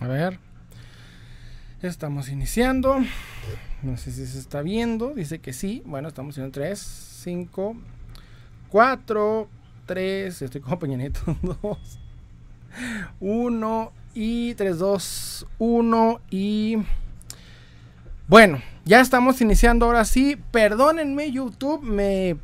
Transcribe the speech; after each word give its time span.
A 0.00 0.06
ver. 0.06 0.38
Estamos 1.82 2.28
iniciando. 2.28 2.96
No 3.82 3.96
sé 3.96 4.10
si 4.10 4.26
se 4.26 4.38
está 4.38 4.62
viendo. 4.62 5.10
Dice 5.10 5.38
que 5.38 5.52
sí. 5.52 5.82
Bueno, 5.86 6.08
estamos 6.08 6.38
en 6.38 6.50
3, 6.50 6.78
5, 6.78 7.76
4, 8.70 9.48
3. 9.86 10.42
Estoy 10.42 10.60
como 10.60 10.78
Peñanito. 10.78 11.20
2, 11.62 11.78
1 13.20 13.92
y 14.14 14.54
3, 14.54 14.78
2, 14.78 15.46
1 15.58 16.20
y... 16.30 16.78
Bueno, 18.26 18.62
ya 18.84 19.00
estamos 19.00 19.40
iniciando 19.40 19.86
ahora 19.86 20.04
sí. 20.04 20.36
Perdónenme 20.50 21.30
YouTube, 21.30 21.82
me 21.82 22.36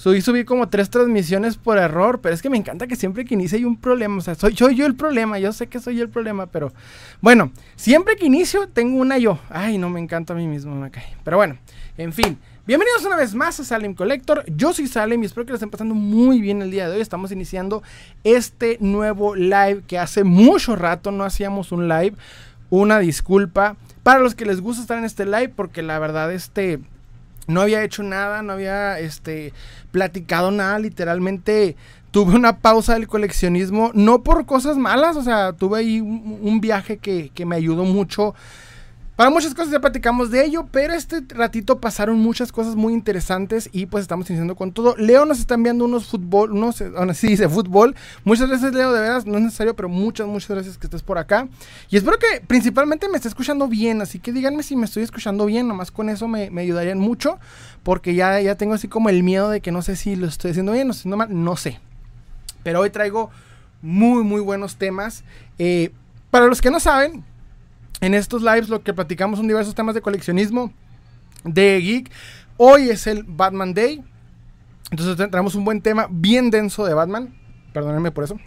Subí, 0.00 0.22
subí 0.22 0.46
como 0.46 0.66
tres 0.70 0.88
transmisiones 0.88 1.58
por 1.58 1.76
error, 1.76 2.22
pero 2.22 2.34
es 2.34 2.40
que 2.40 2.48
me 2.48 2.56
encanta 2.56 2.86
que 2.86 2.96
siempre 2.96 3.26
que 3.26 3.34
inicie 3.34 3.58
hay 3.58 3.66
un 3.66 3.76
problema. 3.76 4.16
O 4.16 4.22
sea, 4.22 4.34
soy, 4.34 4.54
yo 4.54 4.86
el 4.86 4.94
problema, 4.94 5.38
yo 5.38 5.52
sé 5.52 5.66
que 5.66 5.78
soy 5.78 5.96
yo 5.96 6.02
el 6.02 6.08
problema, 6.08 6.46
pero 6.46 6.72
bueno, 7.20 7.52
siempre 7.76 8.16
que 8.16 8.24
inicio 8.24 8.66
tengo 8.66 8.98
una 8.98 9.18
yo. 9.18 9.38
Ay, 9.50 9.76
no 9.76 9.90
me 9.90 10.00
encanta 10.00 10.32
a 10.32 10.36
mí 10.36 10.46
mismo, 10.46 10.74
me 10.74 10.90
cae. 10.90 11.04
Pero 11.22 11.36
bueno, 11.36 11.58
en 11.98 12.14
fin. 12.14 12.38
Bienvenidos 12.66 13.04
una 13.04 13.16
vez 13.16 13.34
más 13.34 13.60
a 13.60 13.64
Salem 13.64 13.92
Collector. 13.92 14.42
Yo 14.46 14.72
soy 14.72 14.86
Salem 14.86 15.22
y 15.22 15.26
espero 15.26 15.44
que 15.44 15.50
lo 15.50 15.56
estén 15.56 15.68
pasando 15.68 15.94
muy 15.94 16.40
bien 16.40 16.62
el 16.62 16.70
día 16.70 16.88
de 16.88 16.96
hoy. 16.96 17.02
Estamos 17.02 17.30
iniciando 17.30 17.82
este 18.24 18.78
nuevo 18.80 19.36
live 19.36 19.82
que 19.86 19.98
hace 19.98 20.24
mucho 20.24 20.76
rato 20.76 21.10
no 21.10 21.24
hacíamos 21.24 21.72
un 21.72 21.88
live. 21.88 22.16
Una 22.70 23.00
disculpa 23.00 23.76
para 24.02 24.20
los 24.20 24.34
que 24.34 24.46
les 24.46 24.62
gusta 24.62 24.80
estar 24.80 24.96
en 24.96 25.04
este 25.04 25.26
live 25.26 25.50
porque 25.50 25.82
la 25.82 25.98
verdad 25.98 26.32
este 26.32 26.80
no 27.46 27.60
había 27.60 27.82
hecho 27.82 28.02
nada, 28.02 28.42
no 28.42 28.52
había 28.52 28.98
este 28.98 29.52
platicado 29.90 30.50
nada, 30.50 30.78
literalmente 30.78 31.76
tuve 32.10 32.34
una 32.34 32.58
pausa 32.58 32.94
del 32.94 33.06
coleccionismo, 33.06 33.90
no 33.94 34.22
por 34.22 34.46
cosas 34.46 34.76
malas, 34.76 35.16
o 35.16 35.22
sea, 35.22 35.52
tuve 35.52 35.80
ahí 35.80 36.00
un, 36.00 36.60
viaje 36.60 36.98
que, 36.98 37.30
que 37.34 37.46
me 37.46 37.56
ayudó 37.56 37.84
mucho 37.84 38.34
para 39.20 39.28
muchas 39.28 39.52
cosas 39.52 39.70
ya 39.70 39.80
platicamos 39.80 40.30
de 40.30 40.42
ello, 40.46 40.66
pero 40.72 40.94
este 40.94 41.22
ratito 41.28 41.78
pasaron 41.78 42.18
muchas 42.18 42.52
cosas 42.52 42.74
muy 42.74 42.94
interesantes 42.94 43.68
y 43.70 43.84
pues 43.84 44.00
estamos 44.00 44.30
iniciando 44.30 44.56
con 44.56 44.72
todo. 44.72 44.96
Leo 44.96 45.26
nos 45.26 45.40
está 45.40 45.56
enviando 45.56 45.84
unos 45.84 46.06
fútbol, 46.06 46.52
unos, 46.52 46.82
bueno, 46.92 47.12
sí 47.12 47.26
dice 47.26 47.46
fútbol. 47.46 47.94
Muchas 48.24 48.48
gracias 48.48 48.72
Leo, 48.72 48.94
de 48.94 49.00
veras, 49.02 49.26
no 49.26 49.36
es 49.36 49.44
necesario, 49.44 49.76
pero 49.76 49.90
muchas, 49.90 50.26
muchas 50.26 50.48
gracias 50.48 50.78
que 50.78 50.86
estés 50.86 51.02
por 51.02 51.18
acá. 51.18 51.48
Y 51.90 51.98
espero 51.98 52.18
que 52.18 52.40
principalmente 52.46 53.10
me 53.10 53.16
esté 53.16 53.28
escuchando 53.28 53.68
bien, 53.68 54.00
así 54.00 54.20
que 54.20 54.32
díganme 54.32 54.62
si 54.62 54.74
me 54.74 54.86
estoy 54.86 55.02
escuchando 55.02 55.44
bien, 55.44 55.68
nomás 55.68 55.90
con 55.90 56.08
eso 56.08 56.26
me, 56.26 56.48
ayudarían 56.58 56.98
mucho, 56.98 57.38
porque 57.82 58.14
ya, 58.14 58.40
ya 58.40 58.54
tengo 58.54 58.72
así 58.72 58.88
como 58.88 59.10
el 59.10 59.22
miedo 59.22 59.50
de 59.50 59.60
que 59.60 59.70
no 59.70 59.82
sé 59.82 59.96
si 59.96 60.16
lo 60.16 60.28
estoy 60.28 60.52
haciendo 60.52 60.72
bien 60.72 60.88
o 60.88 60.92
haciendo 60.92 61.18
mal, 61.18 61.28
no 61.30 61.58
sé. 61.58 61.78
Pero 62.62 62.80
hoy 62.80 62.88
traigo 62.88 63.28
muy, 63.82 64.24
muy 64.24 64.40
buenos 64.40 64.76
temas. 64.76 65.24
Eh, 65.58 65.92
para 66.30 66.46
los 66.46 66.62
que 66.62 66.70
no 66.70 66.80
saben, 66.80 67.22
en 68.00 68.14
estos 68.14 68.42
lives 68.42 68.68
lo 68.68 68.82
que 68.82 68.94
platicamos 68.94 69.38
son 69.38 69.48
diversos 69.48 69.74
temas 69.74 69.94
de 69.94 70.00
coleccionismo, 70.00 70.72
de 71.44 71.80
geek. 71.80 72.10
Hoy 72.56 72.90
es 72.90 73.06
el 73.06 73.24
Batman 73.24 73.74
Day. 73.74 74.02
Entonces 74.90 75.16
tendremos 75.16 75.54
un 75.54 75.64
buen 75.64 75.80
tema 75.80 76.08
bien 76.10 76.50
denso 76.50 76.84
de 76.84 76.94
Batman. 76.94 77.34
Perdónenme 77.72 78.10
por 78.10 78.24
eso. 78.24 78.38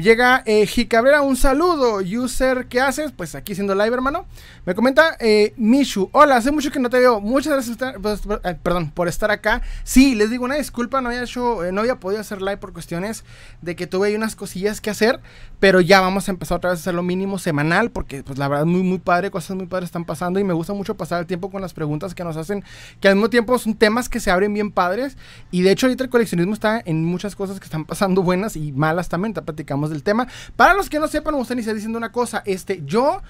Llega 0.00 0.42
eh, 0.46 0.66
Cabrera, 0.88 1.20
un 1.20 1.36
saludo. 1.36 1.98
User, 1.98 2.66
¿qué 2.68 2.80
haces? 2.80 3.12
Pues 3.12 3.34
aquí 3.34 3.54
siendo 3.54 3.74
live, 3.74 3.92
hermano. 3.92 4.24
Me 4.64 4.74
comenta 4.74 5.16
eh, 5.20 5.52
Mishu. 5.58 6.08
Hola, 6.12 6.36
hace 6.36 6.50
mucho 6.50 6.70
que 6.70 6.80
no 6.80 6.88
te 6.88 6.98
veo. 6.98 7.20
Muchas 7.20 7.52
gracias 7.52 7.76
pues, 8.00 8.22
eh, 8.44 8.56
perdón, 8.62 8.90
por 8.92 9.08
estar 9.08 9.30
acá. 9.30 9.60
Sí, 9.84 10.14
les 10.14 10.30
digo 10.30 10.46
una 10.46 10.54
disculpa, 10.54 11.02
no 11.02 11.10
había 11.10 11.22
hecho, 11.22 11.64
eh, 11.64 11.72
no 11.72 11.82
había 11.82 11.96
podido 11.96 12.20
hacer 12.20 12.40
live 12.40 12.56
por 12.56 12.72
cuestiones 12.72 13.24
de 13.60 13.76
que 13.76 13.86
tuve 13.86 14.16
unas 14.16 14.36
cosillas 14.36 14.80
que 14.80 14.88
hacer. 14.88 15.20
Pero 15.58 15.82
ya 15.82 16.00
vamos 16.00 16.28
a 16.28 16.32
empezar 16.32 16.56
otra 16.56 16.70
vez 16.70 16.78
a 16.78 16.80
hacer 16.80 16.94
lo 16.94 17.02
mínimo 17.02 17.38
semanal. 17.38 17.90
Porque, 17.90 18.22
pues 18.22 18.38
la 18.38 18.48
verdad, 18.48 18.64
muy, 18.64 18.82
muy 18.82 18.98
padre, 19.00 19.30
cosas 19.30 19.54
muy 19.54 19.66
padres 19.66 19.88
están 19.88 20.06
pasando. 20.06 20.40
Y 20.40 20.44
me 20.44 20.54
gusta 20.54 20.72
mucho 20.72 20.96
pasar 20.96 21.20
el 21.20 21.26
tiempo 21.26 21.50
con 21.50 21.60
las 21.60 21.74
preguntas 21.74 22.14
que 22.14 22.24
nos 22.24 22.38
hacen. 22.38 22.64
Que 23.00 23.08
al 23.08 23.16
mismo 23.16 23.28
tiempo 23.28 23.58
son 23.58 23.74
temas 23.74 24.08
que 24.08 24.18
se 24.18 24.30
abren 24.30 24.54
bien 24.54 24.70
padres. 24.70 25.18
Y 25.50 25.60
de 25.60 25.72
hecho, 25.72 25.86
ahorita 25.86 26.04
el 26.04 26.10
coleccionismo 26.10 26.54
está 26.54 26.80
en 26.82 27.04
muchas 27.04 27.36
cosas 27.36 27.60
que 27.60 27.64
están 27.64 27.84
pasando 27.84 28.22
buenas 28.22 28.56
y 28.56 28.72
malas 28.72 29.10
también. 29.10 29.34
Te 29.34 29.42
platicamos 29.42 29.89
del 29.90 30.02
tema. 30.02 30.26
Para 30.56 30.74
los 30.74 30.88
que 30.88 30.98
no 30.98 31.08
sepan, 31.08 31.34
me 31.34 31.38
gusta 31.38 31.54
iniciar 31.54 31.74
diciendo 31.74 31.98
una 31.98 32.12
cosa. 32.12 32.42
Este, 32.46 32.82
yo 32.84 33.20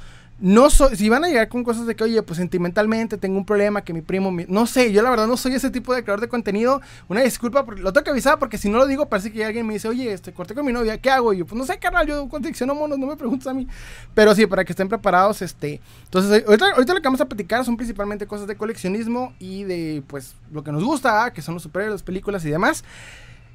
no 0.40 0.70
soy, 0.70 0.96
si 0.96 1.08
van 1.10 1.22
a 1.22 1.28
llegar 1.28 1.48
con 1.48 1.62
cosas 1.62 1.86
de 1.86 1.94
que, 1.94 2.02
oye, 2.02 2.22
pues 2.22 2.38
sentimentalmente 2.38 3.18
tengo 3.18 3.36
un 3.36 3.44
problema, 3.44 3.82
que 3.82 3.92
mi 3.92 4.00
primo, 4.00 4.34
no 4.48 4.66
sé, 4.66 4.90
yo 4.90 5.02
la 5.02 5.10
verdad 5.10 5.26
no 5.26 5.36
soy 5.36 5.54
ese 5.54 5.70
tipo 5.70 5.94
de 5.94 6.02
creador 6.02 6.22
de 6.22 6.28
contenido. 6.28 6.80
Una 7.08 7.20
disculpa, 7.20 7.66
porque, 7.66 7.82
lo 7.82 7.92
tengo 7.92 8.04
que 8.04 8.10
avisar 8.10 8.38
porque 8.38 8.56
si 8.56 8.70
no 8.70 8.78
lo 8.78 8.86
digo 8.86 9.06
parece 9.06 9.30
que 9.30 9.44
alguien 9.44 9.66
me 9.66 9.74
dice, 9.74 9.88
oye, 9.88 10.12
este, 10.12 10.32
corté 10.32 10.54
con 10.54 10.64
mi 10.64 10.72
novia, 10.72 10.96
¿qué 10.96 11.10
hago? 11.10 11.34
Y 11.34 11.38
yo, 11.38 11.46
pues 11.46 11.58
no 11.58 11.66
sé, 11.66 11.78
carnal, 11.78 12.06
yo 12.06 12.26
colecciono 12.28 12.74
monos, 12.74 12.98
no 12.98 13.06
me 13.06 13.16
preguntes 13.16 13.46
a 13.46 13.52
mí. 13.52 13.66
Pero 14.14 14.34
sí, 14.34 14.46
para 14.46 14.64
que 14.64 14.72
estén 14.72 14.88
preparados, 14.88 15.42
este. 15.42 15.80
Entonces, 16.04 16.42
ahorita, 16.46 16.70
ahorita 16.72 16.94
lo 16.94 17.00
que 17.00 17.08
vamos 17.08 17.20
a 17.20 17.26
platicar 17.26 17.64
son 17.64 17.76
principalmente 17.76 18.26
cosas 18.26 18.46
de 18.46 18.56
coleccionismo 18.56 19.34
y 19.38 19.64
de, 19.64 20.02
pues, 20.06 20.34
lo 20.50 20.64
que 20.64 20.72
nos 20.72 20.82
gusta, 20.82 21.32
que 21.34 21.42
son 21.42 21.54
los 21.54 21.62
superhéroes, 21.62 22.02
películas 22.02 22.44
y 22.46 22.50
demás. 22.50 22.82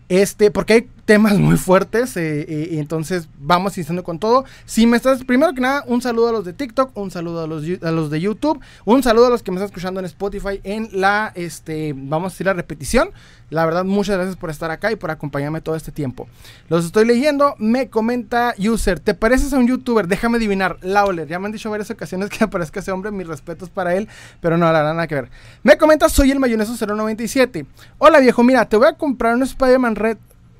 Este, 0.07 0.51
porque 0.51 0.73
hay 0.73 0.89
temas 1.05 1.33
muy 1.39 1.57
fuertes, 1.57 2.15
eh, 2.17 2.41
eh, 2.47 2.67
entonces 2.73 3.27
vamos 3.39 3.77
iniciando 3.77 4.03
con 4.03 4.19
todo. 4.19 4.45
Si 4.65 4.85
me 4.85 4.97
estás, 4.97 5.23
primero 5.23 5.53
que 5.53 5.61
nada, 5.61 5.83
un 5.87 6.01
saludo 6.01 6.29
a 6.29 6.31
los 6.31 6.45
de 6.45 6.53
TikTok, 6.53 6.95
un 6.95 7.11
saludo 7.11 7.43
a 7.43 7.47
los, 7.47 7.63
a 7.81 7.91
los 7.91 8.09
de 8.09 8.21
YouTube, 8.21 8.59
un 8.85 9.03
saludo 9.03 9.27
a 9.27 9.29
los 9.29 9.43
que 9.43 9.51
me 9.51 9.57
están 9.57 9.67
escuchando 9.67 9.99
en 9.99 10.05
Spotify 10.05 10.59
en 10.63 10.89
la, 10.91 11.31
este, 11.35 11.93
vamos 11.95 12.31
a 12.31 12.33
decir 12.33 12.45
la 12.45 12.53
repetición. 12.53 13.09
La 13.49 13.63
verdad, 13.65 13.85
muchas 13.85 14.15
gracias 14.15 14.35
por 14.35 14.49
estar 14.49 14.71
acá 14.71 14.91
y 14.91 14.95
por 14.95 15.11
acompañarme 15.11 15.61
todo 15.61 15.75
este 15.75 15.91
tiempo. 15.91 16.27
Los 16.67 16.85
estoy 16.85 17.05
leyendo. 17.05 17.55
Me 17.59 17.89
comenta 17.89 18.55
User, 18.57 18.99
¿te 18.99 19.13
pareces 19.13 19.53
a 19.53 19.57
un 19.57 19.67
youtuber? 19.67 20.07
Déjame 20.07 20.37
adivinar. 20.37 20.77
Lawler. 20.81 21.27
Ya 21.27 21.37
me 21.37 21.45
han 21.45 21.51
dicho 21.51 21.69
varias 21.69 21.91
ocasiones 21.91 22.29
que 22.31 22.43
aparezca 22.43 22.79
ese 22.79 22.91
hombre. 22.91 23.11
Mis 23.11 23.27
respetos 23.27 23.69
para 23.69 23.95
él. 23.95 24.07
Pero 24.41 24.57
no, 24.57 24.71
la 24.71 24.81
nada 24.81 25.07
que 25.07 25.15
ver. 25.15 25.29
Me 25.63 25.77
comenta, 25.77 26.09
soy 26.09 26.31
el 26.31 26.39
mayoneso 26.39 26.73
097. 26.85 27.65
Hola 27.99 28.19
viejo, 28.19 28.43
mira, 28.43 28.67
te 28.67 28.77
voy 28.77 28.87
a 28.87 28.93
comprar 28.93 29.35
un 29.35 29.43
Spider-Man 29.43 29.95
Red. 29.95 30.17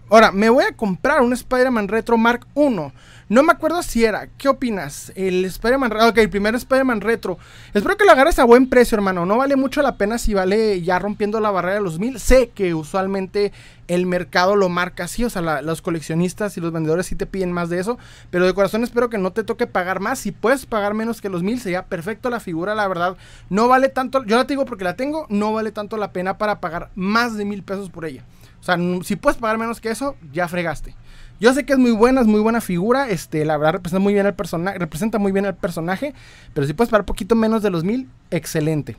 Ahora, 0.08 0.32
me 0.32 0.50
voy 0.50 0.64
a 0.64 0.72
comprar 0.72 1.22
un 1.22 1.34
Spider-Man 1.34 1.88
Retro 1.88 2.16
Mark 2.16 2.46
1. 2.54 2.94
No 3.28 3.42
me 3.42 3.52
acuerdo 3.52 3.82
si 3.82 4.06
era. 4.06 4.28
¿Qué 4.38 4.48
opinas? 4.48 5.12
El 5.16 5.44
Spider-Man. 5.46 5.94
Ok, 6.04 6.20
el 6.20 6.30
primer 6.30 6.54
Spider-Man 6.54 7.02
retro. 7.02 7.40
Espero 7.74 7.98
que 7.98 8.06
lo 8.06 8.12
agarres 8.12 8.38
a 8.38 8.44
buen 8.44 8.70
precio, 8.70 8.96
hermano. 8.96 9.26
No 9.26 9.38
vale 9.38 9.56
mucho 9.56 9.82
la 9.82 9.98
pena 9.98 10.20
si 10.20 10.36
vale 10.36 10.80
ya 10.84 11.00
rompiendo 11.00 11.40
la 11.40 11.50
barrera 11.50 11.76
de 11.76 11.82
los 11.82 11.98
mil. 11.98 12.20
Sé 12.20 12.52
que 12.54 12.76
usualmente 12.76 13.52
el 13.88 14.06
mercado 14.06 14.56
lo 14.56 14.70
marca 14.70 15.06
así. 15.06 15.26
O 15.26 15.32
sea, 15.32 15.64
los 15.64 15.82
coleccionistas 15.82 16.56
y 16.56 16.62
los 16.62 16.72
vendedores 16.72 17.08
sí 17.08 17.16
te 17.16 17.26
piden 17.26 17.52
más 17.52 17.70
de 17.70 17.80
eso. 17.80 17.98
Pero 18.30 18.46
de 18.46 18.54
corazón 18.54 18.84
espero 18.84 19.10
que 19.10 19.18
no 19.18 19.34
te 19.34 19.44
toque 19.44 19.66
pagar 19.66 20.02
más. 20.02 20.20
Si 20.20 20.32
puedes 20.32 20.68
pagar 20.68 20.94
menos 20.94 21.20
que 21.20 21.30
los 21.30 21.42
mil, 21.42 21.60
sería 21.60 21.86
perfecto 21.86 22.30
la 22.30 22.40
figura. 22.40 22.76
La 22.76 22.88
verdad, 22.88 23.18
no 23.50 23.68
vale 23.68 23.90
tanto. 23.90 24.24
Yo 24.24 24.38
la 24.38 24.46
tengo 24.46 24.66
porque 24.66 24.84
la 24.84 24.96
tengo. 24.96 25.26
No 25.30 25.52
vale 25.52 25.72
tanto 25.72 25.98
la 25.98 26.12
pena 26.12 26.38
para 26.38 26.62
pagar 26.62 26.92
más 26.94 27.36
de 27.36 27.46
mil 27.46 27.64
pesos 27.64 27.90
por 27.90 28.06
ella. 28.06 28.24
O 28.66 28.72
sea, 28.74 28.78
si 29.04 29.16
puedes 29.16 29.38
pagar 29.38 29.60
menos 29.60 29.80
que 29.80 29.92
eso, 29.92 30.16
ya 30.34 30.48
fregaste. 30.48 30.96
Yo 31.40 31.54
sé 31.54 31.66
que 31.66 31.74
es 31.74 31.80
muy 31.80 31.92
buena, 31.92 32.22
es 32.22 32.26
muy 32.26 32.40
buena 32.40 32.62
figura. 32.62 33.08
Este, 33.10 33.46
la 33.46 33.58
verdad 33.58 33.74
representa 33.74 34.00
muy 34.00 34.14
bien 34.14 34.26
el 34.26 34.34
personaje, 34.34 34.80
representa 34.80 35.20
muy 35.20 35.32
bien 35.32 35.56
personaje. 35.62 36.16
Pero 36.56 36.66
si 36.66 36.74
puedes 36.74 36.90
pagar 36.90 37.06
poquito 37.06 37.36
menos 37.36 37.62
de 37.62 37.70
los 37.70 37.84
mil, 37.84 38.10
excelente. 38.32 38.98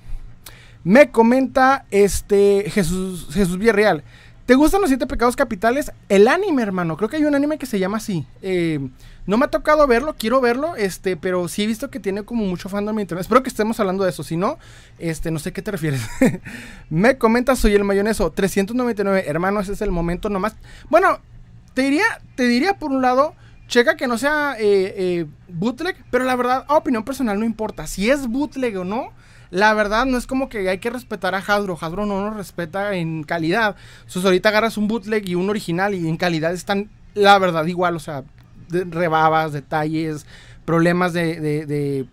Me 0.84 1.10
comenta 1.10 1.84
este 1.90 2.70
Jesús, 2.70 3.26
Jesús 3.32 3.58
Villarreal. 3.58 4.04
¿Te 4.46 4.54
gustan 4.54 4.80
los 4.80 4.90
siete 4.90 5.08
pecados 5.08 5.34
capitales? 5.34 5.90
El 6.08 6.28
anime, 6.28 6.62
hermano. 6.62 6.96
Creo 6.96 7.08
que 7.08 7.16
hay 7.16 7.24
un 7.24 7.34
anime 7.34 7.58
que 7.58 7.66
se 7.66 7.80
llama 7.80 7.96
así. 7.96 8.24
Eh, 8.42 8.78
no 9.26 9.38
me 9.38 9.46
ha 9.46 9.48
tocado 9.48 9.84
verlo, 9.88 10.14
quiero 10.16 10.40
verlo, 10.40 10.76
este, 10.76 11.16
pero 11.16 11.48
sí 11.48 11.64
he 11.64 11.66
visto 11.66 11.90
que 11.90 11.98
tiene 11.98 12.22
como 12.22 12.44
mucho 12.44 12.68
fandom 12.68 12.96
en 12.96 13.02
internet. 13.02 13.22
Espero 13.22 13.42
que 13.42 13.48
estemos 13.48 13.80
hablando 13.80 14.04
de 14.04 14.10
eso. 14.10 14.22
Si 14.22 14.36
no, 14.36 14.56
este, 15.00 15.32
no 15.32 15.40
sé 15.40 15.52
qué 15.52 15.62
te 15.62 15.72
refieres. 15.72 16.00
me 16.90 17.18
comenta, 17.18 17.56
soy 17.56 17.74
el 17.74 17.82
mayoneso. 17.82 18.30
399, 18.30 19.24
hermano, 19.26 19.58
ese 19.58 19.72
es 19.72 19.82
el 19.82 19.90
momento 19.90 20.28
nomás. 20.28 20.54
Bueno, 20.90 21.18
te 21.74 21.82
diría, 21.82 22.04
te 22.36 22.44
diría 22.44 22.78
por 22.78 22.92
un 22.92 23.02
lado, 23.02 23.34
checa 23.66 23.96
que 23.96 24.06
no 24.06 24.16
sea 24.16 24.54
eh, 24.60 24.94
eh, 24.96 25.26
bootleg, 25.48 25.96
pero 26.12 26.22
la 26.22 26.36
verdad, 26.36 26.64
a 26.68 26.76
opinión 26.76 27.02
personal 27.02 27.40
no 27.40 27.44
importa. 27.44 27.88
Si 27.88 28.08
es 28.10 28.28
bootleg 28.28 28.76
o 28.78 28.84
no, 28.84 29.10
la 29.50 29.74
verdad 29.74 30.06
no 30.06 30.18
es 30.18 30.26
como 30.26 30.48
que 30.48 30.68
hay 30.68 30.78
que 30.78 30.90
respetar 30.90 31.34
a 31.34 31.38
Hasbro. 31.38 31.78
Hasbro 31.80 32.06
no 32.06 32.24
nos 32.24 32.36
respeta 32.36 32.94
en 32.94 33.22
calidad. 33.22 33.76
Entonces 34.00 34.24
ahorita 34.24 34.48
agarras 34.48 34.76
un 34.76 34.88
bootleg 34.88 35.28
y 35.28 35.34
un 35.34 35.48
original 35.50 35.94
y 35.94 36.08
en 36.08 36.16
calidad 36.16 36.52
están, 36.52 36.90
la 37.14 37.38
verdad, 37.38 37.64
igual. 37.66 37.96
O 37.96 38.00
sea, 38.00 38.24
rebabas, 38.68 39.52
detalles, 39.52 40.26
problemas 40.64 41.12
de, 41.12 41.40
de, 41.40 42.06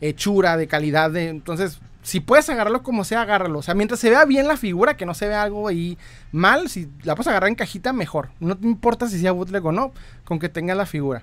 hechura, 0.00 0.56
de 0.56 0.66
calidad. 0.66 1.10
De, 1.10 1.28
entonces, 1.28 1.80
si 2.02 2.20
puedes 2.20 2.48
agarrarlo 2.48 2.82
como 2.82 3.04
sea, 3.04 3.22
agárralo. 3.22 3.58
O 3.58 3.62
sea, 3.62 3.74
mientras 3.74 4.00
se 4.00 4.10
vea 4.10 4.24
bien 4.24 4.48
la 4.48 4.56
figura, 4.56 4.96
que 4.96 5.06
no 5.06 5.14
se 5.14 5.28
vea 5.28 5.42
algo 5.42 5.68
ahí 5.68 5.98
mal, 6.32 6.68
si 6.68 6.88
la 7.02 7.14
puedes 7.14 7.28
agarrar 7.28 7.48
en 7.48 7.56
cajita, 7.56 7.92
mejor. 7.92 8.30
No 8.40 8.56
te 8.56 8.66
importa 8.66 9.08
si 9.08 9.20
sea 9.20 9.32
bootleg 9.32 9.64
o 9.64 9.72
no, 9.72 9.92
con 10.24 10.38
que 10.38 10.48
tenga 10.48 10.74
la 10.74 10.86
figura. 10.86 11.22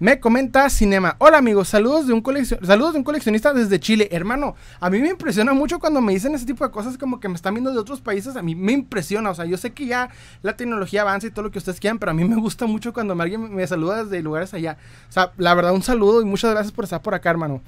Me 0.00 0.18
comenta 0.18 0.68
Cinema. 0.70 1.14
Hola 1.20 1.38
amigos, 1.38 1.68
saludos 1.68 2.08
de, 2.08 2.12
un 2.12 2.22
saludos 2.66 2.94
de 2.94 2.98
un 2.98 3.04
coleccionista 3.04 3.52
desde 3.52 3.78
Chile. 3.78 4.08
Hermano, 4.10 4.56
a 4.80 4.90
mí 4.90 4.98
me 4.98 5.08
impresiona 5.08 5.52
mucho 5.52 5.78
cuando 5.78 6.00
me 6.00 6.12
dicen 6.12 6.34
ese 6.34 6.46
tipo 6.46 6.64
de 6.64 6.72
cosas 6.72 6.98
como 6.98 7.20
que 7.20 7.28
me 7.28 7.36
están 7.36 7.54
viendo 7.54 7.70
de 7.72 7.78
otros 7.78 8.00
países. 8.00 8.34
A 8.34 8.42
mí 8.42 8.56
me 8.56 8.72
impresiona. 8.72 9.30
O 9.30 9.34
sea, 9.36 9.44
yo 9.44 9.56
sé 9.56 9.70
que 9.70 9.86
ya 9.86 10.10
la 10.42 10.56
tecnología 10.56 11.02
avanza 11.02 11.28
y 11.28 11.30
todo 11.30 11.44
lo 11.44 11.52
que 11.52 11.58
ustedes 11.58 11.78
quieran, 11.78 12.00
pero 12.00 12.10
a 12.10 12.14
mí 12.14 12.24
me 12.24 12.34
gusta 12.34 12.66
mucho 12.66 12.92
cuando 12.92 13.14
alguien 13.14 13.54
me 13.54 13.64
saluda 13.68 14.02
desde 14.02 14.20
lugares 14.20 14.52
allá. 14.52 14.78
O 15.08 15.12
sea, 15.12 15.30
la 15.36 15.54
verdad, 15.54 15.72
un 15.72 15.82
saludo 15.82 16.20
y 16.22 16.24
muchas 16.24 16.50
gracias 16.50 16.72
por 16.72 16.84
estar 16.84 17.00
por 17.00 17.14
acá, 17.14 17.30
hermano. 17.30 17.62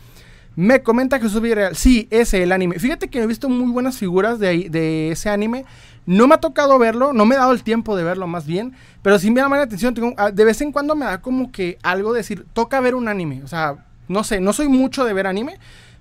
Me 0.57 0.83
comenta 0.83 1.21
Jesús 1.21 1.41
Villarreal. 1.41 1.77
Sí, 1.77 2.09
ese, 2.11 2.43
el 2.43 2.51
anime. 2.51 2.81
Fíjate 2.81 3.09
que 3.09 3.23
he 3.23 3.27
visto 3.27 3.49
muy 3.49 3.71
buenas 3.71 3.99
figuras 3.99 4.41
de, 4.41 4.69
de 4.69 5.13
ese 5.13 5.29
anime. 5.29 5.65
No 6.07 6.29
me 6.29 6.37
ha 6.37 6.39
tocado 6.39 6.79
verlo, 6.79 7.13
no 7.13 7.27
me 7.27 7.35
he 7.35 7.39
dado 7.39 7.53
el 7.53 7.63
tiempo 7.65 7.97
de 7.97 8.05
verlo 8.05 8.27
más 8.27 8.47
bien, 8.47 8.75
pero 9.03 9.19
sí 9.19 9.31
me 9.31 9.41
llama 9.41 9.57
la 9.57 9.65
atención. 9.65 9.95
Ah, 10.17 10.31
de 10.31 10.45
vez 10.45 10.61
en 10.61 10.73
cuando 10.73 10.95
me 10.95 11.05
da 11.05 11.21
como 11.21 11.51
que 11.51 11.79
algo 11.83 12.13
decir, 12.13 12.47
toca 12.53 12.81
ver 12.81 12.95
un 12.95 13.09
anime. 13.09 13.43
O 13.43 13.49
sea, 13.49 13.85
no 14.09 14.23
sé, 14.23 14.41
no 14.41 14.53
soy 14.53 14.69
mucho 14.69 15.05
de 15.05 15.13
ver 15.13 15.27
anime, 15.27 15.59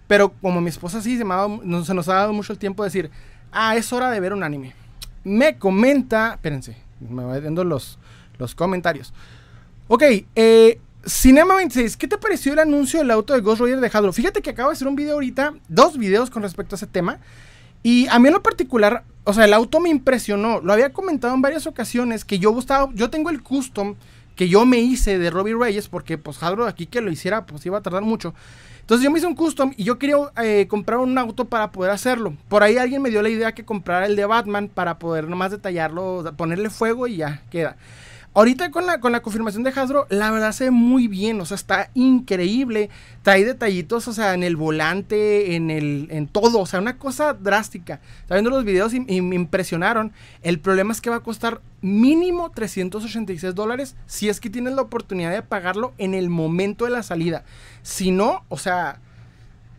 pero 0.07 0.29
como 0.41 0.61
mi 0.61 0.69
esposa 0.69 1.01
sí, 1.01 1.17
se, 1.17 1.23
se 1.23 1.93
nos 1.93 2.09
ha 2.09 2.13
dado 2.13 2.33
mucho 2.33 2.53
el 2.53 2.59
tiempo 2.59 2.83
de 2.83 2.87
decir, 2.87 3.11
ah, 3.51 3.75
es 3.75 3.91
hora 3.91 4.11
de 4.11 4.19
ver 4.19 4.33
un 4.33 4.43
anime. 4.43 4.73
Me 5.23 5.57
comenta, 5.57 6.33
espérense, 6.33 6.77
me 6.99 7.23
voy 7.23 7.41
viendo 7.41 7.63
los, 7.63 7.97
los 8.37 8.53
comentarios. 8.53 9.11
Ok, 9.87 10.03
eh, 10.35 10.79
Cinema 11.07 11.55
26, 11.55 11.97
¿qué 11.97 12.07
te 12.07 12.17
pareció 12.17 12.53
el 12.53 12.59
anuncio 12.59 12.99
del 12.99 13.11
auto 13.11 13.33
de 13.33 13.41
Ghost 13.41 13.61
Rider 13.61 13.79
de 13.79 13.91
Hadro? 13.93 14.11
Fíjate 14.11 14.41
que 14.41 14.49
acabo 14.49 14.69
de 14.69 14.73
hacer 14.73 14.87
un 14.87 14.95
video 14.95 15.13
ahorita, 15.13 15.53
dos 15.67 15.99
videos 15.99 16.31
con 16.31 16.41
respecto 16.41 16.75
a 16.75 16.77
ese 16.77 16.87
tema. 16.87 17.19
Y 17.83 18.07
a 18.07 18.19
mí 18.19 18.27
en 18.27 18.33
lo 18.33 18.43
particular, 18.43 19.03
o 19.23 19.33
sea, 19.33 19.45
el 19.45 19.53
auto 19.53 19.79
me 19.79 19.89
impresionó. 19.89 20.61
Lo 20.61 20.73
había 20.73 20.93
comentado 20.93 21.33
en 21.35 21.41
varias 21.41 21.67
ocasiones 21.67 22.25
que 22.25 22.39
yo 22.39 22.51
gustaba, 22.51 22.89
yo 22.93 23.09
tengo 23.09 23.29
el 23.29 23.41
custom 23.43 23.95
que 24.35 24.49
yo 24.49 24.65
me 24.65 24.79
hice 24.79 25.17
de 25.17 25.29
Robbie 25.29 25.55
Reyes 25.55 25.87
porque 25.87 26.17
pues 26.17 26.41
Hadro 26.43 26.67
aquí 26.67 26.87
que 26.87 27.01
lo 27.01 27.09
hiciera 27.11 27.45
pues 27.45 27.65
iba 27.65 27.77
a 27.77 27.81
tardar 27.81 28.03
mucho. 28.03 28.33
Entonces 28.81 29.03
yo 29.03 29.09
me 29.09 29.17
hice 29.17 29.27
un 29.27 29.35
custom 29.35 29.73
y 29.77 29.83
yo 29.83 29.97
quería 29.97 30.17
eh, 30.43 30.67
comprar 30.67 30.99
un 30.99 31.17
auto 31.17 31.45
para 31.45 31.71
poder 31.71 31.91
hacerlo. 31.91 32.35
Por 32.49 32.61
ahí 32.61 32.77
alguien 32.77 33.01
me 33.01 33.09
dio 33.09 33.21
la 33.23 33.29
idea 33.29 33.53
que 33.53 33.65
comprara 33.65 34.05
el 34.05 34.15
de 34.15 34.25
Batman 34.25 34.69
para 34.71 34.99
poder 34.99 35.27
nomás 35.27 35.51
detallarlo, 35.51 36.23
ponerle 36.37 36.69
fuego 36.69 37.07
y 37.07 37.17
ya 37.17 37.41
queda. 37.49 37.77
Ahorita 38.35 38.69
con 38.69 38.85
la, 38.85 38.99
con 38.99 39.13
la 39.13 39.21
confirmación 39.21 39.63
de 39.63 39.69
Hasbro, 39.69 40.07
la 40.09 40.29
verdad 40.29 40.51
se 40.51 40.65
ve 40.65 40.71
muy 40.71 41.07
bien, 41.07 41.39
o 41.39 41.45
sea, 41.45 41.55
está 41.55 41.89
increíble. 41.93 42.89
Trae 43.23 43.45
detallitos, 43.45 44.09
o 44.09 44.13
sea, 44.13 44.33
en 44.33 44.43
el 44.43 44.57
volante, 44.57 45.55
en 45.55 45.71
el, 45.71 46.09
en 46.11 46.27
todo, 46.27 46.59
o 46.59 46.65
sea, 46.65 46.81
una 46.81 46.97
cosa 46.97 47.33
drástica. 47.33 48.01
Está 48.23 48.35
viendo 48.35 48.49
los 48.49 48.65
videos 48.65 48.93
y, 48.93 48.99
me 48.99 49.37
impresionaron. 49.37 50.11
El 50.41 50.59
problema 50.59 50.91
es 50.91 50.99
que 50.99 51.09
va 51.09 51.15
a 51.15 51.21
costar 51.21 51.61
mínimo 51.79 52.49
386 52.49 53.55
dólares 53.55 53.95
si 54.05 54.27
es 54.27 54.41
que 54.41 54.49
tienes 54.49 54.73
la 54.73 54.81
oportunidad 54.81 55.31
de 55.31 55.41
pagarlo 55.41 55.93
en 55.97 56.13
el 56.13 56.29
momento 56.29 56.83
de 56.83 56.91
la 56.91 57.03
salida. 57.03 57.45
Si 57.83 58.11
no, 58.11 58.43
o 58.49 58.57
sea, 58.57 58.99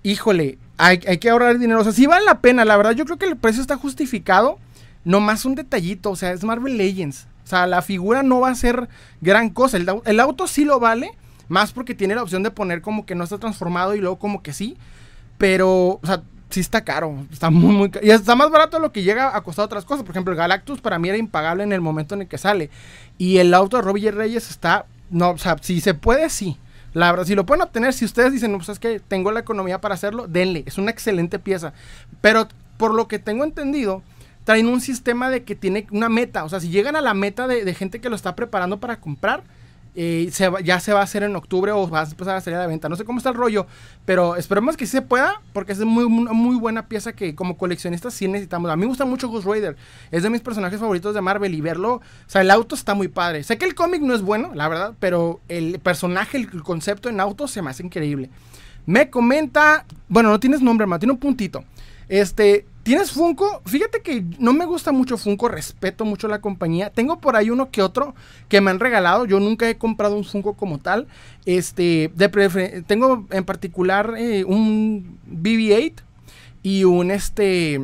híjole, 0.03 0.57
hay, 0.79 1.01
hay 1.07 1.19
que 1.19 1.29
ahorrar 1.29 1.59
dinero. 1.59 1.81
O 1.81 1.85
sea, 1.85 1.93
si 1.93 2.07
vale 2.07 2.25
la 2.25 2.41
pena, 2.41 2.65
la 2.65 2.79
verdad, 2.79 2.93
yo 2.93 3.05
creo 3.05 3.19
que 3.19 3.27
el 3.27 3.37
precio 3.37 3.61
está 3.61 3.77
justificado. 3.77 4.59
Nomás 5.05 5.45
un 5.45 5.57
detallito, 5.57 6.11
o 6.11 6.17
sea, 6.17 6.33
es 6.33 6.43
Marvel 6.43 6.79
Legends. 6.79 7.27
O 7.47 7.49
sea, 7.49 7.69
la 7.69 7.81
figura 7.81 8.25
no 8.25 8.41
va 8.41 8.51
a 8.51 8.55
ser 8.57 8.89
gran 9.21 9.51
cosa. 9.51 9.77
El, 9.77 10.21
auto 10.21 10.49
sí 10.49 10.65
lo 10.65 10.81
vale, 10.81 11.13
más 11.47 11.73
porque 11.73 11.95
tiene 11.95 12.17
la 12.17 12.25
opción 12.25 12.43
de 12.43 12.51
poner 12.51 12.83
como 12.83 13.07
que 13.07 13.15
no 13.15 13.23
está 13.23 13.39
transformado 13.39 13.95
y 13.95 14.01
luego 14.01 14.19
como 14.19 14.43
que 14.43 14.53
sí. 14.53 14.77
Pero, 15.39 15.71
o 15.71 16.01
sea, 16.03 16.25
sí 16.51 16.59
está 16.59 16.83
caro. 16.83 17.25
Está 17.31 17.51
muy, 17.51 17.73
muy 17.73 17.91
caro. 17.91 18.05
Y 18.05 18.11
está 18.11 18.35
más 18.35 18.51
barato 18.51 18.81
lo 18.81 18.91
que 18.91 19.05
llega 19.05 19.37
a 19.37 19.41
costar 19.43 19.65
otras 19.65 19.85
cosas. 19.85 20.03
Por 20.03 20.11
ejemplo, 20.11 20.33
el 20.33 20.39
Galactus 20.39 20.81
para 20.81 20.99
mí 20.99 21.09
era 21.09 21.19
impagable 21.19 21.63
en 21.63 21.73
el 21.73 21.81
momento 21.81 22.17
en 22.17 22.23
el 22.23 22.27
que 22.27 22.37
sale. 22.37 22.69
Y 23.17 23.39
el 23.39 23.55
auto 23.55 23.77
de 23.77 23.85
Robbie 23.85 24.11
Reyes 24.11 24.51
está, 24.51 24.87
no, 25.11 25.31
o 25.31 25.39
sea, 25.39 25.57
si 25.61 25.81
se 25.81 25.95
puede, 25.95 26.29
sí. 26.31 26.59
La 26.95 27.13
verdad, 27.13 27.27
si 27.27 27.37
lo 27.37 27.47
pueden 27.47 27.63
obtener, 27.63 27.93
si 27.93 28.05
ustedes 28.05 28.33
dicen, 28.33 28.51
no, 28.51 28.59
pues 28.59 28.71
es 28.71 28.81
que 28.81 28.99
tengo 28.99 29.31
la 29.31 29.39
economía 29.39 29.81
para 29.81 29.95
hacerlo, 29.95 30.27
denle. 30.27 30.65
Es 30.67 30.79
una 30.79 30.91
excelente 30.91 31.39
pieza. 31.39 31.75
Pero 32.21 32.49
por 32.77 32.93
lo 32.93 33.07
que 33.07 33.21
tengo 33.21 33.45
entendido, 33.45 34.03
traen 34.47 34.69
un 34.69 34.81
sistema 34.81 35.29
de 35.29 35.43
que 35.43 35.57
tiene 35.57 35.89
una 35.91 36.09
meta. 36.09 36.45
O 36.45 36.49
sea, 36.49 36.61
si 36.61 36.69
llegan 36.69 36.95
a 36.95 37.01
la 37.01 37.15
meta 37.15 37.49
de, 37.49 37.75
gente 37.75 38.01
que 38.01 38.09
lo 38.09 38.15
está 38.15 38.37
preparando 38.37 38.79
para 38.79 39.01
comprar, 39.01 39.43
eh, 39.97 40.31
ya 40.63 40.79
se 40.79 40.93
va 40.93 41.01
a 41.01 41.03
hacer 41.03 41.25
en 41.25 41.35
octubre 41.35 41.73
o 41.73 41.91
va 41.91 42.03
a 42.03 42.05
empezar 42.05 42.37
a 42.37 42.41
salir 42.41 42.57
a 42.57 42.61
la 42.61 42.69
venta. 42.69 42.89
No 42.89 42.95
sé 42.95 43.05
cómo 43.05 43.19
está 43.19 43.31
el 43.31 43.35
rollo, 43.35 43.67
pero 44.05 44.37
esperemos 44.37 44.77
que 44.77 44.87
sí 44.87 44.93
se 44.93 45.03
pueda, 45.03 45.43
porque 45.53 45.73
es 45.73 45.81
muy, 45.81 46.09
muy 46.09 46.55
buena 46.61 46.87
pieza 46.87 47.13
que 47.13 47.35
como 47.35 47.59
coleccionistas 47.59 48.15
sí 48.15 48.29
necesitamos. 48.29 48.71
A 48.71 48.77
mí 48.77 48.83
me 48.83 48.87
gusta 48.87 49.05
mucho 49.05 49.29
Ghost 49.29 49.49
Rider, 49.49 49.77
es 50.13 50.23
de 50.23 50.31
mis 50.31 50.43
personajes 50.43 50.79
favoritos 50.79 51.13
de 51.13 51.21
Marvel 51.23 51.53
y 51.53 51.61
verlo, 51.61 51.95
o 51.95 52.03
sea, 52.29 52.43
el 52.43 52.53
auto 52.53 52.77
está 52.77 52.95
muy 52.95 53.09
padre. 53.09 53.43
Sé 53.43 53.59
que 53.59 53.65
el 53.65 53.75
cómic 53.75 54.01
no 54.01 54.15
es 54.15 54.23
bueno, 54.23 54.53
la 54.55 54.69
verdad, 54.69 54.95
pero 55.01 55.41
el 55.49 55.81
personaje, 55.81 56.37
el, 56.37 56.63
concepto 56.63 57.09
en 57.09 57.19
auto 57.19 57.49
se 57.49 57.63
me 57.63 57.71
hace 57.71 57.83
increíble. 57.83 58.31
Me 58.87 59.11
comenta, 59.11 59.87
bueno, 60.09 60.31
no 60.31 60.39
tienes 60.39 60.63
nombre, 60.63 60.85
hermano, 60.85 61.01
tiene 61.01 61.15
un 61.15 61.19
puntito. 61.19 61.65
Este, 62.09 62.65
¿Tienes 62.87 63.11
Funko? 63.11 63.63
Fíjate 63.67 64.01
que 64.01 64.25
no 64.39 64.53
me 64.53 64.65
gusta 64.65 64.93
mucho 64.93 65.19
Funko, 65.19 65.49
respeto 65.49 66.05
mucho 66.05 66.29
la 66.29 66.41
compañía. 66.41 66.89
Tengo 66.89 67.19
por 67.19 67.35
ahí 67.35 67.51
uno 67.51 67.73
que 67.73 67.83
otro 67.83 68.15
que 68.49 68.61
me 68.61 68.71
han 68.71 68.79
regalado. 68.79 69.25
Yo 69.25 69.41
nunca 69.41 69.69
he 69.69 69.77
comprado 69.77 70.15
un 70.15 70.25
Funko 70.25 70.55
como 70.55 70.79
tal. 70.79 71.09
Este, 71.47 72.13
tengo 72.87 73.27
en 73.33 73.45
particular 73.45 74.15
eh, 74.17 74.45
un 74.45 75.19
BB-8 75.29 75.95
y 76.63 76.85
un 76.85 77.11
este, 77.11 77.81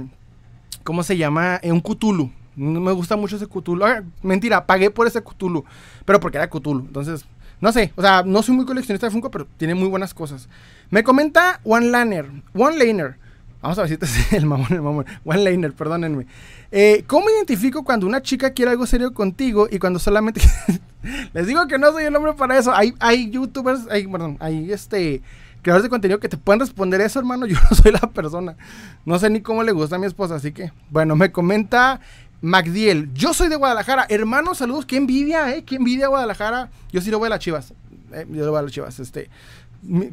¿cómo 0.84 1.02
se 1.02 1.16
llama? 1.16 1.58
Eh, 1.64 1.72
un 1.72 1.80
Cthulhu. 1.80 2.30
No 2.54 2.80
me 2.80 2.92
gusta 2.92 3.16
mucho 3.16 3.34
ese 3.34 3.48
Cthulhu. 3.48 3.84
Ah, 3.84 4.04
mentira, 4.22 4.66
pagué 4.66 4.92
por 4.92 5.08
ese 5.08 5.20
Cthulhu, 5.20 5.64
pero 6.04 6.20
porque 6.20 6.38
era 6.38 6.48
Cthulhu. 6.48 6.78
Entonces, 6.78 7.24
no 7.60 7.72
sé, 7.72 7.92
o 7.96 8.02
sea, 8.02 8.22
no 8.24 8.40
soy 8.44 8.54
muy 8.54 8.66
coleccionista 8.66 9.08
de 9.08 9.10
Funko, 9.10 9.32
pero 9.32 9.48
tiene 9.56 9.74
muy 9.74 9.88
buenas 9.88 10.14
cosas. 10.14 10.48
Me 10.90 11.02
comenta 11.02 11.60
One 11.64 11.90
Laner, 11.90 12.30
One 12.54 12.78
Laner. 12.78 13.21
Vamos 13.62 13.78
a 13.78 13.82
ver 13.82 13.88
si 13.90 13.94
este 13.94 14.36
el 14.36 14.44
mamón, 14.44 14.72
el 14.72 14.82
mamón. 14.82 15.06
One 15.24 15.50
liner, 15.50 15.72
perdónenme. 15.72 16.26
Eh, 16.72 17.04
¿Cómo 17.06 17.30
identifico 17.30 17.84
cuando 17.84 18.06
una 18.06 18.20
chica 18.20 18.50
quiere 18.50 18.72
algo 18.72 18.86
serio 18.86 19.14
contigo 19.14 19.68
y 19.70 19.78
cuando 19.78 19.98
solamente... 19.98 20.40
Les 21.32 21.46
digo 21.46 21.66
que 21.66 21.78
no 21.78 21.92
soy 21.92 22.04
el 22.04 22.14
hombre 22.14 22.32
para 22.34 22.58
eso. 22.58 22.72
Hay, 22.74 22.94
hay 23.00 23.30
youtubers, 23.30 23.88
hay, 23.90 24.06
perdón, 24.06 24.36
hay 24.40 24.70
este 24.70 25.22
creadores 25.62 25.84
de 25.84 25.90
contenido 25.90 26.18
que 26.18 26.28
te 26.28 26.36
pueden 26.36 26.60
responder 26.60 27.00
eso, 27.00 27.20
hermano. 27.20 27.46
Yo 27.46 27.56
no 27.70 27.76
soy 27.76 27.92
la 27.92 28.00
persona. 28.00 28.56
No 29.04 29.18
sé 29.18 29.30
ni 29.30 29.40
cómo 29.40 29.62
le 29.62 29.72
gusta 29.72 29.96
a 29.96 29.98
mi 29.98 30.06
esposa, 30.06 30.34
así 30.34 30.52
que... 30.52 30.72
Bueno, 30.90 31.14
me 31.14 31.30
comenta 31.30 32.00
Magdiel. 32.40 33.12
Yo 33.14 33.32
soy 33.32 33.48
de 33.48 33.56
Guadalajara. 33.56 34.06
Hermano, 34.08 34.54
saludos. 34.54 34.86
Qué 34.86 34.96
envidia, 34.96 35.54
¿eh? 35.54 35.62
Qué 35.64 35.76
envidia 35.76 36.08
Guadalajara. 36.08 36.70
Yo 36.92 37.00
sí 37.00 37.10
lo 37.10 37.18
voy 37.18 37.28
a 37.28 37.30
las 37.30 37.38
chivas. 37.38 37.72
Eh, 38.12 38.26
yo 38.28 38.44
lo 38.44 38.50
voy 38.50 38.58
a 38.58 38.62
las 38.62 38.72
chivas. 38.72 38.98
Este... 38.98 39.30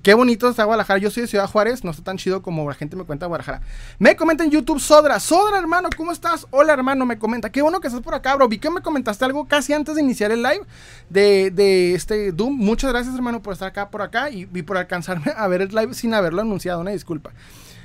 Qué 0.01 0.15
bonito 0.15 0.49
está 0.49 0.63
Guadalajara. 0.63 0.99
Yo 0.99 1.11
soy 1.11 1.21
de 1.21 1.27
Ciudad 1.27 1.47
Juárez, 1.47 1.83
no 1.83 1.91
está 1.91 2.03
tan 2.03 2.17
chido 2.17 2.41
como 2.41 2.67
la 2.67 2.73
gente 2.73 2.95
me 2.95 3.03
cuenta 3.03 3.27
Guadalajara. 3.27 3.61
Me 3.99 4.15
comenta 4.15 4.43
en 4.43 4.49
YouTube 4.49 4.79
Sodra. 4.79 5.19
Sodra, 5.19 5.59
hermano, 5.59 5.89
¿cómo 5.95 6.11
estás? 6.11 6.47
Hola, 6.49 6.73
hermano, 6.73 7.05
me 7.05 7.19
comenta. 7.19 7.51
Qué 7.51 7.61
bueno 7.61 7.79
que 7.79 7.87
estás 7.87 8.01
por 8.01 8.15
acá, 8.15 8.35
bro. 8.35 8.47
Vi 8.47 8.57
que 8.57 8.71
me 8.71 8.81
comentaste 8.81 9.25
algo 9.25 9.47
casi 9.47 9.73
antes 9.73 9.95
de 9.95 10.01
iniciar 10.01 10.31
el 10.31 10.41
live 10.41 10.61
de, 11.09 11.51
de 11.51 11.93
este 11.93 12.31
Doom. 12.31 12.57
Muchas 12.57 12.91
gracias, 12.91 13.13
hermano, 13.13 13.43
por 13.43 13.53
estar 13.53 13.67
acá 13.67 13.89
por 13.89 14.01
acá 14.01 14.31
y, 14.31 14.49
y 14.51 14.61
por 14.63 14.77
alcanzarme 14.77 15.33
a 15.37 15.47
ver 15.47 15.61
el 15.61 15.69
live 15.69 15.93
sin 15.93 16.15
haberlo 16.15 16.41
anunciado. 16.41 16.81
Una 16.81 16.91
disculpa. 16.91 17.31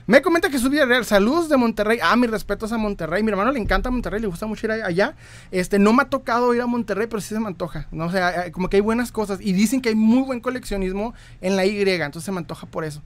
Me 0.06 0.20
comenta 0.20 0.50
que 0.50 0.58
subí 0.58 0.78
real. 0.80 1.04
Saludos 1.06 1.48
de 1.48 1.56
Monterrey. 1.56 1.98
Ah, 2.02 2.14
mis 2.16 2.30
respetos 2.30 2.72
a 2.72 2.78
Monterrey. 2.78 3.22
Mi 3.22 3.30
hermano 3.30 3.50
le 3.52 3.58
encanta 3.58 3.90
Monterrey, 3.90 4.20
le 4.20 4.26
gusta 4.26 4.46
mucho 4.46 4.66
ir 4.66 4.72
allá. 4.72 5.14
Este, 5.50 5.78
no 5.78 5.94
me 5.94 6.02
ha 6.02 6.10
tocado 6.10 6.52
ir 6.54 6.60
a 6.60 6.66
Monterrey, 6.66 7.06
pero 7.06 7.22
sí 7.22 7.28
se 7.28 7.40
me 7.40 7.46
antoja. 7.46 7.88
No 7.90 8.06
o 8.06 8.10
sea, 8.10 8.52
como 8.52 8.68
que 8.68 8.76
hay 8.76 8.82
buenas 8.82 9.12
cosas. 9.12 9.38
Y 9.40 9.54
dicen 9.54 9.80
que 9.80 9.88
hay 9.88 9.94
muy 9.94 10.22
buen 10.22 10.40
coleccionismo 10.40 11.14
en 11.40 11.56
la 11.56 11.64
Y, 11.64 11.80
entonces 11.80 12.24
se 12.24 12.32
me 12.32 12.38
antoja 12.38 12.66
por 12.66 12.84
eso. 12.84 13.00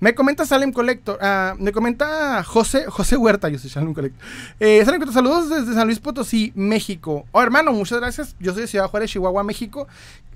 Me 0.00 0.14
comenta 0.14 0.44
Salem 0.46 0.72
Collector. 0.72 1.18
Uh, 1.20 1.62
me 1.62 1.72
comenta 1.72 2.42
José, 2.44 2.86
José 2.86 3.16
Huerta. 3.16 3.48
Yo 3.48 3.58
soy 3.58 3.70
Salem 3.70 3.94
Collector. 3.94 4.20
Eh, 4.60 4.84
Salem 4.84 5.00
Collector, 5.00 5.14
saludos 5.24 5.50
desde 5.50 5.74
San 5.74 5.86
Luis 5.86 6.00
Potosí, 6.00 6.52
México. 6.54 7.26
Oh, 7.32 7.42
hermano, 7.42 7.72
muchas 7.72 8.00
gracias. 8.00 8.36
Yo 8.38 8.52
soy 8.52 8.62
de 8.62 8.68
Ciudad 8.68 8.88
Juárez, 8.88 9.10
Chihuahua, 9.10 9.42
México. 9.44 9.86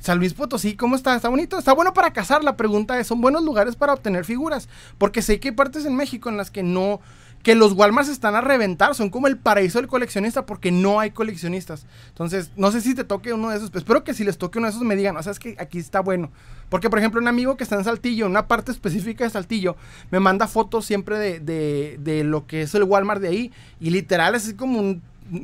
San 0.00 0.18
Luis 0.18 0.34
Potosí, 0.34 0.76
¿cómo 0.76 0.94
está? 0.94 1.16
¿Está 1.16 1.28
bonito? 1.28 1.58
Está 1.58 1.72
bueno 1.72 1.92
para 1.92 2.12
cazar. 2.12 2.44
La 2.44 2.56
pregunta 2.56 2.98
es, 2.98 3.06
¿son 3.06 3.20
buenos 3.20 3.42
lugares 3.42 3.76
para 3.76 3.92
obtener 3.92 4.24
figuras? 4.24 4.68
Porque 4.96 5.22
sé 5.22 5.40
que 5.40 5.48
hay 5.48 5.54
partes 5.54 5.84
en 5.86 5.96
México 5.96 6.28
en 6.28 6.36
las 6.36 6.50
que 6.50 6.62
no 6.62 7.00
que 7.42 7.54
los 7.54 7.72
Walmarts 7.72 8.10
están 8.10 8.34
a 8.34 8.40
reventar, 8.40 8.94
son 8.94 9.10
como 9.10 9.26
el 9.26 9.38
paraíso 9.38 9.78
del 9.78 9.88
coleccionista 9.88 10.44
porque 10.44 10.72
no 10.72 11.00
hay 11.00 11.12
coleccionistas. 11.12 11.86
Entonces, 12.08 12.50
no 12.56 12.72
sé 12.72 12.80
si 12.80 12.94
te 12.94 13.04
toque 13.04 13.32
uno 13.32 13.50
de 13.50 13.56
esos, 13.56 13.70
pero 13.70 13.78
espero 13.78 14.04
que 14.04 14.14
si 14.14 14.24
les 14.24 14.38
toque 14.38 14.58
uno 14.58 14.66
de 14.66 14.72
esos 14.72 14.82
me 14.82 14.96
digan, 14.96 15.16
o 15.16 15.22
sea, 15.22 15.32
es 15.32 15.38
que 15.38 15.56
aquí 15.58 15.78
está 15.78 16.00
bueno. 16.00 16.30
Porque, 16.68 16.90
por 16.90 16.98
ejemplo, 16.98 17.20
un 17.20 17.28
amigo 17.28 17.56
que 17.56 17.64
está 17.64 17.76
en 17.76 17.84
Saltillo, 17.84 18.26
en 18.26 18.32
una 18.32 18.46
parte 18.46 18.72
específica 18.72 19.24
de 19.24 19.30
Saltillo, 19.30 19.76
me 20.10 20.20
manda 20.20 20.46
fotos 20.46 20.84
siempre 20.84 21.18
de, 21.18 21.40
de, 21.40 21.98
de 22.00 22.24
lo 22.24 22.46
que 22.46 22.62
es 22.62 22.74
el 22.74 22.84
Walmart 22.84 23.20
de 23.20 23.28
ahí 23.28 23.52
y 23.80 23.90
literal 23.90 24.34
es 24.34 24.54
como 24.54 24.78
un 24.80 25.02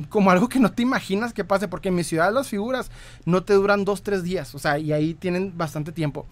como 0.08 0.30
algo 0.30 0.48
que 0.48 0.60
no 0.60 0.72
te 0.72 0.82
imaginas 0.82 1.34
que 1.34 1.44
pase, 1.44 1.68
porque 1.68 1.88
en 1.88 1.94
mi 1.94 2.04
ciudad 2.04 2.32
las 2.32 2.48
figuras 2.48 2.90
no 3.26 3.42
te 3.42 3.52
duran 3.52 3.84
dos, 3.84 4.02
tres 4.02 4.22
días, 4.22 4.54
o 4.54 4.58
sea, 4.58 4.78
y 4.78 4.92
ahí 4.92 5.12
tienen 5.12 5.52
bastante 5.56 5.92
tiempo. 5.92 6.26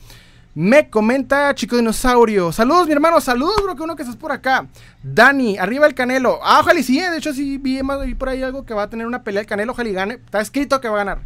Me 0.55 0.91
comenta 0.91 1.55
Chico 1.55 1.77
Dinosaurio. 1.77 2.53
Saludos, 2.53 2.87
mi 2.87 2.93
hermano. 2.93 3.23
Saludos, 3.23 3.57
bro. 3.63 3.75
Que 3.75 3.83
uno 3.85 3.97
que 3.97 4.03
estás 4.03 4.17
por 4.17 4.33
acá. 4.33 4.67
Dani, 5.03 5.57
arriba 5.57 5.87
el 5.87 5.95
Canelo. 5.95 6.41
Ah, 6.43 6.61
ojalá 6.61 6.83
sí. 6.83 6.99
Eh, 6.99 7.11
de 7.11 7.17
hecho, 7.17 7.33
sí 7.33 7.57
vi, 7.57 7.81
por 8.19 8.29
ahí 8.29 8.43
algo 8.43 8.67
que 8.67 8.75
va 8.75 8.83
a 8.83 8.91
tener 8.91 9.07
una 9.07 9.23
pelea 9.23 9.41
el 9.41 9.47
Canelo. 9.47 9.73
Ojalá 9.73 9.89
y 9.89 9.93
gane. 9.95 10.15
Está 10.15 10.43
escrito 10.43 10.79
que 10.83 10.89
va 10.89 10.97
a 10.97 11.05
ganar. 11.05 11.23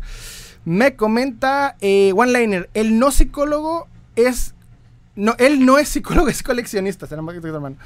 Me 0.66 0.96
comenta 0.96 1.76
eh, 1.80 2.12
One 2.16 2.32
Liner, 2.32 2.68
el 2.74 2.98
no 2.98 3.12
psicólogo 3.12 3.86
es 4.16 4.52
no, 5.14 5.36
él 5.38 5.64
no 5.64 5.78
es 5.78 5.88
psicólogo, 5.88 6.28
es 6.28 6.42
coleccionista, 6.42 7.06
hermano. 7.08 7.76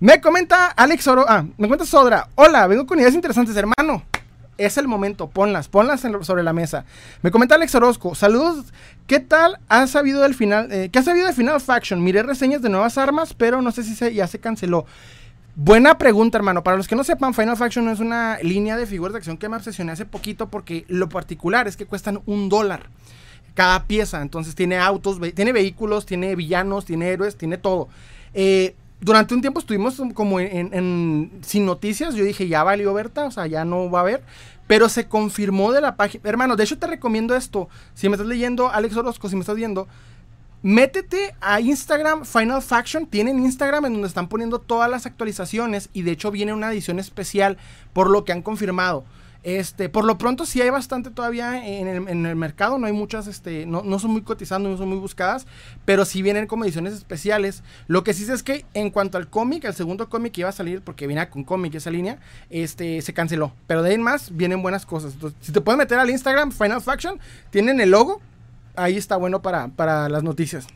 Me 0.00 0.20
comenta 0.20 0.66
Alex 0.66 1.06
Oro, 1.06 1.24
ah, 1.28 1.44
me 1.56 1.68
cuenta 1.68 1.86
Sodra. 1.86 2.28
Hola, 2.34 2.66
vengo 2.66 2.86
con 2.86 2.98
ideas 2.98 3.14
interesantes, 3.14 3.56
hermano. 3.56 4.02
Es 4.58 4.76
el 4.78 4.88
momento, 4.88 5.30
ponlas, 5.30 5.68
ponlas 5.68 6.04
sobre 6.22 6.42
la 6.42 6.52
mesa. 6.52 6.84
Me 7.22 7.30
comenta 7.30 7.54
Alex 7.54 7.72
Orozco, 7.76 8.16
saludos, 8.16 8.66
¿qué 9.06 9.20
tal 9.20 9.60
has 9.68 9.90
sabido 9.90 10.20
del 10.20 10.34
final? 10.34 10.72
Eh, 10.72 10.90
¿Qué 10.92 10.98
has 10.98 11.04
sabido 11.04 11.26
del 11.26 11.36
Final 11.36 11.60
Faction? 11.60 12.02
Miré 12.02 12.24
reseñas 12.24 12.62
de 12.62 12.68
nuevas 12.68 12.98
armas, 12.98 13.32
pero 13.32 13.62
no 13.62 13.70
sé 13.70 13.84
si 13.84 13.94
se, 13.94 14.12
ya 14.12 14.26
se 14.26 14.40
canceló. 14.40 14.86
Buena 15.56 15.98
pregunta, 15.98 16.36
hermano. 16.36 16.64
Para 16.64 16.76
los 16.76 16.88
que 16.88 16.96
no 16.96 17.04
sepan, 17.04 17.32
Final 17.32 17.56
Faction 17.56 17.88
es 17.88 18.00
una 18.00 18.38
línea 18.42 18.76
de 18.76 18.86
figuras 18.86 19.12
de 19.12 19.18
acción 19.18 19.36
que 19.36 19.48
me 19.48 19.56
obsesioné 19.56 19.92
hace 19.92 20.04
poquito 20.04 20.48
porque 20.48 20.84
lo 20.88 21.08
particular 21.08 21.68
es 21.68 21.76
que 21.76 21.86
cuestan 21.86 22.20
un 22.26 22.48
dólar 22.48 22.88
cada 23.54 23.84
pieza. 23.84 24.20
Entonces 24.20 24.56
tiene 24.56 24.78
autos, 24.78 25.20
tiene 25.34 25.52
vehículos, 25.52 26.06
tiene 26.06 26.34
villanos, 26.34 26.84
tiene 26.84 27.08
héroes, 27.08 27.36
tiene 27.36 27.56
todo. 27.56 27.88
Eh, 28.34 28.74
durante 29.00 29.32
un 29.32 29.42
tiempo 29.42 29.60
estuvimos 29.60 30.02
como 30.12 30.38
sin 30.38 31.66
noticias. 31.66 32.16
Yo 32.16 32.24
dije, 32.24 32.48
ya 32.48 32.64
valió 32.64 32.92
Berta, 32.92 33.26
o 33.26 33.30
sea, 33.30 33.46
ya 33.46 33.64
no 33.64 33.88
va 33.88 34.00
a 34.00 34.02
haber. 34.02 34.22
Pero 34.66 34.88
se 34.88 35.06
confirmó 35.06 35.70
de 35.70 35.82
la 35.82 35.94
página. 35.94 36.28
Hermano, 36.28 36.56
de 36.56 36.64
hecho 36.64 36.78
te 36.78 36.88
recomiendo 36.88 37.36
esto. 37.36 37.68
Si 37.94 38.08
me 38.08 38.16
estás 38.16 38.26
leyendo, 38.26 38.70
Alex 38.70 38.96
Orozco, 38.96 39.28
si 39.28 39.36
me 39.36 39.42
estás 39.42 39.56
viendo, 39.56 39.86
métete 40.64 41.36
a 41.42 41.60
Instagram 41.60 42.24
Final 42.24 42.62
Faction. 42.62 43.06
Tienen 43.06 43.38
Instagram 43.38 43.84
en 43.84 43.92
donde 43.92 44.08
están 44.08 44.28
poniendo 44.28 44.58
todas 44.58 44.90
las 44.90 45.04
actualizaciones. 45.04 45.90
Y 45.92 46.02
de 46.02 46.12
hecho 46.12 46.30
viene 46.30 46.54
una 46.54 46.72
edición 46.72 46.98
especial 46.98 47.58
por 47.92 48.08
lo 48.08 48.24
que 48.24 48.32
han 48.32 48.40
confirmado. 48.40 49.04
Este, 49.44 49.90
por 49.90 50.06
lo 50.06 50.16
pronto 50.16 50.46
sí 50.46 50.62
hay 50.62 50.70
bastante 50.70 51.10
todavía 51.10 51.62
en 51.66 51.86
el, 52.24 52.34
mercado, 52.34 52.78
no 52.78 52.86
hay 52.86 52.94
muchas, 52.94 53.26
este, 53.26 53.66
no, 53.66 53.82
no, 53.82 53.98
son 53.98 54.12
muy 54.12 54.22
cotizadas, 54.22 54.62
no 54.62 54.74
son 54.78 54.88
muy 54.88 54.96
buscadas, 54.96 55.46
pero 55.84 56.06
sí 56.06 56.22
vienen 56.22 56.46
como 56.46 56.64
ediciones 56.64 56.94
especiales. 56.94 57.62
Lo 57.86 58.04
que 58.04 58.14
sí 58.14 58.24
sé 58.24 58.32
es 58.32 58.42
que 58.42 58.64
en 58.72 58.88
cuanto 58.88 59.18
al 59.18 59.28
cómic, 59.28 59.64
el 59.64 59.74
segundo 59.74 60.08
cómic 60.08 60.32
que 60.32 60.40
iba 60.40 60.48
a 60.48 60.52
salir, 60.52 60.80
porque 60.80 61.06
viene 61.06 61.28
con 61.28 61.44
cómic 61.44 61.74
esa 61.74 61.90
línea, 61.90 62.18
este, 62.48 63.02
se 63.02 63.12
canceló. 63.12 63.52
Pero 63.66 63.82
de 63.82 63.90
ahí 63.90 63.96
en 63.96 64.02
más 64.02 64.34
vienen 64.34 64.62
buenas 64.62 64.86
cosas. 64.86 65.12
Entonces, 65.12 65.38
si 65.42 65.52
te 65.52 65.60
puedes 65.60 65.76
meter 65.76 65.98
al 65.98 66.08
Instagram, 66.08 66.50
Final 66.50 66.80
Faction, 66.80 67.20
tienen 67.50 67.80
el 67.80 67.90
logo, 67.90 68.22
ahí 68.76 68.96
está 68.96 69.16
bueno 69.16 69.42
para, 69.42 69.68
para 69.68 70.08
las 70.08 70.22
noticias. 70.22 70.66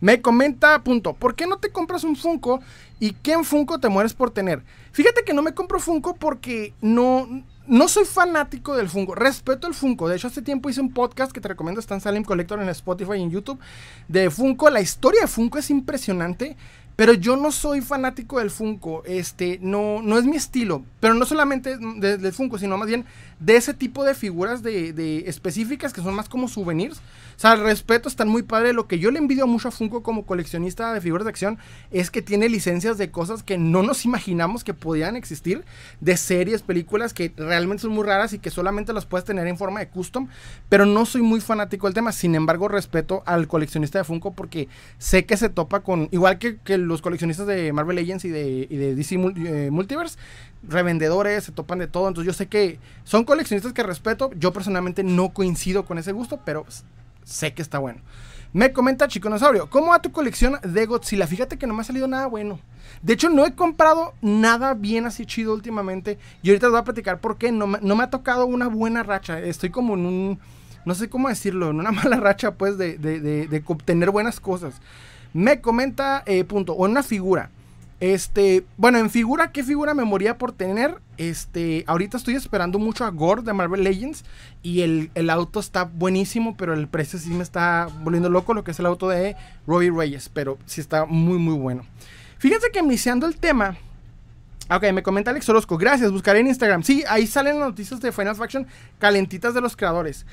Me 0.00 0.22
comenta, 0.22 0.82
punto, 0.82 1.12
¿por 1.12 1.34
qué 1.34 1.46
no 1.46 1.58
te 1.58 1.70
compras 1.70 2.04
un 2.04 2.16
Funko 2.16 2.60
y 2.98 3.12
qué 3.12 3.32
en 3.32 3.44
Funko 3.44 3.78
te 3.80 3.90
mueres 3.90 4.14
por 4.14 4.30
tener? 4.30 4.62
Fíjate 4.92 5.24
que 5.24 5.34
no 5.34 5.42
me 5.42 5.52
compro 5.52 5.78
Funko 5.78 6.14
porque 6.14 6.72
no, 6.80 7.28
no 7.66 7.86
soy 7.86 8.06
fanático 8.06 8.76
del 8.76 8.88
Funko. 8.88 9.14
Respeto 9.14 9.68
el 9.68 9.74
Funko. 9.74 10.08
De 10.08 10.16
hecho, 10.16 10.28
hace 10.28 10.42
tiempo 10.42 10.70
hice 10.70 10.80
un 10.80 10.92
podcast 10.92 11.32
que 11.32 11.40
te 11.40 11.48
recomiendo. 11.48 11.80
Está 11.80 11.94
en 11.94 12.00
Salim 12.00 12.24
Collector 12.24 12.60
en 12.60 12.68
Spotify 12.70 13.18
y 13.18 13.22
en 13.22 13.30
YouTube. 13.30 13.60
De 14.08 14.30
Funko. 14.30 14.70
La 14.70 14.80
historia 14.80 15.20
de 15.20 15.26
Funko 15.28 15.58
es 15.58 15.70
impresionante. 15.70 16.56
Pero 17.00 17.14
yo 17.14 17.34
no 17.34 17.50
soy 17.50 17.80
fanático 17.80 18.40
del 18.40 18.50
Funko. 18.50 19.02
Este, 19.06 19.58
no, 19.62 20.02
no 20.02 20.18
es 20.18 20.26
mi 20.26 20.36
estilo. 20.36 20.84
Pero 21.00 21.14
no 21.14 21.24
solamente 21.24 21.78
del 21.78 22.32
Funko, 22.34 22.58
sino 22.58 22.76
más 22.76 22.88
bien 22.88 23.06
de 23.38 23.56
ese 23.56 23.72
tipo 23.72 24.04
de 24.04 24.14
figuras 24.14 24.62
de, 24.62 24.92
de, 24.92 25.20
específicas 25.20 25.94
que 25.94 26.02
son 26.02 26.12
más 26.12 26.28
como 26.28 26.46
souvenirs. 26.46 27.00
Sea, 27.40 27.56
respeto, 27.56 28.10
están 28.10 28.28
muy 28.28 28.42
padre. 28.42 28.74
Lo 28.74 28.86
que 28.86 28.98
yo 28.98 29.10
le 29.10 29.18
envidio 29.18 29.46
mucho 29.46 29.68
a 29.68 29.70
Funko 29.70 30.02
como 30.02 30.26
coleccionista 30.26 30.92
de 30.92 31.00
figuras 31.00 31.24
de 31.24 31.30
acción 31.30 31.58
es 31.90 32.10
que 32.10 32.20
tiene 32.20 32.50
licencias 32.50 32.98
de 32.98 33.10
cosas 33.10 33.42
que 33.42 33.56
no 33.56 33.82
nos 33.82 34.04
imaginamos 34.04 34.62
que 34.62 34.74
podían 34.74 35.16
existir. 35.16 35.64
De 36.02 36.18
series, 36.18 36.60
películas 36.60 37.14
que 37.14 37.32
realmente 37.38 37.80
son 37.80 37.92
muy 37.92 38.04
raras 38.04 38.34
y 38.34 38.40
que 38.40 38.50
solamente 38.50 38.92
las 38.92 39.06
puedes 39.06 39.24
tener 39.24 39.46
en 39.46 39.56
forma 39.56 39.80
de 39.80 39.88
custom. 39.88 40.28
Pero 40.68 40.84
no 40.84 41.06
soy 41.06 41.22
muy 41.22 41.40
fanático 41.40 41.86
del 41.86 41.94
tema. 41.94 42.12
Sin 42.12 42.34
embargo, 42.34 42.68
respeto 42.68 43.22
al 43.24 43.48
coleccionista 43.48 43.96
de 43.96 44.04
Funko 44.04 44.34
porque 44.34 44.68
sé 44.98 45.24
que 45.24 45.38
se 45.38 45.48
topa 45.48 45.80
con, 45.80 46.10
igual 46.10 46.38
que, 46.38 46.58
que 46.58 46.76
los 46.76 47.00
coleccionistas 47.00 47.46
de 47.46 47.72
Marvel 47.72 47.96
Legends 47.96 48.26
y 48.26 48.28
de, 48.28 48.66
y 48.68 48.76
de 48.76 48.94
DC 48.94 49.14
eh, 49.14 49.70
Multiverse, 49.70 50.18
revendedores, 50.62 51.44
se 51.44 51.52
topan 51.52 51.78
de 51.78 51.86
todo. 51.86 52.06
Entonces 52.06 52.26
yo 52.26 52.36
sé 52.36 52.48
que 52.48 52.78
son 53.04 53.24
coleccionistas 53.24 53.72
que 53.72 53.82
respeto. 53.82 54.30
Yo 54.36 54.52
personalmente 54.52 55.02
no 55.04 55.30
coincido 55.30 55.86
con 55.86 55.96
ese 55.96 56.12
gusto, 56.12 56.40
pero 56.44 56.66
sé 57.30 57.54
que 57.54 57.62
está 57.62 57.78
bueno. 57.78 58.00
Me 58.52 58.72
comenta 58.72 59.06
Chiconosaurio, 59.06 59.70
¿cómo 59.70 59.88
va 59.90 60.02
tu 60.02 60.10
colección 60.10 60.58
de 60.62 60.86
Godzilla? 60.86 61.28
Fíjate 61.28 61.56
que 61.56 61.68
no 61.68 61.74
me 61.74 61.82
ha 61.82 61.84
salido 61.84 62.08
nada 62.08 62.26
bueno. 62.26 62.58
De 63.00 63.12
hecho, 63.12 63.30
no 63.30 63.46
he 63.46 63.54
comprado 63.54 64.12
nada 64.20 64.74
bien 64.74 65.06
así 65.06 65.24
chido 65.24 65.54
últimamente. 65.54 66.18
Y 66.42 66.48
ahorita 66.48 66.66
os 66.66 66.72
voy 66.72 66.80
a 66.80 66.84
platicar 66.84 67.20
por 67.20 67.38
qué. 67.38 67.52
No 67.52 67.68
me, 67.68 67.78
no 67.80 67.94
me 67.94 68.02
ha 68.02 68.10
tocado 68.10 68.46
una 68.46 68.66
buena 68.66 69.04
racha. 69.04 69.38
Estoy 69.38 69.70
como 69.70 69.94
en 69.94 70.04
un, 70.04 70.40
no 70.84 70.94
sé 70.96 71.08
cómo 71.08 71.28
decirlo, 71.28 71.70
en 71.70 71.78
una 71.78 71.92
mala 71.92 72.16
racha 72.16 72.56
pues 72.56 72.76
de, 72.76 72.98
de, 72.98 73.20
de, 73.20 73.62
obtener 73.66 74.10
buenas 74.10 74.40
cosas. 74.40 74.74
Me 75.32 75.60
comenta, 75.60 76.24
eh, 76.26 76.42
punto, 76.44 76.72
o 76.72 76.86
una 76.86 77.04
figura. 77.04 77.50
Este, 78.00 78.64
bueno, 78.78 78.98
en 78.98 79.10
figura, 79.10 79.52
¿qué 79.52 79.62
figura 79.62 79.92
me 79.92 80.04
moría 80.04 80.38
por 80.38 80.52
tener? 80.52 80.96
Este, 81.18 81.84
ahorita 81.86 82.16
estoy 82.16 82.34
esperando 82.34 82.78
mucho 82.78 83.04
a 83.04 83.10
Gore 83.10 83.42
de 83.42 83.52
Marvel 83.52 83.84
Legends 83.84 84.24
y 84.62 84.80
el, 84.80 85.30
auto 85.30 85.60
está 85.60 85.84
buenísimo, 85.84 86.56
pero 86.56 86.72
el 86.72 86.88
precio 86.88 87.18
sí 87.18 87.28
me 87.28 87.42
está 87.42 87.88
volviendo 88.02 88.30
loco, 88.30 88.54
lo 88.54 88.64
que 88.64 88.70
es 88.70 88.78
el 88.78 88.86
auto 88.86 89.10
de 89.10 89.36
Robbie 89.66 89.90
Reyes, 89.90 90.30
pero 90.32 90.56
sí 90.64 90.80
está 90.80 91.04
muy, 91.04 91.36
muy 91.36 91.54
bueno. 91.54 91.84
Fíjense 92.38 92.70
que 92.72 92.78
iniciando 92.78 93.26
el 93.26 93.36
tema, 93.36 93.76
Ok, 94.72 94.84
me 94.92 95.02
comenta 95.02 95.32
Alex 95.32 95.48
Orozco. 95.48 95.76
Gracias, 95.76 96.12
buscaré 96.12 96.38
en 96.38 96.46
Instagram. 96.46 96.84
Sí, 96.84 97.02
ahí 97.08 97.26
salen 97.26 97.58
las 97.58 97.70
noticias 97.70 98.00
de 98.00 98.12
Final 98.12 98.36
Faction 98.36 98.68
calentitas 99.00 99.52
de 99.52 99.60
los 99.60 99.76
creadores. 99.76 100.26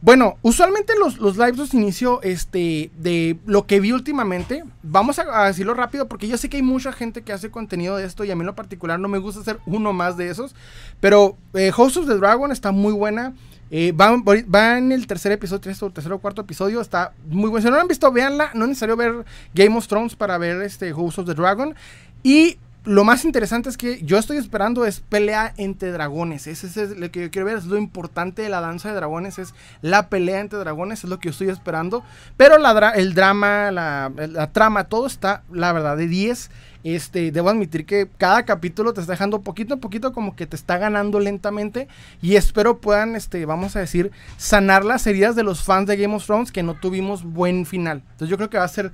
Bueno, 0.00 0.36
usualmente 0.42 0.92
los, 0.96 1.18
los 1.18 1.36
lives 1.36 1.56
los 1.56 1.74
inicio 1.74 2.22
este, 2.22 2.90
de 2.98 3.36
lo 3.46 3.66
que 3.66 3.80
vi 3.80 3.90
últimamente. 3.90 4.62
Vamos 4.84 5.18
a, 5.18 5.46
decirlo 5.46 5.74
rápido 5.74 6.06
porque 6.06 6.28
yo 6.28 6.38
sé 6.38 6.48
que 6.48 6.58
hay 6.58 6.62
mucha 6.62 6.92
gente 6.92 7.22
que 7.22 7.32
hace 7.32 7.50
contenido 7.50 7.96
de 7.96 8.04
esto 8.04 8.22
y 8.22 8.30
a 8.30 8.36
mí 8.36 8.40
en 8.42 8.46
lo 8.46 8.54
particular 8.54 9.00
no 9.00 9.08
me 9.08 9.18
gusta 9.18 9.40
hacer 9.40 9.58
uno 9.66 9.92
más 9.92 10.16
de 10.16 10.30
esos. 10.30 10.54
Pero 11.00 11.36
eh, 11.54 11.72
Host 11.76 11.96
of 11.96 12.06
the 12.06 12.14
Dragon 12.14 12.52
está 12.52 12.70
muy 12.70 12.92
buena. 12.92 13.34
Eh, 13.70 13.92
va, 13.92 14.78
en 14.78 14.92
el 14.92 15.06
tercer 15.08 15.32
episodio, 15.32 15.90
tercer 15.90 16.12
o 16.12 16.18
cuarto 16.20 16.42
episodio. 16.42 16.80
Está 16.80 17.12
muy 17.28 17.50
bueno. 17.50 17.62
Si 17.62 17.68
no 17.68 17.74
lo 17.74 17.82
han 17.82 17.88
visto, 17.88 18.12
véanla. 18.12 18.52
No 18.54 18.66
es 18.66 18.68
necesario 18.68 18.96
ver 18.96 19.24
Game 19.52 19.76
of 19.76 19.88
Thrones 19.88 20.14
para 20.14 20.38
ver 20.38 20.62
este 20.62 20.92
Host 20.92 21.18
of 21.18 21.26
the 21.26 21.34
Dragon. 21.34 21.74
Y 22.22 22.58
lo 22.84 23.04
más 23.04 23.24
interesante 23.24 23.68
es 23.68 23.76
que 23.76 24.00
yo 24.02 24.18
estoy 24.18 24.38
esperando 24.38 24.86
es 24.86 25.00
pelea 25.00 25.52
entre 25.56 25.92
dragones. 25.92 26.46
Ese 26.46 26.66
es 26.66 26.96
lo 26.96 27.10
que 27.10 27.22
yo 27.22 27.30
quiero 27.30 27.46
ver. 27.46 27.58
Es 27.58 27.66
lo 27.66 27.76
importante 27.76 28.42
de 28.42 28.48
la 28.48 28.60
danza 28.60 28.88
de 28.88 28.94
dragones. 28.94 29.38
Es 29.38 29.54
la 29.82 30.08
pelea 30.08 30.40
entre 30.40 30.58
dragones. 30.58 31.04
Es 31.04 31.10
lo 31.10 31.18
que 31.18 31.26
yo 31.26 31.32
estoy 31.32 31.50
esperando. 31.50 32.02
Pero 32.36 32.56
la 32.56 32.90
el 32.90 33.14
drama, 33.14 33.70
la, 33.70 34.50
trama, 34.52 34.84
todo 34.84 35.06
está, 35.06 35.42
la 35.52 35.72
verdad, 35.72 35.96
de 35.96 36.06
10. 36.08 36.50
Este, 36.84 37.32
debo 37.32 37.50
admitir 37.50 37.84
que 37.84 38.08
cada 38.16 38.44
capítulo 38.44 38.94
te 38.94 39.00
está 39.00 39.12
dejando 39.12 39.42
poquito 39.42 39.74
a 39.74 39.78
poquito 39.78 40.12
como 40.12 40.36
que 40.36 40.46
te 40.46 40.56
está 40.56 40.78
ganando 40.78 41.20
lentamente. 41.20 41.88
Y 42.22 42.36
espero 42.36 42.78
puedan, 42.78 43.16
este, 43.16 43.44
vamos 43.44 43.76
a 43.76 43.80
decir, 43.80 44.12
sanar 44.38 44.84
las 44.84 45.06
heridas 45.06 45.36
de 45.36 45.42
los 45.42 45.62
fans 45.62 45.88
de 45.88 45.96
Game 45.96 46.14
of 46.14 46.24
Thrones 46.24 46.52
que 46.52 46.62
no 46.62 46.74
tuvimos 46.74 47.24
buen 47.24 47.66
final. 47.66 48.02
Entonces 48.12 48.30
yo 48.30 48.36
creo 48.36 48.48
que 48.48 48.58
va 48.58 48.64
a 48.64 48.68
ser 48.68 48.92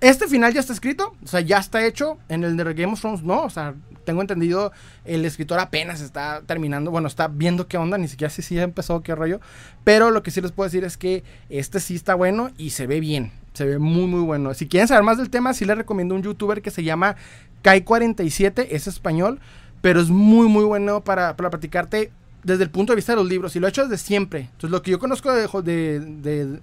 este 0.00 0.28
final 0.28 0.52
ya 0.52 0.60
está 0.60 0.72
escrito, 0.72 1.14
o 1.22 1.26
sea, 1.26 1.40
ya 1.40 1.58
está 1.58 1.84
hecho. 1.86 2.18
En 2.28 2.44
el 2.44 2.56
de 2.56 2.74
Game 2.74 2.92
of 2.92 3.00
Thrones 3.00 3.22
no, 3.22 3.44
o 3.44 3.50
sea, 3.50 3.74
tengo 4.04 4.20
entendido, 4.20 4.72
el 5.04 5.24
escritor 5.24 5.58
apenas 5.58 6.00
está 6.00 6.42
terminando, 6.46 6.90
bueno, 6.90 7.08
está 7.08 7.28
viendo 7.28 7.66
qué 7.68 7.78
onda, 7.78 7.98
ni 7.98 8.08
siquiera 8.08 8.30
si 8.30 8.42
sí 8.42 8.58
empezó, 8.58 9.02
qué 9.02 9.14
rollo. 9.14 9.40
Pero 9.82 10.10
lo 10.10 10.22
que 10.22 10.30
sí 10.30 10.40
les 10.40 10.52
puedo 10.52 10.68
decir 10.68 10.84
es 10.84 10.96
que 10.96 11.24
este 11.48 11.80
sí 11.80 11.94
está 11.94 12.14
bueno 12.14 12.50
y 12.58 12.70
se 12.70 12.86
ve 12.86 13.00
bien, 13.00 13.32
se 13.54 13.64
ve 13.64 13.78
muy, 13.78 14.06
muy 14.06 14.20
bueno. 14.20 14.54
Si 14.54 14.68
quieren 14.68 14.88
saber 14.88 15.04
más 15.04 15.18
del 15.18 15.30
tema, 15.30 15.54
sí 15.54 15.64
les 15.64 15.76
recomiendo 15.76 16.14
un 16.14 16.22
youtuber 16.22 16.62
que 16.62 16.70
se 16.70 16.84
llama 16.84 17.16
Kai47, 17.62 18.66
es 18.70 18.86
español, 18.86 19.40
pero 19.80 20.00
es 20.00 20.10
muy, 20.10 20.48
muy 20.48 20.64
bueno 20.64 21.02
para, 21.02 21.36
para 21.36 21.50
platicarte 21.50 22.12
desde 22.42 22.62
el 22.62 22.70
punto 22.70 22.92
de 22.92 22.96
vista 22.96 23.12
de 23.12 23.16
los 23.16 23.28
libros 23.28 23.56
y 23.56 23.60
lo 23.60 23.66
he 23.66 23.70
hecho 23.70 23.88
desde 23.88 24.04
siempre. 24.04 24.40
Entonces, 24.40 24.70
lo 24.70 24.82
que 24.82 24.90
yo 24.90 24.98
conozco 24.98 25.32
de, 25.32 25.48
de, 25.62 26.00
de 26.00 26.60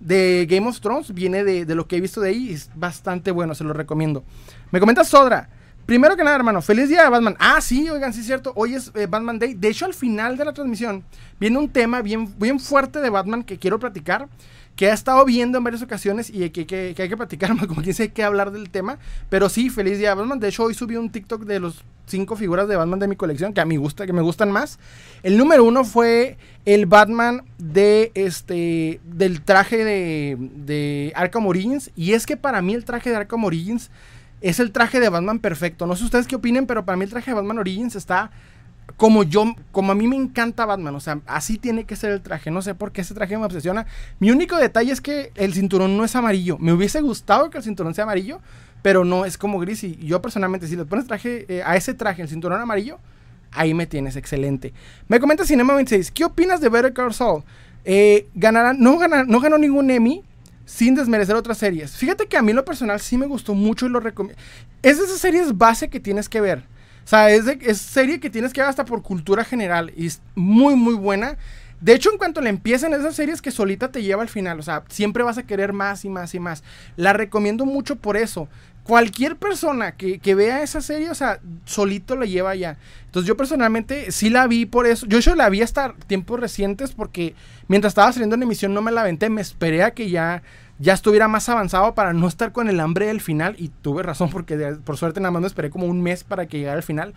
de 0.00 0.46
Game 0.48 0.66
of 0.68 0.80
Thrones 0.80 1.12
viene 1.12 1.44
de, 1.44 1.74
lo 1.74 1.86
que 1.86 1.96
he 1.96 2.00
visto 2.00 2.20
de 2.20 2.30
ahí. 2.30 2.52
Es 2.52 2.70
bastante 2.74 3.30
bueno, 3.30 3.54
se 3.54 3.64
lo 3.64 3.72
recomiendo. 3.72 4.24
Me 4.70 4.80
comenta 4.80 5.04
Sodra. 5.04 5.48
Primero 5.86 6.16
que 6.16 6.22
nada, 6.22 6.36
hermano, 6.36 6.60
feliz 6.60 6.90
día 6.90 7.02
de 7.04 7.08
Batman. 7.08 7.34
Ah, 7.38 7.62
sí, 7.62 7.88
oigan, 7.88 8.12
sí 8.12 8.20
es 8.20 8.26
cierto. 8.26 8.52
Hoy 8.56 8.74
es 8.74 8.92
eh, 8.94 9.06
Batman 9.06 9.38
Day. 9.38 9.54
De 9.54 9.68
hecho, 9.68 9.86
al 9.86 9.94
final 9.94 10.36
de 10.36 10.44
la 10.44 10.52
transmisión 10.52 11.02
viene 11.40 11.56
un 11.56 11.70
tema 11.70 12.02
bien, 12.02 12.34
bien 12.38 12.60
fuerte 12.60 13.00
de 13.00 13.08
Batman 13.08 13.42
que 13.42 13.58
quiero 13.58 13.78
platicar 13.78 14.28
que 14.78 14.88
ha 14.88 14.94
estado 14.94 15.24
viendo 15.24 15.58
en 15.58 15.64
varias 15.64 15.82
ocasiones 15.82 16.30
y 16.32 16.48
que, 16.50 16.94
hay 16.96 17.08
que 17.08 17.16
platicar, 17.16 17.50
como 17.66 17.82
quien 17.82 17.94
sé 17.94 18.12
que 18.12 18.22
hablar 18.22 18.52
del 18.52 18.70
tema. 18.70 19.00
Pero 19.28 19.48
sí, 19.48 19.70
feliz 19.70 19.98
día 19.98 20.14
Batman. 20.14 20.38
De 20.38 20.46
hecho, 20.46 20.62
hoy 20.62 20.74
subí 20.74 20.94
un 20.94 21.10
TikTok 21.10 21.42
de 21.42 21.58
los 21.58 21.82
cinco 22.06 22.36
figuras 22.36 22.68
de 22.68 22.76
Batman 22.76 23.00
de 23.00 23.08
mi 23.08 23.16
colección 23.16 23.52
que 23.52 23.60
a 23.60 23.64
mí 23.64 23.76
gusta, 23.76 24.06
que 24.06 24.12
me 24.12 24.22
gustan 24.22 24.52
más. 24.52 24.78
El 25.24 25.36
número 25.36 25.64
uno 25.64 25.82
fue 25.82 26.38
el 26.64 26.86
Batman 26.86 27.42
de 27.58 28.12
este 28.14 29.00
del 29.02 29.42
traje 29.42 29.84
de, 29.84 30.36
de 30.38 31.12
Arkham 31.16 31.46
Origins. 31.46 31.90
Y 31.96 32.12
es 32.12 32.24
que 32.24 32.36
para 32.36 32.62
mí 32.62 32.72
el 32.72 32.84
traje 32.84 33.10
de 33.10 33.16
Arkham 33.16 33.42
Origins 33.42 33.90
es 34.42 34.60
el 34.60 34.70
traje 34.70 35.00
de 35.00 35.08
Batman 35.08 35.40
perfecto. 35.40 35.88
No 35.88 35.96
sé 35.96 36.04
ustedes 36.04 36.28
qué 36.28 36.36
opinen, 36.36 36.68
pero 36.68 36.84
para 36.84 36.94
mí 36.94 37.02
el 37.02 37.10
traje 37.10 37.32
de 37.32 37.34
Batman 37.34 37.58
Origins 37.58 37.96
está 37.96 38.30
como 38.98 39.22
yo, 39.22 39.54
como 39.70 39.92
a 39.92 39.94
mí 39.94 40.08
me 40.08 40.16
encanta 40.16 40.66
Batman, 40.66 40.96
o 40.96 41.00
sea, 41.00 41.20
así 41.26 41.56
tiene 41.56 41.84
que 41.84 41.94
ser 41.94 42.10
el 42.10 42.20
traje. 42.20 42.50
No 42.50 42.62
sé 42.62 42.74
por 42.74 42.90
qué 42.90 43.02
ese 43.02 43.14
traje 43.14 43.38
me 43.38 43.44
obsesiona. 43.44 43.86
Mi 44.18 44.32
único 44.32 44.56
detalle 44.56 44.90
es 44.90 45.00
que 45.00 45.30
el 45.36 45.54
cinturón 45.54 45.96
no 45.96 46.04
es 46.04 46.16
amarillo. 46.16 46.58
Me 46.58 46.72
hubiese 46.72 47.00
gustado 47.00 47.48
que 47.48 47.58
el 47.58 47.64
cinturón 47.64 47.94
sea 47.94 48.02
amarillo, 48.02 48.40
pero 48.82 49.04
no 49.04 49.24
es 49.24 49.38
como 49.38 49.60
gris. 49.60 49.84
Y 49.84 49.94
yo 49.98 50.20
personalmente, 50.20 50.66
si 50.66 50.74
le 50.74 50.84
pones 50.84 51.06
traje 51.06 51.46
eh, 51.48 51.62
a 51.64 51.76
ese 51.76 51.94
traje, 51.94 52.22
el 52.22 52.28
cinturón 52.28 52.60
amarillo, 52.60 52.98
ahí 53.52 53.72
me 53.72 53.86
tienes, 53.86 54.16
excelente. 54.16 54.74
Me 55.06 55.20
comenta 55.20 55.44
Cinema 55.44 55.76
26, 55.76 56.10
¿qué 56.10 56.24
opinas 56.24 56.60
de 56.60 56.68
Better 56.68 56.92
Call 56.92 57.14
Saul? 57.14 57.44
Eh, 57.84 58.26
no, 58.34 58.98
no 59.26 59.40
ganó 59.40 59.58
ningún 59.58 59.92
Emmy 59.92 60.24
sin 60.64 60.96
desmerecer 60.96 61.36
otras 61.36 61.58
series. 61.58 61.96
Fíjate 61.96 62.26
que 62.26 62.36
a 62.36 62.42
mí 62.42 62.52
lo 62.52 62.64
personal 62.64 62.98
sí 62.98 63.16
me 63.16 63.26
gustó 63.26 63.54
mucho 63.54 63.86
y 63.86 63.90
lo 63.90 64.00
recomiendo. 64.00 64.42
Es 64.82 64.98
de 64.98 65.04
esas 65.04 65.20
series 65.20 65.56
base 65.56 65.88
que 65.88 66.00
tienes 66.00 66.28
que 66.28 66.40
ver. 66.40 66.64
Sea, 67.08 67.30
es, 67.30 67.46
de, 67.46 67.58
es 67.62 67.78
serie 67.78 68.20
que 68.20 68.28
tienes 68.28 68.52
que 68.52 68.60
ver 68.60 68.68
hasta 68.68 68.84
por 68.84 69.00
cultura 69.00 69.42
general 69.42 69.94
y 69.96 70.08
es 70.08 70.20
muy, 70.34 70.74
muy 70.76 70.92
buena. 70.92 71.38
De 71.80 71.94
hecho, 71.94 72.12
en 72.12 72.18
cuanto 72.18 72.42
le 72.42 72.50
empiecen 72.50 72.92
esas 72.92 73.16
series 73.16 73.40
que 73.40 73.50
solita 73.50 73.90
te 73.90 74.02
lleva 74.02 74.20
al 74.20 74.28
final, 74.28 74.60
o 74.60 74.62
sea, 74.62 74.84
siempre 74.90 75.22
vas 75.22 75.38
a 75.38 75.44
querer 75.44 75.72
más 75.72 76.04
y 76.04 76.10
más 76.10 76.34
y 76.34 76.38
más. 76.38 76.62
La 76.96 77.14
recomiendo 77.14 77.64
mucho 77.64 77.96
por 77.96 78.18
eso. 78.18 78.46
Cualquier 78.82 79.36
persona 79.36 79.92
que, 79.92 80.34
vea 80.34 80.62
esa 80.62 80.82
serie, 80.82 81.08
o 81.08 81.14
sea, 81.14 81.40
solito 81.64 82.14
la 82.14 82.26
lleva 82.26 82.54
ya. 82.54 82.76
Entonces 83.06 83.26
yo 83.26 83.38
personalmente 83.38 84.12
sí 84.12 84.28
la 84.28 84.46
vi 84.46 84.66
por 84.66 84.86
eso. 84.86 85.06
Yo, 85.06 85.18
yo 85.20 85.34
la 85.34 85.48
vi 85.48 85.62
hasta 85.62 85.94
tiempos 86.08 86.38
recientes 86.38 86.92
porque 86.92 87.34
mientras 87.68 87.92
estaba 87.92 88.12
saliendo 88.12 88.36
en 88.36 88.42
emisión 88.42 88.74
no 88.74 88.82
me 88.82 88.92
la 88.92 89.00
aventé, 89.00 89.30
me 89.30 89.40
esperé 89.40 89.82
a 89.82 89.92
que 89.92 90.10
ya 90.10 90.42
ya 90.78 90.92
estuviera 90.92 91.28
más 91.28 91.48
avanzado 91.48 91.94
para 91.94 92.12
no 92.12 92.28
estar 92.28 92.52
con 92.52 92.68
el 92.68 92.80
hambre 92.80 93.06
del 93.06 93.20
final. 93.20 93.56
Y 93.58 93.68
tuve 93.68 94.02
razón 94.02 94.30
porque 94.30 94.56
por 94.84 94.96
suerte 94.96 95.20
nada 95.20 95.32
más 95.32 95.42
me 95.42 95.48
esperé 95.48 95.70
como 95.70 95.86
un 95.86 96.02
mes 96.02 96.24
para 96.24 96.46
que 96.46 96.58
llegara 96.58 96.76
al 96.76 96.82
final. 96.82 97.14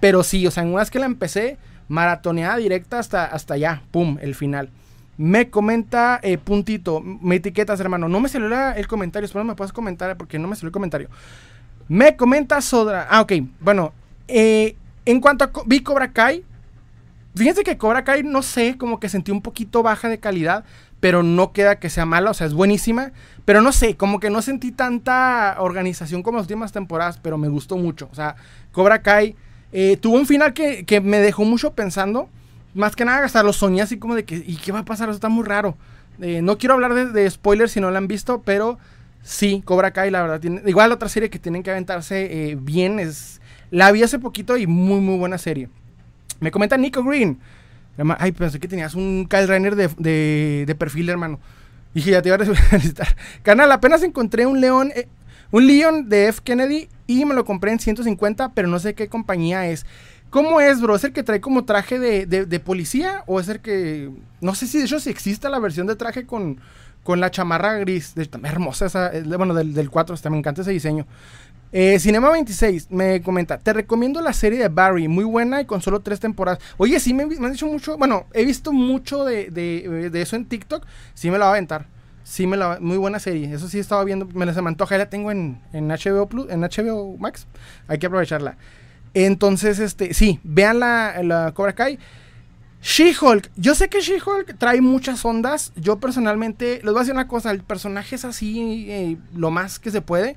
Pero 0.00 0.22
sí, 0.22 0.46
o 0.46 0.50
sea, 0.50 0.62
en 0.62 0.70
una 0.70 0.80
vez 0.80 0.90
que 0.90 0.98
la 0.98 1.06
empecé, 1.06 1.58
maratoneada 1.88 2.56
directa 2.56 2.98
hasta, 2.98 3.24
hasta 3.24 3.54
allá, 3.54 3.82
pum, 3.90 4.18
el 4.20 4.34
final. 4.34 4.70
Me 5.16 5.50
comenta 5.50 6.20
eh, 6.22 6.38
puntito, 6.38 7.00
me 7.00 7.36
etiquetas, 7.36 7.80
hermano. 7.80 8.08
No 8.08 8.20
me 8.20 8.28
salió 8.28 8.48
el 8.72 8.86
comentario, 8.86 9.26
espero 9.26 9.44
me 9.44 9.56
puedes 9.56 9.72
comentar 9.72 10.16
porque 10.16 10.38
no 10.38 10.46
me 10.46 10.54
salió 10.54 10.68
el 10.68 10.72
comentario. 10.72 11.08
Me 11.88 12.16
comenta 12.16 12.60
Sodra. 12.60 13.08
Ah, 13.10 13.22
ok. 13.22 13.32
Bueno, 13.60 13.92
eh, 14.28 14.76
en 15.06 15.20
cuanto 15.20 15.44
a 15.44 15.50
vi 15.66 15.80
Cobra 15.80 16.12
Kai, 16.12 16.44
fíjense 17.34 17.64
que 17.64 17.78
Cobra 17.78 18.04
Kai, 18.04 18.22
no 18.22 18.42
sé, 18.42 18.76
como 18.78 19.00
que 19.00 19.08
sentí 19.08 19.32
un 19.32 19.42
poquito 19.42 19.82
baja 19.82 20.08
de 20.08 20.20
calidad 20.20 20.64
pero 21.00 21.22
no 21.22 21.52
queda 21.52 21.76
que 21.76 21.90
sea 21.90 22.06
mala, 22.06 22.30
o 22.30 22.34
sea, 22.34 22.46
es 22.46 22.54
buenísima, 22.54 23.12
pero 23.44 23.62
no 23.62 23.72
sé, 23.72 23.96
como 23.96 24.20
que 24.20 24.30
no 24.30 24.42
sentí 24.42 24.72
tanta 24.72 25.56
organización 25.58 26.22
como 26.22 26.38
las 26.38 26.44
últimas 26.44 26.72
temporadas, 26.72 27.18
pero 27.22 27.38
me 27.38 27.48
gustó 27.48 27.76
mucho, 27.76 28.08
o 28.10 28.14
sea, 28.14 28.36
Cobra 28.72 29.02
Kai 29.02 29.36
eh, 29.72 29.96
tuvo 30.00 30.16
un 30.16 30.26
final 30.26 30.54
que, 30.54 31.00
me 31.02 31.18
dejó 31.18 31.44
mucho 31.44 31.72
pensando, 31.72 32.28
más 32.74 32.96
que 32.96 33.04
nada 33.04 33.24
hasta 33.24 33.42
lo 33.42 33.52
soñé 33.52 33.82
así 33.82 33.98
como 33.98 34.14
de 34.14 34.24
que, 34.24 34.36
¿y 34.36 34.56
qué 34.56 34.72
va 34.72 34.80
a 34.80 34.84
pasar? 34.84 35.08
Eso 35.08 35.16
está 35.16 35.28
muy 35.28 35.44
raro. 35.44 35.76
Eh, 36.20 36.42
no 36.42 36.58
quiero 36.58 36.74
hablar 36.74 37.12
de, 37.12 37.30
spoilers 37.30 37.72
si 37.72 37.80
no 37.80 37.90
la 37.90 37.98
han 37.98 38.08
visto, 38.08 38.42
pero 38.42 38.78
sí, 39.22 39.62
Cobra 39.64 39.92
Kai, 39.92 40.10
la 40.10 40.22
verdad, 40.22 40.40
tiene, 40.40 40.62
igual 40.66 40.90
otra 40.90 41.08
serie 41.08 41.30
que 41.30 41.38
tienen 41.38 41.62
que 41.62 41.70
aventarse 41.70 42.50
eh, 42.50 42.56
bien, 42.60 42.98
es, 42.98 43.40
la 43.70 43.92
vi 43.92 44.02
hace 44.02 44.18
poquito 44.18 44.56
y 44.56 44.66
muy, 44.66 45.00
muy 45.00 45.18
buena 45.18 45.38
serie. 45.38 45.68
Me 46.40 46.50
comenta 46.50 46.76
Nico 46.76 47.02
Green. 47.02 47.38
Ay, 48.18 48.32
pensé 48.32 48.60
que 48.60 48.68
tenías 48.68 48.94
un 48.94 49.26
Kyle 49.28 49.48
Rainer 49.48 49.74
de, 49.74 50.76
perfil, 50.78 51.08
hermano. 51.08 51.40
Dije, 51.94 52.12
ya 52.12 52.22
te 52.22 52.28
iba 52.28 52.36
a 52.36 52.38
necesitar. 52.72 53.08
Canal, 53.42 53.72
apenas 53.72 54.02
encontré 54.02 54.46
un 54.46 54.60
león, 54.60 54.92
eh, 54.94 55.08
un 55.50 55.66
Leon 55.66 56.08
de 56.08 56.28
F. 56.28 56.40
Kennedy 56.44 56.88
y 57.06 57.24
me 57.24 57.34
lo 57.34 57.44
compré 57.44 57.72
en 57.72 57.80
150, 57.80 58.52
pero 58.52 58.68
no 58.68 58.78
sé 58.78 58.94
qué 58.94 59.08
compañía 59.08 59.66
es. 59.66 59.86
¿Cómo 60.30 60.60
es, 60.60 60.80
bro? 60.80 60.94
¿Es 60.94 61.04
el 61.04 61.12
que 61.12 61.22
trae 61.22 61.40
como 61.40 61.64
traje 61.64 61.98
de, 61.98 62.60
policía? 62.60 63.24
¿O 63.26 63.40
es 63.40 63.48
el 63.48 63.60
que.? 63.60 64.10
No 64.40 64.54
sé 64.54 64.66
si 64.66 64.78
de 64.78 64.84
hecho 64.84 65.00
si 65.00 65.08
existe 65.08 65.48
la 65.48 65.58
versión 65.58 65.86
de 65.86 65.96
traje 65.96 66.26
con, 66.26 66.60
con 67.02 67.18
la 67.18 67.30
chamarra 67.30 67.78
gris. 67.78 68.14
De, 68.14 68.28
hermosa 68.44 68.86
esa. 68.86 69.10
Bueno, 69.24 69.54
del, 69.54 69.72
del 69.72 69.90
4, 69.90 70.14
hasta 70.14 70.28
me 70.28 70.36
encanta 70.36 70.60
ese 70.60 70.72
diseño. 70.72 71.06
Eh, 71.70 71.98
Cinema 71.98 72.30
26 72.30 72.90
me 72.90 73.20
comenta, 73.20 73.58
te 73.58 73.72
recomiendo 73.74 74.22
la 74.22 74.32
serie 74.32 74.58
de 74.58 74.68
Barry, 74.68 75.06
muy 75.06 75.24
buena 75.24 75.60
y 75.60 75.66
con 75.66 75.82
solo 75.82 76.00
tres 76.00 76.18
temporadas. 76.20 76.60
Oye, 76.78 76.98
sí 76.98 77.12
me, 77.12 77.24
han 77.24 77.52
dicho 77.52 77.66
mucho, 77.66 77.98
bueno, 77.98 78.26
he 78.32 78.44
visto 78.44 78.72
mucho 78.72 79.24
de, 79.24 80.10
eso 80.14 80.36
en 80.36 80.46
TikTok, 80.46 80.86
sí 81.14 81.30
me 81.30 81.38
la 81.38 81.46
va 81.46 81.50
a 81.52 81.54
aventar. 81.54 81.86
Sí 82.24 82.46
me 82.46 82.58
la 82.58 82.78
muy 82.78 82.98
buena 82.98 83.18
serie. 83.18 83.54
Eso 83.54 83.68
sí 83.68 83.78
he 83.78 83.80
estado 83.80 84.04
viendo, 84.04 84.26
me 84.26 84.44
la 84.44 84.52
se 84.52 84.60
me 84.60 84.68
antoja, 84.68 84.98
la 84.98 85.08
tengo 85.08 85.30
en, 85.30 85.60
HBO 85.72 86.26
Plus, 86.28 86.50
en 86.50 86.60
HBO 86.60 87.16
Max. 87.16 87.46
Hay 87.86 87.98
que 87.98 88.06
aprovecharla. 88.06 88.58
Entonces, 89.14 89.78
este, 89.78 90.12
sí, 90.12 90.38
vean 90.44 90.78
la, 90.78 91.22
la 91.22 91.52
Cobra 91.52 91.74
Kai. 91.74 91.98
She-Hulk, 92.82 93.50
yo 93.56 93.74
sé 93.74 93.88
que 93.88 94.02
She-Hulk 94.02 94.58
trae 94.58 94.82
muchas 94.82 95.24
ondas. 95.24 95.72
Yo 95.76 96.00
personalmente, 96.00 96.80
les 96.84 96.92
voy 96.92 96.96
a 96.96 97.00
decir 97.00 97.14
una 97.14 97.28
cosa, 97.28 97.50
el 97.50 97.62
personaje 97.62 98.16
es 98.16 98.26
así 98.26 98.86
eh, 98.90 99.16
lo 99.34 99.50
más 99.50 99.78
que 99.78 99.90
se 99.90 100.02
puede. 100.02 100.36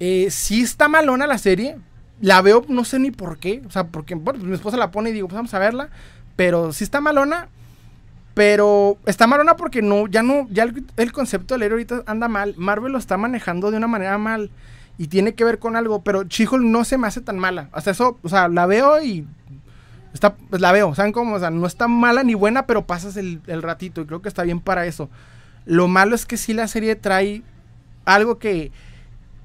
Eh, 0.00 0.28
sí 0.30 0.62
está 0.62 0.88
malona 0.88 1.26
la 1.26 1.38
serie. 1.38 1.76
La 2.20 2.42
veo, 2.42 2.64
no 2.68 2.84
sé 2.84 2.98
ni 2.98 3.10
por 3.10 3.38
qué. 3.38 3.62
O 3.66 3.70
sea, 3.70 3.88
porque 3.88 4.16
mi 4.16 4.54
esposa 4.54 4.76
la 4.76 4.90
pone 4.90 5.10
y 5.10 5.12
digo, 5.12 5.28
pues 5.28 5.36
vamos 5.36 5.54
a 5.54 5.58
verla. 5.58 5.88
Pero 6.36 6.72
sí 6.72 6.84
está 6.84 7.00
malona. 7.00 7.48
Pero 8.34 8.98
está 9.06 9.26
malona 9.26 9.56
porque 9.56 9.80
no, 9.80 10.08
ya 10.08 10.22
no, 10.22 10.48
ya 10.50 10.66
el, 10.96 11.12
concepto 11.12 11.54
del 11.54 11.62
héroe 11.62 11.76
ahorita 11.76 12.02
anda 12.06 12.26
mal. 12.28 12.54
Marvel 12.56 12.92
lo 12.92 12.98
está 12.98 13.16
manejando 13.16 13.70
de 13.70 13.76
una 13.76 13.86
manera 13.86 14.18
mal. 14.18 14.50
Y 14.98 15.08
tiene 15.08 15.34
que 15.34 15.44
ver 15.44 15.58
con 15.58 15.76
algo. 15.76 16.02
Pero 16.02 16.24
Chihol 16.24 16.70
no 16.70 16.84
se 16.84 16.98
me 16.98 17.06
hace 17.06 17.20
tan 17.20 17.38
mala. 17.38 17.68
Hasta 17.72 17.92
eso, 17.92 18.18
o 18.22 18.28
sea, 18.28 18.48
la 18.48 18.66
veo 18.66 19.02
y. 19.02 19.26
Está, 20.12 20.36
pues 20.36 20.62
la 20.62 20.70
veo, 20.70 20.94
¿saben 20.94 21.10
cómo? 21.10 21.34
O 21.34 21.40
sea, 21.40 21.50
no 21.50 21.66
está 21.66 21.88
mala 21.88 22.22
ni 22.22 22.34
buena, 22.34 22.66
pero 22.66 22.86
pasas 22.86 23.16
el, 23.16 23.40
el 23.48 23.62
ratito. 23.62 24.00
Y 24.00 24.06
creo 24.06 24.22
que 24.22 24.28
está 24.28 24.44
bien 24.44 24.60
para 24.60 24.86
eso. 24.86 25.10
Lo 25.64 25.88
malo 25.88 26.14
es 26.14 26.24
que 26.24 26.36
sí 26.36 26.52
la 26.52 26.68
serie 26.68 26.94
trae 26.94 27.42
algo 28.04 28.38
que 28.38 28.70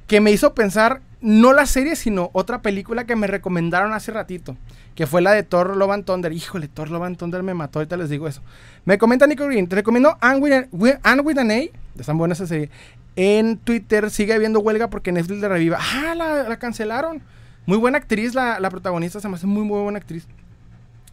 que 0.10 0.20
me 0.22 0.32
hizo 0.32 0.56
pensar 0.56 1.02
no 1.22 1.54
la 1.54 1.68
serie, 1.68 1.96
sino 1.96 2.32
otra 2.34 2.62
película 2.62 3.06
que 3.06 3.16
me 3.16 3.28
recomendaron 3.28 3.94
hace 3.94 4.12
ratito, 4.12 4.58
que 4.96 5.06
fue 5.06 5.22
la 5.22 5.34
de 5.34 5.44
Thor 5.44 5.78
Love 5.78 5.92
and 5.92 6.06
Thunder. 6.06 6.34
Híjole, 6.34 6.68
Thor 6.68 6.90
Love 6.90 7.04
and 7.04 7.18
Thunder 7.18 7.44
me 7.44 7.54
mató, 7.54 7.80
ahorita 7.80 7.96
les 7.96 8.10
digo 8.10 8.28
eso. 8.28 8.42
Me 8.86 8.98
comenta 8.98 9.28
Nico 9.28 9.46
Green, 9.46 9.68
te 9.68 9.76
recomiendo 9.76 10.18
Anne 10.20 10.40
with, 10.40 10.68
with 10.72 10.98
an 11.38 11.52
A, 11.52 11.60
están 11.98 12.18
buenas 12.18 12.40
esa 12.40 12.48
serie. 12.48 12.72
En 13.16 13.58
Twitter 13.58 14.10
sigue 14.10 14.34
habiendo 14.34 14.62
huelga 14.62 14.90
porque 14.90 15.12
Netflix 15.12 15.42
la 15.42 15.50
reviva. 15.50 15.78
Ah, 15.80 16.16
la, 16.16 16.58
cancelaron. 16.58 17.22
Muy 17.68 17.78
buena 17.78 18.00
actriz, 18.00 18.34
la, 18.34 18.60
la, 18.60 18.72
protagonista 18.72 19.20
se 19.20 19.30
me 19.30 19.36
hace 19.36 19.46
muy, 19.46 19.64
muy 19.64 19.80
buena 19.82 20.00
actriz. 20.00 20.26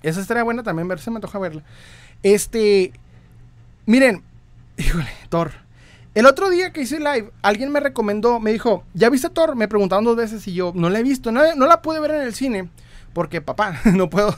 Esa 0.02 0.22
estaría 0.22 0.42
buena 0.42 0.62
también, 0.62 0.88
ver, 0.88 1.00
se 1.00 1.11
me 1.11 1.16
antoja 1.16 1.38
verla. 1.38 1.62
Este, 2.22 2.92
miren, 3.85 4.22
híjole, 4.78 5.11
Thor. 5.28 5.65
El 6.16 6.24
otro 6.24 6.48
día 6.48 6.72
que 6.72 6.81
hice 6.81 6.98
live, 6.98 7.31
alguien 7.42 7.70
me 7.70 7.79
recomendó, 7.79 8.40
me 8.40 8.50
dijo, 8.50 8.85
¿ya 8.94 9.11
viste 9.11 9.29
Thor? 9.29 9.55
Me 9.55 9.68
preguntaron 9.68 10.02
dos 10.02 10.16
veces 10.16 10.48
y 10.48 10.55
yo, 10.55 10.72
no 10.74 10.88
la 10.88 11.00
he 11.00 11.02
visto, 11.02 11.31
no, 11.31 11.42
la 11.42 11.83
pude 11.83 12.00
ver 12.00 12.12
en 12.12 12.22
el 12.22 12.33
cine. 12.33 12.70
Porque 13.12 13.42
papá, 13.42 13.83
no 13.92 14.09
puedo, 14.09 14.35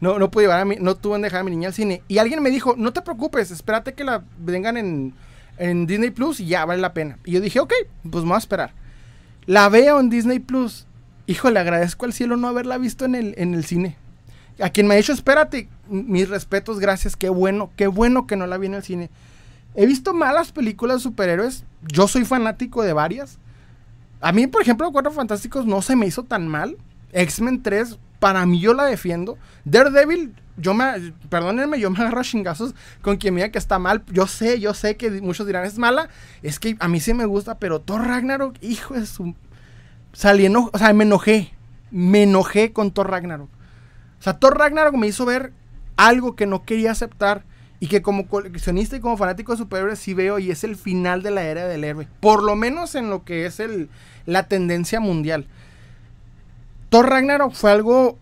no, 0.00 0.18
no 0.18 0.30
pude 0.30 0.44
llevar 0.44 0.60
a 0.60 0.64
mi, 0.64 0.76
no 0.76 0.96
tuve 0.96 1.16
en 1.16 1.22
dejar 1.22 1.40
a 1.40 1.44
mi 1.44 1.50
niña 1.50 1.68
al 1.68 1.74
cine. 1.74 2.02
Y 2.08 2.16
alguien 2.16 2.42
me 2.42 2.48
dijo, 2.48 2.76
no 2.78 2.94
te 2.94 3.02
preocupes, 3.02 3.50
espérate 3.50 3.92
que 3.92 4.04
la 4.04 4.24
vengan 4.38 4.78
en, 4.78 5.12
en 5.58 5.86
Disney 5.86 6.08
Plus 6.08 6.40
y 6.40 6.46
ya 6.46 6.64
vale 6.64 6.80
la 6.80 6.94
pena. 6.94 7.18
Y 7.26 7.32
yo 7.32 7.42
dije, 7.42 7.60
ok, 7.60 7.74
pues 8.10 8.24
me 8.24 8.32
a 8.32 8.38
esperar. 8.38 8.72
La 9.44 9.68
veo 9.68 10.00
en 10.00 10.08
Disney 10.08 10.38
Plus. 10.38 10.86
Hijo, 11.26 11.50
le 11.50 11.60
agradezco 11.60 12.06
al 12.06 12.14
cielo 12.14 12.38
no 12.38 12.48
haberla 12.48 12.78
visto 12.78 13.04
en 13.04 13.14
el, 13.14 13.34
en 13.36 13.52
el 13.52 13.66
cine. 13.66 13.98
A 14.62 14.70
quien 14.70 14.86
me 14.86 14.94
ha 14.94 14.96
dicho, 14.96 15.12
espérate, 15.12 15.68
mis 15.90 16.26
respetos, 16.30 16.80
gracias, 16.80 17.16
qué 17.16 17.28
bueno, 17.28 17.70
qué 17.76 17.86
bueno 17.86 18.26
que 18.26 18.36
no 18.36 18.46
la 18.46 18.56
vi 18.56 18.68
en 18.68 18.74
el 18.76 18.82
cine. 18.82 19.10
He 19.74 19.86
visto 19.86 20.14
malas 20.14 20.52
películas 20.52 20.98
de 20.98 21.02
superhéroes. 21.02 21.64
Yo 21.82 22.08
soy 22.08 22.24
fanático 22.24 22.82
de 22.82 22.92
varias. 22.92 23.38
A 24.20 24.32
mí, 24.32 24.46
por 24.46 24.62
ejemplo, 24.62 24.90
Cuatro 24.90 25.12
Fantásticos 25.12 25.66
no 25.66 25.82
se 25.82 25.96
me 25.96 26.06
hizo 26.06 26.24
tan 26.24 26.48
mal. 26.48 26.76
X-Men 27.12 27.62
3, 27.62 27.98
para 28.18 28.44
mí 28.46 28.60
yo 28.60 28.74
la 28.74 28.84
defiendo. 28.84 29.38
Daredevil, 29.64 30.34
yo 30.56 30.74
me, 30.74 31.12
perdónenme, 31.28 31.78
yo 31.78 31.90
me 31.90 31.98
agarro 31.98 32.20
a 32.20 32.24
chingazos 32.24 32.74
con 33.00 33.16
quien 33.16 33.34
me 33.34 33.40
diga 33.40 33.52
que 33.52 33.58
está 33.58 33.78
mal. 33.78 34.04
Yo 34.10 34.26
sé, 34.26 34.58
yo 34.58 34.74
sé 34.74 34.96
que 34.96 35.10
muchos 35.22 35.46
dirán 35.46 35.64
es 35.64 35.78
mala. 35.78 36.08
Es 36.42 36.58
que 36.58 36.76
a 36.80 36.88
mí 36.88 37.00
sí 37.00 37.14
me 37.14 37.26
gusta, 37.26 37.58
pero 37.58 37.80
Thor 37.80 38.06
Ragnarok, 38.06 38.56
hijo 38.60 38.94
de 38.94 39.06
su. 39.06 39.34
Salí 40.12 40.46
o 40.48 40.70
sea, 40.76 40.92
me 40.92 41.04
enojé. 41.04 41.54
Me 41.90 42.24
enojé 42.24 42.72
con 42.72 42.90
Thor 42.90 43.10
Ragnarok. 43.10 43.48
O 44.18 44.22
sea, 44.22 44.38
Thor 44.38 44.58
Ragnarok 44.58 44.96
me 44.96 45.06
hizo 45.06 45.24
ver 45.24 45.52
algo 45.96 46.34
que 46.34 46.46
no 46.46 46.64
quería 46.64 46.90
aceptar 46.90 47.44
y 47.80 47.86
que 47.86 48.02
como 48.02 48.26
coleccionista 48.26 48.96
y 48.96 49.00
como 49.00 49.16
fanático 49.16 49.52
de 49.52 49.58
superhéroes 49.58 49.98
sí 49.98 50.14
veo 50.14 50.38
y 50.38 50.50
es 50.50 50.64
el 50.64 50.76
final 50.76 51.22
de 51.22 51.30
la 51.30 51.44
era 51.44 51.66
del 51.66 51.84
héroe. 51.84 52.08
Por 52.20 52.42
lo 52.42 52.56
menos 52.56 52.94
en 52.94 53.08
lo 53.08 53.24
que 53.24 53.46
es 53.46 53.60
el, 53.60 53.88
la 54.26 54.48
tendencia 54.48 55.00
mundial. 55.00 55.46
Thor 56.88 57.08
Ragnarok 57.08 57.52
fue 57.52 57.70
algo... 57.70 58.18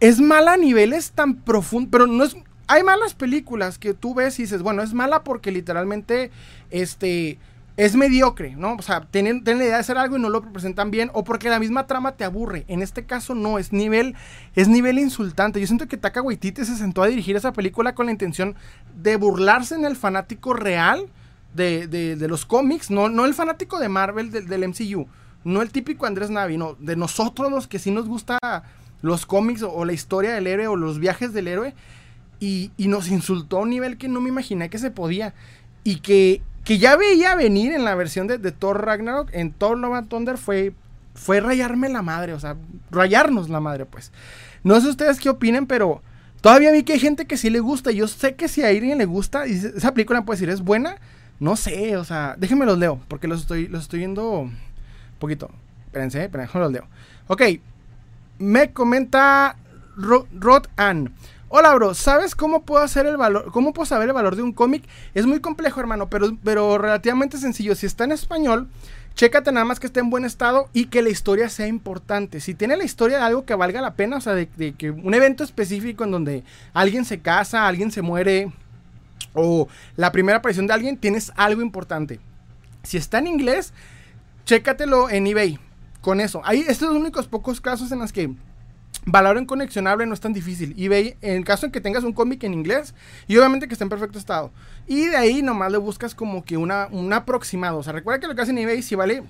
Es 0.00 0.20
mala 0.20 0.52
a 0.52 0.56
niveles 0.56 1.12
tan 1.12 1.36
profundos, 1.36 1.88
pero 1.90 2.06
no 2.06 2.24
es... 2.24 2.36
Hay 2.66 2.82
malas 2.82 3.14
películas 3.14 3.78
que 3.78 3.94
tú 3.94 4.14
ves 4.14 4.38
y 4.38 4.42
dices, 4.42 4.62
bueno, 4.62 4.82
es 4.82 4.94
mala 4.94 5.22
porque 5.22 5.50
literalmente, 5.50 6.30
este, 6.70 7.38
es 7.76 7.96
mediocre, 7.96 8.54
¿no? 8.56 8.74
O 8.74 8.82
sea, 8.82 9.00
tienen, 9.00 9.42
la 9.44 9.52
idea 9.52 9.66
de 9.66 9.74
hacer 9.74 9.98
algo 9.98 10.16
y 10.16 10.20
no 10.20 10.28
lo 10.28 10.42
presentan 10.52 10.90
bien, 10.90 11.10
o 11.12 11.24
porque 11.24 11.48
la 11.48 11.58
misma 11.58 11.86
trama 11.86 12.12
te 12.12 12.24
aburre. 12.24 12.64
En 12.68 12.82
este 12.82 13.04
caso 13.04 13.34
no, 13.34 13.58
es 13.58 13.72
nivel, 13.72 14.14
es 14.54 14.68
nivel 14.68 14.98
insultante. 14.98 15.60
Yo 15.60 15.66
siento 15.66 15.88
que 15.88 15.96
Taka 15.96 16.22
Waititi 16.22 16.64
se 16.64 16.76
sentó 16.76 17.02
a 17.02 17.08
dirigir 17.08 17.34
esa 17.34 17.52
película 17.52 17.94
con 17.94 18.06
la 18.06 18.12
intención 18.12 18.54
de 18.94 19.16
burlarse 19.16 19.74
en 19.74 19.84
el 19.84 19.96
fanático 19.96 20.54
real 20.54 21.06
de, 21.54 21.86
de, 21.88 22.28
los 22.28 22.46
cómics, 22.46 22.90
no, 22.90 23.08
no 23.08 23.24
el 23.24 23.34
fanático 23.34 23.78
de 23.78 23.88
Marvel 23.88 24.32
del, 24.32 24.68
MCU, 24.68 25.06
no 25.44 25.62
el 25.62 25.70
típico 25.70 26.04
Andrés 26.04 26.28
Navi, 26.28 26.56
no, 26.56 26.76
de 26.80 26.96
nosotros 26.96 27.48
los 27.48 27.68
que 27.68 27.78
sí 27.78 27.92
nos 27.92 28.08
gusta 28.08 28.38
los 29.02 29.24
cómics 29.24 29.62
o, 29.62 29.72
o 29.72 29.84
la 29.84 29.92
historia 29.92 30.34
del 30.34 30.48
héroe 30.48 30.66
o 30.66 30.74
los 30.74 30.98
viajes 30.98 31.32
del 31.32 31.48
héroe. 31.48 31.74
Y, 32.40 32.72
y, 32.76 32.88
nos 32.88 33.08
insultó 33.08 33.58
a 33.58 33.60
un 33.60 33.70
nivel 33.70 33.96
que 33.96 34.08
no 34.08 34.20
me 34.20 34.28
imaginé 34.28 34.68
que 34.68 34.78
se 34.78 34.90
podía. 34.90 35.34
Y 35.84 36.00
que, 36.00 36.42
que 36.64 36.78
ya 36.78 36.96
veía 36.96 37.34
venir 37.34 37.72
en 37.72 37.84
la 37.84 37.94
versión 37.94 38.26
de, 38.26 38.38
Thor 38.50 38.84
Ragnarok, 38.84 39.28
en 39.32 39.52
Thor 39.52 39.78
Love 39.78 39.94
and 39.94 40.08
Thunder, 40.08 40.38
fue, 40.38 40.72
fue 41.14 41.40
rayarme 41.40 41.88
la 41.90 42.02
madre, 42.02 42.32
o 42.32 42.40
sea, 42.40 42.56
rayarnos 42.90 43.50
la 43.50 43.60
madre, 43.60 43.84
pues. 43.84 44.12
No 44.62 44.80
sé 44.80 44.88
ustedes 44.88 45.20
qué 45.20 45.28
opinen, 45.28 45.66
pero 45.66 46.02
todavía 46.40 46.72
vi 46.72 46.82
que 46.82 46.94
hay 46.94 47.00
gente 47.00 47.26
que 47.26 47.36
sí 47.36 47.50
le 47.50 47.60
gusta. 47.60 47.90
Yo 47.90 48.08
sé 48.08 48.34
que 48.34 48.48
si 48.48 48.62
a 48.62 48.68
alguien 48.68 48.96
le 48.96 49.04
gusta, 49.04 49.46
y 49.46 49.52
esa 49.52 49.92
película 49.92 50.24
puede 50.24 50.38
decir, 50.38 50.48
es 50.48 50.62
buena, 50.62 50.96
no 51.38 51.56
sé, 51.56 51.98
o 51.98 52.04
sea, 52.04 52.34
déjenme 52.38 52.64
los 52.64 52.78
leo, 52.78 52.98
porque 53.08 53.28
los 53.28 53.42
estoy, 53.42 53.68
los 53.68 53.82
estoy 53.82 53.98
viendo 53.98 54.50
poquito. 55.18 55.50
Espérense, 55.86 56.24
espérense, 56.24 56.58
los 56.58 56.72
leo. 56.72 56.86
Ok, 57.26 57.42
me 58.38 58.72
comenta 58.72 59.56
Rod 59.96 60.66
Ann. 60.76 61.12
Hola, 61.56 61.72
bro, 61.72 61.94
¿sabes 61.94 62.34
cómo 62.34 62.64
puedo 62.64 62.82
hacer 62.82 63.06
el 63.06 63.16
valor? 63.16 63.52
¿Cómo 63.52 63.72
puedo 63.72 63.86
saber 63.86 64.08
el 64.08 64.12
valor 64.12 64.34
de 64.34 64.42
un 64.42 64.52
cómic? 64.52 64.82
Es 65.14 65.24
muy 65.24 65.38
complejo, 65.38 65.78
hermano, 65.78 66.10
pero, 66.10 66.36
pero 66.42 66.78
relativamente 66.78 67.38
sencillo. 67.38 67.76
Si 67.76 67.86
está 67.86 68.02
en 68.02 68.10
español, 68.10 68.66
chécate 69.14 69.52
nada 69.52 69.64
más 69.64 69.78
que 69.78 69.86
esté 69.86 70.00
en 70.00 70.10
buen 70.10 70.24
estado 70.24 70.68
y 70.72 70.86
que 70.86 71.00
la 71.00 71.10
historia 71.10 71.48
sea 71.48 71.68
importante. 71.68 72.40
Si 72.40 72.54
tiene 72.54 72.76
la 72.76 72.82
historia 72.82 73.18
de 73.18 73.22
algo 73.22 73.44
que 73.44 73.54
valga 73.54 73.80
la 73.80 73.94
pena, 73.94 74.16
o 74.16 74.20
sea, 74.20 74.34
de, 74.34 74.48
que 74.48 74.90
un 74.90 75.14
evento 75.14 75.44
específico 75.44 76.02
en 76.02 76.10
donde 76.10 76.42
alguien 76.72 77.04
se 77.04 77.20
casa, 77.20 77.68
alguien 77.68 77.92
se 77.92 78.02
muere, 78.02 78.50
o 79.32 79.68
la 79.94 80.10
primera 80.10 80.38
aparición 80.38 80.66
de 80.66 80.72
alguien, 80.72 80.96
tienes 80.96 81.30
algo 81.36 81.62
importante. 81.62 82.18
Si 82.82 82.96
está 82.96 83.18
en 83.18 83.28
inglés, 83.28 83.72
chécatelo 84.44 85.08
en 85.08 85.28
eBay. 85.28 85.60
Con 86.00 86.20
eso. 86.20 86.42
Hay 86.44 86.64
estos 86.66 86.90
únicos 86.90 87.28
pocos 87.28 87.60
casos 87.60 87.92
en 87.92 88.00
los 88.00 88.12
que 88.12 88.34
valor 89.06 89.36
en 89.38 89.46
conexionable 89.46 90.06
no 90.06 90.14
es 90.14 90.20
tan 90.20 90.32
difícil. 90.32 90.74
eBay, 90.78 91.16
en 91.20 91.42
caso 91.42 91.66
en 91.66 91.72
que 91.72 91.80
tengas 91.80 92.04
un 92.04 92.12
cómic 92.12 92.42
en 92.44 92.54
inglés 92.54 92.94
y 93.26 93.36
obviamente 93.36 93.68
que 93.68 93.74
esté 93.74 93.84
en 93.84 93.90
perfecto 93.90 94.18
estado. 94.18 94.50
Y 94.86 95.06
de 95.06 95.16
ahí 95.16 95.42
nomás 95.42 95.72
le 95.72 95.78
buscas 95.78 96.14
como 96.14 96.44
que 96.44 96.56
una, 96.56 96.88
un 96.90 97.12
aproximado. 97.12 97.78
O 97.78 97.82
sea, 97.82 97.92
recuerda 97.92 98.20
que 98.20 98.26
lo 98.26 98.34
que 98.34 98.42
hace 98.42 98.52
en 98.52 98.58
eBay 98.58 98.82
si 98.82 98.94
vale 98.94 99.22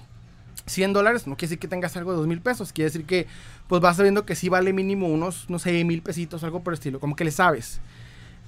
100 0.67 0.93
dólares, 0.93 1.27
no 1.27 1.37
quiere 1.37 1.51
decir 1.51 1.59
que 1.59 1.69
tengas 1.69 1.97
algo 1.97 2.13
de 2.13 2.19
2 2.19 2.27
mil 2.27 2.41
pesos. 2.41 2.73
Quiere 2.73 2.91
decir 2.91 3.05
que 3.05 3.27
pues 3.69 3.81
vas 3.81 3.97
sabiendo 3.97 4.25
que 4.25 4.35
sí 4.35 4.49
vale 4.49 4.73
mínimo 4.73 5.09
unos, 5.09 5.49
no 5.49 5.59
sé, 5.59 5.85
mil 5.85 6.03
pesitos, 6.03 6.45
algo 6.45 6.63
por 6.63 6.73
el 6.73 6.79
estilo. 6.79 7.01
Como 7.01 7.17
que 7.17 7.25
le 7.25 7.31
sabes. 7.31 7.81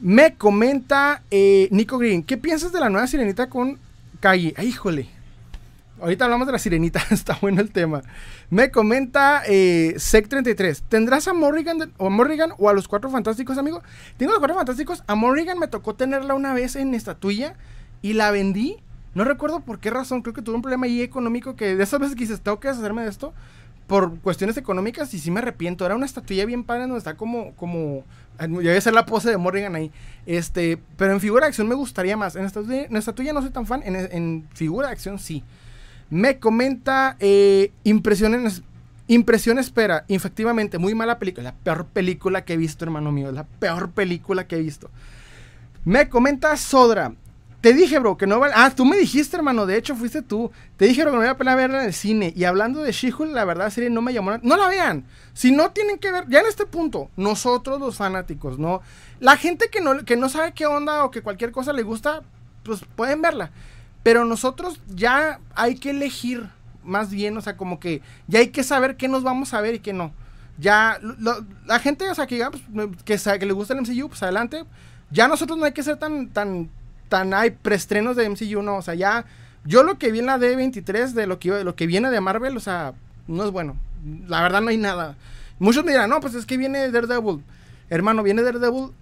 Me 0.01 0.35
comenta 0.35 1.23
eh, 1.31 1.69
Nico 1.71 1.99
Green, 1.99 2.23
¿qué 2.23 2.37
piensas 2.37 2.71
de 2.73 2.81
la 2.81 2.91
nueva 2.91 3.07
sirenita 3.07 3.49
con 3.49 3.79
Calle? 4.21 4.55
Híjole. 4.63 5.16
Ahorita 6.01 6.27
hablamos 6.27 6.47
de 6.47 6.53
la 6.53 6.59
sirenita, 6.59 7.03
está 7.11 7.39
bueno 7.41 7.61
el 7.61 7.71
tema. 7.71 8.03
Me 8.51 8.71
comenta 8.71 9.43
eh, 9.47 9.95
Sec33, 9.97 10.83
¿tendrás 10.89 11.27
a 11.27 11.33
Morrigan, 11.33 11.93
o 11.97 12.07
a 12.07 12.11
Morrigan 12.11 12.53
o 12.59 12.69
a 12.69 12.75
los 12.75 12.87
Cuatro 12.87 13.11
Fantásticos, 13.11 13.57
amigo? 13.57 13.83
Tengo 14.19 14.33
los 14.33 14.39
Cuatro 14.39 14.57
Fantásticos. 14.57 15.03
A 15.07 15.15
Morrigan 15.15 15.59
me 15.59 15.69
tocó 15.69 15.95
tenerla 15.95 16.35
una 16.35 16.53
vez 16.53 16.77
en 16.77 16.95
estatuilla 16.95 17.55
y 18.03 18.13
la 18.13 18.31
vendí. 18.31 18.77
No 19.15 19.25
recuerdo 19.25 19.61
por 19.61 19.79
qué 19.79 19.89
razón, 19.89 20.21
creo 20.21 20.35
que 20.35 20.43
tuve 20.43 20.57
un 20.57 20.63
problema 20.63 20.85
ahí 20.85 21.01
económico 21.01 21.57
que 21.57 21.75
de 21.75 21.83
esas 21.83 21.99
veces 21.99 22.15
que 22.15 22.25
dices, 22.25 22.43
tengo 22.43 22.61
que 22.61 22.69
deshacerme 22.69 23.03
de 23.03 23.09
esto 23.09 23.33
por 23.87 24.19
cuestiones 24.21 24.59
económicas 24.59 25.15
y 25.15 25.19
sí 25.19 25.31
me 25.31 25.41
arrepiento. 25.41 25.87
Era 25.87 25.95
una 25.97 26.05
estatuilla 26.05 26.45
bien 26.45 26.65
padre 26.65 26.83
donde 26.83 26.99
está 26.99 27.17
como, 27.17 27.55
como, 27.55 28.05
ya 28.39 28.47
voy 28.49 28.69
a 28.69 28.77
hacer 28.77 28.93
la 28.93 29.07
pose 29.07 29.31
de 29.31 29.39
Morrigan 29.39 29.75
ahí. 29.75 29.91
Este, 30.27 30.79
pero 30.99 31.13
en 31.13 31.21
figura 31.21 31.47
de 31.47 31.49
acción 31.49 31.69
me 31.69 31.75
gustaría 31.75 32.19
más. 32.19 32.37
En 32.37 32.45
estatuilla, 32.45 32.85
en 32.85 32.97
estatuilla 32.97 33.33
no 33.33 33.41
soy 33.41 33.51
tan 33.51 33.65
fan, 33.65 33.83
en 33.83 34.47
figura 34.53 34.89
de 34.89 34.93
acción 34.93 35.19
sí. 35.19 35.43
Me 36.11 36.39
comenta 36.39 37.17
eh, 37.19 37.73
impresiones, 37.85 38.63
impresión 39.09 39.59
espera. 39.59 40.05
Efectivamente, 40.09 40.79
muy 40.79 40.95
mala 40.95 41.19
película. 41.19 41.51
La 41.51 41.55
peor 41.55 41.87
película 41.87 42.45
que 42.45 42.55
he 42.55 42.57
visto, 42.57 42.85
hermano 42.85 43.13
mío. 43.13 43.33
La 43.33 43.45
peor 43.45 43.91
película 43.91 44.47
que 44.47 44.57
he 44.57 44.63
visto. 44.63 44.91
Me 45.85 46.09
comenta 46.09 46.57
Sodra. 46.57 47.13
Te 47.61 47.73
dije, 47.73 47.99
bro, 47.99 48.17
que 48.17 48.29
no 48.29 48.39
vale. 48.39 48.55
Ah, 48.57 48.71
tú 48.71 48.85
me 48.85 48.97
dijiste, 48.97 49.37
hermano. 49.37 49.67
De 49.67 49.77
hecho, 49.77 49.97
fuiste 49.97 50.23
tú. 50.23 50.53
Te 50.77 50.87
dije, 50.87 51.03
bro, 51.03 51.11
que 51.11 51.17
no 51.17 51.23
voy 51.23 51.31
a 51.31 51.37
pena 51.37 51.57
verla 51.57 51.81
en 51.81 51.87
el 51.87 51.95
cine. 51.95 52.33
Y 52.37 52.45
hablando 52.45 52.83
de 52.83 52.93
she 52.93 53.13
la 53.33 53.45
verdad, 53.45 53.65
la 53.65 53.71
serie 53.71 53.91
no 53.91 54.03
me 54.03 54.13
llamó. 54.13 54.39
No 54.43 54.57
la 54.57 54.69
vean. 54.69 55.05
Si 55.33 55.51
no 55.51 55.73
tienen 55.73 55.99
que 55.99 56.13
ver, 56.13 56.27
ya 56.29 56.41
en 56.41 56.47
este 56.47 56.67
punto, 56.67 57.11
nosotros 57.17 57.81
los 57.81 57.97
fanáticos, 57.97 58.59
¿no? 58.59 58.83
La 59.19 59.37
gente 59.37 59.69
que 59.69 59.81
no, 59.81 60.05
que 60.05 60.17
no 60.17 60.29
sabe 60.29 60.53
qué 60.53 60.67
onda 60.67 61.05
o 61.05 61.11
que 61.11 61.23
cualquier 61.23 61.51
cosa 61.51 61.73
le 61.73 61.83
gusta, 61.83 62.23
pues 62.63 62.85
pueden 62.95 63.21
verla. 63.21 63.51
Pero 64.07 64.25
nosotros 64.25 64.81
ya 64.87 65.41
hay 65.57 65.75
que 65.75 65.91
elegir 65.91 66.49
más 66.85 67.11
bien, 67.11 67.37
o 67.37 67.41
sea, 67.41 67.57
como 67.57 67.81
que 67.81 68.03
ya 68.29 68.39
hay 68.39 68.51
que 68.51 68.63
saber 68.63 68.97
qué 68.97 69.09
nos 69.09 69.25
vamos 69.25 69.53
a 69.53 69.61
ver 69.61 69.75
y 69.75 69.79
qué 69.81 69.93
no. 69.93 70.13
Ya, 70.59 71.01
lo, 71.03 71.45
la 71.67 71.81
gente, 71.81 72.09
o 72.09 72.15
sea, 72.15 72.29
que, 72.29 72.37
digamos, 72.37 72.63
que, 73.05 73.19
que 73.19 73.47
le 73.47 73.53
gusta 73.53 73.75
el 73.75 73.81
MCU, 73.81 74.09
pues 74.09 74.23
adelante. 74.23 74.65
Ya 75.11 75.27
nosotros 75.27 75.59
no 75.59 75.65
hay 75.65 75.73
que 75.73 75.83
ser 75.83 75.97
tan, 75.97 76.29
tan, 76.29 76.71
tan, 77.09 77.35
hay 77.35 77.51
preestrenos 77.51 78.15
de 78.15 78.31
MCU, 78.31 78.63
no, 78.63 78.77
o 78.77 78.83
sea, 78.83 78.95
ya, 78.95 79.25
yo 79.65 79.83
lo 79.83 79.99
que 79.99 80.13
vi 80.13 80.21
en 80.21 80.27
la 80.27 80.39
D23 80.39 81.11
de 81.11 81.27
lo 81.27 81.41
que, 81.41 81.51
de 81.51 81.65
lo 81.65 81.75
que 81.75 81.89
viene 81.89 82.09
de 82.09 82.21
Marvel, 82.21 82.57
o 82.57 82.61
sea, 82.61 82.95
no 83.27 83.43
es 83.43 83.51
bueno. 83.51 83.77
La 84.29 84.41
verdad 84.41 84.61
no 84.61 84.69
hay 84.69 84.77
nada. 84.77 85.17
Muchos 85.59 85.85
me 85.85 85.91
dirán, 85.91 86.11
no, 86.11 86.21
pues 86.21 86.37
es 86.37 86.47
que 86.47 86.57
viene 86.57 86.93
Daredevil. 86.93 87.43
Hermano, 87.91 88.23
viene 88.23 88.43
Daredevil 88.43 88.93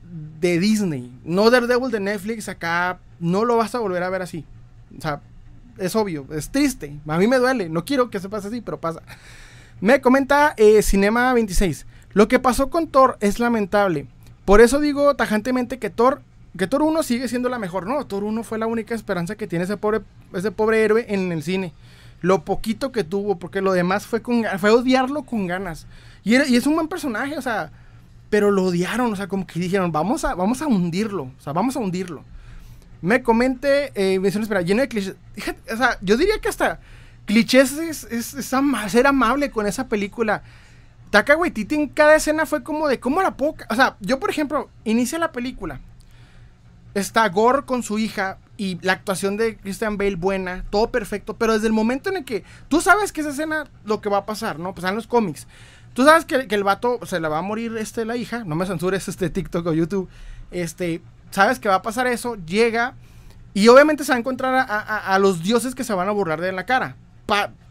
de 0.40 0.59
Disney, 0.59 1.12
no 1.25 1.51
Daredevil 1.51 1.90
de 1.90 2.01
Netflix, 2.01 2.49
acá 2.49 3.01
no 3.21 3.45
lo 3.45 3.59
vas 3.59 3.75
a 3.75 3.81
volver 3.81 4.03
a 4.03 4.09
ver 4.09 4.23
así. 4.23 4.47
O 4.99 5.01
sea, 5.01 5.21
es 5.79 5.97
obvio, 5.97 6.27
es 6.33 6.51
triste. 6.51 6.99
A 7.07 7.19
mí 7.19 7.27
me 7.27 7.39
duele, 7.39 7.69
no 7.69 7.85
quiero 7.85 8.11
que 8.11 8.21
se 8.21 8.29
pase 8.29 8.49
así, 8.49 8.61
pero 8.61 8.81
pasa. 8.81 9.03
Me 9.81 10.01
comenta 10.01 10.55
eh, 10.57 10.83
Cinema 10.83 11.33
26. 11.35 11.87
Lo 12.13 12.29
que 12.29 12.39
pasó 12.39 12.71
con 12.71 12.89
Thor 12.89 13.17
es 13.21 13.41
lamentable. 13.41 14.07
Por 14.45 14.61
eso 14.61 14.79
digo 14.79 15.15
tajantemente 15.15 15.79
que 15.79 15.91
Thor, 15.91 16.23
que 16.57 16.67
Thor 16.67 16.83
1 16.83 17.03
sigue 17.03 17.29
siendo 17.29 17.49
la 17.49 17.59
mejor. 17.59 17.87
No, 17.87 18.07
Thor 18.07 18.25
1 18.25 18.45
fue 18.45 18.59
la 18.59 18.67
única 18.67 18.95
esperanza 18.95 19.35
que 19.35 19.47
tiene 19.47 19.65
ese 19.65 19.77
pobre, 19.77 20.03
ese 20.33 20.53
pobre 20.53 20.85
héroe 20.85 21.07
en 21.09 21.33
el 21.33 21.43
cine. 21.43 21.73
Lo 22.21 22.45
poquito 22.45 22.93
que 22.93 23.05
tuvo, 23.05 23.37
porque 23.37 23.61
lo 23.61 23.73
demás 23.73 24.07
fue, 24.07 24.23
con, 24.23 24.45
fue 24.59 24.71
odiarlo 24.71 25.25
con 25.25 25.47
ganas. 25.47 25.87
Y, 26.23 26.37
es 26.37 26.67
un 26.67 26.75
buen 26.75 26.89
personaje, 26.89 27.37
o 27.37 27.43
sea, 27.43 27.71
pero 28.31 28.51
lo 28.51 28.65
odiaron, 28.65 29.13
o 29.13 29.17
sea, 29.17 29.27
como 29.27 29.47
que 29.47 29.61
dijeron, 29.61 29.93
vamos 29.93 30.25
a, 30.25 30.35
vamos 30.35 30.63
a 30.63 30.67
hundirlo, 30.67 31.25
o 31.25 31.41
sea, 31.43 31.53
vamos 31.53 31.77
a 31.77 31.81
hundirlo 31.81 32.25
me 33.05 33.23
comente, 33.23 33.93
eh, 33.95 34.19
me 34.19 34.29
espera, 34.29 34.62
lleno 34.62 34.81
de 34.81 34.88
clichés. 34.88 35.14
O 35.71 35.77
sea, 35.77 35.99
yo 36.01 36.17
diría 36.17 36.38
que 36.40 36.49
hasta 36.49 36.81
clichés 37.27 37.73
es, 37.73 38.05
es, 38.05 38.51
ser 38.88 39.07
amable 39.07 39.51
con 39.51 39.67
esa 39.67 39.88
película. 39.88 40.43
Taka 41.11 41.37
Waititi 41.37 41.75
en 41.75 41.88
cada 41.88 42.17
escena 42.17 42.47
fue 42.47 42.62
como 42.62 42.88
de, 42.88 42.99
¿cómo 42.99 43.21
la 43.21 43.37
poca? 43.37 43.67
O 43.69 43.75
sea, 43.75 43.97
yo 44.01 44.19
por 44.19 44.31
ejemplo, 44.31 44.71
inicia 44.85 45.19
la 45.19 45.33
película. 45.33 45.81
Está 46.95 47.29
Gore 47.29 47.64
con 47.67 47.83
su 47.83 47.99
hija 47.99 48.38
y 48.57 48.79
la 48.81 48.93
actuación 48.93 49.37
de 49.37 49.59
Christian 49.59 49.99
Bale 49.99 50.17
buena, 50.17 50.64
todo 50.71 50.90
perfecto, 50.90 51.37
pero 51.37 51.53
desde 51.53 51.67
el 51.67 51.73
momento 51.75 52.09
en 52.09 52.17
el 52.17 52.25
que 52.25 52.43
tú 52.69 52.81
sabes 52.81 53.12
que 53.12 53.21
esa 53.21 53.31
escena 53.31 53.64
lo 53.85 54.01
que 54.01 54.09
va 54.09 54.19
a 54.19 54.27
pasar, 54.27 54.59
¿no? 54.59 54.75
Pues 54.75 54.87
en 54.87 54.95
los 54.95 55.07
cómics. 55.07 55.47
Tú 55.93 56.05
sabes 56.05 56.25
que, 56.25 56.47
el 56.49 56.64
vato 56.64 57.01
se 57.05 57.21
le 57.21 57.29
va 57.29 57.38
a 57.38 57.43
morir 57.43 57.77
este 57.77 58.07
la 58.07 58.17
hija, 58.17 58.45
no 58.45 58.57
me 58.57 58.64
censures 58.64 59.09
este 59.09 59.29
TikTok 59.29 59.67
o 59.67 59.75
YouTube. 59.75 60.09
Este, 60.51 61.03
sabes 61.35 61.59
que 61.59 61.68
va 61.68 61.75
a 61.77 61.83
pasar 61.83 62.07
eso, 62.07 62.37
llega 62.47 62.94
y 63.55 63.66
obviamente 63.66 64.05
se 64.05 64.12
va 64.12 64.16
a 64.16 64.20
encontrar 64.20 64.66
a, 64.68 65.18
los 65.18 65.42
dioses 65.42 65.75
que 65.75 65.83
se 65.83 65.92
van 65.92 66.09
a 66.09 66.12
burlar 66.12 66.40
de 66.40 66.53
la 66.53 66.64
cara. 66.64 66.94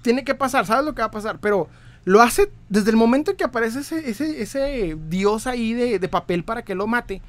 Tiene 0.01 0.25
que 0.25 0.35
pasar, 0.35 0.65
sabes 0.65 0.83
lo 0.83 0.93
que 0.93 1.01
va 1.01 1.07
a 1.07 1.11
pasar, 1.11 1.39
pero 1.39 1.69
lo 2.03 2.21
hace 2.21 2.51
desde 2.67 2.91
el 2.91 2.97
momento 2.97 3.31
en 3.31 3.37
que 3.37 3.45
aparece 3.45 3.79
ese, 3.79 4.97
dios 5.07 5.47
ahí 5.47 5.73
de, 5.73 6.09
papel 6.09 6.43
para 6.43 6.63
que 6.63 6.75
lo 6.75 6.87
mate. 6.87 7.21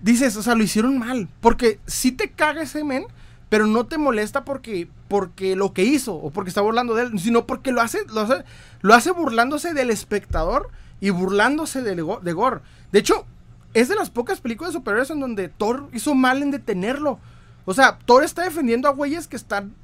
Dices, 0.00 0.36
o 0.36 0.44
sea, 0.44 0.54
lo 0.54 0.62
hicieron 0.62 0.98
mal. 0.98 1.28
Porque 1.40 1.80
sí 1.86 2.12
te 2.12 2.30
caga 2.30 2.62
ese 2.62 2.84
men, 2.84 3.06
pero 3.48 3.66
no 3.66 3.86
te 3.86 3.98
molesta 3.98 4.44
porque, 4.44 4.88
porque 5.08 5.56
lo 5.56 5.72
que 5.72 5.82
hizo 5.82 6.14
o 6.14 6.30
porque 6.30 6.50
está 6.50 6.60
burlando 6.60 6.94
de 6.94 7.02
él, 7.02 7.18
sino 7.18 7.48
porque 7.48 7.72
lo 7.72 7.80
hace, 7.80 7.98
lo 8.12 8.20
hace, 8.20 8.44
lo 8.80 8.94
hace 8.94 9.10
burlándose 9.10 9.74
del 9.74 9.90
espectador 9.90 10.70
y 11.00 11.10
burlándose 11.10 11.82
de, 11.82 11.96
de 11.96 12.32
Gore. 12.32 12.60
De 12.92 13.00
hecho, 13.00 13.26
es 13.74 13.88
de 13.88 13.94
las 13.94 14.10
pocas 14.10 14.40
películas 14.40 14.72
de 14.72 14.78
superhéroes 14.78 15.10
en 15.10 15.20
donde 15.20 15.48
Thor 15.48 15.88
hizo 15.92 16.14
mal 16.14 16.42
en 16.42 16.50
detenerlo. 16.50 17.18
O 17.64 17.74
sea, 17.74 17.98
Thor 18.04 18.24
está 18.24 18.42
defendiendo 18.42 18.88
a 18.88 18.92
güeyes 18.92 19.28
que 19.28 19.36
están, 19.36 19.74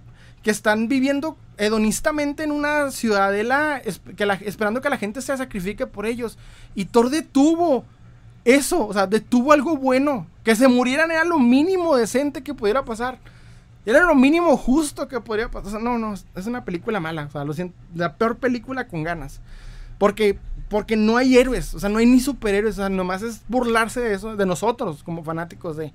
que 0.43 0.51
están 0.51 0.89
viviendo 0.89 1.37
hedonistamente 1.57 2.43
en 2.43 2.51
una 2.51 2.91
ciudadela 2.91 3.83
que 4.17 4.27
la, 4.27 4.35
esperando 4.35 4.81
que 4.81 4.91
la 4.91 4.97
gente 4.97 5.23
se 5.23 5.37
sacrifique 5.37 5.87
por 5.87 6.07
ellos. 6.07 6.39
Y 6.75 6.87
Thor 6.87 7.11
detuvo 7.11 7.85
eso, 8.45 8.87
o 8.87 8.93
sea, 8.93 9.07
detuvo 9.07 9.53
algo 9.53 9.77
bueno. 9.77 10.27
Que 10.45 10.57
se 10.57 10.69
murieran 10.69 11.11
era 11.11 11.25
lo 11.25 11.39
mínimo 11.39 11.97
decente 11.97 12.43
que 12.43 12.55
pudiera 12.55 12.85
pasar. 12.85 13.19
Era 13.87 14.03
lo 14.03 14.15
mínimo 14.15 14.57
justo 14.57 15.09
que 15.09 15.21
podría 15.21 15.51
pasar. 15.51 15.81
no, 15.81 15.99
no, 15.99 16.13
es 16.13 16.47
una 16.47 16.65
película 16.65 17.01
mala. 17.01 17.25
O 17.25 17.31
sea, 17.31 17.45
lo 17.45 17.53
siento, 17.55 17.75
la 17.95 18.17
peor 18.17 18.37
película 18.37 18.87
con 18.89 19.03
ganas. 19.03 19.41
Porque, 19.99 20.39
porque 20.69 20.97
no 20.97 21.17
hay 21.17 21.37
héroes, 21.37 21.75
o 21.75 21.81
sea, 21.81 21.89
no 21.89 21.99
hay 21.99 22.07
ni 22.07 22.21
superhéroes, 22.21 22.77
o 22.77 22.83
sea, 22.83 22.89
nomás 22.89 23.23
es 23.23 23.43
burlarse 23.49 24.01
de 24.01 24.15
eso, 24.15 24.37
de 24.37 24.47
nosotros 24.47 25.03
como 25.03 25.23
fanáticos 25.25 25.77
de... 25.77 25.93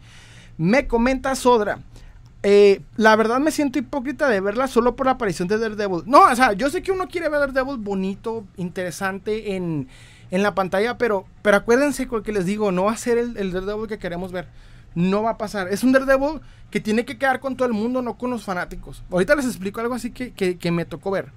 Me 0.58 0.88
comenta 0.88 1.34
Sodra, 1.36 1.80
eh, 2.46 2.82
la 2.98 3.16
verdad 3.16 3.40
me 3.40 3.52
siento 3.52 3.80
hipócrita 3.80 4.28
de 4.28 4.42
verla 4.42 4.68
solo 4.68 4.98
por 4.98 5.06
la 5.06 5.14
aparición 5.14 5.48
de 5.48 5.58
Daredevil. 5.58 6.04
No, 6.06 6.26
o 6.26 6.36
sea, 6.36 6.52
yo 6.52 6.70
sé 6.70 6.84
que 6.84 6.92
uno 6.92 7.08
quiere 7.08 7.30
ver 7.30 7.40
Daredevil 7.40 7.78
bonito, 7.78 8.46
interesante 8.58 9.56
en, 9.56 9.88
en 10.30 10.44
la 10.44 10.54
pantalla, 10.54 10.98
pero, 10.98 11.26
pero 11.42 11.58
acuérdense 11.58 12.06
con 12.06 12.22
que 12.22 12.34
les 12.34 12.46
digo, 12.46 12.74
no 12.74 12.84
va 12.84 12.92
a 12.92 12.98
ser 12.98 13.18
el, 13.18 13.38
el, 13.38 13.54
Daredevil 13.54 13.88
que 13.88 13.98
queremos 13.98 14.34
ver. 14.34 14.48
No 14.94 15.24
va 15.24 15.32
a 15.32 15.38
pasar. 15.38 15.70
Es 15.70 15.84
un 15.84 15.94
Daredevil 15.94 16.42
que 16.70 16.82
tiene 16.82 17.06
que 17.06 17.18
quedar 17.18 17.40
con 17.40 17.56
todo 17.56 17.68
el 17.68 17.74
mundo, 17.74 18.02
no 18.02 18.18
con 18.18 18.30
los 18.30 18.44
fanáticos. 18.44 19.04
Ahorita 19.10 19.36
les 19.36 19.46
explico 19.46 19.80
algo 19.80 19.96
así 19.96 20.12
que, 20.12 20.34
que 20.34 20.72
me 20.72 20.84
tocó 20.84 21.12
ver. 21.12 21.32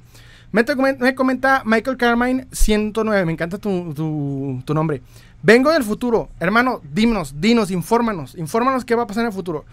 Me, 0.52 0.64
me, 0.98 1.14
comenta 1.14 1.62
Michael 1.64 1.96
Carmine 1.96 2.46
109, 2.52 3.26
me 3.26 3.32
encanta 3.32 3.58
tu, 3.58 3.92
tu, 4.64 4.74
nombre. 4.74 5.02
Vengo 5.42 5.70
del 5.72 5.82
futuro. 5.82 6.28
Hermano, 6.40 6.80
dinos, 6.92 7.34
dinos, 7.40 7.70
infórmanos. 7.70 8.34
Infórmanos 8.36 8.84
qué 8.84 8.94
va 8.94 9.02
a 9.02 9.06
pasar 9.06 9.22
en 9.22 9.28
el 9.28 9.32
futuro. 9.32 9.64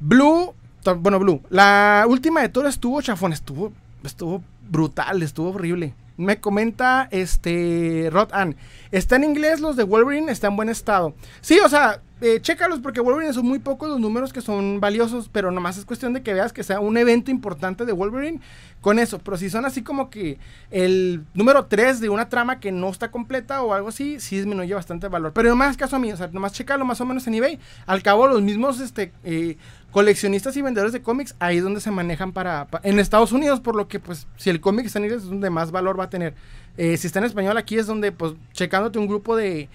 Blue, 0.00 0.54
bueno, 0.98 1.18
Blue, 1.18 1.42
la 1.50 2.04
última 2.08 2.40
de 2.40 2.48
todo 2.48 2.68
estuvo 2.68 3.02
chafón, 3.02 3.32
estuvo, 3.32 3.72
estuvo 4.04 4.42
brutal, 4.68 5.22
estuvo 5.22 5.50
horrible. 5.50 5.94
Me 6.16 6.40
comenta 6.40 7.08
este 7.10 8.08
Rod 8.10 8.32
Ann. 8.32 8.56
Está 8.90 9.16
en 9.16 9.24
inglés, 9.24 9.60
los 9.60 9.76
de 9.76 9.84
Wolverine 9.84 10.32
están 10.32 10.52
en 10.52 10.56
buen 10.56 10.68
estado. 10.68 11.14
Sí, 11.40 11.58
o 11.64 11.68
sea, 11.68 12.00
eh, 12.20 12.40
chécalos 12.40 12.80
porque 12.80 13.00
Wolverine 13.00 13.32
son 13.32 13.46
muy 13.46 13.58
pocos 13.58 13.88
los 13.88 14.00
números 14.00 14.32
que 14.32 14.40
son 14.40 14.80
valiosos, 14.80 15.28
pero 15.30 15.50
nomás 15.50 15.76
es 15.78 15.84
cuestión 15.84 16.12
de 16.12 16.22
que 16.22 16.34
veas 16.34 16.52
que 16.52 16.62
sea 16.62 16.80
un 16.80 16.96
evento 16.96 17.30
importante 17.30 17.84
de 17.84 17.92
Wolverine 17.92 18.40
con 18.80 18.98
eso. 18.98 19.18
Pero 19.18 19.36
si 19.36 19.50
son 19.50 19.64
así 19.64 19.82
como 19.82 20.10
que 20.10 20.38
el 20.70 21.24
número 21.34 21.66
3 21.66 22.00
de 22.00 22.08
una 22.08 22.28
trama 22.28 22.60
que 22.60 22.72
no 22.72 22.88
está 22.88 23.10
completa 23.10 23.62
o 23.62 23.72
algo 23.72 23.88
así, 23.88 24.20
sí 24.20 24.36
disminuye 24.36 24.74
bastante 24.74 25.08
valor. 25.08 25.32
Pero 25.32 25.48
nomás 25.48 25.76
caso 25.76 25.96
a 25.96 25.98
mí, 25.98 26.12
o 26.12 26.16
sea, 26.16 26.28
nomás 26.28 26.52
chécalo 26.52 26.84
más 26.84 27.00
o 27.00 27.06
menos 27.06 27.26
en 27.26 27.34
eBay. 27.34 27.58
Al 27.86 28.02
cabo, 28.02 28.26
los 28.26 28.42
mismos 28.42 28.80
este, 28.80 29.12
eh, 29.24 29.56
coleccionistas 29.90 30.56
y 30.56 30.62
vendedores 30.62 30.92
de 30.92 31.02
cómics, 31.02 31.34
ahí 31.38 31.58
es 31.58 31.62
donde 31.62 31.80
se 31.80 31.90
manejan 31.90 32.32
para, 32.32 32.66
En 32.82 32.98
Estados 32.98 33.32
Unidos, 33.32 33.60
por 33.60 33.74
lo 33.74 33.88
que, 33.88 34.00
pues, 34.00 34.26
si 34.36 34.50
el 34.50 34.60
cómic 34.60 34.86
está 34.86 34.98
en 34.98 35.06
inglés 35.06 35.22
es 35.22 35.28
donde 35.28 35.50
más 35.50 35.70
valor 35.70 35.98
va 35.98 36.04
a 36.04 36.10
tener. 36.10 36.34
Eh, 36.76 36.96
si 36.96 37.06
está 37.06 37.18
en 37.20 37.24
español, 37.24 37.56
aquí 37.56 37.78
es 37.78 37.86
donde, 37.86 38.12
pues, 38.12 38.34
checándote 38.52 38.98
un 38.98 39.06
grupo 39.06 39.34
de, 39.34 39.68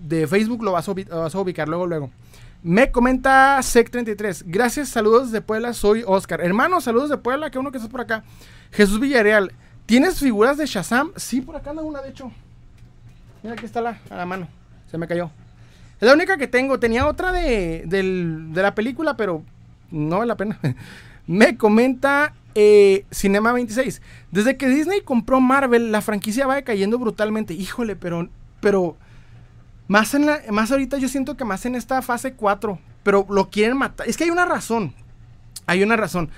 de 0.00 0.26
Facebook 0.26 0.62
lo 0.62 0.72
vas, 0.72 0.88
a 0.88 1.40
ubicar 1.40 1.68
luego, 1.68 1.86
luego. 1.86 2.10
Me 2.62 2.90
comenta 2.90 3.58
Sec33. 3.58 4.44
Gracias, 4.46 4.88
saludos 4.88 5.30
de 5.30 5.40
Puebla, 5.40 5.72
soy 5.72 6.02
Oscar. 6.06 6.40
Hermano, 6.40 6.80
saludos 6.80 7.10
de 7.10 7.18
Puebla, 7.18 7.50
que 7.50 7.58
uno 7.58 7.70
que 7.70 7.78
estás 7.78 7.90
por 7.90 8.00
acá. 8.00 8.24
Jesús 8.72 9.00
Villarreal. 9.00 9.52
¿Tienes 9.86 10.18
figuras 10.18 10.56
de 10.58 10.66
Shazam? 10.66 11.12
Sí, 11.16 11.40
por 11.40 11.56
acá 11.56 11.70
anda 11.70 11.82
una, 11.82 12.02
de 12.02 12.10
hecho. 12.10 12.30
Mira, 13.42 13.54
aquí 13.54 13.64
está 13.64 13.80
la, 13.80 14.00
a 14.10 14.16
la 14.16 14.26
mano. 14.26 14.48
Se 14.90 14.98
me 14.98 15.06
cayó. 15.06 15.30
Es 16.00 16.06
la 16.06 16.14
única 16.14 16.36
que 16.36 16.46
tengo. 16.46 16.78
Tenía 16.78 17.06
otra 17.06 17.32
de, 17.32 17.84
de 17.86 18.62
la 18.62 18.74
película, 18.74 19.16
pero 19.16 19.42
no 19.90 20.18
vale 20.18 20.28
la 20.28 20.36
pena. 20.36 20.58
Me 21.26 21.56
comenta 21.56 22.34
eh, 22.54 23.04
Cinema 23.10 23.52
26. 23.52 24.02
Desde 24.30 24.56
que 24.56 24.68
Disney 24.68 25.02
compró 25.02 25.40
Marvel, 25.40 25.92
la 25.92 26.00
franquicia 26.00 26.46
va 26.46 26.60
cayendo 26.62 26.98
brutalmente. 26.98 27.54
Híjole, 27.54 27.96
pero 27.96 28.28
pero 28.60 28.96
más, 29.88 30.14
en 30.14 30.26
la, 30.26 30.40
más 30.50 30.70
ahorita 30.70 30.98
yo 30.98 31.08
siento 31.08 31.36
que 31.36 31.44
más 31.44 31.66
en 31.66 31.74
esta 31.74 32.00
fase 32.02 32.34
4, 32.34 32.78
pero 33.02 33.26
lo 33.28 33.50
quieren 33.50 33.76
matar. 33.76 34.08
Es 34.08 34.16
que 34.16 34.24
hay 34.24 34.30
una 34.30 34.44
razón. 34.44 34.94
Hay 35.66 35.82
una 35.82 35.96
razón. 35.96 36.30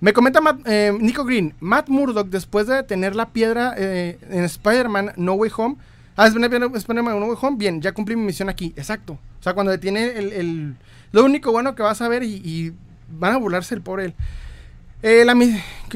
Me 0.00 0.12
comenta 0.12 0.40
eh, 0.66 0.92
Nico 0.98 1.24
Green, 1.24 1.54
Matt 1.60 1.88
Murdock, 1.88 2.28
después 2.28 2.66
de 2.66 2.82
tener 2.82 3.14
la 3.14 3.30
piedra 3.30 3.74
eh, 3.76 4.18
en 4.28 4.44
Spider-Man 4.44 5.12
No 5.16 5.34
Way 5.34 5.50
Home. 5.56 5.76
Ah, 6.16 6.26
Spider-Man 6.26 7.20
No 7.20 7.26
Way 7.26 7.38
Home. 7.40 7.56
Bien, 7.56 7.80
ya 7.80 7.92
cumplí 7.92 8.16
mi 8.16 8.24
misión 8.24 8.48
aquí. 8.48 8.72
Exacto. 8.76 9.14
O 9.40 9.42
sea, 9.42 9.54
cuando 9.54 9.72
detiene 9.72 10.06
el. 10.18 10.76
lo 11.12 11.24
único 11.24 11.52
bueno 11.52 11.74
que 11.74 11.82
vas 11.82 12.00
a 12.02 12.08
ver 12.08 12.22
y, 12.22 12.34
y 12.44 12.72
van 13.08 13.32
a 13.32 13.36
burlarse 13.36 13.74
el 13.74 13.82
pobre 13.82 14.06
él. 14.06 14.14
Eh, 15.06 15.22
la 15.26 15.36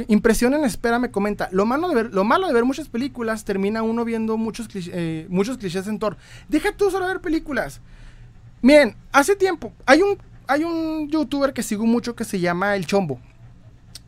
impresión 0.09 0.53
en 0.53 0.67
espera 0.67 0.99
me 0.99 1.11
comenta, 1.11 1.49
lo 1.51 1.65
malo, 1.65 1.89
de 1.89 1.95
ver, 1.95 2.13
lo 2.13 2.25
malo 2.25 2.47
de 2.47 2.53
ver 2.53 2.67
muchas 2.67 2.91
películas 2.91 3.43
termina 3.47 3.83
uno 3.83 4.05
viendo 4.05 4.37
muchos, 4.37 4.69
eh, 4.75 5.27
muchos 5.31 5.57
clichés 5.57 5.87
en 5.87 5.99
Thor. 5.99 6.19
Deja 6.51 6.73
tú 6.73 6.91
solo 6.91 7.07
ver 7.07 7.23
películas. 7.23 7.81
Miren, 8.61 8.95
hace 9.11 9.35
tiempo, 9.35 9.73
hay 9.87 10.03
un, 10.03 10.19
hay 10.47 10.63
un 10.63 11.09
youtuber 11.09 11.55
que 11.55 11.63
sigo 11.63 11.87
mucho 11.87 12.15
que 12.15 12.25
se 12.25 12.39
llama 12.39 12.77
El 12.77 12.85
Chombo. 12.85 13.19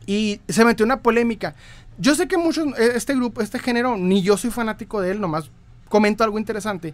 Y 0.05 0.39
se 0.47 0.63
metió 0.63 0.85
una 0.85 1.01
polémica. 1.01 1.55
Yo 1.97 2.13
sé 2.13 2.27
que 2.27 2.37
muchos, 2.37 2.67
eh, 2.77 2.91
este 2.93 3.15
grupo, 3.15 3.41
este 3.41 3.57
género, 3.57 3.97
ni 3.97 4.21
yo 4.21 4.37
soy 4.37 4.51
fanático 4.51 5.01
de 5.01 5.13
él, 5.13 5.19
nomás 5.19 5.49
comento 5.89 6.23
algo 6.23 6.37
interesante. 6.37 6.93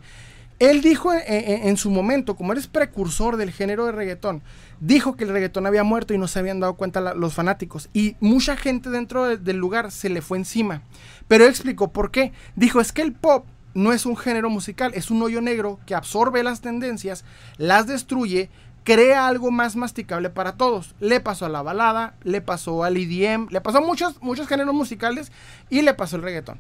Él 0.60 0.82
dijo 0.82 1.12
en, 1.14 1.78
su 1.78 1.92
momento, 1.92 2.36
como 2.36 2.52
eres 2.52 2.66
precursor 2.66 3.38
del 3.38 3.52
género 3.52 3.86
de 3.86 3.92
reggaetón, 3.92 4.42
dijo 4.80 5.16
que 5.16 5.24
el 5.24 5.30
reggaetón 5.30 5.68
había 5.68 5.84
muerto 5.84 6.16
y 6.16 6.18
no 6.18 6.28
se 6.28 6.40
habían 6.40 6.60
dado 6.60 6.74
cuenta 6.76 7.14
los 7.14 7.36
fanáticos. 7.36 7.90
Y 7.94 8.16
mucha 8.20 8.58
gente 8.58 8.90
dentro 8.90 9.38
del 9.38 9.58
lugar 9.58 9.92
se 9.92 10.10
le 10.10 10.24
fue 10.24 10.40
encima. 10.40 10.82
Pero 11.28 11.44
él 11.44 11.52
explicó 11.52 11.92
por 11.92 12.10
qué. 12.10 12.32
Dijo, 12.56 12.82
es 12.82 12.92
que 12.92 13.04
el 13.04 13.14
pop 13.14 13.46
no 13.76 13.94
es 13.94 14.08
un 14.08 14.18
género 14.18 14.50
musical, 14.50 14.94
es 14.96 15.12
un 15.12 15.22
hoyo 15.22 15.42
negro 15.42 15.80
que 15.86 15.94
absorbe 15.94 16.42
las 16.42 16.62
tendencias, 16.62 17.24
las 17.58 17.86
destruye, 17.86 18.50
crea 18.84 19.28
algo 19.28 19.52
más 19.52 19.76
masticable 19.76 20.32
para 20.32 20.54
todos. 20.54 20.96
Le 21.00 21.20
pasó 21.20 21.46
a 21.46 21.50
la 21.50 21.62
balada, 21.62 22.16
le 22.24 22.42
pasó 22.42 22.84
al 22.84 22.98
EDM, 22.98 23.50
le 23.52 23.62
pasó 23.62 23.78
a 23.78 23.82
muchos, 23.82 24.20
muchos 24.24 24.48
géneros 24.48 24.74
musicales 24.74 25.32
y 25.70 25.84
le 25.84 25.94
pasó 25.94 26.16
el 26.16 26.24
reggaetón. 26.24 26.60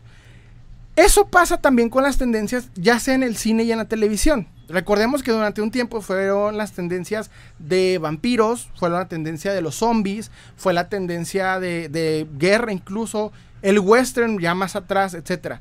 Eso 0.97 1.27
pasa 1.27 1.57
también 1.57 1.91
con 1.91 2.01
las 2.01 2.17
tendencias, 2.17 2.71
ya 2.73 2.99
sea 2.99 3.13
en 3.13 3.21
el 3.21 3.37
cine 3.37 3.63
y 3.63 3.71
en 3.71 3.77
la 3.77 3.85
televisión. 3.85 4.47
Recordemos 4.67 5.21
que 5.21 5.31
durante 5.31 5.61
un 5.61 5.69
tiempo 5.69 6.01
fueron 6.01 6.57
las 6.57 6.71
tendencias 6.71 7.29
de 7.59 7.99
vampiros, 7.99 8.71
fue 8.75 8.89
la 8.89 9.07
tendencia 9.07 9.53
de 9.53 9.61
los 9.61 9.75
zombies, 9.75 10.31
fue 10.55 10.73
la 10.73 10.89
tendencia 10.89 11.59
de, 11.59 12.27
guerra 12.39 12.71
incluso, 12.71 13.31
el 13.61 13.77
western 13.77 14.39
ya 14.39 14.55
más 14.55 14.75
atrás, 14.75 15.13
etc. 15.13 15.57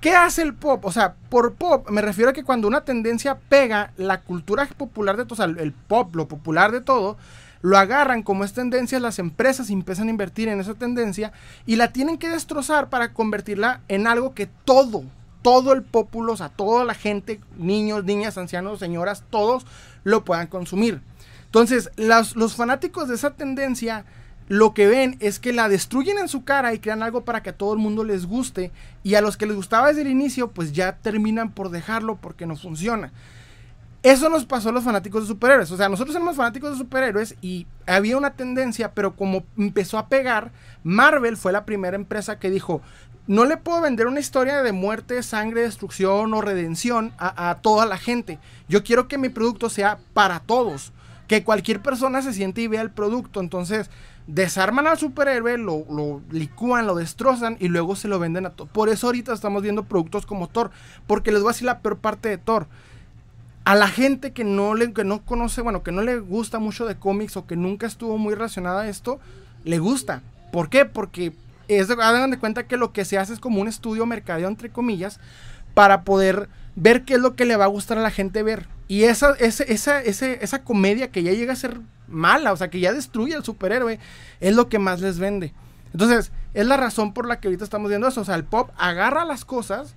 ¿Qué 0.00 0.16
hace 0.16 0.40
el 0.40 0.54
pop? 0.54 0.82
O 0.86 0.90
sea, 0.90 1.16
por 1.28 1.52
pop 1.52 1.90
me 1.90 2.00
refiero 2.00 2.30
a 2.30 2.32
que 2.32 2.42
cuando 2.42 2.66
una 2.66 2.80
tendencia 2.80 3.36
pega 3.50 3.92
la 3.98 4.22
cultura 4.22 4.66
popular 4.74 5.18
de 5.18 5.26
todo, 5.26 5.34
o 5.34 5.36
sea, 5.36 5.62
el 5.62 5.72
pop, 5.72 6.16
lo 6.16 6.28
popular 6.28 6.72
de 6.72 6.80
todo, 6.80 7.18
lo 7.62 7.76
agarran 7.78 8.22
como 8.22 8.44
es 8.44 8.52
tendencia, 8.52 9.00
las 9.00 9.18
empresas 9.18 9.70
empiezan 9.70 10.08
a 10.08 10.10
invertir 10.10 10.48
en 10.48 10.60
esa 10.60 10.74
tendencia 10.74 11.32
y 11.66 11.76
la 11.76 11.92
tienen 11.92 12.18
que 12.18 12.28
destrozar 12.28 12.88
para 12.88 13.12
convertirla 13.12 13.80
en 13.88 14.06
algo 14.06 14.34
que 14.34 14.46
todo, 14.64 15.04
todo 15.42 15.72
el 15.72 15.82
pueblo, 15.82 16.32
o 16.32 16.36
sea, 16.36 16.48
toda 16.48 16.84
la 16.84 16.94
gente, 16.94 17.40
niños, 17.56 18.04
niñas, 18.04 18.38
ancianos, 18.38 18.78
señoras, 18.78 19.24
todos 19.30 19.66
lo 20.04 20.24
puedan 20.24 20.46
consumir. 20.46 21.00
Entonces, 21.46 21.90
los 21.96 22.54
fanáticos 22.54 23.08
de 23.08 23.14
esa 23.14 23.30
tendencia 23.30 24.04
lo 24.48 24.72
que 24.72 24.86
ven 24.86 25.16
es 25.20 25.38
que 25.38 25.52
la 25.52 25.68
destruyen 25.68 26.16
en 26.18 26.28
su 26.28 26.42
cara 26.42 26.72
y 26.72 26.78
crean 26.78 27.02
algo 27.02 27.24
para 27.24 27.42
que 27.42 27.50
a 27.50 27.56
todo 27.56 27.74
el 27.74 27.78
mundo 27.78 28.02
les 28.02 28.24
guste 28.24 28.72
y 29.02 29.14
a 29.14 29.20
los 29.20 29.36
que 29.36 29.46
les 29.46 29.54
gustaba 29.54 29.88
desde 29.88 30.02
el 30.02 30.08
inicio 30.08 30.50
pues 30.50 30.72
ya 30.72 30.96
terminan 30.96 31.50
por 31.50 31.68
dejarlo 31.68 32.16
porque 32.16 32.46
no 32.46 32.56
funciona. 32.56 33.12
Eso 34.02 34.28
nos 34.28 34.44
pasó 34.44 34.68
a 34.68 34.72
los 34.72 34.84
fanáticos 34.84 35.22
de 35.22 35.28
superhéroes. 35.28 35.70
O 35.72 35.76
sea, 35.76 35.88
nosotros 35.88 36.14
éramos 36.14 36.36
fanáticos 36.36 36.70
de 36.70 36.78
superhéroes 36.78 37.34
y 37.40 37.66
había 37.86 38.16
una 38.16 38.30
tendencia, 38.30 38.92
pero 38.92 39.16
como 39.16 39.42
empezó 39.56 39.98
a 39.98 40.08
pegar, 40.08 40.52
Marvel 40.84 41.36
fue 41.36 41.52
la 41.52 41.64
primera 41.64 41.96
empresa 41.96 42.38
que 42.38 42.48
dijo, 42.48 42.80
no 43.26 43.44
le 43.44 43.56
puedo 43.56 43.80
vender 43.80 44.06
una 44.06 44.20
historia 44.20 44.62
de 44.62 44.72
muerte, 44.72 45.22
sangre, 45.22 45.62
destrucción 45.62 46.32
o 46.32 46.40
redención 46.40 47.12
a, 47.18 47.58
toda 47.60 47.86
la 47.86 47.98
gente. 47.98 48.38
Yo 48.68 48.84
quiero 48.84 49.08
que 49.08 49.18
mi 49.18 49.28
producto 49.28 49.68
sea 49.68 49.98
para 50.14 50.40
todos. 50.40 50.92
Que 51.26 51.44
cualquier 51.44 51.82
persona 51.82 52.22
se 52.22 52.32
siente 52.32 52.62
y 52.62 52.68
vea 52.68 52.80
el 52.80 52.90
producto. 52.90 53.40
Entonces, 53.40 53.90
desarman 54.26 54.86
al 54.86 54.96
superhéroe, 54.96 55.58
lo, 55.58 56.22
licúan, 56.30 56.86
lo 56.86 56.94
destrozan 56.94 57.58
y 57.60 57.68
luego 57.68 57.96
se 57.96 58.08
lo 58.08 58.18
venden 58.18 58.46
a 58.46 58.50
todos. 58.50 58.70
Por 58.70 58.88
eso 58.88 59.08
ahorita 59.08 59.34
estamos 59.34 59.62
viendo 59.62 59.84
productos 59.84 60.24
como 60.24 60.48
Thor. 60.48 60.70
Porque 61.06 61.30
les 61.30 61.42
voy 61.42 61.50
a 61.50 61.52
decir 61.52 61.66
la 61.66 61.80
peor 61.80 61.98
parte 61.98 62.30
de 62.30 62.38
Thor 62.38 62.66
a 63.68 63.74
la 63.74 63.88
gente 63.88 64.32
que 64.32 64.44
no, 64.44 64.74
le, 64.74 64.94
que 64.94 65.04
no 65.04 65.22
conoce, 65.26 65.60
bueno, 65.60 65.82
que 65.82 65.92
no 65.92 66.00
le 66.00 66.20
gusta 66.20 66.58
mucho 66.58 66.86
de 66.86 66.96
cómics 66.96 67.36
o 67.36 67.46
que 67.46 67.54
nunca 67.54 67.86
estuvo 67.86 68.16
muy 68.16 68.34
relacionada 68.34 68.80
a 68.80 68.88
esto, 68.88 69.20
le 69.62 69.78
gusta. 69.78 70.22
¿Por 70.52 70.70
qué? 70.70 70.86
Porque 70.86 71.34
es, 71.68 71.90
hagan 71.90 72.30
de 72.30 72.38
cuenta 72.38 72.66
que 72.66 72.78
lo 72.78 72.94
que 72.94 73.04
se 73.04 73.18
hace 73.18 73.34
es 73.34 73.40
como 73.40 73.60
un 73.60 73.68
estudio 73.68 74.06
mercadeo, 74.06 74.48
entre 74.48 74.70
comillas, 74.70 75.20
para 75.74 76.00
poder 76.04 76.48
ver 76.76 77.04
qué 77.04 77.16
es 77.16 77.20
lo 77.20 77.36
que 77.36 77.44
le 77.44 77.56
va 77.56 77.64
a 77.64 77.68
gustar 77.68 77.98
a 77.98 78.02
la 78.02 78.10
gente 78.10 78.42
ver. 78.42 78.68
Y 78.88 79.02
esa, 79.02 79.32
esa, 79.38 79.64
esa, 79.64 80.00
esa 80.00 80.64
comedia 80.64 81.10
que 81.10 81.22
ya 81.22 81.32
llega 81.32 81.52
a 81.52 81.56
ser 81.56 81.78
mala, 82.06 82.54
o 82.54 82.56
sea, 82.56 82.70
que 82.70 82.80
ya 82.80 82.94
destruye 82.94 83.34
al 83.34 83.44
superhéroe, 83.44 83.98
es 84.40 84.56
lo 84.56 84.70
que 84.70 84.78
más 84.78 85.02
les 85.02 85.18
vende. 85.18 85.52
Entonces, 85.92 86.32
es 86.54 86.66
la 86.66 86.78
razón 86.78 87.12
por 87.12 87.28
la 87.28 87.38
que 87.38 87.48
ahorita 87.48 87.64
estamos 87.64 87.90
viendo 87.90 88.08
eso. 88.08 88.22
O 88.22 88.24
sea, 88.24 88.36
el 88.36 88.44
pop 88.44 88.70
agarra 88.78 89.26
las 89.26 89.44
cosas 89.44 89.94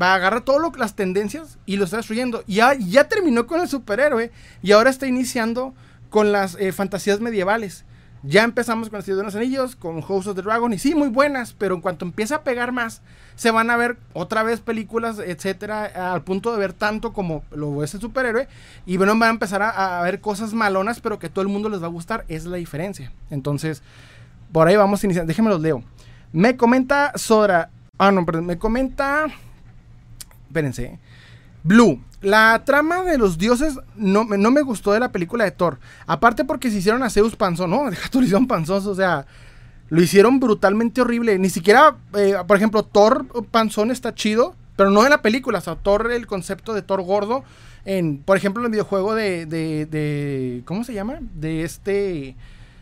Va 0.00 0.12
a 0.12 0.14
agarrar 0.14 0.42
todas 0.42 0.76
las 0.78 0.94
tendencias 0.94 1.58
y 1.66 1.76
lo 1.76 1.84
está 1.84 1.96
destruyendo. 1.96 2.44
Ya, 2.46 2.74
ya 2.74 3.08
terminó 3.08 3.46
con 3.46 3.60
el 3.60 3.68
superhéroe 3.68 4.30
y 4.62 4.72
ahora 4.72 4.90
está 4.90 5.06
iniciando 5.06 5.74
con 6.10 6.32
las 6.32 6.56
eh, 6.56 6.72
fantasías 6.72 7.20
medievales. 7.20 7.84
Ya 8.22 8.44
empezamos 8.44 8.90
con 8.90 9.00
el 9.00 9.06
de 9.06 9.22
los 9.22 9.34
Anillos, 9.34 9.76
con 9.76 10.02
House 10.02 10.26
of 10.26 10.36
the 10.36 10.42
Dragon, 10.42 10.70
y 10.74 10.78
sí, 10.78 10.94
muy 10.94 11.08
buenas, 11.08 11.54
pero 11.54 11.74
en 11.74 11.80
cuanto 11.80 12.04
empieza 12.04 12.36
a 12.36 12.42
pegar 12.42 12.70
más, 12.70 13.00
se 13.34 13.50
van 13.50 13.70
a 13.70 13.78
ver 13.78 13.96
otra 14.12 14.42
vez 14.42 14.60
películas, 14.60 15.18
etcétera, 15.18 16.12
al 16.12 16.22
punto 16.22 16.52
de 16.52 16.58
ver 16.58 16.74
tanto 16.74 17.14
como 17.14 17.42
lo 17.50 17.82
es 17.82 17.94
el 17.94 18.00
superhéroe, 18.00 18.46
y 18.84 18.98
bueno, 18.98 19.12
van 19.12 19.22
a 19.22 19.30
empezar 19.30 19.62
a, 19.62 20.02
ver 20.02 20.20
cosas 20.20 20.52
malonas, 20.52 21.00
pero 21.00 21.18
que 21.18 21.30
todo 21.30 21.40
el 21.40 21.48
mundo 21.48 21.70
les 21.70 21.82
va 21.82 21.86
a 21.86 21.90
gustar, 21.90 22.26
es 22.28 22.44
la 22.44 22.58
diferencia. 22.58 23.10
Entonces, 23.30 23.82
por 24.52 24.68
ahí 24.68 24.76
vamos 24.76 25.02
a 25.02 25.06
iniciar, 25.06 25.24
déjenme 25.24 25.48
los 25.48 25.62
leo. 25.62 25.82
Me 26.32 26.58
comenta 26.58 27.12
Sora, 27.16 27.70
ah, 27.96 28.12
no, 28.12 28.26
perdón, 28.26 28.44
me 28.44 28.58
comenta, 28.58 29.28
espérense, 30.50 30.98
Blue. 31.62 32.02
La 32.22 32.62
trama 32.66 33.02
de 33.02 33.16
los 33.16 33.38
dioses 33.38 33.78
no, 33.96 34.24
no, 34.24 34.50
me 34.50 34.60
gustó 34.60 34.92
de 34.92 35.00
la 35.00 35.10
película 35.10 35.44
de 35.44 35.52
Thor. 35.52 35.78
Aparte 36.06 36.44
porque 36.44 36.70
se 36.70 36.78
hicieron 36.78 37.02
a 37.02 37.08
Zeus 37.08 37.36
panzón, 37.36 37.70
¿no? 37.70 37.84
Deja 37.90 38.08
hicieron 38.12 38.46
panzón, 38.46 38.86
o 38.86 38.94
sea, 38.94 39.26
lo 39.88 40.02
hicieron 40.02 40.38
brutalmente 40.38 41.00
horrible. 41.00 41.38
Ni 41.38 41.48
siquiera, 41.48 41.96
eh, 42.14 42.34
por 42.46 42.56
ejemplo, 42.56 42.82
Thor 42.82 43.26
panzón 43.50 43.90
está 43.90 44.14
chido, 44.14 44.54
pero 44.76 44.90
no 44.90 45.02
en 45.04 45.10
la 45.10 45.22
película. 45.22 45.58
O 45.58 45.62
sea, 45.62 45.76
Thor, 45.76 46.10
el 46.12 46.26
concepto 46.26 46.74
de 46.74 46.82
Thor 46.82 47.02
gordo, 47.02 47.42
en, 47.86 48.18
por 48.18 48.36
ejemplo, 48.36 48.60
en 48.60 48.66
el 48.66 48.72
videojuego 48.72 49.14
de, 49.14 49.46
de, 49.46 49.86
de 49.86 50.62
¿cómo 50.66 50.84
se 50.84 50.92
llama? 50.92 51.20
De 51.34 51.62
este, 51.62 52.36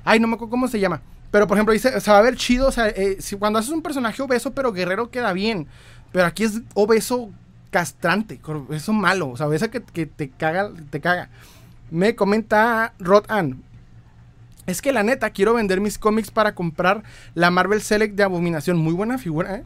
ay, 0.04 0.18
no 0.18 0.26
me 0.26 0.34
acuerdo 0.34 0.50
cómo 0.50 0.66
se 0.66 0.80
llama. 0.80 1.00
Pero, 1.30 1.46
por 1.46 1.56
ejemplo, 1.56 1.72
dice, 1.72 2.00
se 2.00 2.10
va 2.10 2.18
a 2.18 2.22
ver 2.22 2.36
chido, 2.36 2.68
o 2.68 2.72
sea, 2.72 2.88
eh, 2.88 3.18
si, 3.20 3.36
cuando 3.36 3.58
haces 3.58 3.70
un 3.70 3.82
personaje 3.82 4.22
obeso 4.22 4.52
pero 4.52 4.72
guerrero 4.72 5.10
queda 5.10 5.32
bien. 5.32 5.68
Pero 6.10 6.26
aquí 6.26 6.44
es 6.44 6.62
obeso 6.74 7.30
castrante, 7.70 8.40
eso 8.70 8.92
malo, 8.92 9.30
o 9.30 9.36
sea, 9.36 9.52
esa 9.54 9.70
que, 9.70 9.80
te 9.80 10.28
caga, 10.30 10.70
te 10.90 11.00
caga. 11.00 11.28
Me 11.90 12.14
comenta 12.14 12.92
Rod 12.98 13.24
Ann. 13.28 13.62
Es 14.66 14.82
que 14.82 14.92
la 14.92 15.02
neta, 15.02 15.30
quiero 15.30 15.54
vender 15.54 15.80
mis 15.80 15.98
cómics 15.98 16.30
para 16.30 16.54
comprar 16.54 17.02
la 17.34 17.50
Marvel 17.50 17.80
Select 17.80 18.14
de 18.14 18.22
Abominación. 18.22 18.76
Muy 18.76 18.92
buena 18.92 19.16
figura, 19.16 19.56
¿eh? 19.56 19.64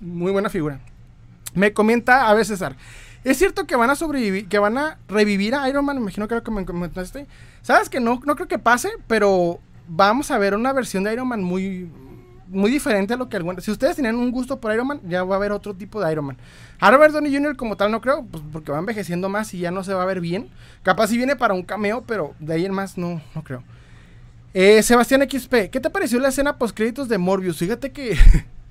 Muy 0.00 0.32
buena 0.32 0.48
figura. 0.48 0.80
Me 1.54 1.74
comenta 1.74 2.28
a 2.28 2.34
veces 2.34 2.58
César. 2.58 2.76
Es 3.22 3.36
cierto 3.36 3.66
que 3.66 3.76
van 3.76 3.90
a 3.90 3.96
sobrevivir, 3.96 4.48
que 4.48 4.58
van 4.58 4.78
a 4.78 4.96
revivir 5.08 5.54
a 5.54 5.68
Iron 5.68 5.84
Man, 5.84 5.96
me 5.96 6.02
imagino 6.02 6.26
que 6.26 6.36
lo 6.36 6.42
que 6.42 6.50
me 6.50 6.64
comentaste. 6.64 7.26
Sabes 7.60 7.90
que 7.90 8.00
no, 8.00 8.20
no 8.24 8.34
creo 8.34 8.48
que 8.48 8.58
pase, 8.58 8.90
pero 9.06 9.60
vamos 9.88 10.30
a 10.30 10.38
ver 10.38 10.54
una 10.54 10.72
versión 10.72 11.04
de 11.04 11.12
Iron 11.12 11.28
Man 11.28 11.42
muy, 11.42 11.90
muy 12.50 12.70
diferente 12.70 13.14
a 13.14 13.16
lo 13.16 13.28
que 13.28 13.36
algunos. 13.36 13.64
Si 13.64 13.70
ustedes 13.70 13.94
tienen 13.96 14.16
un 14.16 14.30
gusto 14.30 14.60
por 14.60 14.72
Iron 14.72 14.86
Man, 14.86 15.00
ya 15.08 15.24
va 15.24 15.36
a 15.36 15.38
haber 15.38 15.52
otro 15.52 15.74
tipo 15.74 16.00
de 16.00 16.10
Iron 16.12 16.26
Man. 16.26 16.36
Robert 16.80 17.12
Downey 17.12 17.34
Jr. 17.34 17.56
como 17.56 17.76
tal 17.76 17.90
no 17.90 18.00
creo, 18.00 18.24
pues 18.24 18.42
porque 18.52 18.72
va 18.72 18.78
envejeciendo 18.78 19.28
más 19.28 19.54
y 19.54 19.60
ya 19.60 19.70
no 19.70 19.84
se 19.84 19.94
va 19.94 20.02
a 20.02 20.06
ver 20.06 20.20
bien. 20.20 20.50
Capaz 20.82 21.08
si 21.08 21.16
viene 21.16 21.36
para 21.36 21.54
un 21.54 21.62
cameo, 21.62 22.02
pero 22.06 22.34
de 22.38 22.54
ahí 22.54 22.64
en 22.64 22.72
más 22.72 22.98
no, 22.98 23.20
no 23.34 23.44
creo. 23.44 23.62
Eh, 24.52 24.82
Sebastián 24.82 25.22
XP, 25.30 25.70
¿qué 25.70 25.80
te 25.80 25.90
pareció 25.90 26.18
la 26.18 26.28
escena 26.28 26.58
post 26.58 26.76
créditos 26.76 27.08
de 27.08 27.18
Morbius? 27.18 27.58
Fíjate 27.58 27.92
que 27.92 28.16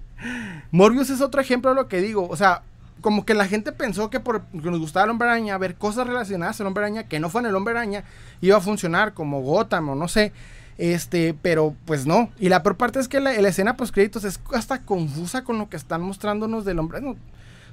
Morbius 0.71 1.09
es 1.09 1.21
otro 1.21 1.39
ejemplo 1.39 1.69
de 1.71 1.75
lo 1.75 1.87
que 1.87 2.01
digo. 2.01 2.27
O 2.27 2.35
sea, 2.35 2.63
como 3.01 3.25
que 3.25 3.33
la 3.33 3.47
gente 3.47 3.71
pensó 3.71 4.09
que 4.09 4.19
porque 4.19 4.45
nos 4.53 4.79
gustaba 4.79 5.05
el 5.05 5.11
hombre 5.11 5.29
araña, 5.29 5.57
ver 5.57 5.75
cosas 5.75 6.05
relacionadas 6.05 6.59
al 6.59 6.67
hombre 6.67 6.83
araña 6.83 7.03
que 7.03 7.19
no 7.19 7.29
fue 7.29 7.41
en 7.41 7.47
el 7.47 7.55
hombre 7.55 7.71
araña, 7.71 8.03
iba 8.41 8.57
a 8.57 8.61
funcionar 8.61 9.13
como 9.13 9.41
Gotham 9.41 9.89
o 9.89 9.95
no 9.95 10.07
sé. 10.07 10.33
Este, 10.79 11.35
pero 11.41 11.75
pues 11.83 12.07
no. 12.07 12.31
Y 12.39 12.47
la 12.47 12.63
peor 12.63 12.77
parte 12.77 13.01
es 13.01 13.09
que 13.09 13.19
la, 13.19 13.33
escena 13.33 13.75
post 13.75 13.93
créditos 13.93 14.23
es 14.23 14.39
hasta 14.53 14.81
confusa 14.83 15.43
con 15.43 15.57
lo 15.57 15.69
que 15.69 15.75
están 15.75 16.01
mostrándonos 16.01 16.63
del 16.63 16.79
hombre. 16.79 17.01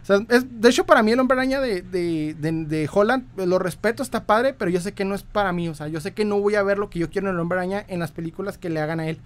de 0.08 0.68
hecho, 0.68 0.84
para 0.86 1.04
mí 1.04 1.12
el 1.12 1.20
hombre 1.20 1.36
araña 1.36 1.60
de, 1.60 1.82
de, 1.82 2.34
de, 2.36 2.90
Holland, 2.92 3.24
lo 3.36 3.60
respeto, 3.60 4.02
está 4.02 4.24
padre, 4.24 4.54
pero 4.54 4.72
yo 4.72 4.80
sé 4.80 4.92
que 4.92 5.04
no 5.04 5.14
es 5.14 5.22
para 5.22 5.52
mí. 5.52 5.68
O 5.68 5.74
sea, 5.76 5.86
yo 5.86 6.00
sé 6.00 6.14
que 6.14 6.24
no 6.24 6.40
voy 6.40 6.56
a 6.56 6.64
ver 6.64 6.78
lo 6.78 6.90
que 6.90 6.98
yo 6.98 7.08
quiero 7.08 7.28
en 7.28 7.36
el 7.36 7.40
hombre 7.40 7.58
araña 7.58 7.84
en 7.86 8.00
las 8.00 8.10
películas 8.10 8.58
que 8.58 8.70
le 8.70 8.80
hagan 8.80 8.98
a 8.98 9.06
él. 9.06 9.20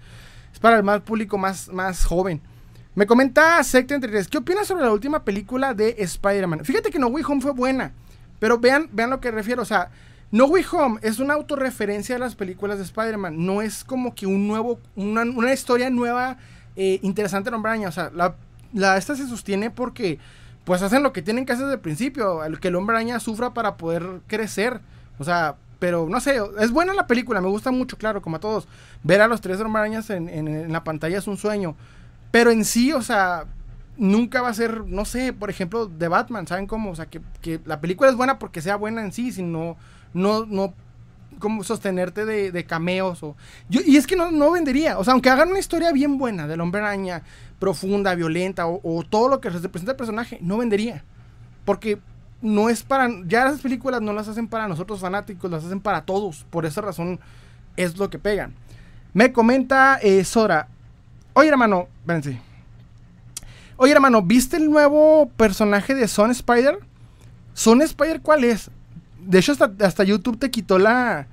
Es 0.53 0.59
para 0.59 0.77
el 0.77 0.83
más 0.83 1.01
público 1.01 1.39
más, 1.39 1.67
más 1.69 2.05
joven. 2.05 2.39
Me 2.93 3.07
comenta 3.07 3.63
Secta 3.63 3.95
entre 3.95 4.23
¿qué 4.27 4.37
opinas 4.37 4.67
sobre 4.67 4.83
la 4.83 4.91
última 4.91 5.23
película 5.23 5.73
de 5.73 5.95
Spider-Man? 5.97 6.65
Fíjate 6.65 6.91
que 6.91 6.99
No 6.99 7.07
Way 7.07 7.23
Home 7.27 7.41
fue 7.41 7.53
buena, 7.53 7.93
pero 8.37 8.59
vean, 8.59 8.89
vean 8.91 9.09
lo 9.09 9.19
que 9.19 9.31
refiero. 9.31 9.63
O 9.63 9.65
sea, 9.65 9.89
no 10.31 10.45
Way 10.45 10.65
Home 10.71 10.99
es 11.01 11.19
una 11.19 11.33
autorreferencia 11.33 12.15
a 12.15 12.19
las 12.19 12.35
películas 12.35 12.77
de 12.77 12.83
Spider-Man. 12.85 13.45
No 13.45 13.61
es 13.61 13.83
como 13.83 14.15
que 14.15 14.25
un 14.25 14.47
nuevo, 14.47 14.79
una, 14.95 15.53
historia 15.53 15.89
nueva, 15.89 16.37
eh, 16.75 16.99
interesante 17.01 17.49
en 17.49 17.55
Hombre 17.55 17.71
Araña. 17.71 17.89
O 17.89 17.91
sea, 17.91 18.11
la, 18.13 18.97
esta 18.97 19.15
se 19.15 19.27
sostiene 19.27 19.69
porque 19.69 20.19
pues 20.63 20.81
hacen 20.81 21.03
lo 21.03 21.11
que 21.11 21.21
tienen 21.21 21.45
que 21.45 21.51
hacer 21.51 21.65
desde 21.65 21.75
el 21.75 21.81
principio. 21.81 22.39
Que 22.61 22.69
el 22.69 22.75
Hombre 22.75 22.95
Araña 22.95 23.19
sufra 23.19 23.53
para 23.53 23.75
poder 23.75 24.21
crecer. 24.27 24.79
O 25.19 25.23
sea, 25.25 25.55
pero 25.79 26.07
no 26.07 26.21
sé, 26.21 26.39
es 26.59 26.71
buena 26.71 26.93
la 26.93 27.07
película, 27.07 27.41
me 27.41 27.49
gusta 27.49 27.71
mucho, 27.71 27.97
claro, 27.97 28.21
como 28.21 28.37
a 28.37 28.39
todos. 28.39 28.67
Ver 29.03 29.21
a 29.21 29.27
los 29.27 29.41
tres 29.41 29.59
Hombre 29.59 29.81
Arañas 29.81 30.09
en, 30.09 30.29
en 30.29 30.71
la 30.71 30.83
pantalla 30.83 31.17
es 31.17 31.27
un 31.27 31.37
sueño. 31.37 31.75
Pero 32.31 32.51
en 32.51 32.63
sí, 32.63 32.93
o 32.93 33.01
sea, 33.01 33.45
nunca 33.97 34.41
va 34.41 34.49
a 34.49 34.53
ser, 34.53 34.85
no 34.87 35.05
sé, 35.05 35.33
por 35.33 35.49
ejemplo, 35.49 35.85
de 35.85 36.07
Batman, 36.07 36.47
¿saben 36.47 36.67
cómo? 36.67 36.91
O 36.91 36.95
sea, 36.95 37.05
que, 37.07 37.21
que 37.41 37.59
la 37.65 37.81
película 37.81 38.09
es 38.09 38.15
buena 38.15 38.39
porque 38.39 38.61
sea 38.61 38.75
buena 38.77 39.03
en 39.03 39.11
sí, 39.11 39.31
sino 39.31 39.75
no, 40.13 40.45
no 40.45 40.73
como 41.41 41.63
sostenerte 41.63 42.25
de, 42.25 42.65
cameos 42.65 43.21
o 43.23 43.35
yo, 43.67 43.81
y 43.85 43.97
es 43.97 44.07
que 44.07 44.15
no, 44.15 44.31
no 44.31 44.51
vendería. 44.51 44.97
O 44.97 45.03
sea 45.03 45.11
aunque 45.11 45.29
hagan 45.29 45.49
una 45.49 45.59
historia 45.59 45.91
bien 45.91 46.17
buena 46.17 46.47
del 46.47 46.61
hombre 46.61 46.79
araña 46.79 47.23
profunda 47.59 48.15
violenta 48.15 48.65
o, 48.67 49.03
todo 49.09 49.27
lo 49.27 49.41
que 49.41 49.49
representa 49.49 49.91
el 49.91 49.97
personaje 49.97 50.37
no 50.41 50.57
vendería. 50.57 51.03
Porque 51.65 51.99
no 52.41 52.69
es 52.69 52.83
para 52.83 53.09
ya 53.25 53.45
las 53.45 53.61
películas 53.61 54.01
no 54.01 54.13
las 54.13 54.27
hacen 54.27 54.47
para 54.47 54.67
nosotros 54.67 54.99
fanáticos 54.99 55.51
las 55.51 55.65
hacen 55.65 55.81
para 55.81 56.05
todos. 56.05 56.45
Por 56.49 56.65
esa 56.65 56.81
razón 56.81 57.19
es 57.75 57.97
lo 57.97 58.09
que 58.09 58.19
pegan. 58.19 58.53
Me 59.13 59.33
comenta 59.33 59.99
eh, 60.01 60.23
Sora 60.23 60.69
oye 61.33 61.49
hermano 61.49 61.87
espérense. 61.99 62.39
Oye 63.77 63.91
hermano 63.91 64.21
viste 64.21 64.57
el 64.57 64.69
nuevo 64.69 65.29
personaje 65.37 65.95
de 65.95 66.07
Son 66.07 66.31
Spider 66.31 66.79
Son 67.53 67.81
Spider 67.81 68.21
cuál 68.21 68.43
es 68.43 68.71
de 69.25 69.39
hecho, 69.39 69.53
hasta, 69.79 70.03
YouTube 70.03 70.39
te 70.39 70.51
quitó 70.51 70.79
la, 70.79 71.27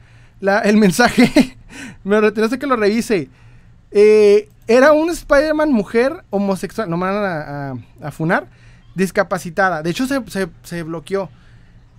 el 0.65 0.77
mensaje. 0.77 1.57
Me 2.05 2.21
retiraste 2.21 2.59
que 2.59 2.67
lo 2.67 2.77
revise. 2.77 3.29
Eh, 3.91 4.49
era 4.67 4.93
un 4.93 5.11
Spider-Man 5.11 5.73
mujer 5.73 6.25
homosexual. 6.31 6.91
No 6.91 6.97
me 6.97 7.07
van 7.07 7.25
a, 7.25 8.07
a, 8.07 8.11
funar. 8.11 8.49
Discapacitada. 8.95 9.83
De 9.83 9.91
hecho, 9.91 10.07
se, 10.07 10.83
bloqueó. 10.83 11.31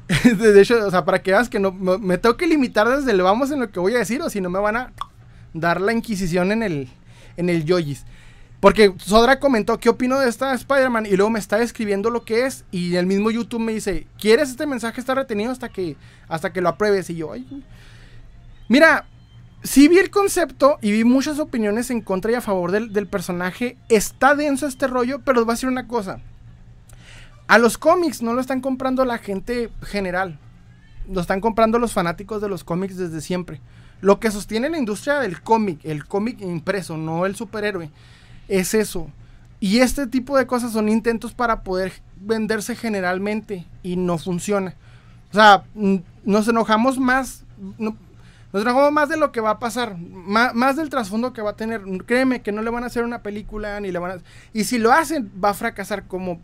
de 0.24 0.62
hecho, 0.62 0.86
o 0.86 0.92
sea, 0.92 1.06
para 1.06 1.22
que 1.22 1.32
veas 1.32 1.50
que 1.50 1.60
no 1.60 1.72
me, 1.72 2.18
tengo 2.18 2.38
que 2.38 2.48
limitar 2.48 2.88
desde 2.88 3.12
el 3.12 3.22
vamos 3.22 3.52
en 3.52 3.60
lo 3.60 3.72
que 3.72 3.80
voy 3.80 3.96
a 3.96 4.00
decir, 4.00 4.22
o 4.22 4.30
si 4.30 4.42
no 4.42 4.50
me 4.50 4.60
van 4.60 4.76
a 4.76 4.94
dar 5.54 5.82
la 5.82 5.94
inquisición 5.94 6.52
en 6.52 6.64
el, 6.64 6.90
en 7.38 7.50
el 7.50 7.66
Yoyis. 7.66 8.06
Porque 8.60 8.94
Sodra 8.98 9.40
comentó 9.40 9.80
qué 9.80 9.90
opino 9.90 10.20
de 10.20 10.28
esta 10.28 10.54
Spider-Man 10.54 11.06
y 11.06 11.16
luego 11.16 11.30
me 11.30 11.40
está 11.40 11.62
escribiendo 11.62 12.10
lo 12.10 12.26
que 12.26 12.46
es 12.46 12.66
y 12.72 12.96
el 12.96 13.06
mismo 13.06 13.32
YouTube 13.32 13.62
me 13.62 13.74
dice, 13.74 14.06
¿quieres 14.20 14.50
este 14.50 14.66
mensaje 14.66 15.00
estar 15.00 15.16
retenido 15.16 15.52
hasta 15.52 15.70
que, 15.70 15.96
hasta 16.28 16.52
que 16.52 16.60
lo 16.60 16.68
apruebes? 16.68 17.10
Y 17.10 17.16
yo, 17.16 17.32
ay, 17.32 17.48
mira, 18.68 19.06
sí 19.64 19.88
vi 19.88 19.98
el 19.98 20.10
concepto 20.10 20.78
y 20.82 20.92
vi 20.92 21.06
muchas 21.06 21.40
opiniones 21.40 21.90
en 21.90 22.02
contra 22.02 22.34
y 22.34 22.36
a 22.36 22.42
favor 22.42 22.72
del, 22.72 22.92
del 22.92 23.08
personaje. 23.08 23.78
Está 23.88 24.36
denso 24.36 24.68
este 24.68 24.88
rollo, 24.88 25.22
pero 25.24 25.40
os 25.40 25.46
voy 25.46 25.54
a 25.54 25.56
decir 25.56 25.70
una 25.70 25.88
cosa. 25.88 26.20
A 27.48 27.60
los 27.60 27.78
cómics 27.78 28.22
no 28.22 28.34
lo 28.34 28.42
están 28.42 28.60
comprando 28.60 29.06
la 29.06 29.20
gente 29.20 29.70
general. 29.84 30.38
Lo 31.10 31.22
están 31.22 31.40
comprando 31.40 31.80
los 31.80 31.94
fanáticos 31.94 32.42
de 32.42 32.50
los 32.50 32.66
cómics 32.66 32.98
desde 32.98 33.22
siempre. 33.22 33.62
Lo 34.02 34.20
que 34.20 34.32
sostiene 34.32 34.70
la 34.70 34.78
industria 34.78 35.20
del 35.20 35.42
cómic, 35.42 35.80
el 35.84 36.06
cómic 36.06 36.42
impreso, 36.42 36.98
no 36.98 37.26
el 37.26 37.38
superhéroe 37.38 37.90
es 38.50 38.74
eso. 38.74 39.10
Y 39.62 39.80
este 39.80 40.08
tipo 40.08 40.38
de 40.38 40.48
cosas 40.48 40.74
son 40.74 40.90
intentos 40.90 41.34
para 41.34 41.64
poder 41.64 41.94
venderse 42.20 42.76
generalmente 42.76 43.66
y 43.84 43.96
no 43.96 44.18
funciona. 44.18 44.76
O 45.32 45.34
sea, 45.34 45.64
nos 46.24 46.48
enojamos 46.48 46.98
más, 46.98 47.44
nos 47.78 47.96
enojamos 48.54 48.92
más 48.92 49.10
de 49.10 49.18
lo 49.18 49.32
que 49.32 49.42
va 49.42 49.52
a 49.52 49.60
pasar, 49.60 49.98
más, 49.98 50.76
del 50.76 50.90
trasfondo 50.90 51.34
que 51.34 51.42
va 51.42 51.52
a 51.52 51.56
tener. 51.56 51.82
Créeme 52.06 52.42
que 52.42 52.52
no 52.52 52.62
le 52.62 52.72
van 52.72 52.84
a 52.84 52.88
hacer 52.88 53.04
una 53.04 53.22
película 53.22 53.80
ni 53.80 53.92
le 53.92 54.00
van. 54.00 54.22
Y 54.54 54.64
si 54.64 54.80
lo 54.80 54.92
hacen, 54.92 55.32
va 55.44 55.50
a 55.50 55.54
fracasar 55.54 56.08
como 56.08 56.40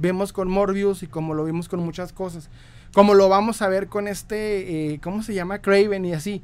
vemos 0.00 0.32
con 0.32 0.48
Morbius 0.48 1.02
y 1.02 1.06
como 1.06 1.34
lo 1.34 1.44
vimos 1.44 1.68
con 1.68 1.80
muchas 1.80 2.12
cosas. 2.12 2.48
Como 2.92 3.14
lo 3.14 3.28
vamos 3.28 3.62
a 3.62 3.68
ver 3.68 3.88
con 3.88 4.08
este, 4.08 4.94
eh, 4.94 5.00
¿cómo 5.02 5.22
se 5.22 5.34
llama? 5.34 5.58
Craven 5.58 6.04
y 6.06 6.14
así. 6.14 6.42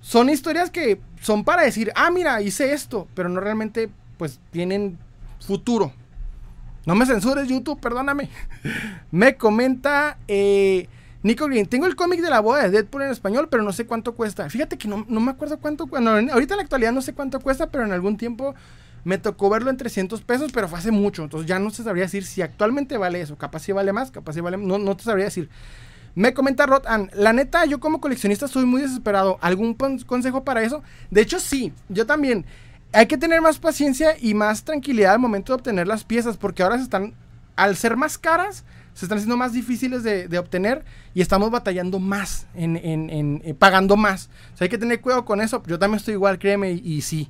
Son 0.00 0.30
historias 0.30 0.70
que 0.70 0.98
son 1.20 1.44
para 1.44 1.62
decir, 1.62 1.92
ah, 1.94 2.10
mira, 2.10 2.40
hice 2.40 2.72
esto, 2.72 3.06
pero 3.14 3.28
no 3.28 3.40
realmente 3.40 3.90
pues 4.20 4.38
tienen 4.50 4.98
futuro. 5.40 5.94
No 6.84 6.94
me 6.94 7.06
censures 7.06 7.48
YouTube, 7.48 7.80
perdóname. 7.80 8.28
me 9.10 9.34
comenta 9.36 10.18
eh, 10.28 10.88
Nico 11.22 11.46
Green, 11.46 11.64
tengo 11.64 11.86
el 11.86 11.96
cómic 11.96 12.20
de 12.20 12.28
la 12.28 12.40
boda 12.40 12.64
de 12.64 12.70
Deadpool 12.70 13.04
en 13.04 13.12
español, 13.12 13.48
pero 13.50 13.62
no 13.62 13.72
sé 13.72 13.86
cuánto 13.86 14.14
cuesta. 14.14 14.50
Fíjate 14.50 14.76
que 14.76 14.88
no, 14.88 15.06
me 15.08 15.30
acuerdo 15.30 15.58
cuánto, 15.58 15.86
cuando, 15.86 16.10
ahorita 16.10 16.52
en 16.52 16.58
la 16.58 16.62
actualidad 16.64 16.92
no 16.92 17.00
sé 17.00 17.14
cuánto 17.14 17.40
cuesta, 17.40 17.70
pero 17.70 17.86
en 17.86 17.92
algún 17.92 18.18
tiempo 18.18 18.54
me 19.04 19.16
tocó 19.16 19.48
verlo 19.48 19.70
en 19.70 19.78
300 19.78 20.20
pesos, 20.20 20.52
pero 20.52 20.68
fue 20.68 20.78
hace 20.78 20.90
mucho. 20.90 21.22
Entonces 21.22 21.48
ya 21.48 21.58
no 21.58 21.70
se 21.70 21.82
sabría 21.82 22.04
decir 22.04 22.26
si 22.26 22.42
actualmente 22.42 22.98
vale 22.98 23.22
eso. 23.22 23.38
Capaz 23.38 23.60
si 23.60 23.72
vale 23.72 23.94
más, 23.94 24.10
capaz 24.10 24.34
si 24.34 24.42
vale... 24.42 24.58
No, 24.58 24.76
no 24.76 24.98
te 24.98 25.04
sabría 25.04 25.24
decir. 25.24 25.48
Me 26.14 26.34
comenta 26.34 26.66
Rotan, 26.66 27.10
la 27.14 27.32
neta, 27.32 27.64
yo 27.64 27.80
como 27.80 28.02
coleccionista 28.02 28.48
soy 28.48 28.66
muy 28.66 28.82
desesperado. 28.82 29.38
¿Algún 29.40 29.72
consejo 29.72 30.44
para 30.44 30.62
eso? 30.62 30.82
De 31.10 31.22
hecho, 31.22 31.40
sí, 31.40 31.72
yo 31.88 32.04
también. 32.04 32.44
Hay 32.92 33.06
que 33.06 33.16
tener 33.16 33.40
más 33.40 33.58
paciencia 33.58 34.16
y 34.20 34.34
más 34.34 34.64
tranquilidad 34.64 35.12
al 35.14 35.20
momento 35.20 35.52
de 35.52 35.56
obtener 35.56 35.86
las 35.86 36.04
piezas, 36.04 36.36
porque 36.36 36.62
ahora 36.62 36.76
se 36.76 36.84
están, 36.84 37.14
al 37.54 37.76
ser 37.76 37.96
más 37.96 38.18
caras, 38.18 38.64
se 38.94 39.04
están 39.04 39.18
haciendo 39.18 39.36
más 39.36 39.52
difíciles 39.52 40.02
de, 40.02 40.38
obtener 40.38 40.84
y 41.14 41.20
estamos 41.20 41.50
batallando 41.50 42.00
más, 42.00 42.46
en, 42.54 42.76
eh, 43.44 43.54
pagando 43.54 43.96
más. 43.96 44.28
O 44.54 44.56
sea, 44.56 44.64
hay 44.64 44.68
que 44.68 44.78
tener 44.78 45.00
cuidado 45.00 45.24
con 45.24 45.40
eso. 45.40 45.62
Yo 45.66 45.78
también 45.78 45.98
estoy 45.98 46.14
igual, 46.14 46.38
créeme, 46.38 46.72
y, 46.72 47.00
sí. 47.02 47.28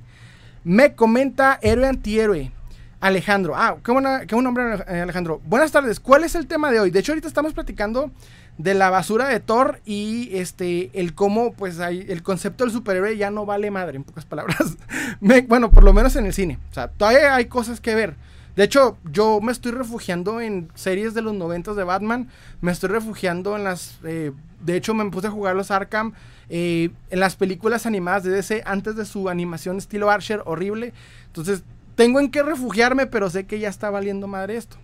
Me 0.65 0.95
comenta 0.95 1.59
héroe 1.63 1.87
antihéroe. 1.87 2.53
Alejandro. 3.01 3.55
Ah, 3.57 3.79
qué, 3.83 3.93
buena, 3.93 4.27
qué 4.27 4.35
buen 4.35 4.45
nombre, 4.45 4.85
eh, 4.87 5.01
Alejandro. 5.01 5.41
Buenas 5.47 5.73
tardes. 5.73 5.99
¿Cuál 5.99 6.23
es 6.23 6.35
el 6.35 6.47
tema 6.47 6.71
de 6.71 6.81
hoy? 6.81 6.91
De 6.91 6.99
hecho, 6.99 7.13
ahorita 7.13 7.29
estamos 7.29 7.55
platicando 7.55 8.11
de 8.59 8.75
la 8.75 8.91
basura 8.91 9.29
de 9.29 9.41
Thor 9.41 9.81
y 9.87 10.31
este 10.33 10.91
el 10.93 11.15
cómo 11.15 11.53
pues 11.53 11.81
hay, 11.81 12.05
el 12.09 12.23
concepto 12.23 12.65
del 12.65 12.73
superhéroe 12.73 13.17
ya 13.17 13.31
no 13.31 13.47
vale 13.47 13.71
madre 13.71 13.97
en 13.97 14.05
pocas 14.05 14.25
palabras. 14.25 14.77
bueno, 15.49 15.71
por 15.71 15.85
lo 15.85 15.93
menos 15.93 16.17
en 16.17 16.27
el 16.27 16.35
cine. 16.35 16.59
O 16.71 16.75
sea, 16.75 16.89
todavía 16.89 17.35
hay 17.35 17.47
cosas 17.47 17.81
que 17.81 17.95
ver. 17.95 18.17
De 18.57 18.65
hecho, 18.65 18.99
yo 19.11 19.41
me 19.41 19.53
estoy 19.53 19.73
refugiando 19.73 20.41
en 20.41 20.69
series 20.75 21.15
de 21.15 21.23
los 21.23 21.35
90 21.35 21.75
de 21.75 21.85
Batman. 21.85 22.29
Me 22.61 22.73
estoy 22.73 22.91
refugiando 22.91 23.57
en 23.57 23.65
las. 23.65 23.99
Eh, 24.05 24.33
de 24.61 24.77
hecho, 24.77 24.93
me 24.93 25.09
puse 25.11 25.29
a 25.29 25.31
jugar 25.31 25.57
los 25.57 25.71
Arkham. 25.71 26.13
Eh, 26.53 26.91
en 27.11 27.21
las 27.21 27.37
películas 27.37 27.87
animadas 27.87 28.25
de 28.25 28.31
DC 28.31 28.63
antes 28.67 28.97
de 28.97 29.05
su 29.05 29.29
animación 29.29 29.79
estilo 29.79 30.11
Archer 30.11 30.43
horrible. 30.45 30.93
Entonces, 31.27 31.63
tengo 31.95 32.19
en 32.19 32.31
qué 32.31 32.43
refugiarme, 32.43 33.07
pero 33.07 33.31
sé 33.31 33.47
que 33.47 33.61
ya 33.61 33.69
está 33.69 33.89
valiendo 33.89 34.27
madre 34.27 34.57
esto. 34.57 34.77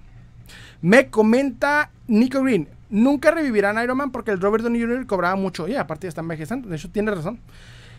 Me 0.81 1.11
comenta 1.11 1.91
Nico 2.07 2.43
Green. 2.43 2.69
Nunca 2.89 3.31
revivirán 3.31 3.83
Iron 3.83 3.97
Man 3.97 4.11
porque 4.11 4.31
el 4.31 4.41
Robert 4.41 4.63
Downey 4.63 4.81
Jr. 4.81 5.07
cobraba 5.07 5.37
mucho. 5.37 5.69
Y 5.69 5.75
aparte 5.75 6.07
ya 6.07 6.11
está 6.11 6.21
envejeciendo. 6.21 6.69
De 6.69 6.77
hecho, 6.77 6.91
tiene 6.91 7.11
razón. 7.11 7.41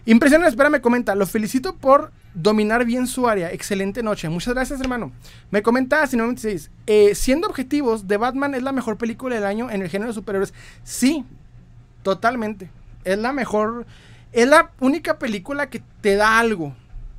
Impresión 0.08 0.44
espera 0.46 0.70
me 0.70 0.80
comenta. 0.80 1.16
Lo 1.16 1.28
felicito 1.28 1.76
por 1.76 2.14
dominar 2.34 2.86
bien 2.86 3.08
su 3.08 3.28
área. 3.28 3.52
Excelente 3.52 4.02
noche. 4.02 4.30
Muchas 4.30 4.54
gracias, 4.54 4.80
hermano. 4.80 5.12
Me 5.52 5.62
comenta 5.62 6.08
si 6.08 6.16
no 6.16 6.34
eh, 6.86 7.14
siendo 7.14 7.48
objetivos, 7.48 8.08
The 8.08 8.16
Batman 8.16 8.56
es 8.56 8.64
la 8.64 8.72
mejor 8.72 8.98
película 8.98 9.36
del 9.36 9.44
año 9.44 9.70
en 9.70 9.82
el 9.82 9.90
género 9.90 10.12
de 10.12 10.14
superhéroes. 10.14 10.54
Sí, 10.84 11.26
totalmente. 12.04 12.70
Es 13.04 13.18
la 13.18 13.34
mejor. 13.34 13.86
Es 14.32 14.48
la 14.48 14.72
única 14.80 15.20
película 15.20 15.70
que 15.70 15.82
te 16.00 16.16
da 16.16 16.40
algo. 16.40 16.74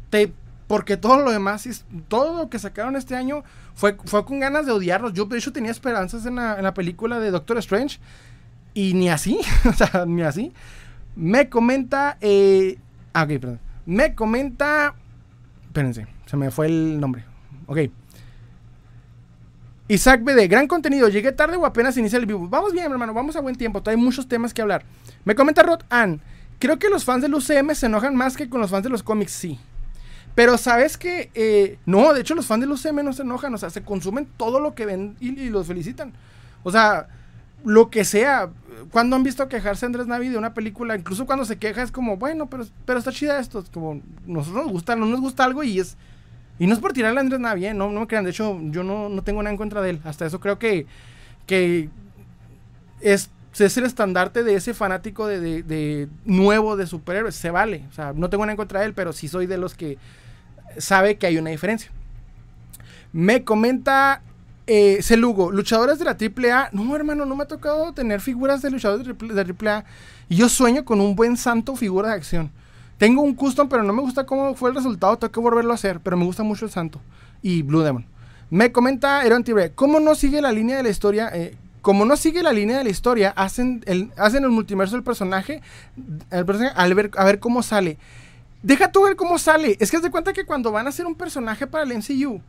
Te, 0.09 0.33
porque 0.69 0.97
todo 0.97 1.21
lo 1.23 1.33
demás, 1.33 1.85
todo 2.07 2.37
lo 2.37 2.49
que 2.49 2.61
sacaron 2.61 2.95
este 2.95 3.17
año 3.17 3.43
fue, 3.75 3.97
fue 4.05 4.25
con 4.25 4.39
ganas 4.39 4.67
de 4.67 4.73
odiarlos. 4.73 5.13
Yo, 5.15 5.25
de 5.25 5.39
hecho, 5.39 5.53
tenía 5.53 5.73
esperanzas 5.73 6.25
en 6.27 6.37
la, 6.37 6.57
en 6.57 6.63
la 6.63 6.75
película 6.75 7.19
de 7.19 7.33
Doctor 7.33 7.59
Strange. 7.59 7.99
Y 8.75 8.95
ni 8.95 9.09
así. 9.09 9.41
o 9.65 9.73
sea, 9.73 10.05
ni 10.07 10.23
así. 10.23 10.53
Me 11.17 11.49
comenta. 11.49 12.17
Eh, 12.21 12.79
ah, 13.13 13.25
ok, 13.25 13.29
perdón. 13.41 13.61
Me 13.87 14.15
comenta 14.15 14.95
Espérense, 15.69 16.07
se 16.27 16.37
me 16.37 16.51
fue 16.51 16.67
el 16.67 16.99
nombre. 16.99 17.25
Ok. 17.67 17.79
Isaac 19.87 20.23
BD, 20.25 20.49
gran 20.49 20.67
contenido. 20.67 21.09
Llegué 21.09 21.31
tarde 21.31 21.57
o 21.57 21.65
apenas 21.65 21.97
inicia 21.97 22.19
el 22.19 22.27
vivo. 22.27 22.49
Vamos 22.49 22.73
bien, 22.73 22.91
hermano, 22.91 23.15
vamos 23.15 23.37
a 23.37 23.41
buen 23.41 23.55
tiempo. 23.55 23.81
Hay 23.87 23.97
muchos 23.97 24.27
temas 24.27 24.53
que 24.53 24.61
hablar. 24.61 24.85
Me 25.25 25.35
comenta 25.35 25.63
Rod 25.63 25.83
Ann. 25.89 26.21
Creo 26.59 26.79
que 26.79 26.89
los 26.89 27.05
fans 27.05 27.23
del 27.23 27.35
UCM 27.35 27.75
se 27.75 27.87
enojan 27.87 28.17
más 28.17 28.37
que 28.37 28.49
con 28.49 28.61
los 28.61 28.71
fans 28.71 28.83
de 28.83 28.91
los 28.91 29.03
cómics, 29.03 29.31
sí. 29.31 29.61
Pero 30.39 30.57
sabes 30.57 30.97
que, 30.97 31.33
eh, 31.35 31.81
no, 31.85 32.15
de 32.15 32.21
hecho 32.21 32.37
los 32.37 32.47
fans 32.47 32.61
del 32.61 32.71
UCM 32.71 33.03
no 33.03 33.13
se 33.13 33.23
enojan, 33.23 33.53
o 33.55 33.59
sea, 33.59 33.71
se 33.71 33.83
consumen 33.83 34.29
todo 34.37 34.61
lo 34.61 34.73
que 34.73 34.87
ven 34.87 35.17
y, 35.19 35.31
y 35.31 35.51
los 35.51 35.67
felicitan. 35.67 36.13
O 36.63 36.71
sea, 36.71 37.09
lo 37.65 37.91
que 37.91 38.05
sea. 38.05 38.49
Cuando 38.93 39.17
han 39.17 39.25
visto 39.25 39.49
quejarse 39.49 39.85
Andrés 39.85 40.07
Navi 40.07 40.29
de 40.29 40.39
una 40.39 40.55
película? 40.55 40.95
Incluso 40.95 41.27
cuando 41.27 41.45
se 41.45 41.57
queja 41.57 41.83
es 41.83 41.91
como, 41.91 42.19
bueno, 42.19 42.47
pero, 42.49 42.65
pero 42.85 43.01
está 43.01 43.11
chida 43.11 43.41
esto. 43.41 43.59
Es 43.59 43.71
como, 43.71 44.01
nosotros 44.29 44.67
nos 44.67 44.73
gusta, 44.73 44.95
no 44.95 45.07
nos 45.07 45.21
gusta 45.21 45.43
algo 45.43 45.65
y 45.65 45.81
es... 45.81 45.97
Y 46.61 46.69
no 46.69 46.75
es 46.75 46.79
por 46.79 46.93
tirarle 46.93 47.19
a 47.19 47.23
Andrés 47.23 47.41
Navi, 47.41 47.67
¿eh? 47.67 47.75
no, 47.75 47.91
no 47.91 47.99
me 47.99 48.07
crean. 48.07 48.23
De 48.23 48.31
hecho, 48.31 48.61
yo 48.67 48.85
no, 48.85 49.09
no 49.09 49.25
tengo 49.25 49.43
nada 49.43 49.51
en 49.51 49.59
contra 49.59 49.83
de 49.83 49.91
él. 49.91 50.01
Hasta 50.05 50.25
eso 50.25 50.39
creo 50.39 50.61
que, 50.61 50.87
que 51.49 51.89
es, 53.01 53.29
es 53.59 53.77
el 53.77 53.87
estandarte 53.87 54.45
de 54.45 54.55
ese 54.55 54.73
fanático 54.73 55.27
de, 55.27 55.41
de, 55.41 55.63
de, 55.65 56.09
nuevo 56.25 56.77
de 56.77 56.87
superhéroes. 56.87 57.35
Se 57.35 57.51
vale. 57.51 57.87
O 57.91 57.93
sea, 57.93 58.13
no 58.15 58.31
tengo 58.31 58.45
nada 58.45 58.53
en 58.53 58.57
contra 58.57 58.79
de 58.79 58.87
él, 58.87 58.95
pero 58.95 59.13
sí 59.13 59.27
soy 59.27 59.47
de 59.47 59.59
los 59.59 59.75
que 59.75 59.99
sabe 60.77 61.17
que 61.17 61.27
hay 61.27 61.39
una 61.39 61.51
diferencia. 61.51 61.91
Me 63.13 63.45
comenta 63.45 64.23
eh, 64.67 64.99
Celugo, 65.03 65.51
luchadores 65.51 65.99
de 65.99 66.05
la 66.05 66.13
AAA. 66.13 66.71
No, 66.73 66.95
hermano, 66.95 67.25
no 67.25 67.35
me 67.35 67.45
ha 67.45 67.49
tocado 67.49 67.93
tener 67.93 68.21
figuras 68.21 68.61
de 68.63 68.71
luchadores 68.71 69.07
de 69.07 69.57
AAA. 69.69 69.85
Y 70.29 70.37
yo 70.37 70.49
sueño 70.49 70.85
con 70.85 71.01
un 71.01 71.17
buen 71.17 71.37
santo 71.37 71.75
figura 71.75 72.11
de 72.11 72.15
acción. 72.17 72.51
Tengo 72.99 73.23
un 73.23 73.35
custom, 73.35 73.69
pero 73.69 73.83
no 73.83 73.93
me 73.93 74.03
gusta 74.03 74.27
cómo 74.27 74.55
fue 74.55 74.71
el 74.71 74.77
resultado. 74.77 75.17
Tengo 75.17 75.33
que 75.33 75.41
volverlo 75.41 75.73
a 75.73 75.75
hacer. 75.75 76.01
Pero 76.01 76.17
me 76.17 76.25
gusta 76.25 76.43
mucho 76.43 76.67
el 76.67 76.71
santo. 76.71 77.01
Y 77.41 77.63
Blue 77.63 77.81
Demon. 77.81 78.05
Me 78.51 78.73
comenta 78.73 79.25
Eron 79.25 79.45
Tibre, 79.45 79.73
¿cómo 79.73 80.01
no 80.01 80.15
sigue 80.15 80.41
la 80.41 80.53
línea 80.53 80.79
de 80.79 80.83
la 80.83 80.89
historia? 80.89 81.31
Eh, 81.35 81.55
como 81.83 82.07
no 82.07 82.17
sigue 82.17 82.43
la 82.43 82.53
línea 82.53 82.79
de 82.79 82.85
la 82.85 82.91
historia, 82.91 83.31
hacen 83.31 83.83
el, 83.87 84.11
hacen 84.17 84.45
el 84.45 84.51
multiverso 84.51 84.97
del 84.97 85.05
personaje, 85.05 85.61
el 86.31 86.47
personaje 86.47 86.75
al 86.75 86.95
ver, 86.95 87.11
a 87.17 87.25
ver 87.25 87.41
cómo 87.41 87.63
sale. 87.63 87.99
Deja 88.63 88.91
tú 88.91 89.05
ver 89.05 89.17
cómo 89.17 89.39
sale. 89.39 89.77
Es 89.81 89.91
que 89.91 89.99
haz 89.99 90.03
de 90.03 90.11
cuenta 90.11 90.33
que 90.33 90.45
cuando 90.45 90.73
van 90.73 90.87
a 90.87 90.91
hacer 90.91 91.07
un 91.07 91.15
personaje 91.15 91.67
para 91.67 91.85
el 91.85 91.97
MCU, 91.97 92.41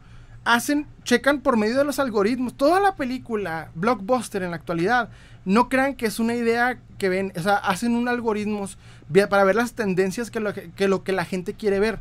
hacen, 0.43 0.87
checan 1.03 1.41
por 1.41 1.57
medio 1.57 1.77
de 1.77 1.83
los 1.83 1.99
algoritmos. 1.99 2.55
Toda 2.55 2.79
la 2.79 2.95
película 2.95 3.71
blockbuster 3.75 4.43
en 4.43 4.51
la 4.51 4.57
actualidad, 4.57 5.09
no 5.45 5.69
crean 5.69 5.95
que 5.95 6.05
es 6.05 6.19
una 6.19 6.35
idea 6.35 6.79
que 6.97 7.09
ven, 7.09 7.31
o 7.35 7.41
sea, 7.41 7.55
hacen 7.55 7.95
un 7.95 8.07
algoritmo 8.07 8.67
para 9.29 9.43
ver 9.43 9.55
las 9.55 9.73
tendencias 9.73 10.31
que 10.31 10.39
lo 10.39 10.53
que, 10.53 10.87
lo 10.87 11.03
que 11.03 11.11
la 11.11 11.25
gente 11.25 11.53
quiere 11.53 11.79
ver. 11.79 11.99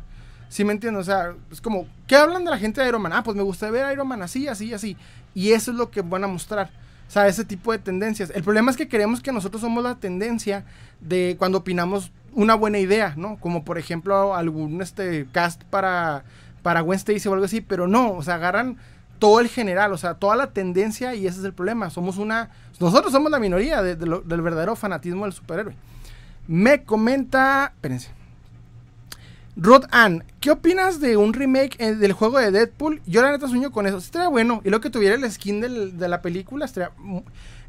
¿Sí 0.49 0.65
me 0.65 0.73
entiendes? 0.73 1.01
O 1.01 1.05
sea, 1.05 1.35
es 1.51 1.61
como, 1.61 1.87
¿qué 2.07 2.15
hablan 2.15 2.43
de 2.43 2.49
la 2.49 2.57
gente 2.57 2.81
de 2.81 2.87
Iron 2.87 3.01
Man? 3.01 3.13
Ah, 3.13 3.23
pues 3.23 3.37
me 3.37 3.43
gusta 3.43 3.69
ver 3.69 3.91
Iron 3.93 4.07
Man 4.07 4.23
así, 4.23 4.47
así, 4.47 4.73
así. 4.73 4.97
Y 5.35 5.51
eso 5.51 5.69
es 5.71 5.77
lo 5.77 5.91
que 5.91 6.01
van 6.01 6.23
a 6.23 6.27
mostrar. 6.27 6.71
O 7.07 7.11
sea, 7.11 7.27
ese 7.27 7.45
tipo 7.45 7.71
de 7.71 7.77
tendencias. 7.77 8.31
El 8.33 8.43
problema 8.43 8.71
es 8.71 8.77
que 8.77 8.87
queremos 8.87 9.21
que 9.21 9.31
nosotros 9.31 9.61
somos 9.61 9.83
la 9.83 9.95
tendencia 9.95 10.65
de 11.01 11.35
cuando 11.37 11.59
opinamos 11.59 12.11
una 12.33 12.55
buena 12.55 12.79
idea, 12.79 13.13
¿no? 13.17 13.37
Como 13.37 13.63
por 13.63 13.77
ejemplo 13.77 14.35
algún 14.35 14.81
este 14.81 15.27
cast 15.31 15.63
para 15.65 16.23
para 16.61 16.81
Stacy 16.81 17.27
o 17.27 17.33
algo 17.33 17.45
así, 17.45 17.61
pero 17.61 17.87
no, 17.87 18.11
o 18.11 18.23
sea, 18.23 18.35
agarran 18.35 18.77
todo 19.17 19.39
el 19.39 19.49
general, 19.49 19.91
o 19.93 19.97
sea, 19.97 20.15
toda 20.15 20.35
la 20.35 20.47
tendencia 20.47 21.13
y 21.15 21.27
ese 21.27 21.39
es 21.39 21.45
el 21.45 21.53
problema. 21.53 21.89
Somos 21.89 22.17
una, 22.17 22.49
nosotros 22.79 23.11
somos 23.11 23.31
la 23.31 23.39
minoría 23.39 23.81
del 23.81 24.41
verdadero 24.41 24.75
fanatismo 24.75 25.25
del 25.25 25.33
superhéroe. 25.33 25.75
Me 26.47 26.83
comenta, 26.83 27.73
espérense. 27.75 28.09
Rod 29.55 29.85
Ann, 29.91 30.23
¿qué 30.39 30.51
opinas 30.51 31.01
de 31.01 31.17
un 31.17 31.33
remake 31.33 31.75
eh, 31.79 31.93
del 31.93 32.13
juego 32.13 32.39
de 32.39 32.49
Deadpool? 32.49 33.01
Yo 33.05 33.21
la 33.21 33.31
neta 33.31 33.47
sueño 33.49 33.71
con 33.71 33.85
eso. 33.85 33.97
Estaría 33.97 34.29
bueno. 34.29 34.61
Y 34.63 34.69
lo 34.69 34.79
que 34.79 34.89
tuviera 34.89 35.15
el 35.15 35.29
skin 35.29 35.59
de 35.59 36.07
la 36.07 36.21
película, 36.21 36.63
estaría, 36.63 36.91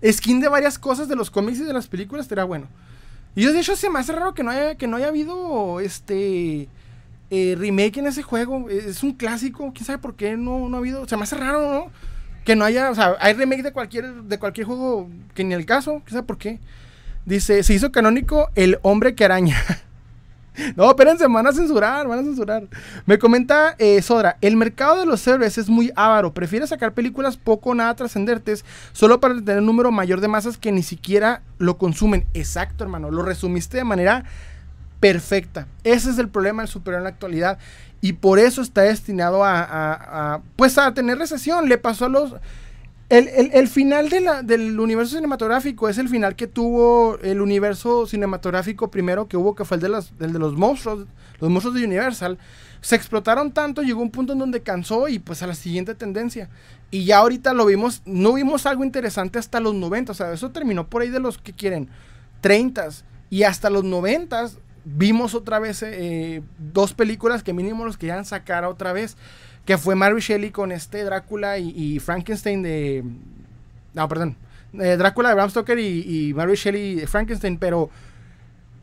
skin 0.07 0.41
de 0.41 0.49
varias 0.49 0.79
cosas 0.79 1.09
de 1.09 1.17
los 1.17 1.31
cómics 1.31 1.59
y 1.59 1.65
de 1.65 1.73
las 1.73 1.89
películas, 1.89 2.27
estaría 2.27 2.45
bueno. 2.45 2.69
Y 3.35 3.43
yo 3.43 3.53
de 3.53 3.61
hecho 3.61 3.77
se 3.77 3.91
me 3.91 3.99
hace 3.99 4.13
raro 4.13 4.35
que 4.35 4.43
no 4.43 4.51
haya, 4.51 4.75
que 4.75 4.87
no 4.87 4.97
haya 4.97 5.09
habido 5.09 5.81
este 5.81 6.69
eh, 7.31 7.55
remake 7.57 7.99
en 7.99 8.07
ese 8.07 8.23
juego. 8.23 8.69
Es 8.69 9.03
un 9.03 9.13
clásico. 9.13 9.73
¿Quién 9.73 9.87
sabe 9.87 9.99
por 9.99 10.17
qué 10.17 10.37
no, 10.37 10.69
no 10.69 10.77
ha 10.77 10.81
habido? 10.81 11.07
Se 11.09 11.17
me 11.17 11.23
hace 11.23 11.37
raro, 11.37 11.73
¿no? 11.73 11.93
Que 12.45 12.57
no 12.57 12.65
haya. 12.65 12.91
O 12.91 12.95
sea, 12.95 13.17
hay 13.21 13.35
remake 13.35 13.63
de 13.63 13.73
cualquier, 13.73 14.23
de 14.23 14.39
cualquier 14.39 14.67
juego 14.67 15.09
que 15.35 15.45
ni 15.45 15.55
el 15.55 15.67
caso. 15.67 16.03
¿Quién 16.05 16.11
sabe 16.11 16.27
por 16.27 16.39
qué? 16.39 16.59
Dice, 17.25 17.63
se 17.63 17.75
hizo 17.75 17.93
canónico 17.93 18.51
el 18.55 18.79
hombre 18.83 19.15
que 19.15 19.25
araña. 19.25 19.57
no, 20.77 20.89
espérense, 20.89 21.27
van 21.27 21.47
a 21.47 21.53
censurar, 21.53 22.07
van 22.07 22.19
a 22.19 22.23
censurar. 22.23 22.65
Me 23.07 23.19
comenta 23.19 23.75
eh, 23.79 24.01
Sodra, 24.03 24.37
el 24.41 24.57
mercado 24.57 25.01
de 25.01 25.07
los 25.07 25.27
héroes 25.27 25.59
es 25.59 25.69
muy 25.69 25.93
avaro. 25.97 26.33
Prefiere 26.33 26.67
sacar 26.67 26.93
películas 26.93 27.37
poco 27.37 27.71
o 27.71 27.75
nada 27.75 27.95
trascendentes 27.95 28.65
solo 28.93 29.21
para 29.21 29.35
tener 29.35 29.59
un 29.59 29.67
número 29.67 29.91
mayor 29.91 30.21
de 30.21 30.29
masas 30.29 30.59
que 30.59 30.73
ni 30.73 30.83
siquiera 30.83 31.43
lo 31.59 31.79
consumen. 31.79 32.27
Exacto, 32.35 32.85
hermano. 32.85 33.11
Lo 33.11 33.23
resumiste 33.23 33.77
de 33.77 33.85
manera 33.85 34.25
perfecta. 35.01 35.67
Ese 35.85 36.11
es 36.11 36.19
el 36.19 36.29
problema 36.29 36.63
del 36.63 36.71
superhéroe 36.71 37.01
en 37.01 37.05
la 37.05 37.11
actualidad. 37.11 37.59
Y 38.03 38.15
por 38.15 38.39
eso 38.39 38.63
está 38.63 38.83
destinado 38.83 39.45
a, 39.45 40.41
pues 40.57 40.79
a 40.79 40.93
tener 40.95 41.19
recesión. 41.19 41.69
Le 41.69 41.79
pasó 41.79 42.07
a 42.07 42.09
los... 42.09 42.35
El, 43.11 43.67
final 43.67 44.09
de 44.09 44.21
la, 44.21 44.43
del 44.45 44.79
universo 44.79 45.17
cinematográfico 45.17 45.89
es 45.89 45.99
el 45.99 46.09
final 46.09 46.37
que 46.37 46.47
tuvo 46.47 47.19
el 47.23 47.41
universo 47.41 48.07
cinematográfico 48.07 48.89
primero 48.89 49.27
que 49.27 49.37
hubo, 49.37 49.57
que 49.57 49.65
fue 49.65 49.79
el 49.79 49.81
de, 49.83 49.89
los, 49.89 50.17
de 50.17 50.29
los 50.39 50.55
monstruos, 50.57 51.09
los 51.41 51.51
monstruos 51.51 51.75
de 51.75 51.85
Universal. 51.85 52.39
Se 52.81 52.95
explotaron 52.95 53.51
tanto, 53.51 53.83
llegó 53.83 54.01
un 54.01 54.13
punto 54.13 54.33
en 54.33 54.39
donde 54.39 54.63
cansó 54.63 55.09
y 55.09 55.19
pues 55.19 55.43
a 55.43 55.49
la 55.49 55.57
siguiente 55.57 55.97
tendencia. 55.97 56.49
Y 56.93 57.05
ya 57.05 57.19
ahorita 57.19 57.53
lo 57.53 57.67
vimos, 57.67 58.01
no 58.05 58.35
vimos 58.35 58.65
algo 58.67 58.85
interesante 58.85 59.41
hasta 59.41 59.59
los 59.59 59.75
90, 59.75 60.13
o 60.13 60.15
sea, 60.15 60.33
eso 60.33 60.53
terminó 60.53 60.87
por 60.87 61.03
ahí 61.03 61.11
de 61.11 61.19
los 61.19 61.37
que 61.37 61.53
quieren, 61.53 61.89
30 62.43 62.91
y 63.29 63.43
hasta 63.43 63.71
los 63.71 63.83
90 63.83 64.51
vimos 64.85 65.35
otra 65.35 65.59
vez 65.59 65.83
eh, 65.83 66.43
dos 66.73 66.95
películas 66.95 67.43
que 67.43 67.53
mínimo 67.53 67.85
los 67.85 67.99
querían 67.99 68.25
sacar 68.25 68.65
otra 68.65 68.93
vez, 68.93 69.17
que 69.65 69.79
fue 69.79 69.95
Mary 69.95 70.21
Shelley 70.21 70.51
con 70.51 70.73
este 70.73 71.05
Drácula 71.05 71.59
y, 71.59 71.99
Frankenstein 71.99 72.63
de... 72.63 73.05
No, 73.95 74.09
perdón. 74.09 74.37
eh, 74.75 74.97
Drácula 74.97 75.31
de 75.31 75.35
Bram 75.35 75.51
Stoker 75.51 75.79
y, 75.79 76.33
Mary 76.35 76.55
Shelley 76.55 76.97
de 76.97 77.07
Frankenstein, 77.07 77.59
pero 77.59 77.91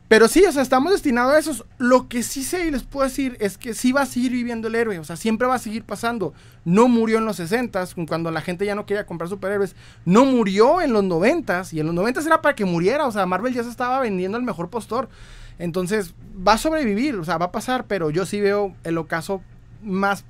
pero 0.08 0.26
sí, 0.26 0.42
o 0.46 0.52
sea, 0.52 0.62
estamos 0.62 0.92
destinados 0.92 1.34
a 1.34 1.38
eso. 1.38 1.66
Lo 1.76 2.08
que 2.08 2.22
sí 2.22 2.42
sé 2.42 2.66
y 2.66 2.70
les 2.70 2.82
puedo 2.82 3.04
decir 3.04 3.36
es 3.40 3.58
que 3.58 3.74
sí 3.74 3.92
va 3.92 4.02
a 4.02 4.06
seguir 4.06 4.32
viviendo 4.32 4.68
el 4.68 4.74
héroe. 4.74 4.98
O 4.98 5.04
sea, 5.04 5.16
siempre 5.16 5.46
va 5.46 5.56
a 5.56 5.58
seguir 5.58 5.84
pasando. 5.84 6.32
No 6.64 6.88
murió 6.88 7.18
en 7.18 7.26
los 7.26 7.36
60 7.36 7.84
cuando 8.08 8.30
la 8.30 8.40
gente 8.40 8.64
ya 8.64 8.74
no 8.74 8.86
quería 8.86 9.04
comprar 9.04 9.28
superhéroes. 9.28 9.76
No 10.06 10.24
murió 10.24 10.80
en 10.80 10.94
los 10.94 11.04
90 11.04 11.62
y 11.72 11.80
en 11.80 11.86
los 11.86 11.94
90 11.94 12.22
era 12.22 12.40
para 12.40 12.56
que 12.56 12.64
muriera. 12.64 13.06
O 13.06 13.12
sea, 13.12 13.26
Marvel 13.26 13.52
ya 13.52 13.62
se 13.62 13.68
estaba 13.68 14.00
vendiendo 14.00 14.38
al 14.38 14.44
mejor 14.44 14.70
postor. 14.70 15.10
Entonces, 15.58 16.14
va 16.46 16.54
a 16.54 16.58
sobrevivir, 16.58 17.16
o 17.16 17.24
sea, 17.24 17.36
va 17.36 17.46
a 17.46 17.52
pasar, 17.52 17.84
pero 17.86 18.10
yo 18.10 18.24
sí 18.24 18.40
veo 18.40 18.74
el 18.84 18.96
ocaso 18.96 19.42
más, 19.82 20.24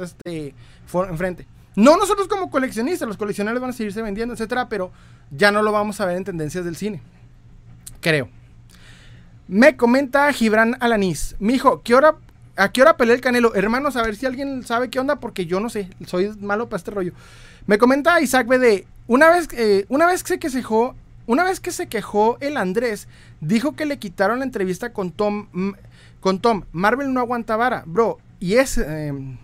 este, 0.00 0.54
enfrente. 1.08 1.46
No 1.76 1.96
nosotros 1.96 2.28
como 2.28 2.50
coleccionistas, 2.50 3.06
los 3.06 3.16
coleccionables 3.16 3.60
van 3.60 3.70
a 3.70 3.72
seguirse 3.72 4.02
vendiendo, 4.02 4.34
etcétera, 4.34 4.68
pero 4.68 4.90
ya 5.30 5.52
no 5.52 5.62
lo 5.62 5.72
vamos 5.72 6.00
a 6.00 6.06
ver 6.06 6.16
en 6.16 6.24
tendencias 6.24 6.64
del 6.64 6.76
cine. 6.76 7.00
Creo. 8.00 8.28
Me 9.46 9.76
comenta 9.76 10.32
Gibran 10.32 10.76
Alanis. 10.80 11.36
Mijo, 11.38 11.82
¿qué 11.82 11.94
hora, 11.94 12.16
¿a 12.56 12.70
qué 12.70 12.82
hora 12.82 12.96
pelea 12.96 13.14
el 13.14 13.20
Canelo? 13.20 13.54
Hermanos, 13.54 13.96
a 13.96 14.02
ver 14.02 14.16
si 14.16 14.26
alguien 14.26 14.62
sabe 14.64 14.90
qué 14.90 15.00
onda, 15.00 15.16
porque 15.16 15.46
yo 15.46 15.60
no 15.60 15.68
sé. 15.70 15.90
Soy 16.06 16.36
malo 16.40 16.68
para 16.68 16.78
este 16.78 16.90
rollo. 16.90 17.12
Me 17.66 17.78
comenta 17.78 18.20
Isaac 18.20 18.46
BD. 18.46 18.86
Una 19.06 19.28
vez, 19.30 19.48
eh, 19.52 19.86
una 19.88 20.06
vez 20.06 20.22
que 20.22 20.34
se 20.34 20.38
quejó, 20.38 20.94
una 21.26 21.44
vez 21.44 21.60
que 21.60 21.72
se 21.72 21.88
quejó 21.88 22.38
el 22.40 22.56
Andrés, 22.56 23.08
dijo 23.40 23.74
que 23.74 23.86
le 23.86 23.98
quitaron 23.98 24.38
la 24.38 24.44
entrevista 24.44 24.92
con 24.92 25.10
Tom. 25.10 25.48
Con 26.20 26.40
Tom. 26.40 26.64
Marvel 26.72 27.12
no 27.12 27.20
aguanta 27.20 27.56
vara, 27.56 27.82
bro. 27.86 28.18
Y 28.40 28.54
es. 28.54 28.78
Em, 28.78 29.38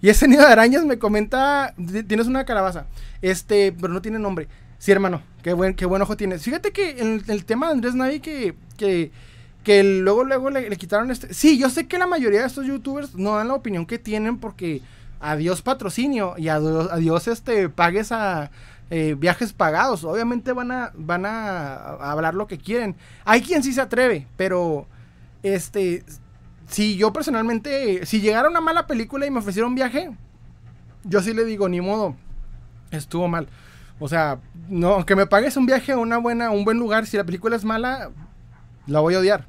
y 0.00 0.08
ese 0.08 0.28
nido 0.28 0.46
de 0.46 0.52
arañas 0.52 0.84
me 0.84 0.98
comenta. 0.98 1.74
Tienes 2.06 2.26
una 2.26 2.44
calabaza. 2.44 2.86
Este, 3.22 3.72
pero 3.72 3.92
no 3.92 4.02
tiene 4.02 4.18
nombre. 4.18 4.46
Sí, 4.80 4.92
hermano, 4.92 5.22
qué 5.42 5.52
buen, 5.52 5.74
qué 5.74 5.84
buen 5.84 6.00
ojo 6.00 6.16
tienes. 6.16 6.42
Fíjate 6.42 6.72
que 6.72 6.92
el, 7.00 7.44
tema 7.44 7.66
de 7.66 7.72
Andrés 7.72 7.94
Navi 7.94 8.20
que, 8.20 8.54
que, 8.78 9.10
que 9.62 9.84
luego, 9.84 10.24
luego 10.24 10.48
le, 10.48 10.74
quitaron 10.78 11.10
este... 11.10 11.34
Sí, 11.34 11.58
yo 11.58 11.68
sé 11.68 11.86
que 11.86 11.98
la 11.98 12.06
mayoría 12.06 12.40
de 12.40 12.46
estos 12.46 12.64
youtubers 12.64 13.14
no 13.14 13.36
dan 13.36 13.48
la 13.48 13.54
opinión 13.54 13.84
que 13.84 13.98
tienen 13.98 14.38
porque 14.38 14.80
adiós 15.20 15.60
patrocinio 15.60 16.34
y 16.38 16.48
adiós, 16.48 17.28
este, 17.28 17.68
pagues 17.68 18.10
a 18.10 18.50
eh, 18.88 19.16
viajes 19.18 19.52
pagados. 19.52 20.02
Obviamente 20.04 20.52
van 20.54 20.70
a, 20.72 20.92
van 20.94 21.26
a, 21.26 21.74
hablar 21.96 22.32
lo 22.32 22.46
que 22.46 22.56
quieren. 22.56 22.96
Hay 23.26 23.42
quien 23.42 23.62
sí 23.62 23.74
se 23.74 23.82
atreve, 23.82 24.26
pero 24.38 24.86
este... 25.42 26.04
Si 26.70 26.96
yo 26.96 27.12
personalmente, 27.12 28.06
si 28.06 28.20
llegara 28.20 28.48
una 28.48 28.60
mala 28.60 28.86
película 28.86 29.26
y 29.26 29.30
me 29.30 29.40
ofrecieron 29.40 29.70
un 29.70 29.74
viaje, 29.74 30.10
yo 31.04 31.20
sí 31.20 31.34
le 31.34 31.44
digo, 31.44 31.68
ni 31.68 31.80
modo, 31.80 32.14
estuvo 32.92 33.26
mal. 33.26 33.48
O 33.98 34.08
sea, 34.08 34.38
no, 34.68 34.94
aunque 34.94 35.16
me 35.16 35.26
pagues 35.26 35.56
un 35.56 35.66
viaje 35.66 35.92
a 35.92 35.98
una 35.98 36.18
buena, 36.18 36.50
un 36.50 36.64
buen 36.64 36.78
lugar, 36.78 37.06
si 37.06 37.16
la 37.16 37.24
película 37.24 37.56
es 37.56 37.64
mala, 37.64 38.10
la 38.86 39.00
voy 39.00 39.14
a 39.14 39.18
odiar. 39.18 39.46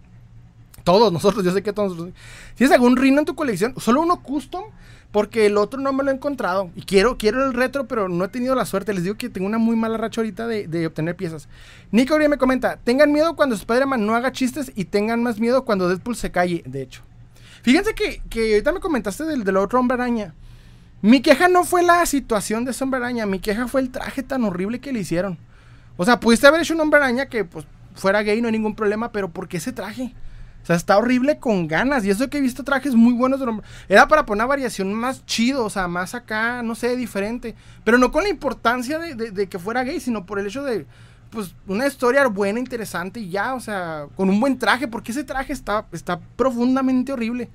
Todos 0.83 1.13
nosotros, 1.13 1.45
yo 1.45 1.51
sé 1.51 1.61
que 1.61 1.73
todos. 1.73 1.95
Si 1.95 2.13
¿Tienes 2.55 2.73
algún 2.73 2.97
rino 2.97 3.19
en 3.19 3.25
tu 3.25 3.35
colección? 3.35 3.75
Solo 3.77 4.01
uno 4.01 4.23
custom, 4.23 4.63
porque 5.11 5.45
el 5.45 5.57
otro 5.57 5.79
no 5.79 5.93
me 5.93 6.03
lo 6.03 6.09
he 6.09 6.13
encontrado. 6.15 6.71
Y 6.75 6.81
quiero, 6.81 7.17
quiero 7.17 7.45
el 7.45 7.53
retro, 7.53 7.87
pero 7.87 8.09
no 8.09 8.25
he 8.25 8.29
tenido 8.29 8.55
la 8.55 8.65
suerte. 8.65 8.93
Les 8.93 9.03
digo 9.03 9.15
que 9.15 9.29
tengo 9.29 9.45
una 9.45 9.59
muy 9.59 9.75
mala 9.75 9.97
racha 9.97 10.21
ahorita 10.21 10.47
de, 10.47 10.87
obtener 10.87 11.15
piezas. 11.15 11.47
Nico 11.91 12.17
me 12.17 12.37
comenta: 12.37 12.77
tengan 12.77 13.11
miedo 13.11 13.35
cuando 13.35 13.55
Spider-Man 13.55 14.05
no 14.05 14.15
haga 14.15 14.31
chistes 14.31 14.71
y 14.75 14.85
tengan 14.85 15.21
más 15.21 15.39
miedo 15.39 15.65
cuando 15.65 15.87
Deadpool 15.87 16.15
se 16.15 16.31
calle, 16.31 16.63
de 16.65 16.81
hecho. 16.81 17.03
Fíjense 17.61 17.93
que, 17.93 18.21
que 18.29 18.53
ahorita 18.53 18.71
me 18.71 18.79
comentaste 18.79 19.23
del, 19.25 19.43
del 19.43 19.57
otro 19.57 19.79
hombre 19.79 19.95
araña. 19.95 20.33
Mi 21.01 21.21
queja 21.21 21.47
no 21.47 21.63
fue 21.63 21.81
la 21.81 22.05
situación 22.05 22.63
de 22.63 22.71
ese 22.71 22.83
hombre 22.83 22.99
araña, 22.99 23.25
mi 23.25 23.39
queja 23.39 23.67
fue 23.67 23.81
el 23.81 23.89
traje 23.89 24.21
tan 24.21 24.43
horrible 24.43 24.79
que 24.79 24.93
le 24.93 24.99
hicieron. 24.99 25.37
O 25.97 26.05
sea, 26.05 26.19
pudiste 26.19 26.47
haber 26.47 26.61
hecho 26.61 26.73
un 26.73 26.81
hombre 26.81 26.99
araña 26.99 27.25
que 27.25 27.43
pues 27.43 27.65
fuera 27.95 28.21
gay, 28.21 28.41
no 28.41 28.47
hay 28.47 28.53
ningún 28.53 28.75
problema, 28.75 29.11
pero 29.11 29.29
¿por 29.29 29.47
qué 29.47 29.57
ese 29.57 29.71
traje? 29.71 30.13
O 30.63 30.65
sea, 30.65 30.75
está 30.75 30.97
horrible 30.97 31.39
con 31.39 31.67
ganas. 31.67 32.05
Y 32.05 32.11
eso 32.11 32.29
que 32.29 32.37
he 32.37 32.41
visto 32.41 32.63
trajes 32.63 32.93
muy 32.93 33.13
buenos 33.13 33.39
de 33.39 33.47
hombre. 33.47 33.67
Era 33.89 34.07
para 34.07 34.25
poner 34.25 34.43
una 34.43 34.47
variación 34.47 34.93
más 34.93 35.25
chido, 35.25 35.65
o 35.65 35.69
sea, 35.69 35.87
más 35.87 36.13
acá, 36.13 36.61
no 36.61 36.75
sé, 36.75 36.95
diferente. 36.95 37.55
Pero 37.83 37.97
no 37.97 38.11
con 38.11 38.23
la 38.23 38.29
importancia 38.29 38.99
de, 38.99 39.47
que 39.47 39.59
fuera 39.59 39.83
gay, 39.83 39.99
sino 39.99 40.25
por 40.25 40.39
el 40.39 40.47
hecho 40.47 40.63
de, 40.63 40.85
pues, 41.31 41.55
una 41.65 41.87
historia 41.87 42.27
buena, 42.27 42.59
interesante 42.59 43.19
y 43.19 43.29
ya, 43.29 43.55
o 43.55 43.59
sea, 43.59 44.07
con 44.15 44.29
un 44.29 44.39
buen 44.39 44.59
traje, 44.59 44.87
porque 44.87 45.11
ese 45.11 45.23
traje 45.23 45.53
está, 45.53 45.87
está 45.91 46.19
profundamente 46.35 47.13
horrible. 47.13 47.49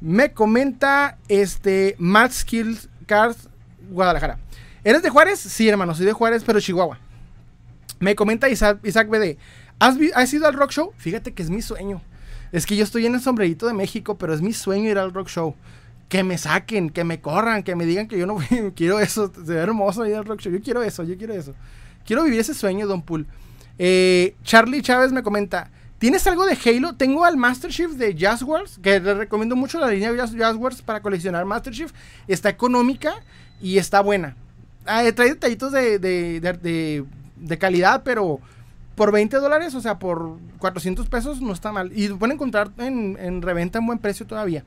Me 0.00 0.32
comenta 0.32 1.18
este 1.28 1.94
Matt 1.98 2.32
Skills 2.32 2.88
Cars 3.06 3.48
Guadalajara. 3.90 4.38
¿Eres 4.82 5.02
de 5.02 5.10
Juárez? 5.10 5.38
Sí, 5.38 5.68
hermano, 5.68 5.94
soy 5.94 6.06
de 6.06 6.12
Juárez, 6.12 6.42
pero 6.44 6.60
Chihuahua. 6.60 6.98
Me 8.00 8.14
comenta 8.14 8.48
Isaac, 8.48 8.80
Isaac 8.82 9.08
BD. 9.08 9.38
¿Has, 9.78 9.96
¿Has 10.14 10.32
ido 10.34 10.46
al 10.46 10.54
rock 10.54 10.72
show? 10.72 10.92
Fíjate 10.96 11.32
que 11.32 11.42
es 11.42 11.50
mi 11.50 11.62
sueño. 11.62 12.02
Es 12.52 12.66
que 12.66 12.76
yo 12.76 12.84
estoy 12.84 13.06
en 13.06 13.14
el 13.14 13.20
sombrerito 13.20 13.66
de 13.66 13.74
México, 13.74 14.16
pero 14.16 14.34
es 14.34 14.40
mi 14.40 14.52
sueño 14.52 14.90
ir 14.90 14.98
al 14.98 15.12
rock 15.12 15.28
show. 15.28 15.54
Que 16.08 16.22
me 16.22 16.38
saquen, 16.38 16.90
que 16.90 17.02
me 17.02 17.20
corran, 17.20 17.62
que 17.62 17.74
me 17.76 17.86
digan 17.86 18.08
que 18.08 18.18
yo 18.18 18.26
no 18.26 18.36
quiero 18.76 19.00
eso. 19.00 19.32
Se 19.34 19.54
ve 19.54 19.60
hermoso 19.60 20.06
ir 20.06 20.16
al 20.16 20.24
rock 20.24 20.40
show. 20.40 20.52
Yo 20.52 20.60
quiero 20.60 20.82
eso, 20.82 21.02
yo 21.02 21.16
quiero 21.16 21.34
eso. 21.34 21.54
Quiero 22.04 22.24
vivir 22.24 22.40
ese 22.40 22.54
sueño, 22.54 22.86
Don 22.86 23.02
Pool. 23.02 23.26
Eh, 23.78 24.36
Charlie 24.42 24.82
Chávez 24.82 25.12
me 25.12 25.22
comenta. 25.22 25.70
¿Tienes 25.98 26.26
algo 26.26 26.44
de 26.44 26.58
Halo? 26.64 26.96
Tengo 26.96 27.24
al 27.24 27.36
Master 27.36 27.70
Chief 27.70 27.92
de 27.92 28.14
Jazz 28.14 28.42
Wars, 28.42 28.78
que 28.82 29.00
le 29.00 29.14
recomiendo 29.14 29.56
mucho 29.56 29.78
la 29.78 29.88
línea 29.88 30.12
de 30.12 30.18
Jazz, 30.18 30.56
Wars 30.56 30.82
para 30.82 31.00
coleccionar 31.00 31.44
Master 31.44 31.72
Chief. 31.72 31.92
Está 32.28 32.50
económica 32.50 33.14
y 33.60 33.78
está 33.78 34.00
buena. 34.00 34.36
Ah, 34.86 35.02
trae 35.14 35.30
detallitos 35.30 35.72
de, 35.72 37.06
calidad, 37.58 38.02
pero 38.04 38.40
por 38.96 39.12
20 39.12 39.36
dólares, 39.38 39.74
o 39.74 39.80
sea, 39.80 39.98
por 39.98 40.36
400 40.58 41.08
pesos 41.08 41.40
no 41.40 41.52
está 41.52 41.72
mal. 41.72 41.90
Y 41.94 42.08
lo 42.08 42.18
pueden 42.18 42.34
encontrar 42.34 42.70
en, 42.76 43.40
reventa 43.40 43.78
en 43.78 43.86
buen 43.86 43.98
precio 43.98 44.26
todavía. 44.26 44.64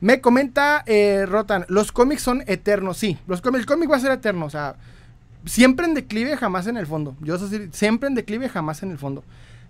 Me 0.00 0.20
comenta 0.20 0.84
eh, 0.86 1.26
Rotan, 1.26 1.66
los 1.68 1.90
cómics 1.90 2.22
son 2.22 2.44
eternos, 2.46 2.96
sí. 2.96 3.18
Los 3.26 3.42
el 3.44 3.66
cómic 3.66 3.90
va 3.90 3.96
a 3.96 4.00
ser 4.00 4.12
eterno, 4.12 4.46
o 4.46 4.50
sea, 4.50 4.76
siempre 5.44 5.86
en 5.86 5.94
declive, 5.94 6.36
jamás 6.36 6.66
en 6.66 6.76
el 6.76 6.86
fondo. 6.86 7.16
Yo 7.20 7.38
sé 7.38 7.48
decir, 7.48 7.70
siempre 7.72 8.08
en 8.08 8.14
declive, 8.14 8.48
jamás 8.48 8.82
en 8.82 8.90
el 8.90 8.98
fondo. 8.98 9.24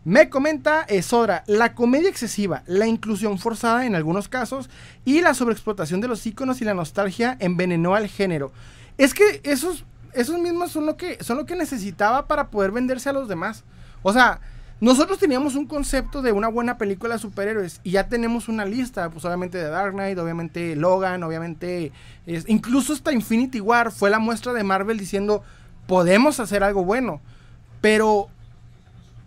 Me 0.05 0.31
comenta 0.31 0.87
Sodra, 1.03 1.45
la 1.47 1.75
comedia 1.75 2.09
excesiva, 2.09 2.63
la 2.67 2.87
inclusión 2.87 3.39
forzada 3.39 3.85
en 3.85 3.95
algunos 3.95 4.29
casos 4.29 4.71
y 5.05 5.21
la 5.21 5.35
sobreexplotación 5.35 6.01
de 6.01 6.09
los 6.09 6.27
iconos 6.27 6.63
y 6.63 6.65
la 6.65 6.73
nostalgia 6.73 7.37
envenenó 7.39 7.95
al 7.95 8.09
género. 8.09 8.51
Es 8.97 9.13
que 9.13 9.43
esos, 9.45 9.85
esos 10.15 10.39
mismos 10.39 10.73
son 10.73 10.87
lo, 10.87 10.97
que, 10.97 11.23
son 11.23 11.37
lo 11.37 11.45
que 11.45 11.55
necesitaba 11.55 12.27
para 12.27 12.49
poder 12.49 12.71
venderse 12.71 13.11
a 13.11 13.13
los 13.13 13.29
demás. 13.29 13.65
O 14.03 14.15
sea, 14.15 14.41
nosotros 14.81 15.19
teníamos 15.19 15.55
un 15.55 15.67
concepto 15.67 16.23
de 16.23 16.33
una 16.33 16.49
buena 16.49 16.79
película 16.79 17.17
de 17.17 17.21
superhéroes 17.21 17.83
y 17.85 17.91
ya 17.91 18.09
tenemos 18.09 18.49
una 18.49 18.65
lista, 18.65 19.11
pues 19.11 19.27
obviamente 19.27 19.59
de 19.59 19.69
Dark 19.69 19.93
Knight, 19.93 20.17
obviamente 20.17 20.75
Logan, 20.75 21.23
obviamente 21.23 21.93
incluso 22.27 22.95
hasta 22.95 23.13
Infinity 23.13 23.61
War 23.61 23.93
fue 23.93 24.09
la 24.09 24.19
muestra 24.19 24.55
de 24.55 24.65
Marvel 24.65 24.97
diciendo 24.97 25.45
podemos 25.91 26.39
hacer 26.39 26.63
algo 26.63 26.85
bueno, 26.85 27.21
pero 27.81 28.29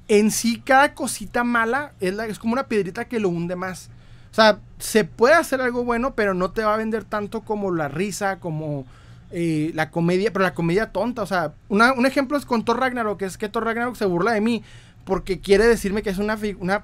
en 0.07 0.31
sí 0.31 0.61
cada 0.61 0.93
cosita 0.93 1.43
mala 1.43 1.91
es, 1.99 2.39
como 2.39 2.53
una 2.53 2.69
piedrita 2.69 3.03
que 3.03 3.19
lo 3.19 3.27
hunde 3.27 3.57
más. 3.57 3.89
O 4.31 4.33
sea, 4.33 4.59
se 4.79 5.03
puede 5.03 5.33
hacer 5.33 5.59
algo 5.59 5.83
bueno, 5.83 6.15
pero 6.15 6.33
no 6.33 6.51
te 6.51 6.63
va 6.63 6.75
a 6.75 6.77
vender 6.77 7.03
tanto 7.03 7.41
como 7.41 7.69
la 7.73 7.89
risa, 7.89 8.39
como 8.39 8.85
eh, 9.31 9.71
la 9.73 9.91
comedia, 9.91 10.31
pero 10.31 10.43
la 10.43 10.53
comedia 10.53 10.93
tonta. 10.93 11.21
O 11.21 11.25
sea, 11.25 11.51
un 11.67 12.05
ejemplo 12.05 12.37
es 12.37 12.45
con 12.45 12.63
Thor 12.63 12.79
Ragnarok, 12.79 13.19
que 13.19 13.25
es 13.25 13.37
que 13.37 13.49
Thor 13.49 13.65
Ragnarok 13.65 13.97
se 13.97 14.05
burla 14.05 14.31
de 14.31 14.39
mí 14.39 14.63
porque 15.03 15.41
quiere 15.41 15.67
decirme 15.67 16.01
que 16.01 16.11
es 16.11 16.17
una, 16.17 16.37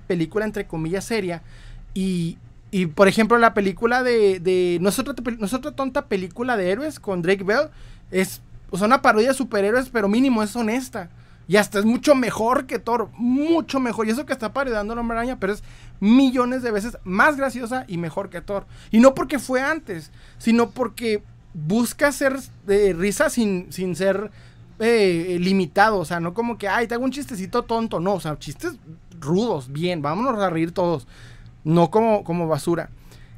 película 0.08 0.44
entre 0.44 0.68
comillas 0.68 1.06
seria. 1.06 1.42
Y, 1.94 2.38
y 2.70 2.88
por 2.88 3.08
ejemplo, 3.08 3.38
la 3.38 3.54
película 3.54 4.04
de. 4.04 4.42
de 4.42 4.76
es 4.76 5.54
otra, 5.54 5.72
tonta 5.72 6.08
película 6.08 6.58
de 6.58 6.70
héroes 6.70 7.00
con 7.00 7.22
Drake 7.22 7.46
Bell. 7.46 7.70
Es 8.12 8.42
una 8.72 9.02
parodia 9.02 9.30
de 9.30 9.34
superhéroes, 9.34 9.90
pero 9.90 10.08
mínimo 10.08 10.44
es 10.44 10.56
honesta. 10.56 11.10
Y 11.50 11.58
hasta 11.58 11.80
es 11.80 11.86
mucho 11.86 12.14
mejor 12.14 12.68
que 12.68 12.78
Thor. 12.78 13.10
Mucho 13.18 13.80
mejor. 13.80 14.08
Y 14.08 14.12
eso 14.12 14.26
que 14.26 14.34
está 14.34 14.54
parodiando 14.54 14.94
a 14.94 15.00
Hombre 15.00 15.18
Araña, 15.18 15.40
pero 15.40 15.54
es 15.54 15.64
millones 16.00 16.62
de 16.62 16.70
veces 16.70 16.98
más 17.04 17.38
graciosa 17.38 17.86
y 17.88 17.98
mejor 17.98 18.30
que 18.30 18.42
Thor. 18.42 18.68
Y 18.92 19.00
no 19.00 19.16
porque 19.16 19.40
fue 19.40 19.60
antes, 19.60 20.12
sino 20.38 20.70
porque 20.70 21.24
busca 21.56 22.12
ser 22.12 22.40
de 22.68 22.94
risa 22.94 23.32
sin, 23.32 23.74
sin 23.74 23.96
ser 23.96 24.30
eh, 24.78 25.38
limitado. 25.42 25.98
O 25.98 26.06
sea, 26.06 26.20
no 26.20 26.36
como 26.36 26.60
que, 26.60 26.68
ay, 26.68 26.86
te 26.86 26.94
hago 26.94 27.04
un 27.04 27.12
chistecito 27.12 27.64
tonto. 27.64 28.00
No, 28.00 28.14
o 28.14 28.20
sea, 28.20 28.38
chistes 28.38 28.76
rudos, 29.20 29.72
bien. 29.72 30.04
Vámonos 30.04 30.40
a 30.40 30.52
reír 30.52 30.72
todos. 30.72 31.08
No 31.64 31.90
como, 31.90 32.24
como 32.24 32.48
basura. 32.48 32.92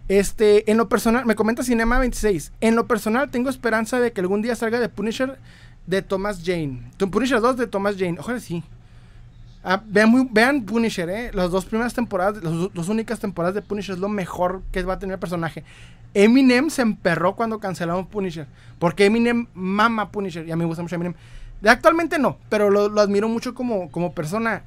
Este, 0.08 0.70
en 0.70 0.78
lo 0.78 0.90
personal, 0.90 1.26
me 1.26 1.36
comenta 1.36 1.64
Cinema 1.64 2.00
26. 2.00 2.52
En 2.62 2.76
lo 2.76 2.88
personal, 2.88 3.30
tengo 3.30 3.50
esperanza 3.50 4.00
de 4.00 4.12
que 4.12 4.22
algún 4.22 4.42
día 4.42 4.56
salga 4.56 4.80
de 4.80 4.90
Punisher 4.90 5.38
de 5.88 6.02
Thomas 6.02 6.42
Jane. 6.44 6.82
Punisher 6.98 7.40
2 7.40 7.58
de 7.58 7.68
Thomas 7.68 7.96
Jane. 7.98 8.18
Ojalá 8.20 8.40
sí. 8.40 8.64
Ah, 9.64 9.82
vean, 9.86 10.64
Punisher, 10.64 11.10
¿eh? 11.10 11.32
Las 11.34 11.52
dos 11.52 11.66
primeras 11.66 11.94
temporadas, 11.94 12.44
las 12.44 12.74
dos 12.74 12.90
únicas 12.90 13.20
temporadas 13.20 13.54
de 13.54 13.62
Punisher 13.62 13.94
es 13.94 14.02
lo 14.02 14.10
mejor 14.10 14.64
que 14.72 14.82
va 14.84 14.94
a 14.94 15.00
tener 15.00 15.14
el 15.14 15.20
personaje. 15.20 15.64
Eminem 16.14 16.70
se 16.70 16.82
emperró 16.82 17.36
cuando 17.36 17.60
cancelaron 17.60 18.08
Punisher. 18.08 18.48
Porque 18.80 19.06
Eminem 19.06 19.48
mama 19.54 20.12
Punisher. 20.12 20.48
Y 20.48 20.52
a 20.52 20.56
mí 20.56 20.62
me 20.62 20.66
gusta 20.66 20.82
mucho 20.82 20.96
Eminem. 20.96 21.14
Actualmente 21.64 22.18
no, 22.18 22.38
pero 22.50 22.72
lo, 22.72 23.00
admiro 23.00 23.30
mucho 23.30 23.54
como, 23.54 23.92
como 23.92 24.14
persona. 24.14 24.64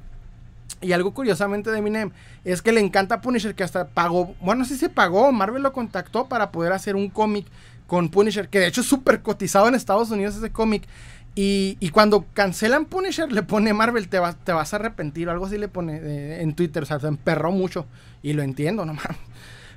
Y 0.81 0.91
algo 0.91 1.13
curiosamente 1.13 1.71
de 1.71 1.79
Eminem 1.79 2.11
es 2.43 2.61
que 2.61 2.71
le 2.71 2.81
encanta 2.81 3.21
Punisher, 3.21 3.55
que 3.55 3.63
hasta 3.63 3.87
pagó, 3.87 4.35
bueno, 4.41 4.65
sí 4.65 4.75
se 4.75 4.89
pagó, 4.89 5.31
Marvel 5.31 5.63
lo 5.63 5.73
contactó 5.73 6.27
para 6.27 6.51
poder 6.51 6.73
hacer 6.73 6.95
un 6.95 7.09
cómic 7.09 7.47
con 7.87 8.09
Punisher, 8.09 8.49
que 8.49 8.59
de 8.59 8.67
hecho 8.67 8.81
es 8.81 8.87
súper 8.87 9.21
cotizado 9.21 9.67
en 9.67 9.75
Estados 9.75 10.11
Unidos 10.11 10.35
ese 10.35 10.51
cómic. 10.51 10.83
Y, 11.37 11.89
cuando 11.89 12.25
cancelan 12.33 12.85
Punisher, 12.85 13.29
le 13.29 13.43
pone 13.43 13.73
Marvel, 13.73 14.07
te, 14.07 14.19
te 14.45 14.53
vas 14.53 14.73
a 14.73 14.77
arrepentir, 14.77 15.27
o 15.27 15.31
algo 15.31 15.45
así 15.45 15.57
le 15.57 15.67
pone 15.67 15.97
eh, 15.97 16.41
en 16.41 16.55
Twitter, 16.55 16.83
o 16.83 16.85
sea, 16.85 16.99
se 16.99 17.07
emperró 17.07 17.51
mucho. 17.51 17.85
Y 18.23 18.33
lo 18.33 18.41
entiendo, 18.41 18.85
no 18.85 18.95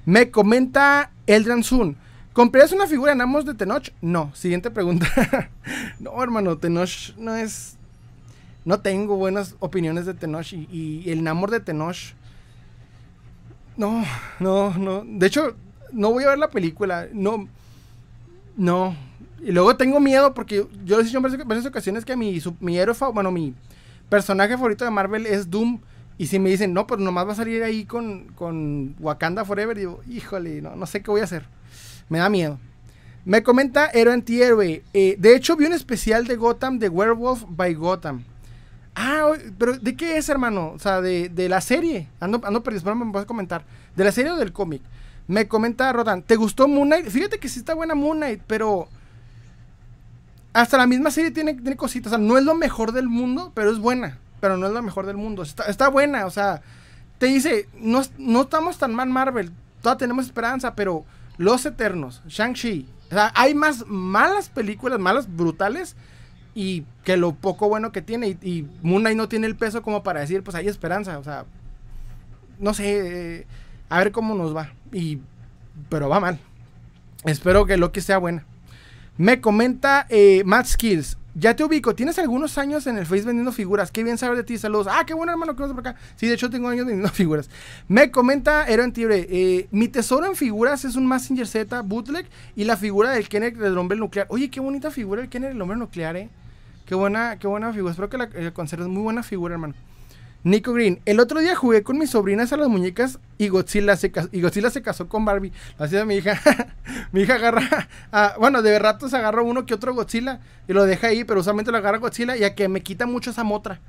Me 0.04 0.30
comenta 0.30 1.10
Eldran 1.26 1.64
Sun. 1.64 1.96
¿Comprarías 2.32 2.70
una 2.70 2.86
figura 2.86 3.12
en 3.12 3.20
Amos 3.20 3.44
de 3.44 3.54
Tenoch? 3.54 3.90
No. 4.00 4.30
Siguiente 4.36 4.70
pregunta. 4.70 5.08
no, 5.98 6.22
hermano, 6.22 6.58
Tenoch 6.58 7.16
no 7.16 7.34
es. 7.34 7.77
No 8.68 8.80
tengo 8.80 9.16
buenas 9.16 9.54
opiniones 9.60 10.04
de 10.04 10.12
Tenoch. 10.12 10.52
Y, 10.52 11.10
el 11.10 11.24
Namor 11.24 11.50
de 11.50 11.60
Tenoch. 11.60 12.12
No, 13.78 14.04
no, 14.40 14.74
no. 14.74 15.04
De 15.06 15.26
hecho, 15.26 15.56
no 15.90 16.12
voy 16.12 16.24
a 16.24 16.28
ver 16.28 16.38
la 16.38 16.50
película. 16.50 17.08
No. 17.14 17.48
No. 18.58 18.94
Y 19.42 19.52
luego 19.52 19.78
tengo 19.78 20.00
miedo 20.00 20.34
porque 20.34 20.66
yo 20.84 21.00
he 21.00 21.02
dicho 21.02 21.16
en 21.16 21.48
varias 21.48 21.64
ocasiones 21.64 22.04
que 22.04 22.14
mi, 22.14 22.42
mi 22.60 22.76
héroe, 22.76 22.94
bueno, 23.14 23.30
mi 23.30 23.54
personaje 24.10 24.52
favorito 24.52 24.84
de 24.84 24.90
Marvel 24.90 25.24
es 25.24 25.48
Doom. 25.48 25.80
Y 26.18 26.26
si 26.26 26.38
me 26.38 26.50
dicen, 26.50 26.74
no, 26.74 26.86
pues 26.86 27.00
nomás 27.00 27.26
va 27.26 27.32
a 27.32 27.36
salir 27.36 27.62
ahí 27.62 27.86
con, 27.86 28.24
con 28.34 28.96
Wakanda 29.00 29.46
Forever, 29.46 29.78
digo, 29.78 30.02
híjole, 30.06 30.60
no, 30.60 30.76
no 30.76 30.84
sé 30.84 31.02
qué 31.02 31.10
voy 31.10 31.22
a 31.22 31.24
hacer. 31.24 31.46
Me 32.10 32.18
da 32.18 32.28
miedo. 32.28 32.58
Me 33.24 33.42
comenta 33.42 33.86
Héroe 33.86 34.12
Antihéroe. 34.12 34.82
Eh, 34.92 35.16
de 35.18 35.34
hecho, 35.34 35.56
vi 35.56 35.64
un 35.64 35.72
especial 35.72 36.26
de 36.26 36.36
Gotham 36.36 36.78
de 36.78 36.90
Werewolf 36.90 37.44
by 37.48 37.72
Gotham. 37.72 38.24
Ah, 39.00 39.30
pero 39.56 39.78
¿de 39.78 39.94
qué 39.94 40.16
es, 40.16 40.28
hermano? 40.28 40.72
O 40.74 40.78
sea, 40.80 41.00
de, 41.00 41.48
la 41.48 41.60
serie. 41.60 42.08
Ando, 42.18 42.40
ando 42.42 42.64
perdido, 42.64 42.92
me 42.96 43.12
vas 43.12 43.22
a 43.22 43.26
comentar. 43.26 43.62
¿De 43.94 44.02
la 44.02 44.10
serie 44.10 44.32
o 44.32 44.36
del 44.36 44.52
cómic? 44.52 44.82
Me 45.28 45.46
comenta 45.46 45.92
Rodan, 45.92 46.22
¿te 46.22 46.34
gustó 46.34 46.66
Moon 46.66 46.88
Knight? 46.88 47.06
Fíjate 47.06 47.38
que 47.38 47.48
sí 47.48 47.60
está 47.60 47.74
buena 47.74 47.94
Moon 47.94 48.16
Knight, 48.16 48.40
pero 48.46 48.88
hasta 50.52 50.78
la 50.78 50.86
misma 50.88 51.12
serie 51.12 51.30
tiene, 51.30 51.54
tiene 51.54 51.76
cositas. 51.76 52.12
O 52.12 52.16
sea, 52.16 52.24
no 52.26 52.36
es 52.36 52.44
lo 52.44 52.56
mejor 52.56 52.90
del 52.90 53.08
mundo, 53.08 53.52
pero 53.54 53.70
es 53.70 53.78
buena. 53.78 54.18
Pero 54.40 54.56
no 54.56 54.66
es 54.66 54.72
lo 54.72 54.82
mejor 54.82 55.06
del 55.06 55.16
mundo. 55.16 55.42
Está, 55.42 55.64
está 55.64 55.88
buena, 55.88 56.26
o 56.26 56.30
sea, 56.30 56.62
te 57.18 57.26
dice, 57.26 57.68
no, 57.78 58.02
no 58.18 58.42
estamos 58.42 58.78
tan 58.78 58.94
mal 58.94 59.10
Marvel. 59.10 59.52
Todavía 59.80 59.98
tenemos 59.98 60.24
esperanza, 60.24 60.74
pero 60.74 61.04
los 61.36 61.64
Eternos, 61.64 62.20
Shang-Chi. 62.26 62.88
O 63.12 63.14
sea, 63.14 63.32
hay 63.36 63.54
más 63.54 63.86
malas 63.86 64.48
películas, 64.48 64.98
malas, 64.98 65.32
brutales, 65.32 65.94
y 66.60 66.84
que 67.04 67.16
lo 67.16 67.36
poco 67.36 67.68
bueno 67.68 67.92
que 67.92 68.02
tiene. 68.02 68.36
Y, 68.42 68.66
Knight 68.82 69.16
no 69.16 69.28
tiene 69.28 69.46
el 69.46 69.54
peso 69.54 69.80
como 69.80 70.02
para 70.02 70.18
decir, 70.18 70.42
pues 70.42 70.56
hay 70.56 70.66
esperanza. 70.66 71.16
O 71.20 71.22
sea, 71.22 71.44
no 72.58 72.74
sé, 72.74 73.36
eh, 73.36 73.46
a 73.88 73.98
ver 73.98 74.10
cómo 74.10 74.34
nos 74.34 74.56
va. 74.56 74.72
Y, 74.92 75.20
pero 75.88 76.08
va 76.08 76.18
mal. 76.18 76.40
Espero 77.22 77.64
que 77.64 77.76
Loki 77.76 78.00
sea 78.00 78.18
buena. 78.18 78.44
Me 79.16 79.40
comenta 79.40 80.06
eh, 80.08 80.42
Matt 80.44 80.66
Skills. 80.66 81.16
Ya 81.36 81.54
te 81.54 81.62
ubico, 81.62 81.94
tienes 81.94 82.18
algunos 82.18 82.58
años 82.58 82.88
en 82.88 82.98
el 82.98 83.06
Face 83.06 83.22
vendiendo 83.22 83.52
figuras. 83.52 83.92
Qué 83.92 84.02
bien 84.02 84.18
saber 84.18 84.36
de 84.36 84.42
ti, 84.42 84.58
saludos. 84.58 84.88
Ah, 84.90 85.04
qué 85.06 85.14
bueno, 85.14 85.30
hermano, 85.30 85.54
que 85.54 85.62
vas 85.62 85.70
por 85.70 85.86
acá. 85.86 85.96
Sí, 86.16 86.26
de 86.26 86.34
hecho 86.34 86.50
tengo 86.50 86.66
años 86.66 86.86
vendiendo 86.86 87.08
figuras. 87.14 87.48
Me 87.86 88.10
comenta 88.10 88.62
Aaron 88.62 88.92
Tibre. 88.92 89.28
Eh, 89.30 89.68
mi 89.70 89.86
tesoro 89.86 90.26
en 90.26 90.34
figuras 90.34 90.84
es 90.84 90.96
un 90.96 91.06
Massinger 91.06 91.46
Z 91.46 91.82
bootleg 91.82 92.26
y 92.56 92.64
la 92.64 92.76
figura 92.76 93.12
del 93.12 93.28
Kenner 93.28 93.56
del 93.56 93.78
hombre 93.78 93.96
nuclear. 93.96 94.26
Oye, 94.28 94.50
qué 94.50 94.58
bonita 94.58 94.90
figura 94.90 95.22
el 95.22 95.28
Kenner 95.28 95.52
del 95.52 95.62
hombre 95.62 95.76
nuclear, 95.76 96.16
eh. 96.16 96.28
Qué 96.88 96.94
buena, 96.94 97.38
qué 97.38 97.46
buena 97.46 97.70
figura. 97.70 97.90
Espero 97.90 98.08
que 98.08 98.16
la 98.16 98.30
eh, 98.32 98.50
conserves. 98.54 98.88
Muy 98.88 99.02
buena 99.02 99.22
figura, 99.22 99.52
hermano. 99.52 99.74
Nico 100.42 100.72
Green, 100.72 101.02
el 101.04 101.20
otro 101.20 101.38
día 101.40 101.54
jugué 101.54 101.82
con 101.82 101.98
mis 101.98 102.08
sobrinas 102.08 102.50
a 102.54 102.56
las 102.56 102.68
muñecas 102.68 103.18
y 103.36 103.48
Godzilla 103.48 103.94
se, 103.94 104.10
y 104.32 104.40
Godzilla 104.40 104.70
se 104.70 104.80
casó 104.80 105.06
con 105.06 105.22
Barbie. 105.26 105.52
Así 105.76 105.96
de 105.96 106.06
mi 106.06 106.16
hija. 106.16 106.40
mi 107.12 107.20
hija 107.20 107.34
agarra, 107.34 107.88
bueno, 108.38 108.62
de 108.62 108.78
rato 108.78 109.06
se 109.10 109.18
agarra 109.18 109.42
uno 109.42 109.66
que 109.66 109.74
otro 109.74 109.92
Godzilla 109.92 110.40
y 110.66 110.72
lo 110.72 110.86
deja 110.86 111.08
ahí, 111.08 111.24
pero 111.24 111.40
usualmente 111.40 111.70
lo 111.70 111.76
agarra 111.76 111.98
Godzilla 111.98 112.36
ya 112.36 112.54
que 112.54 112.68
me 112.68 112.80
quita 112.80 113.04
mucho 113.04 113.32
esa 113.32 113.44
motra. 113.44 113.80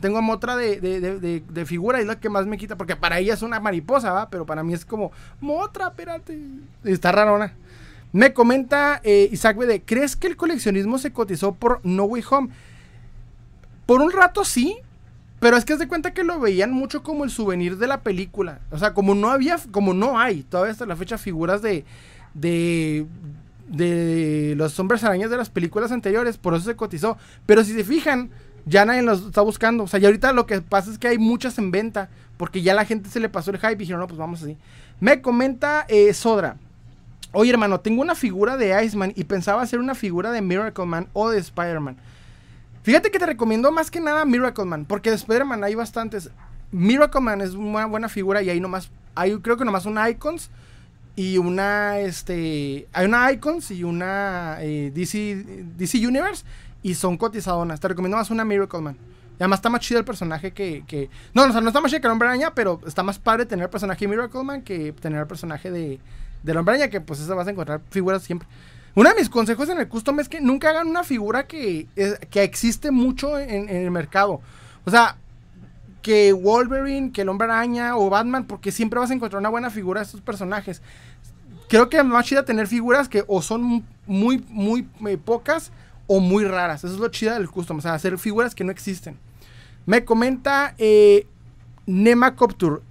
tengo 0.00 0.22
motra 0.22 0.54
de, 0.54 0.80
de, 0.80 1.40
de, 1.40 1.66
figura 1.66 1.98
y 1.98 2.02
es 2.02 2.06
la 2.06 2.20
que 2.20 2.28
más 2.28 2.46
me 2.46 2.58
quita, 2.58 2.76
porque 2.76 2.94
para 2.94 3.18
ella 3.18 3.34
es 3.34 3.42
una 3.42 3.58
mariposa, 3.58 4.12
¿va? 4.12 4.30
Pero 4.30 4.46
para 4.46 4.62
mí 4.62 4.72
es 4.72 4.84
como, 4.84 5.10
motra, 5.40 5.88
espérate. 5.88 6.38
Está 6.84 7.10
rarona. 7.10 7.54
Me 8.16 8.32
comenta 8.32 9.02
eh, 9.04 9.28
Isaac 9.30 9.58
de 9.58 9.82
¿crees 9.82 10.16
que 10.16 10.26
el 10.26 10.38
coleccionismo 10.38 10.96
se 10.96 11.12
cotizó 11.12 11.52
por 11.52 11.82
No 11.84 12.04
Way 12.04 12.24
Home? 12.30 12.48
Por 13.84 14.00
un 14.00 14.10
rato 14.10 14.42
sí, 14.42 14.78
pero 15.38 15.58
es 15.58 15.66
que 15.66 15.74
es 15.74 15.78
de 15.78 15.86
cuenta 15.86 16.14
que 16.14 16.24
lo 16.24 16.40
veían 16.40 16.72
mucho 16.72 17.02
como 17.02 17.24
el 17.24 17.30
souvenir 17.30 17.76
de 17.76 17.86
la 17.86 18.00
película. 18.00 18.60
O 18.70 18.78
sea, 18.78 18.94
como 18.94 19.14
no 19.14 19.30
había, 19.30 19.58
como 19.70 19.92
no 19.92 20.18
hay 20.18 20.44
todavía 20.44 20.72
hasta 20.72 20.86
la 20.86 20.96
fecha 20.96 21.18
figuras 21.18 21.60
de, 21.60 21.84
de, 22.32 23.04
de 23.68 24.54
los 24.56 24.80
hombres 24.80 25.04
arañas 25.04 25.28
de 25.28 25.36
las 25.36 25.50
películas 25.50 25.92
anteriores, 25.92 26.38
por 26.38 26.54
eso 26.54 26.64
se 26.64 26.74
cotizó. 26.74 27.18
Pero 27.44 27.64
si 27.64 27.74
se 27.74 27.84
fijan, 27.84 28.30
ya 28.64 28.86
nadie 28.86 29.02
los 29.02 29.26
está 29.26 29.42
buscando. 29.42 29.84
O 29.84 29.88
sea, 29.88 30.00
y 30.00 30.06
ahorita 30.06 30.32
lo 30.32 30.46
que 30.46 30.62
pasa 30.62 30.90
es 30.90 30.96
que 30.96 31.08
hay 31.08 31.18
muchas 31.18 31.58
en 31.58 31.70
venta, 31.70 32.08
porque 32.38 32.62
ya 32.62 32.72
la 32.72 32.86
gente 32.86 33.10
se 33.10 33.20
le 33.20 33.28
pasó 33.28 33.50
el 33.50 33.58
hype 33.58 33.74
y 33.74 33.76
dijeron, 33.76 34.00
no, 34.00 34.06
pues 34.06 34.16
vamos 34.16 34.42
así. 34.42 34.56
Me 35.00 35.20
comenta 35.20 35.84
eh, 35.90 36.14
Sodra. 36.14 36.56
Oye, 37.32 37.50
hermano, 37.50 37.80
tengo 37.80 38.02
una 38.02 38.14
figura 38.14 38.56
de 38.56 38.82
Iceman 38.84 39.12
y 39.16 39.24
pensaba 39.24 39.62
hacer 39.62 39.78
una 39.78 39.94
figura 39.94 40.30
de 40.30 40.42
Miracle 40.42 40.86
Man 40.86 41.08
o 41.12 41.28
de 41.28 41.38
Spider-Man. 41.38 41.96
Fíjate 42.82 43.10
que 43.10 43.18
te 43.18 43.26
recomiendo 43.26 43.72
más 43.72 43.90
que 43.90 44.00
nada 44.00 44.24
Miracle 44.24 44.64
Man, 44.64 44.84
porque 44.84 45.10
de 45.10 45.16
Spider-Man 45.16 45.64
hay 45.64 45.74
bastantes. 45.74 46.30
Miracle 46.70 47.20
Man 47.20 47.40
es 47.40 47.50
una 47.50 47.86
buena 47.86 48.08
figura 48.08 48.42
y 48.42 48.50
hay 48.50 48.60
nomás, 48.60 48.90
hay 49.14 49.36
creo 49.38 49.56
que 49.56 49.64
nomás 49.64 49.86
una 49.86 50.08
Icons 50.08 50.50
y 51.16 51.38
una, 51.38 51.98
este, 51.98 52.86
hay 52.92 53.06
una 53.06 53.30
Icons 53.32 53.70
y 53.70 53.82
una 53.82 54.58
eh, 54.60 54.92
DC, 54.94 55.44
DC 55.76 56.06
Universe 56.06 56.44
y 56.82 56.94
son 56.94 57.16
cotizadonas. 57.16 57.80
Te 57.80 57.88
recomiendo 57.88 58.16
más 58.16 58.30
una 58.30 58.44
Miracle 58.44 58.80
Man. 58.80 58.96
Y 59.38 59.42
además 59.42 59.58
está 59.58 59.68
más 59.68 59.80
chido 59.80 59.98
el 59.98 60.06
personaje 60.06 60.52
que. 60.52 61.10
No, 61.34 61.42
o 61.42 61.48
no 61.48 61.68
está 61.68 61.80
más 61.80 61.90
chido 61.90 62.00
que 62.00 62.06
el 62.06 62.12
Hombre 62.12 62.28
Araña, 62.28 62.54
pero 62.54 62.80
está 62.86 63.02
más 63.02 63.18
padre 63.18 63.44
tener 63.44 63.64
el 63.64 63.70
personaje 63.70 64.06
de 64.06 64.08
Miracle 64.08 64.42
Man 64.44 64.62
que 64.62 64.92
tener 64.92 65.20
el 65.20 65.26
personaje 65.26 65.70
de, 65.70 66.00
del 66.46 66.56
Hombre 66.56 66.76
Araña, 66.76 66.90
que 66.90 67.00
pues 67.00 67.20
esa 67.20 67.34
vas 67.34 67.48
a 67.48 67.50
encontrar 67.50 67.80
figuras 67.90 68.22
siempre. 68.22 68.48
Uno 68.94 69.10
de 69.10 69.16
mis 69.16 69.28
consejos 69.28 69.68
en 69.68 69.78
el 69.78 69.88
custom 69.88 70.20
es 70.20 70.28
que 70.28 70.40
nunca 70.40 70.70
hagan 70.70 70.86
una 70.86 71.04
figura 71.04 71.46
que, 71.46 71.86
que 72.30 72.42
existe 72.42 72.90
mucho 72.90 73.38
en, 73.38 73.68
el 73.68 73.90
mercado. 73.90 74.40
O 74.86 74.90
sea, 74.90 75.16
que 76.00 76.32
Wolverine, 76.32 77.12
que 77.12 77.22
el 77.22 77.28
Hombre 77.28 77.48
Araña 77.48 77.96
o 77.96 78.08
Batman, 78.08 78.46
porque 78.46 78.72
siempre 78.72 78.98
vas 78.98 79.10
a 79.10 79.14
encontrar 79.14 79.40
una 79.40 79.50
buena 79.50 79.68
figura 79.68 80.00
de 80.00 80.06
estos 80.06 80.22
personajes. 80.22 80.80
Creo 81.68 81.90
que 81.90 81.98
es 81.98 82.04
más 82.04 82.24
chida 82.24 82.44
tener 82.44 82.68
figuras 82.68 83.08
que 83.08 83.24
o 83.26 83.42
son 83.42 83.84
muy, 84.06 84.42
muy, 84.48 84.88
eh, 85.06 85.18
pocas 85.18 85.72
o 86.06 86.20
muy 86.20 86.44
raras. 86.44 86.84
Eso 86.84 86.94
es 86.94 87.00
lo 87.00 87.08
chida 87.08 87.34
del 87.34 87.50
custom, 87.50 87.78
o 87.78 87.80
sea, 87.80 87.92
hacer 87.92 88.16
figuras 88.18 88.54
que 88.54 88.62
no 88.62 88.70
existen. 88.70 89.18
Me 89.84 90.04
comenta 90.04 90.74
eh, 90.78 91.26
Nemacoptur. 91.86 92.82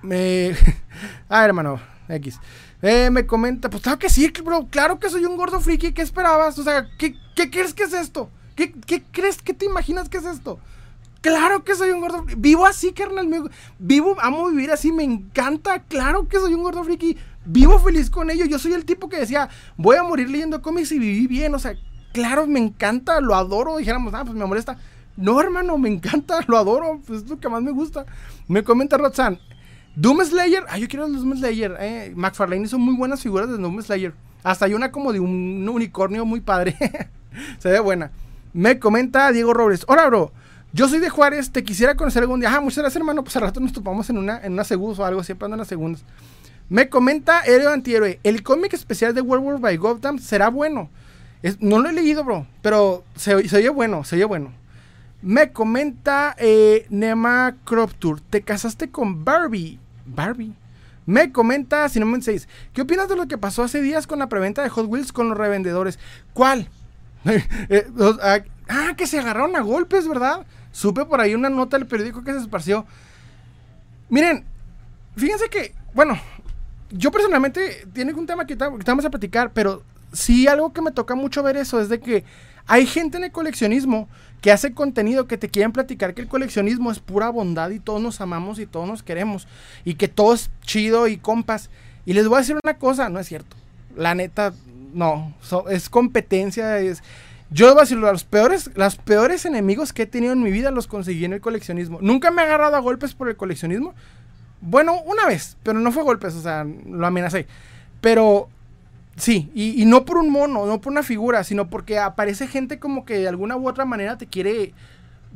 Me... 0.00 0.54
ah, 1.28 1.44
hermano, 1.44 1.80
X. 2.08 2.38
Eh, 2.82 3.10
me 3.10 3.26
comenta, 3.26 3.70
pues 3.70 3.82
claro 3.82 3.98
que 3.98 4.10
sí, 4.10 4.30
bro, 4.44 4.68
claro 4.68 4.98
que 4.98 5.10
soy 5.10 5.24
un 5.24 5.36
gordo 5.36 5.60
friki, 5.60 5.92
¿qué 5.92 6.02
esperabas? 6.02 6.58
O 6.58 6.64
sea, 6.64 6.88
¿qué, 6.98 7.16
crees 7.34 7.74
que 7.74 7.84
es 7.84 7.92
esto? 7.92 8.30
¿Qué, 8.54 8.72
crees, 9.10 9.42
qué 9.42 9.54
te 9.54 9.64
imaginas 9.64 10.08
que 10.08 10.18
es 10.18 10.24
esto? 10.24 10.58
Claro 11.20 11.64
que 11.64 11.74
soy 11.74 11.90
un 11.90 12.00
gordo 12.00 12.24
friki. 12.24 12.40
Vivo 12.40 12.66
así, 12.66 12.92
carnal. 12.92 13.50
vivo, 13.78 14.16
amo 14.20 14.48
vivir 14.50 14.70
así, 14.70 14.92
me 14.92 15.04
encanta. 15.04 15.82
Claro 15.82 16.28
que 16.28 16.38
soy 16.38 16.52
un 16.52 16.62
gordo 16.62 16.84
friki. 16.84 17.16
Vivo 17.46 17.78
feliz 17.78 18.10
con 18.10 18.30
ello. 18.30 18.44
Yo 18.44 18.58
soy 18.58 18.74
el 18.74 18.84
tipo 18.84 19.08
que 19.08 19.18
decía, 19.18 19.48
voy 19.76 19.96
a 19.96 20.02
morir 20.02 20.28
leyendo 20.28 20.60
cómics 20.60 20.92
y 20.92 20.98
viví 20.98 21.26
bien. 21.26 21.54
O 21.54 21.58
sea, 21.58 21.74
claro, 22.12 22.46
me 22.46 22.60
encanta, 22.60 23.22
lo 23.22 23.34
adoro. 23.34 23.78
Dijéramos, 23.78 24.12
ah, 24.12 24.24
pues 24.24 24.36
me 24.36 24.44
molesta. 24.44 24.76
No, 25.16 25.40
hermano, 25.40 25.78
me 25.78 25.88
encanta, 25.88 26.40
lo 26.46 26.58
adoro. 26.58 27.00
Pues 27.06 27.22
es 27.22 27.28
lo 27.30 27.40
que 27.40 27.48
más 27.48 27.62
me 27.62 27.72
gusta. 27.72 28.04
Me 28.46 28.62
comenta 28.62 28.98
Roxanne, 28.98 29.40
Doom 29.96 30.24
Slayer, 30.24 30.64
ah, 30.68 30.78
yo 30.78 30.88
quiero 30.88 31.06
el 31.06 31.12
Doom 31.12 31.36
Slayer. 31.36 31.76
Eh. 31.78 32.12
McFarlane 32.16 32.64
hizo 32.64 32.78
muy 32.78 32.96
buenas 32.96 33.22
figuras 33.22 33.48
de 33.48 33.56
Doom 33.56 33.82
Slayer. 33.82 34.12
Hasta 34.42 34.64
hay 34.66 34.74
una 34.74 34.90
como 34.90 35.12
de 35.12 35.20
un 35.20 35.68
unicornio 35.68 36.24
muy 36.24 36.40
padre. 36.40 36.76
Se 37.58 37.70
ve 37.70 37.80
buena. 37.80 38.10
Me 38.52 38.78
comenta 38.78 39.30
Diego 39.32 39.54
Robles. 39.54 39.84
Hola, 39.88 40.06
bro. 40.06 40.32
Yo 40.72 40.88
soy 40.88 40.98
de 40.98 41.08
Juárez, 41.08 41.52
te 41.52 41.62
quisiera 41.62 41.94
conocer 41.94 42.22
algún 42.22 42.40
día. 42.40 42.52
Ah, 42.52 42.60
muchas 42.60 42.78
gracias, 42.78 42.96
hermano. 42.96 43.22
Pues 43.22 43.36
al 43.36 43.42
rato 43.42 43.60
nos 43.60 43.72
topamos 43.72 44.10
en 44.10 44.18
una, 44.18 44.40
en 44.42 44.54
una 44.54 44.64
segundos 44.64 44.98
o 44.98 45.04
algo, 45.04 45.22
siempre 45.22 45.46
ando 45.46 45.54
en 45.54 45.60
las 45.60 45.68
segundas. 45.68 46.04
Me 46.68 46.88
comenta 46.88 47.42
Héroe 47.42 47.72
Antihéroe. 47.72 48.18
El 48.24 48.42
cómic 48.42 48.72
especial 48.74 49.14
de 49.14 49.20
Werewolf 49.20 49.60
by 49.60 49.76
Gotham 49.76 50.18
será 50.18 50.48
bueno. 50.48 50.90
no 51.60 51.78
lo 51.78 51.88
he 51.88 51.92
leído, 51.92 52.24
bro, 52.24 52.46
pero 52.62 53.04
se, 53.14 53.34
oye 53.36 53.68
bueno, 53.68 54.02
se 54.02 54.16
oye 54.16 54.24
bueno. 54.24 54.52
Me 55.22 55.52
comenta 55.52 56.34
eh, 56.38 56.86
Nema. 56.90 57.54
Te 58.30 58.42
casaste 58.42 58.90
con 58.90 59.24
Barbie. 59.24 59.78
Barbie. 60.06 60.54
Me 61.06 61.32
comenta 61.32 61.88
Cinnamon 61.88 62.22
6. 62.22 62.48
¿Qué 62.72 62.82
opinas 62.82 63.08
de 63.08 63.16
lo 63.16 63.28
que 63.28 63.38
pasó 63.38 63.62
hace 63.62 63.82
días 63.82 64.06
con 64.06 64.18
la 64.18 64.28
preventa 64.28 64.62
de 64.62 64.70
Hot 64.70 64.86
Wheels 64.86 65.12
con 65.12 65.28
los 65.28 65.38
revendedores? 65.38 65.98
¿Cuál? 66.32 66.68
Eh, 67.26 67.86
ah, 68.22 68.40
ah, 68.68 68.92
que 68.96 69.06
se 69.06 69.18
agarraron 69.18 69.56
a 69.56 69.62
golpes, 69.62 70.06
¿verdad? 70.06 70.44
Supe 70.72 71.06
por 71.06 71.22
ahí 71.22 71.34
una 71.34 71.48
nota 71.48 71.78
del 71.78 71.86
periódico 71.86 72.22
que 72.22 72.32
se 72.32 72.40
esparció. 72.40 72.84
Miren, 74.10 74.44
fíjense 75.16 75.48
que, 75.48 75.74
bueno, 75.94 76.20
yo 76.90 77.10
personalmente 77.10 77.86
tiene 77.92 78.12
un 78.12 78.26
tema 78.26 78.46
que, 78.46 78.56
vamos 78.56 79.04
a 79.04 79.10
platicar, 79.10 79.52
pero 79.52 79.82
sí 80.12 80.46
algo 80.46 80.72
que 80.72 80.82
me 80.82 80.92
toca 80.92 81.14
mucho 81.14 81.42
ver 81.42 81.56
eso 81.56 81.80
es 81.80 81.88
de 81.88 82.00
que 82.00 82.24
hay 82.66 82.86
gente 82.86 83.18
en 83.18 83.24
el 83.24 83.32
coleccionismo 83.32 84.08
que 84.40 84.52
hace 84.52 84.74
contenido 84.74 85.26
que 85.26 85.38
te 85.38 85.48
quieren 85.48 85.72
platicar 85.72 86.14
que 86.14 86.22
el 86.22 86.28
coleccionismo 86.28 86.90
es 86.90 86.98
pura 86.98 87.30
bondad 87.30 87.70
y 87.70 87.78
todos 87.78 88.02
nos 88.02 88.20
amamos 88.20 88.58
y 88.58 88.66
todos 88.66 88.86
nos 88.86 89.02
queremos 89.02 89.48
y 89.84 89.94
que 89.94 90.08
todo 90.08 90.34
es 90.34 90.50
chido 90.62 91.08
y 91.08 91.16
compas. 91.16 91.70
Y 92.04 92.12
les 92.12 92.28
voy 92.28 92.36
a 92.36 92.40
decir 92.40 92.58
una 92.62 92.74
cosa, 92.74 93.08
no 93.08 93.18
es 93.18 93.26
cierto. 93.26 93.56
La 93.96 94.14
neta, 94.14 94.52
no, 94.92 95.34
es 95.70 95.88
competencia, 95.88 96.78
es... 96.78 97.02
Yo 97.50 97.68
voy 97.68 97.78
a 97.78 97.80
decir, 97.82 97.98
los 97.98 98.24
peores, 98.24 98.70
los 98.74 98.96
peores 98.96 99.44
enemigos 99.44 99.92
que 99.92 100.02
he 100.02 100.06
tenido 100.06 100.32
en 100.32 100.42
mi 100.42 100.50
vida 100.50 100.70
los 100.70 100.88
conseguí 100.88 101.24
en 101.24 101.34
el 101.34 101.40
coleccionismo. 101.40 101.98
Nunca 102.02 102.30
me 102.30 102.42
he 102.42 102.44
agarrado 102.46 102.76
a 102.76 102.80
golpes 102.80 103.14
por 103.14 103.28
el 103.28 103.36
coleccionismo. 103.36 103.94
Bueno, 104.60 105.00
una 105.02 105.26
vez, 105.26 105.56
pero 105.62 105.78
no 105.78 105.92
fue 105.92 106.02
golpes, 106.02 106.34
o 106.34 106.42
sea, 106.42 106.64
lo 106.64 107.06
amenacé. 107.06 107.46
Pero 108.00 108.48
Sí, 109.16 109.50
y, 109.54 109.84
no 109.84 110.04
por 110.04 110.16
un 110.18 110.30
mono, 110.30 110.66
no 110.66 110.80
por 110.80 110.92
una 110.92 111.02
figura, 111.02 111.44
sino 111.44 111.68
porque 111.68 111.98
aparece 111.98 112.48
gente 112.48 112.78
como 112.78 113.04
que 113.04 113.18
de 113.18 113.28
alguna 113.28 113.56
u 113.56 113.68
otra 113.68 113.84
manera 113.84 114.18
te 114.18 114.26
quiere 114.26 114.72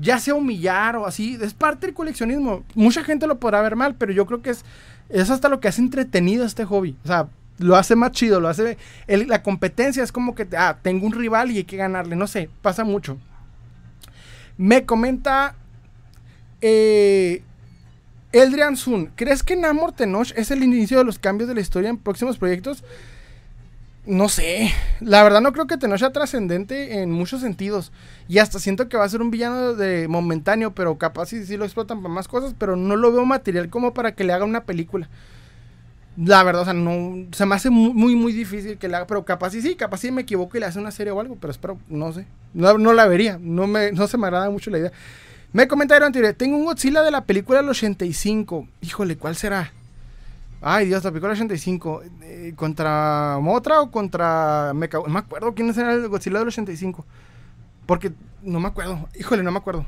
ya 0.01 0.19
sea 0.19 0.35
humillar 0.35 0.97
o 0.97 1.07
así. 1.07 1.39
Es 1.41 1.55
parte 1.55 1.87
del 1.87 1.95
coleccionismo. 1.95 2.65
Mucha 2.75 3.05
gente 3.05 3.27
lo 3.27 3.39
podrá 3.39 3.63
ver 3.63 3.77
mal, 3.77 3.95
pero 3.95 4.13
yo 4.13 4.27
creo 4.27 4.43
que 4.43 4.51
es, 4.51 4.65
es 5.09 5.31
hasta 5.31 5.49
lo 5.49 5.61
que 5.61 5.69
hace 5.69 5.81
entretenido 5.81 6.45
este 6.45 6.65
hobby. 6.65 6.97
O 7.05 7.07
sea, 7.07 7.29
lo 7.59 7.77
hace 7.77 7.97
más 7.97 8.13
chido, 8.13 8.41
lo 8.41 8.49
hace... 8.49 8.79
la 9.07 9.43
competencia 9.43 10.03
es 10.03 10.13
como 10.13 10.35
que, 10.35 10.49
ah, 10.57 10.79
tengo 10.83 11.07
un 11.07 11.13
rival 11.13 11.51
y 11.51 11.59
hay 11.59 11.65
que 11.65 11.77
ganarle. 11.77 12.17
No 12.17 12.27
sé, 12.27 12.51
pasa 12.63 12.85
mucho. 12.85 13.19
Me 14.57 14.85
comenta... 14.85 15.55
Eh, 16.61 17.43
Eldrian 18.33 18.77
Sun, 18.77 19.11
¿crees 19.17 19.43
que 19.43 19.57
Namor 19.57 19.93
Tenoch 19.93 20.33
es 20.37 20.51
el 20.51 20.63
inicio 20.63 20.99
de 20.99 21.05
los 21.05 21.19
cambios 21.19 21.49
de 21.49 21.55
la 21.55 21.63
historia 21.63 21.89
en 21.89 21.97
próximos 21.97 22.37
proyectos? 22.37 22.85
No 24.09 24.31
sé, 24.31 24.73
la 25.01 25.23
verdad 25.23 25.43
no 25.43 25.53
creo 25.53 25.67
que 25.67 25.77
Tenoch 25.77 25.99
sea 25.99 26.15
trascendente 26.15 27.03
en 27.03 27.13
muchos 27.13 27.43
sentidos. 27.43 27.93
Y 28.27 28.39
hasta 28.39 28.59
siento 28.59 28.89
que 28.89 28.97
va 28.97 29.05
a 29.05 29.09
ser 29.11 29.21
un 29.21 29.31
villano 29.31 29.75
de 29.75 30.09
momentáneo, 30.09 30.75
pero 30.75 30.97
capaz 30.97 31.27
sí, 31.27 31.45
sí 31.45 31.59
lo 31.59 31.67
explotan 31.67 32.01
para 32.01 32.15
más 32.15 32.27
cosas, 32.27 32.55
pero 32.59 32.75
no 32.75 32.97
lo 32.97 33.13
veo 33.13 33.27
material 33.27 33.69
como 33.69 33.93
para 33.93 34.15
que 34.15 34.25
le 34.25 34.33
haga 34.33 34.47
una 34.47 34.65
película. 34.65 35.11
La 36.17 36.43
verdad, 36.43 36.63
o 36.63 36.65
sea, 36.65 36.73
no, 36.73 37.27
se 37.33 37.45
me 37.45 37.55
hace 37.55 37.69
muy, 37.69 38.17
muy, 38.17 38.33
difícil 38.33 38.79
que 38.79 38.89
le 38.89 38.97
haga, 38.97 39.07
pero 39.07 39.27
capaz 39.27 39.51
sí, 39.51 39.61
sí, 39.61 39.75
capaz 39.75 39.99
sí 39.99 40.11
me 40.11 40.23
equivoco 40.23 40.57
y 40.57 40.61
le 40.61 40.67
hace 40.67 40.79
una 40.79 40.91
serie 40.91 41.13
o 41.13 41.21
algo, 41.21 41.37
pero 41.39 41.51
espero, 41.51 41.79
no 41.89 42.11
sé, 42.15 42.25
no, 42.55 42.79
la 42.95 43.07
vería, 43.07 43.39
no, 43.39 43.67
me, 43.67 43.93
no 43.93 44.09
se 44.09 44.17
me 44.17 44.27
agrada 44.27 44.49
mucho 44.49 44.71
la 44.71 44.79
idea. 44.79 44.93
Me 45.53 45.69
comentaron 45.69 46.07
anterior, 46.07 46.33
tengo 46.33 46.57
un 46.57 46.65
Godzilla 46.65 47.03
de 47.03 47.11
la 47.11 47.27
película 47.27 47.59
del 47.59 47.69
85, 47.69 48.69
híjole, 48.81 49.19
¿cuál 49.19 49.37
será? 49.37 49.71
Ay, 50.61 50.87
Dios, 50.87 51.05
la 51.05 51.11
película 51.11 51.33
85. 51.33 52.03
Eh, 52.23 52.53
¿Contra 52.57 53.39
Motra 53.41 53.81
o 53.81 53.91
contra 53.91 54.73
Mecha? 54.75 54.99
No 54.99 55.09
me 55.09 55.21
acuerdo 55.21 55.55
quién 55.55 55.71
era 55.71 55.93
el 55.93 56.09
Godzilla 56.09 56.39
del 56.41 56.49
85. 56.49 57.05
Porque 57.87 58.13
no 58.43 58.61
me 58.61 58.69
acuerdo. 58.69 59.09
Híjole, 59.19 59.43
no 59.43 59.53
me 59.53 59.59
acuerdo. 59.59 59.87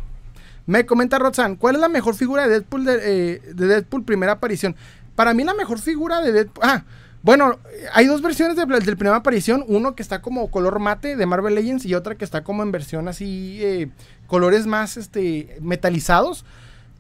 Me 0.66 0.86
comenta 0.86 1.18
Roxanne, 1.18 1.56
¿cuál 1.56 1.74
es 1.74 1.80
la 1.80 1.88
mejor 1.88 2.14
figura 2.14 2.44
de 2.44 2.50
Deadpool 2.50 2.84
de, 2.84 2.98
eh, 3.02 3.40
de, 3.54 3.66
Deadpool 3.66 4.04
primera 4.04 4.32
aparición? 4.32 4.76
Para 5.16 5.34
mí 5.34 5.42
la 5.42 5.54
mejor 5.54 5.80
figura 5.80 6.20
de 6.20 6.32
Deadpool... 6.32 6.64
Ah, 6.64 6.84
bueno, 7.22 7.58
hay 7.92 8.06
dos 8.06 8.22
versiones 8.22 8.56
de, 8.56 8.64
de, 8.64 8.96
primera 8.96 9.16
aparición. 9.16 9.64
Uno 9.66 9.94
que 9.94 10.02
está 10.02 10.22
como 10.22 10.50
color 10.50 10.78
mate 10.78 11.16
de 11.16 11.26
Marvel 11.26 11.54
Legends 11.54 11.84
y 11.84 11.94
otra 11.94 12.14
que 12.14 12.24
está 12.24 12.44
como 12.44 12.62
en 12.62 12.72
versión 12.72 13.08
así, 13.08 13.58
eh, 13.62 13.90
colores 14.26 14.66
más 14.66 14.96
este, 14.96 15.58
metalizados. 15.60 16.44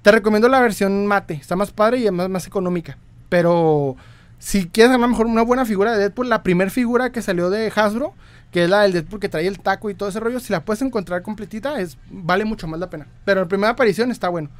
Te 0.02 0.10
recomiendo 0.10 0.48
la 0.48 0.60
versión 0.60 1.06
mate. 1.06 1.34
Está 1.34 1.56
más 1.56 1.70
padre 1.70 1.98
y 1.98 2.02
además 2.02 2.28
más 2.28 2.46
económica. 2.46 2.98
Pero 3.30 3.96
si 4.38 4.68
quieres 4.68 4.94
a 4.94 4.98
lo 4.98 5.08
mejor 5.08 5.24
una 5.24 5.42
buena 5.42 5.64
figura 5.64 5.92
de 5.92 5.98
Deadpool, 5.98 6.28
la 6.28 6.42
primera 6.42 6.70
figura 6.70 7.10
que 7.10 7.22
salió 7.22 7.48
de 7.48 7.72
Hasbro, 7.74 8.12
que 8.50 8.64
es 8.64 8.70
la 8.70 8.82
del 8.82 8.92
Deadpool 8.92 9.20
que 9.20 9.30
trae 9.30 9.46
el 9.46 9.60
taco 9.60 9.88
y 9.88 9.94
todo 9.94 10.10
ese 10.10 10.20
rollo, 10.20 10.40
si 10.40 10.52
la 10.52 10.64
puedes 10.64 10.82
encontrar 10.82 11.22
completita, 11.22 11.80
es, 11.80 11.96
vale 12.10 12.44
mucho 12.44 12.66
más 12.66 12.78
la 12.78 12.90
pena. 12.90 13.06
Pero 13.24 13.40
la 13.40 13.48
primera 13.48 13.70
aparición 13.70 14.10
está 14.10 14.28
bueno. 14.28 14.50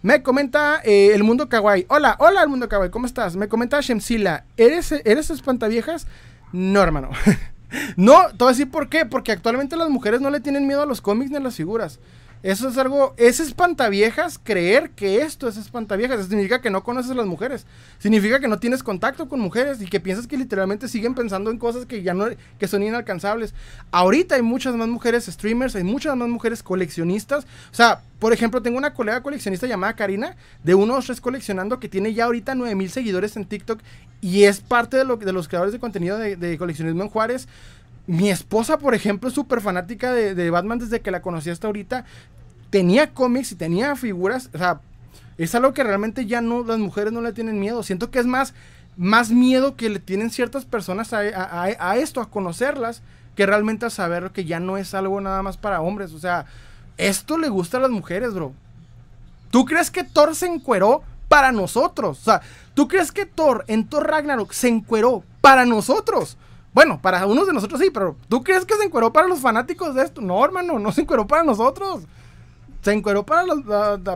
Me 0.00 0.22
comenta 0.22 0.80
eh, 0.84 1.12
el 1.14 1.22
mundo 1.22 1.48
kawaii. 1.48 1.86
Hola, 1.88 2.16
hola 2.18 2.42
el 2.42 2.48
mundo 2.48 2.68
kawaii, 2.68 2.90
¿cómo 2.90 3.06
estás? 3.06 3.36
Me 3.36 3.48
comenta 3.48 3.80
Shemsila, 3.80 4.44
¿eres, 4.56 4.92
¿eres 4.92 5.30
espantaviejas? 5.30 6.06
No, 6.52 6.82
hermano. 6.82 7.10
no, 7.96 8.28
te 8.30 8.36
voy 8.38 8.48
a 8.48 8.50
decir 8.50 8.70
por 8.70 8.88
qué. 8.88 9.06
Porque 9.06 9.32
actualmente 9.32 9.76
las 9.76 9.90
mujeres 9.90 10.20
no 10.20 10.30
le 10.30 10.40
tienen 10.40 10.66
miedo 10.66 10.82
a 10.82 10.86
los 10.86 11.00
cómics 11.00 11.30
ni 11.30 11.36
a 11.36 11.40
las 11.40 11.56
figuras. 11.56 12.00
Eso 12.42 12.68
es 12.68 12.76
algo, 12.76 13.14
es 13.18 13.38
espantaviejas 13.38 14.38
creer 14.42 14.90
que 14.90 15.22
esto 15.22 15.46
es 15.46 15.56
espantaviejas. 15.56 16.18
Eso 16.18 16.28
significa 16.28 16.60
que 16.60 16.70
no 16.70 16.82
conoces 16.82 17.12
a 17.12 17.14
las 17.14 17.26
mujeres. 17.26 17.66
Significa 17.98 18.40
que 18.40 18.48
no 18.48 18.58
tienes 18.58 18.82
contacto 18.82 19.28
con 19.28 19.38
mujeres 19.38 19.80
y 19.80 19.86
que 19.86 20.00
piensas 20.00 20.26
que 20.26 20.36
literalmente 20.36 20.88
siguen 20.88 21.14
pensando 21.14 21.50
en 21.50 21.58
cosas 21.58 21.86
que 21.86 22.02
ya 22.02 22.14
no, 22.14 22.26
que 22.58 22.66
son 22.68 22.82
inalcanzables. 22.82 23.54
Ahorita 23.92 24.34
hay 24.34 24.42
muchas 24.42 24.74
más 24.74 24.88
mujeres 24.88 25.26
streamers, 25.26 25.76
hay 25.76 25.84
muchas 25.84 26.16
más 26.16 26.28
mujeres 26.28 26.64
coleccionistas. 26.64 27.44
O 27.70 27.74
sea, 27.74 28.02
por 28.18 28.32
ejemplo, 28.32 28.60
tengo 28.60 28.78
una 28.78 28.94
colega 28.94 29.22
coleccionista 29.22 29.66
llamada 29.68 29.94
Karina, 29.94 30.36
de 30.64 30.74
uno 30.74 30.96
o 30.96 31.02
tres 31.02 31.20
coleccionando, 31.20 31.78
que 31.78 31.88
tiene 31.88 32.12
ya 32.12 32.24
ahorita 32.24 32.54
9000 32.56 32.90
seguidores 32.90 33.36
en 33.36 33.44
TikTok 33.44 33.80
y 34.20 34.44
es 34.44 34.60
parte 34.60 34.96
de, 34.96 35.04
lo, 35.04 35.16
de 35.16 35.32
los 35.32 35.48
creadores 35.48 35.72
de 35.72 35.80
contenido 35.80 36.18
de, 36.18 36.36
de 36.36 36.58
coleccionismo 36.58 37.02
en 37.02 37.08
Juárez. 37.08 37.48
Mi 38.06 38.30
esposa, 38.30 38.78
por 38.78 38.94
ejemplo, 38.94 39.28
es 39.28 39.34
súper 39.34 39.60
fanática 39.60 40.12
de, 40.12 40.50
Batman 40.50 40.78
desde 40.78 41.00
que 41.00 41.10
la 41.10 41.22
conocí 41.22 41.50
hasta 41.50 41.68
ahorita. 41.68 42.04
Tenía 42.70 43.12
cómics 43.14 43.52
y 43.52 43.54
tenía 43.54 43.94
figuras. 43.94 44.50
O 44.54 44.58
sea, 44.58 44.80
es 45.38 45.54
algo 45.54 45.72
que 45.72 45.84
realmente 45.84 46.26
ya 46.26 46.40
no, 46.40 46.64
las 46.64 46.78
mujeres 46.78 47.12
no 47.12 47.20
le 47.20 47.32
tienen 47.32 47.60
miedo. 47.60 47.82
Siento 47.82 48.10
que 48.10 48.18
es 48.18 48.26
más, 48.26 48.54
más 48.96 49.30
miedo 49.30 49.76
que 49.76 49.88
le 49.88 50.00
tienen 50.00 50.30
ciertas 50.30 50.64
personas 50.64 51.12
a, 51.12 51.96
esto, 51.96 52.20
a 52.20 52.30
conocerlas, 52.30 53.02
que 53.36 53.46
realmente 53.46 53.86
a 53.86 53.90
saber 53.90 54.30
que 54.30 54.44
ya 54.44 54.58
no 54.58 54.76
es 54.76 54.94
algo 54.94 55.20
nada 55.20 55.42
más 55.42 55.56
para 55.56 55.80
hombres. 55.80 56.12
O 56.12 56.18
sea, 56.18 56.46
esto 56.96 57.38
le 57.38 57.48
gusta 57.48 57.76
a 57.76 57.80
las 57.80 57.90
mujeres, 57.90 58.34
bro. 58.34 58.52
¿Tú 59.50 59.64
crees 59.64 59.90
que 59.90 60.02
Thor 60.02 60.34
se 60.34 60.46
encueró 60.46 61.02
para 61.28 61.52
nosotros? 61.52 62.20
O 62.20 62.24
sea, 62.24 62.40
¿tú 62.74 62.88
crees 62.88 63.12
que 63.12 63.26
Thor 63.26 63.64
en 63.68 63.86
Thor 63.86 64.08
Ragnarok 64.08 64.52
se 64.52 64.68
encueró 64.68 65.22
para 65.40 65.66
nosotros? 65.66 66.36
Bueno, 66.72 67.00
para 67.00 67.26
unos 67.26 67.46
de 67.46 67.52
nosotros 67.52 67.80
sí, 67.80 67.90
pero 67.92 68.16
¿tú 68.28 68.42
crees 68.42 68.64
que 68.64 68.74
se 68.76 68.84
encueró 68.84 69.12
para 69.12 69.28
los 69.28 69.40
fanáticos 69.40 69.94
de 69.94 70.02
esto? 70.02 70.20
No, 70.20 70.42
hermano, 70.44 70.78
no 70.78 70.92
se 70.92 71.02
encueró 71.02 71.26
para 71.26 71.42
nosotros. 71.42 72.04
Se 72.80 72.92
encueró 72.92 73.24
para, 73.24 73.44
los, 73.44 73.60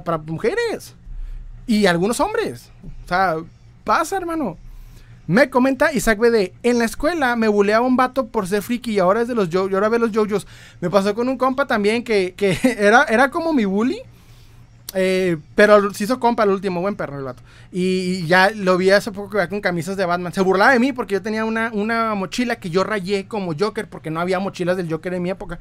para 0.03 0.19
mujeres. 0.19 0.95
Y 1.67 1.87
algunos 1.87 2.19
hombres. 2.21 2.71
O 3.05 3.09
sea, 3.09 3.37
pasa, 3.85 4.17
hermano. 4.17 4.57
Me 5.27 5.51
comenta 5.51 5.93
Isaac 5.93 6.21
BD, 6.21 6.53
en 6.63 6.79
la 6.79 6.85
escuela 6.85 7.35
me 7.35 7.49
buleaba 7.49 7.85
un 7.85 7.97
vato 7.97 8.29
por 8.29 8.47
ser 8.47 8.63
friki 8.63 8.93
y 8.93 8.99
ahora 9.01 9.23
es 9.23 9.27
de 9.27 9.35
los 9.35 9.49
yo, 9.49 9.63
ahora 9.63 9.89
ve 9.89 9.99
los 9.99 10.13
jojos. 10.15 10.47
Me 10.81 10.89
pasó 10.89 11.17
con 11.17 11.29
un 11.29 11.37
compa 11.37 11.67
también 11.67 12.05
que, 12.05 12.35
que 12.35 12.57
era, 12.79 13.03
era 13.05 13.31
como 13.31 13.53
mi 13.53 13.65
bully. 13.65 14.01
Eh, 14.99 15.37
pero 15.55 15.93
se 15.93 16.05
hizo 16.05 16.19
compa 16.19 16.45
el 16.45 16.49
último, 16.49 16.81
buen 16.81 16.97
perro 16.97 17.19
el 17.19 17.25
vato. 17.25 17.43
Y, 17.71 18.27
ya 18.27 18.51
lo 18.51 18.79
vi 18.79 18.91
hace 18.91 19.13
poco 19.13 19.29
que 19.29 19.37
iba 19.37 19.49
con 19.49 19.61
camisas 19.61 19.99
de 19.99 20.07
Batman. 20.07 20.33
Se 20.33 20.41
burlaba 20.41 20.73
de 20.73 20.79
mí 20.79 20.95
porque 20.95 21.13
yo 21.13 21.23
tenía 21.23 21.45
una, 21.45 21.71
una 21.75 22.15
mochila 22.15 22.57
que 22.57 22.71
yo 22.71 22.83
rayé 22.83 23.29
como 23.29 23.53
Joker, 23.59 23.89
porque 23.89 24.11
no 24.11 24.21
había 24.21 24.41
mochilas 24.41 24.79
del 24.79 24.91
Joker 24.91 25.13
en 25.13 25.23
mi 25.23 25.29
época 25.29 25.59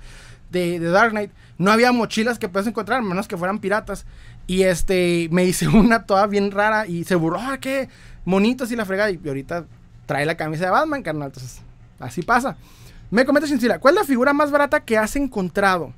de, 0.52 0.80
Dark 0.80 1.12
Knight. 1.12 1.32
No 1.58 1.72
había 1.72 1.92
mochilas 1.92 2.40
que 2.40 2.48
puedes 2.48 2.66
encontrar, 2.66 3.02
menos 3.02 3.28
que 3.28 3.36
fueran 3.36 3.60
piratas. 3.60 4.06
Y 4.48 4.64
este, 4.64 5.28
me 5.32 5.44
hice 5.44 5.68
una 5.74 6.06
toda 6.06 6.28
bien 6.28 6.52
rara 6.52 6.88
y 6.88 7.04
se 7.04 7.16
burló, 7.16 7.40
ah, 7.42 7.58
qué 7.60 7.90
monitos 8.24 8.72
y 8.72 8.78
la 8.78 8.86
fregada. 8.86 9.12
Y 9.12 9.20
ahorita 9.28 9.66
trae 10.06 10.26
la 10.26 10.38
camisa 10.38 10.64
de 10.64 10.72
Batman, 10.72 11.04
carnal. 11.04 11.28
Entonces, 11.28 11.62
así 12.00 12.22
pasa. 12.22 12.56
Me 13.12 13.26
comenta 13.26 13.50
Chinchila, 13.50 13.80
¿cuál 13.80 13.96
es 13.96 14.02
la 14.02 14.08
figura 14.08 14.32
más 14.32 14.50
barata 14.50 14.80
que 14.80 14.98
has 14.98 15.18
encontrado? 15.18 15.94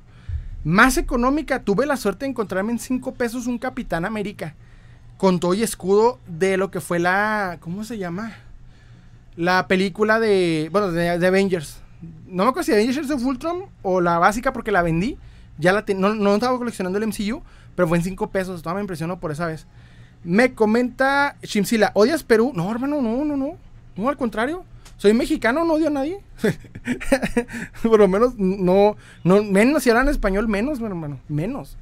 Más 0.64 0.96
económica, 0.96 1.62
tuve 1.62 1.86
la 1.86 1.96
suerte 1.96 2.24
de 2.24 2.30
encontrarme 2.30 2.72
en 2.72 2.78
5 2.78 3.14
pesos 3.14 3.46
un 3.46 3.58
Capitán 3.58 4.04
América. 4.04 4.54
Con 5.16 5.40
todo 5.40 5.54
y 5.54 5.62
escudo 5.62 6.18
de 6.26 6.56
lo 6.56 6.70
que 6.70 6.80
fue 6.80 6.98
la. 6.98 7.58
¿Cómo 7.60 7.84
se 7.84 7.98
llama? 7.98 8.36
La 9.36 9.66
película 9.68 10.20
de. 10.20 10.68
Bueno, 10.70 10.92
de, 10.92 11.26
Avengers. 11.26 11.80
No 12.26 12.44
me 12.44 12.50
acuerdo 12.50 12.64
si 12.64 12.72
Avengers 12.72 13.10
of 13.10 13.24
Ultron 13.24 13.64
o 13.82 14.00
la 14.00 14.18
básica 14.18 14.52
porque 14.52 14.72
la 14.72 14.82
vendí. 14.82 15.16
Ya 15.58 15.72
la 15.72 15.84
no, 15.96 16.14
no 16.14 16.34
estaba 16.34 16.56
coleccionando 16.56 16.98
el 16.98 17.06
MCU, 17.08 17.42
pero 17.74 17.88
fue 17.88 17.98
en 17.98 18.04
5 18.04 18.30
pesos. 18.30 18.62
Todavía 18.62 18.78
me 18.78 18.82
impresionó 18.82 19.18
por 19.18 19.32
esa 19.32 19.46
vez. 19.46 19.66
Me 20.22 20.54
comenta 20.54 21.36
Shimsila, 21.42 21.92
¿odias 21.94 22.22
Perú? 22.22 22.52
No, 22.54 22.70
hermano, 22.70 23.00
no, 23.02 23.24
no, 23.24 23.36
no. 23.36 23.56
No, 23.96 24.08
al 24.08 24.16
contrario 24.16 24.64
soy 24.98 25.14
mexicano, 25.14 25.64
no 25.64 25.74
odio 25.74 25.86
a 25.86 25.90
nadie. 25.90 26.20
Por 27.82 28.00
lo 28.00 28.08
menos, 28.08 28.34
no, 28.36 28.96
no, 29.22 29.42
menos 29.44 29.84
si 29.84 29.90
hablan 29.90 30.08
español, 30.08 30.48
menos, 30.48 30.80
hermano, 30.80 31.20
menos. 31.28 31.78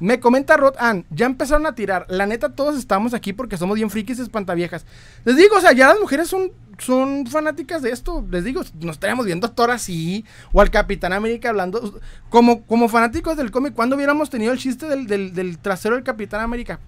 Me 0.00 0.20
comenta 0.20 0.56
Rod 0.56 0.74
Ann, 0.78 1.06
ya 1.10 1.26
empezaron 1.26 1.66
a 1.66 1.74
tirar. 1.74 2.04
La 2.08 2.26
neta, 2.26 2.50
todos 2.50 2.76
estamos 2.76 3.14
aquí 3.14 3.32
porque 3.32 3.56
somos 3.56 3.76
bien 3.76 3.90
frikis 3.90 4.18
y 4.18 4.22
espantaviejas. 4.22 4.86
Les 5.24 5.36
digo, 5.36 5.56
o 5.56 5.60
sea, 5.60 5.72
ya 5.72 5.88
las 5.88 5.98
mujeres 5.98 6.28
son, 6.28 6.52
son 6.76 7.26
fanáticas 7.26 7.80
de 7.80 7.90
esto. 7.90 8.24
Les 8.30 8.44
digo, 8.44 8.62
nos 8.80 8.96
estaríamos 8.96 9.24
viendo 9.24 9.46
a 9.46 9.54
Thor 9.54 9.70
así, 9.70 10.24
o 10.52 10.60
al 10.60 10.70
Capitán 10.70 11.14
América 11.14 11.48
hablando. 11.48 12.00
Como, 12.28 12.64
como 12.66 12.88
fanáticos 12.90 13.36
del 13.38 13.50
cómic, 13.50 13.74
¿cuándo 13.74 13.96
hubiéramos 13.96 14.28
tenido 14.28 14.52
el 14.52 14.58
chiste 14.58 14.86
del, 14.86 15.06
del, 15.06 15.58
trasero 15.58 15.94
del 15.96 16.04
Capitán 16.04 16.42
América? 16.42 16.78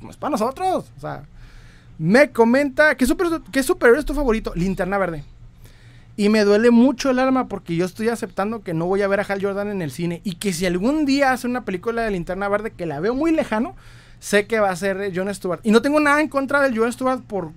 Pues 0.00 0.16
para 0.16 0.30
nosotros. 0.32 0.90
O 0.96 1.00
sea, 1.00 1.24
me 2.00 2.30
comenta, 2.32 2.94
¿qué, 2.94 3.04
super, 3.04 3.26
¿qué 3.52 3.62
superhéroe 3.62 4.00
es 4.00 4.06
tu 4.06 4.14
favorito? 4.14 4.54
Linterna 4.54 4.96
Verde. 4.96 5.22
Y 6.16 6.30
me 6.30 6.44
duele 6.44 6.70
mucho 6.70 7.10
el 7.10 7.18
alma 7.18 7.46
porque 7.46 7.76
yo 7.76 7.84
estoy 7.84 8.08
aceptando 8.08 8.62
que 8.62 8.72
no 8.72 8.86
voy 8.86 9.02
a 9.02 9.08
ver 9.08 9.20
a 9.20 9.22
Hal 9.22 9.42
Jordan 9.42 9.68
en 9.68 9.82
el 9.82 9.90
cine. 9.90 10.22
Y 10.24 10.36
que 10.36 10.54
si 10.54 10.64
algún 10.64 11.04
día 11.04 11.32
hace 11.32 11.46
una 11.46 11.66
película 11.66 12.00
de 12.00 12.10
Linterna 12.10 12.48
Verde 12.48 12.70
que 12.70 12.86
la 12.86 13.00
veo 13.00 13.14
muy 13.14 13.32
lejano, 13.32 13.76
sé 14.18 14.46
que 14.46 14.60
va 14.60 14.70
a 14.70 14.76
ser 14.76 15.12
John 15.14 15.32
Stewart. 15.34 15.60
Y 15.62 15.72
no 15.72 15.82
tengo 15.82 16.00
nada 16.00 16.22
en 16.22 16.28
contra 16.28 16.62
del 16.62 16.74
John 16.74 16.90
Stewart 16.90 17.20
por, 17.20 17.52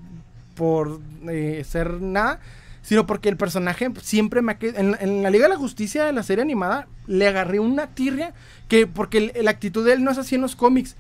por 0.56 1.00
eh, 1.30 1.64
ser 1.66 2.02
nada, 2.02 2.42
sino 2.82 3.08
porque 3.08 3.30
el 3.30 3.38
personaje 3.38 3.90
siempre 4.02 4.42
me 4.42 4.52
ha 4.52 4.58
en, 4.60 4.98
en, 5.00 5.24
la 5.24 5.30
Liga 5.30 5.46
de 5.46 5.54
la 5.54 5.58
Justicia 5.58 6.04
de 6.04 6.12
la 6.12 6.22
serie 6.22 6.42
animada 6.42 6.90
le 7.08 7.30
agarré 7.30 7.62
una 7.62 7.88
tirria 7.88 8.34
que 8.68 8.88
porque 8.88 9.32
la 9.42 9.52
actitud 9.52 9.86
de 9.86 9.94
él 9.94 10.04
no 10.04 10.12
es 10.12 10.18
así 10.18 10.36
en 10.36 10.42
los 10.42 10.58
cómics. 10.58 10.98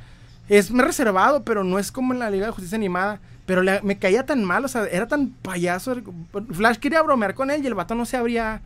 Es 0.47 0.69
reservado, 0.69 1.43
pero 1.43 1.65
no 1.65 1.77
es 1.77 1.91
como 1.91 2.13
en 2.13 2.19
la 2.19 2.29
Liga 2.29 2.45
de 2.45 2.51
la 2.51 2.53
Justicia 2.53 2.77
animada. 2.77 3.19
Pero 3.45 3.61
me 3.83 3.99
caía 3.99 4.25
tan 4.25 4.43
mal, 4.43 4.63
o 4.63 4.67
sea, 4.67 4.85
era 4.85 5.07
tan 5.07 5.29
payaso. 5.29 5.95
Flash 6.51 6.77
quería 6.77 7.01
bromear 7.01 7.33
con 7.33 7.51
él 7.51 7.63
y 7.63 7.67
el 7.67 7.73
vato 7.73 7.93
no 7.95 8.05
se 8.05 8.17
abría. 8.17 8.61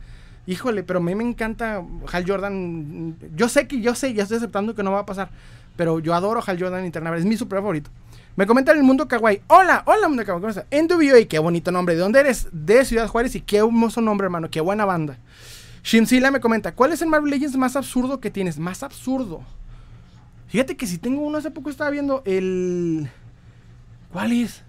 Híjole, 0.46 0.82
pero 0.82 1.00
a 1.00 1.02
mí 1.02 1.14
me 1.14 1.24
encanta 1.24 1.82
Hal 2.10 2.24
Jordan. 2.26 3.16
Yo 3.34 3.48
sé 3.48 3.66
que 3.66 3.80
yo 3.80 3.94
sé, 3.94 4.14
ya 4.14 4.22
estoy 4.22 4.38
aceptando 4.38 4.74
que 4.74 4.82
no 4.82 4.92
va 4.92 5.00
a 5.00 5.06
pasar. 5.06 5.30
Pero 5.76 5.98
yo 5.98 6.14
adoro 6.14 6.42
Hal 6.46 6.60
Jordan 6.60 6.84
Internet, 6.84 7.14
es 7.18 7.24
mi 7.24 7.36
super 7.36 7.58
favorito. 7.58 7.90
Me 8.36 8.46
comentan 8.46 8.76
el 8.76 8.84
mundo 8.84 9.08
kawaii. 9.08 9.42
Hola, 9.48 9.82
hola 9.84 10.06
mundo 10.06 10.24
kawaii. 10.24 10.40
¿Cómo 10.40 10.50
estás? 10.50 11.20
y 11.20 11.26
qué 11.26 11.38
bonito 11.40 11.72
nombre. 11.72 11.96
¿De 11.96 12.00
dónde 12.00 12.20
eres? 12.20 12.48
De 12.52 12.84
Ciudad 12.84 13.08
Juárez 13.08 13.34
y 13.34 13.40
qué 13.40 13.58
hermoso 13.58 14.00
nombre, 14.00 14.26
hermano. 14.26 14.48
Qué 14.48 14.60
buena 14.60 14.84
banda. 14.84 15.18
Shimsila 15.82 16.30
me 16.30 16.40
comenta, 16.40 16.74
¿cuál 16.74 16.92
es 16.92 17.02
el 17.02 17.08
Marvel 17.08 17.30
Legends 17.30 17.56
más 17.56 17.74
absurdo 17.74 18.20
que 18.20 18.30
tienes? 18.30 18.58
Más 18.58 18.82
absurdo. 18.82 19.42
Fíjate 20.48 20.76
que 20.76 20.86
si 20.86 20.98
tengo 20.98 21.22
uno 21.22 21.38
hace 21.38 21.50
poco 21.50 21.70
estaba 21.70 21.90
viendo 21.90 22.22
el... 22.24 23.10
¿Cuál 24.12 24.32
es? 24.32 24.62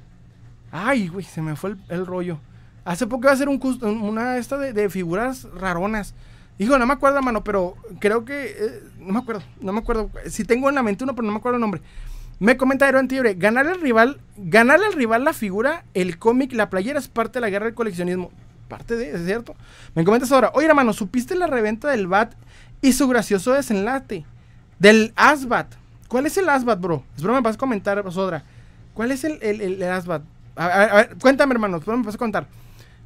Ay, 0.71 1.07
güey, 1.07 1.25
se 1.25 1.41
me 1.41 1.55
fue 1.55 1.75
el, 1.89 2.05
rollo. 2.05 2.39
Hace 2.85 3.07
poco 3.07 3.23
iba 3.23 3.31
a 3.31 3.33
hacer 3.33 3.49
un, 3.49 3.59
una 4.01 4.37
esta 4.37 4.57
de, 4.57 4.89
figuras 4.89 5.47
raronas. 5.55 6.13
Hijo, 6.57 6.77
no 6.77 6.85
me 6.85 6.93
acuerdo, 6.93 7.21
mano, 7.21 7.43
pero 7.43 7.75
creo 7.99 8.25
que. 8.25 8.45
Eh, 8.47 8.83
no 8.99 9.13
me 9.13 9.19
acuerdo, 9.19 9.41
no 9.61 9.73
me 9.73 9.79
acuerdo. 9.79 10.09
Si 10.29 10.43
tengo 10.43 10.69
en 10.69 10.75
la 10.75 10.83
mente 10.83 11.03
uno, 11.03 11.15
pero 11.15 11.25
no 11.25 11.31
me 11.31 11.39
acuerdo 11.39 11.55
el 11.55 11.61
nombre. 11.61 11.81
Me 12.39 12.55
comenta 12.55 12.85
Aero 12.85 12.99
Antibre, 12.99 13.33
ganar 13.33 13.67
al 13.67 13.81
rival, 13.81 14.21
ganar 14.37 14.79
al 14.81 14.93
rival 14.93 15.25
la 15.25 15.33
figura, 15.33 15.83
el 15.93 16.17
cómic, 16.17 16.53
la 16.53 16.69
playera 16.69 16.97
es 16.97 17.09
parte 17.09 17.33
de 17.33 17.41
la 17.41 17.49
guerra 17.49 17.65
del 17.65 17.75
coleccionismo. 17.75 18.31
Parte 18.69 18.95
de, 18.95 19.11
es 19.11 19.25
cierto. 19.25 19.55
Me 19.93 20.05
comentas 20.05 20.31
ahora, 20.31 20.51
oye 20.53 20.67
hermano, 20.67 20.93
¿supiste 20.93 21.35
la 21.35 21.47
reventa 21.47 21.89
del 21.89 22.07
BAT 22.07 22.33
y 22.81 22.93
su 22.93 23.09
gracioso 23.09 23.51
desenlace? 23.51 24.25
Del 24.79 25.11
ASBAT. 25.17 25.73
¿Cuál 26.07 26.27
es 26.27 26.37
el 26.37 26.47
ASBAT, 26.47 26.79
bro? 26.79 27.03
Espero 27.15 27.33
me 27.33 27.41
vas 27.41 27.55
a 27.55 27.59
comentar, 27.59 28.01
Sodra. 28.09 28.45
¿Cuál 28.93 29.11
es 29.11 29.25
el, 29.25 29.39
el, 29.41 29.59
el 29.59 29.83
ASBAT? 29.83 30.21
A 30.55 30.95
ver, 30.95 31.15
cuéntame, 31.21 31.53
hermano, 31.53 31.81
me 31.85 32.03
vas 32.03 32.15
a 32.15 32.17
contar. 32.17 32.47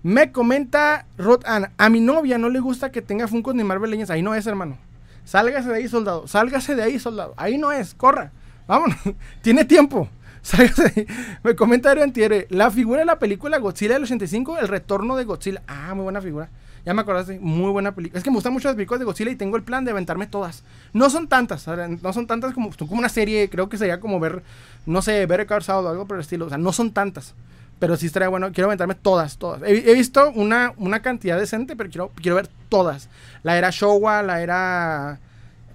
Me 0.03 0.33
comenta 0.33 1.05
Rod 1.17 1.43
a 1.45 1.89
mi 1.89 2.01
novia 2.01 2.37
no 2.37 2.49
le 2.49 2.59
gusta 2.59 2.91
que 2.91 3.01
tenga 3.01 3.27
Funkos 3.27 3.55
ni 3.55 3.63
Marvel 3.63 3.89
Legends. 3.89 4.11
Ahí 4.11 4.21
no 4.21 4.35
es, 4.35 4.45
hermano. 4.45 4.77
Sálgase 5.23 5.69
de 5.69 5.75
ahí, 5.75 5.87
soldado. 5.87 6.27
Sálgase 6.27 6.75
de 6.75 6.83
ahí, 6.83 6.99
soldado. 6.99 7.33
Ahí 7.37 7.57
no 7.57 7.71
es, 7.71 7.93
corra. 7.93 8.31
Vámonos. 8.67 8.97
Tiene 9.41 9.63
tiempo. 9.63 10.09
Sálgase 10.41 10.83
de 10.83 11.01
ahí. 11.01 11.07
Me 11.43 11.55
comenta 11.55 11.89
Adrián 11.89 12.11
Tiere. 12.11 12.47
La 12.49 12.69
figura 12.69 12.99
de 12.99 13.05
la 13.05 13.19
película 13.19 13.57
Godzilla 13.59 13.93
del 13.93 14.03
85, 14.03 14.59
el 14.59 14.67
retorno 14.67 15.15
de 15.15 15.23
Godzilla. 15.23 15.61
Ah, 15.67 15.93
muy 15.95 16.03
buena 16.03 16.21
figura. 16.21 16.49
Ya 16.85 16.93
me 16.93 17.01
acordaste, 17.01 17.39
muy 17.39 17.71
buena 17.71 17.95
película. 17.95 18.17
Es 18.17 18.23
que 18.23 18.29
me 18.29 18.35
gustan 18.35 18.51
mucho 18.51 18.67
las 18.67 18.75
películas 18.75 18.99
de 18.99 19.05
Godzilla 19.05 19.31
y 19.31 19.35
tengo 19.35 19.55
el 19.55 19.63
plan 19.63 19.85
de 19.85 19.91
aventarme 19.91 20.27
todas. 20.27 20.63
No 20.91 21.09
son 21.09 21.27
tantas, 21.27 21.65
no 21.67 22.13
son 22.13 22.27
tantas 22.27 22.53
como, 22.53 22.71
como 22.77 22.99
una 22.99 23.09
serie, 23.09 23.49
creo 23.49 23.69
que 23.69 23.77
sería 23.77 23.99
como 23.99 24.19
ver, 24.19 24.43
no 24.85 25.01
sé, 25.01 25.25
ver 25.25 25.39
el 25.39 25.47
o 25.49 25.89
algo 25.89 26.05
por 26.05 26.17
el 26.17 26.21
estilo. 26.21 26.47
O 26.47 26.49
sea, 26.49 26.57
no 26.57 26.73
son 26.73 26.91
tantas. 26.91 27.35
Pero 27.79 27.97
sí 27.97 28.05
estaría 28.05 28.29
bueno, 28.29 28.51
quiero 28.51 28.67
aventarme 28.67 28.95
todas, 28.95 29.37
todas. 29.37 29.61
He, 29.65 29.93
visto 29.93 30.31
una, 30.31 30.73
una 30.77 31.01
cantidad 31.01 31.37
decente, 31.37 31.75
pero 31.75 31.89
quiero, 31.89 32.11
quiero 32.15 32.35
ver 32.35 32.49
todas. 32.69 33.09
La 33.43 33.57
era 33.57 33.69
Showa, 33.71 34.21
la 34.21 34.41
era... 34.41 35.19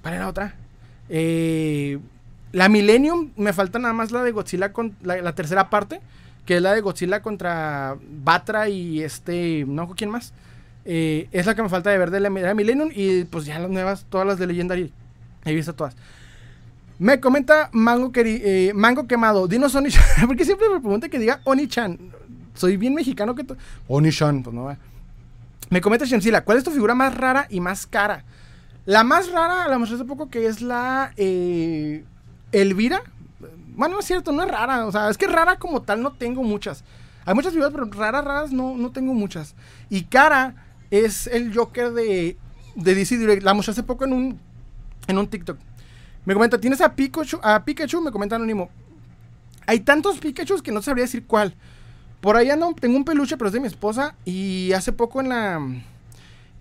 ¿Cuál 0.02 0.14
era 0.14 0.28
otra? 0.28 0.54
Eh, 1.09 1.98
la 2.52 2.68
Millennium, 2.68 3.30
me 3.36 3.52
falta 3.52 3.78
nada 3.78 3.94
más 3.94 4.11
la 4.11 4.22
de 4.22 4.32
Godzilla, 4.32 4.72
con, 4.72 4.96
la, 5.02 5.34
tercera 5.34 5.70
parte, 5.70 6.00
que 6.46 6.56
es 6.56 6.62
la 6.62 6.72
de 6.72 6.80
Godzilla 6.80 7.20
contra 7.20 7.96
Batra 8.00 8.68
y 8.68 9.02
este, 9.02 9.64
no 9.66 9.88
quién 9.90 10.11
más. 10.11 10.32
Eh, 10.91 11.28
es 11.32 11.45
la 11.45 11.55
que 11.55 11.62
me 11.62 11.68
falta 11.68 11.91
de 11.91 11.99
ver 11.99 12.11
de 12.11 12.18
la, 12.18 12.30
Millennium 12.30 12.89
y 12.95 13.24
pues 13.24 13.45
ya 13.45 13.59
las 13.59 13.68
nuevas, 13.68 14.07
todas 14.09 14.26
las 14.26 14.39
de 14.39 14.47
Legendary. 14.47 14.91
He 15.45 15.55
visto 15.55 15.74
todas. 15.74 15.95
Me 16.99 17.20
comenta 17.20 17.68
Mango, 17.72 18.11
eh, 18.14 18.72
Mango 18.74 19.07
Quemado. 19.07 19.47
Dinos 19.47 19.74
Oni-chan. 19.74 20.03
Porque 20.26 20.47
siempre 20.47 20.66
me 20.70 20.80
pregunta 20.80 21.11
que 21.11 21.18
diga 21.18 21.43
Oni-chan. 21.45 21.99
Soy 22.55 22.78
bien 22.78 22.95
mexicano 22.95 23.34
que. 23.34 23.45
Oni-chan, 23.86 24.43
pues 24.43 24.55
no 24.55 24.64
va. 24.64 24.78
Me 25.68 25.82
comenta 25.82 26.07
Shamsila. 26.07 26.43
¿Cuál 26.43 26.57
es 26.57 26.64
tu 26.64 26.70
figura 26.70 26.95
más 26.95 27.14
rara 27.14 27.47
y 27.51 27.61
más 27.61 27.86
cara? 27.86 28.24
La 28.86 29.05
más 29.05 29.30
rara, 29.30 29.68
la 29.68 29.76
mostré 29.76 29.97
hace 29.97 30.07
poco, 30.07 30.30
que 30.30 30.47
es 30.47 30.62
la 30.62 31.12
eh, 31.18 32.03
Elvira. 32.53 33.03
Bueno, 33.76 33.97
no 33.97 34.01
es 34.01 34.07
cierto, 34.07 34.32
no 34.32 34.43
es 34.43 34.51
rara. 34.51 34.86
O 34.86 34.93
sea, 34.93 35.11
es 35.11 35.18
que 35.18 35.26
rara 35.26 35.59
como 35.59 35.82
tal 35.82 36.01
no 36.01 36.12
tengo 36.12 36.43
muchas. 36.43 36.82
Hay 37.26 37.34
muchas 37.34 37.53
figuras, 37.53 37.72
pero 37.74 37.84
raras, 37.91 38.24
raras 38.24 38.53
no, 38.53 38.74
no 38.74 38.91
tengo 38.91 39.12
muchas. 39.12 39.55
Y 39.91 40.05
cara 40.05 40.64
es 40.91 41.26
el 41.26 41.55
Joker 41.55 41.93
de, 41.93 42.36
de 42.74 42.95
DC 42.95 43.18
Direct. 43.18 43.43
La 43.43 43.55
mostré 43.55 43.72
hace 43.72 43.82
poco 43.82 44.05
en 44.05 44.12
un, 44.12 44.41
en 45.07 45.18
un 45.18 45.26
TikTok. 45.26 45.59
Me 46.24 46.34
comenta, 46.34 46.61
¿tienes 46.61 46.80
a 46.80 46.95
Pikachu? 46.95 47.41
A 47.43 47.64
Pikachu, 47.64 48.01
me 48.01 48.11
comenta 48.11 48.36
Anónimo. 48.36 48.68
Hay 49.66 49.80
tantos 49.80 50.18
Pikachu 50.18 50.62
que 50.62 50.72
no 50.72 50.82
sabría 50.82 51.05
decir 51.05 51.24
cuál. 51.26 51.55
Por 52.20 52.36
ahí 52.36 52.51
ando, 52.51 52.74
tengo 52.74 52.97
un 52.97 53.05
peluche, 53.05 53.36
pero 53.36 53.49
es 53.49 53.55
de 53.55 53.61
mi 53.61 53.66
esposa. 53.66 54.14
Y 54.24 54.72
hace 54.72 54.93
poco 54.93 55.20
en 55.20 55.28
la. 55.28 55.61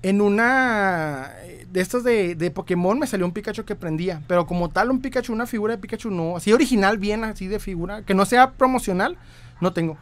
En 0.04 0.22
una. 0.22 1.34
De 1.72 1.82
estos 1.82 2.04
de, 2.04 2.36
de 2.36 2.52
Pokémon 2.52 2.98
me 2.98 3.08
salió 3.08 3.26
un 3.26 3.32
Pikachu 3.32 3.66
que 3.66 3.76
prendía. 3.76 4.22
Pero 4.28 4.46
como 4.46 4.70
tal, 4.70 4.92
un 4.92 5.02
Pikachu, 5.02 5.34
una 5.34 5.48
figura 5.48 5.76
de 5.76 5.82
Pikachu, 5.82 6.12
no. 6.12 6.38
Así 6.38 6.54
original, 6.54 6.98
bien 6.98 7.24
así 7.24 7.48
de 7.48 7.60
figura. 7.60 8.04
Que 8.04 8.14
no 8.14 8.26
sea 8.26 8.52
promocional, 8.52 9.18
no 9.60 9.74
tengo. 9.74 9.98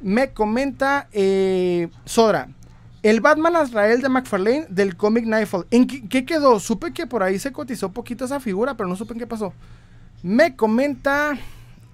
Me 0.00 0.30
comenta 0.30 1.08
eh, 1.12 1.88
Sodra. 2.04 2.48
El 3.06 3.20
Batman 3.20 3.54
Azrael 3.54 4.02
de 4.02 4.08
McFarlane 4.08 4.66
del 4.68 4.96
cómic 4.96 5.26
Nightfall. 5.26 5.68
¿En 5.70 5.86
qué, 5.86 6.24
quedó? 6.24 6.58
Supe 6.58 6.92
que 6.92 7.06
por 7.06 7.22
ahí 7.22 7.38
se 7.38 7.52
cotizó 7.52 7.92
poquito 7.92 8.24
esa 8.24 8.40
figura, 8.40 8.76
pero 8.76 8.88
no 8.88 8.96
supe 8.96 9.12
en 9.12 9.20
qué 9.20 9.28
pasó. 9.28 9.52
Me 10.24 10.56
comenta 10.56 11.38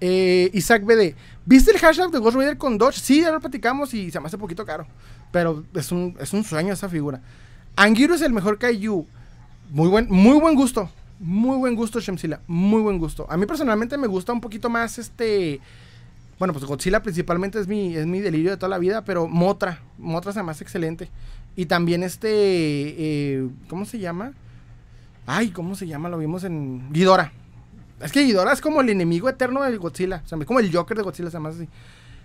eh, 0.01 0.49
Isaac 0.53 0.83
BD. 0.83 1.13
¿Viste 1.45 1.69
el 1.69 1.77
hashtag 1.77 2.09
de 2.09 2.17
Ghost 2.17 2.35
Rider 2.35 2.57
con 2.57 2.79
Dodge? 2.79 2.97
Sí, 2.97 3.21
ya 3.21 3.31
lo 3.31 3.39
platicamos 3.39 3.93
y 3.93 4.09
se 4.09 4.19
me 4.19 4.25
hace 4.25 4.39
poquito 4.39 4.65
caro. 4.65 4.87
Pero 5.31 5.63
es 5.75 5.91
un, 5.91 6.17
es 6.19 6.33
un 6.33 6.43
sueño 6.43 6.73
esa 6.73 6.89
figura. 6.89 7.21
Anguiro 7.75 8.15
es 8.15 8.23
el 8.23 8.33
mejor 8.33 8.57
Kaiju. 8.57 9.05
Muy 9.69 9.89
buen, 9.89 10.07
muy 10.09 10.39
buen 10.39 10.55
gusto. 10.55 10.89
Muy 11.19 11.57
buen 11.57 11.75
gusto, 11.75 11.99
Shemsila. 11.99 12.39
Muy 12.47 12.81
buen 12.81 12.97
gusto. 12.97 13.27
A 13.29 13.37
mí 13.37 13.45
personalmente 13.45 13.99
me 13.99 14.07
gusta 14.07 14.33
un 14.33 14.41
poquito 14.41 14.67
más 14.67 14.97
este 14.97 15.61
bueno, 16.39 16.53
pues 16.53 16.65
Godzilla 16.65 17.01
principalmente 17.01 17.59
es 17.59 17.67
mi, 17.67 17.95
es 17.95 18.05
mi 18.05 18.19
delirio 18.19 18.51
de 18.51 18.57
toda 18.57 18.69
la 18.69 18.77
vida, 18.77 19.03
pero 19.03 19.27
Motra, 19.27 19.81
Motra 19.97 20.31
es 20.31 20.37
además 20.37 20.61
excelente. 20.61 21.09
Y 21.55 21.67
también 21.67 22.03
este, 22.03 22.29
eh, 22.31 23.47
¿cómo 23.69 23.85
se 23.85 23.99
llama? 23.99 24.33
Ay, 25.25 25.51
¿cómo 25.51 25.75
se 25.75 25.87
llama? 25.87 26.09
Lo 26.09 26.17
vimos 26.17 26.43
en 26.43 26.91
Ghidorah. 26.91 27.31
Es 28.01 28.11
que 28.11 28.23
Ghidorah 28.23 28.53
es 28.53 28.61
como 28.61 28.81
el 28.81 28.89
enemigo 28.89 29.29
eterno 29.29 29.63
de 29.63 29.77
Godzilla. 29.77 30.21
O 30.25 30.27
sea, 30.27 30.37
como 30.45 30.59
el 30.59 30.75
Joker 30.75 30.97
de 30.97 31.03
Godzilla, 31.03 31.29
se 31.29 31.37
llama 31.37 31.49
así. 31.49 31.67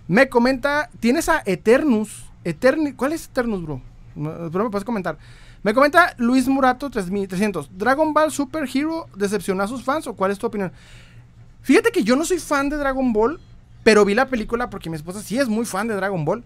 Me 0.07 0.27
comenta, 0.27 0.89
tienes 0.99 1.29
a 1.29 1.41
Eternus. 1.45 2.25
Eterni, 2.43 2.93
¿Cuál 2.93 3.13
es 3.13 3.25
Eternus, 3.25 3.63
bro? 3.63 3.81
Pero 4.15 4.63
me 4.63 4.69
puedes 4.69 4.85
comentar. 4.85 5.17
Me 5.61 5.73
comenta 5.73 6.15
Luis 6.17 6.47
Murato 6.47 6.89
3300. 6.89 7.77
¿Dragon 7.77 8.13
Ball 8.13 8.31
Super 8.31 8.67
Hero 8.73 9.07
decepcionó 9.15 9.63
a 9.63 9.67
sus 9.67 9.83
fans 9.83 10.07
o 10.07 10.15
cuál 10.15 10.31
es 10.31 10.39
tu 10.39 10.47
opinión? 10.47 10.71
Fíjate 11.61 11.91
que 11.91 12.03
yo 12.03 12.15
no 12.15 12.25
soy 12.25 12.39
fan 12.39 12.69
de 12.69 12.77
Dragon 12.77 13.11
Ball, 13.13 13.39
pero 13.83 14.05
vi 14.05 14.13
la 14.13 14.27
película 14.27 14.69
porque 14.69 14.89
mi 14.89 14.95
esposa 14.95 15.21
sí 15.21 15.39
es 15.39 15.47
muy 15.47 15.65
fan 15.65 15.87
de 15.87 15.95
Dragon 15.95 16.25
Ball. 16.25 16.43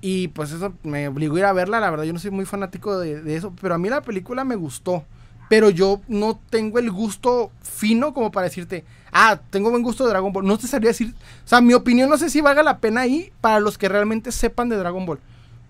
Y 0.00 0.28
pues 0.28 0.52
eso 0.52 0.74
me 0.82 1.08
obligó 1.08 1.36
a 1.36 1.38
ir 1.38 1.44
a 1.46 1.52
verla. 1.52 1.80
La 1.80 1.90
verdad, 1.90 2.04
yo 2.04 2.12
no 2.12 2.18
soy 2.18 2.30
muy 2.30 2.44
fanático 2.44 2.98
de, 2.98 3.34
eso. 3.34 3.52
Pero 3.60 3.74
a 3.74 3.78
mí 3.78 3.88
la 3.88 4.02
película 4.02 4.44
me 4.44 4.56
gustó. 4.56 5.04
Pero 5.48 5.70
yo 5.70 6.00
no 6.08 6.40
tengo 6.50 6.78
el 6.78 6.90
gusto 6.90 7.52
fino 7.62 8.12
como 8.12 8.32
para 8.32 8.44
decirte, 8.44 8.84
ah, 9.12 9.40
tengo 9.50 9.70
buen 9.70 9.82
gusto 9.82 10.04
de 10.04 10.10
Dragon 10.10 10.32
Ball. 10.32 10.44
No 10.44 10.58
te 10.58 10.66
sabría 10.66 10.90
decir. 10.90 11.14
O 11.44 11.48
sea, 11.48 11.60
mi 11.60 11.72
opinión 11.72 12.10
no 12.10 12.18
sé 12.18 12.30
si 12.30 12.40
valga 12.40 12.62
la 12.62 12.78
pena 12.78 13.02
ahí 13.02 13.32
para 13.40 13.60
los 13.60 13.78
que 13.78 13.88
realmente 13.88 14.32
sepan 14.32 14.68
de 14.68 14.76
Dragon 14.76 15.06
Ball. 15.06 15.20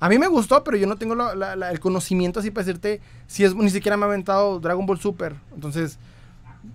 A 0.00 0.08
mí 0.08 0.18
me 0.18 0.26
gustó, 0.28 0.62
pero 0.62 0.76
yo 0.76 0.86
no 0.86 0.96
tengo 0.96 1.14
el 1.14 1.80
conocimiento 1.80 2.40
así 2.40 2.50
para 2.50 2.66
decirte 2.66 3.00
si 3.26 3.44
es 3.44 3.54
ni 3.54 3.70
siquiera 3.70 3.96
me 3.96 4.04
ha 4.04 4.08
aventado 4.08 4.60
Dragon 4.60 4.84
Ball 4.84 4.98
Super. 4.98 5.34
Entonces, 5.54 5.98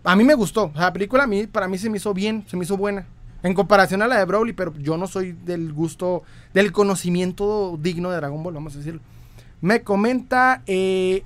A 0.04 0.16
mí 0.16 0.24
me 0.24 0.36
gustó. 0.36 0.66
O 0.66 0.74
sea, 0.74 0.84
la 0.84 0.94
película 0.94 1.28
para 1.52 1.68
mí 1.68 1.78
se 1.78 1.90
me 1.90 1.98
hizo 1.98 2.14
bien, 2.14 2.46
se 2.48 2.56
me 2.56 2.64
hizo 2.64 2.78
buena. 2.78 3.06
En 3.44 3.54
comparación 3.54 4.02
a 4.02 4.08
la 4.08 4.18
de 4.18 4.26
Broly, 4.26 4.54
pero 4.54 4.74
yo 4.78 4.98
no 4.98 5.08
soy 5.08 5.32
del 5.32 5.74
gusto, 5.74 6.24
del 6.54 6.72
conocimiento 6.72 7.78
digno 7.82 8.12
de 8.12 8.18
Dragon 8.18 8.44
Ball, 8.44 8.54
vamos 8.54 8.76
a 8.76 8.78
decirlo. 8.78 9.02
Me 9.62 9.82
comenta 9.82 10.62
eh, 10.68 11.24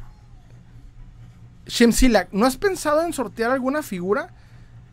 Shemsila, 1.67 2.27
¿no 2.31 2.45
has 2.45 2.57
pensado 2.57 3.03
en 3.03 3.13
sortear 3.13 3.51
alguna 3.51 3.83
figura? 3.83 4.29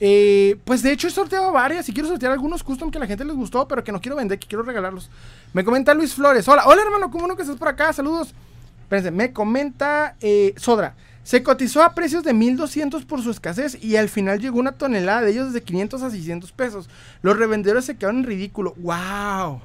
Eh, 0.04 0.58
pues 0.64 0.82
de 0.82 0.90
hecho 0.90 1.06
he 1.06 1.10
sorteado 1.12 1.52
varias 1.52 1.88
y 1.88 1.92
quiero 1.92 2.08
sortear 2.08 2.32
algunos 2.32 2.64
custom 2.64 2.90
que 2.90 2.98
a 2.98 3.00
la 3.00 3.06
gente 3.06 3.24
les 3.24 3.36
gustó, 3.36 3.68
pero 3.68 3.84
que 3.84 3.92
no 3.92 4.00
quiero 4.00 4.16
vender, 4.16 4.38
que 4.38 4.48
quiero 4.48 4.64
regalarlos. 4.64 5.08
Me 5.52 5.64
comenta 5.64 5.94
Luis 5.94 6.14
Flores. 6.14 6.48
Hola, 6.48 6.64
hola 6.66 6.82
hermano, 6.82 7.10
¿cómo 7.10 7.28
no 7.28 7.36
que 7.36 7.42
estás 7.42 7.56
por 7.56 7.68
acá? 7.68 7.92
Saludos. 7.92 8.34
Espérense, 8.82 9.12
me 9.12 9.32
comenta 9.32 10.16
eh, 10.20 10.54
Sodra. 10.56 10.96
Se 11.24 11.42
cotizó 11.42 11.82
a 11.82 11.94
precios 11.94 12.24
de 12.24 12.34
1200 12.34 13.04
por 13.04 13.22
su 13.22 13.30
escasez 13.30 13.82
y 13.82 13.96
al 13.96 14.08
final 14.08 14.40
llegó 14.40 14.58
una 14.58 14.72
tonelada 14.72 15.22
de 15.22 15.30
ellos 15.30 15.52
desde 15.52 15.64
500 15.64 16.02
a 16.02 16.10
600 16.10 16.52
pesos. 16.52 16.88
Los 17.22 17.36
revendedores 17.36 17.84
se 17.84 17.96
quedaron 17.96 18.18
en 18.18 18.24
ridículo. 18.24 18.74
¡Wow! 18.78 19.60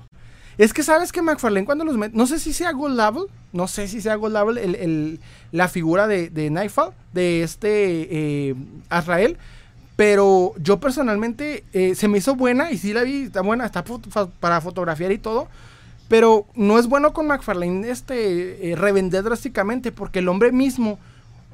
Es 0.58 0.74
que 0.74 0.84
sabes 0.84 1.12
que 1.12 1.22
McFarlane 1.22 1.66
cuando 1.66 1.86
los 1.86 1.98
mete, 1.98 2.18
no 2.18 2.26
sé 2.26 2.40
si 2.40 2.52
sea 2.52 2.72
Gold 2.72 2.98
Level, 2.98 3.26
no 3.54 3.68
sé 3.68 3.88
si 3.88 4.02
sea 4.02 4.16
Gold 4.16 4.34
Level 4.34 4.58
el, 4.58 5.20
la 5.52 5.68
figura 5.68 6.08
de, 6.08 6.30
de 6.30 6.50
Nightfall, 6.50 6.94
de 7.14 7.44
este 7.44 8.08
eh, 8.50 8.56
Azrael, 8.90 9.38
pero 9.96 10.54
yo 10.60 10.80
personalmente 10.80 11.64
eh, 11.74 11.96
se 11.96 12.08
me 12.08 12.20
hizo 12.20 12.36
buena 12.36 12.72
y 12.72 12.78
sí 12.78 12.94
la 12.94 13.04
vi, 13.04 13.24
está 13.24 13.42
buena, 13.42 13.66
está 13.66 13.84
para 14.40 14.62
fotografiar 14.62 15.12
y 15.12 15.18
todo. 15.18 15.48
Pero 16.08 16.46
no 16.56 16.80
es 16.80 16.88
bueno 16.88 17.14
con 17.14 17.28
McFarlane 17.28 17.90
este, 17.90 18.72
eh, 18.72 18.76
revender 18.76 19.24
drásticamente 19.24 19.92
porque 19.92 20.20
el 20.20 20.30
hombre 20.30 20.52
mismo 20.52 21.00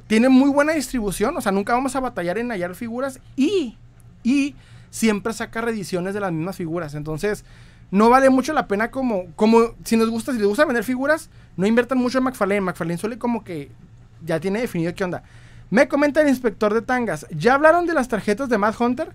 tiene 0.08 0.30
muy 0.30 0.50
buena 0.50 0.74
distribución. 0.74 1.36
O 1.38 1.42
sea, 1.42 1.52
nunca 1.52 1.74
vamos 1.74 1.96
a 1.96 2.00
batallar 2.00 2.38
en 2.38 2.50
hallar 2.50 2.76
figuras 2.76 3.20
y, 3.36 3.78
y 4.24 4.56
siempre 4.90 5.34
saca 5.34 5.62
reediciones 5.62 6.14
de 6.14 6.20
las 6.20 6.32
mismas 6.32 6.58
figuras. 6.58 6.94
Entonces, 6.96 7.46
no 7.92 8.10
vale 8.10 8.30
mucho 8.30 8.54
la 8.54 8.68
pena 8.68 8.92
como, 8.92 9.28
como 9.36 9.76
si 9.84 9.98
nos 9.98 10.10
gusta, 10.10 10.32
si 10.32 10.40
les 10.40 10.48
gusta 10.48 10.66
vender 10.66 10.84
figuras, 10.84 11.30
no 11.58 11.68
inviertan 11.68 11.98
mucho 11.98 12.18
en 12.18 12.24
McFarlane. 12.24 12.62
McFarlane 12.62 12.98
suele 12.98 13.18
como 13.18 13.44
que 13.44 13.70
ya 14.26 14.40
tiene 14.40 14.62
definido 14.62 14.94
qué 14.96 15.04
onda. 15.04 15.24
Me 15.70 15.88
comenta 15.88 16.22
el 16.22 16.28
inspector 16.28 16.74
de 16.74 16.82
tangas. 16.82 17.26
¿Ya 17.32 17.56
hablaron 17.56 17.86
de 17.86 17.94
las 17.94 18.08
tarjetas 18.08 18.50
de 18.50 18.58
Mad 18.58 18.76
Hunter? 18.80 19.12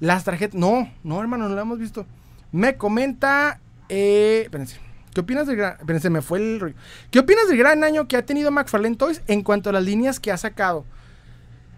Las 0.00 0.24
tarjetas. 0.24 0.58
No, 0.58 0.90
no, 1.02 1.20
hermano, 1.20 1.48
no 1.48 1.54
lo 1.54 1.60
hemos 1.60 1.78
visto. 1.78 2.06
Me 2.52 2.76
comenta. 2.76 3.60
Eh, 3.88 4.42
espérense. 4.44 4.85
¿Qué 5.16 5.22
opinas 5.22 5.46
del 5.46 5.56
gran. 5.56 5.76
Espérense, 5.78 6.10
me 6.10 6.20
fue 6.20 6.40
el. 6.40 6.74
¿Qué 7.10 7.20
opinas 7.20 7.48
del 7.48 7.56
gran 7.56 7.82
año 7.82 8.06
que 8.06 8.18
ha 8.18 8.26
tenido 8.26 8.50
McFarlane 8.50 8.96
Toys 8.96 9.22
en 9.28 9.42
cuanto 9.42 9.70
a 9.70 9.72
las 9.72 9.82
líneas 9.82 10.20
que 10.20 10.30
ha 10.30 10.36
sacado? 10.36 10.84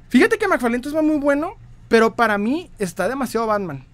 Fíjate 0.09 0.39
que 0.39 0.49
McFarlane 0.49 0.83
Toys 0.83 0.97
va 0.97 1.03
muy 1.03 1.19
bueno, 1.19 1.53
pero 1.87 2.17
para 2.17 2.37
mí 2.37 2.69
está 2.81 3.09
demasiado 3.09 3.47
Batman 3.47 3.87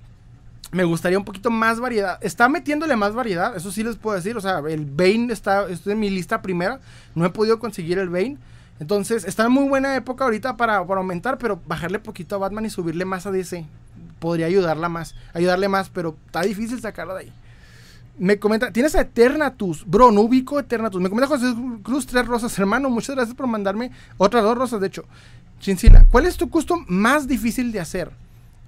me 0.72 0.84
gustaría 0.84 1.18
un 1.18 1.26
poquito 1.26 1.50
más 1.50 1.78
variedad. 1.78 2.18
Está 2.22 2.48
metiéndole 2.48 2.96
más 2.96 3.12
variedad, 3.12 3.54
eso 3.54 3.70
sí 3.70 3.84
les 3.84 3.96
puedo 3.96 4.16
decir. 4.16 4.34
O 4.34 4.40
sea, 4.40 4.60
el 4.66 4.86
Bane 4.86 5.30
está, 5.30 5.66
en 5.68 6.00
mi 6.00 6.08
lista 6.08 6.40
primera. 6.40 6.80
No 7.14 7.26
he 7.26 7.30
podido 7.30 7.58
conseguir 7.58 7.98
el 7.98 8.08
Bane. 8.08 8.38
Entonces, 8.80 9.26
está 9.26 9.44
en 9.44 9.52
muy 9.52 9.68
buena 9.68 9.94
época 9.94 10.24
ahorita 10.24 10.56
para, 10.56 10.76
aumentar, 10.78 11.36
pero 11.36 11.60
bajarle 11.66 11.98
poquito 11.98 12.34
a 12.34 12.38
Batman 12.38 12.64
y 12.64 12.70
subirle 12.70 13.04
más 13.04 13.26
a 13.26 13.30
DC. 13.30 13.66
Podría 14.18 14.46
ayudarla 14.46 14.88
más, 14.88 15.14
ayudarle 15.34 15.68
más, 15.68 15.90
pero 15.90 16.16
está 16.26 16.40
difícil 16.40 16.80
sacarla 16.80 17.12
de 17.12 17.20
ahí. 17.20 17.32
Me 18.18 18.38
comenta, 18.38 18.70
tienes 18.72 18.94
a 18.94 19.00
Eternatus, 19.00 19.84
bro, 19.86 20.12
no 20.12 20.20
ubico 20.22 20.58
Eternatus. 20.58 21.00
Me 21.00 21.08
comenta 21.08 21.26
José 21.26 21.54
Cruz, 21.82 22.06
tres 22.06 22.26
rosas, 22.26 22.56
hermano. 22.58 22.88
Muchas 22.90 23.16
gracias 23.16 23.36
por 23.36 23.46
mandarme 23.46 23.90
otras 24.18 24.44
dos 24.44 24.56
rosas, 24.56 24.80
de 24.80 24.86
hecho. 24.86 25.04
Chincila, 25.60 26.06
¿cuál 26.10 26.26
es 26.26 26.36
tu 26.36 26.48
custom 26.50 26.84
más 26.88 27.26
difícil 27.26 27.72
de 27.72 27.80
hacer? 27.80 28.12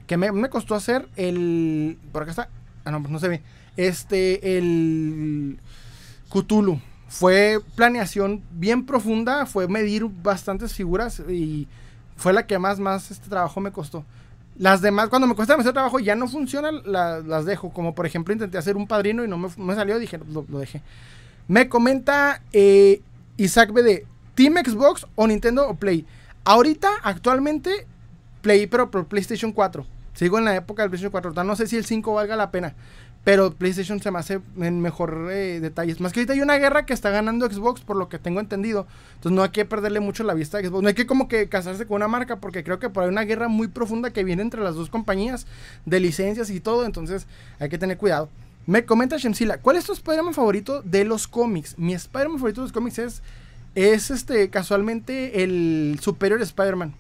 que 0.07 0.17
me, 0.17 0.49
costó 0.49 0.75
hacer 0.75 1.09
el. 1.17 1.99
Por 2.13 2.23
acá 2.23 2.31
está. 2.31 2.49
Ah, 2.85 2.91
no, 2.91 3.01
pues 3.01 3.11
no 3.11 3.19
se 3.19 3.29
ve. 3.29 3.43
Este, 3.77 4.57
el. 4.57 5.59
Cthulhu. 6.31 6.81
Fue 7.09 7.61
planeación 7.77 8.43
bien 8.51 8.85
profunda, 8.85 9.47
fue 9.47 9.69
medir 9.69 10.05
bastantes 10.23 10.75
figuras 10.75 11.21
y 11.29 11.69
fue 12.17 12.33
la 12.33 12.47
que 12.47 12.59
más, 12.59 12.81
más 12.81 13.13
este 13.13 13.29
trabajo 13.29 13.61
me 13.61 13.71
costó. 13.71 14.05
Las 14.59 14.81
demás, 14.81 15.09
cuando 15.09 15.29
me 15.29 15.35
cuesta 15.35 15.53
demasiado 15.53 15.75
trabajo 15.75 15.99
ya 15.99 16.15
no 16.15 16.29
funcionan, 16.29 16.81
las 16.85 17.45
dejo. 17.45 17.71
Como 17.71 17.95
por 17.95 18.07
ejemplo 18.07 18.33
intenté 18.33 18.57
hacer 18.59 18.77
un 18.77 18.87
padrino 18.87 19.25
y 19.25 19.29
no 19.29 19.37
me, 19.37 19.75
salió, 19.75 19.99
dije, 19.99 20.19
lo, 20.33 20.43
dejé. 20.59 20.83
Me 21.49 21.69
comenta 21.69 22.43
eh, 22.53 23.03
Isaac 23.37 23.73
BD, 23.73 24.05
¿Team 24.35 24.55
Xbox 24.65 25.07
o 25.15 25.27
Nintendo 25.27 25.69
o 25.69 25.75
Play? 25.75 26.07
Ahorita, 26.45 26.91
actualmente, 27.03 27.87
Play, 28.41 28.67
pero 28.67 28.91
por 28.91 29.07
PlayStation 29.07 29.53
4. 29.53 29.85
Sigo 30.15 30.39
en 30.39 30.47
la 30.47 30.57
época 30.57 30.83
del 30.83 30.91
PlayStation 30.91 31.13
4. 31.13 31.45
No 31.45 31.57
sé 31.57 31.67
si 31.67 31.77
el 31.77 31.85
5 31.85 32.15
valga 32.15 32.37
la 32.37 32.51
pena. 32.51 32.75
Pero 33.27 33.53
PlayStation 33.53 34.01
se 34.01 34.13
me 34.13 34.21
hace 34.21 34.41
en 34.57 34.81
mejor 34.81 35.27
eh, 35.33 35.59
detalles. 35.59 36.01
Más 36.01 36.13
que 36.13 36.21
ahorita 36.21 36.35
hay 36.35 36.43
una 36.43 36.59
guerra 36.59 36.87
que 36.87 36.93
está 36.93 37.11
ganando 37.11 37.51
Xbox, 37.51 37.81
por 37.81 37.97
lo 37.97 38.09
que 38.09 38.21
tengo 38.21 38.39
entendido. 38.39 38.87
Entonces 39.17 39.35
no 39.35 39.43
hay 39.43 39.49
que 39.49 39.65
perderle 39.65 39.99
mucho 39.99 40.23
la 40.23 40.33
vista 40.33 40.59
a 40.59 40.61
Xbox. 40.61 40.81
No 40.81 40.87
hay 40.87 40.95
que 40.95 41.07
como 41.07 41.27
que 41.27 41.49
casarse 41.49 41.87
con 41.87 41.97
una 41.97 42.07
marca, 42.07 42.37
porque 42.37 42.63
creo 42.63 42.79
que 42.79 42.89
por 42.89 43.03
ahí 43.03 43.09
hay 43.09 43.13
una 43.13 43.25
guerra 43.25 43.49
muy 43.49 43.67
profunda 43.67 44.13
que 44.13 44.23
viene 44.23 44.43
entre 44.43 44.61
las 44.61 44.77
dos 44.77 44.91
compañías 44.91 45.49
de 45.87 45.99
licencias 45.99 46.51
y 46.51 46.61
todo. 46.61 46.85
Entonces 46.85 47.27
hay 47.59 47.69
que 47.69 47.79
tener 47.79 47.99
cuidado. 47.99 48.29
Me 48.65 48.85
comenta 48.85 49.17
Shemsila, 49.17 49.59
¿cuál 49.59 49.75
es 49.75 49.87
tu 49.87 49.93
Spider-Man 49.93 50.33
favorito 50.33 50.83
de 50.83 51.05
los 51.05 51.27
cómics? 51.27 51.77
Mi 51.77 51.95
Spider-Man 51.95 52.39
favorito 52.39 52.61
de 52.61 52.67
los 52.67 52.73
cómics 52.73 53.01
es, 53.01 53.23
es 53.75 54.13
este, 54.13 54.51
casualmente 54.51 55.43
el 55.43 55.99
Superior 56.01 56.41
Spider-Man 56.41 56.95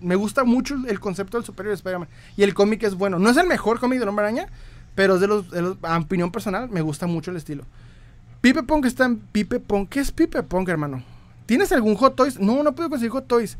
me 0.00 0.14
gusta 0.14 0.44
mucho 0.44 0.76
el 0.88 1.00
concepto 1.00 1.36
del 1.36 1.44
Superior 1.44 1.74
Spider-Man 1.74 2.08
y 2.36 2.42
el 2.42 2.54
cómic 2.54 2.82
es 2.82 2.94
bueno. 2.94 3.18
No 3.18 3.30
es 3.30 3.36
el 3.36 3.46
mejor 3.46 3.78
cómic 3.78 4.00
de 4.00 4.08
Hombre 4.08 4.24
Araña, 4.24 4.48
pero 4.94 5.14
es 5.16 5.20
de 5.20 5.26
los, 5.26 5.46
a 5.82 5.98
opinión 5.98 6.30
personal 6.30 6.68
me 6.68 6.80
gusta 6.80 7.06
mucho 7.06 7.30
el 7.30 7.36
estilo. 7.36 7.64
Pipe 8.40 8.62
Punk 8.62 8.86
está 8.86 9.06
en 9.06 9.18
Pipe 9.18 9.58
Punk. 9.58 9.88
¿Qué 9.88 10.00
es 10.00 10.12
Pipe 10.12 10.42
Punk, 10.42 10.68
hermano? 10.68 11.02
¿Tienes 11.46 11.72
algún 11.72 11.94
Hot 11.96 12.14
Toys? 12.14 12.38
No, 12.38 12.62
no 12.62 12.74
puedo 12.74 12.90
conseguir 12.90 13.12
Hot 13.12 13.26
Toys. 13.26 13.56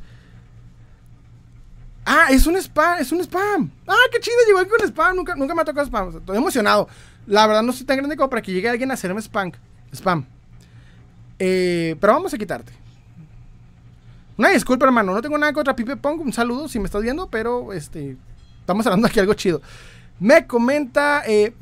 Ah, 2.05 2.27
es 2.31 2.47
un 2.47 2.57
spam, 2.57 3.01
es 3.01 3.11
un 3.11 3.21
spam. 3.23 3.71
Ah, 3.89 3.95
qué 4.13 4.21
chido, 4.21 4.37
llegó 4.47 4.59
aquí 4.59 4.69
con 4.69 4.87
spam. 4.87 5.17
Nunca, 5.17 5.35
nunca 5.35 5.55
me 5.55 5.63
ha 5.63 5.65
tocado 5.65 5.87
spam. 5.87 6.17
Estoy 6.19 6.37
emocionado. 6.37 6.89
La 7.27 7.47
verdad 7.47 7.63
no 7.63 7.73
soy 7.73 7.87
tan 7.87 7.97
grande 7.97 8.17
como 8.17 8.29
para 8.29 8.43
que 8.43 8.53
llegue 8.53 8.69
alguien 8.69 8.91
a 8.91 8.95
hacerme 8.95 9.21
spam. 9.23 9.53
Spam. 9.93 10.27
Eh, 11.39 11.97
pero 12.01 12.13
vamos 12.13 12.35
a 12.35 12.39
quitarte. 12.39 12.73
Una 14.37 14.51
disculpa, 14.51 14.85
hermano. 14.85 15.15
No 15.15 15.23
tengo 15.23 15.39
nada 15.39 15.53
contra 15.53 15.75
Pipe 15.75 15.97
Pong. 15.97 16.21
Un 16.21 16.33
saludo 16.33 16.69
si 16.69 16.79
me 16.79 16.87
estás 16.87 17.03
viendo, 17.03 17.29
pero 17.29 17.73
este. 17.73 18.17
Estamos 18.61 18.87
hablando 18.87 19.07
aquí 19.07 19.21
algo 19.21 19.35
chido. 19.35 19.63
Me 20.21 20.47
comenta. 20.47 21.23
Eh, 21.27 21.55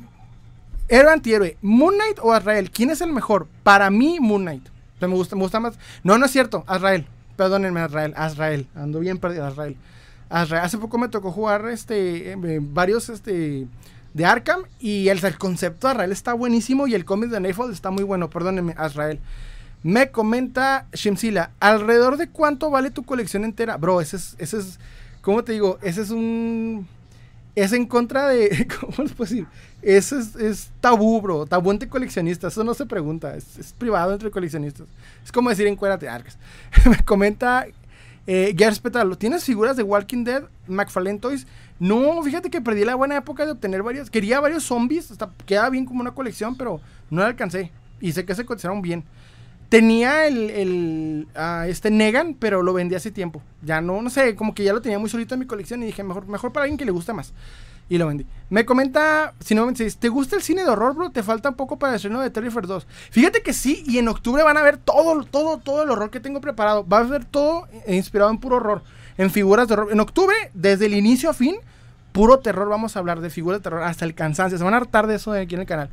héroe 0.87 1.13
antihéroe. 1.13 1.57
¿Moon 1.61 1.95
Knight 1.95 2.19
o 2.21 2.33
Azrael? 2.33 2.71
¿Quién 2.71 2.89
es 2.89 3.01
el 3.01 3.11
mejor? 3.13 3.47
Para 3.63 3.89
mí, 3.89 4.19
Moon 4.19 4.43
Knight. 4.43 4.67
me 5.01 5.07
gusta, 5.07 5.35
me 5.35 5.41
gusta 5.43 5.59
más. 5.59 5.77
No, 6.03 6.17
no 6.17 6.25
es 6.25 6.31
cierto. 6.31 6.63
Azrael. 6.67 7.05
Perdónenme, 7.35 7.81
Azrael. 7.81 8.13
Azrael. 8.15 8.67
Ando 8.75 8.99
bien 8.99 9.17
perdido, 9.17 9.45
Azrael. 9.45 9.75
Azrael. 10.29 10.63
Hace 10.63 10.77
poco 10.77 10.97
me 10.97 11.09
tocó 11.09 11.31
jugar 11.31 11.67
este. 11.67 12.31
Eh, 12.31 12.59
varios 12.61 13.09
este. 13.09 13.67
De 14.13 14.25
Arkham. 14.25 14.63
Y 14.79 15.09
el, 15.09 15.23
el 15.23 15.37
concepto 15.37 15.87
de 15.87 15.91
Azrael 15.91 16.11
está 16.11 16.33
buenísimo. 16.33 16.87
Y 16.87 16.95
el 16.95 17.05
cómic 17.05 17.29
de 17.29 17.39
Nightfall 17.39 17.71
está 17.71 17.91
muy 17.91 18.03
bueno. 18.03 18.29
Perdónenme, 18.29 18.75
Azrael. 18.77 19.19
Me 19.83 20.11
comenta 20.11 20.87
Shimsila, 20.93 21.51
¿alrededor 21.59 22.15
de 22.15 22.29
cuánto 22.29 22.69
vale 22.69 22.89
tu 22.89 23.03
colección 23.03 23.43
entera? 23.43 23.75
Bro, 23.75 23.99
ese 23.99 24.15
es, 24.15 24.35
ese 24.39 24.59
es, 24.59 24.79
¿cómo 25.21 25.43
te 25.43 25.51
digo? 25.51 25.77
Ese 25.81 26.01
es 26.01 26.09
un... 26.09 26.87
Es 27.55 27.73
en 27.73 27.85
contra 27.85 28.27
de... 28.27 28.67
¿Cómo 28.79 29.03
les 29.03 29.13
puedo 29.13 29.29
decir? 29.29 29.47
Ese 29.81 30.19
es, 30.19 30.35
es 30.35 30.71
tabú, 30.81 31.21
bro. 31.21 31.45
Tabú 31.45 31.71
entre 31.71 31.87
coleccionistas. 31.87 32.53
Eso 32.53 32.63
no 32.63 32.73
se 32.73 32.85
pregunta. 32.85 33.35
Es, 33.35 33.73
privado 33.77 34.13
entre 34.13 34.31
coleccionistas. 34.31 34.87
Es 35.23 35.31
como 35.31 35.49
decir 35.49 35.67
encuérdate, 35.67 36.09
Arcas. 36.09 36.37
Me 36.89 36.97
comenta 37.03 37.67
eh, 38.25 38.55
Gers 38.57 38.79
Petalo, 38.79 39.17
¿tienes 39.17 39.43
figuras 39.43 39.75
de 39.75 39.83
Walking 39.83 40.23
Dead, 40.23 40.43
McFarlane 40.67 41.19
Toys? 41.19 41.45
No, 41.79 42.23
fíjate 42.23 42.49
que 42.49 42.61
perdí 42.61 42.85
la 42.85 42.95
buena 42.95 43.17
época 43.17 43.45
de 43.45 43.51
obtener 43.51 43.83
varios. 43.83 44.09
Quería 44.09 44.39
varios 44.39 44.63
zombies, 44.63 45.11
hasta 45.11 45.29
queda 45.45 45.69
bien 45.69 45.85
como 45.85 45.99
una 45.99 46.11
colección, 46.11 46.55
pero 46.55 46.79
no 47.09 47.21
la 47.21 47.27
alcancé. 47.27 47.71
Y 47.99 48.13
sé 48.13 48.25
que 48.25 48.35
se 48.35 48.45
cotizaron 48.45 48.81
bien. 48.81 49.03
Tenía 49.69 50.27
el, 50.27 51.27
este 51.67 51.89
Negan, 51.89 52.35
pero 52.35 52.61
lo 52.61 52.73
vendí 52.73 52.95
hace 52.95 53.11
tiempo. 53.11 53.41
Ya 53.63 53.81
no, 53.81 54.01
no 54.01 54.09
sé, 54.09 54.35
como 54.35 54.53
que 54.53 54.63
ya 54.63 54.73
lo 54.73 54.81
tenía 54.81 54.99
muy 54.99 55.09
solito 55.09 55.33
en 55.33 55.39
mi 55.39 55.47
colección 55.47 55.81
y 55.81 55.87
dije, 55.87 56.03
mejor, 56.03 56.27
mejor 56.27 56.51
para 56.51 56.65
alguien 56.65 56.77
que 56.77 56.85
le 56.85 56.91
guste 56.91 57.13
más. 57.13 57.33
Y 57.89 57.97
lo 57.97 58.07
vendí. 58.07 58.25
Me 58.49 58.65
comenta, 58.65 59.33
si 59.39 59.55
no 59.55 59.65
me 59.65 59.71
dices, 59.71 59.97
¿te 59.97 60.09
gusta 60.09 60.35
el 60.35 60.41
cine 60.41 60.63
de 60.63 60.69
horror, 60.69 60.95
bro? 60.95 61.09
Te 61.11 61.21
falta 61.21 61.49
un 61.49 61.55
poco 61.55 61.77
para 61.77 61.91
el 61.91 61.95
estreno 61.97 62.21
de 62.21 62.29
Terrifier 62.29 62.65
2. 62.65 62.87
Fíjate 63.11 63.41
que 63.41 63.53
sí, 63.53 63.83
y 63.85 63.97
en 63.97 64.07
octubre 64.07 64.41
van 64.43 64.57
a 64.57 64.61
ver 64.61 64.77
todo, 64.77 65.23
todo, 65.23 65.57
todo 65.57 65.83
el 65.83 65.89
horror 65.89 66.09
que 66.09 66.19
tengo 66.19 66.39
preparado. 66.39 66.87
Va 66.87 66.99
a 66.99 67.03
ver 67.03 67.25
todo 67.25 67.67
inspirado 67.87 68.31
en 68.31 68.37
puro 68.37 68.57
horror, 68.57 68.83
en 69.17 69.31
figuras 69.31 69.67
de 69.67 69.73
horror. 69.73 69.91
En 69.91 69.99
octubre, 69.99 70.35
desde 70.53 70.85
el 70.85 70.93
inicio 70.93 71.29
a 71.29 71.33
fin, 71.33 71.57
puro 72.13 72.39
terror. 72.39 72.69
Vamos 72.69 72.95
a 72.95 72.99
hablar 72.99 73.19
de 73.19 73.29
figuras 73.29 73.59
de 73.59 73.63
terror 73.63 73.83
hasta 73.83 74.05
el 74.05 74.15
cansancio. 74.15 74.57
Se 74.57 74.63
van 74.63 74.73
a 74.73 74.77
hartar 74.77 75.07
de 75.07 75.15
eso 75.15 75.33
aquí 75.33 75.55
en 75.55 75.61
el 75.61 75.67
canal. 75.67 75.89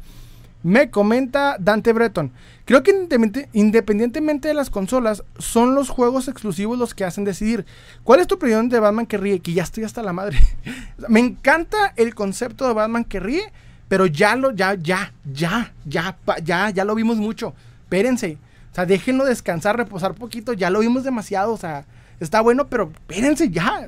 Me 0.62 0.90
comenta 0.90 1.56
Dante 1.58 1.92
Breton. 1.92 2.32
Creo 2.64 2.82
que 2.82 3.08
independientemente 3.52 4.48
de 4.48 4.54
las 4.54 4.70
consolas, 4.70 5.24
son 5.38 5.74
los 5.74 5.88
juegos 5.88 6.28
exclusivos 6.28 6.78
los 6.78 6.94
que 6.94 7.04
hacen 7.04 7.24
decidir. 7.24 7.64
¿Cuál 8.04 8.20
es 8.20 8.26
tu 8.26 8.34
opinión 8.34 8.68
de 8.68 8.78
Batman 8.78 9.06
que 9.06 9.16
ríe? 9.16 9.40
Que 9.40 9.54
ya 9.54 9.62
estoy 9.62 9.84
hasta 9.84 10.02
la 10.02 10.12
madre. 10.12 10.38
Me 11.08 11.20
encanta 11.20 11.92
el 11.96 12.14
concepto 12.14 12.66
de 12.66 12.74
Batman 12.74 13.04
que 13.04 13.20
ríe, 13.20 13.52
pero 13.88 14.06
ya 14.06 14.36
lo, 14.36 14.52
ya, 14.52 14.74
ya, 14.74 15.12
ya, 15.24 15.72
ya, 15.86 16.16
ya, 16.44 16.70
ya 16.70 16.84
lo 16.84 16.94
vimos 16.94 17.16
mucho. 17.16 17.54
Espérense. 17.84 18.38
O 18.70 18.74
sea, 18.74 18.86
déjenlo 18.86 19.24
descansar, 19.24 19.76
reposar 19.76 20.14
poquito. 20.14 20.52
Ya 20.52 20.70
lo 20.70 20.80
vimos 20.80 21.04
demasiado. 21.04 21.52
O 21.52 21.56
sea, 21.56 21.86
está 22.20 22.40
bueno, 22.40 22.68
pero 22.68 22.92
espérense 22.94 23.50
ya. 23.50 23.86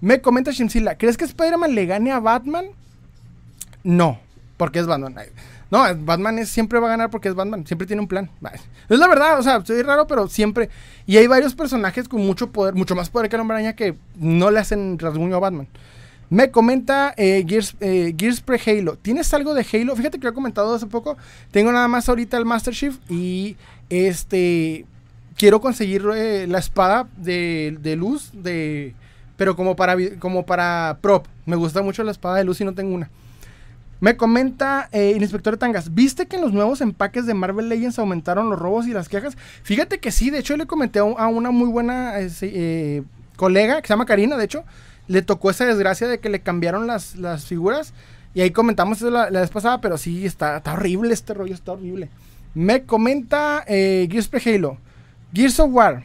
Me 0.00 0.20
comenta 0.20 0.50
Shimsila, 0.50 0.96
¿crees 0.96 1.16
que 1.16 1.24
Spider-Man 1.24 1.74
le 1.74 1.86
gane 1.86 2.12
a 2.12 2.20
Batman? 2.20 2.66
No, 3.82 4.18
porque 4.56 4.78
es 4.78 4.86
Batman. 4.86 5.14
No, 5.70 5.82
Batman 5.98 6.38
es, 6.38 6.48
siempre 6.48 6.78
va 6.78 6.86
a 6.86 6.90
ganar 6.90 7.10
porque 7.10 7.28
es 7.28 7.34
Batman, 7.34 7.66
siempre 7.66 7.86
tiene 7.86 8.02
un 8.02 8.08
plan. 8.08 8.30
Es 8.88 8.98
la 8.98 9.08
verdad, 9.08 9.38
o 9.38 9.42
sea, 9.42 9.64
soy 9.64 9.82
raro, 9.82 10.06
pero 10.06 10.28
siempre. 10.28 10.70
Y 11.06 11.16
hay 11.16 11.26
varios 11.26 11.54
personajes 11.54 12.08
con 12.08 12.24
mucho 12.24 12.50
poder, 12.50 12.74
mucho 12.74 12.94
más 12.94 13.10
poder 13.10 13.28
que 13.28 13.36
el 13.36 13.42
Hombre 13.42 13.74
que 13.74 13.96
no 14.16 14.50
le 14.50 14.60
hacen 14.60 14.98
rasguño 14.98 15.36
a 15.36 15.40
Batman. 15.40 15.68
Me 16.28 16.50
comenta 16.50 17.14
eh, 17.16 17.44
Gears, 17.46 17.76
eh, 17.80 18.14
Gears 18.16 18.40
Pre 18.40 18.60
Halo. 18.64 18.96
¿Tienes 18.96 19.32
algo 19.32 19.54
de 19.54 19.64
Halo? 19.72 19.94
Fíjate 19.94 20.18
que 20.18 20.24
lo 20.24 20.30
he 20.30 20.34
comentado 20.34 20.74
hace 20.74 20.86
poco. 20.86 21.16
Tengo 21.50 21.70
nada 21.70 21.86
más 21.88 22.08
ahorita 22.08 22.36
el 22.36 22.44
Master 22.44 22.74
Chief 22.74 22.96
y 23.08 23.56
este. 23.90 24.86
Quiero 25.36 25.60
conseguir 25.60 26.02
eh, 26.14 26.46
la 26.46 26.58
espada 26.58 27.06
de, 27.18 27.76
de 27.80 27.94
luz 27.94 28.30
de 28.32 28.94
pero 29.36 29.54
como 29.54 29.76
para, 29.76 29.96
como 30.18 30.46
para 30.46 30.98
prop. 31.00 31.26
Me 31.44 31.56
gusta 31.56 31.82
mucho 31.82 32.02
la 32.02 32.10
espada 32.10 32.36
de 32.36 32.44
luz 32.44 32.60
y 32.60 32.64
no 32.64 32.74
tengo 32.74 32.94
una. 32.94 33.10
Me 34.00 34.16
comenta 34.16 34.88
eh, 34.92 35.12
el 35.16 35.22
inspector 35.22 35.56
Tangas, 35.56 35.94
¿viste 35.94 36.26
que 36.26 36.36
en 36.36 36.42
los 36.42 36.52
nuevos 36.52 36.80
empaques 36.80 37.26
de 37.26 37.34
Marvel 37.34 37.68
Legends 37.68 37.98
aumentaron 37.98 38.50
los 38.50 38.58
robos 38.58 38.86
y 38.86 38.92
las 38.92 39.08
quejas? 39.08 39.36
Fíjate 39.62 39.98
que 39.98 40.12
sí, 40.12 40.30
de 40.30 40.38
hecho 40.38 40.56
le 40.56 40.66
comenté 40.66 40.98
a, 40.98 41.04
una 41.04 41.50
muy 41.50 41.68
buena 41.68 42.18
este, 42.18 42.50
eh, 42.54 43.02
colega 43.36 43.80
que 43.80 43.88
se 43.88 43.94
llama 43.94 44.06
Karina, 44.06 44.36
de 44.36 44.44
hecho, 44.44 44.64
le 45.08 45.22
tocó 45.22 45.50
esa 45.50 45.64
desgracia 45.64 46.08
de 46.08 46.18
que 46.18 46.28
le 46.28 46.40
cambiaron 46.40 46.86
las, 46.86 47.16
las 47.16 47.46
figuras 47.46 47.94
y 48.34 48.42
ahí 48.42 48.50
comentamos 48.50 48.98
eso 48.98 49.10
la, 49.10 49.30
vez 49.30 49.50
pasada, 49.50 49.80
pero 49.80 49.96
sí, 49.96 50.26
está, 50.26 50.58
está, 50.58 50.74
horrible 50.74 51.14
este 51.14 51.32
rollo, 51.32 51.54
está 51.54 51.72
horrible. 51.72 52.10
Me 52.54 52.82
comenta 52.84 53.64
eh, 53.66 54.06
Gears 54.10 54.28
of 54.32 54.46
Halo, 54.46 54.78
Gears 55.32 55.58
of 55.60 55.70
War. 55.72 56.02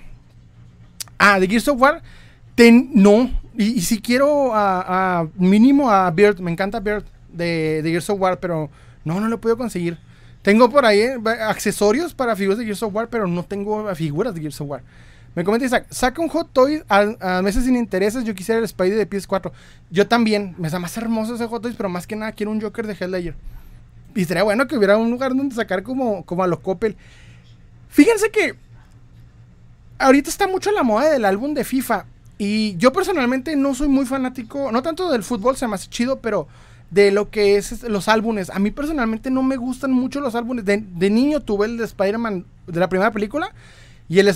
Ah, 1.17 1.39
de 1.39 1.47
Gears 1.47 1.67
of 1.67 1.81
War 1.81 2.01
no, 2.69 3.31
y, 3.57 3.81
si 3.81 4.01
quiero 4.01 4.51
a, 4.53 5.27
mínimo 5.35 5.89
a 5.89 6.09
Bird, 6.11 6.39
me 6.39 6.51
encanta 6.51 6.79
Bird 6.79 7.05
de, 7.33 7.81
de 7.81 7.89
Gears 7.89 8.09
of 8.09 8.19
War, 8.19 8.39
pero 8.39 8.69
no, 9.03 9.19
no 9.19 9.27
lo 9.27 9.39
puedo 9.39 9.57
conseguir. 9.57 9.97
Tengo 10.41 10.69
por 10.69 10.85
ahí 10.85 10.99
eh, 10.99 11.19
accesorios 11.41 12.13
para 12.13 12.35
figuras 12.35 12.57
de 12.57 12.65
Gears 12.65 12.83
of 12.83 12.93
War, 12.93 13.09
pero 13.09 13.27
no 13.27 13.43
tengo 13.43 13.93
figuras 13.95 14.33
de 14.33 14.41
Gears 14.41 14.61
of 14.61 14.69
War. 14.69 14.83
Me 15.33 15.45
comenta 15.45 15.65
Isaac, 15.65 15.85
saca 15.89 16.21
un 16.21 16.27
Hot 16.27 16.49
Toy 16.51 16.83
a, 16.89 17.41
meses 17.41 17.63
sin 17.63 17.77
intereses. 17.77 18.25
Yo 18.25 18.35
quisiera 18.35 18.59
el 18.59 18.67
Spidey 18.67 18.97
de 18.97 19.09
PS4. 19.09 19.51
Yo 19.89 20.07
también, 20.07 20.55
me 20.57 20.67
está 20.67 20.77
más 20.77 20.97
hermoso 20.97 21.35
ese 21.35 21.47
Hot 21.47 21.61
Toys, 21.61 21.75
pero 21.75 21.89
más 21.89 22.05
que 22.05 22.15
nada 22.15 22.33
quiero 22.33 22.51
un 22.51 22.59
Joker 22.59 22.85
de 22.85 22.97
Hellrayer. 22.99 23.35
Y 24.13 24.25
sería 24.25 24.43
bueno 24.43 24.67
que 24.67 24.75
hubiera 24.75 24.97
un 24.97 25.09
lugar 25.09 25.33
donde 25.33 25.55
sacar 25.55 25.83
como, 25.83 26.25
como 26.25 26.43
a 26.43 26.47
los 26.47 26.59
Coppel. 26.59 26.97
Fíjense 27.87 28.29
que 28.29 28.55
ahorita 29.99 30.29
está 30.29 30.47
mucho 30.47 30.71
la 30.71 30.83
moda 30.83 31.09
del 31.09 31.23
álbum 31.23 31.53
de 31.53 31.63
FIFA. 31.63 32.05
Y 32.37 32.75
yo 32.77 32.91
personalmente 32.91 33.55
no 33.55 33.73
soy 33.73 33.87
muy 33.87 34.05
fanático, 34.05 34.71
no 34.71 34.81
tanto 34.81 35.09
del 35.11 35.23
fútbol, 35.23 35.55
se 35.55 35.67
me 35.67 35.75
hace 35.75 35.87
chido, 35.87 36.19
pero 36.19 36.47
de 36.91 37.09
lo 37.09 37.31
que 37.31 37.55
es 37.55 37.83
los 37.83 38.07
álbumes. 38.07 38.49
A 38.49 38.59
mí 38.59 38.69
personalmente 38.69 39.31
no 39.31 39.41
me 39.41 39.55
gustan 39.55 39.91
mucho 39.91 40.19
los 40.19 40.35
álbumes. 40.35 40.65
De, 40.65 41.09
niño 41.09 41.39
tuve 41.39 41.65
el 41.65 41.77
de 41.77 41.85
Spider-Man 41.85 42.45
de 42.67 42.79
la 42.79 42.89
primera 42.89 43.11
película. 43.11 43.53
Y 44.09 44.19
el 44.19 44.29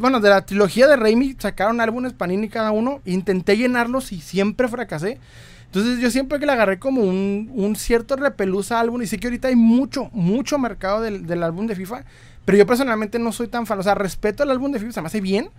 bueno, 0.00 0.20
de 0.20 0.30
la 0.30 0.46
trilogía 0.46 0.88
de 0.88 0.96
Raimi 0.96 1.36
sacaron 1.38 1.82
álbumes 1.82 2.14
Panini 2.14 2.48
cada 2.48 2.72
uno. 2.72 3.02
Intenté 3.04 3.58
llenarlos 3.58 4.10
y 4.12 4.20
siempre 4.20 4.68
fracasé. 4.68 5.20
Entonces 5.66 6.00
yo 6.00 6.10
siempre 6.10 6.40
que 6.40 6.46
le 6.46 6.52
agarré 6.52 6.78
como 6.78 7.02
un, 7.02 7.76
cierto 7.76 8.16
repelús 8.16 8.72
a 8.72 8.80
álbum. 8.80 9.02
Y 9.02 9.06
sé 9.06 9.18
que 9.18 9.26
ahorita 9.26 9.48
hay 9.48 9.56
mucho, 9.56 10.08
mucho 10.12 10.58
mercado 10.58 11.02
del, 11.02 11.26
del, 11.26 11.42
álbum 11.42 11.66
de 11.66 11.76
FIFA. 11.76 12.04
Pero 12.46 12.56
yo 12.56 12.66
personalmente 12.66 13.18
no 13.18 13.32
soy 13.32 13.48
tan 13.48 13.66
fan. 13.66 13.78
O 13.78 13.82
sea, 13.82 13.94
respeto 13.94 14.44
el 14.44 14.50
álbum 14.50 14.72
de 14.72 14.78
FIFA, 14.78 14.92
se 14.92 15.00
me 15.02 15.06
hace 15.08 15.20
bien. 15.20 15.50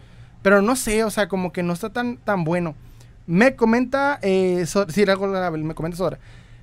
Pero 0.41 0.63
no 0.63 0.75
sé, 0.75 1.03
o 1.03 1.11
sea, 1.11 1.27
como 1.27 1.51
que 1.51 1.61
no 1.61 1.73
está 1.73 1.91
tan, 1.91 2.17
tan 2.17 2.43
bueno. 2.43 2.73
Me 3.27 3.55
comenta, 3.55 4.17
eh, 4.23 4.65
sí, 4.65 5.05
me 5.05 5.75
comenta 5.75 5.97
Sora. 5.97 6.17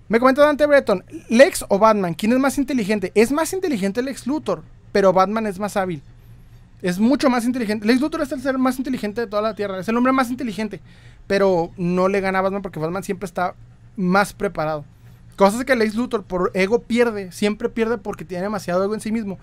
Me 0.09 0.21
comenta 0.21 0.45
Dante 0.45 0.67
Breton, 0.67 1.05
Lex 1.29 1.65
o 1.69 1.79
Batman, 1.79 2.15
¿quién 2.15 2.33
es 2.33 2.39
más 2.39 2.59
inteligente? 2.59 3.11
Es 3.15 3.33
más 3.33 3.53
inteligente 3.53 4.03
Lex 4.03 4.27
Luthor, 4.27 4.63
pero 4.93 5.13
Batman 5.13 5.47
es 5.47 5.59
más 5.59 5.77
hábil. 5.77 6.03
Es 6.83 6.99
mucho 6.99 7.31
más 7.31 7.45
inteligente. 7.45 7.87
Lex 7.87 8.01
Luthor 8.01 8.21
es 8.21 8.33
el 8.33 8.41
ser 8.41 8.59
más 8.59 8.79
inteligente 8.79 9.21
de 9.21 9.27
toda 9.27 9.43
la 9.43 9.55
Tierra. 9.55 9.81
Es 9.81 9.89
el 9.89 9.97
hombre 9.97 10.13
más 10.13 10.31
inteligente. 10.31 10.81
Pero 11.27 11.73
no 11.77 12.09
le 12.09 12.21
gana 12.21 12.39
a 12.39 12.43
Batman 12.43 12.63
porque 12.63 12.79
Batman 12.79 13.03
siempre 13.03 13.27
está 13.27 13.55
más 13.97 14.33
preparado. 14.33 14.85
Cosas 15.37 15.65
que 15.65 15.75
Lex 15.75 15.95
Luthor 15.95 16.23
por 16.23 16.51
ego 16.55 16.83
pierde. 16.83 17.33
Siempre 17.33 17.69
pierde 17.69 17.99
porque 17.99 18.25
tiene 18.25 18.45
demasiado 18.45 18.85
ego 18.85 18.95
en 18.95 19.01
sí 19.01 19.11
mismo. 19.11 19.39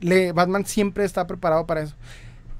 Le, 0.00 0.32
Batman 0.32 0.64
siempre 0.66 1.04
está 1.04 1.26
preparado 1.26 1.66
para 1.66 1.82
eso. 1.82 1.94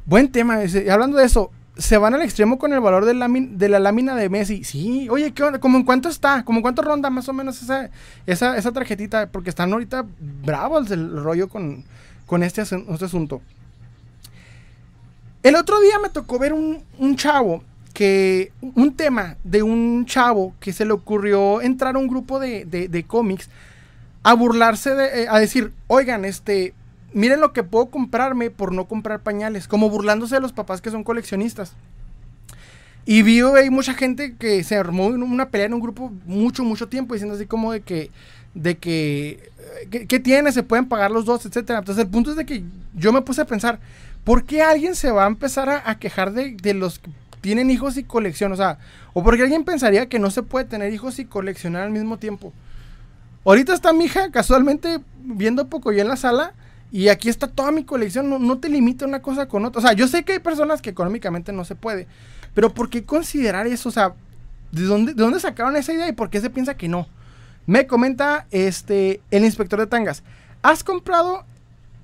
Buen 0.05 0.31
tema. 0.31 0.59
hablando 0.91 1.19
de 1.19 1.25
eso, 1.25 1.51
se 1.79 1.97
van 1.97 2.13
al 2.13 2.23
extremo 2.23 2.59
con 2.59 2.73
el 2.73 2.81
valor 2.81 3.05
de, 3.05 3.15
la 3.15 3.79
lámina 3.79 4.17
de 4.17 4.29
Messi. 4.29 4.65
Sí, 4.65 5.09
oye, 5.11 5.33
¿qué 5.33 5.45
onda? 5.45 5.61
¿Cómo 5.61 5.79
en 5.79 5.85
cuánto 5.85 6.09
está? 6.09 6.45
¿Cómo 6.45 6.59
en 6.59 6.63
cuánto 6.63 6.83
ronda 6.83 7.09
más 7.09 7.29
o 7.29 7.33
menos 7.33 7.63
esa, 7.63 7.89
esa, 8.27 8.73
tarjetita? 8.73 9.29
Porque 9.31 9.51
están 9.51 9.73
ahorita 9.73 10.05
bravos 10.45 10.91
el 10.91 11.23
rollo 11.23 11.49
con, 11.49 11.85
con 12.27 12.43
este, 12.43 12.63
este, 12.63 13.05
asunto. 13.05 13.41
El 15.45 15.55
otro 15.55 15.81
día 15.81 16.01
me 16.01 16.09
tocó 16.09 16.41
ver 16.41 16.53
un, 16.53 16.83
chavo 17.15 17.63
que. 17.95 18.51
Un 18.61 18.95
tema 18.95 19.37
de 19.45 19.63
un 19.63 20.05
chavo 20.05 20.55
que 20.59 20.73
se 20.73 20.85
le 20.85 20.93
ocurrió 20.93 21.63
entrar 21.63 21.95
a 21.95 21.99
un 22.01 22.09
grupo 22.09 22.41
de, 22.41 23.05
cómics 23.07 23.49
a 24.25 24.35
burlarse 24.35 24.97
de. 24.97 25.23
Eh, 25.23 25.27
a 25.31 25.39
decir, 25.39 25.73
oigan, 25.87 26.25
este 26.25 26.75
miren 27.13 27.41
lo 27.41 27.53
que 27.53 27.63
puedo 27.63 27.87
comprarme 27.87 28.51
por 28.51 28.73
no 28.73 28.87
comprar 28.87 29.21
pañales, 29.21 29.69
como 29.69 29.91
burlándose 29.91 30.37
de 30.37 30.41
los 30.41 30.53
papás 30.53 30.81
que 30.81 30.91
son 30.91 31.05
coleccionistas. 31.05 31.73
Y 33.05 33.23
vi 33.23 33.41
ahí 33.41 33.71
mucha 33.71 33.95
gente 33.95 34.35
que 34.37 34.63
se 34.63 34.77
armó 34.77 35.07
una 35.07 35.49
pelea 35.49 35.67
en 35.67 35.75
un 35.75 35.81
grupo 35.81 36.13
mucho, 36.27 36.63
mucho 36.63 36.89
tiempo, 36.89 37.15
diciendo 37.15 37.37
así 37.37 37.47
como 37.47 37.73
de 37.73 37.81
que, 37.81 38.11
de 38.53 38.77
que, 38.77 39.51
eh, 39.91 40.07
¿qué 40.07 40.21
tiene? 40.21 40.53
Se 40.53 40.63
pueden 40.63 40.87
pagar 40.89 41.11
los 41.11 41.25
dos, 41.25 41.47
etcétera. 41.47 41.79
Entonces 41.79 42.05
el 42.05 42.11
punto 42.11 42.33
es 42.33 42.37
de 42.37 42.45
que 42.45 42.63
yo 42.95 43.11
me 43.13 43.23
puse 43.23 43.41
a 43.41 43.47
pensar, 43.47 43.81
¿por 44.25 44.45
qué 44.45 44.61
alguien 44.61 44.95
se 44.95 45.11
va 45.11 45.25
a 45.25 45.29
empezar 45.29 45.71
a, 45.71 45.99
quejar 45.99 46.33
de, 46.35 46.55
de, 46.61 46.75
los 46.75 46.99
que 46.99 47.11
tienen 47.41 47.71
hijos 47.71 47.97
y 47.97 48.05
coleccionan? 48.05 48.53
O 48.53 48.57
sea, 48.57 48.79
o 49.15 49.25
porque 49.25 49.43
alguien 49.43 49.65
pensaría 49.65 50.07
que 50.11 50.19
no 50.19 50.31
se 50.31 50.43
puede 50.43 50.67
tener 50.67 50.93
hijos 50.93 51.19
y 51.19 51.25
coleccionar 51.25 51.85
al 51.85 51.91
mismo 51.91 52.19
tiempo. 52.19 52.53
Ahorita 53.47 53.73
está 53.73 53.95
mi 53.95 54.05
hija 54.05 54.31
casualmente 54.31 55.01
viendo 55.23 55.69
poco 55.69 55.93
y 55.93 56.01
en 56.01 56.09
la 56.09 56.17
sala 56.17 56.53
y 56.91 57.09
aquí 57.09 57.29
está 57.29 57.49
toda 57.49 57.71
mi 57.71 57.85
colección, 57.85 58.47
no, 58.47 58.59
te 58.59 58.69
limita 58.69 59.05
una 59.05 59.21
cosa 59.21 59.47
con 59.47 59.65
otra. 59.65 59.79
O 59.79 59.83
sea, 59.83 59.93
yo 59.93 60.09
sé 60.09 60.25
que 60.25 60.33
hay 60.33 60.39
personas 60.39 60.81
que 60.81 60.91
económicamente 60.91 61.53
no 61.53 61.65
se 61.65 61.75
puede, 61.75 62.07
pero 62.55 62.73
¿por 62.73 62.89
qué 62.89 63.05
considerar 63.05 63.67
eso? 63.67 63.91
O 63.91 63.93
sea, 63.93 64.15
¿de 64.73 64.83
dónde, 64.83 65.15
¿de 65.15 65.23
dónde 65.23 65.41
sacaron 65.41 65.77
esa 65.77 65.93
idea 65.93 66.09
y 66.09 66.13
por 66.13 66.31
qué 66.31 66.41
se 66.41 66.51
piensa 66.51 66.77
que 66.77 66.89
no? 66.89 67.07
Me 67.67 67.87
comenta 67.87 68.47
este, 68.51 69.21
el 69.31 69.45
inspector 69.45 69.79
de 69.79 69.87
tangas. 69.87 70.23
¿Has 70.63 70.83
comprado 70.83 71.45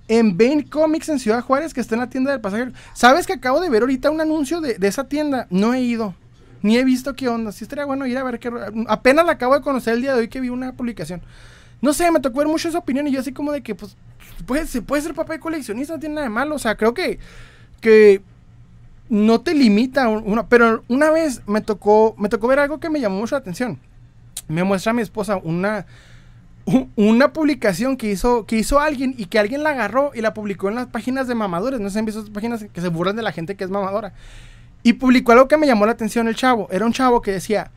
en 0.09 0.37
Bane 0.37 0.68
Comics 0.68 1.09
en 1.09 1.18
Ciudad 1.18 1.43
Juárez 1.43 1.72
que 1.72 1.80
está 1.80 1.95
en 1.95 2.03
la 2.03 2.11
tienda 2.11 2.30
del 2.30 2.43
pasajero? 2.43 2.72
¿Sabes 2.93 3.26
que 3.26 3.32
acabo 3.32 3.61
de 3.61 3.70
ver 3.70 3.80
ahorita 3.80 4.11
un 4.11 4.20
anuncio 4.20 4.61
de, 4.61 4.76
esa 4.82 5.05
tienda? 5.05 5.47
No 5.49 5.72
he 5.72 5.80
ido. 5.80 6.14
Ni 6.61 6.76
he 6.76 6.85
visto 6.85 7.14
qué 7.14 7.28
onda. 7.28 7.51
Sí 7.51 7.64
estaría 7.64 7.87
bueno 7.87 8.07
ir 8.07 8.18
a 8.18 8.22
ver 8.24 8.39
qué... 8.39 8.51
Apenas 8.89 9.24
la 9.24 9.32
acabo 9.32 9.55
de 9.55 9.62
conocer 9.62 9.95
el 9.95 10.03
día 10.03 10.12
de 10.12 10.20
hoy 10.20 10.28
que 10.28 10.41
vi 10.41 10.51
una 10.51 10.72
publicación. 10.72 11.23
No 11.81 11.94
sé, 11.94 12.11
me 12.11 12.20
tocó 12.20 12.39
ver 12.39 12.48
mucho 12.48 12.69
esa 12.69 12.78
opinión 12.78 13.06
y 13.06 13.12
yo 13.12 13.20
así 13.20 13.32
como 13.32 13.52
de 13.52 13.62
que, 13.62 13.74
pues, 13.74 13.97
puede, 14.47 14.66
se 14.66 14.82
puede 14.82 15.02
ser 15.02 15.15
papá 15.15 15.35
de 15.35 15.40
coleccionista, 15.40 15.94
no 15.94 16.01
tiene 16.01 16.16
nada 16.16 16.27
de 16.27 16.31
malo. 16.31 16.55
O 16.55 16.59
sea, 16.59 16.77
creo 16.77 16.94
que, 16.94 17.19
que 17.81 18.23
no 19.09 19.40
te 19.40 19.55
limita 19.55 20.09
una, 20.09 20.48
pero 20.48 20.85
una 20.89 21.11
vez 21.11 21.43
me 21.47 21.61
tocó, 21.61 22.15
me 22.19 22.28
tocó 22.28 22.48
ver 22.48 22.59
algo 22.59 22.81
que 22.81 22.90
me 22.90 23.01
llamó 23.01 23.19
mucho 23.19 23.35
la 23.35 23.40
atención. 23.40 23.78
Me 24.48 24.65
muestra 24.65 24.93
mi 24.93 25.02
esposa 25.02 25.36
una, 25.36 25.86
una 26.97 27.32
publicación 27.32 27.97
que 27.97 28.11
hizo, 28.11 28.47
que 28.47 28.56
hizo 28.56 28.81
alguien 28.81 29.15
y 29.16 29.27
que 29.27 29.39
alguien 29.39 29.62
la 29.62 29.70
agarró 29.70 30.12
y 30.15 30.20
la 30.20 30.35
publicó 30.35 30.69
en 30.69 30.74
las 30.74 30.86
páginas 30.86 31.28
de 31.28 31.35
mamadores. 31.35 31.81
No 31.81 31.89
sé 31.89 31.94
si 31.94 31.98
han 31.98 32.05
visto 32.05 32.20
esas 32.20 32.31
páginas 32.32 32.65
que 32.73 32.81
se 32.81 32.89
burlan 32.89 33.16
de 33.16 33.23
la 33.23 33.32
gente 33.32 33.56
que 33.56 33.65
es 33.65 33.70
mamadora. 33.70 34.12
Y 34.82 34.94
publicó 34.94 35.32
algo 35.32 35.48
que 35.48 35.56
me 35.56 35.66
llamó 35.66 35.86
la 35.86 35.93
atención 35.93 36.28
el 36.28 36.36
chavo. 36.36 36.69
Era 36.70 36.85
un 36.85 36.93
chavo 36.93 37.23
que 37.23 37.32
decía, 37.32 37.70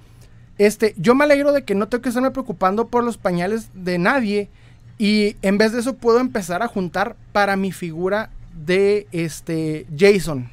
este, 0.57 0.93
yo 0.97 1.15
me 1.15 1.23
alegro 1.23 1.51
de 1.53 1.63
que 1.63 1.75
no 1.75 1.87
tengo 1.87 2.01
que 2.01 2.09
estarme 2.09 2.31
preocupando 2.31 2.87
por 2.87 3.03
los 3.03 3.17
pañales 3.17 3.69
de 3.73 3.97
nadie 3.97 4.49
y 4.97 5.35
en 5.41 5.57
vez 5.57 5.71
de 5.73 5.79
eso 5.79 5.95
puedo 5.95 6.19
empezar 6.19 6.63
a 6.63 6.67
juntar 6.67 7.15
para 7.31 7.55
mi 7.55 7.71
figura 7.71 8.29
de 8.53 9.07
este 9.11 9.85
Jason. 9.95 10.49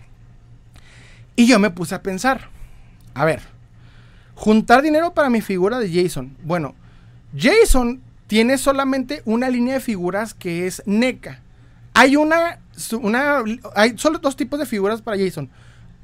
Y 1.37 1.47
yo 1.47 1.59
me 1.59 1.71
puse 1.71 1.95
a 1.95 2.03
pensar, 2.03 2.49
a 3.15 3.25
ver, 3.25 3.41
juntar 4.35 4.83
dinero 4.83 5.15
para 5.15 5.31
mi 5.31 5.41
figura 5.41 5.79
de 5.79 5.91
Jason. 5.91 6.37
Bueno, 6.43 6.75
Jason 7.37 8.01
tiene 8.27 8.59
solamente 8.59 9.23
una 9.25 9.49
línea 9.49 9.75
de 9.75 9.81
figuras 9.81 10.35
que 10.35 10.67
es 10.67 10.83
NECA. 10.87 11.41
Hay 11.95 12.17
una, 12.17 12.59
una, 13.01 13.43
hay 13.75 13.97
solo 13.97 14.19
dos 14.19 14.37
tipos 14.37 14.59
de 14.59 14.67
figuras 14.67 15.03
para 15.03 15.19
Jason. 15.19 15.49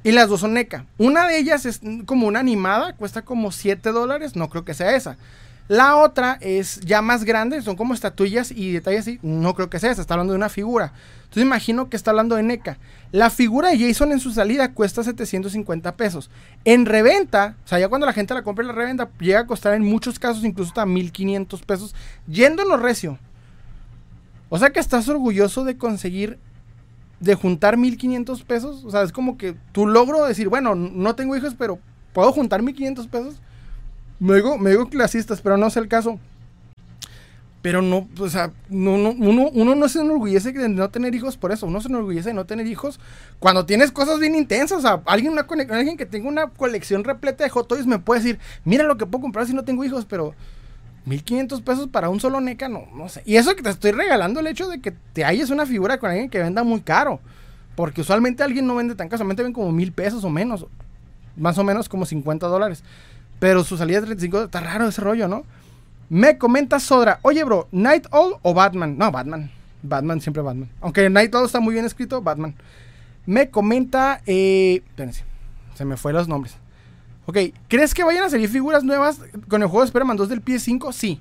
Y 0.03 0.13
las 0.13 0.29
dos 0.29 0.41
son 0.41 0.55
NECA. 0.55 0.87
Una 0.97 1.27
de 1.27 1.39
ellas 1.39 1.67
es 1.67 1.81
como 2.07 2.27
una 2.27 2.41
animada, 2.41 2.95
cuesta 2.95 3.23
como 3.23 3.53
7 3.53 3.91
dólares, 3.91 4.35
no 4.35 4.49
creo 4.49 4.65
que 4.65 4.75
sea 4.75 4.97
esa. 4.97 5.19
La 5.71 5.99
otra 5.99 6.37
es 6.41 6.81
ya 6.81 7.01
más 7.01 7.23
grande, 7.23 7.63
son 7.63 7.77
como 7.77 7.95
estatuillas 7.95 8.51
y 8.51 8.73
detalles 8.73 9.03
así. 9.03 9.21
No 9.23 9.55
creo 9.55 9.71
que 9.71 9.79
sea 9.79 9.93
esa, 9.93 10.01
está 10.01 10.15
hablando 10.15 10.33
de 10.33 10.37
una 10.37 10.49
figura. 10.49 10.93
Entonces 11.21 11.45
imagino 11.45 11.89
que 11.89 11.97
está 11.97 12.11
hablando 12.11 12.35
de 12.35 12.43
NECA. 12.43 12.79
La 13.13 13.31
figura 13.31 13.69
de 13.69 13.79
Jason 13.79 14.11
en 14.11 14.19
su 14.19 14.33
salida 14.33 14.73
cuesta 14.73 15.05
750 15.05 15.95
pesos. 15.95 16.29
En 16.65 16.87
reventa, 16.87 17.55
o 17.65 17.69
sea, 17.69 17.79
ya 17.79 17.89
cuando 17.89 18.09
la 18.09 18.13
gente 18.13 18.35
la 18.35 18.43
compra 18.43 18.65
en 18.65 18.67
la 18.67 18.75
reventa, 18.75 19.11
llega 19.21 19.39
a 19.39 19.47
costar 19.47 19.75
en 19.75 19.85
muchos 19.85 20.19
casos 20.19 20.43
incluso 20.43 20.71
hasta 20.71 20.85
1500 20.85 21.63
pesos, 21.63 21.95
yéndonos 22.27 22.83
recio. 22.83 23.21
O 24.49 24.59
sea 24.59 24.71
que 24.71 24.81
estás 24.81 25.09
orgulloso 25.09 25.63
de 25.63 25.79
conseguir, 25.79 26.41
de 27.21 27.37
juntar 27.37 27.77
1500 27.77 28.43
pesos. 28.43 28.85
O 28.85 28.91
sea, 28.91 29.03
es 29.03 29.13
como 29.13 29.39
que 29.39 29.55
tu 29.71 29.87
logro 29.87 30.25
decir, 30.25 30.49
bueno, 30.49 30.75
no 30.75 31.15
tengo 31.15 31.37
hijos, 31.37 31.55
pero 31.57 31.79
puedo 32.13 32.33
juntar 32.33 32.61
1500 32.61 33.07
pesos. 33.07 33.41
Me 34.21 34.37
digo, 34.37 34.59
me 34.59 34.71
digo 34.71 34.89
clasistas, 34.89 35.41
pero 35.41 35.57
no 35.57 35.67
es 35.67 35.77
el 35.77 35.89
caso. 35.89 36.19
Pero 37.63 37.83
no, 37.83 38.09
o 38.19 38.29
sea, 38.29 38.53
no, 38.71 38.97
no, 38.97 39.11
uno, 39.11 39.51
uno 39.53 39.75
no 39.75 39.89
se 39.89 40.01
enorgullece 40.01 40.53
de 40.53 40.69
no 40.69 40.89
tener 40.91 41.15
hijos 41.15 41.37
por 41.37 41.53
eso. 41.53 41.67
Uno 41.67 41.81
se 41.81 41.89
enorgullece 41.89 42.31
de 42.31 42.35
no 42.35 42.47
tener 42.47 42.67
hijos 42.67 43.01
cuando 43.39 43.67
tienes 43.67 43.93
cosas 43.93 44.19
bien 44.19 44.35
intensas. 44.35 44.79
O 44.79 44.81
sea, 44.81 45.03
alguien, 45.07 45.33
una, 45.33 45.47
alguien 45.71 45.97
que 45.97 46.07
tenga 46.07 46.29
una 46.29 46.49
colección 46.49 47.05
repleta 47.05 47.45
de 47.45 47.51
Hot 47.51 47.69
Toys 47.69 47.87
me 47.87 47.99
puede 47.99 48.21
decir, 48.21 48.39
mira 48.65 48.85
lo 48.85 48.97
que 48.97 49.05
puedo 49.05 49.23
comprar 49.23 49.47
si 49.47 49.53
no 49.53 49.65
tengo 49.65 49.85
hijos, 49.85 50.07
pero 50.07 50.35
1500 51.05 51.61
pesos 51.63 51.89
para 51.89 52.09
un 52.09 52.21
solo 52.21 52.41
NECA, 52.41 52.69
no, 52.69 52.87
no 52.95 53.09
sé. 53.11 53.23
Y 53.27 53.37
eso 53.37 53.55
que 53.55 53.63
te 53.63 53.71
estoy 53.71 53.93
regalando 53.93 54.41
el 54.41 54.47
hecho 54.47 54.69
de 54.69 54.81
que 54.81 54.93
te 55.13 55.25
halles 55.25 55.51
una 55.51 55.67
figura 55.67 55.99
con 55.99 56.11
alguien 56.11 56.31
que 56.31 56.39
venda 56.39 56.63
muy 56.63 56.81
caro. 56.81 57.21
Porque 57.75 58.01
usualmente 58.01 58.43
alguien 58.43 58.67
no 58.67 58.75
vende 58.75 58.95
tan 58.95 59.09
caro, 59.09 59.19
solamente 59.19 59.43
ven 59.43 59.53
como 59.53 59.71
mil 59.71 59.93
pesos 59.93 60.25
o 60.25 60.31
menos. 60.31 60.67
Más 61.37 61.59
o 61.59 61.65
menos 61.65 61.91
como 61.91 62.07
50 62.07 62.47
dólares. 62.47 62.85
Pero 63.41 63.65
su 63.65 63.77
salida 63.77 64.01
de 64.01 64.07
35 64.07 64.45
está 64.45 64.61
raro 64.61 64.87
ese 64.87 65.01
rollo, 65.01 65.27
¿no? 65.27 65.45
Me 66.09 66.39
comenta 66.39 66.79
Sodra, 66.79 67.19
oye, 67.23 67.43
bro, 67.43 67.67
¿Night 67.73 68.07
Owl 68.13 68.37
o 68.43 68.55
Batman? 68.55 68.97
No, 68.97 69.11
Batman. 69.11 69.51
Batman, 69.83 70.21
siempre 70.21 70.43
Batman. 70.43 70.69
Aunque 70.81 71.09
Night 71.11 71.35
Owl 71.35 71.47
está 71.47 71.59
muy 71.59 71.75
bien 71.75 71.87
escrito, 71.87 72.23
Batman. 72.23 72.55
Me 73.27 73.51
comenta, 73.51 74.21
eh, 74.27 74.83
espérense, 74.87 75.25
se 75.75 75.85
me 75.85 75.97
fue 75.97 76.13
los 76.13 76.29
nombres. 76.29 76.57
Ok, 77.27 77.39
¿crees 77.69 77.95
que 77.95 78.05
vayan 78.05 78.25
a 78.25 78.31
salir 78.31 78.49
figuras 78.49 78.83
nuevas 78.83 79.21
con 79.49 79.63
el 79.63 79.69
juego 79.69 79.81
de 79.81 79.87
Spider-Man 79.87 80.17
2 80.17 80.29
del 80.29 80.45
PS5? 80.45 80.93
Sí. 80.93 81.21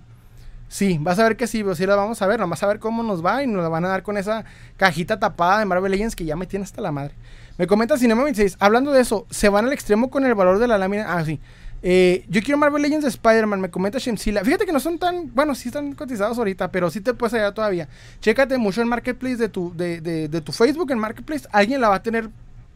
Sí, 0.67 0.99
vas 1.01 1.17
a 1.17 1.23
ver 1.23 1.35
que 1.35 1.47
sí, 1.47 1.63
pero 1.63 1.75
sí 1.75 1.85
las 1.85 1.97
vamos 1.97 2.21
a 2.21 2.27
ver. 2.27 2.39
Nomás 2.39 2.61
a 2.61 2.67
ver 2.67 2.79
cómo 2.79 3.01
nos 3.01 3.25
va 3.25 3.43
y 3.43 3.47
nos 3.47 3.63
la 3.63 3.69
van 3.69 3.85
a 3.85 3.89
dar 3.89 4.03
con 4.03 4.17
esa 4.17 4.45
cajita 4.77 5.19
tapada 5.19 5.59
de 5.59 5.65
Marvel 5.65 5.91
Legends 5.91 6.15
que 6.15 6.25
ya 6.25 6.35
me 6.35 6.45
tiene 6.45 6.63
hasta 6.63 6.81
la 6.81 6.91
madre. 6.91 7.15
Me 7.57 7.67
comenta 7.67 7.97
Cinema 7.97 8.23
26, 8.23 8.57
hablando 8.59 8.91
de 8.91 9.01
eso, 9.01 9.25
¿se 9.29 9.49
van 9.49 9.65
al 9.65 9.73
extremo 9.73 10.09
con 10.09 10.25
el 10.25 10.33
valor 10.35 10.59
de 10.59 10.67
la 10.67 10.77
lámina? 10.77 11.05
Ah, 11.17 11.25
sí. 11.25 11.39
Eh, 11.81 12.26
yo 12.27 12.41
quiero 12.41 12.57
Marvel 12.57 12.81
Legends 12.81 13.03
de 13.03 13.10
Spider-Man, 13.10 13.61
me 13.61 13.69
comenta 13.69 13.99
Shemsila. 13.99 14.43
Fíjate 14.43 14.65
que 14.65 14.73
no 14.73 14.80
son 14.80 14.99
tan, 14.99 15.34
bueno, 15.34 15.56
sí 15.56 15.69
están 15.69 15.93
cotizados 15.93 16.38
ahorita, 16.38 16.72
pero 16.72 16.89
sí 16.89 17.01
te 17.01 17.14
puedes 17.14 17.34
hallar 17.34 17.53
todavía. 17.53 17.88
Chécate 18.19 18.57
mucho 18.57 18.81
el 18.81 18.88
marketplace 18.88 19.38
de 19.38 19.49
tu, 19.49 19.73
de, 19.76 20.01
de, 20.01 20.41
tu 20.41 20.51
Facebook, 20.51 20.91
en 20.91 20.99
marketplace, 20.99 21.47
alguien 21.51 21.80
la 21.81 21.89
va 21.89 21.95
a 21.95 22.03
tener 22.03 22.30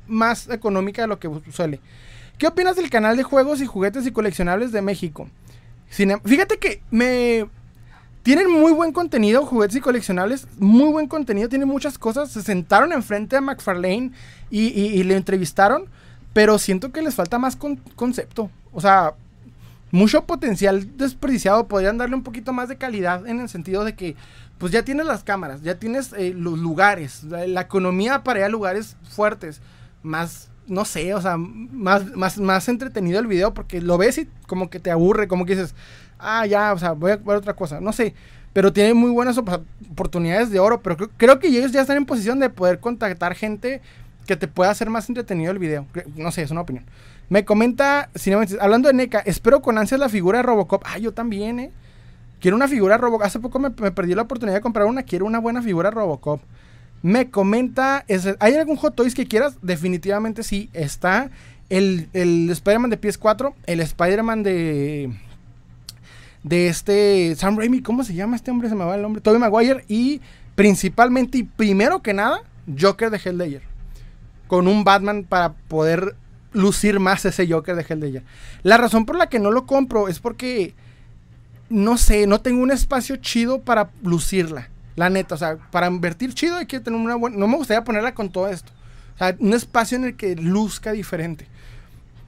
más 0.07 0.49
económica 0.49 1.01
de 1.01 1.07
lo 1.07 1.19
que 1.19 1.29
suele. 1.51 1.79
¿Qué 2.37 2.47
opinas 2.47 2.75
del 2.75 2.89
canal 2.89 3.17
de 3.17 3.23
juegos 3.23 3.61
y 3.61 3.65
juguetes 3.65 4.07
y 4.07 4.11
coleccionables 4.11 4.71
de 4.71 4.81
México? 4.81 5.29
Fíjate 5.89 6.57
que 6.57 6.81
me... 6.89 7.47
Tienen 8.23 8.49
muy 8.49 8.71
buen 8.71 8.93
contenido, 8.93 9.45
juguetes 9.45 9.75
y 9.75 9.81
coleccionables, 9.81 10.47
muy 10.57 10.89
buen 10.93 11.07
contenido, 11.09 11.49
tienen 11.49 11.67
muchas 11.67 11.97
cosas. 11.97 12.31
Se 12.31 12.41
sentaron 12.41 12.93
enfrente 12.93 13.35
a 13.35 13.41
McFarlane 13.41 14.11
y, 14.49 15.03
le 15.03 15.17
entrevistaron, 15.17 15.89
pero 16.31 16.57
siento 16.57 16.93
que 16.93 17.01
les 17.01 17.15
falta 17.15 17.37
más 17.37 17.57
concepto. 17.95 18.49
O 18.73 18.81
sea, 18.81 19.13
mucho 19.91 20.25
potencial 20.25 20.97
desperdiciado. 20.97 21.67
Podrían 21.67 21.97
darle 21.97 22.15
un 22.15 22.23
poquito 22.23 22.51
más 22.51 22.67
de 22.67 22.77
calidad 22.77 23.27
en 23.27 23.39
el 23.39 23.47
sentido 23.49 23.83
de 23.85 23.95
que, 23.95 24.15
pues 24.57 24.71
ya 24.71 24.83
tienes 24.83 25.05
las 25.05 25.23
cámaras, 25.23 25.61
ya 25.61 25.75
tienes 25.75 26.13
eh, 26.13 26.33
los 26.35 26.57
lugares, 26.57 27.23
la, 27.23 27.61
economía 27.61 28.23
para 28.23 28.39
ir 28.39 28.45
a 28.45 28.49
lugares 28.49 28.97
fuertes, 29.09 29.61
más, 30.01 30.49
no 30.67 30.85
sé, 30.85 31.13
o 31.13 31.21
sea, 31.21 31.37
más, 31.37 32.15
más, 32.15 32.37
más 32.37 32.67
entretenido 32.69 33.19
el 33.19 33.27
video 33.27 33.53
porque 33.53 33.81
lo 33.81 33.97
ves 33.97 34.17
y 34.17 34.27
como 34.47 34.69
que 34.69 34.79
te 34.79 34.89
aburre, 34.89 35.27
como 35.27 35.45
que 35.45 35.55
dices, 35.55 35.75
ah, 36.17 36.45
ya, 36.45 36.73
o 36.73 36.79
sea, 36.79 36.93
voy 36.93 37.11
a 37.11 37.17
ver 37.17 37.37
otra 37.37 37.55
cosa, 37.55 37.79
no 37.79 37.93
sé. 37.93 38.13
Pero 38.53 38.71
tiene 38.71 38.93
muy 38.93 39.09
buenas 39.09 39.37
oportunidades 39.37 40.51
de 40.51 40.59
oro, 40.59 40.81
pero 40.81 40.95
creo, 40.95 41.09
creo 41.17 41.39
que 41.39 41.47
ellos 41.47 41.71
ya 41.71 41.81
están 41.81 41.97
en 41.97 42.05
posición 42.05 42.39
de 42.39 42.49
poder 42.49 42.79
contactar 42.79 43.33
gente 43.35 43.81
que 44.25 44.35
te 44.35 44.47
pueda 44.47 44.71
hacer 44.71 44.89
más 44.89 45.09
entretenido 45.09 45.51
el 45.51 45.59
video. 45.59 45.85
No 46.15 46.31
sé, 46.31 46.43
es 46.43 46.51
una 46.51 46.61
opinión. 46.61 46.85
Me 47.29 47.45
comenta, 47.45 48.09
hablando 48.59 48.87
de 48.89 48.93
NECA, 48.93 49.19
espero 49.19 49.61
con 49.61 49.77
ansias 49.77 49.99
la 49.99 50.09
figura 50.09 50.39
de 50.39 50.43
Robocop. 50.43 50.83
Ah, 50.85 50.97
yo 50.97 51.13
también, 51.13 51.59
¿eh? 51.59 51.71
Quiero 52.39 52.57
una 52.57 52.67
figura 52.67 52.97
Robocop. 52.97 53.25
Hace 53.25 53.39
poco 53.39 53.57
me, 53.59 53.71
perdí 53.71 54.13
la 54.15 54.23
oportunidad 54.23 54.57
de 54.57 54.61
comprar 54.61 54.85
una. 54.85 55.03
Quiero 55.03 55.25
una 55.25 55.39
buena 55.39 55.61
figura 55.61 55.91
Robocop. 55.91 56.41
Me 57.01 57.29
comenta, 57.29 58.05
¿hay 58.39 58.55
algún 58.55 58.75
Hot 58.75 58.95
Toys 58.95 59.15
que 59.15 59.27
quieras? 59.27 59.57
Definitivamente 59.61 60.43
sí. 60.43 60.69
Está 60.73 61.31
el, 61.69 62.09
el 62.13 62.49
Spider-Man 62.49 62.89
de 62.89 62.99
PS4, 62.99 63.53
el 63.65 63.79
Spider-Man 63.79 64.43
de... 64.43 65.13
De 66.43 66.67
este 66.67 67.33
Sam 67.37 67.57
Raimi, 67.57 67.81
¿cómo 67.81 68.03
se 68.03 68.13
llama 68.13 68.35
este 68.35 68.51
hombre? 68.51 68.67
Se 68.67 68.75
me 68.75 68.83
va 68.83 68.95
el 68.95 69.01
nombre. 69.01 69.21
Tobey 69.21 69.39
Maguire 69.39 69.85
y 69.87 70.19
principalmente 70.55 71.37
y 71.37 71.43
primero 71.43 72.01
que 72.01 72.13
nada, 72.13 72.41
Joker 72.77 73.09
de 73.09 73.21
Helldayer. 73.23 73.61
Con 74.47 74.67
un 74.67 74.83
Batman 74.83 75.23
para 75.23 75.53
poder 75.53 76.17
lucir 76.53 76.99
más 76.99 77.25
ese 77.25 77.47
Joker 77.47 77.75
de 77.75 77.85
Helldayer. 77.87 78.23
La 78.63 78.77
razón 78.77 79.05
por 79.05 79.17
la 79.17 79.27
que 79.27 79.39
no 79.39 79.51
lo 79.51 79.65
compro 79.65 80.07
es 80.07 80.19
porque, 80.19 80.73
no 81.69 81.97
sé, 81.97 82.27
no 82.27 82.41
tengo 82.41 82.61
un 82.61 82.71
espacio 82.71 83.17
chido 83.17 83.61
para 83.61 83.89
lucirla. 84.03 84.69
La 84.95 85.09
neta, 85.09 85.35
o 85.35 85.37
sea, 85.37 85.57
para 85.71 85.87
invertir 85.87 86.33
chido 86.33 86.57
hay 86.57 86.67
que 86.67 86.79
tener 86.79 86.99
una 86.99 87.15
buena... 87.15 87.37
No 87.37 87.47
me 87.47 87.57
gustaría 87.57 87.83
ponerla 87.83 88.13
con 88.13 88.31
todo 88.31 88.47
esto. 88.47 88.71
O 89.15 89.17
sea, 89.17 89.35
un 89.39 89.53
espacio 89.53 89.97
en 89.97 90.05
el 90.05 90.15
que 90.15 90.35
luzca 90.35 90.91
diferente. 90.91 91.47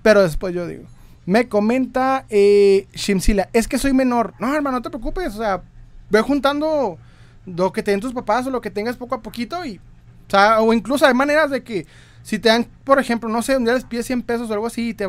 Pero 0.02 0.24
después 0.24 0.54
yo 0.54 0.68
digo, 0.68 0.86
me 1.26 1.48
comenta 1.48 2.26
eh, 2.30 2.88
Shimsila, 2.94 3.50
es 3.54 3.68
que 3.68 3.78
soy 3.78 3.94
menor. 3.94 4.34
No, 4.40 4.54
hermano, 4.54 4.78
no 4.78 4.82
te 4.82 4.90
preocupes. 4.90 5.36
O 5.36 5.38
sea, 5.38 5.62
ve 6.10 6.22
juntando 6.22 6.98
lo 7.46 7.72
que 7.72 7.84
tengan 7.84 8.02
tus 8.02 8.14
papás 8.14 8.48
o 8.48 8.50
lo 8.50 8.62
que 8.62 8.72
tengas 8.72 8.98
poco 8.98 9.16
a 9.16 9.22
poquito 9.22 9.64
y... 9.66 9.80
O 10.60 10.74
incluso 10.74 11.06
hay 11.06 11.14
maneras 11.14 11.52
de 11.52 11.64
que 11.64 11.86
si 12.26 12.40
te 12.40 12.50
dan, 12.50 12.66
por 12.84 12.98
ejemplo, 12.98 13.30
no 13.30 13.44
sé, 13.44 13.56
un 13.56 13.66
día 13.66 13.76
les 13.76 13.84
pides 13.84 14.08
100 14.08 14.24
pesos 14.24 14.50
o 14.50 14.54
algo 14.54 14.66
así 14.66 14.90
y 14.90 14.94
te 14.96 15.08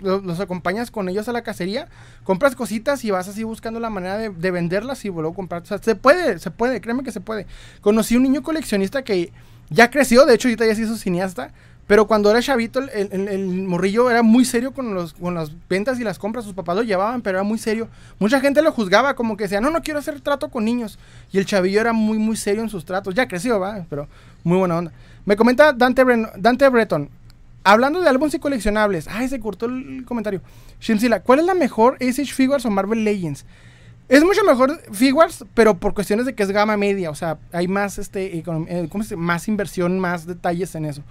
los, 0.00 0.40
acompañas 0.40 0.90
con 0.90 1.10
ellos 1.10 1.28
a 1.28 1.32
la 1.32 1.42
cacería, 1.42 1.88
compras 2.22 2.56
cositas 2.56 3.04
y 3.04 3.10
vas 3.10 3.28
así 3.28 3.44
buscando 3.44 3.80
la 3.80 3.90
manera 3.90 4.16
de, 4.16 4.50
venderlas 4.50 5.04
y 5.04 5.08
luego 5.08 5.34
comprar. 5.34 5.60
O 5.60 5.66
sea, 5.66 5.76
se 5.76 5.94
puede, 5.94 6.38
se 6.38 6.50
puede, 6.50 6.80
créeme 6.80 7.02
que 7.02 7.12
se 7.12 7.20
puede. 7.20 7.46
Conocí 7.82 8.16
un 8.16 8.22
niño 8.22 8.42
coleccionista 8.42 9.02
que 9.02 9.30
ya 9.68 9.90
creció, 9.90 10.24
de 10.24 10.36
hecho 10.36 10.48
ahorita 10.48 10.64
ya 10.64 10.74
se 10.74 10.80
hizo 10.80 10.96
cineasta, 10.96 11.52
pero 11.86 12.06
cuando 12.06 12.30
era 12.30 12.40
chavito, 12.40 12.80
el, 12.80 13.46
morrillo 13.66 14.08
era 14.08 14.22
muy 14.22 14.46
serio 14.46 14.72
con, 14.72 14.94
los, 14.94 15.12
con 15.12 15.34
las 15.34 15.52
ventas 15.68 16.00
y 16.00 16.02
las 16.02 16.18
compras. 16.18 16.46
Sus 16.46 16.54
papás 16.54 16.76
lo 16.76 16.82
llevaban, 16.82 17.20
pero 17.20 17.36
era 17.36 17.44
muy 17.44 17.58
serio. 17.58 17.88
Mucha 18.18 18.40
gente 18.40 18.62
lo 18.62 18.72
juzgaba 18.72 19.14
como 19.14 19.36
que 19.36 19.44
decía, 19.44 19.60
no, 19.60 19.68
no 19.68 19.82
quiero 19.82 19.98
hacer 19.98 20.18
trato 20.22 20.48
con 20.48 20.64
niños. 20.64 20.98
Y 21.30 21.36
el 21.36 21.44
chavillo 21.44 21.82
era 21.82 21.92
muy, 21.92 22.16
muy 22.16 22.36
serio 22.36 22.62
en 22.62 22.70
sus 22.70 22.86
tratos. 22.86 23.14
Ya 23.14 23.28
creció, 23.28 23.60
va, 23.60 23.84
pero 23.90 24.08
muy 24.44 24.56
buena 24.56 24.78
onda. 24.78 24.92
Me 25.24 25.36
comenta 25.36 25.72
Dante, 25.72 26.68
Breton. 26.68 27.10
Hablando 27.62 28.00
de 28.00 28.08
álbumes 28.08 28.34
y 28.34 28.38
coleccionables. 28.38 29.08
Ay, 29.08 29.28
se 29.28 29.40
cortó 29.40 29.66
el 29.66 30.04
comentario. 30.04 30.42
Shinzilla, 30.80 31.20
¿cuál 31.20 31.38
es 31.38 31.46
la 31.46 31.54
mejor 31.54 31.96
Age 32.00 32.26
Figures 32.26 32.66
o 32.66 32.70
Marvel 32.70 33.04
Legends? 33.04 33.46
Es 34.08 34.22
mucho 34.22 34.44
mejor 34.44 34.78
Figures, 34.92 35.46
pero 35.54 35.74
por 35.76 35.94
cuestiones 35.94 36.26
de 36.26 36.34
que 36.34 36.42
es 36.42 36.50
gama 36.50 36.76
media. 36.76 37.10
O 37.10 37.14
sea, 37.14 37.38
hay 37.52 37.68
más, 37.68 37.98
este, 37.98 38.36
eh, 38.36 38.88
¿cómo 38.90 39.02
se 39.02 39.16
más 39.16 39.48
inversión, 39.48 39.98
más 39.98 40.26
detalles 40.26 40.74
en 40.74 40.84
eso. 40.84 41.02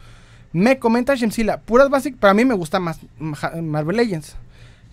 Me 0.51 0.77
comenta 0.77 1.15
Shemsila, 1.15 1.61
puras 1.61 1.89
básicas. 1.89 2.19
Para 2.19 2.35
mí 2.35 2.45
me 2.45 2.53
gusta 2.53 2.79
más 2.79 2.99
Marvel 3.19 3.97
Legends. 3.97 4.35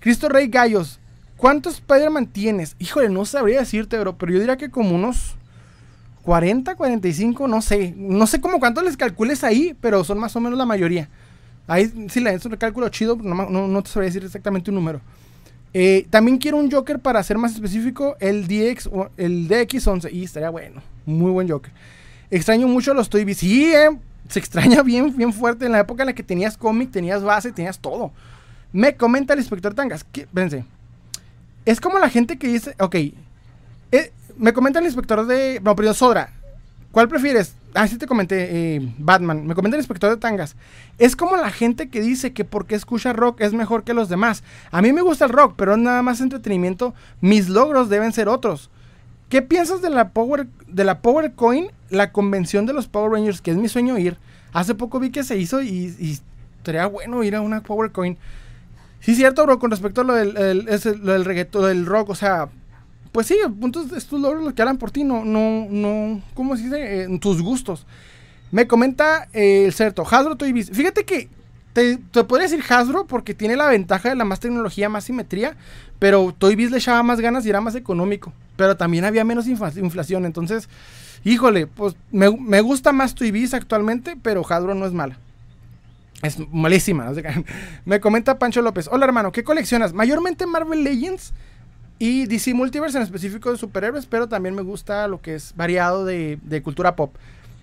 Cristo 0.00 0.30
Rey 0.30 0.48
Gallos, 0.48 0.98
¿cuántos 1.36 1.74
Spider-Man 1.74 2.28
tienes? 2.28 2.74
Híjole, 2.78 3.10
no 3.10 3.26
sabría 3.26 3.60
decirte, 3.60 3.98
bro, 3.98 4.16
pero 4.16 4.32
yo 4.32 4.38
diría 4.38 4.56
que 4.56 4.70
como 4.70 4.94
unos 4.94 5.36
40, 6.22 6.74
45, 6.74 7.48
no 7.48 7.62
sé. 7.62 7.94
No 7.96 8.26
sé 8.26 8.40
cómo 8.40 8.58
cuánto 8.58 8.82
les 8.82 8.96
calcules 8.96 9.44
ahí, 9.44 9.76
pero 9.80 10.04
son 10.04 10.18
más 10.18 10.34
o 10.36 10.40
menos 10.40 10.58
la 10.58 10.66
mayoría. 10.66 11.08
Ahí 11.66 11.92
sí 12.08 12.20
le 12.20 12.34
es 12.34 12.44
un 12.44 12.56
cálculo 12.56 12.88
chido, 12.88 13.16
no, 13.16 13.48
no, 13.48 13.82
te 13.82 13.90
sabría 13.90 14.08
decir 14.08 14.24
exactamente 14.24 14.70
un 14.70 14.74
número. 14.74 15.00
Eh, 15.72 16.06
también 16.10 16.38
quiero 16.38 16.56
un 16.56 16.70
Joker 16.70 16.98
para 16.98 17.22
ser 17.22 17.38
más 17.38 17.54
específico, 17.54 18.16
el 18.18 18.48
DX, 18.48 18.90
el 19.16 19.48
DX11. 19.48 20.12
Y 20.12 20.24
estaría 20.24 20.50
bueno, 20.50 20.82
muy 21.06 21.30
buen 21.30 21.48
Joker. 21.48 21.72
Extraño 22.30 22.66
mucho 22.66 22.92
los 22.92 23.08
Toy 23.08 23.34
Sí, 23.34 23.72
eh, 23.72 23.90
se 24.28 24.38
extraña 24.38 24.82
bien, 24.84 25.16
bien 25.16 25.32
fuerte 25.32 25.66
en 25.66 25.72
la 25.72 25.80
época 25.80 26.02
en 26.02 26.08
la 26.08 26.12
que 26.12 26.22
tenías 26.22 26.56
cómic, 26.56 26.90
tenías 26.90 27.22
base, 27.22 27.52
tenías 27.52 27.78
todo. 27.78 28.12
Me 28.72 28.94
comenta 28.96 29.34
el 29.34 29.40
inspector 29.40 29.74
Tangas. 29.74 30.04
Que, 30.04 30.26
Es 31.64 31.80
como 31.80 31.98
la 31.98 32.08
gente 32.08 32.36
que 32.38 32.48
dice, 32.48 32.74
ok, 32.78 32.94
eh, 33.92 34.12
me 34.40 34.52
comenta 34.52 34.78
el 34.78 34.86
inspector 34.86 35.26
de. 35.26 35.60
No, 35.62 35.76
pero 35.76 35.94
Sodra. 35.94 36.32
¿Cuál 36.92 37.08
prefieres? 37.08 37.54
Ah, 37.74 37.86
sí 37.86 37.98
te 37.98 38.08
comenté, 38.08 38.48
eh, 38.50 38.94
Batman. 38.98 39.46
Me 39.46 39.54
comenta 39.54 39.76
el 39.76 39.80
inspector 39.80 40.10
de 40.10 40.16
tangas. 40.16 40.56
Es 40.98 41.14
como 41.14 41.36
la 41.36 41.50
gente 41.50 41.88
que 41.88 42.00
dice 42.00 42.32
que 42.32 42.44
porque 42.44 42.74
escucha 42.74 43.12
rock 43.12 43.42
es 43.42 43.52
mejor 43.52 43.84
que 43.84 43.94
los 43.94 44.08
demás. 44.08 44.42
A 44.72 44.82
mí 44.82 44.92
me 44.92 45.02
gusta 45.02 45.26
el 45.26 45.30
rock, 45.30 45.54
pero 45.56 45.74
es 45.74 45.78
nada 45.78 46.02
más 46.02 46.20
entretenimiento. 46.20 46.94
Mis 47.20 47.48
logros 47.48 47.88
deben 47.88 48.12
ser 48.12 48.28
otros. 48.28 48.70
¿Qué 49.28 49.40
piensas 49.42 49.82
de 49.82 49.90
la 49.90 50.08
Power, 50.08 50.48
de 50.66 50.82
la 50.82 51.00
Power 51.00 51.32
Coin, 51.34 51.68
la 51.90 52.10
convención 52.10 52.66
de 52.66 52.72
los 52.72 52.88
Power 52.88 53.12
Rangers, 53.12 53.40
que 53.40 53.52
es 53.52 53.56
mi 53.56 53.68
sueño 53.68 53.96
ir? 53.96 54.16
Hace 54.52 54.74
poco 54.74 54.98
vi 54.98 55.10
que 55.10 55.22
se 55.22 55.38
hizo 55.38 55.62
y, 55.62 55.94
y 55.96 56.18
estaría 56.58 56.86
bueno 56.86 57.22
ir 57.22 57.36
a 57.36 57.40
una 57.40 57.60
Power 57.60 57.92
Coin. 57.92 58.18
Sí, 58.98 59.14
cierto, 59.14 59.44
bro, 59.44 59.60
con 59.60 59.70
respecto 59.70 60.00
a 60.00 60.04
lo 60.04 60.14
del, 60.14 60.64
lo 61.02 61.12
del 61.12 61.24
reggaetón, 61.24 61.68
del 61.68 61.86
rock, 61.86 62.10
o 62.10 62.14
sea, 62.16 62.48
pues 63.12 63.26
sí, 63.26 63.36
puntos 63.60 63.92
estos 63.92 64.20
logros 64.20 64.44
los 64.44 64.54
que 64.54 64.62
hablan 64.62 64.78
por 64.78 64.90
ti, 64.90 65.04
no, 65.04 65.24
no, 65.24 65.66
no, 65.68 66.22
¿cómo 66.34 66.56
se 66.56 66.64
dice? 66.64 67.02
En 67.02 67.18
tus 67.18 67.42
gustos. 67.42 67.86
Me 68.52 68.66
comenta 68.66 69.28
eh, 69.32 69.64
el 69.66 69.72
cierto, 69.72 70.04
Hasbro 70.08 70.36
Toy 70.36 70.52
Biz. 70.52 70.70
Fíjate 70.70 71.04
que 71.04 71.28
te, 71.72 71.98
te, 71.98 72.24
podría 72.24 72.48
decir 72.48 72.64
Hasbro 72.68 73.06
porque 73.06 73.34
tiene 73.34 73.56
la 73.56 73.68
ventaja 73.68 74.08
de 74.08 74.16
la 74.16 74.24
más 74.24 74.40
tecnología, 74.40 74.88
más 74.88 75.04
simetría, 75.04 75.56
pero 75.98 76.34
Toy 76.36 76.56
Biz 76.56 76.70
le 76.70 76.78
echaba 76.78 77.02
más 77.02 77.20
ganas 77.20 77.46
y 77.46 77.50
era 77.50 77.60
más 77.60 77.74
económico. 77.74 78.32
Pero 78.56 78.76
también 78.76 79.04
había 79.04 79.24
menos 79.24 79.46
inflación, 79.46 80.24
entonces, 80.24 80.68
híjole, 81.24 81.66
pues 81.66 81.96
me, 82.12 82.30
me 82.30 82.60
gusta 82.60 82.92
más 82.92 83.14
Toy 83.14 83.30
Biz 83.30 83.54
actualmente, 83.54 84.16
pero 84.20 84.44
Hasbro 84.48 84.74
no 84.74 84.86
es 84.86 84.92
mala. 84.92 85.18
Es 86.22 86.36
malísima. 86.50 87.10
Me 87.84 87.98
comenta 88.00 88.38
Pancho 88.38 88.60
López. 88.60 88.88
Hola 88.92 89.06
hermano, 89.06 89.32
¿qué 89.32 89.42
coleccionas? 89.42 89.94
Mayormente 89.94 90.46
Marvel 90.46 90.84
Legends 90.84 91.32
y 92.00 92.24
DC 92.24 92.54
Multiverse 92.54 92.96
en 92.96 93.04
específico 93.04 93.52
de 93.52 93.58
superhéroes, 93.58 94.06
pero 94.06 94.26
también 94.26 94.54
me 94.54 94.62
gusta 94.62 95.06
lo 95.06 95.20
que 95.20 95.34
es 95.34 95.52
variado 95.54 96.06
de, 96.06 96.62
cultura 96.64 96.96
pop. 96.96 97.14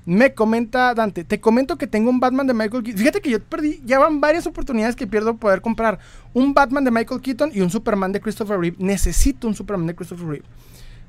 Me 0.05 0.35
comenta 0.35 0.93
Dante, 0.93 1.23
te 1.23 1.41
comento 1.41 1.75
que 1.75 1.87
tengo 1.87 2.11
un 2.11 2.19
Batman 2.19 2.45
de 2.45 2.53
Michael 2.53 2.83
Keaton. 2.83 2.99
Fíjate 2.99 3.19
que 3.19 3.31
yo 3.31 3.43
perdí, 3.43 3.81
ya 3.83 3.97
van 3.97 4.21
varias 4.21 4.45
oportunidades 4.45 4.95
que 4.95 5.07
pierdo 5.07 5.35
poder 5.37 5.61
comprar 5.61 5.97
un 6.35 6.53
Batman 6.53 6.83
de 6.83 6.91
Michael 6.91 7.19
Keaton 7.19 7.49
y 7.51 7.61
un 7.61 7.71
Superman 7.71 8.11
de 8.11 8.21
Christopher 8.21 8.59
Reeve. 8.59 8.77
Necesito 8.79 9.47
un 9.47 9.55
Superman 9.55 9.87
de 9.87 9.95
Christopher 9.95 10.27
Reeve. 10.27 10.45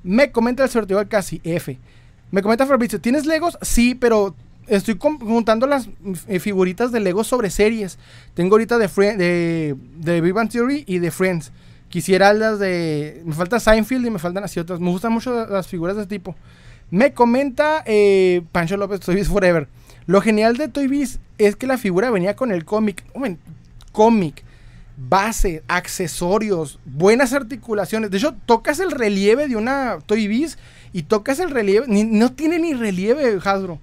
Me 0.03 0.33
comenta 0.33 0.65
el 0.65 0.71
sorteo 0.71 1.07
casi 1.07 1.43
F. 1.45 1.79
Me 2.31 2.41
comenta 2.43 2.67
Fabrizio, 2.67 2.99
¿tienes 2.99 3.27
Legos? 3.27 3.59
Sí, 3.61 3.95
pero 3.95 4.35
estoy 4.69 4.99
juntando 4.99 5.67
las 5.67 5.91
eh, 6.29 6.41
figuritas 6.41 6.93
de 6.93 7.01
Legos 7.01 7.27
sobre 7.27 7.51
series. 7.51 7.99
Tengo 8.33 8.55
ahorita 8.55 8.79
de, 8.79 8.89
de, 8.89 9.77
de 9.97 10.21
Big 10.23 10.35
Theory 10.49 10.85
y 10.87 10.99
de 10.99 11.11
Friends. 11.11 11.53
Quisiera 11.89 12.33
las 12.33 12.59
de. 12.59 13.23
Me 13.25 13.35
falta 13.35 13.61
Seinfeld 13.61 14.07
y 14.07 14.11
me 14.11 14.19
faltan 14.19 14.45
así 14.45 14.61
otras. 14.61 14.81
Me 14.81 14.91
gustan 14.91 15.13
mucho 15.13 15.47
las 15.47 15.67
figuras 15.67 15.97
de 15.97 16.03
este 16.03 16.17
tipo. 16.17 16.37
Me 16.91 17.13
comenta 17.13 17.83
eh, 17.87 18.43
Pancho 18.53 18.77
López, 18.77 19.01
Toy 19.01 19.15
Biz 19.15 19.29
Forever. 19.29 19.69
Lo 20.07 20.21
genial 20.21 20.57
de 20.57 20.69
Toy 20.69 20.87
Biz 20.87 21.21
es 21.39 21.57
que 21.57 21.67
la 21.67 21.79
figura 21.79 22.11
venía 22.11 22.37
con 22.37 22.51
el 22.53 22.65
cómic. 22.65 23.05
Cómic, 23.93 24.45
base, 24.97 25.63
accesorios, 25.69 26.79
buenas 26.85 27.33
articulaciones. 27.33 28.11
De 28.11 28.19
hecho, 28.19 28.35
tocas 28.47 28.81
el 28.81 28.91
relieve 28.91 29.49
de 29.49 29.57
una 29.57 29.99
Toy 30.07 30.29
Biz 30.29 30.59
y 30.93 31.05
tocas 31.05 31.39
el 31.41 31.51
relieve. 31.51 31.87
no 31.89 32.33
tiene 32.33 32.59
ni 32.59 32.75
relieve, 32.75 33.39
Hasbro. 33.43 33.81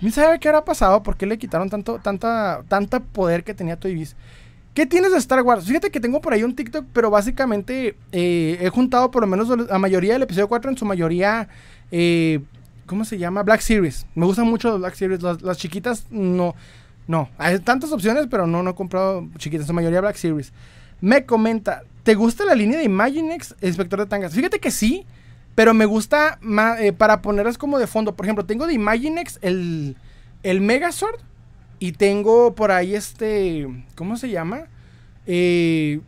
¿No 0.00 0.10
sabe 0.10 0.40
qué 0.40 0.48
habrá 0.48 0.64
pasado? 0.64 1.02
¿Por 1.02 1.16
qué 1.16 1.26
le 1.26 1.38
quitaron 1.38 1.68
tanto, 1.68 1.98
tanta, 2.02 2.62
tanta 2.68 3.00
poder 3.00 3.44
que 3.44 3.54
tenía 3.54 3.78
Toy 3.78 3.94
Biz? 3.94 4.16
¿Qué 4.74 4.86
tienes 4.86 5.10
de 5.10 5.18
Star 5.18 5.42
Wars? 5.42 5.66
Fíjate 5.66 5.90
que 5.90 5.98
tengo 5.98 6.20
por 6.20 6.32
ahí 6.32 6.44
un 6.44 6.54
TikTok, 6.54 6.86
pero 6.92 7.10
básicamente 7.10 7.96
eh, 8.12 8.58
he 8.60 8.68
juntado 8.68 9.10
por 9.10 9.22
lo 9.22 9.26
menos 9.26 9.48
la 9.48 9.78
mayoría 9.78 10.12
del 10.12 10.22
episodio 10.22 10.48
4, 10.48 10.70
en 10.70 10.76
su 10.76 10.84
mayoría, 10.84 11.48
eh, 11.90 12.40
¿cómo 12.86 13.04
se 13.04 13.18
llama? 13.18 13.42
Black 13.42 13.60
Series. 13.62 14.06
Me 14.14 14.26
gustan 14.26 14.46
mucho 14.46 14.70
los 14.70 14.78
Black 14.78 14.94
Series. 14.94 15.22
Las, 15.22 15.58
chiquitas, 15.58 16.06
no. 16.10 16.54
No, 17.08 17.28
hay 17.38 17.58
tantas 17.58 17.90
opciones, 17.90 18.28
pero 18.30 18.46
no, 18.46 18.62
no 18.62 18.70
he 18.70 18.74
comprado 18.76 19.26
chiquitas, 19.38 19.64
en 19.64 19.66
su 19.68 19.72
mayoría 19.72 20.00
Black 20.00 20.14
Series. 20.14 20.52
Me 21.00 21.26
comenta, 21.26 21.82
¿te 22.04 22.14
gusta 22.14 22.44
la 22.44 22.54
línea 22.54 22.78
de 22.78 22.84
Imaginex, 22.84 23.56
Inspector 23.62 23.98
de 23.98 24.06
Tangas? 24.06 24.32
Fíjate 24.32 24.60
que 24.60 24.70
sí, 24.70 25.04
pero 25.56 25.74
me 25.74 25.86
gusta 25.86 26.38
eh, 26.78 26.92
para 26.92 27.22
ponerlas 27.22 27.58
como 27.58 27.80
de 27.80 27.88
fondo. 27.88 28.14
Por 28.14 28.26
ejemplo, 28.26 28.46
tengo 28.46 28.68
de 28.68 28.74
Imaginex 28.74 29.40
el, 29.42 29.96
el 30.44 30.60
Megazord 30.60 31.18
y 31.80 31.92
tengo 31.92 32.54
por 32.54 32.70
ahí 32.70 32.94
este. 32.94 33.66
¿Cómo 33.96 34.16
se 34.16 34.28
llama? 34.28 34.66
Eh, 35.26 36.00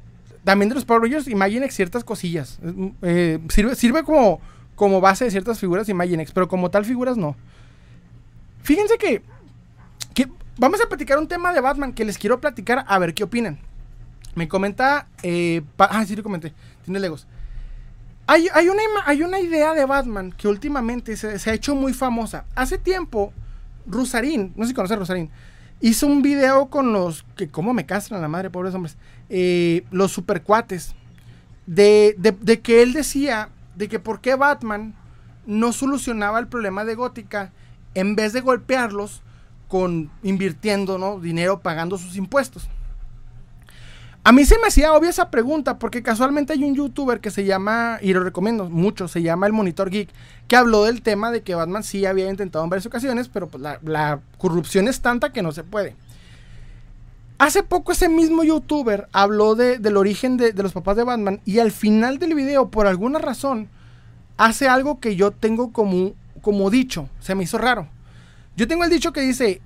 también 0.45 0.69
de 0.69 0.75
los 0.75 0.85
Power 0.85 1.03
Rangers, 1.03 1.27
Imaginex 1.27 1.75
ciertas 1.75 2.05
cosillas. 2.05 2.61
Eh, 3.01 3.41
sirve, 3.49 3.75
sirve 3.75 4.05
como, 4.05 4.41
como 4.75 5.01
base 5.01 5.25
de 5.25 5.31
ciertas 5.31 5.59
figuras 5.59 5.89
Imaginex, 5.89 6.31
pero 6.33 6.47
como 6.47 6.71
tal 6.71 6.85
figuras 6.85 7.17
no. 7.17 7.35
Fíjense 8.63 8.99
que, 8.99 9.23
vamos 10.59 10.81
a 10.83 10.89
platicar 10.89 11.19
un 11.19 11.27
tema 11.27 11.53
de 11.55 11.61
Batman 11.61 11.95
que 11.95 12.05
les 12.05 12.19
quiero 12.19 12.39
platicar 12.39 12.85
a 12.87 12.99
ver 12.99 13.15
qué 13.15 13.25
opinan. 13.25 13.59
Me 14.35 14.49
comenta. 14.49 15.09
Eh, 15.23 15.63
ah, 15.79 16.05
sí, 16.05 16.15
lo 16.15 16.23
comenté. 16.23 16.53
Tiene 16.85 17.01
Legos. 17.01 17.27
Hay, 18.27 18.49
hay, 18.53 18.69
una, 18.69 18.83
hay 19.07 19.23
una 19.23 19.41
idea 19.41 19.73
de 19.73 19.87
Batman 19.87 20.33
que 20.33 20.49
últimamente 20.49 21.17
se, 21.17 21.39
se, 21.39 21.51
ha 21.51 21.55
hecho 21.55 21.75
muy 21.75 21.95
famosa. 21.95 22.45
Hace 22.55 22.77
tiempo, 22.79 23.33
Rusarín, 23.87 24.53
no 24.55 24.65
sé 24.65 24.69
si 24.69 24.75
conoces 24.75 24.97
a 24.97 25.01
Rusarín, 25.01 25.31
Hizo 25.83 26.07
un 26.07 26.23
video 26.23 26.67
con 26.67 26.93
los 26.93 27.25
que 27.37 27.51
cómo 27.51 27.75
me 27.75 27.87
castran 27.87 28.23
la 28.23 28.29
madre, 28.29 28.51
pobres 28.51 28.73
hombres. 28.73 28.97
Eh, 29.29 29.85
los 29.91 30.13
supercuates. 30.13 30.95
De, 31.67 32.15
de, 32.19 32.61
que 32.61 32.83
él 32.83 32.93
decía 32.93 33.49
de 33.75 33.89
que 33.89 33.99
por 33.99 34.21
qué 34.21 34.37
Batman 34.37 34.95
no 35.45 35.73
solucionaba 35.73 36.39
el 36.39 36.47
problema 36.47 36.85
de 36.85 36.95
Gótica 36.95 37.53
en 37.95 38.17
vez 38.17 38.33
de 38.33 38.41
golpearlos 38.41 39.23
con 39.69 40.11
invirtiendo 40.23 41.19
dinero 41.21 41.61
pagando 41.61 41.99
sus 41.99 42.17
impuestos. 42.17 42.69
A 44.25 44.31
mí 44.31 44.45
se 44.45 44.57
me 44.61 44.69
hacía 44.69 44.93
obvia 44.93 45.11
esa 45.11 45.31
pregunta 45.31 45.81
porque 45.81 46.03
casualmente 46.03 46.53
hay 46.53 46.63
un 46.63 46.77
youtuber 46.77 47.19
que 47.21 47.33
se 47.33 47.45
llama, 47.45 47.99
y 48.01 48.13
lo 48.13 48.23
recomiendo 48.23 48.71
mucho, 48.71 49.09
se 49.09 49.21
llama 49.21 49.47
El 49.47 49.53
Monitor 49.53 49.91
Geek, 49.91 50.11
que 50.47 50.55
habló 50.55 50.85
del 50.85 51.03
tema 51.03 51.33
de 51.33 51.43
que 51.43 51.57
Batman 51.57 51.83
sí 51.83 52.07
había 52.07 52.31
intentado 52.31 52.63
en 52.63 52.71
varias 52.71 52.87
ocasiones, 52.87 53.29
pero 53.29 53.49
pues 53.49 53.63
la, 53.83 54.21
corrupción 54.39 54.87
es 54.87 55.01
tanta 55.01 55.33
que 55.33 55.43
no 55.43 55.51
se 55.51 55.65
puede. 55.65 55.97
Hace 57.39 57.65
poco 57.65 57.91
ese 57.91 58.09
mismo 58.09 58.45
youtuber 58.45 59.09
habló 59.11 59.57
del 59.57 59.97
origen 59.97 60.37
de, 60.37 60.53
de, 60.53 60.63
los 60.63 60.73
papás 60.73 60.97
de 60.97 61.03
Batman 61.03 61.41
y 61.45 61.59
al 61.59 61.73
final 61.73 62.21
del 62.21 62.37
video, 62.37 62.71
por 62.71 62.87
alguna 62.87 63.19
razón, 63.19 63.69
hace 64.37 64.69
algo 64.69 65.01
que 65.01 65.17
yo 65.17 65.33
tengo 65.33 65.73
como, 65.73 66.13
como 66.43 66.71
dicho, 66.71 67.09
se 67.19 67.35
me 67.35 67.43
hizo 67.43 67.59
raro. 67.59 67.89
Yo 68.55 68.69
tengo 68.69 68.85
el 68.85 68.91
dicho 68.91 69.13
que 69.13 69.23
dice, 69.23 69.61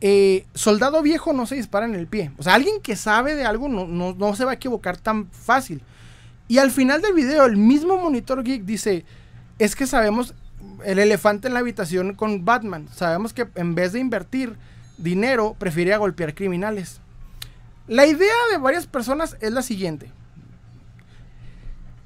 eh, 0.00 0.46
soldado 0.54 1.02
viejo 1.02 1.32
no 1.32 1.46
se 1.46 1.56
dispara 1.56 1.86
en 1.86 1.94
el 1.94 2.06
pie. 2.06 2.32
O 2.38 2.42
sea, 2.42 2.54
alguien 2.54 2.80
que 2.82 2.96
sabe 2.96 3.34
de 3.34 3.44
algo 3.44 3.68
no, 3.68 3.86
no, 3.86 4.34
se 4.34 4.44
va 4.44 4.52
a 4.52 4.54
equivocar 4.54 4.96
tan 4.96 5.30
fácil. 5.30 5.82
Y 6.48 6.58
al 6.58 6.70
final 6.70 7.02
del 7.02 7.12
video, 7.12 7.44
el 7.44 7.56
mismo 7.56 7.96
Monitor 7.96 8.42
Geek 8.42 8.64
dice, 8.64 9.04
es 9.58 9.76
que 9.76 9.86
sabemos 9.86 10.34
el 10.84 10.98
elefante 10.98 11.48
en 11.48 11.54
la 11.54 11.60
habitación 11.60 12.14
con 12.14 12.44
Batman. 12.44 12.88
Sabemos 12.92 13.32
que 13.32 13.46
en 13.54 13.74
vez 13.74 13.92
de 13.92 14.00
invertir 14.00 14.56
dinero, 14.96 15.54
prefiere 15.58 15.96
golpear 15.96 16.34
criminales. 16.34 17.00
La 17.86 18.06
idea 18.06 18.34
de 18.50 18.58
varias 18.58 18.86
personas 18.86 19.36
es 19.40 19.52
la 19.52 19.62
siguiente. 19.62 20.10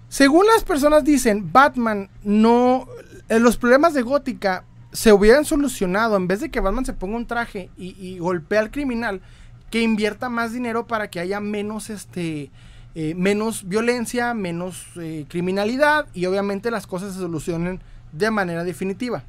Según 0.08 0.46
las 0.46 0.64
personas 0.64 1.04
dicen, 1.04 1.52
Batman 1.52 2.08
no... 2.22 2.86
Eh, 3.28 3.38
los 3.38 3.56
problemas 3.56 3.94
de 3.94 4.02
Gótica 4.02 4.64
se 4.94 5.12
hubieran 5.12 5.44
solucionado, 5.44 6.16
en 6.16 6.28
vez 6.28 6.40
de 6.40 6.50
que 6.50 6.60
Batman 6.60 6.86
se 6.86 6.92
ponga 6.92 7.16
un 7.16 7.26
traje 7.26 7.68
y, 7.76 8.16
golpee 8.18 8.58
al 8.58 8.70
criminal, 8.70 9.20
que 9.68 9.82
invierta 9.82 10.28
más 10.28 10.52
dinero 10.52 10.86
para 10.86 11.10
que 11.10 11.18
haya 11.18 11.40
menos, 11.40 11.90
este, 11.90 12.52
eh, 12.94 13.14
menos 13.16 13.68
violencia, 13.68 14.34
menos 14.34 14.86
eh, 14.96 15.26
criminalidad 15.28 16.06
y 16.14 16.26
obviamente 16.26 16.70
las 16.70 16.86
cosas 16.86 17.12
se 17.12 17.18
solucionen 17.18 17.80
de 18.12 18.30
manera 18.30 18.62
definitiva. 18.62 19.24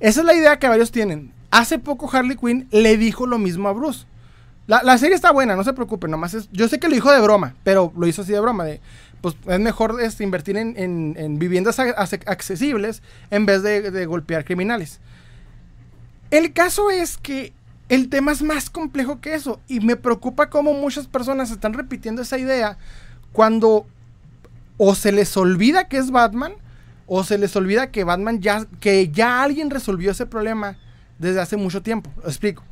Esa 0.00 0.20
es 0.20 0.26
la 0.26 0.34
idea 0.34 0.58
que 0.58 0.68
varios 0.68 0.90
tienen. 0.90 1.32
Hace 1.52 1.78
poco 1.78 2.10
Harley 2.12 2.36
Quinn 2.36 2.66
le 2.72 2.96
dijo 2.96 3.26
lo 3.26 3.38
mismo 3.38 3.68
a 3.68 3.72
Bruce. 3.72 4.06
La, 4.66 4.98
serie 4.98 5.14
está 5.14 5.30
buena, 5.30 5.54
no 5.54 5.62
se 5.62 5.72
preocupen, 5.72 6.10
nomás 6.10 6.48
yo 6.50 6.66
sé 6.66 6.80
que 6.80 6.88
lo 6.88 6.94
dijo 6.94 7.12
de 7.12 7.20
broma, 7.20 7.54
pero 7.62 7.92
lo 7.96 8.08
hizo 8.08 8.22
así 8.22 8.32
de 8.32 8.40
broma, 8.40 8.64
pues 9.20 9.34
es 9.46 9.60
mejor 9.60 10.00
este, 10.00 10.24
invertir 10.24 10.56
en, 10.56 11.38
viviendas 11.38 11.78
accesibles 11.78 13.02
en 13.30 13.46
vez 13.46 13.62
de, 13.62 14.06
golpear 14.06 14.44
criminales. 14.44 15.00
El 16.30 16.52
caso 16.52 16.90
es 16.90 17.16
que 17.16 17.52
el 17.88 18.08
tema 18.08 18.32
es 18.32 18.42
más 18.42 18.68
complejo 18.68 19.20
que 19.20 19.34
eso 19.34 19.60
y 19.68 19.80
me 19.80 19.96
preocupa 19.96 20.50
cómo 20.50 20.74
muchas 20.74 21.06
personas 21.06 21.50
están 21.50 21.72
repitiendo 21.72 22.22
esa 22.22 22.38
idea 22.38 22.78
cuando 23.32 23.86
o 24.76 24.94
se 24.94 25.12
les 25.12 25.36
olvida 25.36 25.88
que 25.88 25.98
es 25.98 26.10
Batman 26.10 26.52
o 27.06 27.22
se 27.22 27.38
les 27.38 27.54
olvida 27.54 27.92
que 27.92 28.02
Batman 28.02 28.40
ya 28.40 28.66
que 28.80 29.08
ya 29.10 29.42
alguien 29.42 29.70
resolvió 29.70 30.10
ese 30.10 30.26
problema 30.26 30.76
desde 31.18 31.40
hace 31.40 31.56
mucho 31.56 31.82
tiempo. 31.82 32.10
Lo 32.22 32.28
explico. 32.28 32.64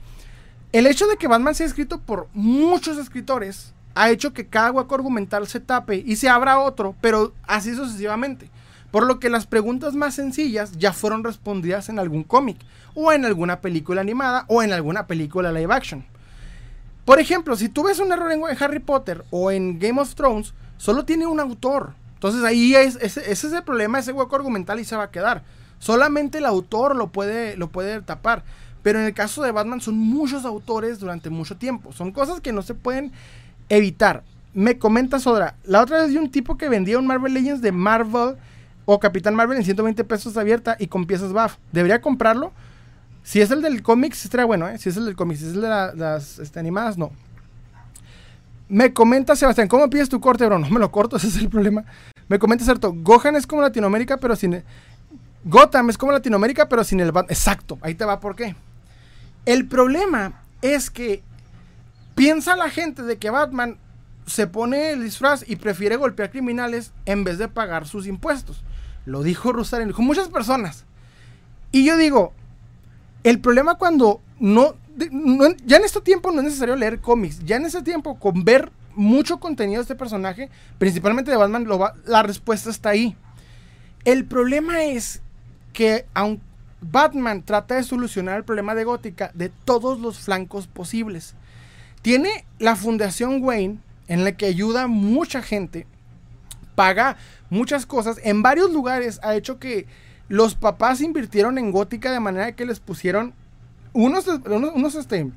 El 0.72 0.88
hecho 0.88 1.06
de 1.06 1.16
que 1.16 1.28
Batman 1.28 1.54
sea 1.54 1.66
escrito 1.66 2.00
por 2.00 2.28
muchos 2.32 2.98
escritores 2.98 3.73
ha 3.94 4.10
hecho 4.10 4.32
que 4.32 4.46
cada 4.46 4.72
hueco 4.72 4.94
argumental 4.94 5.46
se 5.46 5.60
tape 5.60 6.02
y 6.04 6.16
se 6.16 6.28
abra 6.28 6.58
otro, 6.58 6.94
pero 7.00 7.32
así 7.44 7.74
sucesivamente. 7.74 8.50
Por 8.90 9.06
lo 9.06 9.18
que 9.18 9.30
las 9.30 9.46
preguntas 9.46 9.94
más 9.94 10.14
sencillas 10.14 10.72
ya 10.72 10.92
fueron 10.92 11.24
respondidas 11.24 11.88
en 11.88 11.98
algún 11.98 12.22
cómic, 12.22 12.58
o 12.94 13.12
en 13.12 13.24
alguna 13.24 13.60
película 13.60 14.00
animada, 14.00 14.44
o 14.48 14.62
en 14.62 14.72
alguna 14.72 15.06
película 15.06 15.50
live 15.52 15.74
action. 15.74 16.04
Por 17.04 17.18
ejemplo, 17.18 17.56
si 17.56 17.68
tú 17.68 17.84
ves 17.84 17.98
un 17.98 18.12
error 18.12 18.32
en 18.32 18.42
Harry 18.60 18.78
Potter 18.78 19.24
o 19.30 19.50
en 19.50 19.78
Game 19.78 20.00
of 20.00 20.14
Thrones, 20.14 20.54
solo 20.78 21.04
tiene 21.04 21.26
un 21.26 21.38
autor. 21.38 21.94
Entonces 22.14 22.42
ahí 22.44 22.74
es, 22.74 22.96
ese, 23.02 23.30
es 23.30 23.44
el 23.44 23.62
problema, 23.62 23.98
ese 23.98 24.12
hueco 24.12 24.34
argumental 24.34 24.80
y 24.80 24.84
se 24.84 24.96
va 24.96 25.04
a 25.04 25.10
quedar. 25.10 25.42
Solamente 25.78 26.38
el 26.38 26.46
autor 26.46 26.96
lo 26.96 27.08
puede, 27.08 27.56
lo 27.56 27.68
puede 27.68 28.00
tapar. 28.00 28.44
Pero 28.82 29.00
en 29.00 29.06
el 29.06 29.14
caso 29.14 29.42
de 29.42 29.52
Batman 29.52 29.80
son 29.80 29.98
muchos 29.98 30.44
autores 30.44 30.98
durante 30.98 31.28
mucho 31.30 31.56
tiempo. 31.56 31.92
Son 31.92 32.12
cosas 32.12 32.40
que 32.40 32.52
no 32.52 32.62
se 32.62 32.74
pueden 32.74 33.12
evitar. 33.68 34.22
Me 34.52 34.78
comenta 34.78 35.18
Sodra, 35.18 35.56
la 35.64 35.80
otra 35.80 36.02
vez 36.02 36.10
vi 36.10 36.16
un 36.16 36.30
tipo 36.30 36.56
que 36.56 36.68
vendía 36.68 36.98
un 36.98 37.06
Marvel 37.06 37.34
Legends 37.34 37.60
de 37.60 37.72
Marvel 37.72 38.36
o 38.84 39.00
Capitán 39.00 39.34
Marvel 39.34 39.58
en 39.58 39.64
120 39.64 40.04
pesos 40.04 40.36
abierta 40.36 40.76
y 40.78 40.86
con 40.86 41.06
piezas 41.06 41.32
buff. 41.32 41.56
¿Debería 41.72 42.00
comprarlo? 42.00 42.52
Si 43.22 43.40
es 43.40 43.50
el 43.50 43.62
del 43.62 43.82
cómic, 43.82 44.12
estaría 44.12 44.44
bueno, 44.44 44.68
¿eh? 44.68 44.78
Si 44.78 44.90
es 44.90 44.96
el 44.96 45.06
del 45.06 45.16
cómic, 45.16 45.38
si 45.38 45.46
es 45.46 45.54
el 45.54 45.62
de 45.62 45.68
las 45.68 46.38
este, 46.38 46.60
animadas, 46.60 46.98
no. 46.98 47.10
Me 48.68 48.92
comenta 48.92 49.34
Sebastián, 49.34 49.68
¿cómo 49.68 49.88
pides 49.90 50.08
tu 50.08 50.20
corte, 50.20 50.44
bro? 50.46 50.58
No 50.58 50.68
me 50.68 50.78
lo 50.78 50.90
corto, 50.90 51.16
ese 51.18 51.28
es 51.28 51.36
el 51.36 51.48
problema. 51.48 51.84
Me 52.28 52.38
comenta 52.38 52.64
cierto, 52.64 52.92
Gohan 52.94 53.36
es 53.36 53.46
como 53.46 53.62
Latinoamérica, 53.62 54.18
pero 54.18 54.36
sin... 54.36 54.62
Gotham 55.46 55.90
es 55.90 55.98
como 55.98 56.12
Latinoamérica, 56.12 56.68
pero 56.68 56.84
sin 56.84 57.00
el... 57.00 57.10
Exacto, 57.28 57.78
ahí 57.82 57.94
te 57.94 58.04
va, 58.04 58.18
¿por 58.20 58.34
qué? 58.34 58.56
El 59.44 59.68
problema 59.68 60.40
es 60.62 60.90
que 60.90 61.22
piensa 62.14 62.56
la 62.56 62.70
gente 62.70 63.02
de 63.02 63.18
que 63.18 63.30
Batman 63.30 63.78
se 64.26 64.46
pone 64.46 64.90
el 64.90 65.02
disfraz 65.02 65.44
y 65.46 65.56
prefiere 65.56 65.96
golpear 65.96 66.30
criminales 66.30 66.92
en 67.04 67.24
vez 67.24 67.38
de 67.38 67.48
pagar 67.48 67.86
sus 67.86 68.06
impuestos. 68.06 68.62
Lo 69.04 69.22
dijo 69.22 69.52
Rosario, 69.52 69.92
con 69.94 70.06
muchas 70.06 70.28
personas. 70.28 70.84
Y 71.72 71.84
yo 71.84 71.96
digo, 71.96 72.32
el 73.22 73.40
problema 73.40 73.76
cuando 73.76 74.20
no, 74.38 74.76
ya 75.66 75.76
en 75.76 75.84
este 75.84 76.00
tiempo 76.00 76.30
no 76.30 76.38
es 76.38 76.44
necesario 76.44 76.76
leer 76.76 77.00
cómics, 77.00 77.40
ya 77.44 77.56
en 77.56 77.66
ese 77.66 77.82
tiempo 77.82 78.18
con 78.18 78.44
ver 78.44 78.72
mucho 78.94 79.40
contenido 79.40 79.78
de 79.78 79.82
este 79.82 79.96
personaje, 79.96 80.50
principalmente 80.78 81.30
de 81.30 81.36
Batman, 81.36 81.66
la 82.06 82.22
respuesta 82.22 82.70
está 82.70 82.90
ahí. 82.90 83.16
El 84.04 84.24
problema 84.24 84.84
es 84.84 85.20
que 85.72 86.06
aunque 86.14 86.54
Batman 86.90 87.42
trata 87.42 87.76
de 87.76 87.82
solucionar 87.82 88.36
el 88.36 88.44
problema 88.44 88.74
de 88.74 88.84
Gótica 88.84 89.30
de 89.34 89.48
todos 89.48 90.00
los 90.00 90.18
flancos 90.18 90.66
posibles. 90.66 91.34
Tiene 92.04 92.44
la 92.58 92.76
Fundación 92.76 93.42
Wayne, 93.42 93.78
en 94.08 94.24
la 94.24 94.32
que 94.32 94.44
ayuda 94.44 94.88
mucha 94.88 95.40
gente, 95.40 95.86
paga 96.74 97.16
muchas 97.48 97.86
cosas. 97.86 98.20
En 98.22 98.42
varios 98.42 98.70
lugares 98.70 99.20
ha 99.22 99.34
hecho 99.34 99.58
que 99.58 99.86
los 100.28 100.54
papás 100.54 101.00
invirtieron 101.00 101.56
en 101.56 101.70
Gótica 101.70 102.12
de 102.12 102.20
manera 102.20 102.54
que 102.54 102.66
les 102.66 102.78
pusieron 102.78 103.32
unos, 103.94 104.26
unos, 104.26 104.94
este, 104.96 105.20
en 105.20 105.32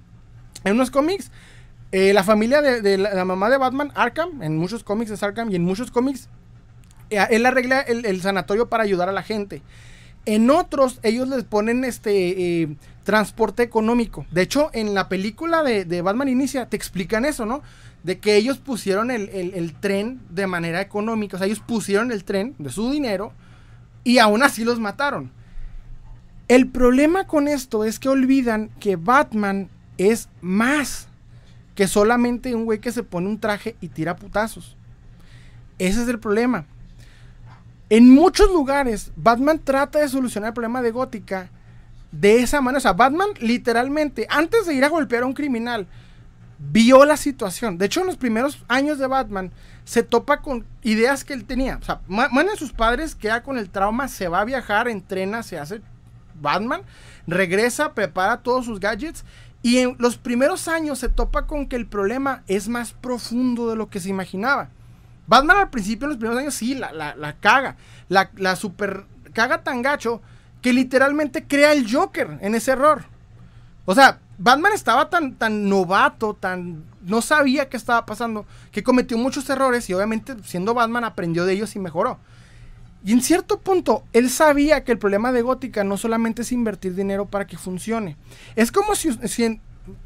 unos 0.65 0.91
cómics. 0.91 1.31
Eh, 1.94 2.11
la 2.11 2.26
familia 2.26 2.61
de, 2.61 2.98
la, 2.98 3.23
mamá 3.23 3.49
de 3.49 3.57
Batman, 3.57 3.94
Arkham, 3.95 4.44
en 4.44 4.57
muchos 4.57 4.84
cómics 4.84 5.11
es 5.11 5.23
Arkham 5.23 5.49
y 5.49 5.56
en 5.56 5.64
muchos 5.64 5.89
cómics, 5.89 6.27
eh, 7.10 7.26
él 7.30 7.45
arregla 7.45 7.80
el, 7.80 8.22
sanatorio 8.22 8.68
para 8.68 8.84
ayudar 8.84 9.07
a 9.07 9.14
la 9.14 9.23
gente. 9.23 9.61
En 10.28 10.49
otros, 10.49 10.99
ellos 11.04 11.30
les 11.30 11.45
ponen 11.45 11.86
este 11.86 12.62
eh, 12.62 12.76
transporte 13.06 13.64
económico. 13.64 14.26
De 14.30 14.41
hecho, 14.41 14.70
en 14.74 14.94
la 14.94 15.08
película 15.08 15.64
de, 15.64 16.02
Batman 16.02 16.28
Inicia 16.28 16.68
te 16.68 16.76
explican 16.76 17.24
eso, 17.24 17.45
¿no? 17.45 17.62
De 18.04 18.20
que 18.20 18.36
ellos 18.36 18.58
pusieron 18.58 19.10
el, 19.10 19.30
el, 19.30 19.74
tren 19.76 20.20
de 20.30 20.45
manera 20.45 20.82
económica. 20.82 21.38
O 21.38 21.40
sea, 21.40 21.48
ellos 21.48 21.62
pusieron 21.62 22.12
el 22.12 22.26
tren 22.26 22.56
de 22.58 22.70
su 22.70 22.91
dinero 22.91 23.32
y 24.04 24.18
aún 24.18 24.44
así 24.44 24.66
los 24.66 24.82
mataron. 24.82 25.32
El 26.49 26.68
problema 26.68 27.26
con 27.26 27.48
esto 27.48 27.86
es 27.86 27.98
que 27.98 28.10
olvidan 28.10 28.70
que 28.82 28.98
Batman 28.98 29.70
es 29.98 30.28
más 30.41 31.08
que 31.74 31.88
solamente 31.88 32.54
un 32.54 32.66
güey 32.66 32.80
que 32.80 32.91
se 32.91 33.04
pone 33.04 33.30
un 33.30 33.40
traje 33.40 33.78
y 33.80 33.88
tira 33.88 34.18
putazos. 34.18 34.76
Ese 35.80 36.04
es 36.04 36.10
el 36.10 36.20
problema. 36.20 36.66
En 37.89 38.09
muchos 38.09 38.51
lugares, 38.51 39.11
Batman 39.15 39.59
trata 39.64 39.99
de 39.99 40.09
solucionar 40.09 40.49
el 40.49 40.53
problema 40.53 40.81
de 40.81 40.91
Gótica 40.91 41.49
de 42.11 42.41
esa 42.41 42.59
manera. 42.59 42.80
O 42.80 42.81
sea, 42.81 42.93
Batman 42.93 43.30
literalmente, 43.39 44.27
antes 44.30 44.65
de 44.65 44.73
ir 44.73 44.84
a 44.84 44.89
golpear 44.89 45.23
a 45.23 45.26
un 45.26 45.34
criminal, 45.34 45.88
vio 46.59 47.05
la 47.05 47.15
situación. 47.15 47.77
De 47.77 47.85
hecho, 47.85 48.01
en 48.01 48.07
los 48.07 48.18
primeros 48.18 48.64
años 48.68 48.97
de 48.99 49.07
Batman, 49.07 49.51
se 49.85 50.03
topa 50.03 50.41
con 50.41 50.65
ideas 50.84 51.23
que 51.23 51.34
él 51.34 51.45
tenía. 51.45 51.77
O 51.77 51.84
sea, 51.84 52.01
mueren 52.07 52.57
sus 52.57 52.73
padres, 52.73 53.15
queda 53.15 53.41
con 53.41 53.57
el 53.57 53.69
trauma, 53.69 54.09
se 54.09 54.27
va 54.27 54.41
a 54.41 54.45
viajar, 54.45 54.89
entrena, 54.89 55.43
se 55.43 55.57
hace 55.57 55.81
Batman, 56.41 56.81
regresa, 57.26 57.93
prepara 57.93 58.43
todos 58.43 58.65
sus 58.65 58.80
gadgets 58.81 59.23
y 59.61 59.77
en 59.77 59.95
los 59.97 60.18
primeros 60.18 60.68
años 60.68 60.99
se 60.99 61.09
topa 61.09 61.47
con 61.47 61.68
que 61.68 61.77
el 61.77 61.88
problema 61.88 62.43
es 62.47 62.68
más 62.68 62.91
profundo 62.91 63.69
de 63.69 63.76
lo 63.76 63.89
que 63.89 63.99
se 63.99 64.09
imaginaba. 64.09 64.69
Batman 65.28 65.58
al 65.58 65.70
principio, 65.70 66.06
en 66.06 66.10
los 66.10 66.18
primeros 66.18 66.40
años, 66.41 66.56
sí, 66.56 66.74
la, 66.74 66.91
la, 66.91 67.34
caga. 67.40 67.76
La, 68.10 68.32
la 68.36 68.56
super 68.56 69.06
caga 69.34 69.64
tan 69.64 69.82
gacho 69.82 70.22
que 70.62 70.74
literalmente 70.74 71.45
crea 71.45 71.74
el 71.74 71.91
Joker 71.91 72.40
en 72.41 72.56
ese 72.56 72.72
error. 72.72 73.04
O 73.86 73.94
sea, 73.94 74.20
Batman 74.38 74.74
estaba 74.74 75.10
tan, 75.10 75.36
tan 75.36 75.70
novato, 75.70 76.34
tan 76.34 76.84
no 77.08 77.22
sabía 77.22 77.70
qué 77.70 77.78
estaba 77.78 78.06
pasando, 78.06 78.45
que 78.72 78.84
cometió 78.84 79.18
muchos 79.18 79.49
errores 79.49 79.90
y 79.90 79.94
obviamente 79.94 80.36
siendo 80.44 80.74
Batman 80.74 81.06
aprendió 81.06 81.45
de 81.45 81.54
ellos 81.54 81.76
y 81.76 81.80
mejoró. 81.80 82.20
Y 83.04 83.14
en 83.14 83.22
cierto 83.22 83.60
punto, 83.60 84.04
él 84.12 84.30
sabía 84.30 84.84
que 84.84 84.91
el 84.91 84.98
problema 84.98 85.32
de 85.32 85.41
Gótica 85.41 85.84
no 85.84 85.98
solamente 85.98 86.41
es 86.41 86.52
invertir 86.52 86.95
dinero 86.95 87.26
para 87.26 87.48
que 87.48 87.58
funcione. 87.58 88.18
Es 88.56 88.72
como 88.72 88.95
si, 88.95 89.14
si, 89.28 89.62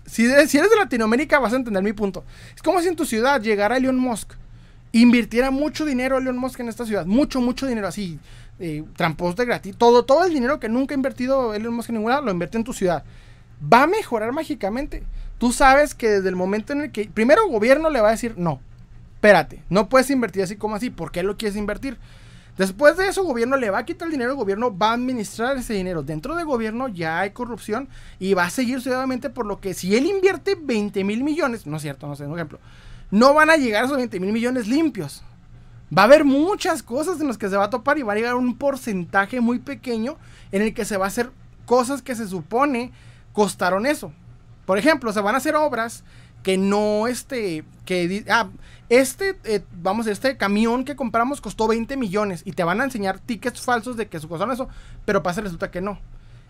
si, 0.05 0.25
eres 0.25 0.51
de 0.51 0.75
Latinoamérica 0.77 1.39
vas 1.39 1.53
a 1.53 1.55
entender 1.55 1.81
mi 1.81 1.93
punto. 1.93 2.23
Es 2.55 2.61
como 2.61 2.81
si 2.81 2.87
en 2.87 2.95
tu 2.95 3.05
ciudad 3.05 3.41
llegara 3.41 3.77
Elon 3.77 3.97
Musk, 3.97 4.33
invirtiera 4.91 5.51
mucho 5.51 5.85
dinero 5.85 6.17
Elon 6.17 6.37
Musk 6.37 6.59
en 6.59 6.69
esta 6.69 6.85
ciudad, 6.85 7.05
mucho, 7.05 7.41
mucho 7.41 7.67
dinero 7.67 7.87
así, 7.87 8.19
eh, 8.59 8.83
transporte 8.95 9.45
gratis, 9.45 9.75
todo, 9.77 10.03
todo 10.03 10.25
el 10.25 10.33
dinero 10.33 10.59
que 10.59 10.69
nunca 10.69 10.93
ha 10.93 10.97
invertido 10.97 11.53
Elon 11.53 11.73
Musk 11.73 11.89
en 11.89 11.95
ninguna, 11.95 12.21
lo 12.21 12.31
invierte 12.31 12.57
en 12.57 12.63
tu 12.63 12.73
ciudad. 12.73 13.03
Va 13.71 13.83
a 13.83 13.87
mejorar 13.87 14.31
mágicamente 14.31 15.03
tú 15.41 15.51
sabes 15.51 15.95
que 15.95 16.07
desde 16.07 16.29
el 16.29 16.35
momento 16.35 16.71
en 16.71 16.81
el 16.81 16.91
que 16.91 17.09
primero 17.11 17.43
el 17.43 17.51
gobierno 17.51 17.89
le 17.89 17.99
va 17.99 18.09
a 18.09 18.11
decir, 18.11 18.35
no, 18.37 18.61
espérate, 19.15 19.63
no 19.71 19.89
puedes 19.89 20.11
invertir 20.11 20.43
así 20.43 20.55
como 20.55 20.75
así, 20.75 20.91
¿por 20.91 21.11
qué 21.11 21.23
lo 21.23 21.35
quieres 21.35 21.57
invertir? 21.57 21.97
Después 22.59 22.95
de 22.95 23.07
eso, 23.07 23.21
el 23.21 23.27
gobierno 23.27 23.57
le 23.57 23.71
va 23.71 23.79
a 23.79 23.85
quitar 23.85 24.05
el 24.05 24.11
dinero, 24.11 24.29
el 24.29 24.37
gobierno 24.37 24.77
va 24.77 24.91
a 24.91 24.93
administrar 24.93 25.57
ese 25.57 25.73
dinero. 25.73 26.03
Dentro 26.03 26.35
del 26.35 26.45
gobierno 26.45 26.89
ya 26.89 27.21
hay 27.21 27.31
corrupción 27.31 27.89
y 28.19 28.35
va 28.35 28.43
a 28.43 28.49
seguir 28.51 28.81
ciudadamente 28.83 29.31
por 29.31 29.47
lo 29.47 29.59
que 29.59 29.73
si 29.73 29.95
él 29.95 30.05
invierte 30.05 30.55
20 30.61 31.03
mil 31.03 31.23
millones, 31.23 31.65
no 31.65 31.77
es 31.77 31.81
cierto, 31.81 32.05
no 32.05 32.15
sé, 32.15 32.27
un 32.27 32.35
ejemplo, 32.35 32.59
no 33.11 33.33
van 33.33 33.49
a 33.49 33.57
llegar 33.57 33.83
a 33.83 33.85
esos 33.85 33.97
20 33.97 34.19
mil 34.19 34.31
millones 34.31 34.67
limpios. 34.67 35.23
Va 35.95 36.03
a 36.03 36.05
haber 36.05 36.23
muchas 36.23 36.81
cosas 36.81 37.19
en 37.19 37.27
las 37.27 37.37
que 37.37 37.49
se 37.49 37.57
va 37.57 37.65
a 37.65 37.69
topar 37.69 37.97
y 37.97 38.03
va 38.03 38.13
a 38.13 38.15
llegar 38.15 38.35
un 38.35 38.57
porcentaje 38.57 39.41
muy 39.41 39.59
pequeño 39.59 40.17
en 40.53 40.61
el 40.61 40.73
que 40.73 40.85
se 40.85 40.95
va 40.95 41.05
a 41.05 41.09
hacer 41.09 41.31
cosas 41.65 42.01
que 42.01 42.15
se 42.15 42.27
supone 42.27 42.91
costaron 43.33 43.85
eso. 43.85 44.13
Por 44.65 44.77
ejemplo, 44.77 45.11
se 45.11 45.21
van 45.21 45.35
a 45.35 45.39
hacer 45.39 45.55
obras 45.55 46.03
que 46.43 46.57
no, 46.57 47.07
este, 47.07 47.65
que, 47.85 48.25
ah, 48.29 48.47
este, 48.89 49.37
eh, 49.43 49.63
vamos, 49.81 50.07
este 50.07 50.37
camión 50.37 50.85
que 50.85 50.95
compramos 50.95 51.41
costó 51.41 51.67
20 51.67 51.97
millones 51.97 52.41
y 52.45 52.53
te 52.53 52.63
van 52.63 52.81
a 52.81 52.85
enseñar 52.85 53.19
tickets 53.19 53.61
falsos 53.61 53.97
de 53.97 54.07
que 54.07 54.19
su 54.19 54.27
costaron 54.27 54.53
eso, 54.53 54.69
pero 55.05 55.23
pasa 55.23 55.41
resulta 55.41 55.71
que 55.71 55.81
no. 55.81 55.99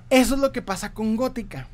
Eso 0.09 0.35
es 0.35 0.41
lo 0.41 0.51
que 0.51 0.61
pasa 0.61 0.93
con 0.93 1.15
Gótica. 1.15 1.67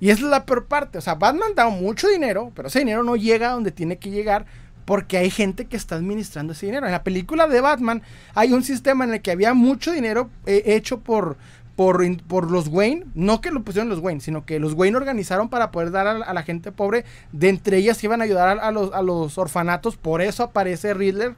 Y 0.00 0.10
es 0.10 0.20
la 0.20 0.46
peor 0.46 0.66
parte. 0.66 0.98
O 0.98 1.00
sea, 1.00 1.14
Batman 1.14 1.54
da 1.54 1.68
mucho 1.68 2.08
dinero, 2.08 2.52
pero 2.54 2.68
ese 2.68 2.80
dinero 2.80 3.02
no 3.02 3.16
llega 3.16 3.50
a 3.50 3.52
donde 3.52 3.72
tiene 3.72 3.98
que 3.98 4.10
llegar 4.10 4.46
porque 4.84 5.18
hay 5.18 5.30
gente 5.30 5.66
que 5.66 5.76
está 5.76 5.96
administrando 5.96 6.52
ese 6.52 6.66
dinero. 6.66 6.86
En 6.86 6.92
la 6.92 7.04
película 7.04 7.46
de 7.46 7.60
Batman 7.60 8.02
hay 8.34 8.52
un 8.52 8.62
sistema 8.62 9.04
en 9.04 9.14
el 9.14 9.20
que 9.20 9.30
había 9.30 9.52
mucho 9.54 9.92
dinero 9.92 10.30
eh, 10.46 10.62
hecho 10.66 11.00
por 11.00 11.36
por, 11.78 12.50
los 12.50 12.66
Wayne, 12.66 13.06
no 13.14 13.40
que 13.40 13.52
lo 13.52 13.62
pusieron 13.62 13.88
los 13.88 14.00
Wayne, 14.00 14.20
sino 14.20 14.44
que 14.44 14.58
los 14.58 14.74
Wayne 14.74 14.96
organizaron 14.96 15.48
para 15.48 15.70
poder 15.70 15.92
dar 15.92 16.08
a, 16.08 16.32
la 16.32 16.42
gente 16.42 16.72
pobre, 16.72 17.04
de 17.30 17.50
entre 17.50 17.76
ellas 17.76 18.02
iban 18.02 18.20
a 18.20 18.24
ayudar 18.24 18.58
a, 18.58 18.70
los, 18.72 18.92
a 18.92 19.00
los 19.00 19.38
orfanatos, 19.38 19.96
por 19.96 20.20
eso 20.20 20.42
aparece 20.42 20.92
Riddler. 20.92 21.36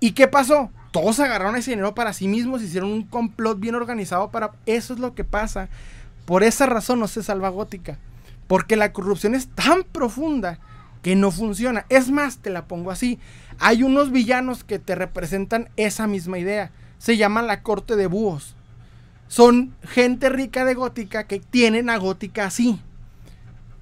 ¿Y 0.00 0.12
qué 0.12 0.28
pasó? 0.28 0.70
Todos 0.92 1.20
agarraron 1.20 1.56
ese 1.56 1.72
dinero 1.72 1.94
para 1.94 2.14
sí 2.14 2.26
mismos, 2.26 2.62
hicieron 2.62 2.90
un 2.90 3.02
complot 3.02 3.60
bien 3.60 3.74
organizado 3.74 4.30
para... 4.30 4.52
Eso 4.64 4.94
es 4.94 4.98
lo 4.98 5.14
que 5.14 5.24
pasa. 5.24 5.68
Por 6.30 6.44
esa 6.44 6.66
razón 6.66 7.00
no 7.00 7.08
se 7.08 7.24
salva 7.24 7.48
Gótica. 7.48 7.98
Porque 8.46 8.76
la 8.76 8.92
corrupción 8.92 9.34
es 9.34 9.48
tan 9.48 9.82
profunda 9.82 10.60
que 11.02 11.16
no 11.16 11.32
funciona. 11.32 11.86
Es 11.88 12.12
más, 12.12 12.38
te 12.38 12.50
la 12.50 12.68
pongo 12.68 12.92
así. 12.92 13.18
Hay 13.58 13.82
unos 13.82 14.12
villanos 14.12 14.62
que 14.62 14.78
te 14.78 14.94
representan 14.94 15.70
esa 15.76 16.06
misma 16.06 16.38
idea. 16.38 16.70
Se 16.98 17.16
llaman 17.16 17.48
la 17.48 17.62
corte 17.64 17.96
de 17.96 18.06
búhos 18.06 18.54
son 19.30 19.76
gente 19.84 20.28
rica 20.28 20.64
de 20.64 20.74
gótica 20.74 21.22
que 21.22 21.38
tienen 21.38 21.88
a 21.88 21.98
gótica 21.98 22.46
así. 22.46 22.80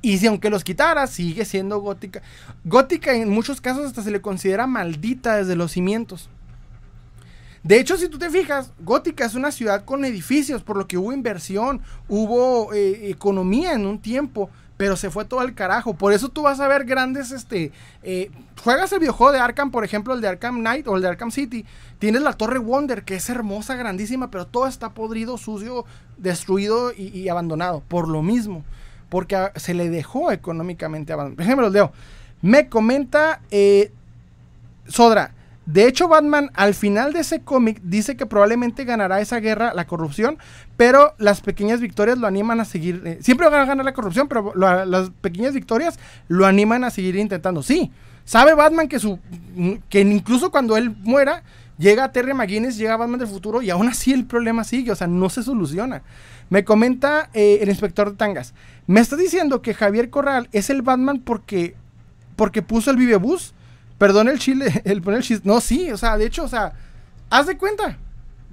Y 0.03 0.19
si 0.19 0.27
aunque 0.27 0.51
los 0.51 0.63
quitara, 0.63 1.07
sigue 1.07 1.47
siendo 1.47 1.81
gótica. 1.81 2.21
Gótica 2.65 3.15
en 3.15 3.31
muchos 3.31 3.63
casos 3.63 3.87
hasta 3.87 4.03
se 4.03 4.11
le 4.11 4.21
considera 4.21 4.67
maldita 4.67 5.37
desde 5.37 5.57
los 5.57 5.73
cimientos. 5.73 6.29
De 7.63 7.79
hecho, 7.79 7.97
si 7.97 8.09
tú 8.09 8.19
te 8.19 8.31
fijas, 8.31 8.73
Gótica 8.81 9.25
es 9.25 9.35
una 9.35 9.51
ciudad 9.51 9.85
con 9.85 10.05
edificios, 10.05 10.63
por 10.63 10.77
lo 10.77 10.87
que 10.87 10.97
hubo 10.97 11.13
inversión, 11.13 11.83
hubo 12.09 12.73
eh, 12.73 13.11
economía 13.11 13.73
en 13.73 13.87
un 13.87 13.99
tiempo, 13.99 14.49
pero 14.79 14.97
se 14.97 15.11
fue 15.11 15.25
todo 15.25 15.41
al 15.41 15.55
carajo. 15.55 15.95
Por 15.95 16.13
eso 16.13 16.29
tú 16.29 16.43
vas 16.43 16.61
a 16.61 16.69
ver 16.69 16.85
grandes, 16.85 17.33
este, 17.33 17.73
eh, 18.03 18.31
juegas 18.63 18.93
el 18.93 19.01
videojuego 19.01 19.33
de 19.33 19.41
Arkham, 19.41 19.71
por 19.71 19.85
ejemplo, 19.85 20.15
el 20.15 20.21
de 20.21 20.29
Arkham 20.29 20.61
Knight 20.61 20.87
o 20.87 20.97
el 20.97 21.03
de 21.03 21.09
Arkham 21.09 21.33
City. 21.33 21.67
Tienes 21.99 22.23
la 22.23 22.33
Torre 22.33 22.59
Wonder, 22.61 23.03
que 23.03 23.17
es 23.17 23.29
hermosa, 23.29 23.75
grandísima, 23.75 24.31
pero 24.31 24.47
todo 24.47 24.69
está 24.69 24.91
podrido, 24.91 25.37
sucio, 25.37 25.85
destruido 26.17 26.93
y, 26.97 27.29
abandonado. 27.29 27.83
Por 27.89 28.09
lo 28.09 28.23
mismo, 28.23 28.65
porque 29.09 29.51
se 29.57 29.75
le 29.75 29.91
dejó 29.91 30.31
económicamente 30.31 31.13
abandonado. 31.13 31.37
Por 31.37 31.45
ejemplo, 31.45 31.71
Leo, 31.71 31.93
me 32.41 32.69
comenta 32.69 33.41
eh, 33.51 33.93
Sodra. 34.87 35.35
De 35.69 35.87
hecho, 35.87 36.09
Batman 36.09 36.51
al 36.55 36.73
final 36.73 37.13
de 37.13 37.21
ese 37.21 37.43
cómic 37.43 37.83
dice 37.83 38.17
que 38.17 38.25
probablemente 38.25 38.87
ganará 38.87 39.21
esa 39.21 39.39
guerra, 39.39 39.75
la 39.75 39.87
corrupción, 39.87 40.39
pero 40.79 41.15
las 41.19 41.43
pequeñas 41.43 41.83
victorias 41.83 42.17
lo 42.17 42.27
animan 42.27 42.59
a 42.61 42.65
seguir. 42.65 43.03
Eh, 43.05 43.19
siempre 43.21 43.51
va 43.51 43.61
a 43.61 43.67
ganar 43.67 43.85
la 43.85 43.93
corrupción, 43.93 44.29
pero 44.29 44.55
las 44.55 45.11
pequeñas 45.21 45.53
victorias 45.53 45.99
lo 46.27 46.47
animan 46.47 46.85
a 46.85 46.91
seguir 46.91 47.17
intentando. 47.17 47.63
Sí, 47.63 47.93
sabe 48.25 48.55
Batman 48.55 48.89
que 48.89 48.99
su 48.99 49.19
que 49.91 50.01
incluso 50.01 50.51
cuando 50.51 50.75
él 50.79 50.97
muera 51.03 51.43
llega 51.77 52.13
Terry 52.13 52.33
McGuinness, 52.33 52.79
llega 52.79 52.97
Batman 52.97 53.19
del 53.19 53.29
futuro 53.29 53.61
y 53.61 53.69
aún 53.69 53.89
así 53.89 54.15
el 54.15 54.25
problema 54.25 54.65
sigue, 54.65 54.91
o 54.93 54.97
sea, 54.97 55.07
no 55.07 55.29
se 55.29 55.43
soluciona. 55.43 56.01
Me 56.49 56.65
comenta 56.65 57.29
eh, 57.35 57.59
el 57.61 57.69
inspector 57.69 58.13
de 58.13 58.17
Tangas. 58.17 58.55
Me 58.87 59.01
está 59.01 59.17
diciendo 59.17 59.61
que 59.61 59.75
Javier 59.75 60.09
Corral 60.09 60.49
es 60.53 60.71
el 60.71 60.81
Batman 60.81 61.21
porque 61.21 61.77
porque 62.37 62.63
puso 62.63 62.91
el 62.91 62.97
Vivebus 62.97 63.53
Perdón 63.99 64.29
el 64.29 64.39
chile, 64.39 64.83
el 64.85 65.03
poner 65.03 65.19
el 65.19 65.25
chiste. 65.25 65.47
No, 65.47 65.61
sí, 65.61 65.91
o 65.91 65.97
sea, 65.97 66.17
de 66.17 66.27
hecho, 66.27 66.45
o 66.45 66.49
sea, 66.49 66.73
haz 67.29 67.47
de 67.47 67.59
cuenta. 67.59 67.99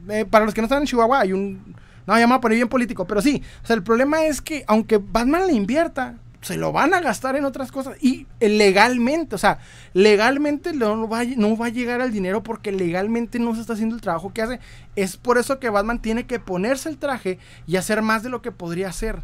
Eh, 0.10 0.26
para 0.26 0.46
los 0.46 0.54
que 0.54 0.62
no 0.62 0.66
están 0.66 0.82
en 0.82 0.88
Chihuahua, 0.88 1.22
hay 1.22 1.34
un. 1.34 1.76
No, 2.06 2.14
ya 2.14 2.28
me 2.28 2.34
voy 2.34 2.38
a 2.38 2.42
poner 2.42 2.58
bien 2.58 2.70
político, 2.70 3.08
pero 3.08 3.22
sí. 3.22 3.42
O 3.64 3.68
sea, 3.68 3.76
el 3.76 3.84
problema 3.84 4.24
es 4.26 4.42
que, 4.42 4.64
aunque 4.68 4.98
Batman 4.98 5.48
le 5.48 5.54
invierta, 5.54 6.16
se 6.46 6.58
lo 6.58 6.72
van 6.72 6.94
a 6.94 7.02
gastar 7.02 7.36
en 7.36 7.46
otras 7.46 7.72
cosas. 7.72 7.98
Y 8.04 8.28
legalmente, 8.40 9.34
o 9.34 9.40
sea, 9.40 9.58
legalmente 9.94 10.74
no 10.74 11.10
va, 11.10 11.24
no 11.24 11.58
va 11.58 11.66
a 11.68 11.70
llegar 11.70 12.02
al 12.02 12.12
dinero 12.12 12.44
porque 12.44 12.72
legalmente 12.72 13.40
no 13.40 13.56
se 13.56 13.62
está 13.62 13.74
haciendo 13.74 13.96
el 13.96 14.02
trabajo 14.02 14.32
que 14.32 14.44
hace. 14.44 14.60
Es 14.96 15.18
por 15.18 15.40
eso 15.40 15.60
que 15.60 15.72
Batman 15.72 16.00
tiene 16.00 16.28
que 16.28 16.40
ponerse 16.40 16.90
el 16.90 17.00
traje 17.00 17.40
y 17.66 17.78
hacer 17.78 18.04
más 18.04 18.22
de 18.22 18.30
lo 18.30 18.44
que 18.44 18.52
podría 18.52 18.90
hacer. 18.90 19.24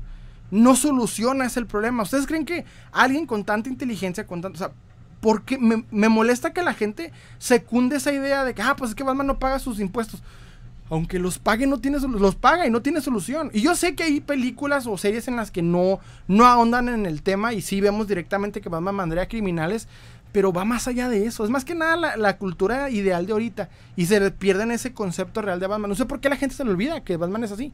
No 0.49 0.75
soluciona 0.75 1.45
ese 1.45 1.59
el 1.59 1.67
problema. 1.67 2.01
¿Ustedes 2.01 2.25
creen 2.25 2.45
que 2.45 2.65
alguien 2.91 3.27
con 3.27 3.45
tanta 3.45 3.69
inteligencia, 3.69 4.25
con 4.25 4.41
tanto, 4.41 4.55
o 4.55 4.67
sea, 4.67 4.71
porque 5.21 5.57
me, 5.57 5.85
me, 5.91 6.09
molesta 6.09 6.51
que 6.51 6.63
la 6.63 6.73
gente 6.73 7.13
secunde 7.37 7.97
esa 7.97 8.11
idea 8.11 8.43
de 8.43 8.53
que, 8.53 8.61
ah, 8.61 8.75
pues 8.75 8.89
es 8.89 8.95
que 8.95 9.03
Batman 9.03 9.27
no 9.27 9.39
paga 9.39 9.59
sus 9.59 9.79
impuestos. 9.79 10.21
Aunque 10.89 11.19
los 11.19 11.39
pague, 11.39 11.67
no 11.67 11.79
tiene 11.79 11.99
los 11.99 12.35
paga 12.35 12.67
y 12.67 12.69
no 12.69 12.81
tiene 12.81 12.99
solución. 12.99 13.49
Y 13.53 13.61
yo 13.61 13.75
sé 13.75 13.95
que 13.95 14.03
hay 14.03 14.19
películas 14.19 14.87
o 14.87 14.97
series 14.97 15.29
en 15.29 15.37
las 15.37 15.49
que 15.49 15.61
no, 15.61 16.01
no 16.27 16.45
ahondan 16.45 16.89
en 16.89 17.05
el 17.05 17.21
tema 17.21 17.53
y 17.53 17.61
sí 17.61 17.79
vemos 17.79 18.09
directamente 18.09 18.59
que 18.59 18.67
Batman 18.67 18.95
mandaría 18.95 19.29
criminales, 19.29 19.87
pero 20.33 20.51
va 20.51 20.65
más 20.65 20.89
allá 20.89 21.07
de 21.07 21.25
eso. 21.27 21.45
Es 21.45 21.49
más 21.49 21.63
que 21.63 21.75
nada 21.75 22.17
la, 22.17 22.37
cultura 22.37 22.89
ideal 22.89 23.25
de 23.25 23.31
ahorita 23.31 23.69
y 23.95 24.07
se 24.07 24.31
pierden 24.31 24.71
ese 24.71 24.91
concepto 24.91 25.41
real 25.41 25.61
de 25.61 25.67
Batman. 25.67 25.87
No 25.87 25.95
sé 25.95 26.05
por 26.05 26.19
qué 26.19 26.27
la 26.27 26.35
gente 26.35 26.55
se 26.55 26.65
le 26.65 26.71
olvida 26.71 27.05
que 27.05 27.15
Batman 27.15 27.45
es 27.45 27.53
así. 27.53 27.71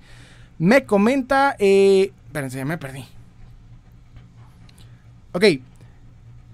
Me 0.60 0.86
comenta, 0.86 1.56
eh, 1.58 2.12
espérense, 2.28 2.58
ya 2.58 2.66
me 2.66 2.78
perdí. 2.78 3.04
Ok, 5.32 5.44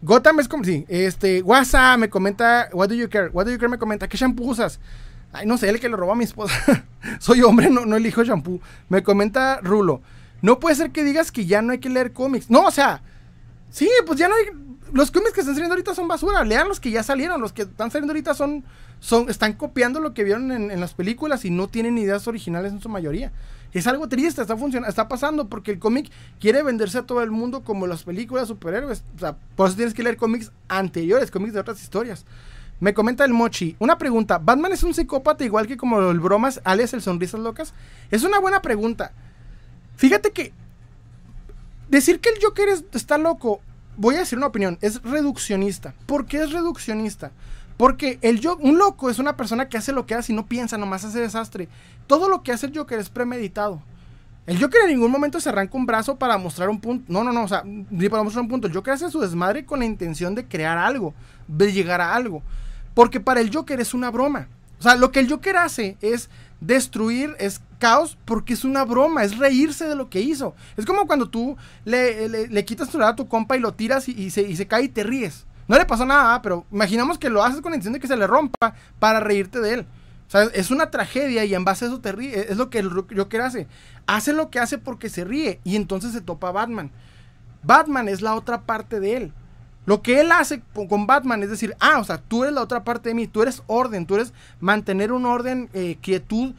Gotham 0.03 0.41
es 0.41 0.49
como, 0.49 0.65
sí, 0.65 0.85
este, 0.89 1.41
WhatsApp 1.41 1.97
me 1.97 2.09
comenta, 2.09 2.67
what 2.73 2.89
do 2.89 2.93
you 2.93 3.09
care, 3.09 3.29
what 3.29 3.45
do 3.45 3.51
you 3.51 3.57
care 3.57 3.69
me 3.69 3.77
comenta, 3.77 4.09
¿qué 4.09 4.17
shampoo 4.17 4.49
usas? 4.49 4.81
Ay, 5.31 5.45
no 5.45 5.57
sé, 5.57 5.69
el 5.69 5.79
que 5.79 5.87
lo 5.87 5.95
robó 5.95 6.11
a 6.11 6.15
mi 6.15 6.25
esposa. 6.25 6.53
Soy 7.19 7.41
hombre, 7.41 7.69
no, 7.69 7.85
no 7.85 7.95
elijo 7.95 8.21
shampoo. 8.23 8.59
Me 8.89 9.01
comenta 9.01 9.61
Rulo, 9.61 10.01
no 10.41 10.59
puede 10.59 10.75
ser 10.75 10.91
que 10.91 11.05
digas 11.05 11.31
que 11.31 11.45
ya 11.45 11.61
no 11.61 11.71
hay 11.71 11.79
que 11.79 11.89
leer 11.89 12.11
cómics. 12.11 12.49
No, 12.49 12.65
o 12.65 12.71
sea, 12.71 13.01
sí, 13.69 13.89
pues 14.05 14.19
ya 14.19 14.27
no 14.27 14.35
hay, 14.35 14.47
los 14.91 15.09
cómics 15.09 15.31
que 15.31 15.39
están 15.39 15.55
saliendo 15.55 15.73
ahorita 15.73 15.95
son 15.95 16.09
basura, 16.09 16.43
lean 16.43 16.67
los 16.67 16.81
que 16.81 16.91
ya 16.91 17.01
salieron, 17.01 17.39
los 17.39 17.53
que 17.53 17.61
están 17.61 17.89
saliendo 17.89 18.11
ahorita 18.11 18.33
son, 18.33 18.65
son, 18.99 19.29
están 19.29 19.53
copiando 19.53 20.01
lo 20.01 20.13
que 20.13 20.25
vieron 20.25 20.51
en, 20.51 20.69
en 20.69 20.81
las 20.81 20.93
películas 20.93 21.45
y 21.45 21.49
no 21.49 21.69
tienen 21.69 21.97
ideas 21.97 22.27
originales 22.27 22.73
en 22.73 22.81
su 22.81 22.89
mayoría. 22.89 23.31
Es 23.73 23.87
algo 23.87 24.07
triste, 24.07 24.41
está 24.41 24.55
funcionando, 24.55 24.89
está 24.89 25.07
pasando 25.07 25.49
porque 25.49 25.71
el 25.71 25.79
cómic 25.79 26.11
quiere 26.39 26.61
venderse 26.61 26.99
a 26.99 27.03
todo 27.03 27.23
el 27.23 27.31
mundo 27.31 27.63
como 27.63 27.87
las 27.87 28.03
películas 28.03 28.47
superhéroes. 28.47 29.03
O 29.15 29.19
sea, 29.19 29.35
por 29.55 29.67
eso 29.67 29.75
tienes 29.75 29.93
que 29.93 30.03
leer 30.03 30.17
cómics 30.17 30.51
anteriores, 30.67 31.31
cómics 31.31 31.53
de 31.53 31.59
otras 31.59 31.81
historias. 31.81 32.25
Me 32.79 32.93
comenta 32.93 33.25
el 33.25 33.33
Mochi. 33.33 33.75
Una 33.79 33.97
pregunta. 33.97 34.37
¿Batman 34.37 34.73
es 34.73 34.83
un 34.83 34.93
psicópata 34.93 35.43
igual 35.43 35.67
que 35.67 35.77
como 35.77 36.11
el 36.11 36.19
bromas, 36.19 36.61
alias 36.63 36.93
el 36.93 37.01
sonrisas 37.01 37.39
locas? 37.39 37.73
Es 38.11 38.23
una 38.23 38.39
buena 38.39 38.61
pregunta. 38.61 39.11
Fíjate 39.95 40.31
que 40.31 40.53
decir 41.89 42.19
que 42.19 42.29
el 42.29 42.35
Joker 42.41 42.69
está 42.93 43.17
loco, 43.17 43.61
voy 43.97 44.15
a 44.15 44.19
decir 44.19 44.37
una 44.37 44.47
opinión, 44.47 44.77
es 44.81 45.01
reduccionista. 45.03 45.93
¿Por 46.05 46.25
qué 46.25 46.43
es 46.43 46.51
reduccionista? 46.51 47.31
Porque 47.83 48.17
el 48.21 48.39
un 48.61 48.77
loco 48.77 49.09
es 49.09 49.19
una 49.19 49.35
persona 49.35 49.67
que 49.67 49.77
hace 49.77 49.91
lo 49.91 50.05
que 50.05 50.15
hace 50.15 50.31
y 50.31 50.35
no 50.37 50.45
piensa, 50.45 50.77
nomás 50.77 51.03
hace 51.03 51.19
desastre. 51.19 51.67
Todo 52.07 52.29
lo 52.29 52.41
que 52.41 52.53
hace 52.53 52.67
el 52.67 52.77
Joker 52.77 52.97
es 52.97 53.09
premeditado. 53.09 53.83
El 54.47 54.57
Joker 54.57 54.83
en 54.83 54.91
ningún 54.91 55.11
momento 55.11 55.41
se 55.41 55.49
arranca 55.49 55.77
un 55.77 55.85
brazo 55.85 56.15
para 56.15 56.37
mostrar 56.37 56.69
un 56.69 56.79
punto. 56.79 57.03
No, 57.11 57.25
no, 57.25 57.33
no, 57.33 57.43
o 57.43 57.47
sea, 57.49 57.63
ni 57.65 58.07
para 58.07 58.23
mostrar 58.23 58.43
un 58.43 58.47
punto. 58.47 58.67
El 58.67 58.73
Joker 58.73 58.93
hace 58.93 59.11
su 59.11 59.19
desmadre 59.19 59.65
con 59.65 59.79
la 59.79 59.85
intención 59.85 60.33
de 60.33 60.45
crear 60.45 60.77
algo, 60.77 61.13
de 61.49 61.73
llegar 61.73 61.99
a 61.99 62.15
algo. 62.15 62.41
Porque 62.93 63.19
para 63.19 63.41
el 63.41 63.53
Joker 63.53 63.81
es 63.81 63.93
una 63.93 64.11
broma. 64.11 64.47
O 64.79 64.81
sea, 64.81 64.95
lo 64.95 65.11
que 65.11 65.19
el 65.19 65.29
Joker 65.29 65.57
hace 65.57 65.97
es 65.99 66.29
destruir, 66.61 67.35
es 67.37 67.59
caos, 67.79 68.17
porque 68.23 68.53
es 68.53 68.63
una 68.63 68.85
broma, 68.85 69.25
es 69.25 69.37
reírse 69.37 69.89
de 69.89 69.97
lo 69.97 70.09
que 70.09 70.21
hizo. 70.21 70.55
Es 70.77 70.85
como 70.85 71.05
cuando 71.05 71.27
tú 71.27 71.57
le, 71.83 72.63
quitas 72.63 72.87
tu 72.87 72.97
lado 72.97 73.11
a 73.11 73.15
tu 73.17 73.27
compa 73.27 73.57
y 73.57 73.59
lo 73.59 73.73
tiras 73.73 74.07
y 74.07 74.29
se 74.29 74.67
cae 74.67 74.83
y 74.83 74.87
te 74.87 75.03
ríes. 75.03 75.45
No 75.67 75.77
le 75.77 75.85
pasó 75.85 76.05
nada, 76.05 76.41
pero 76.41 76.65
imaginamos 76.71 77.17
que 77.17 77.29
lo 77.29 77.43
haces 77.43 77.61
con 77.61 77.71
la 77.71 77.77
intención 77.77 77.93
de 77.93 77.99
que 77.99 78.07
se 78.07 78.17
le 78.17 78.27
rompa 78.27 78.73
para 78.99 79.19
reírte 79.19 79.59
de 79.59 79.73
él. 79.73 79.87
O 80.27 80.31
sea, 80.31 80.43
es 80.53 80.71
una 80.71 80.89
tragedia 80.89 81.45
y 81.45 81.53
en 81.53 81.63
base 81.63 81.85
a 81.85 81.87
eso 81.89 81.99
te 81.99 82.11
ríe. 82.11 82.51
Es 82.51 82.57
lo 82.57 82.69
que 82.69 82.79
el 82.79 82.89
Joker 82.89 83.41
hace. 83.41 83.67
Hace 84.07 84.33
lo 84.33 84.49
que 84.49 84.59
hace 84.59 84.77
porque 84.77 85.09
se 85.09 85.23
ríe 85.23 85.59
y 85.63 85.75
entonces 85.75 86.11
se 86.11 86.21
topa 86.21 86.49
a 86.49 86.51
Batman. 86.51 86.91
Batman 87.63 88.09
es 88.09 88.21
la 88.21 88.35
otra 88.35 88.61
parte 88.61 88.99
de 88.99 89.17
él. 89.17 89.33
Lo 89.85 90.01
que 90.01 90.21
él 90.21 90.31
hace 90.31 90.61
con, 90.73 91.07
Batman 91.07 91.43
es 91.43 91.49
decir, 91.49 91.75
ah, 91.79 91.99
o 91.99 92.03
sea, 92.03 92.17
tú 92.17 92.43
eres 92.43 92.55
la 92.55 92.61
otra 92.61 92.83
parte 92.83 93.09
de 93.09 93.15
mí, 93.15 93.27
tú 93.27 93.41
eres 93.41 93.63
orden, 93.67 94.05
tú 94.05 94.15
eres 94.15 94.33
mantener 94.61 95.11
un 95.11 95.25
orden, 95.25 95.69
eh, 95.73 95.97
quietud, 96.01 96.53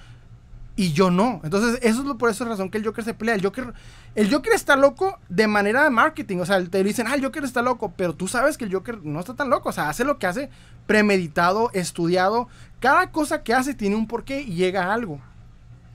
y 0.77 0.93
yo 0.93 1.11
no. 1.11 1.41
Entonces, 1.45 1.79
eso 1.83 2.11
es 2.11 2.17
por 2.17 2.31
esa 2.31 2.45
razón 2.45 2.69
que 2.69 2.79
el 2.79 2.85
Joker 2.85 3.05
se 3.05 3.15
pelea. 3.15 3.37
El 3.37 3.43
Joker, 3.43 3.73
el 4.15 4.33
Joker 4.33 4.53
está 4.53 4.75
loco 4.77 5.19
de 5.29 5.47
manera 5.47 5.85
de 5.85 5.91
marketing. 5.91 6.39
O 6.39 6.47
sea, 6.47 6.63
te 6.65 6.83
dicen, 6.83 7.07
ah, 7.07 7.15
el 7.15 7.25
Joker 7.25 7.45
está 7.45 7.63
loco, 7.63 7.93
pero 7.97 8.15
tú 8.15 8.27
sabes 8.27 8.59
que 8.59 8.65
el 8.65 8.73
Joker 8.73 9.05
no 9.05 9.21
está 9.21 9.35
tan 9.35 9.51
loco. 9.51 9.69
O 9.69 9.73
sea, 9.73 9.89
hace 9.89 10.05
lo 10.05 10.19
que 10.19 10.27
hace 10.27 10.51
premeditado, 10.87 11.71
estudiado. 11.75 12.49
Cada 12.81 13.13
cosa 13.13 13.43
que 13.45 13.55
hace 13.55 13.75
tiene 13.75 13.95
un 13.95 14.09
porqué 14.09 14.43
y 14.43 14.55
llega 14.55 14.87
a 14.87 14.95
algo. 14.95 15.21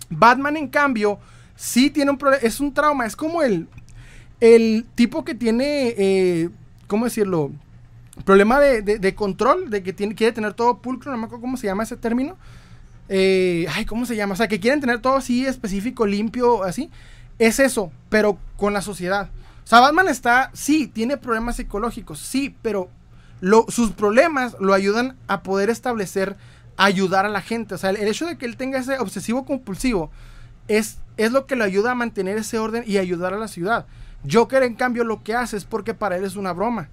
Batman, 0.10 0.56
en 0.56 0.70
cambio, 0.70 1.20
sí 1.56 1.90
tiene 1.90 2.12
un 2.12 2.18
problema. 2.18 2.42
Es 2.42 2.62
un 2.62 2.74
trauma. 2.74 3.06
Es 3.06 3.18
como 3.18 3.42
el, 3.42 3.68
el 4.40 4.86
tipo 4.96 5.26
que 5.26 5.36
tiene, 5.36 5.94
eh, 5.98 6.50
¿cómo 6.88 7.04
decirlo? 7.04 7.52
Problema 8.24 8.60
de, 8.60 8.82
de, 8.82 9.16
control, 9.16 9.70
de 9.70 9.84
que 9.84 9.94
tiene, 9.94 10.16
quiere 10.16 10.34
tener 10.34 10.54
todo 10.54 10.80
pulcro, 10.80 11.12
no 11.12 11.18
me 11.18 11.26
acuerdo 11.26 11.42
cómo 11.42 11.56
se 11.56 11.68
llama 11.68 11.84
ese 11.84 11.96
término 11.96 12.38
eh, 13.10 13.66
ay, 13.74 13.86
¿cómo 13.86 14.06
se 14.06 14.16
llama? 14.16 14.34
O 14.34 14.38
sea, 14.38 14.48
que 14.48 14.60
quieren 14.60 14.80
tener 14.80 15.00
todo 15.00 15.18
así 15.18 15.46
específico, 15.46 16.06
limpio, 16.06 16.64
así. 16.64 16.92
Es 17.40 17.60
eso, 17.60 17.92
pero 18.10 18.38
con 18.56 18.74
la 18.74 18.82
sociedad. 18.82 19.30
O 19.64 19.68
sea, 19.68 19.80
Batman 19.80 20.08
está, 20.08 20.52
sí, 20.54 20.88
tiene 20.88 21.18
problemas 21.18 21.56
psicológicos, 21.56 22.20
sí, 22.20 22.56
pero 22.62 22.90
sus 23.70 23.92
problemas 23.92 24.56
lo 24.60 24.74
ayudan 24.74 25.16
a 25.28 25.42
poder 25.42 25.70
establecer, 25.70 26.36
ayudar 26.78 27.26
a 27.26 27.30
la 27.30 27.42
gente. 27.42 27.76
O 27.76 27.78
sea, 27.78 27.90
el, 27.90 28.08
hecho 28.08 28.28
de 28.28 28.38
que 28.38 28.46
él 28.46 28.58
tenga 28.58 28.80
ese 28.80 29.00
obsesivo 29.00 29.46
compulsivo 29.46 30.12
es, 30.68 31.00
es 31.18 31.32
lo 31.32 31.46
que 31.46 31.56
le 31.56 31.64
ayuda 31.64 31.92
a 31.92 31.96
mantener 31.96 32.38
ese 32.38 32.60
orden 32.60 32.84
y 32.86 32.98
ayudar 32.98 33.34
a 33.34 33.38
la 33.38 33.48
ciudad. 33.48 33.86
Joker, 34.30 34.64
en 34.64 34.76
cambio, 34.76 35.04
lo 35.04 35.24
que 35.24 35.34
hace 35.34 35.58
es 35.58 35.66
porque 35.66 35.94
para 35.94 36.18
él 36.18 36.26
es 36.26 36.36
una 36.36 36.54
broma. 36.54 36.90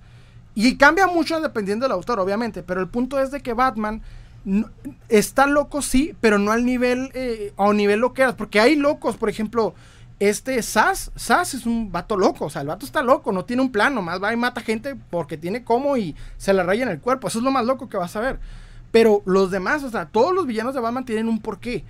Y 0.55 0.77
cambia 0.77 1.07
mucho 1.07 1.41
dependiendo 1.41 1.85
del 1.85 1.93
autor, 1.93 2.21
obviamente, 2.21 2.63
pero 2.63 2.81
el 2.81 2.89
punto 2.89 3.21
es 3.21 3.31
de 3.31 3.43
que 3.43 3.53
Batman 3.53 4.01
está 5.09 5.47
loco, 5.47 5.83
sí, 5.83 6.15
pero 6.21 6.39
no 6.39 6.53
al 6.53 6.65
nivel, 6.65 7.11
eh, 7.15 7.53
a 7.57 7.65
un 7.65 7.77
nivel 7.77 8.01
lo 8.01 8.13
que 8.13 8.25
porque 8.37 8.61
hay 8.61 8.77
locos, 8.77 9.17
por 9.17 9.29
ejemplo, 9.29 9.75
este 10.21 10.63
Sass, 10.63 11.11
Sass 11.17 11.55
es 11.55 11.67
un 11.67 11.91
vato 11.91 12.17
loco, 12.17 12.47
o 12.47 12.51
sea, 12.51 12.63
el 12.63 12.69
vato 12.69 12.87
está 12.87 13.03
loco, 13.03 13.33
no 13.33 13.45
tiene 13.45 13.63
un 13.63 13.73
plan, 13.73 13.95
nomás 13.95 14.23
va 14.23 14.33
y 14.33 14.37
mata 14.37 14.61
gente 14.61 14.97
porque 15.11 15.37
tiene 15.37 15.65
como 15.65 15.97
y 15.97 16.15
se 16.37 16.53
la 16.53 16.63
raya 16.63 16.85
en 16.85 16.91
el 16.91 17.01
cuerpo, 17.01 17.29
eso 17.29 17.39
es 17.39 17.45
lo 17.45 17.51
más 17.51 17.67
loco 17.67 17.89
que 17.89 17.97
vas 17.97 18.15
a 18.17 18.21
ver. 18.21 18.39
Pero 18.93 19.23
los 19.27 19.51
demás, 19.51 19.83
o 19.83 19.91
sea, 19.91 20.07
todos 20.07 20.33
los 20.33 20.47
villanos 20.47 20.75
de 20.75 20.81
Batman 20.81 21.05
tienen 21.05 21.29
un 21.29 21.41
porqué. 21.41 21.85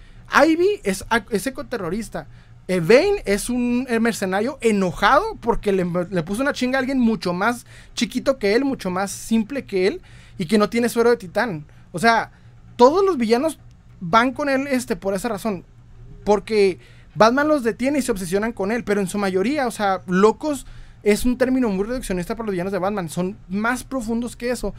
Ivy 0.44 0.80
es, 0.82 1.04
es 1.30 1.46
ecoterrorista. 1.46 2.26
Eh, 2.68 2.80
Bane 2.80 3.22
es 3.26 3.48
un 3.48 3.86
mercenario 4.00 4.58
enojado 4.60 5.36
porque 5.40 5.70
le, 5.70 5.84
le, 5.84 6.22
puso 6.24 6.42
una 6.42 6.52
chinga 6.52 6.78
a 6.78 6.80
alguien 6.80 6.98
mucho 6.98 7.32
más 7.32 7.64
chiquito 7.94 8.38
que 8.38 8.56
él, 8.56 8.64
mucho 8.64 8.90
más 8.90 9.12
simple 9.12 9.64
que 9.64 9.86
él 9.86 10.02
y 10.36 10.46
que 10.46 10.58
no 10.58 10.68
tiene 10.68 10.88
suero 10.88 11.10
de 11.10 11.16
titán. 11.16 11.64
O 11.92 12.00
sea, 12.00 12.32
todos 12.77 13.05
los 13.05 13.16
villanos 13.16 13.59
van 14.01 14.32
con 14.32 14.48
él 14.48 14.66
este, 14.69 14.97
por 14.97 15.15
esa 15.15 15.28
razón. 15.28 15.65
Porque 16.24 16.78
Batman 17.15 17.48
los 17.48 17.62
detiene 17.62 17.98
y 17.98 18.03
se 18.03 18.12
obsesionan 18.12 18.53
con 18.53 18.73
él, 18.73 18.85
pero 18.85 19.01
en 19.01 19.09
su 19.09 19.19
mayoría, 19.19 19.66
o 19.66 19.70
sea, 19.70 20.03
locos 20.07 20.66
es 21.03 21.24
un 21.24 21.39
término 21.39 21.69
muy 21.69 21.85
reduccionista 21.85 22.35
para 22.35 22.47
los 22.47 22.53
villanos 22.53 22.73
de 22.73 22.78
Batman. 22.78 23.09
Son 23.09 23.36
más 23.48 23.85
profundos 23.85 24.36
que 24.36 24.51
eso. 24.51 24.74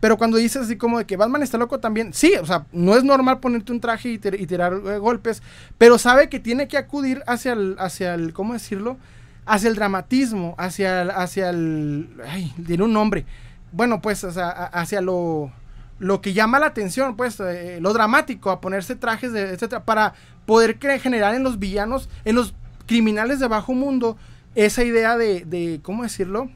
Pero 0.00 0.16
cuando 0.16 0.38
dices 0.38 0.62
así 0.62 0.76
como 0.76 0.98
de 0.98 1.04
que 1.04 1.16
Batman 1.16 1.42
está 1.42 1.58
loco 1.58 1.78
también, 1.78 2.14
sí, 2.14 2.32
o 2.40 2.46
sea, 2.46 2.64
no 2.72 2.96
es 2.96 3.04
normal 3.04 3.38
ponerte 3.38 3.70
un 3.70 3.80
traje 3.80 4.08
y, 4.08 4.18
tirar 4.18 4.72
eh, 4.72 4.98
golpes, 4.98 5.42
pero 5.76 5.98
sabe 5.98 6.30
que 6.30 6.40
tiene 6.40 6.68
que 6.68 6.78
acudir 6.78 7.22
hacia 7.26 7.52
el, 7.52 7.76
hacia 7.78 8.14
el, 8.14 8.32
¿cómo 8.32 8.54
decirlo? 8.54 8.96
Hacia 9.44 9.68
el 9.68 9.76
dramatismo, 9.76 10.54
hacia 10.56 11.02
el, 11.02 11.10
hacia 11.10 11.50
el, 11.50 12.08
ay, 12.26 12.54
tiene 12.66 12.84
un 12.84 12.94
nombre. 12.94 13.26
Bueno, 13.72 14.00
pues, 14.00 14.24
o 14.24 14.32
sea, 14.32 14.48
hacia 14.48 15.02
lo, 15.02 15.52
lo 16.00 16.20
que 16.20 16.32
llama 16.32 16.58
la 16.58 16.66
atención, 16.66 17.16
pues, 17.16 17.38
eh, 17.38 17.78
lo 17.80 17.92
dramático, 17.92 18.50
a 18.50 18.60
ponerse 18.60 18.96
trajes, 18.96 19.32
de, 19.32 19.42
etcétera, 19.42 19.84
para 19.84 20.14
poder 20.46 20.78
generar 21.00 21.34
en 21.34 21.44
los 21.44 21.60
villanos, 21.60 22.08
en 22.24 22.34
los 22.34 22.54
criminales 22.86 23.38
de 23.38 23.46
bajo 23.46 23.74
mundo, 23.74 24.16
esa 24.56 24.82
idea 24.82 25.16
de, 25.16 25.44
de 25.44 25.78
¿cómo 25.82 26.02
decirlo? 26.02 26.50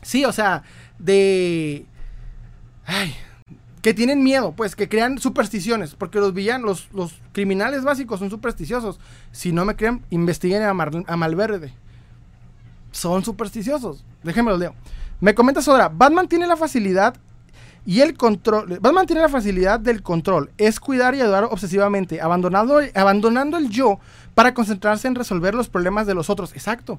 Sí, 0.00 0.24
o 0.24 0.32
sea, 0.32 0.62
de 0.98 1.84
ay, 2.86 3.14
que 3.82 3.94
tienen 3.94 4.22
miedo, 4.22 4.52
pues, 4.52 4.76
que 4.76 4.88
crean 4.88 5.18
supersticiones, 5.18 5.94
porque 5.94 6.18
los 6.18 6.34
villanos, 6.34 6.88
los, 6.92 7.20
criminales 7.32 7.84
básicos 7.84 8.18
son 8.18 8.30
supersticiosos. 8.30 8.98
Si 9.32 9.52
no 9.52 9.64
me 9.64 9.76
creen, 9.76 10.04
investiguen 10.10 10.62
a, 10.62 10.74
Malverde. 10.74 11.72
Son 12.90 13.24
supersticiosos. 13.24 14.04
Déjenme 14.22 14.50
lo 14.50 14.58
leo. 14.58 14.74
Me 15.20 15.34
comenta 15.34 15.62
Sodra, 15.62 15.88
Batman 15.88 16.28
tiene 16.28 16.46
la 16.46 16.56
facilidad 16.56 17.14
y 17.86 18.00
el 18.00 18.16
control. 18.16 18.78
Batman 18.80 19.06
tiene 19.06 19.22
la 19.22 19.28
facilidad 19.28 19.80
del 19.80 20.02
control. 20.02 20.50
Es 20.58 20.80
cuidar 20.80 21.14
y 21.14 21.20
ayudar 21.20 21.44
obsesivamente, 21.44 22.20
abandonando, 22.20 22.80
abandonando 22.94 23.56
el 23.56 23.70
yo 23.70 23.98
para 24.34 24.54
concentrarse 24.54 25.08
en 25.08 25.14
resolver 25.14 25.54
los 25.54 25.68
problemas 25.68 26.06
de 26.06 26.14
los 26.14 26.30
otros. 26.30 26.52
Exacto. 26.52 26.98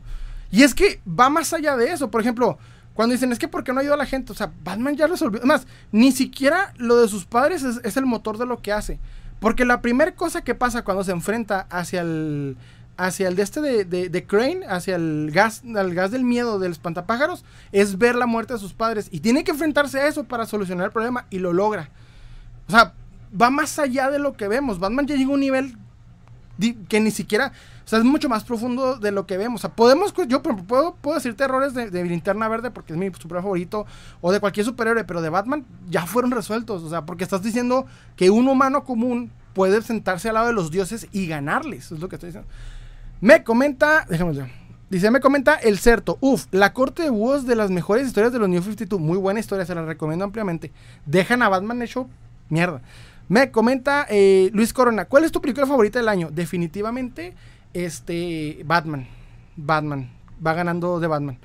Y 0.52 0.64
es 0.64 0.76
que 0.76 1.00
va 1.08 1.30
más 1.30 1.54
allá 1.54 1.78
de 1.78 1.92
eso. 1.92 2.12
Por 2.12 2.22
ejemplo, 2.22 2.58
cuando 2.94 3.14
dicen, 3.14 3.32
es 3.32 3.40
que 3.40 3.48
¿por 3.48 3.64
qué 3.64 3.74
no 3.74 3.80
ayuda 3.80 3.94
a 3.94 3.98
la 3.98 4.06
gente? 4.06 4.32
O 4.32 4.36
sea, 4.36 4.52
Batman 4.64 4.96
ya 4.96 5.08
resolvió. 5.08 5.40
Además, 5.40 5.66
ni 5.92 6.12
siquiera 6.12 6.74
lo 6.78 6.98
de 6.98 7.08
sus 7.08 7.26
padres 7.26 7.64
es, 7.64 7.98
el 7.98 8.06
motor 8.06 8.38
de 8.38 8.46
lo 8.46 8.62
que 8.62 8.74
hace. 8.74 9.00
Porque 9.40 9.66
la 9.66 9.82
primera 9.82 10.14
cosa 10.14 10.44
que 10.44 10.56
pasa 10.56 10.84
cuando 10.84 11.04
se 11.04 11.12
enfrenta 11.12 11.68
hacia 11.70 12.02
el. 12.02 12.58
Hacia 13.04 13.28
el 13.28 13.36
de 13.36 13.44
este 13.44 13.62
de, 13.62 14.10
de, 14.10 14.28
Crane, 14.28 14.66
hacia 14.68 14.96
el 14.96 15.32
gas, 15.34 15.64
el 15.64 15.96
gas 15.96 16.12
del 16.12 16.24
miedo 16.24 16.60
del 16.60 16.72
espantapájaros, 16.72 17.44
es 17.72 17.98
ver 17.98 18.16
la 18.16 18.28
muerte 18.28 18.54
de 18.54 18.60
sus 18.60 18.74
padres. 18.74 19.08
Y 19.12 19.22
tiene 19.22 19.44
que 19.44 19.52
enfrentarse 19.52 20.00
a 20.00 20.08
eso 20.08 20.26
para 20.26 20.46
solucionar 20.46 20.86
el 20.86 20.92
problema 20.92 21.26
y 21.30 21.40
lo 21.40 21.54
logra. 21.54 21.90
O 22.68 22.72
sea, 22.72 22.94
va 23.40 23.50
más 23.50 23.80
allá 23.80 24.12
de 24.12 24.20
lo 24.20 24.34
que 24.34 24.48
vemos. 24.48 24.80
Batman 24.80 25.08
ya 25.08 25.16
llega 25.16 25.32
a 25.32 25.34
un 25.34 25.40
nivel 25.40 25.78
que 26.88 27.00
ni 27.00 27.10
siquiera 27.10 27.54
sea, 27.92 28.00
es 28.00 28.06
mucho 28.06 28.30
más 28.30 28.46
profundo 28.46 28.96
de 28.96 29.12
lo 29.12 29.28
que 29.28 29.38
vemos. 29.38 29.60
O 29.60 29.68
sea, 29.68 29.76
podemos, 29.76 30.14
yo 30.28 30.42
puedo, 30.42 30.96
puedo 30.96 31.16
decirte 31.16 31.44
errores 31.44 31.74
de, 31.74 31.90
de 31.90 32.04
Linterna 32.06 32.48
Verde 32.48 32.72
porque 32.72 32.94
es 32.94 33.00
mi 33.00 33.08
superhéroe 33.08 33.44
favorito, 33.44 33.86
o 34.22 34.32
de 34.32 34.40
cualquier 34.40 34.66
superhéroe, 34.66 35.04
pero 35.04 35.22
de 35.22 35.30
Batman 35.30 35.66
ya 35.90 36.06
fueron 36.06 36.32
resueltos. 36.32 36.84
O 36.84 36.90
sea, 36.90 37.06
porque 37.06 37.26
estás 37.26 37.44
diciendo 37.44 37.86
que 38.16 38.30
un 38.30 38.48
humano 38.48 38.86
común 38.86 39.30
puede 39.54 39.82
sentarse 39.82 40.30
al 40.30 40.36
lado 40.36 40.48
de 40.48 40.54
los 40.54 40.72
dioses 40.72 41.08
y 41.12 41.28
ganarles. 41.28 41.92
Es 41.92 42.00
lo 42.00 42.08
que 42.08 42.16
estoy 42.16 42.28
diciendo. 42.28 42.50
Me 43.22 43.44
comenta, 43.44 44.06
déjame 44.10 44.34
ver. 44.34 44.50
Dice, 44.90 45.10
me 45.12 45.22
comenta 45.22 45.56
el 45.56 45.78
Certo. 45.78 46.18
Uf, 46.20 46.48
la 46.52 46.74
corte 46.74 47.04
de 47.04 47.12
búhos 47.12 47.46
de 47.46 47.56
las 47.56 47.70
mejores 47.70 48.08
historias 48.08 48.34
de 48.34 48.40
los 48.40 48.50
New 48.50 48.62
52. 48.62 49.00
Muy 49.00 49.18
buena 49.18 49.40
historia, 49.40 49.66
se 49.66 49.74
la 49.74 49.86
recomiendo 49.86 50.26
ampliamente. 50.26 50.72
Dejan 51.06 51.42
a 51.44 51.50
Batman 51.50 51.82
hecho 51.82 52.10
mierda. 52.50 52.82
Me 53.30 53.52
comenta 53.52 54.06
eh, 54.10 54.50
Luis 54.54 54.74
Corona, 54.74 55.06
¿cuál 55.06 55.24
es 55.24 55.32
tu 55.32 55.40
película 55.40 55.66
favorita 55.66 56.00
del 56.00 56.10
año? 56.10 56.30
Definitivamente 56.32 57.34
este, 57.74 58.64
Batman. 58.66 59.08
Batman. 59.56 60.10
Va 60.46 60.54
ganando 60.54 61.00
de 61.00 61.08
Batman. 61.08 61.38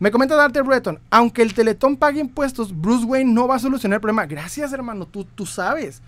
Me 0.00 0.10
comenta 0.10 0.34
Dante 0.34 0.60
Breton, 0.62 0.98
aunque 1.10 1.42
el 1.42 1.54
Teletón 1.54 1.96
pague 1.96 2.20
impuestos, 2.20 2.78
Bruce 2.78 3.04
Wayne 3.04 3.32
no 3.32 3.46
va 3.46 3.56
a 3.56 3.58
solucionar 3.60 3.96
el 3.98 4.00
problema. 4.00 4.26
Gracias, 4.26 4.72
hermano, 4.72 5.06
tú, 5.06 5.24
tú 5.24 5.46
sabes. 5.46 6.02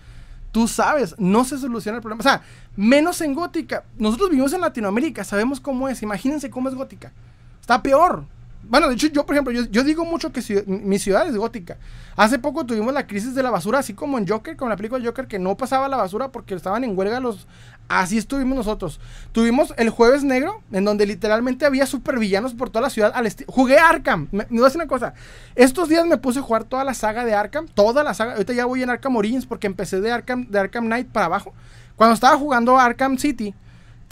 Tú 0.53 0.67
sabes, 0.67 1.15
no 1.17 1.43
se 1.43 1.57
soluciona 1.57 1.97
el 1.97 2.03
problema. 2.03 2.19
O 2.19 2.23
sea, 2.23 2.43
menos 2.75 3.19
en 3.21 3.33
Gótica. 3.33 3.83
Nosotros 3.97 4.29
vivimos 4.29 4.53
en 4.53 4.61
Latinoamérica, 4.61 5.23
sabemos 5.23 5.59
cómo 5.59 5.89
es. 5.89 6.03
Imagínense 6.03 6.51
cómo 6.51 6.69
es 6.69 6.75
Gótica. 6.75 7.11
Está 7.59 7.81
peor. 7.81 8.23
Bueno, 8.69 8.87
de 8.87 8.93
hecho, 8.93 9.07
yo, 9.07 9.25
por 9.25 9.35
ejemplo, 9.35 9.51
yo, 9.51 9.83
digo 9.83 10.05
mucho 10.05 10.31
que 10.31 10.63
mi 10.67 10.97
ciudad 10.99 11.27
es 11.27 11.35
gótica. 11.35 11.77
Hace 12.15 12.39
poco 12.39 12.65
tuvimos 12.65 12.93
la 12.93 13.07
crisis 13.07 13.35
de 13.35 13.43
la 13.43 13.49
basura, 13.49 13.79
así 13.79 13.93
como 13.93 14.17
en 14.17 14.27
Joker, 14.27 14.55
con 14.55 14.69
la 14.69 14.77
película 14.77 15.03
Joker, 15.03 15.27
que 15.27 15.39
no 15.39 15.57
pasaba 15.57 15.89
la 15.89 15.97
basura 15.97 16.29
porque 16.29 16.53
estaban 16.53 16.83
en 16.83 16.97
huelga 16.97 17.19
los. 17.19 17.47
Así 17.87 18.17
estuvimos 18.17 18.55
nosotros. 18.57 18.99
Tuvimos 19.31 19.73
el 19.77 19.89
Jueves 19.89 20.23
Negro, 20.23 20.61
en 20.71 20.85
donde 20.85 21.05
literalmente 21.05 21.65
había 21.65 21.85
supervillanos 21.85 22.53
por 22.53 22.69
toda 22.69 22.81
la 22.81 22.89
ciudad. 22.89 23.11
Al 23.13 23.31
Jugué 23.47 23.77
Arkham. 23.77 24.29
Me, 24.31 24.45
voy 24.49 24.61
a 24.61 24.63
decir 24.63 24.77
una 24.77 24.87
cosa. 24.87 25.13
Estos 25.55 25.89
días 25.89 26.05
me 26.05 26.17
puse 26.17 26.39
a 26.39 26.41
jugar 26.41 26.63
toda 26.63 26.83
la 26.83 26.93
saga 26.93 27.25
de 27.25 27.33
Arkham. 27.33 27.67
Toda 27.67 28.03
la 28.03 28.13
saga. 28.13 28.33
Ahorita 28.33 28.53
ya 28.53 28.65
voy 28.65 28.83
en 28.83 28.89
Arkham 28.89 29.15
Origins 29.15 29.45
porque 29.45 29.67
empecé 29.67 30.01
de 30.01 30.11
Arkham, 30.11 30.47
de 30.49 30.59
Arkham 30.59 30.85
Knight 30.85 31.07
para 31.07 31.27
abajo. 31.27 31.53
Cuando 31.95 32.15
estaba 32.15 32.37
jugando 32.37 32.79
Arkham 32.79 33.17
City 33.17 33.53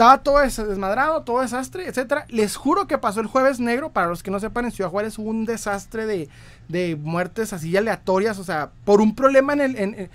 estaba 0.02 0.23
todo 0.23 0.39
desmadrado, 0.39 1.22
todo 1.22 1.41
desastre, 1.41 1.88
etcétera. 1.88 2.26
Les 2.30 2.56
juro 2.56 2.88
que 2.88 2.98
pasó 2.98 3.19
el 3.19 3.27
jueves 3.27 3.60
negro. 3.60 3.91
Para 3.91 4.07
los 4.07 4.23
que 4.23 4.31
no 4.31 4.39
sepan, 4.39 4.65
en 4.65 4.72
Ciudad 4.72 4.89
Juárez 4.89 5.19
un 5.19 5.45
desastre 5.45 6.07
de, 6.07 6.27
de 6.69 6.95
muertes 6.95 7.53
así 7.53 7.77
aleatorias. 7.77 8.39
O 8.39 8.43
sea, 8.43 8.72
por 8.84 8.99
un 8.99 9.14
problema 9.14 9.53
en 9.53 9.61
el. 9.61 10.10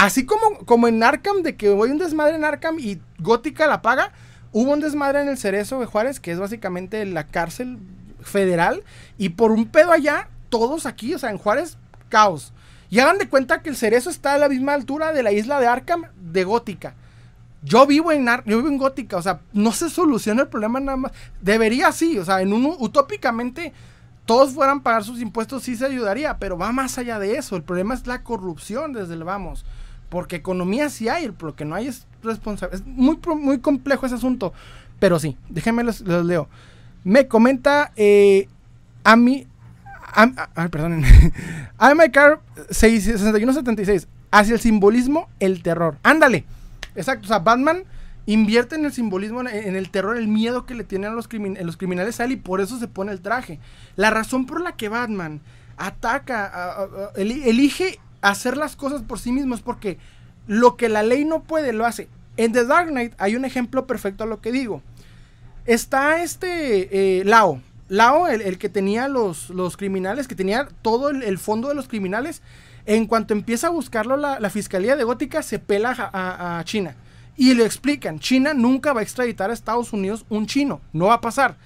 Así 0.00 0.24
como, 0.24 0.58
como 0.64 0.88
en 0.88 1.02
Arkham, 1.02 1.42
de 1.42 1.56
que 1.56 1.70
hubo 1.70 1.82
un 1.82 1.98
desmadre 1.98 2.34
en 2.34 2.44
Arkham 2.44 2.78
y 2.78 3.00
Gótica 3.18 3.66
la 3.66 3.82
paga. 3.82 4.12
Hubo 4.52 4.72
un 4.72 4.80
desmadre 4.80 5.20
en 5.20 5.28
el 5.28 5.36
Cerezo 5.36 5.78
de 5.78 5.86
Juárez, 5.86 6.20
que 6.20 6.32
es 6.32 6.38
básicamente 6.38 7.04
la 7.04 7.26
cárcel 7.26 7.78
federal. 8.22 8.82
Y 9.18 9.30
por 9.30 9.52
un 9.52 9.66
pedo 9.66 9.92
allá, 9.92 10.28
todos 10.48 10.86
aquí, 10.86 11.14
o 11.14 11.18
sea, 11.18 11.30
en 11.30 11.38
Juárez, 11.38 11.76
caos. 12.08 12.52
Y 12.88 12.98
hagan 12.98 13.18
de 13.18 13.28
cuenta 13.28 13.62
que 13.62 13.68
el 13.68 13.76
Cerezo 13.76 14.08
está 14.08 14.34
a 14.34 14.38
la 14.38 14.48
misma 14.48 14.72
altura 14.72 15.12
de 15.12 15.22
la 15.22 15.32
isla 15.32 15.60
de 15.60 15.66
Arkham 15.66 16.06
de 16.16 16.44
Gótica. 16.44 16.94
Yo 17.62 17.86
vivo 17.86 18.10
en 18.10 18.24
yo 18.46 18.56
vivo 18.56 18.68
en 18.68 18.78
Gótica, 18.78 19.18
o 19.18 19.22
sea, 19.22 19.40
no 19.52 19.70
se 19.72 19.90
soluciona 19.90 20.42
el 20.42 20.48
problema 20.48 20.80
nada 20.80 20.96
más. 20.96 21.12
Debería 21.42 21.92
sí, 21.92 22.18
o 22.18 22.24
sea, 22.24 22.40
en 22.40 22.54
un 22.54 22.74
utópicamente 22.78 23.74
todos 24.24 24.52
fueran 24.54 24.78
a 24.78 24.82
pagar 24.82 25.04
sus 25.04 25.20
impuestos 25.20 25.64
sí 25.64 25.76
se 25.76 25.84
ayudaría, 25.84 26.38
pero 26.38 26.56
va 26.56 26.72
más 26.72 26.96
allá 26.96 27.18
de 27.18 27.36
eso. 27.36 27.54
El 27.56 27.62
problema 27.62 27.94
es 27.94 28.06
la 28.06 28.22
corrupción 28.22 28.94
desde 28.94 29.12
el 29.14 29.24
vamos. 29.24 29.66
Porque 30.10 30.36
economía 30.36 30.90
sí 30.90 31.08
hay, 31.08 31.32
lo 31.40 31.56
que 31.56 31.64
no 31.64 31.74
hay 31.74 31.86
es 31.86 32.06
responsable. 32.22 32.76
Es 32.76 32.84
muy, 32.84 33.18
muy 33.36 33.58
complejo 33.60 34.04
ese 34.04 34.16
asunto. 34.16 34.52
Pero 34.98 35.18
sí, 35.18 35.36
déjenme 35.48 35.82
los, 35.82 36.02
leo. 36.02 36.48
Me 37.04 37.26
comenta 37.26 37.92
eh, 37.96 38.48
a 39.02 39.16
mí. 39.16 39.46
ay, 40.14 40.68
perdón. 40.68 41.02
A 41.78 41.94
my 41.94 42.10
car 42.10 42.40
6176. 42.70 44.06
Hacia 44.30 44.54
el 44.54 44.60
simbolismo, 44.60 45.28
el 45.40 45.62
terror. 45.62 45.96
Ándale. 46.02 46.44
Exacto, 46.94 47.24
o 47.24 47.28
sea, 47.28 47.38
Batman 47.38 47.84
invierte 48.26 48.76
en 48.76 48.84
el 48.84 48.92
simbolismo, 48.92 49.40
en 49.40 49.76
el 49.76 49.90
terror, 49.90 50.16
el 50.16 50.28
miedo 50.28 50.66
que 50.66 50.74
le 50.74 50.84
tienen 50.84 51.10
a 51.10 51.14
los, 51.14 51.26
criminales 51.28 52.20
a 52.20 52.24
él 52.24 52.32
y 52.32 52.36
por 52.36 52.60
eso 52.60 52.78
se 52.78 52.88
pone 52.88 53.12
el 53.12 53.20
traje. 53.20 53.58
La 53.96 54.10
razón 54.10 54.46
por 54.46 54.60
la 54.60 54.72
que 54.72 54.88
Batman 54.88 55.40
ataca, 55.76 56.88
elige 57.16 57.98
hacer 58.22 58.56
las 58.56 58.76
cosas 58.76 59.02
por 59.02 59.18
sí 59.18 59.32
mismo 59.32 59.54
es 59.54 59.60
porque 59.60 59.98
lo 60.46 60.76
que 60.76 60.88
la 60.88 61.02
ley 61.02 61.24
no 61.24 61.42
puede 61.42 61.72
lo 61.72 61.86
hace. 61.86 62.08
En 62.36 62.52
The 62.52 62.64
Dark 62.64 62.88
Knight 62.88 63.14
hay 63.18 63.36
un 63.36 63.44
ejemplo 63.44 63.86
perfecto 63.86 64.24
a 64.24 64.26
lo 64.26 64.40
que 64.40 64.52
digo. 64.52 64.82
Está 65.66 66.22
este 66.22 67.18
eh, 67.20 67.24
Lao. 67.24 67.60
Lao, 67.88 68.28
el, 68.28 68.56
que 68.58 68.68
tenía 68.68 69.08
los, 69.08 69.50
los, 69.50 69.76
criminales, 69.76 70.28
que 70.28 70.36
tenía 70.36 70.68
todo 70.80 71.10
el 71.10 71.38
fondo 71.38 71.68
de 71.68 71.74
los 71.74 71.88
criminales, 71.88 72.40
en 72.86 73.06
cuanto 73.06 73.34
empieza 73.34 73.68
a 73.68 73.70
buscarlo 73.70 74.16
la, 74.16 74.50
Fiscalía 74.50 74.96
de 74.96 75.04
Gótica, 75.04 75.42
se 75.42 75.58
pela 75.58 75.94
a, 76.12 76.62
China. 76.64 76.94
Y 77.36 77.54
le 77.54 77.64
explican, 77.64 78.18
China 78.18 78.54
nunca 78.54 78.92
va 78.92 79.00
a 79.00 79.02
extraditar 79.02 79.50
a 79.50 79.52
Estados 79.52 79.92
Unidos 79.92 80.26
un 80.28 80.46
chino, 80.46 80.80
no 80.92 81.06
va 81.06 81.14
a 81.14 81.20
pasar. 81.20 81.56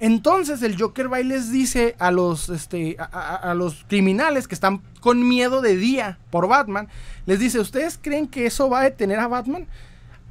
Entonces 0.00 0.62
el 0.62 0.80
Joker 0.80 1.12
va 1.12 1.20
y 1.20 1.24
les 1.24 1.52
dice 1.52 1.94
a 1.98 2.10
los, 2.10 2.48
este, 2.48 2.96
a, 2.98 3.52
los 3.54 3.84
criminales 3.86 4.48
que 4.48 4.54
están 4.54 4.80
con 5.00 5.28
miedo 5.28 5.60
de 5.60 5.76
día 5.76 6.18
por 6.30 6.48
Batman, 6.48 6.88
les 7.26 7.38
dice, 7.38 7.60
¿ustedes 7.60 7.98
creen 8.00 8.26
que 8.26 8.46
eso 8.46 8.70
va 8.70 8.80
a 8.80 8.84
detener 8.84 9.18
a 9.20 9.28
Batman? 9.28 9.66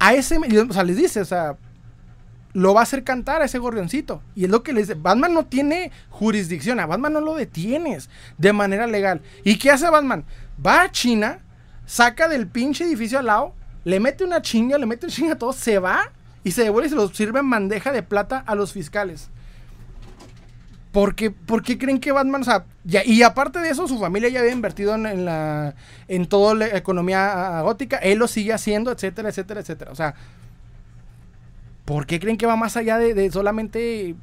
A 0.00 0.14
ese, 0.14 0.38
o 0.38 0.72
sea, 0.72 0.82
les 0.82 0.96
dice, 0.96 1.20
o 1.20 1.24
sea, 1.24 1.56
lo 2.52 2.74
va 2.74 2.80
a 2.80 2.82
hacer 2.82 3.04
cantar 3.04 3.42
a 3.42 3.44
ese 3.44 3.58
gorrioncito. 3.58 4.22
Y 4.34 4.44
es 4.44 4.50
lo 4.50 4.64
que 4.64 4.72
le 4.72 4.80
dice, 4.80 4.94
Batman 4.94 5.34
no 5.34 5.46
tiene 5.46 5.92
jurisdicción, 6.08 6.80
a 6.80 6.86
Batman 6.86 7.12
no 7.12 7.20
lo 7.20 7.36
detienes 7.36 8.10
de 8.38 8.52
manera 8.52 8.88
legal. 8.88 9.22
¿Y 9.44 9.56
qué 9.56 9.70
hace 9.70 9.88
Batman? 9.88 10.24
Va 10.64 10.82
a 10.82 10.90
China, 10.90 11.38
saca 11.86 12.28
del 12.28 12.48
pinche 12.48 12.82
edificio 12.84 13.20
al 13.20 13.26
lado, 13.26 13.54
le 13.84 14.00
mete 14.00 14.24
una 14.24 14.42
chinga, 14.42 14.78
le 14.78 14.86
mete 14.86 15.06
una 15.06 15.14
chinga 15.14 15.34
a 15.34 15.38
todo, 15.38 15.52
se 15.52 15.78
va 15.78 16.10
y 16.42 16.50
se 16.50 16.64
devuelve 16.64 16.88
y 16.88 16.90
se 16.90 16.96
lo 16.96 17.08
sirve 17.08 17.38
en 17.38 17.50
bandeja 17.50 17.92
de 17.92 18.02
plata 18.02 18.42
a 18.44 18.56
los 18.56 18.72
fiscales. 18.72 19.30
¿Por 20.92 21.14
qué, 21.14 21.30
¿Por 21.30 21.62
qué, 21.62 21.78
creen 21.78 22.00
que 22.00 22.10
Batman, 22.10 22.40
o 22.40 22.44
sea, 22.44 22.64
y 23.04 23.22
aparte 23.22 23.60
de 23.60 23.70
eso, 23.70 23.86
su 23.86 23.98
familia 23.98 24.28
ya 24.28 24.40
había 24.40 24.52
invertido 24.52 24.94
en, 24.94 25.24
la, 25.24 25.76
en 26.08 26.26
toda 26.26 26.54
la 26.54 26.66
economía 26.76 27.60
gótica, 27.62 27.98
él 27.98 28.18
lo 28.18 28.26
sigue 28.26 28.52
haciendo, 28.52 28.90
etcétera, 28.90 29.28
etcétera, 29.28 29.60
etcétera. 29.60 29.92
O 29.92 29.94
sea, 29.94 30.14
¿por 31.84 32.06
qué 32.06 32.18
creen 32.18 32.36
que 32.36 32.46
va 32.46 32.56
más 32.56 32.76
allá 32.76 32.98
de, 32.98 33.30
solamente 33.30 34.16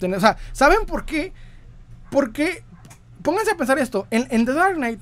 o 0.00 0.20
sea, 0.20 0.36
¿saben 0.52 0.86
por 0.86 1.04
qué? 1.04 1.32
Porque, 2.10 2.62
pónganse 3.22 3.52
a 3.52 3.56
pensar 3.56 3.78
esto, 3.78 4.06
en, 4.10 4.44
The 4.44 4.52
Dark 4.52 4.76
Knight, 4.76 5.00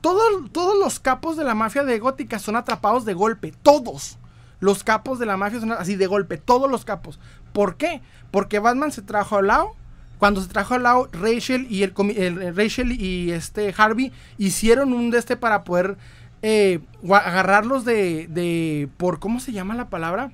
todos 0.00 0.78
los 0.78 1.00
capos 1.00 1.36
de 1.36 1.44
la 1.44 1.54
mafia 1.54 1.82
de 1.82 1.98
gótica 1.98 2.38
son 2.38 2.54
atrapados 2.54 3.04
de 3.04 3.14
golpe, 3.14 3.52
todos. 3.62 4.18
Los 4.60 4.84
capos 4.84 5.18
de 5.18 5.26
la 5.26 5.36
mafia 5.36 5.58
son 5.58 5.72
así 5.72 5.96
de 5.96 6.06
golpe, 6.06 6.38
todos 6.38 6.70
los 6.70 6.84
capos. 6.84 7.18
¿Por 7.52 7.76
qué? 7.76 8.02
Porque 8.30 8.60
Batman 8.60 8.92
se 8.92 9.02
trajo 9.02 9.38
al 9.38 9.48
lado 9.48 9.81
cuando 10.22 10.40
se 10.40 10.46
trajo 10.46 10.74
al 10.74 10.84
lado 10.84 11.08
Rachel 11.10 11.66
y 11.68 11.82
el, 11.82 12.54
Rachel 12.54 12.92
y 12.92 13.32
este 13.32 13.74
Harvey 13.76 14.12
hicieron 14.38 14.92
un 14.92 15.10
de 15.10 15.18
este 15.18 15.36
para 15.36 15.64
poder 15.64 15.96
eh, 16.42 16.78
agarrarlos 17.10 17.84
de, 17.84 18.28
de 18.28 18.88
por 18.98 19.18
cómo 19.18 19.40
se 19.40 19.50
llama 19.50 19.74
la 19.74 19.90
palabra 19.90 20.30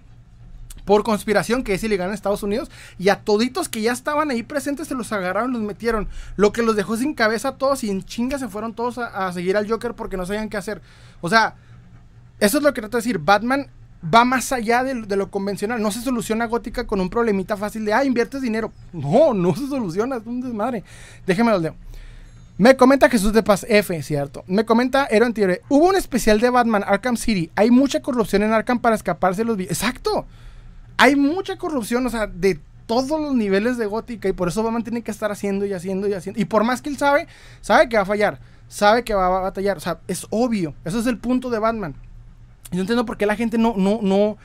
por 0.85 1.05
conspiración 1.05 1.65
que 1.65 1.73
es 1.73 1.82
ilegal 1.82 2.09
en 2.09 2.15
Estados 2.15 2.43
Unidos 2.43 2.70
y 2.98 3.09
a 3.09 3.20
toditos 3.20 3.70
que 3.70 3.81
ya 3.81 3.93
estaban 3.93 4.31
ahí 4.31 4.43
presentes 4.43 4.89
se 4.89 4.94
los 4.94 5.10
agarraron, 5.10 5.55
los 5.55 5.62
metieron, 5.62 6.06
lo 6.36 6.52
que 6.52 6.60
los 6.60 6.77
dejó 6.77 6.98
sin 6.98 7.15
cabeza 7.15 7.48
a 7.48 7.56
todos 7.56 7.82
y 7.82 7.89
en 7.89 8.05
chinga 8.05 8.39
se 8.39 8.48
fueron 8.48 8.74
todos 8.74 8.98
a, 8.98 9.27
a 9.27 9.32
seguir 9.32 9.56
al 9.56 9.70
Joker 9.70 9.94
porque 9.94 10.19
no 10.19 10.27
sabían 10.27 10.51
qué 10.51 10.59
hacer. 10.59 10.82
O 11.23 11.31
sea, 11.31 11.55
eso 12.40 12.59
es 12.59 12.62
lo 12.62 12.74
que 12.74 12.82
trato 12.82 12.98
de 12.98 13.01
decir. 13.01 13.20
Batman 13.20 13.70
va 14.03 14.25
más 14.25 14.53
allá 14.53 14.85
de, 14.85 15.16
lo 15.16 15.31
convencional. 15.31 15.83
No 15.83 15.91
se 15.91 16.01
soluciona 16.01 16.47
gótica 16.47 16.87
con 16.87 17.01
un 17.01 17.11
problemita 17.11 17.57
fácil 17.57 17.85
de, 17.85 17.93
ah, 17.93 18.05
inviertes 18.05 18.43
dinero. 18.43 18.73
No, 18.93 19.35
no 19.35 19.55
se 19.55 19.66
soluciona, 19.69 20.16
es 20.16 20.27
un 20.27 20.41
desmadre. 20.41 20.85
Déjeme 21.27 21.51
lo 21.51 21.59
leo. 21.59 21.75
Me 22.57 22.77
comenta 22.77 23.09
Jesús 23.09 23.33
de 23.33 23.45
Paz 23.45 23.65
F, 23.69 24.03
¿cierto? 24.03 24.43
Me 24.49 24.65
comenta 24.65 25.07
Ero 25.11 25.27
Antiere. 25.27 25.62
Hubo 25.69 25.89
un 25.89 25.95
especial 25.95 26.41
de 26.41 26.51
Batman 26.51 26.83
Arkham 26.85 27.16
City. 27.16 27.53
Hay 27.55 27.70
mucha 27.70 28.01
corrupción 28.01 28.43
en 28.43 28.53
Arkham 28.53 28.81
para 28.81 28.97
escaparse 28.97 29.45
los... 29.45 29.61
Exacto. 29.61 30.27
Hay 30.97 31.15
mucha 31.15 31.57
corrupción, 31.57 32.05
o 32.05 32.11
sea, 32.11 32.27
de 32.27 32.59
todos 32.87 33.20
los 33.20 33.33
niveles 33.33 33.79
de 33.79 33.87
gótica. 33.87 34.29
Y 34.29 34.33
por 34.33 34.49
eso 34.49 34.65
Batman 34.65 34.83
tiene 34.83 35.03
que 35.03 35.12
estar 35.12 35.31
haciendo 35.31 35.66
y 35.66 35.73
haciendo 35.73 36.09
y 36.09 36.15
haciendo. 36.15 36.41
Y 36.41 36.47
por 36.47 36.65
más 36.65 36.83
que 36.83 36.89
él 36.89 36.97
sabe, 36.97 37.29
sabe 37.61 37.89
que 37.89 37.97
va 37.97 38.03
a 38.03 38.07
fallar. 38.07 38.41
Sabe 38.66 39.05
que 39.05 39.15
va 39.15 39.27
a 39.27 39.41
batallar. 39.41 39.77
O 39.77 39.81
sea, 39.81 40.01
es 40.09 40.27
obvio. 40.31 40.75
Eso 40.85 40.99
es 40.99 41.07
el 41.07 41.19
punto 41.19 41.51
de 41.51 41.61
Batman. 41.61 41.95
Yo 42.70 42.81
entiendo 42.81 43.05
por 43.05 43.16
qué 43.16 43.27
la 43.27 43.36
gente 43.36 43.59
no, 43.59 43.74
no, 43.77 44.01
no. 44.03 44.36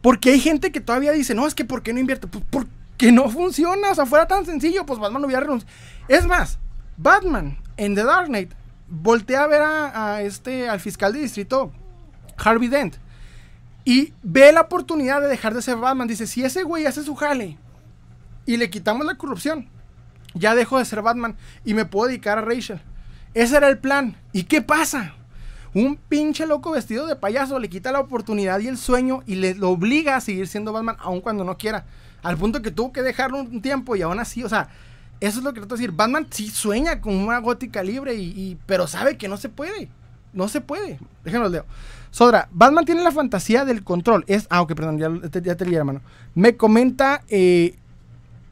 Porque 0.00 0.30
hay 0.30 0.40
gente 0.40 0.72
que 0.72 0.80
todavía 0.80 1.12
dice, 1.12 1.34
no, 1.34 1.46
es 1.46 1.54
que 1.54 1.64
¿por 1.64 1.82
qué 1.82 1.92
no 1.92 2.00
invierte? 2.00 2.26
Pues 2.26 2.44
porque 2.50 3.12
no 3.12 3.28
funciona. 3.30 3.90
O 3.90 3.94
sea, 3.94 4.06
fuera 4.06 4.26
tan 4.26 4.44
sencillo, 4.46 4.86
pues 4.86 4.98
Batman 4.98 5.22
no 5.22 5.26
hubiera 5.26 5.42
renunciado. 5.42 5.74
Es 6.08 6.26
más, 6.26 6.58
Batman 6.96 7.58
en 7.76 7.94
The 7.94 8.04
Dark 8.04 8.26
Knight 8.26 8.52
voltea 8.88 9.44
a 9.44 9.46
ver 9.46 9.62
a, 9.62 10.22
este, 10.22 10.68
al 10.68 10.80
fiscal 10.80 11.12
de 11.12 11.20
distrito, 11.20 11.72
Harvey 12.36 12.68
Dent, 12.68 12.96
y 13.84 14.12
ve 14.22 14.52
la 14.52 14.62
oportunidad 14.62 15.20
de 15.20 15.28
dejar 15.28 15.54
de 15.54 15.62
ser 15.62 15.76
Batman. 15.76 16.08
Dice, 16.08 16.26
si 16.26 16.44
ese 16.44 16.62
güey 16.62 16.86
hace 16.86 17.02
su 17.02 17.14
jale 17.14 17.58
y 18.46 18.56
le 18.56 18.70
quitamos 18.70 19.06
la 19.06 19.16
corrupción, 19.16 19.68
ya 20.34 20.54
dejo 20.54 20.78
de 20.78 20.84
ser 20.84 21.02
Batman 21.02 21.36
y 21.64 21.74
me 21.74 21.84
puedo 21.84 22.08
dedicar 22.08 22.38
a 22.38 22.42
Rachel. 22.42 22.80
Ese 23.34 23.56
era 23.56 23.68
el 23.68 23.78
plan. 23.78 24.16
¿Y 24.32 24.44
qué 24.44 24.62
pasa? 24.62 25.14
Un 25.74 25.96
pinche 25.96 26.46
loco 26.46 26.70
vestido 26.70 27.06
de 27.06 27.16
payaso 27.16 27.58
le 27.58 27.68
quita 27.68 27.92
la 27.92 28.00
oportunidad 28.00 28.58
y 28.60 28.68
el 28.68 28.78
sueño 28.78 29.22
y 29.26 29.34
le 29.34 29.54
lo 29.54 29.70
obliga 29.70 30.16
a 30.16 30.20
seguir 30.20 30.48
siendo 30.48 30.72
Batman 30.72 30.96
aun 31.00 31.20
cuando 31.20 31.44
no 31.44 31.58
quiera. 31.58 31.84
Al 32.22 32.36
punto 32.36 32.62
que 32.62 32.70
tuvo 32.70 32.92
que 32.92 33.02
dejarlo 33.02 33.38
un 33.38 33.62
tiempo 33.62 33.94
y 33.94 34.02
aún 34.02 34.18
así, 34.18 34.42
o 34.42 34.48
sea, 34.48 34.68
eso 35.20 35.38
es 35.38 35.44
lo 35.44 35.52
que 35.52 35.60
trato 35.60 35.74
de 35.74 35.82
decir. 35.82 35.94
Batman 35.94 36.26
sí 36.30 36.48
sueña 36.48 37.00
con 37.00 37.14
una 37.14 37.38
gótica 37.38 37.82
libre 37.82 38.14
y, 38.14 38.56
pero 38.66 38.86
sabe 38.86 39.16
que 39.16 39.28
no 39.28 39.36
se 39.36 39.48
puede. 39.48 39.88
No 40.32 40.48
se 40.48 40.60
puede. 40.60 40.98
Déjenlo 41.24 41.48
leo. 41.48 41.64
Sodra, 42.10 42.48
Batman 42.52 42.84
tiene 42.84 43.02
la 43.02 43.12
fantasía 43.12 43.64
del 43.64 43.82
control. 43.82 44.24
Es. 44.26 44.46
Ah, 44.50 44.62
ok, 44.62 44.74
perdón, 44.74 44.98
ya, 44.98 45.56
te 45.56 45.64
leí, 45.64 45.74
hermano. 45.74 46.00
Me 46.34 46.56
comenta. 46.56 47.22
Eh, 47.28 47.76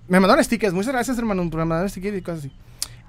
me 0.09 0.21
mandaron 0.21 0.45
stickers. 0.45 0.75
Muchas 0.75 0.93
gracias, 0.93 1.19
hermano, 1.19 1.49
por 1.51 1.65
mandar 1.65 1.89
stickers 1.89 2.19
y 2.19 2.23
cosas 2.23 2.41
así. 2.41 2.53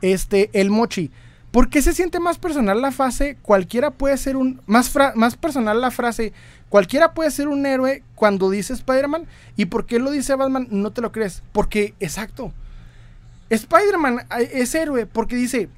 Este, 0.02 0.50
el 0.54 0.70
Mochi. 0.70 1.12
¿Por 1.52 1.70
qué 1.70 1.82
se 1.82 1.94
siente 1.94 2.20
más 2.20 2.38
personal 2.38 2.82
la 2.82 2.92
frase 2.92 3.38
cualquiera 3.42 3.92
puede 3.92 4.18
ser 4.18 4.36
un 4.38 4.62
más 4.68 4.92
más 5.16 5.38
personal 5.38 5.80
la 5.80 5.92
frase 5.92 6.34
cualquiera 6.70 7.14
puede 7.14 7.32
ser 7.32 7.48
un 7.48 7.66
héroe 7.66 8.04
cuando 8.16 8.50
dice 8.50 8.74
Spider-Man 8.74 9.26
y 9.56 9.66
por 9.66 9.86
qué 9.86 9.98
lo 10.00 10.12
dice 10.12 10.36
Batman 10.36 10.68
no 10.70 10.92
te 10.92 11.02
lo 11.02 11.12
crees? 11.12 11.44
Porque 11.54 11.94
exacto. 12.00 12.52
Spider-Man 13.50 14.28
eh, 14.40 14.50
es 14.54 14.76
héroe 14.76 15.06
porque 15.06 15.36
dice, 15.36 15.70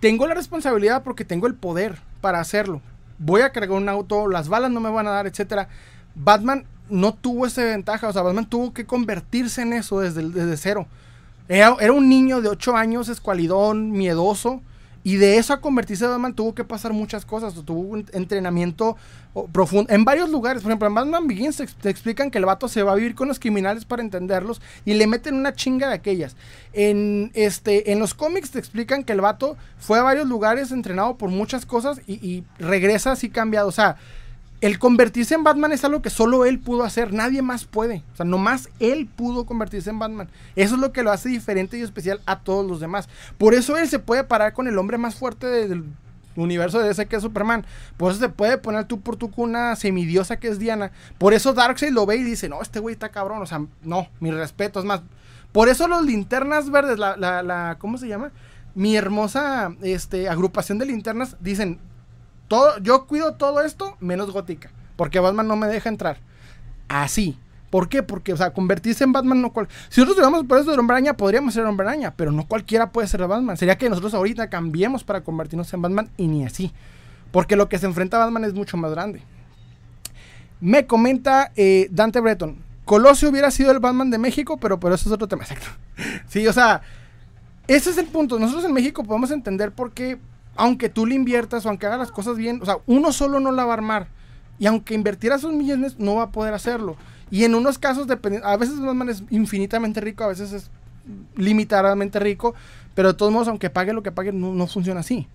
tengo 0.00 0.26
la 0.26 0.34
responsabilidad 0.34 1.02
porque 1.02 1.24
tengo 1.24 1.46
el 1.46 1.54
poder 1.54 1.98
para 2.20 2.40
hacerlo. 2.40 2.80
Voy 3.18 3.42
a 3.42 3.52
cargar 3.52 3.76
un 3.76 3.88
auto, 3.88 4.28
las 4.28 4.48
balas 4.48 4.70
no 4.70 4.80
me 4.80 4.90
van 4.90 5.06
a 5.06 5.10
dar, 5.10 5.26
etcétera. 5.26 5.68
Batman 6.14 6.64
no 6.88 7.14
tuvo 7.14 7.46
esa 7.46 7.62
ventaja, 7.62 8.08
o 8.08 8.12
sea, 8.12 8.22
Batman 8.22 8.48
tuvo 8.48 8.72
que 8.72 8.86
convertirse 8.86 9.62
en 9.62 9.74
eso 9.74 10.00
desde, 10.00 10.28
desde 10.28 10.56
cero. 10.56 10.86
Era, 11.48 11.76
era, 11.80 11.92
un 11.92 12.08
niño 12.08 12.40
de 12.40 12.48
8 12.48 12.76
años, 12.76 13.08
escualidón, 13.08 13.90
miedoso, 13.92 14.62
y 15.02 15.16
de 15.16 15.38
eso 15.38 15.52
a 15.52 15.60
convertirse 15.60 16.04
en 16.04 16.10
Batman 16.10 16.34
tuvo 16.34 16.54
que 16.54 16.64
pasar 16.64 16.92
muchas 16.92 17.24
cosas. 17.24 17.54
Tuvo 17.54 17.80
un 17.80 18.06
entrenamiento 18.12 18.96
profundo. 19.52 19.92
En 19.92 20.04
varios 20.04 20.28
lugares, 20.28 20.62
por 20.62 20.70
ejemplo, 20.70 20.88
en 20.88 20.94
Batman 20.94 21.26
Begins 21.26 21.62
te, 21.80 21.88
explican 21.88 22.30
que 22.30 22.38
el 22.38 22.44
vato 22.44 22.68
se 22.68 22.82
va 22.82 22.92
a 22.92 22.94
vivir 22.96 23.14
con 23.14 23.28
los 23.28 23.38
criminales 23.38 23.84
para 23.84 24.02
entenderlos 24.02 24.60
y 24.84 24.94
le 24.94 25.06
meten 25.06 25.36
una 25.36 25.54
chinga 25.54 25.88
de 25.88 25.94
aquellas. 25.94 26.36
En, 26.72 27.30
este, 27.34 27.92
en 27.92 27.98
los 27.98 28.12
cómics 28.12 28.50
te 28.50 28.58
explican 28.58 29.04
que 29.04 29.12
el 29.12 29.20
vato 29.20 29.56
fue 29.78 29.98
a 29.98 30.02
varios 30.02 30.28
lugares 30.28 30.70
entrenado 30.70 31.16
por 31.16 31.30
muchas 31.30 31.64
cosas 31.64 32.00
y, 32.06 32.14
y 32.14 32.44
regresa 32.58 33.12
así 33.12 33.30
cambiado. 33.30 33.68
O 33.68 33.72
sea, 33.72 33.96
el 34.60 34.78
convertirse 34.78 35.34
en 35.34 35.44
Batman 35.44 35.72
es 35.72 35.84
algo 35.84 36.02
que 36.02 36.10
solo 36.10 36.44
él 36.44 36.58
pudo 36.58 36.84
hacer, 36.84 37.12
nadie 37.12 37.40
más 37.40 37.64
puede. 37.64 38.02
O 38.12 38.16
sea, 38.16 38.26
nomás 38.26 38.68
él 38.78 39.06
pudo 39.06 39.46
convertirse 39.46 39.90
en 39.90 39.98
Batman. 39.98 40.28
Eso 40.54 40.74
es 40.74 40.80
lo 40.80 40.92
que 40.92 41.02
lo 41.02 41.10
hace 41.10 41.30
diferente 41.30 41.78
y 41.78 41.82
especial 41.82 42.20
a 42.26 42.40
todos 42.40 42.66
los 42.66 42.80
demás. 42.80 43.08
Por 43.38 43.54
eso 43.54 43.78
él 43.78 43.88
se 43.88 43.98
puede 43.98 44.24
parar 44.24 44.52
con 44.52 44.68
el 44.68 44.76
hombre 44.78 44.98
más 44.98 45.14
fuerte 45.14 45.46
del 45.46 45.84
universo 46.36 46.78
de 46.78 46.90
ese 46.90 47.06
que 47.06 47.16
es 47.16 47.22
Superman. 47.22 47.64
Por 47.96 48.12
eso 48.12 48.20
se 48.20 48.28
puede 48.28 48.58
poner 48.58 48.84
tú 48.84 49.00
por 49.00 49.16
tu 49.16 49.30
cuna 49.30 49.76
semidiosa 49.76 50.38
que 50.38 50.48
es 50.48 50.58
Diana. 50.58 50.92
Por 51.16 51.32
eso 51.32 51.54
Darkseid 51.54 51.92
lo 51.92 52.04
ve 52.04 52.16
y 52.16 52.22
dice, 52.22 52.48
no, 52.50 52.60
este 52.60 52.80
güey 52.80 52.92
está 52.92 53.08
cabrón. 53.08 53.40
O 53.40 53.46
sea, 53.46 53.62
no, 53.82 54.08
mi 54.20 54.30
respeto. 54.30 54.78
Es 54.78 54.84
más, 54.84 55.00
por 55.52 55.70
eso 55.70 55.88
los 55.88 56.04
linternas 56.04 56.70
verdes, 56.70 56.98
la, 56.98 57.16
la, 57.16 57.42
la 57.42 57.76
¿cómo 57.78 57.96
se 57.96 58.08
llama? 58.08 58.30
Mi 58.74 58.94
hermosa 58.96 59.74
este, 59.82 60.28
agrupación 60.28 60.78
de 60.78 60.86
linternas 60.86 61.36
dicen, 61.40 61.80
yo 62.82 63.06
cuido 63.06 63.34
todo 63.34 63.62
esto 63.62 63.96
menos 64.00 64.30
gótica. 64.30 64.70
Porque 64.96 65.20
Batman 65.20 65.48
no 65.48 65.56
me 65.56 65.66
deja 65.66 65.88
entrar. 65.88 66.18
Así. 66.88 67.38
¿Por 67.70 67.88
qué? 67.88 68.02
Porque, 68.02 68.32
o 68.32 68.36
sea, 68.36 68.52
convertirse 68.52 69.04
en 69.04 69.12
Batman 69.12 69.40
no 69.40 69.52
cual... 69.52 69.68
Si 69.88 70.00
nosotros 70.00 70.16
tuviéramos 70.16 70.44
por 70.46 70.58
eso 70.58 70.72
de 70.72 70.78
hombre 70.78 71.14
podríamos 71.14 71.54
ser 71.54 71.64
hombre 71.64 71.86
pero 72.16 72.32
no 72.32 72.46
cualquiera 72.46 72.90
puede 72.90 73.06
ser 73.06 73.26
Batman. 73.26 73.56
Sería 73.56 73.78
que 73.78 73.88
nosotros 73.88 74.12
ahorita 74.12 74.50
cambiemos 74.50 75.04
para 75.04 75.22
convertirnos 75.22 75.72
en 75.72 75.82
Batman 75.82 76.10
y 76.16 76.26
ni 76.26 76.44
así. 76.44 76.72
Porque 77.30 77.54
lo 77.54 77.68
que 77.68 77.78
se 77.78 77.86
enfrenta 77.86 78.16
a 78.16 78.24
Batman 78.24 78.44
es 78.44 78.54
mucho 78.54 78.76
más 78.76 78.90
grande. 78.90 79.22
Me 80.60 80.86
comenta 80.86 81.52
eh, 81.54 81.86
Dante 81.92 82.20
Breton. 82.20 82.56
Colosio 82.84 83.30
hubiera 83.30 83.52
sido 83.52 83.70
el 83.70 83.78
Batman 83.78 84.10
de 84.10 84.18
México, 84.18 84.56
pero, 84.56 84.80
pero 84.80 84.96
eso 84.96 85.08
es 85.08 85.12
otro 85.12 85.28
tema. 85.28 85.44
Exacto. 85.48 85.68
sí, 86.26 86.44
o 86.48 86.52
sea, 86.52 86.82
ese 87.68 87.90
es 87.90 87.98
el 87.98 88.06
punto. 88.06 88.38
Nosotros 88.40 88.64
en 88.64 88.72
México 88.72 89.04
podemos 89.04 89.30
entender 89.30 89.70
por 89.70 89.92
qué 89.92 90.18
aunque 90.56 90.88
tú 90.88 91.06
le 91.06 91.14
inviertas 91.14 91.64
o 91.64 91.68
aunque 91.68 91.86
haga 91.86 91.96
las 91.96 92.12
cosas 92.12 92.36
bien, 92.36 92.60
o 92.62 92.64
sea, 92.64 92.78
uno 92.86 93.12
solo 93.12 93.40
no 93.40 93.52
la 93.52 93.64
va 93.64 93.72
a 93.72 93.74
armar. 93.74 94.08
Y 94.58 94.66
aunque 94.66 94.94
invirtiera 94.94 95.38
sus 95.38 95.52
millones, 95.52 95.98
no 95.98 96.16
va 96.16 96.24
a 96.24 96.30
poder 96.32 96.52
hacerlo. 96.52 96.96
Y 97.30 97.44
en 97.44 97.54
unos 97.54 97.78
casos, 97.78 98.06
a 98.42 98.56
veces 98.56 98.80
Batman 98.80 99.08
es 99.08 99.22
infinitamente 99.30 100.00
rico, 100.00 100.24
a 100.24 100.28
veces 100.28 100.52
es 100.52 100.70
limitadamente 101.36 102.18
rico, 102.18 102.54
pero 102.94 103.08
de 103.08 103.14
todos 103.14 103.32
modos, 103.32 103.48
aunque 103.48 103.70
pague 103.70 103.92
lo 103.92 104.02
que 104.02 104.12
pague, 104.12 104.32
no, 104.32 104.66
funciona 104.66 105.00
así. 105.00 105.26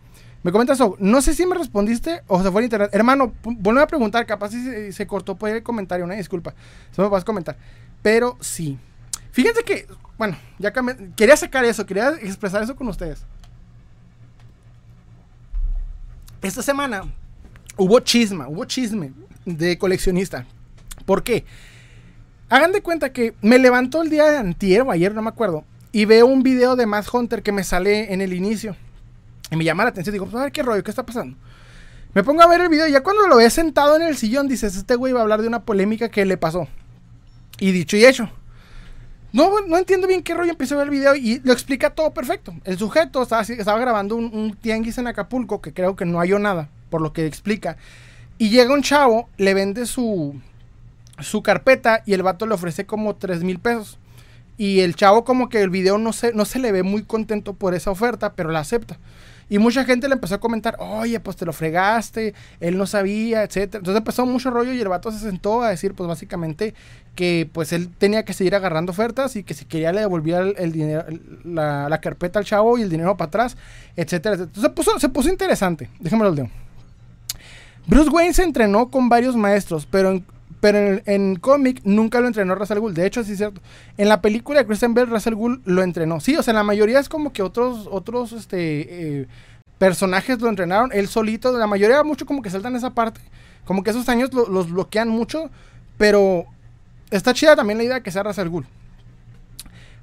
Me 0.43 0.51
comentas 0.51 0.77
eso, 0.77 0.95
no 0.99 1.21
sé 1.21 1.33
si 1.33 1.45
me 1.47 1.55
respondiste 1.55 2.21
o 2.27 2.43
se 2.43 2.51
fue 2.51 2.61
en 2.61 2.65
internet. 2.65 2.91
Hermano, 2.93 3.33
vuelve 3.43 3.81
a 3.81 3.87
preguntar, 3.87 4.25
capaz 4.27 4.51
si 4.51 4.91
se, 4.91 5.07
cortó 5.07 5.35
por 5.35 5.49
el 5.49 5.63
comentario, 5.63 6.05
una 6.05 6.13
disculpa. 6.13 6.53
Se 6.91 7.01
me 7.01 7.07
vas 7.07 7.23
a 7.23 7.25
comentar. 7.25 7.57
Pero 8.03 8.37
sí. 8.41 8.77
Fíjense 9.31 9.63
que, 9.63 9.87
bueno, 10.19 10.37
ya 10.59 10.71
quería 11.15 11.35
sacar 11.35 11.65
eso, 11.65 11.85
quería 11.85 12.09
expresar 12.21 12.61
eso 12.61 12.75
con 12.75 12.87
ustedes. 12.87 13.25
Esta 16.45 16.61
semana 16.61 17.03
hubo 17.77 17.99
chisma, 17.99 18.47
hubo 18.47 18.65
chisme 18.65 19.13
de 19.45 19.77
coleccionista. 19.77 20.45
¿Por 21.05 21.23
qué? 21.23 21.45
Hagan 22.49 22.71
de 22.71 22.81
cuenta 22.81 23.11
que 23.11 23.33
me 23.41 23.59
levantó 23.59 24.03
el 24.03 24.09
día 24.09 24.25
de 24.25 24.37
antier 24.37 24.81
o 24.83 24.91
ayer, 24.91 25.13
no 25.13 25.21
me 25.21 25.29
acuerdo, 25.29 25.65
y 25.91 26.05
veo 26.05 26.25
un 26.27 26.43
video 26.43 26.75
de 26.75 26.85
Matt 26.85 27.07
Hunter 27.11 27.41
que 27.41 27.51
me 27.51 27.63
sale 27.63 28.13
en 28.13 28.21
el 28.21 28.33
inicio. 28.33 28.75
Y 29.51 29.55
me 29.55 29.63
llama 29.63 29.83
la 29.83 29.89
atención, 29.89 30.13
digo, 30.13 30.25
pues 30.25 30.35
a 30.35 30.43
ver 30.43 30.51
qué 30.51 30.63
rollo, 30.63 30.83
qué 30.83 30.91
está 30.91 31.05
pasando. 31.05 31.37
Me 32.13 32.23
pongo 32.23 32.41
a 32.41 32.47
ver 32.47 32.61
el 32.61 32.69
video 32.69 32.87
y 32.87 32.91
ya 32.91 33.03
cuando 33.03 33.27
lo 33.27 33.37
ve 33.37 33.49
sentado 33.49 33.95
en 33.95 34.03
el 34.03 34.15
sillón, 34.15 34.47
dices, 34.47 34.75
este 34.75 34.95
güey 34.95 35.13
va 35.13 35.19
a 35.19 35.23
hablar 35.23 35.41
de 35.41 35.47
una 35.47 35.63
polémica 35.63 36.09
que 36.09 36.25
le 36.25 36.37
pasó. 36.37 36.67
Y 37.59 37.71
dicho 37.71 37.97
y 37.97 38.05
hecho. 38.05 38.29
No, 39.35 39.51
no 39.67 39.77
entiendo 39.77 40.07
bien 40.07 40.23
qué 40.23 40.33
rollo 40.33 40.51
empecé 40.51 40.75
a 40.75 40.77
ver 40.77 40.85
el 40.85 40.91
video 40.91 41.13
y 41.13 41.41
lo 41.43 41.51
explica 41.51 41.89
todo 41.89 42.13
perfecto. 42.13 42.55
El 42.63 42.77
sujeto 42.77 43.21
estaba, 43.21 43.41
estaba 43.41 43.77
grabando 43.77 44.15
un, 44.15 44.33
un, 44.33 44.55
tianguis 44.55 44.97
en 44.97 45.07
Acapulco 45.07 45.61
que 45.61 45.73
creo 45.73 45.97
que 45.97 46.05
no 46.05 46.19
halló 46.19 46.39
nada, 46.39 46.69
por 46.89 47.01
lo 47.01 47.11
que 47.11 47.25
explica. 47.25 47.75
Y 48.37 48.49
llega 48.49 48.73
un 48.73 48.81
chavo, 48.81 49.27
le 49.35 49.53
vende 49.53 49.87
su, 49.87 50.39
su 51.19 51.43
carpeta 51.43 52.01
y 52.05 52.13
el 52.13 52.23
vato 52.23 52.47
le 52.47 52.53
ofrece 52.53 52.85
como 52.85 53.17
3 53.17 53.43
mil 53.43 53.59
pesos. 53.59 53.99
Y 54.57 54.79
el 54.79 54.95
chavo 54.95 55.25
como 55.25 55.49
que 55.49 55.61
el 55.61 55.69
video 55.69 55.97
no 55.97 56.13
se, 56.13 56.31
no 56.31 56.45
se 56.45 56.59
le 56.59 56.71
ve 56.71 56.83
muy 56.83 57.03
contento 57.03 57.55
por 57.55 57.75
esa 57.75 57.91
oferta, 57.91 58.35
pero 58.35 58.51
la 58.51 58.61
acepta. 58.61 58.99
Y 59.49 59.59
mucha 59.59 59.85
gente 59.85 60.07
le 60.07 60.15
empezó 60.15 60.35
a 60.35 60.39
comentar, 60.39 60.75
oye, 60.79 61.19
pues 61.19 61.37
te 61.37 61.45
lo 61.45 61.53
fregaste, 61.53 62.33
él 62.59 62.77
no 62.77 62.87
sabía, 62.87 63.43
etcétera. 63.43 63.79
Entonces 63.79 63.99
empezó 63.99 64.25
mucho 64.25 64.49
rollo 64.49 64.73
y 64.73 64.79
el 64.79 64.87
vato 64.87 65.11
se 65.11 65.19
sentó 65.19 65.61
a 65.61 65.69
decir, 65.69 65.93
pues 65.93 66.07
básicamente, 66.07 66.73
que 67.15 67.49
pues 67.51 67.71
él 67.71 67.89
tenía 67.89 68.25
que 68.25 68.33
seguir 68.33 68.55
agarrando 68.55 68.91
ofertas 68.91 69.35
y 69.35 69.43
que 69.43 69.53
si 69.53 69.65
quería 69.65 69.91
le 69.91 70.01
devolvía 70.01 70.39
el, 70.39 70.71
dinero, 70.71 71.05
la, 71.43 71.99
carpeta 72.01 72.39
al 72.39 72.45
chavo 72.45 72.77
y 72.77 72.81
el 72.81 72.89
dinero 72.89 73.15
para 73.17 73.27
atrás, 73.27 73.57
etcétera, 73.95 74.35
Entonces 74.35 74.63
se 74.63 74.69
puso, 74.69 74.99
se 74.99 75.09
puso 75.09 75.29
interesante. 75.29 75.89
Déjame 75.99 76.23
lo 76.23 76.31
leo. 76.31 76.49
Bruce 77.87 78.09
Wayne 78.09 78.33
se 78.33 78.43
entrenó 78.43 78.89
con 78.89 79.09
varios 79.09 79.35
maestros, 79.35 79.85
pero 79.85 80.09
en, 80.09 80.25
pero 80.65 80.99
en, 81.05 81.35
cómic 81.35 81.81
nunca 81.83 82.19
lo 82.19 82.25
entrenó 82.25 82.55
Russell 82.55 82.79
Gould. 82.79 82.95
De 82.95 83.05
hecho, 83.05 83.23
sí 83.23 83.33
es 83.33 83.37
cierto. 83.37 83.61
En 83.97 84.09
la 84.09 84.19
película 84.19 84.57
de 84.57 84.65
Christian 84.65 84.95
Bell, 84.95 85.05
Russell 85.05 85.35
Gould 85.35 85.61
lo 85.65 85.83
entrenó. 85.83 86.19
Sí, 86.19 86.35
o 86.37 86.41
sea, 86.41 86.55
la 86.55 86.63
mayoría 86.63 86.99
es 86.99 87.07
como 87.07 87.31
que 87.31 87.43
otros, 87.43 87.87
otros, 87.91 88.31
este, 88.31 89.19
eh, 89.19 89.27
personajes 89.77 90.41
lo 90.41 90.49
entrenaron. 90.49 90.89
Él 90.91 91.07
solito, 91.07 91.55
la 91.55 91.67
mayoría 91.67 92.01
mucho 92.01 92.25
como 92.25 92.41
que 92.41 92.49
saltan 92.49 92.75
esa 92.75 92.95
parte. 92.95 93.21
Como 93.65 93.83
que 93.83 93.91
esos 93.91 94.09
años 94.09 94.33
los 94.33 94.71
bloquean 94.71 95.07
mucho. 95.07 95.51
Pero 95.99 96.45
está 97.11 97.31
chida 97.31 97.55
también 97.55 97.77
la 97.77 97.83
idea 97.83 97.95
de 97.97 98.01
que 98.01 98.09
sea 98.09 98.23
Russell 98.23 98.47
Gould. 98.47 98.65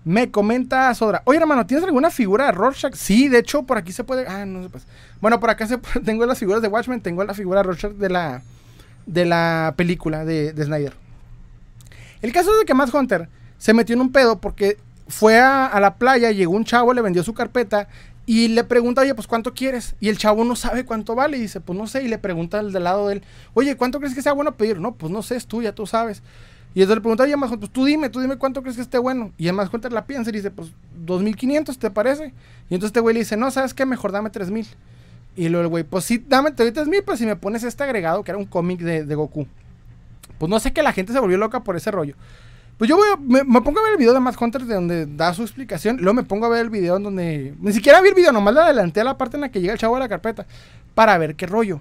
Me 0.04 0.30
comenta 0.30 0.94
Sodra. 0.94 1.22
Oye, 1.24 1.40
hermano, 1.40 1.66
¿tienes 1.66 1.84
alguna 1.84 2.10
figura 2.10 2.46
de 2.46 2.52
Rorschach? 2.52 2.94
Sí, 2.94 3.26
de 3.26 3.38
hecho, 3.38 3.64
por 3.64 3.78
aquí 3.78 3.90
se 3.90 4.04
puede. 4.04 4.28
Ah, 4.28 4.46
no 4.46 4.62
sé, 4.62 4.68
pues. 4.68 4.86
Bueno, 5.20 5.40
por 5.40 5.50
acá 5.50 5.66
se, 5.66 5.78
tengo 6.04 6.24
las 6.24 6.38
figuras 6.38 6.62
de 6.62 6.68
Watchmen, 6.68 7.00
tengo 7.00 7.24
la 7.24 7.34
figura 7.34 7.62
de 7.62 7.64
Rorschach 7.64 7.94
de 7.94 8.08
la 8.08 8.42
de 9.06 9.24
la 9.24 9.74
película 9.76 10.24
de, 10.24 10.52
Snyder. 10.56 10.94
El 12.20 12.32
caso 12.32 12.52
es 12.52 12.60
de 12.60 12.64
que 12.64 12.74
Matt 12.74 12.94
Hunter 12.94 13.28
se 13.58 13.74
metió 13.74 13.94
en 13.94 14.00
un 14.00 14.12
pedo 14.12 14.40
porque 14.40 14.78
fue 15.08 15.40
a, 15.40 15.78
la 15.80 15.96
playa, 15.96 16.30
llegó 16.30 16.52
un 16.52 16.64
chavo, 16.64 16.92
le 16.94 17.02
vendió 17.02 17.22
su 17.22 17.34
carpeta 17.34 17.88
y 18.24 18.48
le 18.48 18.64
pregunta, 18.64 19.00
oye, 19.00 19.14
pues 19.14 19.26
cuánto 19.26 19.54
quieres? 19.54 19.94
Y 20.00 20.08
el 20.08 20.18
chavo 20.18 20.44
no 20.44 20.54
sabe 20.54 20.84
cuánto 20.84 21.14
vale 21.14 21.36
y 21.36 21.40
dice, 21.40 21.60
pues 21.60 21.78
no 21.78 21.86
sé, 21.86 22.04
y 22.04 22.08
le 22.08 22.18
pregunta 22.18 22.60
al 22.60 22.72
del 22.72 22.84
lado 22.84 23.08
de 23.08 23.14
él, 23.14 23.22
oye, 23.54 23.76
¿cuánto 23.76 23.98
crees 23.98 24.14
que 24.14 24.22
sea 24.22 24.32
bueno 24.32 24.56
pedir? 24.56 24.78
No, 24.78 24.94
pues 24.94 25.12
no 25.12 25.22
sé, 25.22 25.36
es 25.36 25.46
tuya, 25.46 25.74
tú 25.74 25.86
sabes. 25.86 26.22
Y 26.74 26.80
entonces 26.80 26.96
le 26.96 27.00
pregunta, 27.02 27.24
oye, 27.24 27.36
Matt 27.36 27.58
pues 27.58 27.70
tú 27.70 27.84
dime, 27.84 28.08
tú 28.08 28.20
dime 28.20 28.36
cuánto 28.36 28.62
crees 28.62 28.76
que 28.76 28.82
esté 28.82 28.98
bueno. 28.98 29.32
Y 29.36 29.44
además 29.48 29.68
Hunter 29.72 29.92
la 29.92 30.06
piensa 30.06 30.30
y 30.30 30.34
dice, 30.34 30.50
pues 30.50 30.70
2500, 31.04 31.78
¿te 31.78 31.90
parece? 31.90 32.32
Y 32.70 32.74
entonces 32.74 32.88
este 32.88 33.00
güey 33.00 33.14
le 33.14 33.20
dice, 33.20 33.36
no, 33.36 33.50
¿sabes 33.50 33.74
qué? 33.74 33.84
Mejor 33.84 34.12
dame 34.12 34.30
3000. 34.30 34.66
Y 35.34 35.48
luego 35.48 35.64
el 35.64 35.68
güey, 35.68 35.84
pues 35.84 36.04
sí, 36.04 36.22
dame, 36.26 36.50
te 36.50 36.70
doy 36.70 36.88
mil, 36.88 37.02
pues 37.02 37.18
si 37.18 37.26
me 37.26 37.36
pones 37.36 37.62
este 37.62 37.82
agregado, 37.84 38.22
que 38.22 38.30
era 38.30 38.38
un 38.38 38.44
cómic 38.44 38.80
de, 38.80 39.14
Goku. 39.14 39.46
Pues 40.38 40.50
no 40.50 40.58
sé 40.60 40.72
que 40.72 40.82
la 40.82 40.92
gente 40.92 41.12
se 41.12 41.20
volvió 41.20 41.38
loca 41.38 41.60
por 41.60 41.76
ese 41.76 41.90
rollo. 41.90 42.14
Pues 42.76 42.88
yo 42.88 42.96
voy 42.96 43.06
me, 43.18 43.44
pongo 43.60 43.78
a 43.78 43.82
ver 43.82 43.92
el 43.92 43.98
video 43.98 44.12
de 44.12 44.20
Matt 44.20 44.40
Hunter 44.40 44.64
de 44.64 44.74
donde 44.74 45.06
da 45.06 45.32
su 45.34 45.42
explicación. 45.42 45.98
Luego 45.98 46.14
me 46.14 46.22
pongo 46.24 46.46
a 46.46 46.48
ver 46.48 46.62
el 46.62 46.70
video 46.70 46.96
en 46.96 47.04
donde. 47.04 47.54
Ni 47.60 47.72
siquiera 47.72 48.00
vi 48.00 48.08
el 48.08 48.14
video, 48.14 48.32
nomás 48.32 48.54
le 48.54 48.60
adelanté 48.60 49.00
a 49.00 49.04
la 49.04 49.16
parte 49.16 49.36
en 49.36 49.42
la 49.42 49.50
que 49.50 49.60
llega 49.60 49.72
el 49.72 49.78
chavo 49.78 49.96
a 49.96 50.00
la 50.00 50.08
carpeta. 50.08 50.46
Para 50.94 51.16
ver 51.16 51.36
qué 51.36 51.46
rollo. 51.46 51.80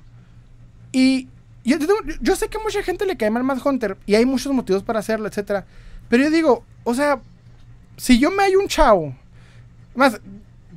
Y 0.91 1.28
yo, 1.64 1.78
yo, 2.22 2.36
sé 2.36 2.49
que 2.49 2.57
a 2.57 2.61
mucha 2.61 2.84
gente 2.84 3.06
le 3.06 3.18
cae 3.18 3.32
mal 3.32 3.44
Matt 3.44 3.65
Hunter. 3.65 3.98
Y 4.06 4.15
hay 4.15 4.26
muchos 4.26 4.53
motivos 4.53 4.84
para 4.84 4.99
hacerlo, 4.99 5.28
etcétera. 5.28 5.65
Pero 6.07 6.23
yo 6.23 6.30
digo, 6.30 6.64
o 6.84 6.94
sea, 6.94 7.19
si 7.98 8.19
yo 8.19 8.32
me 8.32 8.44
hay 8.44 8.56
un 8.56 8.68
chavo. 8.68 9.15
Más, 9.95 10.22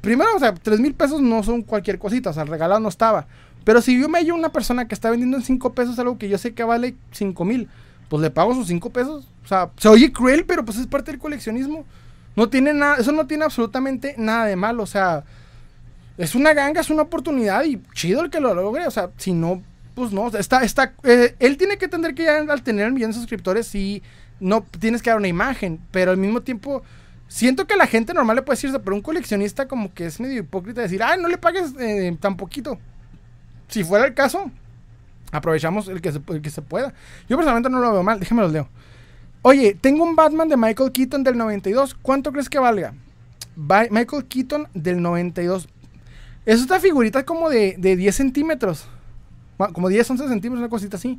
primero, 0.05 0.37
o 0.37 0.39
sea, 0.39 0.55
3 0.55 0.81
mil 0.81 0.95
pesos 0.95 1.21
no 1.21 1.43
son 1.43 1.63
cualquier 1.63 1.99
cosita, 1.99 2.31
o 2.31 2.33
sea, 2.33 2.45
el 2.45 2.49
regalado 2.49 2.81
no 2.81 2.89
estaba. 2.89 3.27
Pero 3.65 3.81
si 3.81 3.99
yo 3.99 4.09
me 4.09 4.19
hallo 4.19 4.35
una 4.35 4.53
persona 4.53 4.87
que 4.87 4.95
está 4.95 5.11
vendiendo 5.11 5.39
en 5.39 5.43
5 5.43 5.73
pesos 5.73 5.99
algo 5.99 6.19
que 6.19 6.29
yo 6.29 6.39
sé 6.39 6.53
que 6.53 6.63
vale 6.63 6.95
5 7.13 7.45
mil, 7.45 7.69
pues 8.09 8.23
le 8.23 8.31
pago 8.31 8.55
sus 8.55 8.69
5 8.69 8.91
pesos. 8.91 9.27
O 9.45 9.49
sea, 9.49 9.71
se 9.77 9.89
oye 9.89 10.13
cruel, 10.13 10.45
pero 10.45 10.65
pues 10.65 10.79
es 10.79 10.87
parte 10.87 11.11
del 11.11 11.21
coleccionismo. 11.21 11.85
No 12.37 12.49
tiene 12.49 12.75
nada, 12.75 12.97
eso 12.97 13.13
no 13.13 13.27
tiene 13.27 13.45
absolutamente 13.45 14.15
nada 14.19 14.47
de 14.47 14.57
malo, 14.57 14.83
o 14.83 14.87
sea, 14.87 15.25
es 16.19 16.35
una 16.35 16.53
ganga, 16.53 16.81
es 16.81 16.91
una 16.91 17.03
oportunidad 17.03 17.65
y 17.65 17.81
chido 17.95 18.23
el 18.23 18.31
que 18.31 18.41
lo 18.41 18.55
logre, 18.55 18.87
o 18.87 18.91
sea, 18.91 19.11
si 19.17 19.33
no, 19.33 19.63
pues 19.95 20.13
no, 20.13 20.29
está, 20.29 20.65
está, 20.65 20.95
eh, 21.05 21.37
él 21.39 21.57
tiene 21.57 21.79
que 21.79 21.85
entender 21.85 22.15
que 22.15 22.25
ya 22.25 22.39
al 22.39 22.63
tener 22.63 22.89
un 22.89 22.95
millón 22.95 23.13
de 23.13 23.17
suscriptores 23.17 23.69
sí, 23.69 24.03
no 24.41 24.65
tienes 24.81 25.01
que 25.01 25.11
dar 25.11 25.19
una 25.19 25.29
imagen, 25.29 25.79
pero 25.93 26.11
al 26.11 26.17
mismo 26.17 26.43
tiempo 26.43 26.83
Siento 27.29 27.67
que 27.67 27.77
la 27.77 27.87
gente 27.87 28.15
normal 28.15 28.37
le 28.37 28.43
puede 28.43 28.57
decirse, 28.57 28.79
pero 28.79 28.95
un 28.95 29.03
coleccionista 29.03 29.67
como 29.67 29.93
que 29.93 30.07
es 30.07 30.21
medio 30.21 30.41
hipócrita 30.41 30.83
decir, 30.83 31.03
ay, 31.03 31.21
no 31.21 31.29
le 31.29 31.39
pagues 31.39 31.75
eh, 31.79 32.17
tan 32.21 32.37
poquito. 32.37 32.79
Si 33.69 33.83
fuera 33.83 34.07
el 34.07 34.15
caso, 34.15 34.51
aprovechamos 35.33 35.89
el 35.89 36.01
que, 36.01 36.13
se, 36.13 36.21
que 36.21 36.51
se 36.51 36.63
pueda. 36.63 36.95
Yo 37.29 37.37
personalmente 37.37 37.71
no 37.71 37.81
lo 37.81 37.93
veo 37.93 38.03
mal, 38.03 38.21
déjame 38.21 38.43
lo 38.43 38.49
leo. 38.49 38.69
Oye, 39.43 39.77
tengo 39.79 40.05
un 40.05 40.17
Batman 40.17 40.49
de 40.49 40.57
Michael 40.57 40.93
Keaton 40.93 41.25
del 41.25 41.37
92. 41.37 41.95
¿Cuánto 42.01 42.33
crees 42.33 42.49
que 42.49 42.59
valga? 42.59 42.95
Michael 43.57 44.25
Keaton 44.27 44.69
del 44.75 45.03
92. 45.03 45.69
Es 46.47 46.61
esta 46.61 46.81
figurita 46.81 47.25
como 47.25 47.51
de, 47.51 47.77
de 47.79 47.97
10 47.97 48.15
centímetros. 48.15 48.87
Como 49.73 49.89
10, 49.89 50.11
11 50.11 50.29
centímetros, 50.29 50.61
una 50.61 50.69
cosita 50.69 50.97
así. 50.97 51.19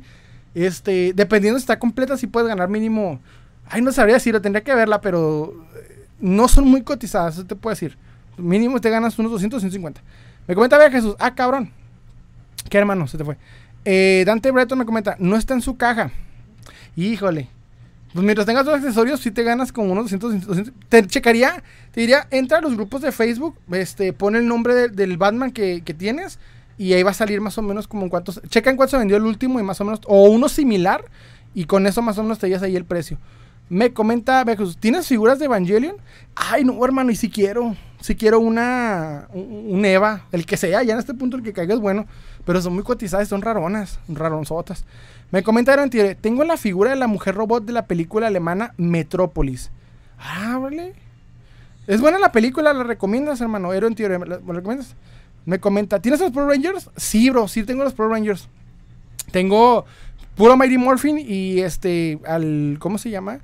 Este, 0.54 1.12
dependiendo 1.14 1.58
si 1.58 1.64
está 1.64 1.78
completa, 1.78 2.16
si 2.16 2.26
puedes 2.26 2.48
ganar 2.48 2.68
mínimo. 2.68 3.20
Ay, 3.68 3.82
no 3.82 3.92
sabría 3.92 4.14
decirlo, 4.14 4.40
tendría 4.40 4.64
que 4.64 4.74
verla, 4.74 5.00
pero 5.00 5.66
no 6.20 6.48
son 6.48 6.66
muy 6.66 6.82
cotizadas, 6.82 7.34
eso 7.34 7.46
te 7.46 7.56
puedo 7.56 7.74
decir. 7.74 7.96
Mínimo 8.36 8.80
te 8.80 8.90
ganas 8.90 9.18
unos 9.18 9.32
200, 9.32 9.60
150. 9.60 10.02
Me 10.46 10.54
comenta, 10.54 10.78
vea 10.78 10.90
Jesús, 10.90 11.16
ah, 11.18 11.34
cabrón. 11.34 11.72
¿Qué 12.68 12.78
hermano? 12.78 13.06
Se 13.06 13.18
te 13.18 13.24
fue. 13.24 13.36
Eh, 13.84 14.24
Dante 14.26 14.50
Breton 14.50 14.78
me 14.78 14.86
comenta, 14.86 15.16
no 15.18 15.36
está 15.36 15.54
en 15.54 15.62
su 15.62 15.76
caja. 15.76 16.10
Híjole. 16.96 17.48
Pues 18.12 18.24
mientras 18.24 18.46
tengas 18.46 18.64
los 18.64 18.76
accesorios, 18.76 19.20
sí 19.20 19.30
te 19.30 19.42
ganas 19.42 19.72
como 19.72 19.92
unos 19.92 20.04
200, 20.04 20.46
200. 20.46 20.74
Te 20.88 21.06
checaría, 21.06 21.62
te 21.92 22.00
diría, 22.00 22.26
entra 22.30 22.58
a 22.58 22.60
los 22.62 22.74
grupos 22.74 23.02
de 23.02 23.12
Facebook, 23.12 23.58
este, 23.72 24.14
pon 24.14 24.36
el 24.36 24.48
nombre 24.48 24.88
del 24.88 25.16
Batman 25.18 25.50
que, 25.50 25.82
tienes 25.98 26.38
y 26.78 26.94
ahí 26.94 27.02
va 27.02 27.10
a 27.10 27.14
salir 27.14 27.42
más 27.42 27.58
o 27.58 27.62
menos 27.62 27.86
como 27.86 28.04
en 28.04 28.08
cuántos. 28.08 28.40
Checa 28.48 28.70
en 28.70 28.76
cuánto 28.76 28.92
se 28.92 28.98
vendió 28.98 29.18
el 29.18 29.24
último 29.24 29.60
y 29.60 29.62
más 29.62 29.82
o 29.82 29.84
menos, 29.84 30.00
o 30.06 30.30
uno 30.30 30.48
similar 30.48 31.04
y 31.54 31.66
con 31.66 31.86
eso 31.86 32.00
más 32.00 32.16
o 32.16 32.22
menos 32.22 32.38
te 32.38 32.48
llevas 32.48 32.62
ahí 32.62 32.74
el 32.74 32.86
precio. 32.86 33.18
Me 33.68 33.92
comenta, 33.92 34.44
¿tienes 34.78 35.08
figuras 35.08 35.38
de 35.38 35.46
Evangelion? 35.46 35.96
Ay, 36.36 36.64
no, 36.64 36.84
hermano, 36.84 37.10
y 37.10 37.16
si 37.16 37.28
quiero, 37.28 37.74
si 38.00 38.14
quiero 38.14 38.38
una, 38.38 39.28
un, 39.32 39.84
Eva, 39.84 40.26
el 40.30 40.46
que 40.46 40.56
sea, 40.56 40.84
ya 40.84 40.92
en 40.92 41.00
este 41.00 41.14
punto 41.14 41.36
el 41.36 41.42
que 41.42 41.52
caiga 41.52 41.74
es 41.74 41.80
bueno, 41.80 42.06
pero 42.44 42.62
son 42.62 42.74
muy 42.74 42.84
cotizadas, 42.84 43.28
son 43.28 43.42
raronas, 43.42 43.98
raronzotas. 44.08 44.84
Me 45.32 45.42
comenta 45.42 45.72
Arantiere, 45.72 46.14
tengo 46.14 46.44
la 46.44 46.56
figura 46.56 46.90
de 46.90 46.96
la 46.96 47.08
mujer 47.08 47.34
robot 47.34 47.64
de 47.64 47.72
la 47.72 47.86
película 47.86 48.28
alemana 48.28 48.72
Metrópolis. 48.76 49.72
Ah, 50.18 50.58
vale. 50.58 50.94
Es 51.88 52.00
buena 52.00 52.20
la 52.20 52.30
película, 52.30 52.72
¿la 52.72 52.84
recomiendas, 52.84 53.40
hermano? 53.40 53.72
Ero 53.72 53.88
¿me 53.90 54.26
la 54.26 54.38
recomiendas? 54.38 54.94
Me 55.44 55.58
comenta, 55.58 56.00
¿tienes 56.00 56.20
los 56.20 56.30
Pro 56.30 56.48
Rangers? 56.48 56.90
Sí, 56.96 57.30
bro, 57.30 57.48
sí 57.48 57.64
tengo 57.64 57.82
los 57.82 57.94
Pro 57.94 58.08
Rangers. 58.08 58.48
Tengo 59.32 59.84
puro 60.36 60.56
Mighty 60.56 60.78
Morphin 60.78 61.18
y 61.18 61.60
este, 61.60 62.20
al, 62.26 62.76
¿cómo 62.78 62.98
se 62.98 63.10
llama? 63.10 63.40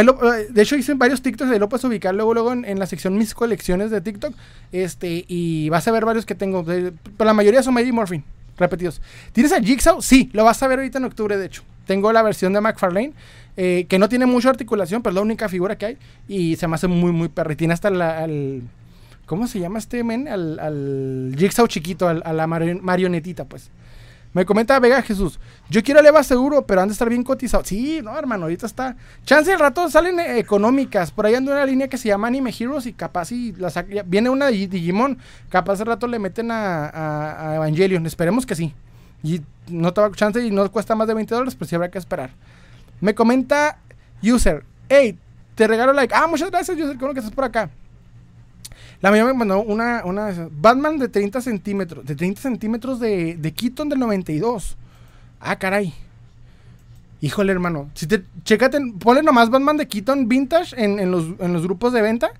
Eh, 0.00 0.46
de 0.50 0.62
hecho, 0.62 0.76
hice 0.76 0.94
varios 0.94 1.22
TikToks, 1.22 1.50
ahí 1.50 1.58
lo 1.58 1.68
puedes 1.68 1.84
ubicar 1.84 2.14
luego, 2.14 2.34
luego 2.34 2.52
en, 2.52 2.78
la 2.78 2.86
sección 2.86 3.16
mis 3.16 3.34
colecciones 3.34 3.90
de 3.90 4.00
TikTok. 4.00 4.34
Este, 4.72 5.24
y 5.28 5.68
vas 5.68 5.86
a 5.86 5.92
ver 5.92 6.04
varios 6.04 6.26
que 6.26 6.34
tengo. 6.34 6.64
pero 6.64 6.92
la 7.18 7.34
mayoría 7.34 7.62
son 7.62 7.74
Mighty 7.74 7.92
Morphin, 7.92 8.24
repetidos. 8.56 9.00
¿Tienes 9.32 9.52
a 9.52 9.60
Jigsaw? 9.60 10.02
Sí, 10.02 10.30
lo 10.32 10.44
vas 10.44 10.62
a 10.62 10.68
ver 10.68 10.80
ahorita 10.80 10.98
en 10.98 11.04
octubre, 11.04 11.36
de 11.36 11.46
hecho. 11.46 11.62
Tengo 11.86 12.12
la 12.12 12.22
versión 12.22 12.52
de 12.54 12.60
McFarlane, 12.60 13.12
eh, 13.56 13.86
que 13.88 13.98
no 13.98 14.08
tiene 14.08 14.26
mucha 14.26 14.50
articulación, 14.50 15.02
pero 15.02 15.12
es 15.12 15.14
la 15.16 15.22
única 15.22 15.48
figura 15.48 15.76
que 15.76 15.86
hay. 15.86 15.98
Y 16.28 16.56
se 16.56 16.66
me 16.66 16.74
hace 16.74 16.88
muy, 16.88 17.12
muy 17.12 17.28
perra. 17.28 17.54
tiene 17.54 17.74
hasta 17.74 17.90
la, 17.90 18.18
al. 18.24 18.62
¿Cómo 19.26 19.46
se 19.46 19.58
llama 19.58 19.78
este 19.78 20.02
men? 20.04 20.28
Al, 20.28 20.58
al 20.58 21.34
Jigsaw 21.38 21.66
chiquito, 21.66 22.08
a 22.08 22.32
la 22.32 22.46
marionetita, 22.46 23.44
pues. 23.44 23.70
Me 24.34 24.44
comenta 24.44 24.80
Vega 24.80 25.00
Jesús, 25.00 25.38
yo 25.70 25.80
quiero 25.84 26.02
Leva 26.02 26.24
seguro, 26.24 26.66
pero 26.66 26.80
han 26.80 26.88
de 26.88 26.92
estar 26.92 27.08
bien 27.08 27.22
cotizado. 27.22 27.64
Sí, 27.64 28.00
no, 28.02 28.18
hermano, 28.18 28.42
ahorita 28.42 28.66
está. 28.66 28.96
Chance 29.24 29.52
el 29.52 29.60
rato 29.60 29.88
salen 29.88 30.18
eh, 30.18 30.40
económicas. 30.40 31.12
Por 31.12 31.24
ahí 31.24 31.36
anda 31.36 31.52
una 31.52 31.64
línea 31.64 31.86
que 31.86 31.96
se 31.96 32.08
llama 32.08 32.26
Anime 32.26 32.52
Heroes 32.58 32.86
y 32.86 32.92
capaz 32.92 33.30
y 33.30 33.52
la 33.52 33.70
viene 34.04 34.28
una 34.30 34.46
de 34.46 34.66
Digimon. 34.66 35.18
Capaz 35.48 35.80
el 35.80 35.86
rato 35.86 36.08
le 36.08 36.18
meten 36.18 36.50
a, 36.50 37.52
Evangelion. 37.54 38.04
Esperemos 38.06 38.44
que 38.44 38.56
sí. 38.56 38.74
Y 39.22 39.40
no 39.68 39.94
te 39.94 40.00
va 40.00 40.10
chance 40.10 40.44
y 40.44 40.50
no 40.50 40.70
cuesta 40.70 40.96
más 40.96 41.06
de 41.06 41.14
20 41.14 41.32
dólares, 41.32 41.54
pero 41.54 41.68
sí 41.68 41.76
habrá 41.76 41.90
que 41.90 41.98
esperar. 41.98 42.30
Me 43.00 43.14
comenta 43.14 43.78
User, 44.20 44.64
hey, 44.88 45.16
te 45.54 45.68
regalo 45.68 45.92
like. 45.92 46.12
Ah, 46.12 46.26
muchas 46.26 46.50
gracias, 46.50 46.76
User, 46.76 46.98
con 46.98 47.14
que 47.14 47.20
estás 47.20 47.34
por 47.34 47.44
acá. 47.44 47.70
La 49.04 49.10
mayoría 49.10 49.34
me 49.34 49.38
mandó 49.38 49.60
una, 49.60 50.02
una 50.06 50.48
Batman 50.50 50.96
de 50.96 51.10
30 51.10 51.42
centímetros. 51.42 52.06
De 52.06 52.16
30 52.16 52.40
centímetros 52.40 53.00
de, 53.00 53.36
de 53.36 53.52
Keaton 53.52 53.90
del 53.90 53.98
92. 53.98 54.78
Ah, 55.40 55.56
caray. 55.56 55.92
Híjole, 57.20 57.52
hermano. 57.52 57.90
Si 57.92 58.06
te, 58.06 58.24
chécate, 58.44 58.78
ponle 58.98 59.22
nomás 59.22 59.50
Batman 59.50 59.76
de 59.76 59.86
Keaton 59.88 60.26
Vintage 60.26 60.82
en, 60.82 61.10
los, 61.10 61.38
en 61.38 61.52
los 61.52 61.64
grupos 61.64 61.92
de 61.92 62.00
venta. 62.00 62.30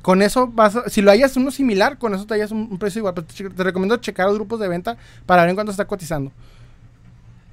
Con 0.00 0.22
eso 0.22 0.46
vas 0.46 0.76
a, 0.76 0.88
si 0.88 1.02
lo 1.02 1.10
hayas 1.10 1.36
uno 1.36 1.50
similar, 1.50 1.98
con 1.98 2.14
eso 2.14 2.24
te 2.24 2.34
hayas 2.34 2.52
un, 2.52 2.78
precio 2.78 3.00
igual. 3.00 3.14
te, 3.14 3.64
recomiendo 3.64 3.96
checar 3.96 4.28
los 4.28 4.36
grupos 4.36 4.60
de 4.60 4.68
venta 4.68 4.96
para 5.26 5.42
ver 5.42 5.50
en 5.50 5.56
cuánto 5.56 5.72
está 5.72 5.86
cotizando. 5.86 6.30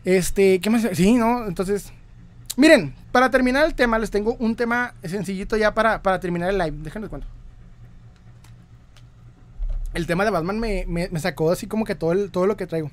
Este, 0.05 0.59
¿qué 0.59 0.69
más? 0.69 0.87
Sí, 0.93 1.15
¿no? 1.15 1.47
Entonces, 1.47 1.91
miren, 2.55 2.93
para 3.11 3.31
terminar 3.31 3.65
el 3.65 3.73
tema, 3.73 3.97
les 3.97 4.11
tengo 4.11 4.35
un 4.37 4.55
tema 4.55 4.93
sencillito 5.03 5.57
ya 5.57 5.73
para, 5.73 6.03
para 6.03 6.19
terminar 6.19 6.51
el 6.51 6.59
live. 6.59 6.77
Déjenme 6.83 7.07
cuento. 7.07 7.38
El 9.93 10.05
tema 10.07 10.23
de 10.23 10.31
Batman 10.31 10.59
me, 10.59 10.85
me, 10.87 11.19
sacó 11.19 11.51
así 11.51 11.67
como 11.67 11.85
que 11.85 11.95
todo, 11.95 12.11
el, 12.11 12.31
todo 12.31 12.45
lo 12.45 12.57
que 12.57 12.67
traigo. 12.67 12.91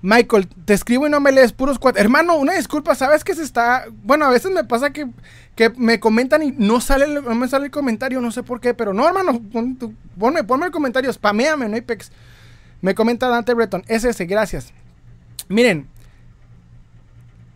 Michael, 0.00 0.48
te 0.64 0.74
escribo 0.74 1.06
y 1.06 1.10
no 1.10 1.18
me 1.18 1.32
lees 1.32 1.52
puros 1.52 1.78
cuatro. 1.78 2.00
Hermano, 2.00 2.36
una 2.36 2.54
disculpa, 2.54 2.94
sabes 2.94 3.24
que 3.24 3.34
se 3.34 3.42
está. 3.42 3.86
Bueno, 4.04 4.26
a 4.26 4.30
veces 4.30 4.52
me 4.52 4.62
pasa 4.64 4.90
que, 4.92 5.08
me 5.76 5.98
comentan 5.98 6.42
y 6.42 6.52
no 6.52 6.80
sale 6.80 7.08
no 7.20 7.34
me 7.34 7.48
sale 7.48 7.66
el 7.66 7.70
comentario, 7.72 8.20
no 8.20 8.30
sé 8.30 8.44
por 8.44 8.60
qué, 8.60 8.74
pero 8.74 8.94
no, 8.94 9.08
hermano, 9.08 9.40
ponme, 10.18 10.44
ponme 10.44 10.66
el 10.66 10.72
comentario, 10.72 11.12
spameame, 11.12 11.68
no 11.68 11.74
hay 11.74 11.80
pex. 11.80 12.12
Me 12.80 12.94
comenta 12.94 13.28
Dante 13.28 13.54
Breton, 13.54 13.82
SS, 13.88 14.24
gracias. 14.26 14.72
Miren, 15.48 15.88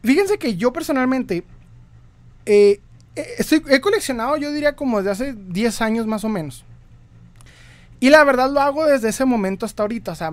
fíjense 0.03 0.39
que 0.39 0.57
yo 0.57 0.73
personalmente 0.73 1.45
eh, 2.47 2.81
eh, 3.15 3.63
he 3.69 3.81
coleccionado, 3.81 4.37
yo 4.37 4.51
diría 4.51 4.75
como 4.75 4.99
desde 4.99 5.11
hace 5.11 5.35
10 5.35 5.81
años 5.83 6.07
más 6.07 6.25
o 6.25 6.29
menos. 6.29 6.65
Y 8.03 8.11
la 8.11 8.25
verdad 8.25 8.51
lo 8.51 8.61
hago 8.61 8.85
desde 8.85 9.11
ese 9.11 9.25
momento 9.25 9.65
hasta 9.65 9.85
ahorita. 9.85 10.11
O 10.11 10.15
sea, 10.17 10.33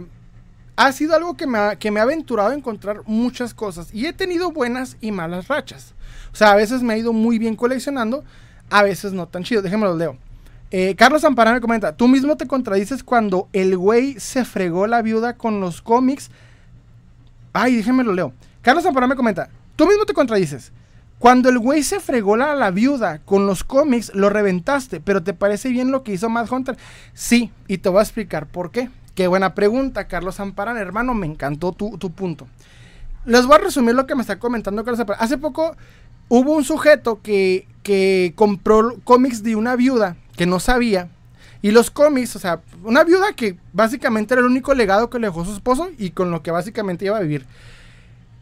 ha 0.76 0.92
sido 0.92 1.16
algo 1.16 1.38
que 1.38 1.46
me 1.46 1.60
ha, 1.60 1.76
que 1.76 1.92
me 1.92 2.00
ha 2.00 2.04
aventurado 2.04 2.50
a 2.50 2.56
encontrar 2.56 3.04
muchas 3.06 3.54
cosas. 3.54 3.94
Y 3.94 4.08
he 4.08 4.12
tenido 4.12 4.52
buenas 4.52 4.98
y 5.02 5.12
malas 5.12 5.48
rachas. 5.48 5.94
O 6.34 6.36
sea, 6.36 6.50
a 6.50 6.56
veces 6.56 6.82
me 6.82 6.96
ha 6.96 6.98
ido 6.98 7.14
muy 7.14 7.38
bien 7.38 7.56
coleccionando, 7.56 8.24
a 8.72 8.82
veces 8.82 9.14
no 9.14 9.28
tan 9.28 9.44
chido. 9.44 9.62
Déjenme 9.62 9.86
lo 9.86 9.96
leo. 9.96 10.18
Eh, 10.72 10.96
Carlos 10.98 11.24
Amparán 11.24 11.54
me 11.54 11.62
comenta, 11.62 11.96
tú 11.96 12.08
mismo 12.08 12.36
te 12.38 12.48
contradices 12.48 13.04
cuando 13.04 13.48
el 13.54 13.78
güey 13.78 14.20
se 14.20 14.46
fregó 14.46 14.88
la 14.88 15.04
viuda 15.04 15.38
con 15.38 15.62
los 15.62 15.84
cómics. 15.84 16.32
Ay, 17.54 17.76
déjenme 17.76 18.04
lo 18.04 18.14
leo. 18.14 18.34
Carlos 18.64 18.84
Amparán 18.88 19.10
me 19.10 19.16
comenta, 19.16 19.48
tú 19.76 19.86
mismo 19.86 20.08
te 20.08 20.14
contradices. 20.16 20.72
Cuando 21.20 21.50
el 21.50 21.60
güey 21.60 21.84
se 21.84 22.00
fregó 22.00 22.38
la, 22.38 22.56
la, 22.56 22.72
viuda 22.72 23.20
con 23.20 23.46
los 23.46 23.66
cómics, 23.66 24.12
lo 24.16 24.30
reventaste, 24.30 25.02
pero 25.02 25.22
¿te 25.22 25.34
parece 25.34 25.70
bien 25.70 25.92
lo 25.92 26.02
que 26.02 26.14
hizo 26.14 26.30
Matt 26.30 26.50
Hunter? 26.50 26.78
Sí, 27.14 27.52
y 27.68 27.80
te 27.80 27.90
voy 27.90 28.00
a 28.00 28.04
explicar 28.04 28.48
por 28.48 28.72
qué. 28.72 28.90
Qué 29.16 29.28
buena 29.28 29.54
pregunta, 29.54 30.08
Carlos 30.08 30.40
Amparán, 30.40 30.78
hermano, 30.78 31.14
me 31.14 31.28
encantó 31.28 31.74
tu, 31.74 31.98
punto. 32.12 32.48
Les 33.26 33.46
voy 33.46 33.58
a 33.58 33.60
resumir 33.60 33.96
lo 33.96 34.08
que 34.08 34.16
me 34.16 34.22
está 34.22 34.40
comentando 34.40 34.86
Carlos 34.86 35.02
Amparán. 35.02 35.22
Hace 35.22 35.38
poco 35.38 35.76
hubo 36.30 36.54
un 36.54 36.64
sujeto 36.64 37.22
que, 37.22 37.68
que 37.84 38.32
compró 38.38 38.96
cómics 39.04 39.44
de 39.44 39.58
una 39.58 39.76
viuda 39.76 40.16
que 40.38 40.46
no 40.46 40.62
sabía. 40.62 41.10
Y 41.62 41.72
los 41.72 41.92
cómics, 41.92 42.38
o 42.38 42.40
sea, 42.40 42.62
una 42.86 43.04
viuda 43.04 43.34
que 43.34 43.58
básicamente 43.74 44.34
era 44.34 44.40
el 44.40 44.48
único 44.48 44.74
legado 44.74 45.10
que 45.10 45.20
le 45.20 45.28
dejó 45.28 45.44
su 45.44 45.52
esposo 45.52 45.90
y 45.98 46.12
con 46.12 46.32
lo 46.32 46.42
que 46.42 46.52
básicamente 46.52 47.04
iba 47.04 47.18
a 47.18 47.22
vivir. 47.22 47.46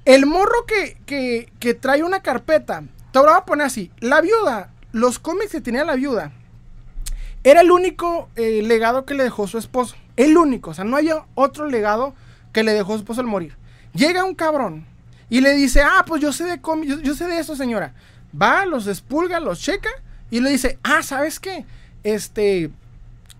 El 0.07 0.25
morro 0.25 0.65
que, 0.65 1.49
que, 1.59 1.73
trae 1.73 2.01
una 2.01 2.21
carpeta, 2.21 2.85
te 3.11 3.19
voy 3.19 3.27
a 3.35 3.43
poner 3.43 3.67
así, 3.67 3.91
la 3.99 4.21
viuda, 4.21 4.71
los 4.93 5.19
cómics 5.19 5.51
que 5.51 5.59
tenía 5.59 5.83
la 5.83 5.95
viuda, 5.95 6.31
era 7.43 7.59
el 7.59 7.71
único 7.71 8.29
eh, 8.37 8.61
legado 8.63 9.03
que 9.03 9.15
le 9.15 9.23
dejó 9.23 9.47
su 9.47 9.57
esposo. 9.57 9.97
El 10.15 10.37
único, 10.37 10.69
o 10.69 10.73
sea, 10.73 10.85
no 10.85 10.95
había 10.95 11.25
otro 11.35 11.67
legado 11.67 12.15
que 12.53 12.63
le 12.63 12.71
dejó 12.71 12.93
su 12.93 12.99
esposo 12.99 13.19
al 13.19 13.27
morir. 13.27 13.57
Llega 13.93 14.23
un 14.23 14.33
cabrón 14.33 14.85
y 15.29 15.41
le 15.41 15.53
dice, 15.55 15.81
ah, 15.81 16.05
pues 16.07 16.21
yo 16.21 16.31
sé 16.31 16.45
de 16.45 16.61
yo, 16.85 17.01
yo, 17.01 17.13
sé 17.13 17.27
de 17.27 17.39
eso, 17.39 17.57
señora. 17.57 17.93
Va, 18.41 18.65
los 18.65 18.85
despulga, 18.85 19.41
los 19.41 19.59
checa 19.59 19.89
y 20.31 20.39
le 20.39 20.51
dice, 20.51 20.79
ah, 20.83 21.03
¿sabes 21.03 21.37
qué? 21.37 21.65
Este, 22.03 22.71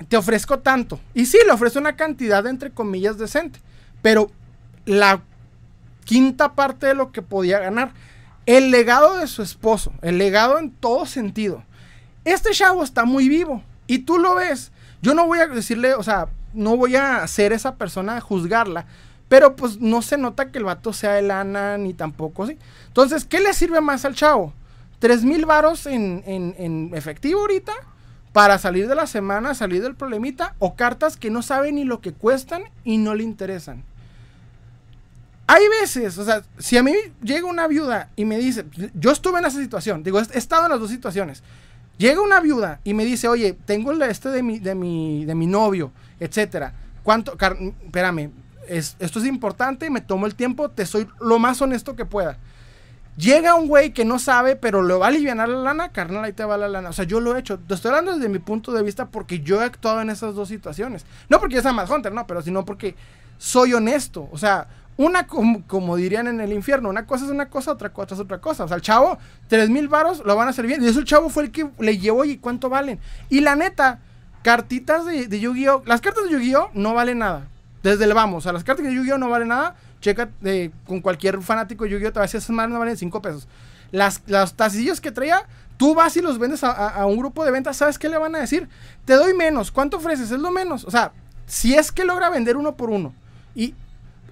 te 0.10 0.18
ofrezco 0.18 0.60
tanto. 0.60 0.99
Y 1.14 1.27
sí, 1.27 1.38
le 1.45 1.53
ofrece 1.53 1.80
una 1.80 1.95
cantidad, 1.95 2.45
entre 2.45 2.72
comillas, 2.72 3.18
decente. 3.18 3.61
Pero 4.02 4.31
la 4.85 5.22
quinta 6.08 6.54
parte 6.54 6.88
de 6.88 6.96
lo 6.96 7.12
que 7.12 7.22
podía 7.22 7.60
ganar. 7.60 7.92
El 8.46 8.72
legado 8.72 9.18
de 9.18 9.28
su 9.28 9.44
esposo, 9.44 9.92
el 10.02 10.18
legado 10.18 10.58
en 10.58 10.72
todo 10.72 11.06
sentido. 11.06 11.64
Este 12.24 12.52
chavo 12.52 12.82
está 12.82 13.04
muy 13.04 13.28
vivo 13.28 13.62
y 13.88 14.00
tú 14.00 14.18
lo 14.18 14.36
ves. 14.36 14.72
Yo 15.02 15.14
no 15.14 15.28
voy 15.28 15.40
a 15.40 15.48
decirle, 15.48 15.94
o 15.94 16.02
sea, 16.02 16.30
no 16.54 16.78
voy 16.78 16.96
a 16.96 17.28
ser 17.28 17.52
esa 17.52 17.76
persona 17.76 18.18
a 18.18 18.22
juzgarla. 18.22 18.86
Pero 19.28 19.58
pues 19.58 19.82
no 19.82 20.02
se 20.02 20.18
nota 20.18 20.50
que 20.50 20.58
el 20.58 20.64
vato 20.64 20.94
sea 20.94 21.12
de 21.14 21.22
lana 21.22 21.78
ni 21.78 21.94
tampoco, 21.94 22.48
¿sí? 22.48 22.58
Entonces, 22.88 23.26
¿qué 23.26 23.42
le 23.42 23.54
sirve 23.54 23.82
más 23.82 24.06
al 24.06 24.16
chavo? 24.16 24.54
¿Tres 25.00 25.26
mil 25.26 25.46
varos 25.46 25.86
en, 25.86 26.24
en, 26.26 26.92
efectivo 26.94 27.42
ahorita? 27.42 27.74
Para 28.32 28.58
salir 28.58 28.88
de 28.88 28.96
la 28.96 29.08
semana, 29.08 29.54
salir 29.54 29.84
del 29.84 29.96
problemita. 29.96 30.56
O 30.60 30.76
cartas 30.76 31.18
que 31.18 31.30
no 31.30 31.42
sabe 31.42 31.74
ni 31.74 31.84
lo 31.84 32.00
que 32.00 32.14
cuestan 32.14 32.64
y 32.86 32.98
no 32.98 33.14
le 33.14 33.24
interesan. 33.24 33.84
Hay 35.49 35.65
veces, 35.82 36.18
o 36.18 36.26
sea, 36.26 36.44
si 36.57 36.78
a 36.78 36.84
mí 36.84 36.94
llega 37.24 37.48
una 37.48 37.68
viuda 37.68 38.10
y 38.18 38.26
me 38.26 38.38
dice, 38.38 38.65
yo 38.94 39.11
estuve 39.11 39.40
en 39.40 39.45
esa 39.45 39.60
situación, 39.61 40.03
digo, 40.03 40.19
he 40.19 40.38
estado 40.38 40.65
en 40.65 40.72
las 40.72 40.80
dos 40.80 40.90
situaciones. 40.90 41.41
Llega 41.98 42.22
una 42.22 42.41
viuda 42.41 42.82
y 42.84 42.94
me 42.94 43.06
dice, 43.06 43.30
oye, 43.30 43.57
tengo 43.65 43.94
este 44.03 44.30
de 44.30 44.44
mi, 44.44 44.60
de 44.60 44.76
mi, 44.76 45.24
de 45.24 45.34
mi 45.34 45.48
novio, 45.48 45.91
etcétera. 46.19 46.74
¿Cuánto? 47.02 47.38
espérame, 47.86 48.32
esto 48.68 49.19
es 49.19 49.26
importante, 49.26 49.90
me 49.90 50.02
tomo 50.02 50.26
el 50.26 50.36
tiempo, 50.36 50.69
te 50.69 50.86
soy 50.86 51.07
lo 51.22 51.40
más 51.40 51.61
honesto 51.61 51.95
que 51.95 52.06
pueda. 52.06 52.38
Llega 53.15 53.56
un 53.56 53.68
güey 53.68 53.94
que 53.94 54.06
no 54.06 54.19
sabe, 54.19 54.57
pero 54.57 54.84
le 54.84 54.94
va 54.94 55.06
a 55.06 55.10
aliviar 55.10 55.38
la 55.38 55.48
lana, 55.48 55.91
carnal, 55.91 56.26
ahí 56.26 56.34
te 56.34 56.44
va 56.44 56.56
la 56.56 56.68
lana. 56.68 56.90
O 56.90 56.94
sea, 56.94 57.06
yo 57.06 57.19
lo 57.19 57.36
he 57.36 57.40
hecho. 57.40 57.57
Te 57.57 57.74
estoy 57.74 57.90
hablando 57.90 58.14
desde 58.14 58.30
mi 58.30 58.38
punto 58.38 58.74
de 58.74 58.84
vista 58.84 59.07
porque 59.07 59.40
yo 59.40 59.60
he 59.60 59.65
actuado 59.65 60.02
en 60.02 60.11
esas 60.11 60.36
dos 60.36 60.49
situaciones. 60.49 61.03
No 61.28 61.40
porque 61.40 61.56
yo 61.56 61.64
sea 61.64 61.74
más 61.74 61.90
hunter, 61.90 62.14
no, 62.14 62.28
pero 62.28 62.44
sino 62.44 62.64
porque 62.64 62.95
soy 63.40 63.74
honesto. 63.74 64.30
O 64.32 64.38
sea, 64.38 64.68
una, 64.98 65.28
como, 65.28 65.95
dirían 65.95 66.28
en 66.28 66.41
el 66.41 66.52
infierno, 66.52 66.90
una 66.90 67.06
cosa 67.06 67.26
es 67.26 67.32
una 67.32 67.49
cosa, 67.49 67.72
otra 67.72 67.94
cosa 67.94 68.15
es 68.15 68.22
otra 68.22 68.40
cosa. 68.40 68.64
O 68.64 68.68
sea, 68.68 68.76
el 68.76 68.82
chavo, 68.82 69.19
tres 69.48 69.69
mil 69.69 69.88
varos 69.88 70.24
lo 70.26 70.36
van 70.36 70.48
a 70.48 70.49
hacer 70.49 70.65
bien. 70.65 70.84
Y 70.84 70.88
eso 70.88 70.99
el 70.99 71.06
chavo 71.06 71.30
fue 71.30 71.44
el 71.44 71.52
que 71.52 71.69
le 71.80 71.99
llevó 71.99 72.26
y 72.26 72.38
cuánto 72.38 72.68
valen. 72.68 72.99
Y 73.30 73.41
la 73.41 73.56
neta, 73.56 73.99
cartitas 74.41 75.06
de, 75.06 75.28
de 75.28 75.40
Yu-Gi-Oh! 75.40 75.84
Las 75.86 76.02
cartas 76.02 76.24
de 76.26 76.32
Yu-Gi-Oh! 76.32 76.72
no 76.74 76.95
valen 76.95 77.19
nada. 77.19 77.48
Desde 77.84 78.06
el 78.06 78.14
vamos. 78.15 78.40
O 78.40 78.41
sea, 78.41 78.53
las 78.53 78.64
cartas 78.64 78.86
de 78.86 78.94
Yu-Gi-Oh! 78.94 79.19
no 79.19 79.30
valen 79.30 79.49
nada. 79.49 79.76
Checa 80.02 80.30
eh, 80.44 80.72
con 80.88 81.02
cualquier 81.02 81.41
fanático 81.41 81.84
de 81.84 81.91
Yu-Gi-Oh! 81.91 82.11
Te 82.11 82.19
va 82.19 82.24
a 82.24 82.28
decir, 82.28 82.40
esas 82.40 82.49
no 82.49 82.80
valen 82.80 82.98
cinco 82.98 83.22
pesos. 83.22 83.48
Las, 83.91 84.24
las 84.26 84.56
tacillas 84.56 84.99
que 84.99 85.11
traía, 85.11 85.45
tú 85.78 85.94
vas 85.94 86.18
y 86.18 86.22
los 86.22 86.40
vendes 86.40 86.64
a, 86.64 86.72
a, 86.72 87.06
un 87.06 87.18
grupo 87.18 87.45
de 87.45 87.52
ventas, 87.52 87.78
¿sabes 87.78 87.99
qué 87.99 88.10
le 88.10 88.18
van 88.18 88.36
a 88.36 88.40
decir? 88.40 88.68
Te 89.06 89.14
doy 89.14 89.36
menos. 89.36 89.72
¿Cuánto 89.72 89.98
ofreces? 89.98 90.32
Es 90.32 90.40
lo 90.40 90.49
menos. 90.49 90.86
O 90.86 90.91
sea, 90.91 91.11
si 91.45 91.76
es 91.76 91.91
que 91.91 92.03
logra 92.03 92.30
vender 92.30 92.57
uno 92.57 92.76
por 92.76 92.90
uno. 92.90 93.14
Y 93.56 93.76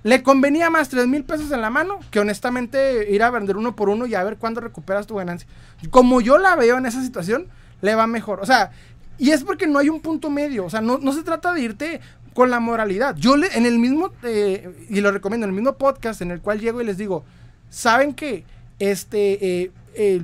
le 0.05 0.21
convenía 0.21 0.69
más 0.69 0.89
3 0.89 1.07
mil 1.07 1.23
pesos 1.23 1.51
en 1.51 1.61
la 1.61 1.71
mano 1.71 1.99
que 2.11 2.19
honestamente 2.19 3.11
ir 3.11 3.23
a 3.23 3.31
vender 3.31 3.57
uno 3.57 3.75
por 3.75 3.89
uno 3.89 4.05
y 4.05 4.13
a 4.13 4.23
ver 4.23 4.37
cuándo 4.37 4.61
recuperas 4.61 5.07
tu 5.07 5.15
ganancia. 5.15 5.49
Como 5.89 6.21
yo 6.21 6.37
la 6.37 6.55
veo 6.55 6.77
en 6.77 6.85
esa 6.85 7.01
situación, 7.01 7.47
le 7.81 7.95
va 7.95 8.05
mejor. 8.05 8.39
O 8.39 8.45
sea, 8.45 8.69
y 9.17 9.31
es 9.31 9.43
porque 9.43 9.65
no 9.65 9.79
hay 9.79 9.89
un 9.89 10.01
punto 10.01 10.29
medio. 10.29 10.63
O 10.63 10.69
sea, 10.69 10.79
no, 10.79 10.99
se 11.11 11.23
trata 11.23 11.53
de 11.53 11.61
irte 11.61 12.01
con 12.35 12.51
la 12.51 12.59
moralidad. 12.59 13.15
Yo 13.15 13.35
le, 13.35 13.47
en 13.57 13.65
el 13.65 13.79
mismo, 13.79 14.11
eh, 14.21 14.85
y 14.91 15.01
lo 15.01 15.11
recomiendo, 15.11 15.45
en 15.45 15.49
el 15.49 15.55
mismo 15.55 15.75
podcast 15.75 16.21
en 16.21 16.29
el 16.29 16.39
cual 16.39 16.59
llego 16.59 16.83
y 16.83 16.85
les 16.85 16.99
digo, 16.99 17.23
¿saben 17.71 18.13
qué? 18.13 18.43
Este, 18.77 19.71
eh, 19.95 20.21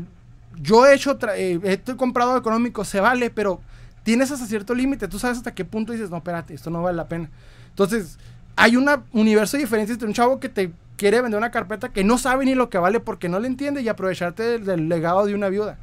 yo 0.61 0.85
he 0.85 0.93
hecho, 0.93 1.17
eh, 1.35 1.59
he 1.63 1.95
comprado 1.95 2.37
económico, 2.37 2.85
se 2.85 2.99
vale, 2.99 3.31
pero 3.31 3.61
tienes 4.03 4.29
hasta 4.29 4.45
cierto 4.45 4.75
límite. 4.75 5.07
Tú 5.07 5.17
sabes 5.17 5.39
hasta 5.39 5.55
qué 5.55 5.65
punto 5.65 5.91
dices, 5.91 6.11
no, 6.11 6.17
espérate, 6.17 6.53
esto 6.53 6.69
no 6.69 6.83
vale 6.83 6.97
la 6.97 7.07
pena. 7.07 7.31
Entonces, 7.69 8.19
hay 8.55 8.75
un 8.75 8.89
universo 9.11 9.57
de 9.57 9.63
diferencia 9.63 9.93
entre 9.93 10.07
un 10.07 10.13
chavo 10.13 10.39
que 10.39 10.49
te 10.49 10.71
quiere 10.97 11.21
vender 11.21 11.37
una 11.37 11.49
carpeta 11.49 11.89
que 11.89 12.03
no 12.03 12.17
sabe 12.17 12.45
ni 12.45 12.53
lo 12.53 12.69
que 12.69 12.77
vale 12.77 12.99
porque 12.99 13.27
no 13.27 13.39
le 13.39 13.47
entiende 13.47 13.81
y 13.81 13.89
aprovecharte 13.89 14.59
del, 14.59 14.87
legado 14.87 15.25
de 15.25 15.33
una 15.33 15.49
viuda. 15.49 15.77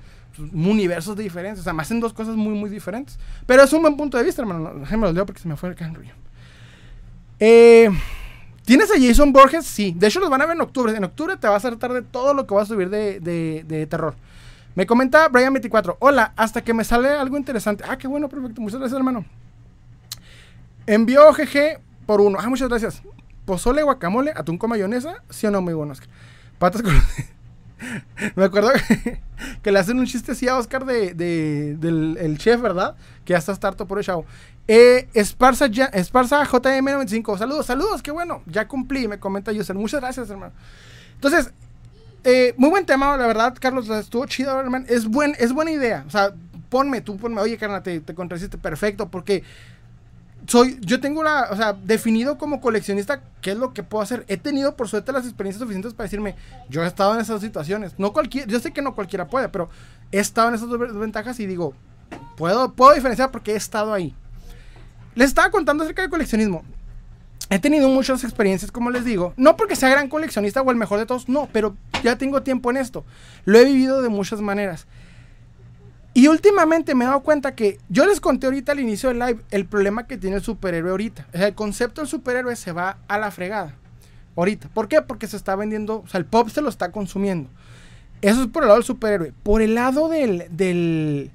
Universos 0.52 1.16
de 1.16 1.24
diferencia, 1.24 1.60
o 1.60 1.64
sea, 1.64 1.72
me 1.72 1.82
hacen 1.82 1.98
dos 1.98 2.12
cosas 2.12 2.36
muy, 2.36 2.54
muy 2.54 2.70
diferentes. 2.70 3.18
Pero 3.44 3.64
es 3.64 3.72
un 3.72 3.82
buen 3.82 3.96
punto 3.96 4.16
de 4.16 4.22
vista, 4.22 4.42
hermano. 4.42 4.72
Déjame 4.78 5.08
lo 5.08 5.12
leo 5.12 5.26
porque 5.26 5.40
se 5.40 5.48
me 5.48 5.56
fue 5.56 5.70
el 5.70 5.74
canrio. 5.74 6.14
Eh, 7.40 7.90
¿Tienes 8.64 8.92
a 8.92 8.94
Jason 8.94 9.32
Borges? 9.32 9.66
Sí. 9.66 9.92
De 9.96 10.06
hecho, 10.06 10.20
los 10.20 10.30
van 10.30 10.42
a 10.42 10.46
ver 10.46 10.54
en 10.54 10.60
octubre. 10.60 10.94
En 10.94 11.02
octubre 11.02 11.36
te 11.36 11.48
vas 11.48 11.64
a 11.64 11.70
tratar 11.70 11.92
de 11.94 12.02
todo 12.02 12.32
lo 12.32 12.46
que 12.46 12.54
va 12.54 12.62
a 12.62 12.66
subir 12.66 12.88
de, 12.88 13.18
de 13.18 13.86
terror. 13.88 14.14
Me 14.76 14.86
comenta 14.86 15.28
Brian24. 15.28 15.96
Hola, 15.98 16.32
hasta 16.36 16.62
que 16.62 16.72
me 16.72 16.84
sale 16.84 17.08
algo 17.08 17.36
interesante. 17.36 17.82
Ah, 17.88 17.98
qué 17.98 18.06
bueno, 18.06 18.28
perfecto. 18.28 18.60
Muchas 18.60 18.78
gracias, 18.78 18.96
hermano. 18.96 19.24
Envió 20.86 21.32
GG 21.32 21.87
por 22.08 22.22
uno. 22.22 22.38
Ah, 22.40 22.48
muchas 22.48 22.70
gracias. 22.70 23.02
Pozole, 23.44 23.82
guacamole, 23.82 24.32
atún 24.34 24.56
con 24.56 24.70
mayonesa. 24.70 25.22
Sí 25.28 25.46
o 25.46 25.50
no, 25.50 25.60
muy 25.60 25.74
bueno, 25.74 25.92
Oscar. 25.92 26.08
Patas 26.58 26.80
con... 26.80 26.94
Me 28.34 28.44
acuerdo 28.44 28.70
que, 29.62 29.70
le 29.70 29.78
hacen 29.78 29.98
un 29.98 30.06
chiste 30.06 30.32
así 30.32 30.48
a 30.48 30.56
Oscar 30.56 30.86
de, 30.86 31.12
del 31.12 32.16
el 32.18 32.38
chef, 32.38 32.62
¿verdad? 32.62 32.96
Que 33.26 33.34
ya 33.34 33.36
está 33.36 33.52
harto 33.68 33.86
por 33.86 33.98
el 33.98 34.04
chavo. 34.04 34.24
Eh, 34.66 35.06
Esparza, 35.12 35.66
ya, 35.66 35.84
Esparza 35.84 36.42
JM95. 36.46 37.36
Saludos, 37.36 37.66
saludos, 37.66 38.02
qué 38.02 38.10
bueno. 38.10 38.40
Ya 38.46 38.66
cumplí, 38.66 39.06
me 39.06 39.20
comenta 39.20 39.52
User. 39.52 39.76
Muchas 39.76 40.00
gracias, 40.00 40.30
hermano. 40.30 40.54
Entonces, 41.12 41.52
eh, 42.24 42.54
muy 42.56 42.70
buen 42.70 42.86
tema, 42.86 43.18
la 43.18 43.26
verdad, 43.26 43.54
Carlos, 43.60 43.86
estuvo 43.90 44.24
chido, 44.24 44.58
hermano. 44.58 44.86
Es, 44.88 45.06
buen, 45.06 45.36
es 45.38 45.52
buena 45.52 45.72
idea. 45.72 46.04
O 46.06 46.10
sea, 46.10 46.32
ponme, 46.70 47.02
tú 47.02 47.18
ponme, 47.18 47.42
oye, 47.42 47.58
carnal, 47.58 47.82
te, 47.82 48.00
te 48.00 48.14
perfecto, 48.58 49.10
porque 49.10 49.44
soy, 50.48 50.78
yo 50.80 50.98
tengo 50.98 51.22
la, 51.22 51.48
o 51.50 51.56
sea, 51.56 51.74
definido 51.74 52.38
como 52.38 52.62
coleccionista 52.62 53.20
qué 53.42 53.50
es 53.50 53.58
lo 53.58 53.74
que 53.74 53.82
puedo 53.82 54.02
hacer. 54.02 54.24
He 54.28 54.38
tenido, 54.38 54.76
por 54.76 54.88
suerte, 54.88 55.12
las 55.12 55.26
experiencias 55.26 55.60
suficientes 55.60 55.92
para 55.92 56.06
decirme, 56.06 56.36
yo 56.70 56.82
he 56.82 56.86
estado 56.86 57.14
en 57.14 57.20
esas 57.20 57.42
situaciones. 57.42 57.92
No 57.98 58.14
cualquier, 58.14 58.48
yo 58.48 58.58
sé 58.58 58.72
que 58.72 58.80
no 58.80 58.94
cualquiera 58.94 59.28
puede, 59.28 59.50
pero 59.50 59.68
he 60.10 60.18
estado 60.18 60.48
en 60.48 60.54
esas 60.54 60.70
ventajas 60.98 61.38
y 61.38 61.46
digo, 61.46 61.74
puedo, 62.38 62.72
puedo 62.72 62.94
diferenciar 62.94 63.30
porque 63.30 63.52
he 63.52 63.56
estado 63.56 63.92
ahí. 63.92 64.14
Les 65.14 65.28
estaba 65.28 65.50
contando 65.50 65.84
acerca 65.84 66.00
del 66.00 66.10
coleccionismo. 66.10 66.64
He 67.50 67.58
tenido 67.58 67.90
muchas 67.90 68.24
experiencias, 68.24 68.72
como 68.72 68.90
les 68.90 69.04
digo. 69.04 69.34
No 69.36 69.54
porque 69.54 69.76
sea 69.76 69.90
gran 69.90 70.08
coleccionista 70.08 70.62
o 70.62 70.70
el 70.70 70.76
mejor 70.78 70.98
de 70.98 71.04
todos, 71.04 71.28
no, 71.28 71.48
pero 71.52 71.76
ya 72.02 72.16
tengo 72.16 72.42
tiempo 72.42 72.70
en 72.70 72.78
esto. 72.78 73.04
Lo 73.44 73.58
he 73.58 73.66
vivido 73.66 74.00
de 74.00 74.08
muchas 74.08 74.40
maneras. 74.40 74.86
Y 76.18 76.26
últimamente 76.26 76.96
me 76.96 77.04
he 77.04 77.06
dado 77.06 77.20
cuenta 77.20 77.54
que 77.54 77.78
yo 77.88 78.04
les 78.04 78.20
conté 78.20 78.46
ahorita 78.46 78.72
al 78.72 78.80
inicio 78.80 79.08
del 79.08 79.20
live 79.20 79.40
el 79.52 79.66
problema 79.66 80.08
que 80.08 80.18
tiene 80.18 80.34
el 80.34 80.42
superhéroe 80.42 80.90
ahorita. 80.90 81.28
O 81.32 81.38
sea, 81.38 81.46
el 81.46 81.54
concepto 81.54 82.00
del 82.00 82.10
superhéroe 82.10 82.56
se 82.56 82.72
va 82.72 82.98
a 83.06 83.18
la 83.18 83.30
fregada. 83.30 83.76
Ahorita. 84.34 84.68
¿Por 84.68 84.88
qué? 84.88 85.00
Porque 85.00 85.28
se 85.28 85.36
está 85.36 85.54
vendiendo, 85.54 86.00
o 86.00 86.08
sea, 86.08 86.18
el 86.18 86.26
pop 86.26 86.48
se 86.48 86.60
lo 86.60 86.70
está 86.70 86.90
consumiendo. 86.90 87.48
Eso 88.20 88.42
es 88.42 88.48
por 88.48 88.64
el 88.64 88.66
lado 88.66 88.80
del 88.80 88.84
superhéroe. 88.84 89.32
Por 89.44 89.62
el 89.62 89.76
lado 89.76 90.08
del, 90.08 90.48
del 90.50 91.30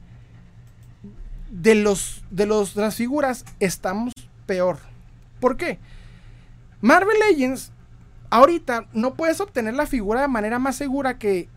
de 1.50 1.76
los 1.76 2.22
de 2.30 2.46
los 2.46 2.76
de 2.76 2.82
las 2.82 2.96
figuras 2.96 3.46
estamos 3.62 4.12
peor. 4.46 4.80
¿Por 5.40 5.56
qué? 5.56 5.80
Marvel 6.82 7.16
Legends 7.30 7.72
ahorita 8.32 8.88
no 8.92 9.14
puedes 9.14 9.40
obtener 9.40 9.76
la 9.76 9.86
figura 9.86 10.20
de 10.20 10.28
manera 10.28 10.60
más 10.60 10.76
segura 10.76 11.18
que 11.18 11.48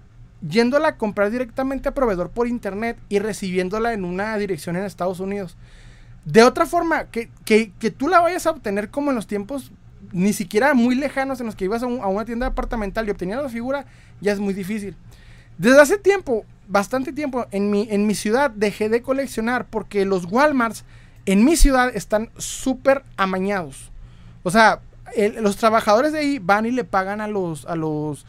yéndola 0.40 0.88
a 0.88 0.96
comprar 0.96 1.30
directamente 1.30 1.88
a 1.88 1.94
proveedor 1.94 2.30
por 2.30 2.46
internet 2.46 2.98
y 3.08 3.18
recibiéndola 3.18 3.92
en 3.92 4.04
una 4.04 4.36
dirección 4.38 4.76
en 4.76 4.84
Estados 4.84 5.20
Unidos. 5.20 5.56
De 6.24 6.42
otra 6.42 6.66
forma, 6.66 7.04
que, 7.04 7.30
tú 7.96 8.08
la 8.08 8.20
vayas 8.20 8.46
a 8.46 8.50
obtener 8.50 8.90
como 8.90 9.10
en 9.10 9.16
los 9.16 9.26
tiempos 9.26 9.72
ni 10.12 10.32
siquiera 10.32 10.74
muy 10.74 10.94
lejanos 10.94 11.40
en 11.40 11.46
los 11.46 11.56
que 11.56 11.64
ibas 11.64 11.82
a, 11.82 11.86
una 11.86 12.24
tienda 12.24 12.48
departamental 12.48 13.06
y 13.06 13.10
obtenías 13.10 13.42
la 13.42 13.48
figura, 13.48 13.86
ya 14.20 14.32
es 14.32 14.40
muy 14.40 14.54
difícil. 14.54 14.96
Desde 15.58 15.80
hace 15.80 15.98
tiempo, 15.98 16.44
bastante 16.68 17.12
tiempo, 17.12 17.46
en 17.50 17.70
mi, 17.70 17.88
en 17.90 18.06
mi 18.06 18.14
ciudad 18.14 18.50
dejé 18.50 18.88
de 18.88 19.02
coleccionar 19.02 19.66
porque 19.66 20.04
los 20.04 20.26
Walmarts 20.26 20.84
en 21.26 21.44
mi 21.44 21.56
ciudad 21.56 21.94
están 21.94 22.30
súper 22.38 23.04
amañados. 23.16 23.90
O 24.42 24.50
sea, 24.50 24.80
los 25.40 25.56
trabajadores 25.56 26.12
de 26.12 26.20
ahí 26.20 26.38
van 26.38 26.66
y 26.66 26.70
le 26.70 26.84
pagan 26.84 27.20
a 27.20 27.28
los, 27.28 27.66
a 27.66 27.76
los 27.76 28.26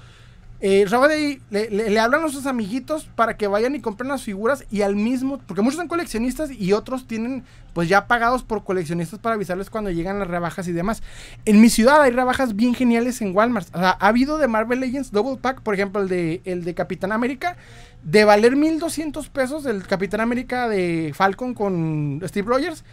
eh, 0.60 0.86
de 0.90 1.14
ahí, 1.14 1.42
le, 1.52 2.00
hablan 2.00 2.24
a 2.24 2.30
sus 2.30 2.48
amiguitos 2.48 3.06
para 3.16 3.38
que 3.38 3.46
vayan 3.46 3.76
y 3.76 3.80
compren 3.80 4.10
las 4.10 4.24
figuras 4.24 4.66
y 4.72 4.82
al 4.82 4.96
mismo, 4.96 5.38
porque 5.46 5.62
muchos 5.62 5.78
son 5.78 5.88
coleccionistas 5.88 6.50
y 6.52 6.74
otros 6.74 7.06
tienen 7.06 7.44
pues 7.74 7.88
ya 7.90 8.08
pagados 8.08 8.42
por 8.42 8.64
coleccionistas 8.64 9.20
para 9.20 9.36
avisarles 9.36 9.70
cuando 9.70 9.92
llegan 9.92 10.18
las 10.18 10.28
rebajas 10.28 10.68
y 10.68 10.72
demás. 10.72 11.04
En 11.46 11.62
mi 11.62 11.70
ciudad 11.70 12.02
hay 12.02 12.10
rebajas 12.10 12.56
bien 12.56 12.74
geniales 12.74 13.22
en 13.22 13.36
Walmart. 13.36 13.68
O 13.76 13.80
sea, 13.80 13.92
ha 13.92 14.08
habido 14.08 14.40
de 14.40 14.48
Marvel 14.48 14.80
Legends 14.80 15.12
Double 15.12 15.38
Pack, 15.40 15.62
por 15.62 15.76
ejemplo, 15.76 16.02
el 16.02 16.08
de, 16.08 16.42
el 16.46 16.64
de 16.64 16.74
Capitán 16.74 17.12
América, 17.12 17.56
de 18.02 18.26
valer 18.26 18.56
1200 18.56 19.30
pesos 19.30 19.66
el 19.68 19.86
Capitán 19.86 20.22
América 20.22 20.68
de 20.68 21.12
Falcon 21.14 21.54
con 21.54 22.20
Steve 22.26 22.48
Rogers 22.48 22.84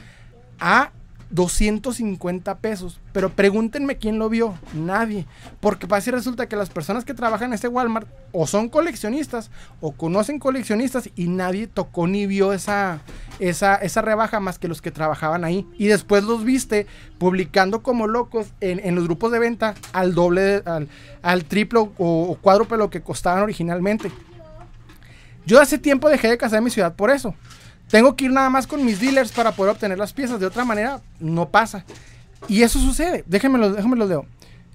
a 0.61 0.91
250 1.35 2.59
pesos. 2.59 3.01
Pero 3.13 3.31
pregúntenme 3.31 3.97
quién 3.97 4.19
lo 4.19 4.29
vio. 4.29 4.55
Nadie. 4.73 5.27
Porque 5.61 5.87
y 5.87 6.11
resulta 6.11 6.49
que 6.49 6.57
las 6.57 6.71
personas 6.71 7.05
que 7.05 7.15
trabajan 7.15 7.49
en 7.49 7.55
este 7.55 7.69
Walmart 7.69 8.09
o 8.33 8.47
son 8.47 8.69
coleccionistas 8.69 9.51
o 9.81 9.93
conocen 9.93 10.39
coleccionistas 10.39 11.11
y 11.17 11.29
nadie 11.29 11.67
tocó 11.67 12.07
ni 12.07 12.27
vio 12.27 12.53
esa, 12.53 13.01
esa, 13.39 13.77
esa 13.77 14.03
rebaja 14.03 14.41
más 14.41 14.59
que 14.59 14.69
los 14.69 14.83
que 14.83 14.91
trabajaban 14.91 15.45
ahí. 15.45 15.67
Y 15.79 15.87
después 15.87 16.25
los 16.25 16.45
viste 16.45 16.87
publicando 17.19 17.83
como 17.83 18.07
locos 18.07 18.49
en, 18.61 18.95
los 18.95 19.05
grupos 19.05 19.33
de 19.33 19.39
venta 19.39 19.75
al 19.93 20.15
doble, 20.15 20.63
al, 20.67 20.89
al 21.23 21.45
triple 21.45 21.81
o, 21.81 21.91
o 21.99 22.39
cuádruple 22.41 22.79
lo 22.79 22.91
que 22.91 23.03
costaban 23.03 23.43
originalmente. 23.43 24.11
Yo 25.47 25.61
hace 25.61 25.79
tiempo 25.79 26.09
dejé 26.09 26.29
de 26.29 26.39
casar 26.39 26.59
en 26.59 26.65
mi 26.65 26.71
ciudad 26.71 26.95
por 26.95 27.11
eso. 27.11 27.35
Tengo 27.89 28.17
que 28.17 28.25
ir 28.27 28.33
nada 28.33 28.51
más 28.51 28.67
con 28.67 28.85
mis 28.85 29.01
dealers 29.01 29.33
para 29.33 29.53
poder 29.53 29.73
obtener 29.73 29.99
las 29.99 30.13
piezas. 30.13 30.41
De 30.41 30.47
otra 30.47 30.65
manera, 30.65 31.01
no 31.21 31.49
pasa. 31.49 31.85
Y 32.49 32.63
eso 32.63 32.79
sucede. 32.79 33.25
Déjenmelo, 33.27 33.73
déjenme 33.73 33.97
lo 33.97 34.07
leo. 34.07 34.27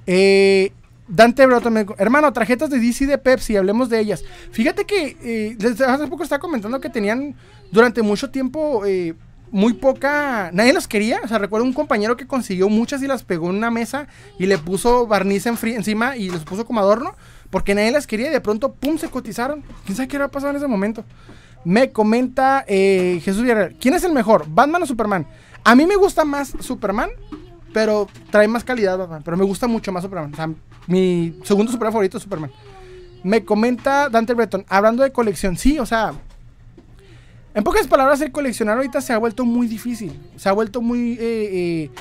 Eh, 0.07 0.71
Dante 1.07 1.45
Broto 1.47 1.71
hermano, 1.97 2.31
tarjetas 2.33 2.69
de 2.69 2.79
DC 2.79 3.07
de 3.07 3.17
Pepsi, 3.17 3.57
hablemos 3.57 3.89
de 3.89 3.99
ellas. 3.99 4.23
Fíjate 4.51 4.85
que 4.85 5.17
eh, 5.21 5.55
desde 5.57 5.85
hace 5.85 6.07
poco 6.07 6.23
estaba 6.23 6.39
comentando 6.39 6.79
que 6.79 6.89
tenían 6.89 7.35
durante 7.71 8.03
mucho 8.03 8.29
tiempo 8.29 8.85
eh, 8.85 9.15
muy 9.51 9.73
poca. 9.73 10.51
Nadie 10.53 10.71
las 10.71 10.87
quería. 10.87 11.19
O 11.23 11.27
sea, 11.27 11.39
recuerdo 11.39 11.65
un 11.65 11.73
compañero 11.73 12.15
que 12.15 12.27
consiguió 12.27 12.69
muchas 12.69 13.01
y 13.01 13.07
las 13.07 13.23
pegó 13.23 13.49
en 13.49 13.55
una 13.55 13.71
mesa 13.71 14.07
y 14.37 14.45
le 14.45 14.59
puso 14.59 15.07
barniz 15.07 15.47
encima 15.47 16.15
y 16.15 16.29
les 16.29 16.43
puso 16.43 16.65
como 16.65 16.79
adorno 16.79 17.15
porque 17.49 17.73
nadie 17.73 17.91
las 17.91 18.05
quería 18.05 18.27
y 18.27 18.31
de 18.31 18.41
pronto, 18.41 18.73
pum, 18.73 18.97
se 18.97 19.09
cotizaron. 19.09 19.63
¿Quién 19.85 19.95
sabe 19.95 20.07
qué 20.07 20.17
habrá 20.17 20.27
pasado 20.29 20.51
en 20.51 20.57
ese 20.57 20.67
momento? 20.67 21.03
Me 21.65 21.91
comenta 21.91 22.63
eh, 22.67 23.19
Jesús 23.23 23.41
Villarreal. 23.41 23.75
¿Quién 23.79 23.93
es 23.93 24.03
el 24.03 24.13
mejor? 24.13 24.45
¿Batman 24.47 24.83
o 24.83 24.85
Superman? 24.85 25.27
A 25.63 25.75
mí 25.75 25.85
me 25.85 25.95
gusta 25.95 26.25
más 26.25 26.53
Superman, 26.59 27.09
pero 27.73 28.07
trae 28.31 28.47
más 28.47 28.63
calidad 28.63 28.97
Batman. 28.97 29.21
Pero 29.23 29.37
me 29.37 29.43
gusta 29.43 29.67
mucho 29.67 29.91
más 29.91 30.03
Superman. 30.03 30.33
O 30.33 30.35
sea, 30.35 30.49
mi 30.87 31.37
segundo 31.43 31.71
super 31.71 31.91
favorito 31.91 32.17
es 32.17 32.23
Superman. 32.23 32.51
Me 33.23 33.43
comenta 33.43 34.09
Dante 34.09 34.33
Breton, 34.33 34.65
hablando 34.69 35.03
de 35.03 35.11
colección. 35.11 35.57
Sí, 35.57 35.77
o 35.77 35.85
sea, 35.85 36.13
en 37.53 37.63
pocas 37.63 37.87
palabras, 37.87 38.21
el 38.21 38.31
coleccionar 38.31 38.77
ahorita 38.77 39.01
se 39.01 39.11
ha 39.11 39.17
vuelto 39.17 39.43
muy 39.43 39.67
difícil. 39.67 40.17
Se 40.37 40.47
ha 40.49 40.51
vuelto 40.51 40.81
muy 40.81 41.13
eh, 41.13 41.19
eh, 41.19 41.91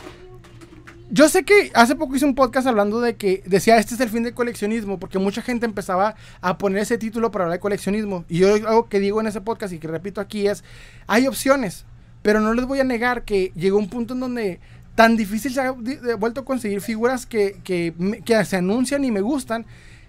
yo 1.10 1.28
sé 1.28 1.44
que 1.44 1.70
hace 1.74 1.96
poco 1.96 2.16
hice 2.16 2.24
un 2.24 2.34
podcast 2.34 2.66
hablando 2.66 3.00
de 3.00 3.16
que 3.16 3.42
decía 3.46 3.78
este 3.78 3.94
es 3.94 4.00
el 4.00 4.10
fin 4.10 4.22
del 4.22 4.34
coleccionismo, 4.34 4.98
porque 4.98 5.18
mucha 5.18 5.42
gente 5.42 5.66
empezaba 5.66 6.16
a 6.40 6.58
poner 6.58 6.82
ese 6.82 6.98
título 6.98 7.30
para 7.30 7.44
hablar 7.44 7.58
de 7.58 7.60
coleccionismo. 7.60 8.24
Y 8.28 8.38
yo 8.38 8.54
algo 8.54 8.88
que 8.88 9.00
digo 9.00 9.20
en 9.20 9.26
ese 9.26 9.40
podcast 9.40 9.72
y 9.72 9.78
que 9.78 9.88
repito 9.88 10.20
aquí 10.20 10.46
es, 10.46 10.64
hay 11.06 11.26
opciones, 11.26 11.86
pero 12.22 12.40
no 12.40 12.52
les 12.52 12.66
voy 12.66 12.80
a 12.80 12.84
negar 12.84 13.24
que 13.24 13.52
llegó 13.54 13.78
un 13.78 13.88
punto 13.88 14.14
en 14.14 14.20
donde 14.20 14.60
tan 14.94 15.16
difícil 15.16 15.52
se 15.52 15.60
ha 15.60 15.70
vuelto 16.18 16.40
a 16.40 16.44
conseguir 16.44 16.80
figuras 16.80 17.24
que, 17.24 17.60
que, 17.64 18.44
se 18.44 18.56
anuncian 18.56 19.04
y 19.04 19.12
me 19.12 19.20
gustan, 19.20 19.64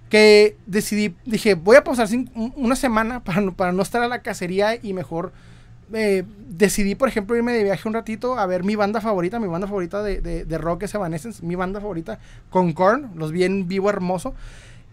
que 0.10 0.58
decidí, 0.66 1.16
dije, 1.26 1.54
voy 1.54 1.76
a 1.76 1.84
pausar 1.84 2.10
una 2.56 2.76
semana 2.76 3.24
para 3.24 3.52
para 3.52 3.72
no 3.72 3.84
estar 3.84 4.02
a 4.02 4.08
la 4.08 4.24
cacería 4.24 4.80
y 4.82 4.94
mejor 4.94 5.32
eh, 5.94 6.24
decidí, 6.50 6.96
por 6.96 7.08
ejemplo, 7.08 7.36
irme 7.36 7.54
de 7.54 7.64
viaje 7.64 7.88
un 7.88 7.94
ratito 7.94 8.38
a 8.38 8.46
ver 8.46 8.64
mi 8.64 8.76
banda 8.76 9.02
favorita, 9.02 9.40
mi 9.40 9.48
banda 9.48 9.68
favorita 9.68 10.04
de, 10.04 10.22
de, 10.22 10.58
rock 10.58 10.84
es 10.84 10.94
Evanescence, 10.94 11.44
mi 11.46 11.56
banda 11.56 11.80
favorita 11.80 12.20
con 12.50 12.74
Korn, 12.74 13.12
los 13.16 13.32
vi 13.32 13.44
en 13.44 13.68
vivo 13.68 13.90
hermoso. 13.90 14.34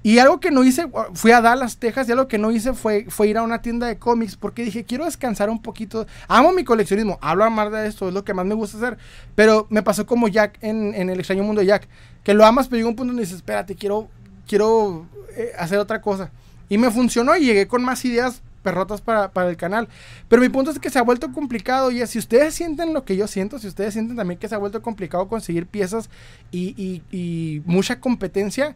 Y 0.03 0.21
algo 0.21 0.39
que 0.39 0.53
no 0.53 0.63
hice, 0.63 0.87
fui 1.15 1.33
a 1.33 1.41
Dallas, 1.41 1.79
Texas, 1.79 2.09
y 2.09 2.13
algo 2.13 2.29
que 2.29 2.39
no 2.39 2.53
hice 2.53 2.75
fue, 2.75 3.07
fue 3.09 3.27
ir 3.27 3.39
a 3.39 3.43
una 3.43 3.61
tienda 3.61 3.89
de 3.89 3.99
cómics 3.99 4.37
porque 4.37 4.63
dije, 4.63 4.85
quiero 4.85 5.05
descansar 5.05 5.51
un 5.51 5.61
poquito. 5.61 6.07
Amo 6.29 6.53
mi 6.53 6.63
coleccionismo, 6.63 7.19
hablo 7.21 7.51
más 7.51 7.73
de 7.73 7.89
esto, 7.89 8.07
es 8.07 8.15
lo 8.15 8.25
que 8.25 8.33
más 8.33 8.47
me 8.47 8.55
gusta 8.55 8.77
hacer. 8.77 8.99
Pero 9.35 9.67
me 9.69 9.83
pasó 9.83 10.07
como 10.07 10.29
Jack 10.29 10.59
en, 10.61 10.95
en 10.95 11.11
el 11.11 11.19
extraño 11.19 11.43
mundo 11.43 11.61
de 11.61 11.67
Jack, 11.67 11.89
que 12.23 12.35
lo 12.35 12.47
amas, 12.47 12.69
pero 12.69 12.77
llegó 12.77 12.91
un 12.91 12.95
punto 12.95 13.09
donde 13.09 13.23
dices, 13.23 13.39
espérate, 13.39 13.75
quiero, 13.75 14.09
quiero 14.47 15.09
eh, 15.37 15.51
hacer 15.59 15.79
otra 15.79 16.01
cosa. 16.01 16.31
Y 16.69 16.79
me 16.79 16.93
funcionó 16.93 17.37
y 17.37 17.45
llegué 17.45 17.67
con 17.67 17.83
más 17.83 18.05
ideas 18.05 18.43
perrotas 18.67 19.01
para, 19.01 19.31
para, 19.31 19.49
el 19.49 19.57
canal. 19.57 19.89
Pero 20.27 20.43
mi 20.43 20.49
punto 20.49 20.73
es 20.73 20.81
que 20.81 20.91
se 20.91 20.99
ha 20.99 21.03
vuelto 21.03 21.31
complicado 21.31 21.93
y 21.93 22.05
si 22.09 22.19
ustedes 22.19 22.53
sienten 22.53 22.93
lo 22.93 23.05
que 23.05 23.17
yo 23.17 23.29
siento, 23.29 23.61
si 23.61 23.69
ustedes 23.69 23.95
sienten 23.95 24.17
también 24.17 24.41
que 24.41 24.49
se 24.49 24.57
ha 24.57 24.59
vuelto 24.59 24.83
complicado 24.83 25.29
conseguir 25.29 25.69
piezas 25.69 26.11
y, 26.51 27.01
y, 27.13 27.63
mucha 27.65 28.01
competencia, 28.01 28.75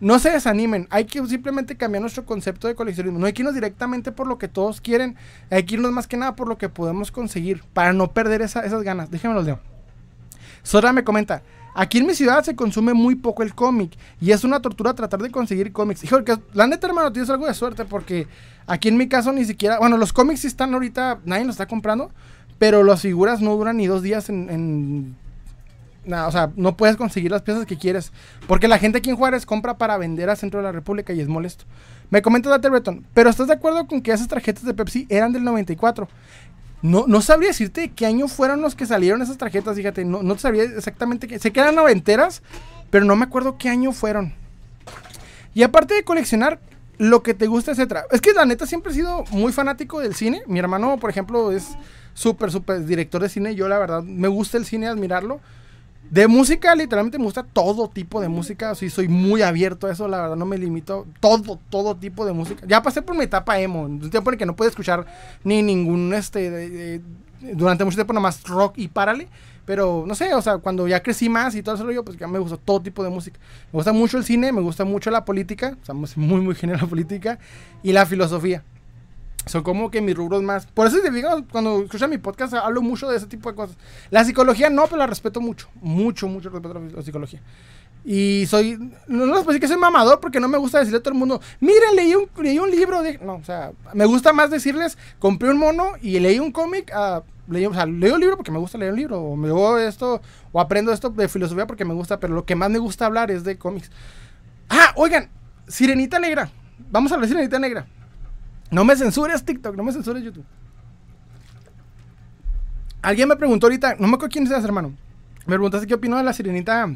no 0.00 0.18
se 0.18 0.30
desanimen. 0.30 0.86
Hay 0.88 1.04
que 1.04 1.22
simplemente 1.26 1.76
cambiar 1.76 2.00
nuestro 2.00 2.24
concepto 2.24 2.66
de 2.66 2.74
coleccionismo. 2.74 3.18
No 3.18 3.26
hay 3.26 3.34
que 3.34 3.42
irnos 3.42 3.54
directamente 3.54 4.10
por 4.10 4.26
lo 4.26 4.38
que 4.38 4.48
todos 4.48 4.80
quieren, 4.80 5.16
hay 5.50 5.64
que 5.64 5.74
irnos 5.74 5.92
más 5.92 6.06
que 6.06 6.16
nada 6.16 6.34
por 6.34 6.48
lo 6.48 6.56
que 6.56 6.70
podemos 6.70 7.12
conseguir 7.12 7.62
para 7.74 7.92
no 7.92 8.14
perder 8.14 8.40
esas 8.40 8.82
ganas. 8.82 9.10
Déjenme 9.10 9.34
los 9.34 9.44
leo. 9.44 9.60
Sora 10.62 10.94
me 10.94 11.04
comenta, 11.04 11.42
Aquí 11.78 11.98
en 11.98 12.06
mi 12.06 12.14
ciudad 12.14 12.42
se 12.42 12.56
consume 12.56 12.94
muy 12.94 13.16
poco 13.16 13.42
el 13.42 13.54
cómic 13.54 13.98
y 14.18 14.30
es 14.30 14.44
una 14.44 14.62
tortura 14.62 14.94
tratar 14.94 15.20
de 15.20 15.30
conseguir 15.30 15.72
cómics. 15.72 16.02
Hijo, 16.04 16.24
que 16.24 16.38
la 16.54 16.66
neta, 16.66 16.86
hermano, 16.86 17.12
tienes 17.12 17.28
algo 17.28 17.46
de 17.46 17.52
suerte 17.52 17.84
porque 17.84 18.26
aquí 18.66 18.88
en 18.88 18.96
mi 18.96 19.08
caso 19.08 19.32
ni 19.32 19.44
siquiera, 19.44 19.78
bueno, 19.78 19.96
los 19.96 20.12
cómics 20.12 20.40
sí 20.40 20.46
están 20.46 20.74
ahorita, 20.74 21.20
nadie 21.24 21.44
los 21.44 21.54
está 21.54 21.66
comprando, 21.66 22.10
pero 22.58 22.82
las 22.84 23.02
figuras 23.02 23.40
no 23.40 23.56
duran 23.56 23.76
ni 23.76 23.86
dos 23.86 24.02
días 24.02 24.28
en, 24.28 25.16
nada, 26.04 26.28
o 26.28 26.32
sea, 26.32 26.50
no 26.56 26.76
puedes 26.76 26.96
conseguir 26.96 27.30
las 27.30 27.42
piezas 27.42 27.66
que 27.66 27.76
quieres. 27.76 28.12
Porque 28.46 28.68
la 28.68 28.78
gente 28.78 28.98
aquí 28.98 29.10
en 29.10 29.16
Juárez 29.16 29.44
compra 29.46 29.76
para 29.76 29.96
vender 29.98 30.30
a 30.30 30.36
Centro 30.36 30.60
de 30.60 30.64
la 30.64 30.72
República 30.72 31.12
y 31.12 31.20
es 31.20 31.28
molesto. 31.28 31.64
Me 32.10 32.22
comenta 32.22 32.48
Date 32.48 32.68
Breton, 32.68 33.06
pero 33.14 33.30
¿estás 33.30 33.48
de 33.48 33.54
acuerdo 33.54 33.86
con 33.86 34.00
que 34.00 34.12
esas 34.12 34.28
tarjetas 34.28 34.64
de 34.64 34.74
Pepsi 34.74 35.06
eran 35.08 35.32
del 35.32 35.44
94? 35.44 36.08
No, 36.82 37.06
no 37.08 37.20
sabría 37.20 37.48
decirte 37.48 37.80
de 37.80 37.88
qué 37.90 38.06
año 38.06 38.28
fueron 38.28 38.60
los 38.60 38.74
que 38.74 38.86
salieron 38.86 39.20
esas 39.22 39.38
tarjetas, 39.38 39.76
fíjate, 39.76 40.04
no, 40.04 40.22
no 40.22 40.38
sabría 40.38 40.64
exactamente 40.64 41.26
qué. 41.26 41.38
Sé 41.38 41.50
que 41.50 41.60
eran 41.60 41.74
noventeras, 41.74 42.42
pero 42.90 43.04
no 43.04 43.16
me 43.16 43.24
acuerdo 43.24 43.58
qué 43.58 43.68
año 43.68 43.92
fueron. 43.92 44.34
Y 45.52 45.62
aparte 45.62 45.94
de 45.94 46.04
coleccionar, 46.04 46.60
lo 46.98 47.22
que 47.22 47.34
te 47.34 47.46
gusta, 47.46 47.72
etcétera. 47.72 48.04
Es 48.10 48.20
que 48.20 48.32
la 48.32 48.44
neta 48.44 48.66
siempre 48.66 48.92
he 48.92 48.94
sido 48.94 49.24
muy 49.30 49.52
fanático 49.52 50.00
del 50.00 50.14
cine. 50.14 50.42
Mi 50.46 50.58
hermano, 50.58 50.98
por 50.98 51.10
ejemplo, 51.10 51.52
es 51.52 51.76
súper, 52.14 52.50
súper 52.50 52.84
director 52.84 53.22
de 53.22 53.28
cine. 53.28 53.54
Yo, 53.54 53.68
la 53.68 53.78
verdad, 53.78 54.02
me 54.02 54.28
gusta 54.28 54.56
el 54.58 54.64
cine, 54.64 54.86
admirarlo. 54.86 55.40
De 56.10 56.28
música, 56.28 56.74
literalmente 56.74 57.18
me 57.18 57.24
gusta 57.24 57.42
todo 57.42 57.88
tipo 57.88 58.20
de 58.20 58.28
música. 58.28 58.74
Sí, 58.74 58.90
soy 58.90 59.08
muy 59.08 59.42
abierto 59.42 59.88
a 59.88 59.92
eso, 59.92 60.06
la 60.06 60.20
verdad, 60.22 60.36
no 60.36 60.46
me 60.46 60.56
limito. 60.56 61.06
Todo, 61.20 61.58
todo 61.68 61.96
tipo 61.96 62.24
de 62.24 62.32
música. 62.32 62.64
Ya 62.66 62.82
pasé 62.82 63.02
por 63.02 63.16
mi 63.16 63.24
etapa 63.24 63.58
emo, 63.58 63.82
un 63.82 64.10
tiempo 64.10 64.30
en 64.30 64.34
el 64.34 64.38
que 64.38 64.46
no 64.46 64.56
puedo 64.56 64.68
escuchar 64.68 65.04
ni 65.42 65.62
ningún, 65.62 66.14
este, 66.14 67.02
durante 67.40 67.84
mucho 67.84 67.96
tiempo 67.96 68.12
nomás 68.12 68.42
rock 68.44 68.74
y 68.78 68.88
párale. 68.88 69.28
Pero 69.66 70.04
no 70.06 70.14
sé, 70.14 70.32
o 70.32 70.40
sea, 70.40 70.58
cuando 70.58 70.86
ya 70.88 71.02
crecí 71.02 71.28
más 71.28 71.54
y 71.56 71.62
todo 71.62 71.74
eso, 71.74 71.90
yo, 71.90 72.04
pues 72.04 72.16
ya 72.16 72.28
me 72.28 72.38
gusta 72.38 72.56
todo 72.56 72.80
tipo 72.80 73.02
de 73.02 73.10
música. 73.10 73.38
Me 73.72 73.78
gusta 73.78 73.92
mucho 73.92 74.16
el 74.16 74.24
cine, 74.24 74.52
me 74.52 74.60
gusta 74.62 74.84
mucho 74.84 75.10
la 75.10 75.24
política, 75.24 75.76
o 75.82 75.84
sea, 75.84 75.94
muy, 75.94 76.40
muy 76.40 76.54
genial 76.54 76.78
la 76.80 76.86
política 76.86 77.38
y 77.82 77.92
la 77.92 78.06
filosofía. 78.06 78.62
Son 79.46 79.62
como 79.62 79.90
que 79.90 80.00
mis 80.00 80.16
rubros 80.16 80.42
más. 80.42 80.66
Por 80.66 80.86
eso 80.86 80.98
digo, 81.00 81.28
cuando 81.52 81.82
escuchas 81.82 82.08
mi 82.08 82.18
podcast 82.18 82.54
hablo 82.54 82.82
mucho 82.82 83.08
de 83.08 83.16
ese 83.16 83.26
tipo 83.26 83.50
de 83.50 83.56
cosas. 83.56 83.76
La 84.10 84.24
psicología 84.24 84.70
no, 84.70 84.84
pero 84.84 84.96
la 84.96 85.06
respeto 85.06 85.40
mucho. 85.40 85.68
Mucho, 85.80 86.26
mucho 86.26 86.48
respeto 86.48 86.76
a 86.76 86.96
la 86.96 87.02
psicología. 87.02 87.40
Y 88.08 88.46
soy. 88.46 88.78
No, 89.08 89.26
no 89.26 89.32
puedo 89.32 89.46
decir 89.48 89.60
que 89.60 89.66
soy 89.66 89.78
mamador 89.78 90.20
porque 90.20 90.38
no 90.38 90.46
me 90.46 90.56
gusta 90.58 90.78
decirle 90.78 90.98
a 90.98 91.02
todo 91.02 91.12
el 91.12 91.18
mundo, 91.18 91.40
miren, 91.58 91.96
leí 91.96 92.14
un, 92.14 92.30
leí 92.40 92.56
un 92.56 92.70
libro 92.70 93.02
de. 93.02 93.18
No, 93.18 93.34
o 93.34 93.44
sea, 93.44 93.72
me 93.94 94.04
gusta 94.06 94.32
más 94.32 94.48
decirles, 94.48 94.96
compré 95.18 95.50
un 95.50 95.58
mono 95.58 95.94
y 96.00 96.20
leí 96.20 96.38
un 96.38 96.52
cómic 96.52 96.92
a 96.92 97.24
leo, 97.48 97.70
o 97.70 97.74
sea, 97.74 97.84
leo 97.84 98.14
un 98.14 98.20
libro 98.20 98.36
porque 98.36 98.52
me 98.52 98.60
gusta 98.60 98.78
leer 98.78 98.92
un 98.92 98.98
libro, 98.98 99.20
o 99.20 99.34
me 99.34 99.48
leo 99.48 99.76
esto, 99.76 100.22
o 100.52 100.60
aprendo 100.60 100.92
esto 100.92 101.10
de 101.10 101.26
filosofía 101.28 101.66
porque 101.66 101.84
me 101.84 101.94
gusta, 101.94 102.20
pero 102.20 102.32
lo 102.32 102.44
que 102.44 102.54
más 102.54 102.70
me 102.70 102.78
gusta 102.78 103.06
hablar 103.06 103.32
es 103.32 103.42
de 103.42 103.58
cómics. 103.58 103.90
Ah, 104.68 104.92
oigan, 104.94 105.28
Sirenita 105.66 106.20
Negra. 106.20 106.48
Vamos 106.92 107.10
a 107.10 107.16
hablar 107.16 107.28
de 107.28 107.34
Sirenita 107.34 107.58
Negra. 107.58 107.88
No 108.70 108.84
me 108.84 108.94
censures 108.94 109.44
TikTok, 109.44 109.74
no 109.74 109.82
me 109.82 109.90
censures 109.92 110.22
YouTube. 110.22 110.44
Alguien 113.02 113.28
me 113.28 113.34
preguntó 113.34 113.66
ahorita, 113.66 113.96
no 113.98 114.06
me 114.06 114.14
acuerdo 114.14 114.32
quién 114.32 114.46
seas, 114.46 114.64
hermano. 114.64 114.94
Me 115.44 115.54
preguntaste 115.54 115.88
qué 115.88 115.94
opino 115.94 116.16
de 116.16 116.22
la 116.22 116.32
sirenita. 116.32 116.88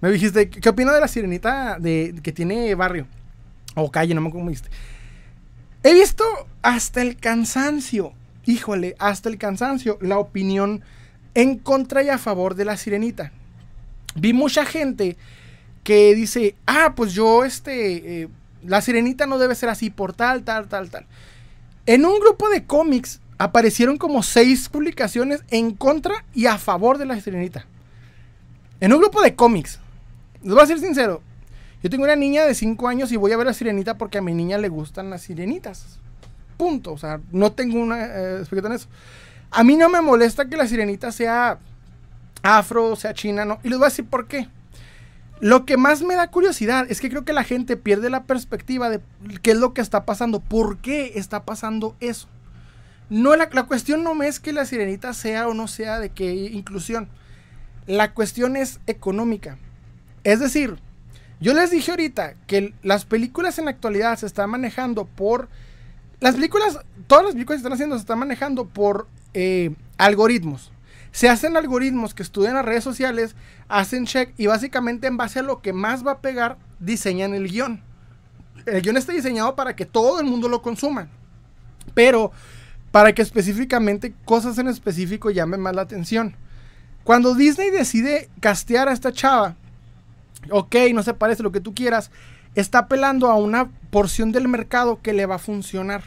Me 0.00 0.10
dijiste, 0.10 0.48
¿qué 0.48 0.68
opino 0.68 0.92
de 0.92 1.00
la 1.00 1.08
sirenita 1.08 1.78
de, 1.78 2.14
que 2.22 2.32
tiene 2.32 2.74
barrio? 2.74 3.06
O 3.74 3.90
calle, 3.90 4.14
no 4.14 4.20
me 4.20 4.28
acuerdo 4.28 4.42
cómo 4.42 4.50
dijiste. 4.50 4.70
He 5.82 5.94
visto 5.94 6.24
hasta 6.62 7.02
el 7.02 7.16
cansancio 7.16 8.12
híjole, 8.48 8.96
hasta 8.98 9.28
el 9.28 9.36
cansancio, 9.36 9.98
la 10.00 10.18
opinión 10.18 10.82
en 11.34 11.58
contra 11.58 12.02
y 12.02 12.08
a 12.08 12.16
favor 12.16 12.54
de 12.54 12.64
la 12.64 12.78
sirenita. 12.78 13.30
Vi 14.14 14.32
mucha 14.32 14.64
gente 14.64 15.18
que 15.84 16.14
dice, 16.14 16.56
ah, 16.66 16.94
pues 16.96 17.12
yo, 17.12 17.44
este, 17.44 18.22
eh, 18.22 18.28
la 18.64 18.80
sirenita 18.80 19.26
no 19.26 19.38
debe 19.38 19.54
ser 19.54 19.68
así 19.68 19.90
por 19.90 20.14
tal, 20.14 20.44
tal, 20.44 20.66
tal, 20.66 20.88
tal. 20.88 21.06
En 21.84 22.06
un 22.06 22.18
grupo 22.20 22.48
de 22.48 22.64
cómics 22.64 23.20
aparecieron 23.36 23.98
como 23.98 24.22
seis 24.22 24.68
publicaciones 24.70 25.44
en 25.50 25.72
contra 25.72 26.24
y 26.34 26.46
a 26.46 26.56
favor 26.56 26.96
de 26.96 27.04
la 27.04 27.20
sirenita. 27.20 27.66
En 28.80 28.94
un 28.94 29.00
grupo 29.00 29.20
de 29.20 29.34
cómics. 29.34 29.78
Les 30.42 30.52
voy 30.52 30.62
a 30.62 30.66
ser 30.66 30.78
sincero. 30.78 31.22
Yo 31.82 31.90
tengo 31.90 32.04
una 32.04 32.16
niña 32.16 32.44
de 32.44 32.54
5 32.54 32.88
años 32.88 33.12
y 33.12 33.16
voy 33.16 33.32
a 33.32 33.36
ver 33.36 33.48
a 33.48 33.52
sirenita 33.52 33.98
porque 33.98 34.18
a 34.18 34.22
mi 34.22 34.34
niña 34.34 34.58
le 34.58 34.68
gustan 34.68 35.10
las 35.10 35.22
sirenitas. 35.22 35.98
Punto. 36.56 36.92
O 36.92 36.98
sea, 36.98 37.20
no 37.30 37.52
tengo 37.52 37.78
una 37.80 38.06
eh, 38.06 38.42
eso. 38.42 38.88
A 39.50 39.64
mí 39.64 39.76
no 39.76 39.88
me 39.88 40.00
molesta 40.00 40.48
que 40.48 40.56
la 40.56 40.66
sirenita 40.66 41.12
sea 41.12 41.58
afro, 42.42 42.96
sea 42.96 43.14
china, 43.14 43.44
no. 43.44 43.58
Y 43.62 43.68
les 43.68 43.78
voy 43.78 43.86
a 43.86 43.90
decir 43.90 44.06
por 44.06 44.26
qué. 44.26 44.48
Lo 45.40 45.64
que 45.64 45.76
más 45.76 46.02
me 46.02 46.16
da 46.16 46.32
curiosidad 46.32 46.86
es 46.90 47.00
que 47.00 47.10
creo 47.10 47.24
que 47.24 47.32
la 47.32 47.44
gente 47.44 47.76
pierde 47.76 48.10
la 48.10 48.24
perspectiva 48.24 48.90
de 48.90 49.00
qué 49.40 49.52
es 49.52 49.56
lo 49.56 49.72
que 49.72 49.80
está 49.80 50.04
pasando, 50.04 50.40
por 50.40 50.78
qué 50.78 51.12
está 51.14 51.44
pasando 51.44 51.94
eso. 52.00 52.26
No, 53.08 53.36
la, 53.36 53.48
la 53.52 53.62
cuestión 53.62 54.02
no 54.02 54.20
es 54.22 54.40
que 54.40 54.52
la 54.52 54.66
sirenita 54.66 55.14
sea 55.14 55.46
o 55.46 55.54
no 55.54 55.68
sea 55.68 56.00
de 56.00 56.10
qué 56.10 56.34
inclusión. 56.34 57.08
La 57.86 58.12
cuestión 58.14 58.56
es 58.56 58.80
económica. 58.88 59.58
Es 60.24 60.40
decir, 60.40 60.78
yo 61.40 61.54
les 61.54 61.70
dije 61.70 61.90
ahorita 61.90 62.34
que 62.46 62.74
las 62.82 63.04
películas 63.04 63.58
en 63.58 63.66
la 63.66 63.70
actualidad 63.70 64.18
se 64.18 64.26
están 64.26 64.50
manejando 64.50 65.04
por 65.04 65.48
las 66.20 66.34
películas, 66.34 66.80
todas 67.06 67.24
las 67.24 67.32
películas 67.34 67.56
que 67.56 67.60
están 67.60 67.72
haciendo 67.72 67.96
se 67.96 68.00
están 68.00 68.18
manejando 68.18 68.66
por 68.66 69.06
eh, 69.34 69.74
algoritmos. 69.98 70.72
Se 71.12 71.28
hacen 71.28 71.56
algoritmos 71.56 72.12
que 72.12 72.22
estudian 72.22 72.54
las 72.54 72.64
redes 72.64 72.84
sociales, 72.84 73.36
hacen 73.68 74.06
check 74.06 74.34
y 74.36 74.46
básicamente 74.46 75.06
en 75.06 75.16
base 75.16 75.38
a 75.38 75.42
lo 75.42 75.62
que 75.62 75.72
más 75.72 76.06
va 76.06 76.12
a 76.12 76.20
pegar, 76.20 76.58
diseñan 76.80 77.34
el 77.34 77.48
guion. 77.48 77.82
El 78.66 78.82
guion 78.82 78.96
está 78.96 79.12
diseñado 79.12 79.54
para 79.54 79.74
que 79.74 79.86
todo 79.86 80.20
el 80.20 80.26
mundo 80.26 80.48
lo 80.48 80.60
consuma. 80.60 81.08
Pero 81.94 82.32
para 82.90 83.12
que 83.12 83.22
específicamente 83.22 84.12
cosas 84.24 84.58
en 84.58 84.68
específico 84.68 85.30
llamen 85.30 85.60
más 85.60 85.74
la 85.74 85.82
atención. 85.82 86.34
Cuando 87.04 87.34
Disney 87.34 87.70
decide 87.70 88.28
castear 88.40 88.88
a 88.88 88.92
esta 88.92 89.12
chava, 89.12 89.56
ok, 90.50 90.76
no 90.94 91.02
se 91.02 91.14
parece 91.14 91.42
lo 91.42 91.52
que 91.52 91.60
tú 91.60 91.74
quieras, 91.74 92.10
está 92.54 92.80
apelando 92.80 93.28
a 93.28 93.34
una 93.36 93.70
porción 93.90 94.32
del 94.32 94.48
mercado 94.48 95.00
que 95.02 95.12
le 95.12 95.26
va 95.26 95.36
a 95.36 95.40
funcionar. 95.40 96.02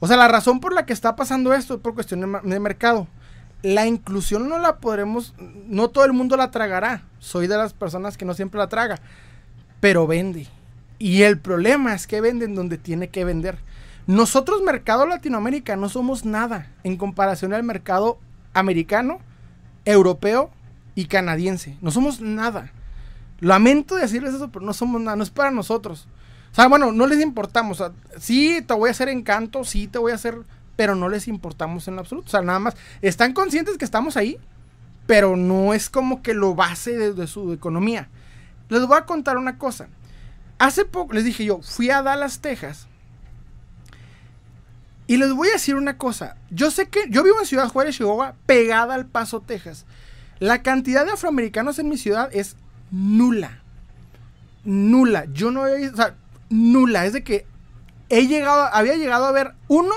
O 0.00 0.06
sea, 0.06 0.16
la 0.16 0.28
razón 0.28 0.60
por 0.60 0.72
la 0.72 0.86
que 0.86 0.92
está 0.92 1.16
pasando 1.16 1.52
esto 1.52 1.74
es 1.74 1.80
por 1.80 1.94
cuestión 1.94 2.40
de, 2.42 2.60
mercado. 2.60 3.08
La 3.62 3.86
inclusión 3.86 4.48
no 4.48 4.58
la 4.58 4.76
podremos, 4.76 5.34
no 5.66 5.88
todo 5.88 6.04
el 6.04 6.12
mundo 6.12 6.36
la 6.36 6.50
tragará. 6.50 7.02
Soy 7.18 7.48
de 7.48 7.56
las 7.56 7.72
personas 7.72 8.16
que 8.16 8.24
no 8.24 8.34
siempre 8.34 8.58
la 8.58 8.68
traga, 8.68 9.00
pero 9.80 10.06
vende. 10.06 10.46
Y 11.00 11.22
el 11.22 11.38
problema 11.38 11.94
es 11.94 12.06
que 12.06 12.20
venden 12.20 12.54
donde 12.54 12.78
tiene 12.78 13.08
que 13.08 13.24
vender. 13.24 13.58
Nosotros, 14.06 14.62
mercado 14.62 15.06
Latinoamérica, 15.06 15.76
no 15.76 15.88
somos 15.88 16.24
nada 16.24 16.70
en 16.84 16.96
comparación 16.96 17.52
al 17.52 17.62
mercado 17.62 18.18
americano, 18.54 19.18
europeo 19.84 20.50
y 20.94 21.06
canadiense. 21.06 21.76
No 21.80 21.90
somos 21.90 22.20
nada. 22.20 22.72
Lamento 23.40 23.94
decirles 23.94 24.34
eso, 24.34 24.48
pero 24.50 24.64
no 24.64 24.72
somos 24.72 25.00
nada, 25.00 25.16
no 25.16 25.22
es 25.22 25.30
para 25.30 25.50
nosotros. 25.50 26.08
O 26.50 26.54
sea, 26.54 26.66
bueno, 26.68 26.92
no 26.92 27.06
les 27.06 27.20
importamos. 27.20 27.82
sí, 28.18 28.62
te 28.66 28.74
voy 28.74 28.88
a 28.88 28.92
hacer 28.92 29.08
encanto, 29.08 29.64
sí, 29.64 29.86
te 29.86 29.98
voy 29.98 30.12
a 30.12 30.16
hacer, 30.16 30.38
pero 30.76 30.94
no 30.94 31.08
les 31.08 31.28
importamos 31.28 31.86
en 31.88 31.98
absoluto. 31.98 32.26
O 32.26 32.30
sea, 32.30 32.42
nada 32.42 32.58
más, 32.58 32.76
están 33.00 33.32
conscientes 33.32 33.78
que 33.78 33.84
estamos 33.84 34.16
ahí, 34.16 34.38
pero 35.06 35.36
no 35.36 35.72
es 35.72 35.88
como 35.88 36.22
que 36.22 36.34
lo 36.34 36.54
base 36.54 37.12
de, 37.12 37.26
su 37.26 37.52
economía. 37.52 38.08
Les 38.68 38.86
voy 38.86 38.98
a 38.98 39.06
contar 39.06 39.38
una 39.38 39.56
cosa. 39.56 39.88
Hace 40.58 40.84
poco, 40.84 41.14
les 41.14 41.24
dije 41.24 41.44
yo, 41.44 41.60
fui 41.62 41.90
a 41.90 42.02
Dallas, 42.02 42.40
Texas. 42.40 42.88
Y 45.06 45.16
les 45.16 45.32
voy 45.32 45.48
a 45.48 45.52
decir 45.52 45.76
una 45.76 45.96
cosa. 45.96 46.36
Yo 46.50 46.70
sé 46.70 46.88
que 46.88 47.08
yo 47.08 47.22
vivo 47.22 47.38
en 47.40 47.46
Ciudad 47.46 47.68
Juárez, 47.68 47.96
Chihuahua, 47.96 48.34
pegada 48.44 48.94
al 48.94 49.06
Paso, 49.06 49.40
Texas. 49.40 49.86
La 50.38 50.62
cantidad 50.62 51.06
de 51.06 51.12
afroamericanos 51.12 51.78
en 51.78 51.88
mi 51.88 51.96
ciudad 51.96 52.28
es 52.32 52.56
nula. 52.90 53.62
Nula. 54.64 55.26
Yo 55.32 55.50
no 55.50 55.66
he 55.66 55.88
o 55.88 55.96
sea, 55.96 56.14
nula. 56.50 57.06
Es 57.06 57.12
de 57.12 57.22
que 57.22 57.46
he 58.08 58.26
llegado, 58.26 58.68
había 58.72 58.94
llegado 58.94 59.26
a 59.26 59.32
ver 59.32 59.54
uno 59.68 59.94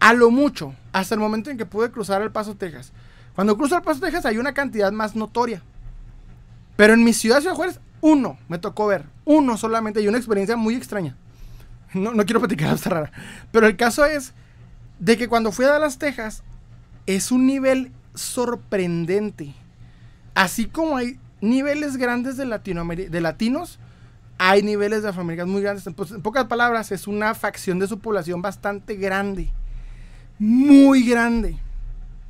a 0.00 0.14
lo 0.14 0.30
mucho, 0.30 0.74
hasta 0.92 1.14
el 1.14 1.20
momento 1.20 1.50
en 1.50 1.58
que 1.58 1.66
pude 1.66 1.90
cruzar 1.90 2.22
el 2.22 2.32
Paso, 2.32 2.56
Texas. 2.56 2.92
Cuando 3.34 3.56
cruzo 3.56 3.76
el 3.76 3.82
Paso, 3.82 4.00
Texas 4.00 4.24
hay 4.24 4.38
una 4.38 4.54
cantidad 4.54 4.90
más 4.92 5.14
notoria. 5.14 5.62
Pero 6.76 6.94
en 6.94 7.04
mi 7.04 7.12
ciudad, 7.12 7.40
Ciudad 7.40 7.54
Juárez, 7.54 7.80
uno 8.00 8.38
me 8.48 8.58
tocó 8.58 8.86
ver. 8.86 9.04
Uno 9.26 9.58
solamente 9.58 10.00
y 10.00 10.08
una 10.08 10.16
experiencia 10.16 10.56
muy 10.56 10.74
extraña. 10.74 11.16
No, 11.92 12.14
no 12.14 12.24
quiero 12.24 12.40
platicar 12.40 12.68
hasta 12.74 12.90
rara. 12.90 13.12
Pero 13.52 13.66
el 13.66 13.76
caso 13.76 14.04
es 14.06 14.32
de 14.98 15.16
que 15.16 15.28
cuando 15.28 15.52
fui 15.52 15.66
a 15.66 15.68
Dallas, 15.68 15.98
Texas, 15.98 16.42
es 17.06 17.30
un 17.30 17.46
nivel 17.46 17.92
sorprendente. 18.14 19.54
Así 20.34 20.66
como 20.66 20.96
hay 20.96 21.18
niveles 21.40 21.96
grandes 21.96 22.36
de, 22.36 22.46
de 22.46 23.20
latinos, 23.20 23.78
hay 24.38 24.62
niveles 24.62 25.02
de 25.02 25.10
afroamericanos 25.10 25.52
muy 25.52 25.62
grandes. 25.62 25.84
Pues, 25.94 26.12
en 26.12 26.22
pocas 26.22 26.46
palabras, 26.46 26.92
es 26.92 27.06
una 27.06 27.34
facción 27.34 27.78
de 27.78 27.86
su 27.86 27.98
población 27.98 28.40
bastante 28.40 28.94
grande. 28.94 29.50
Muy 30.38 31.02
grande. 31.02 31.58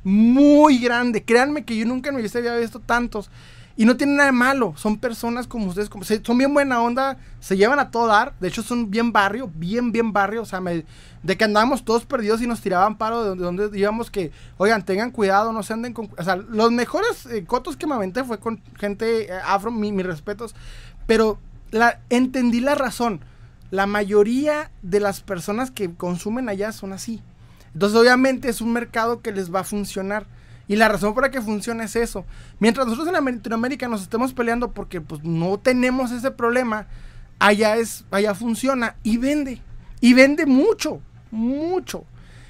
Muy 0.03 0.79
grande. 0.79 1.23
Créanme 1.23 1.63
que 1.63 1.77
yo 1.77 1.85
nunca 1.85 2.11
vida 2.41 2.51
había 2.51 2.61
visto 2.61 2.79
tantos. 2.79 3.29
Y 3.77 3.85
no 3.85 3.97
tienen 3.97 4.17
nada 4.17 4.27
de 4.27 4.33
malo. 4.33 4.73
Son 4.75 4.97
personas 4.97 5.47
como 5.47 5.67
ustedes. 5.67 5.89
Como, 5.89 6.03
son 6.03 6.37
bien 6.37 6.53
buena 6.53 6.81
onda. 6.81 7.17
Se 7.39 7.57
llevan 7.57 7.79
a 7.79 7.91
todo 7.91 8.07
dar. 8.07 8.33
De 8.39 8.47
hecho, 8.47 8.63
son 8.63 8.91
bien 8.91 9.11
barrio. 9.11 9.49
Bien, 9.53 9.91
bien 9.91 10.11
barrio. 10.13 10.41
O 10.41 10.45
sea, 10.45 10.61
de 10.61 11.37
que 11.37 11.43
andábamos 11.43 11.85
todos 11.85 12.05
perdidos 12.05 12.41
y 12.41 12.47
nos 12.47 12.61
tiraban 12.61 12.97
paro 12.97 13.23
de 13.23 13.29
donde, 13.29 13.63
donde 13.63 13.79
íbamos 13.79 14.11
que, 14.11 14.31
oigan, 14.57 14.83
tengan 14.83 15.11
cuidado, 15.11 15.53
no 15.53 15.63
se 15.63 15.73
anden 15.73 15.93
con... 15.93 16.09
O 16.17 16.23
sea, 16.23 16.35
los 16.35 16.71
mejores 16.71 17.25
eh, 17.27 17.45
cotos 17.45 17.77
que 17.77 17.87
me 17.87 17.95
aventé 17.95 18.23
fue 18.23 18.39
con 18.39 18.61
gente 18.77 19.31
eh, 19.31 19.39
afro, 19.45 19.71
mis 19.71 20.05
respetos. 20.05 20.55
Pero 21.07 21.39
la, 21.71 21.99
entendí 22.09 22.59
la 22.59 22.75
razón. 22.75 23.21
La 23.69 23.85
mayoría 23.85 24.69
de 24.81 24.99
las 24.99 25.21
personas 25.21 25.71
que 25.71 25.93
consumen 25.93 26.49
allá 26.49 26.71
son 26.71 26.91
así. 26.91 27.21
Entonces, 27.73 27.97
obviamente, 27.97 28.49
es 28.49 28.59
un 28.61 28.73
mercado 28.73 29.21
que 29.21 29.31
les 29.31 29.53
va 29.53 29.61
a 29.61 29.63
funcionar. 29.63 30.25
Y 30.67 30.75
la 30.75 30.87
razón 30.87 31.13
por 31.13 31.23
la 31.23 31.31
que 31.31 31.41
funciona 31.41 31.83
es 31.83 31.95
eso. 31.95 32.25
Mientras 32.59 32.87
nosotros 32.87 33.13
en 33.13 33.25
Latinoamérica 33.25 33.87
nos 33.87 34.01
estemos 34.01 34.33
peleando 34.33 34.71
porque 34.71 35.01
pues, 35.01 35.23
no 35.23 35.57
tenemos 35.59 36.11
ese 36.11 36.31
problema, 36.31 36.87
allá 37.39 37.77
es, 37.77 38.05
allá 38.11 38.33
funciona 38.33 38.95
y 39.03 39.17
vende. 39.17 39.61
Y 39.99 40.13
vende 40.13 40.45
mucho, 40.45 41.01
mucho. 41.29 42.05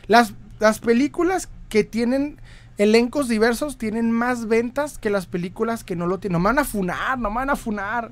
Las, 0.08 0.34
las 0.60 0.80
películas 0.80 1.50
que 1.70 1.84
tienen 1.84 2.40
elencos 2.78 3.28
diversos 3.28 3.78
tienen 3.78 4.12
más 4.12 4.48
ventas 4.48 4.98
que 4.98 5.10
las 5.10 5.26
películas 5.26 5.84
que 5.84 5.96
no 5.96 6.08
lo 6.08 6.20
tienen. 6.20 6.34
No 6.34 6.40
me 6.40 6.50
van 6.50 6.60
a 6.60 6.66
funar, 6.66 7.18
no 7.18 7.30
me 7.30 7.38
van 7.38 7.50
a 7.50 7.56
funar. 7.56 8.12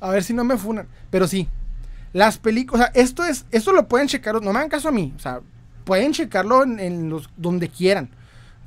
A 0.00 0.10
ver 0.10 0.22
si 0.22 0.32
no 0.32 0.44
me 0.44 0.56
funan. 0.56 0.88
Pero 1.10 1.26
sí, 1.26 1.48
las 2.12 2.38
películas, 2.38 2.88
o 2.88 2.92
sea, 2.92 3.02
esto 3.02 3.24
es, 3.24 3.46
esto 3.50 3.72
lo 3.72 3.86
pueden 3.86 4.08
checar, 4.08 4.34
no 4.34 4.52
me 4.52 4.58
hagan 4.58 4.68
caso 4.68 4.88
a 4.88 4.92
mí, 4.92 5.12
o 5.16 5.18
sea, 5.20 5.40
pueden 5.84 6.12
checarlo 6.12 6.64
en, 6.64 7.08
los, 7.08 7.30
donde 7.36 7.68
quieran. 7.68 8.10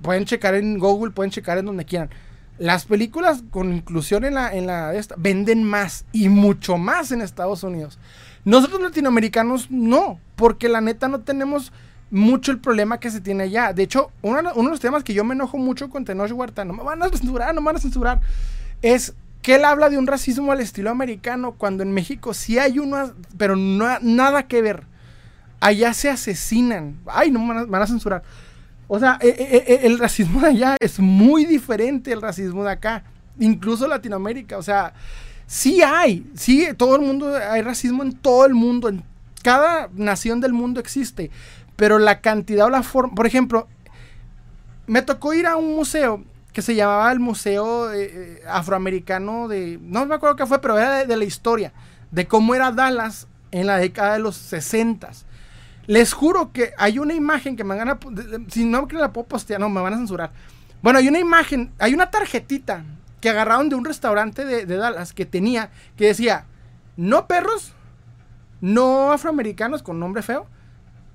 Pueden 0.03 0.25
checar 0.25 0.53
en 0.53 0.77
Google, 0.77 1.11
pueden 1.11 1.31
checar 1.31 1.57
en 1.57 1.65
donde 1.65 1.85
quieran. 1.85 2.11
Las 2.59 2.85
películas 2.85 3.43
con 3.49 3.73
inclusión 3.73 4.25
en 4.25 4.35
la, 4.35 4.53
en 4.53 4.67
la 4.67 4.93
esta, 4.93 5.15
venden 5.17 5.63
más 5.63 6.05
y 6.11 6.30
mucho 6.30 6.77
más 6.77 7.11
en 7.11 7.21
Estados 7.21 7.63
Unidos. 7.63 7.97
Nosotros 8.45 8.80
latinoamericanos 8.80 9.71
no, 9.71 10.19
porque 10.35 10.69
la 10.69 10.81
neta 10.81 11.07
no 11.07 11.21
tenemos 11.21 11.73
mucho 12.11 12.51
el 12.51 12.59
problema 12.59 12.99
que 12.99 13.09
se 13.09 13.21
tiene 13.21 13.45
allá. 13.45 13.73
De 13.73 13.81
hecho, 13.81 14.11
uno, 14.21 14.39
uno 14.53 14.63
de 14.65 14.69
los 14.69 14.80
temas 14.80 15.03
que 15.03 15.15
yo 15.15 15.23
me 15.23 15.34
enojo 15.34 15.57
mucho 15.57 15.89
con 15.89 16.05
Tenoch 16.05 16.31
Huerta, 16.31 16.63
no 16.63 16.73
me 16.73 16.84
van 16.84 17.01
a 17.01 17.09
censurar, 17.09 17.55
no 17.55 17.61
me 17.61 17.65
van 17.65 17.77
a 17.77 17.80
censurar, 17.80 18.21
es 18.84 19.15
que 19.43 19.55
él 19.55 19.65
habla 19.65 19.89
de 19.89 19.97
un 19.97 20.07
racismo 20.07 20.51
al 20.51 20.61
estilo 20.61 20.89
americano, 20.89 21.53
cuando 21.53 21.84
en 21.84 21.91
México 21.91 22.34
sí 22.34 22.59
hay 22.59 22.80
uno, 22.80 23.13
pero 23.38 23.55
no, 23.55 23.99
nada 24.01 24.47
que 24.47 24.61
ver. 24.61 24.85
Allá 25.59 25.93
se 25.93 26.09
asesinan. 26.09 26.97
Ay, 27.05 27.30
no 27.30 27.39
me 27.39 27.65
van 27.65 27.81
a, 27.81 27.88
censurar. 27.88 28.23
O 28.95 28.99
sea, 28.99 29.18
e, 29.20 29.28
e, 29.28 29.74
e, 29.74 29.88
el 29.88 29.98
racismo 29.98 30.40
de 30.41 30.49
allá 30.49 30.78
es 30.80 30.99
muy 30.99 31.48
diferente 31.48 32.14
al 32.14 32.22
racismo 32.22 32.64
de 32.64 32.74
acá. 32.74 33.03
Incluso 33.40 33.88
Latinoamérica. 33.88 34.60
O 34.60 34.61
sea, 34.61 34.94
sí 35.48 35.82
hay. 35.82 36.30
Sí, 36.36 36.68
todo 36.78 36.98
el 36.98 37.02
mundo, 37.02 37.36
hay 37.36 37.64
racismo 37.64 38.03
en 38.03 38.11
todo 38.11 38.45
el 38.45 38.53
mundo. 38.53 38.90
En 38.90 39.03
cada 39.41 39.90
nación 39.95 40.41
del 40.41 40.53
mundo 40.53 40.80
existe. 40.80 41.32
Pero 41.76 41.98
la 41.98 42.22
cantidad 42.22 42.68
o 42.68 42.70
la 42.70 42.84
forma. 42.84 43.15
Por 43.15 43.26
ejemplo, 43.26 43.68
me 44.86 45.02
tocó 45.02 45.34
ir 45.34 45.48
a 45.48 45.56
un 45.56 45.74
museo 45.74 46.24
que 46.53 46.61
se 46.61 46.76
llamaba 46.76 47.11
el 47.11 47.20
Museo 47.20 47.91
eh, 47.91 48.11
eh, 48.14 48.44
Afroamericano 48.48 49.48
de, 49.48 49.80
no 49.82 50.06
me 50.06 50.14
acuerdo 50.14 50.36
qué 50.36 50.45
fue, 50.45 50.61
pero 50.61 50.78
era 50.78 51.03
de, 51.03 51.18
la 51.18 51.26
historia, 51.26 51.74
de 52.11 52.28
cómo 52.28 52.53
era 52.53 52.72
Dallas 52.72 53.26
en 53.49 53.65
la 53.65 53.78
década 53.78 54.14
de 54.14 54.20
los 54.20 54.38
60. 54.38 55.10
Les 55.88 56.14
juro 56.14 56.51
que 56.53 56.73
hay 56.77 56.99
una 56.99 57.14
imagen 57.14 57.55
que 57.55 57.64
me 57.64 57.76
van 57.76 57.89
a, 57.89 57.99
si 58.47 58.65
no 58.65 58.88
que 58.88 58.95
la 58.95 59.11
puedo 59.11 59.27
postear, 59.27 59.60
no, 59.60 59.69
me 59.69 59.81
van 59.81 59.93
a 59.93 59.97
censurar. 59.97 60.31
Bueno, 60.81 60.99
hay 60.99 61.07
una 61.07 61.19
imagen, 61.19 61.72
hay 61.80 61.93
una 61.93 62.10
tarjetita 62.10 62.84
que 63.19 63.30
agarraron 63.30 63.69
de 63.69 63.76
un 63.76 63.85
restaurante 63.85 64.45
de, 64.45 64.65
Dallas 64.65 65.14
que 65.14 65.26
tenía, 65.26 65.72
que 65.97 66.07
decía, 66.07 66.45
no 66.97 67.27
perros, 67.27 67.73
no 68.61 69.11
afroamericanos 69.11 69.81
con 69.81 69.99
nombre 69.99 70.22
feo, 70.22 70.47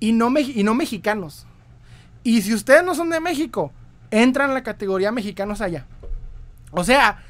y 0.00 0.12
no, 0.12 0.32
y 0.38 0.62
no 0.64 0.74
mexicanos. 0.74 1.46
Y 2.22 2.42
si 2.42 2.54
ustedes 2.54 2.84
no 2.84 2.94
son 2.94 3.10
de 3.10 3.20
México, 3.20 3.72
entran 4.10 4.50
en 4.50 4.54
la 4.54 4.62
categoría 4.62 5.12
mexicanos 5.12 5.60
allá. 5.60 5.86
O 6.70 6.84
sea, 6.84 7.22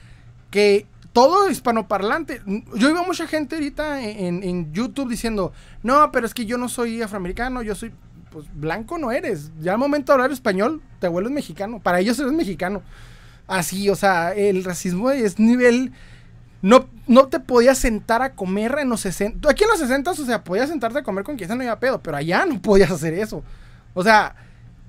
que 0.50 0.86
todo 1.12 1.50
hispanoparlante. 1.50 2.42
Yo 2.46 2.92
veo 2.92 3.04
mucha 3.04 3.26
gente 3.26 3.56
ahorita 3.56 4.02
en, 4.02 4.72
YouTube 4.72 5.10
diciendo, 5.10 5.52
no, 5.82 6.10
pero 6.12 6.26
es 6.26 6.34
que 6.34 6.46
yo 6.46 6.58
no 6.58 6.68
soy 6.68 7.02
afroamericano, 7.02 7.62
yo 7.62 7.74
soy, 7.74 7.92
pues 8.30 8.46
blanco 8.54 8.98
no 8.98 9.10
eres. 9.10 9.50
Ya 9.60 9.72
al 9.72 9.78
momento 9.78 10.12
de 10.12 10.14
hablar 10.14 10.32
español, 10.32 10.82
te 11.00 11.08
vuelves 11.08 11.32
mexicano. 11.32 11.80
Para 11.80 12.00
ellos 12.00 12.18
eres 12.18 12.32
mexicano. 12.32 12.82
Así, 13.46 13.88
o 13.88 13.96
sea, 13.96 14.32
el 14.32 14.64
racismo 14.64 15.10
es 15.10 15.38
nivel... 15.38 15.92
No, 16.60 16.88
no 17.06 17.28
te 17.28 17.38
podías 17.38 17.78
sentar 17.78 18.20
a 18.20 18.34
comer 18.34 18.76
en 18.80 18.88
los 18.88 19.00
60. 19.02 19.48
Aquí 19.48 19.62
en 19.62 19.70
los 19.70 19.78
60, 19.78 20.10
o 20.10 20.14
sea, 20.14 20.42
podías 20.42 20.68
sentarte 20.68 20.98
a 20.98 21.02
comer 21.04 21.22
con 21.22 21.36
quien 21.36 21.48
se 21.48 21.54
no 21.54 21.62
iba 21.62 21.78
pedo, 21.78 22.02
pero 22.02 22.16
allá 22.16 22.44
no 22.46 22.60
podías 22.60 22.90
hacer 22.90 23.14
eso. 23.14 23.44
O 23.94 24.02
sea, 24.02 24.34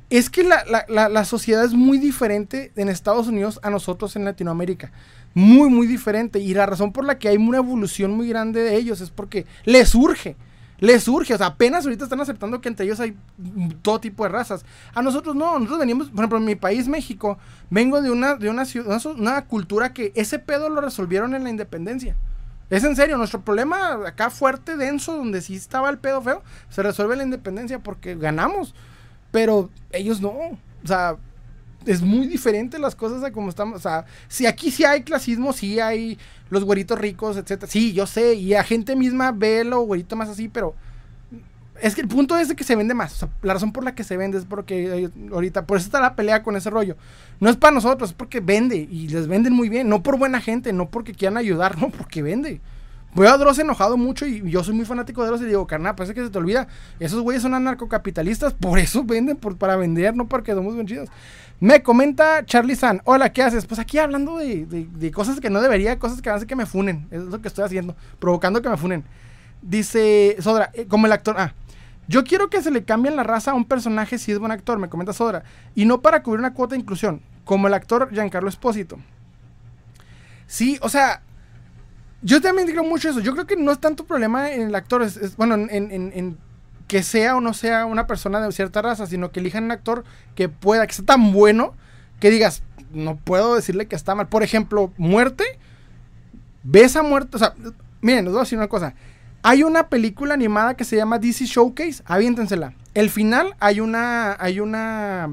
es 0.10 0.30
que 0.30 0.44
la, 0.44 1.26
sociedad 1.26 1.64
es 1.64 1.74
muy 1.74 2.00
diferente 2.00 2.72
en 2.76 2.90
Estados 2.90 3.28
Unidos 3.28 3.60
a 3.62 3.70
nosotros 3.70 4.16
en 4.16 4.26
Latinoamérica. 4.26 4.92
Muy, 5.34 5.70
muy 5.70 5.88
diferente. 5.88 6.40
Y 6.40 6.54
la 6.54 6.66
razón 6.66 6.92
por 6.92 7.06
la 7.06 7.20
que 7.20 7.30
hay 7.30 7.38
una 7.38 7.58
evolución 7.58 8.12
muy 8.12 8.28
grande 8.28 8.62
de 8.62 8.76
ellos 8.76 9.02
es 9.02 9.10
porque 9.10 9.46
les 9.66 9.90
surge. 9.90 10.36
Les 10.80 11.04
surge. 11.04 11.34
O 11.34 11.38
sea, 11.38 11.48
apenas 11.48 11.86
ahorita 11.86 12.06
están 12.06 12.22
aceptando 12.22 12.62
que 12.62 12.70
entre 12.70 12.86
ellos 12.86 13.00
hay 13.00 13.16
todo 13.82 14.00
tipo 14.00 14.24
de 14.24 14.30
razas. 14.30 14.66
A 14.94 15.02
nosotros 15.02 15.36
no. 15.36 15.54
Nosotros 15.60 15.80
venimos, 15.80 16.10
por 16.10 16.20
ejemplo, 16.20 16.38
en 16.38 16.46
mi 16.46 16.56
país, 16.56 16.88
México, 16.88 17.38
vengo 17.70 18.02
de 18.02 18.12
una, 18.12 18.36
de 18.36 18.50
una, 18.50 18.66
ciudad, 18.66 19.02
una 19.06 19.46
cultura 19.46 19.94
que 19.94 20.12
ese 20.16 20.40
pedo 20.40 20.70
lo 20.70 20.82
resolvieron 20.82 21.36
en 21.36 21.44
la 21.44 21.50
independencia. 21.50 22.16
Es 22.70 22.84
en 22.84 22.96
serio, 22.96 23.18
nuestro 23.18 23.42
problema 23.42 23.94
acá 24.06 24.30
fuerte, 24.30 24.78
denso, 24.78 25.16
donde 25.16 25.42
sí 25.42 25.56
estaba 25.56 25.90
el 25.90 25.98
pedo 25.98 26.22
feo, 26.22 26.44
se 26.70 26.84
resuelve 26.84 27.14
en 27.14 27.20
la 27.20 27.24
independencia 27.26 27.80
porque 27.80 28.16
ganamos. 28.16 28.76
Pero 29.32 29.70
ellos 29.92 30.22
no. 30.22 30.30
O 30.30 30.88
sea, 30.88 31.18
es 31.86 32.02
muy 32.02 32.28
diferente 32.28 32.80
las 32.80 32.96
cosas 32.96 33.22
de 33.22 33.32
cómo 33.32 33.50
estamos. 33.50 33.78
O 33.78 33.80
sea, 33.80 34.06
si 34.28 34.46
aquí 34.46 34.72
sí 34.72 34.84
hay 34.84 35.04
clasismo, 35.04 35.54
sí 35.54 35.80
hay 35.80 36.18
los 36.50 36.64
güeritos 36.64 37.00
ricos, 37.00 37.38
etcétera. 37.38 37.72
Sí, 37.72 37.94
yo 37.94 38.06
sé. 38.06 38.34
Y 38.36 38.50
la 38.50 38.64
gente 38.64 38.96
misma 38.96 39.32
ve 39.32 39.64
lo 39.64 39.82
güerito 39.82 40.16
más 40.16 40.30
así, 40.30 40.50
pero 40.50 40.76
es 41.82 41.96
que 41.96 42.02
el 42.02 42.08
punto 42.08 42.38
es 42.38 42.48
de 42.48 42.56
que 42.56 42.64
se 42.64 42.76
vende 42.76 42.94
más. 42.94 43.14
O 43.14 43.16
sea, 43.18 43.30
la 43.42 43.54
razón 43.54 43.72
por 43.72 43.84
la 43.84 43.96
que 43.96 44.04
se 44.04 44.18
vende 44.18 44.38
es 44.38 44.46
porque 44.46 45.04
eh, 45.06 45.10
ahorita, 45.32 45.66
por 45.66 45.78
eso 45.78 45.86
está 45.86 46.00
la 46.00 46.16
pelea 46.16 46.44
con 46.44 46.56
ese 46.56 46.70
rollo. 46.70 46.98
No 47.40 47.50
es 47.50 47.56
para 47.56 47.74
nosotros, 47.74 48.10
es 48.10 48.16
porque 48.16 48.40
vende 48.40 48.76
y 48.78 49.08
les 49.08 49.28
venden 49.28 49.54
muy 49.54 49.70
bien. 49.70 49.88
No 49.90 50.04
por 50.04 50.18
buena 50.18 50.42
gente, 50.42 50.74
no 50.74 50.90
porque 50.90 51.14
quieran 51.14 51.38
ayudar, 51.38 51.78
no, 51.82 51.90
porque 51.90 52.22
vende. 52.22 52.62
Veo 53.16 53.30
a 53.30 53.38
Dross 53.38 53.58
enojado 53.58 53.98
mucho 53.98 54.28
y 54.28 54.50
yo 54.50 54.64
soy 54.64 54.76
muy 54.76 54.86
fanático 54.86 55.22
de 55.22 55.30
Dross 55.30 55.42
y 55.42 55.46
digo, 55.46 55.66
carnal, 55.66 55.96
parece 55.96 56.14
que 56.14 56.24
se 56.24 56.30
te 56.30 56.38
olvida. 56.38 56.68
Esos 57.00 57.22
güeyes 57.22 57.42
son 57.42 57.56
anarcocapitalistas, 57.56 58.54
por 58.54 58.78
eso 58.78 59.04
venden, 59.04 59.36
por, 59.36 59.58
para 59.58 59.76
vender, 59.76 60.16
no 60.16 60.28
porque 60.28 60.54
somos 60.54 60.76
bien 60.76 60.86
chidos. 60.86 61.10
Me 61.60 61.84
comenta 61.84 62.46
Charlie 62.46 62.76
San, 62.76 63.02
hola, 63.04 63.34
¿qué 63.34 63.44
haces? 63.44 63.66
Pues 63.66 63.80
aquí 63.80 63.98
hablando 63.98 64.38
de, 64.38 65.12
cosas 65.14 65.40
que 65.40 65.50
no 65.50 65.60
debería, 65.60 66.00
cosas 66.00 66.22
que 66.22 66.30
hacen 66.30 66.48
que 66.48 66.56
me 66.56 66.66
funen. 66.66 67.08
Es 67.12 67.24
lo 67.24 67.42
que 67.42 67.48
estoy 67.48 67.66
haciendo, 67.66 67.96
provocando 68.20 68.62
que 68.62 68.70
me 68.70 68.78
funen. 68.78 69.04
Dice 69.62 70.38
Sodra, 70.40 70.70
eh, 70.74 70.86
como 70.88 71.08
el 71.08 71.12
actor, 71.12 71.36
ah, 71.38 71.54
yo 72.08 72.24
quiero 72.24 72.50
que 72.50 72.62
se 72.62 72.72
le 72.72 72.86
cambie 72.86 73.12
la 73.12 73.24
raza 73.24 73.52
a 73.52 73.56
un 73.56 73.66
personaje 73.66 74.18
si 74.18 74.32
es 74.32 74.40
buen 74.40 74.52
actor, 74.52 74.80
me 74.80 74.88
comenta 74.88 75.12
Sodra, 75.12 75.44
y 75.76 75.86
no 75.86 76.02
para 76.02 76.24
cubrir 76.24 76.40
una 76.40 76.54
cuota 76.54 76.76
de 76.76 76.82
inclusión, 76.82 77.22
como 77.44 77.68
el 77.68 77.74
actor 77.74 78.10
Giancarlo 78.12 78.48
Espósito. 78.48 78.98
Sí, 80.48 80.80
o 80.82 80.88
sea, 80.88 81.22
yo 82.22 82.42
también 82.42 82.68
digo 82.68 82.84
mucho 82.84 83.10
eso. 83.10 83.20
Yo 83.20 83.34
creo 83.34 83.48
que 83.48 83.56
no 83.56 83.72
es 83.72 83.80
tanto 83.80 84.06
problema 84.06 84.52
en 84.52 84.62
el 84.62 84.76
actor, 84.76 85.02
es, 85.04 85.36
bueno, 85.38 85.56
en, 85.56 86.38
que 86.88 87.04
sea 87.04 87.36
o 87.36 87.42
no 87.42 87.54
sea 87.54 87.86
una 87.86 88.08
persona 88.08 88.42
de 88.42 88.52
cierta 88.52 88.82
raza, 88.82 89.06
sino 89.06 89.32
que 89.32 89.40
elijan 89.40 89.66
un 89.66 89.72
actor 89.72 90.04
que 90.36 90.50
pueda, 90.50 90.88
que 90.88 90.94
sea 90.94 91.06
tan 91.06 91.32
bueno, 91.32 91.76
que 92.20 92.32
digas, 92.32 92.64
no 92.92 93.16
puedo 93.16 93.56
decirle 93.56 93.88
que 93.88 93.96
está 93.96 94.16
mal. 94.16 94.28
Por 94.28 94.44
ejemplo, 94.44 94.92
muerte, 94.98 95.44
ves 96.64 96.96
a 96.96 97.04
muerte, 97.04 97.38
o 97.38 97.40
sea, 97.40 97.54
miren, 98.02 98.26
les 98.26 98.34
voy 98.34 98.42
a 98.42 98.44
decir 98.44 98.58
una 98.58 98.68
cosa. 98.68 98.96
Hay 99.44 99.64
una 99.64 99.88
película 99.88 100.34
animada 100.34 100.74
que 100.74 100.84
se 100.84 100.98
llama 100.98 101.20
DC 101.20 101.46
Showcase, 101.46 102.04
aviéntensela. 102.06 102.74
El 102.94 103.10
final 103.10 103.56
hay 103.60 103.80
una, 103.80 104.36
hay 104.40 104.60
una 104.60 105.30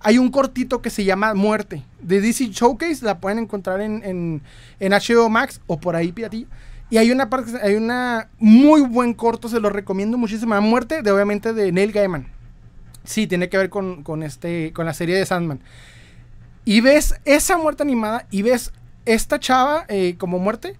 hay 0.00 0.18
un 0.18 0.30
cortito 0.30 0.80
que 0.80 0.90
se 0.90 1.04
llama 1.04 1.34
Muerte 1.34 1.84
de 2.00 2.20
DC 2.20 2.48
Showcase, 2.48 3.04
la 3.04 3.20
pueden 3.20 3.38
encontrar 3.38 3.80
en, 3.80 4.02
en, 4.04 4.42
en 4.80 4.92
HBO 4.92 5.28
Max 5.28 5.60
o 5.66 5.78
por 5.78 5.94
ahí, 5.94 6.10
piratilla. 6.12 6.48
Y 6.88 6.98
hay 6.98 7.12
una 7.12 7.30
parte, 7.30 7.52
hay 7.62 7.76
una 7.76 8.28
muy 8.38 8.80
buen 8.80 9.14
corto, 9.14 9.48
se 9.48 9.60
lo 9.60 9.70
recomiendo 9.70 10.18
muchísimo. 10.18 10.60
Muerte, 10.60 11.02
de 11.02 11.12
obviamente, 11.12 11.52
de 11.52 11.70
Neil 11.70 11.92
Gaiman. 11.92 12.26
Sí, 13.04 13.26
tiene 13.26 13.48
que 13.48 13.56
ver 13.58 13.70
con, 13.70 14.02
con, 14.02 14.22
este, 14.22 14.72
con 14.72 14.86
la 14.86 14.94
serie 14.94 15.16
de 15.16 15.24
Sandman. 15.24 15.60
Y 16.64 16.80
ves 16.80 17.14
esa 17.24 17.58
muerte 17.58 17.82
animada 17.82 18.26
y 18.30 18.42
ves 18.42 18.72
esta 19.04 19.38
chava 19.38 19.84
eh, 19.88 20.16
como 20.18 20.38
muerte. 20.38 20.76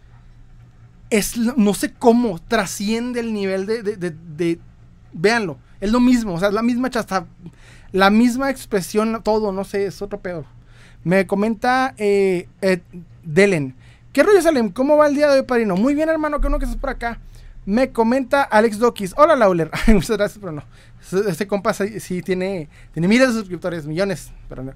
Es, 1.10 1.36
no 1.36 1.74
sé 1.74 1.92
cómo 1.92 2.40
trasciende 2.40 3.20
el 3.20 3.32
nivel 3.32 3.66
de, 3.66 3.82
de, 3.82 3.97
de, 3.97 4.10
de 4.10 4.59
véanlo. 5.12 5.59
Es 5.80 5.92
lo 5.92 6.01
mismo, 6.01 6.34
o 6.34 6.38
sea, 6.38 6.48
es 6.48 6.55
la 6.55 6.62
misma 6.62 6.90
chasta 6.90 7.26
la 7.92 8.10
misma 8.10 8.50
expresión, 8.50 9.20
todo, 9.22 9.52
no 9.52 9.64
sé, 9.64 9.86
es 9.86 10.02
otro 10.02 10.20
peor. 10.20 10.44
Me 11.04 11.26
comenta 11.26 11.94
eh, 11.96 12.48
Delen. 13.22 13.74
¿Qué 14.12 14.22
rollo 14.22 14.42
Salem? 14.42 14.70
¿Cómo 14.70 14.96
va 14.96 15.06
el 15.06 15.14
día 15.14 15.28
de 15.28 15.40
hoy, 15.40 15.46
Parino? 15.46 15.76
Muy 15.76 15.94
bien, 15.94 16.08
hermano, 16.08 16.40
que 16.40 16.48
uno 16.48 16.58
que 16.58 16.64
estás 16.64 16.80
por 16.80 16.90
acá. 16.90 17.20
Me 17.64 17.90
comenta 17.90 18.42
Alex 18.42 18.78
Dokis. 18.78 19.14
Hola, 19.16 19.36
Lauler. 19.36 19.70
Muchas 19.88 20.16
gracias, 20.16 20.38
pero 20.38 20.52
no. 20.52 20.62
Este 21.28 21.46
compa 21.46 21.72
sí, 21.72 22.22
tiene, 22.22 22.68
tiene 22.92 23.08
miles 23.08 23.28
de 23.28 23.34
suscriptores, 23.34 23.86
millones. 23.86 24.32
Pero, 24.48 24.74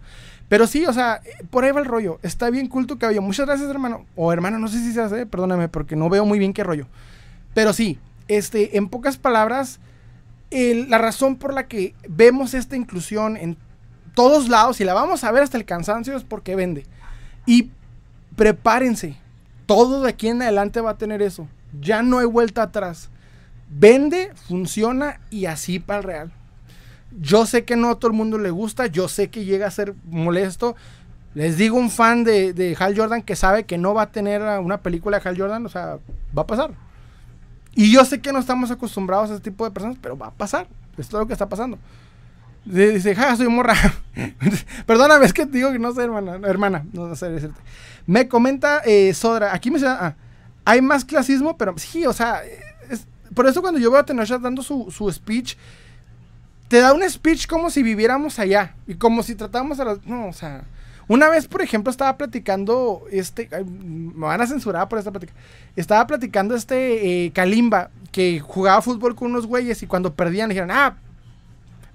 pero 0.48 0.66
sí, 0.66 0.86
o 0.86 0.92
sea, 0.92 1.20
por 1.50 1.64
ahí 1.64 1.72
va 1.72 1.80
el 1.80 1.86
rollo. 1.86 2.18
Está 2.22 2.50
bien 2.50 2.68
cool 2.68 2.86
tu 2.86 2.98
cabello. 2.98 3.22
Muchas 3.22 3.46
gracias, 3.46 3.68
hermano. 3.68 4.06
O 4.14 4.32
hermano, 4.32 4.58
no 4.58 4.68
sé 4.68 4.78
si 4.78 4.92
se 4.92 5.00
hace, 5.00 5.26
perdóname, 5.26 5.68
porque 5.68 5.96
no 5.96 6.08
veo 6.08 6.24
muy 6.24 6.38
bien 6.38 6.52
qué 6.52 6.62
rollo. 6.62 6.86
Pero 7.54 7.72
sí, 7.72 7.98
este, 8.28 8.76
en 8.76 8.88
pocas 8.88 9.16
palabras, 9.16 9.80
la 10.88 10.98
razón 10.98 11.36
por 11.36 11.52
la 11.52 11.66
que 11.66 11.94
vemos 12.08 12.54
esta 12.54 12.76
inclusión 12.76 13.36
en 13.36 13.56
todos 14.14 14.48
lados 14.48 14.80
y 14.80 14.84
la 14.84 14.94
vamos 14.94 15.24
a 15.24 15.32
ver 15.32 15.42
hasta 15.42 15.58
el 15.58 15.64
cansancio 15.64 16.16
es 16.16 16.24
porque 16.24 16.56
vende. 16.56 16.86
Y 17.46 17.70
prepárense. 18.36 19.16
Todo 19.66 20.02
de 20.02 20.10
aquí 20.10 20.28
en 20.28 20.42
adelante 20.42 20.80
va 20.80 20.90
a 20.90 20.98
tener 20.98 21.22
eso. 21.22 21.48
Ya 21.80 22.02
no 22.02 22.18
hay 22.18 22.26
vuelta 22.26 22.62
atrás. 22.62 23.10
Vende, 23.68 24.32
funciona 24.46 25.20
y 25.30 25.46
así 25.46 25.78
para 25.78 25.98
el 25.98 26.04
real. 26.04 26.32
Yo 27.20 27.46
sé 27.46 27.64
que 27.64 27.76
no 27.76 27.90
a 27.90 27.98
todo 27.98 28.10
el 28.10 28.16
mundo 28.16 28.38
le 28.38 28.50
gusta, 28.50 28.86
yo 28.86 29.08
sé 29.08 29.30
que 29.30 29.44
llega 29.44 29.66
a 29.66 29.70
ser 29.70 29.94
molesto. 30.04 30.76
Les 31.34 31.56
digo 31.56 31.76
un 31.76 31.90
fan 31.90 32.22
de, 32.22 32.52
de 32.52 32.76
Hal 32.78 32.96
Jordan 32.96 33.22
que 33.22 33.34
sabe 33.34 33.64
que 33.64 33.78
no 33.78 33.94
va 33.94 34.02
a 34.02 34.12
tener 34.12 34.42
una 34.60 34.82
película 34.82 35.18
de 35.18 35.28
Hal 35.28 35.38
Jordan, 35.38 35.66
o 35.66 35.68
sea, 35.68 35.98
va 36.36 36.42
a 36.42 36.46
pasar. 36.46 36.70
Y 37.74 37.92
yo 37.92 38.04
sé 38.04 38.20
que 38.20 38.32
no 38.32 38.38
estamos 38.38 38.70
acostumbrados 38.70 39.30
a 39.30 39.34
ese 39.34 39.42
tipo 39.42 39.64
de 39.64 39.70
personas, 39.70 39.98
pero 40.00 40.16
va 40.16 40.28
a 40.28 40.30
pasar. 40.30 40.68
Esto 40.96 41.16
es 41.16 41.20
lo 41.20 41.26
que 41.26 41.32
está 41.32 41.48
pasando. 41.48 41.78
Dice, 42.64 43.14
ja, 43.14 43.36
soy 43.36 43.48
morra. 43.48 43.74
Perdóname, 44.86 45.26
es 45.26 45.32
que 45.32 45.44
digo 45.44 45.72
que 45.72 45.78
no 45.78 45.92
sé, 45.92 46.02
hermana. 46.04 46.38
Hermana, 46.46 46.84
no, 46.92 47.14
sé 47.14 47.28
decirte. 47.30 47.60
Me 48.06 48.28
comenta 48.28 48.80
eh, 48.84 49.12
Sodra, 49.12 49.52
aquí 49.52 49.70
me 49.70 49.78
dice, 49.78 49.88
ah, 49.88 50.14
hay 50.64 50.80
más 50.80 51.04
clasismo, 51.04 51.56
pero 51.56 51.76
sí, 51.76 52.06
o 52.06 52.12
sea, 52.12 52.42
por 53.34 53.46
eso 53.46 53.60
cuando 53.60 53.80
yo 53.80 53.90
veo 53.90 54.00
a 54.00 54.04
Tenoch 54.04 54.28
dando 54.28 54.62
su, 54.62 54.90
su, 54.90 55.10
speech, 55.10 55.56
te 56.68 56.78
da 56.78 56.92
un 56.92 57.08
speech 57.08 57.46
como 57.46 57.70
si 57.70 57.82
viviéramos 57.82 58.38
allá 58.38 58.74
y 58.86 58.94
como 58.94 59.22
si 59.22 59.34
tratáramos 59.34 59.80
a 59.80 59.84
las. 59.84 60.06
No, 60.06 60.28
o 60.28 60.32
sea. 60.32 60.64
Una 61.06 61.28
vez, 61.28 61.46
por 61.48 61.62
ejemplo, 61.62 61.90
estaba 61.90 62.16
platicando, 62.16 63.04
este, 63.10 63.48
me 63.64 64.26
van 64.26 64.40
a 64.40 64.46
censurar 64.46 64.88
por 64.88 64.98
esta 64.98 65.10
plática, 65.10 65.34
estaba 65.76 66.06
platicando 66.06 66.54
este 66.54 67.26
eh, 67.26 67.32
Kalimba, 67.32 67.90
que 68.10 68.40
jugaba 68.40 68.80
fútbol 68.80 69.14
con 69.14 69.30
unos 69.30 69.46
güeyes 69.46 69.82
y 69.82 69.86
cuando 69.86 70.14
perdían 70.14 70.48
dijeron, 70.48 70.70
ah, 70.70 70.96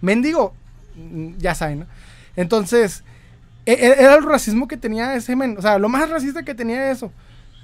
mendigo, 0.02 0.54
mm, 0.96 1.38
ya 1.38 1.56
saben, 1.56 1.80
¿no? 1.80 1.86
Entonces, 2.36 3.04
e, 3.66 3.74
e, 3.74 4.04
era 4.04 4.16
el 4.16 4.24
racismo 4.24 4.68
que 4.68 4.78
tenía 4.78 5.16
ese 5.16 5.36
men, 5.36 5.58
o 5.58 5.62
sea, 5.62 5.80
lo 5.80 5.90
más 5.90 6.10
racista 6.10 6.44
que 6.44 6.56
tenía 6.56 6.92
eso. 6.92 7.12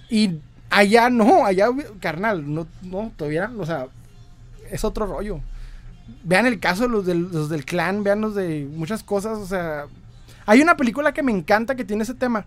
Y 0.09 0.39
allá 0.69 1.09
no, 1.09 1.45
allá, 1.45 1.67
carnal, 1.99 2.53
no, 2.53 2.67
no, 2.81 3.11
todavía, 3.15 3.51
o 3.57 3.65
sea, 3.65 3.87
es 4.71 4.83
otro 4.83 5.05
rollo. 5.05 5.39
Vean 6.23 6.45
el 6.45 6.59
caso 6.59 6.83
de 6.83 6.89
los 6.89 7.05
del, 7.05 7.31
los 7.31 7.49
del 7.49 7.65
clan, 7.65 8.03
vean 8.03 8.21
los 8.21 8.35
de 8.35 8.67
muchas 8.71 9.03
cosas, 9.03 9.37
o 9.37 9.45
sea, 9.45 9.85
hay 10.45 10.61
una 10.61 10.77
película 10.77 11.13
que 11.13 11.23
me 11.23 11.31
encanta 11.31 11.75
que 11.75 11.85
tiene 11.85 12.03
ese 12.03 12.13
tema. 12.13 12.45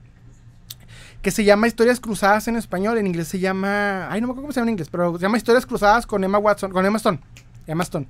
Que 1.22 1.30
se 1.32 1.44
llama 1.44 1.66
Historias 1.66 1.98
Cruzadas 1.98 2.46
en 2.46 2.56
español. 2.56 2.96
En 2.96 3.06
inglés 3.06 3.28
se 3.28 3.40
llama. 3.40 4.10
Ay, 4.10 4.20
no 4.20 4.28
me 4.28 4.32
acuerdo 4.32 4.42
cómo 4.42 4.52
se 4.52 4.60
llama 4.60 4.70
en 4.70 4.74
inglés. 4.74 4.88
Pero 4.90 5.16
se 5.16 5.22
llama 5.22 5.36
Historias 5.36 5.66
Cruzadas 5.66 6.06
con 6.06 6.22
Emma 6.22 6.38
Watson. 6.38 6.70
Con 6.70 6.86
Emma 6.86 6.98
Stone. 6.98 7.18
Emma 7.66 7.82
Stone. 7.82 8.06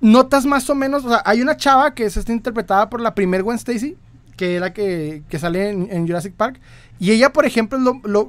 Notas 0.00 0.46
más 0.46 0.68
o 0.70 0.74
menos. 0.74 1.04
O 1.04 1.10
sea, 1.10 1.22
hay 1.26 1.42
una 1.42 1.56
chava 1.56 1.94
que 1.94 2.06
es 2.06 2.16
está 2.16 2.32
interpretada 2.32 2.88
por 2.88 3.02
la 3.02 3.14
primer 3.14 3.42
Gwen 3.42 3.56
Stacy. 3.56 3.98
Que 4.34 4.56
es 4.56 4.60
la 4.60 4.72
que, 4.72 5.22
que 5.28 5.38
sale 5.38 5.68
en, 5.70 6.06
Jurassic 6.06 6.34
Park. 6.34 6.58
Y 6.98 7.10
ella, 7.10 7.32
por 7.32 7.44
ejemplo, 7.44 7.78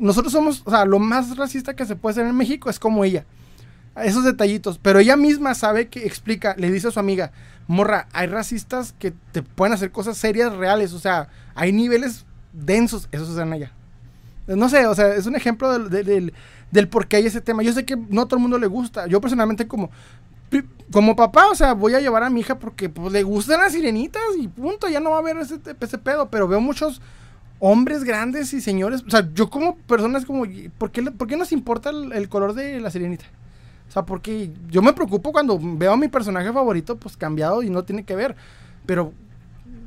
nosotros 0.01 0.33
somos. 0.33 0.63
O 0.65 0.71
sea, 0.71 0.83
lo 0.83 0.99
más 0.99 1.37
racista 1.37 1.75
que 1.75 1.85
se 1.85 1.95
puede 1.95 2.11
hacer 2.11 2.27
en 2.27 2.35
México 2.35 2.69
es 2.69 2.77
como 2.77 3.05
ella. 3.05 3.25
Esos 4.03 4.25
detallitos. 4.25 4.79
Pero 4.79 4.99
ella 4.99 5.15
misma 5.15 5.55
sabe 5.55 5.87
que 5.87 6.05
explica. 6.05 6.55
Le 6.57 6.69
dice 6.71 6.89
a 6.89 6.91
su 6.91 6.99
amiga 6.99 7.31
morra, 7.67 8.07
hay 8.13 8.27
racistas 8.27 8.93
que 8.97 9.11
te 9.31 9.43
pueden 9.43 9.73
hacer 9.73 9.91
cosas 9.91 10.17
serias, 10.17 10.55
reales, 10.55 10.93
o 10.93 10.99
sea, 10.99 11.27
hay 11.53 11.71
niveles 11.71 12.25
densos, 12.53 13.07
eso 13.11 13.25
se 13.25 13.35
dan 13.35 13.53
allá. 13.53 13.71
No 14.47 14.69
sé, 14.69 14.87
o 14.87 14.95
sea, 14.95 15.13
es 15.13 15.25
un 15.25 15.35
ejemplo 15.35 15.77
del, 15.77 16.33
del, 16.71 16.87
por 16.87 17.07
qué 17.07 17.17
hay 17.17 17.25
ese 17.25 17.41
tema. 17.41 17.63
Yo 17.63 17.73
sé 17.73 17.85
que 17.85 17.97
no 17.97 18.21
a 18.21 18.25
todo 18.25 18.37
el 18.37 18.41
mundo 18.41 18.57
le 18.57 18.67
gusta. 18.67 19.05
Yo 19.07 19.19
personalmente 19.19 19.67
como, 19.67 19.91
como 20.89 21.17
papá, 21.17 21.47
o 21.47 21.55
sea, 21.55 21.73
voy 21.73 21.95
a 21.95 21.99
llevar 21.99 22.23
a 22.23 22.29
mi 22.29 22.39
hija 22.39 22.57
porque 22.57 22.87
pues, 22.87 23.11
le 23.11 23.23
gustan 23.23 23.59
las 23.59 23.73
sirenitas 23.73 24.23
y 24.39 24.47
punto, 24.47 24.87
ya 24.87 25.01
no 25.01 25.09
va 25.09 25.17
a 25.17 25.19
haber 25.19 25.35
ese, 25.37 25.59
ese 25.81 25.97
pedo, 25.97 26.29
pero 26.29 26.47
veo 26.47 26.61
muchos 26.61 27.01
hombres 27.59 28.05
grandes 28.05 28.53
y 28.53 28.61
señores, 28.61 29.03
o 29.05 29.09
sea, 29.09 29.27
yo 29.33 29.49
como 29.49 29.75
personas 29.75 30.25
como, 30.25 30.45
¿por 30.77 30.91
qué, 30.91 31.03
por 31.03 31.27
qué 31.27 31.35
nos 31.35 31.51
importa 31.51 31.89
el 31.89 32.29
color 32.29 32.53
de 32.53 32.79
la 32.79 32.91
sirenita? 32.91 33.25
O 33.87 33.91
sea, 33.91 34.05
porque 34.05 34.51
yo 34.69 34.81
me 34.81 34.93
preocupo 34.93 35.31
cuando 35.31 35.59
veo 35.61 35.93
a 35.93 35.97
mi 35.97 36.07
personaje 36.07 36.51
favorito, 36.51 36.97
pues 36.97 37.15
cambiado 37.15 37.63
y 37.63 37.69
no 37.69 37.83
tiene 37.83 38.03
que 38.03 38.15
ver. 38.15 38.35
Pero 38.85 39.13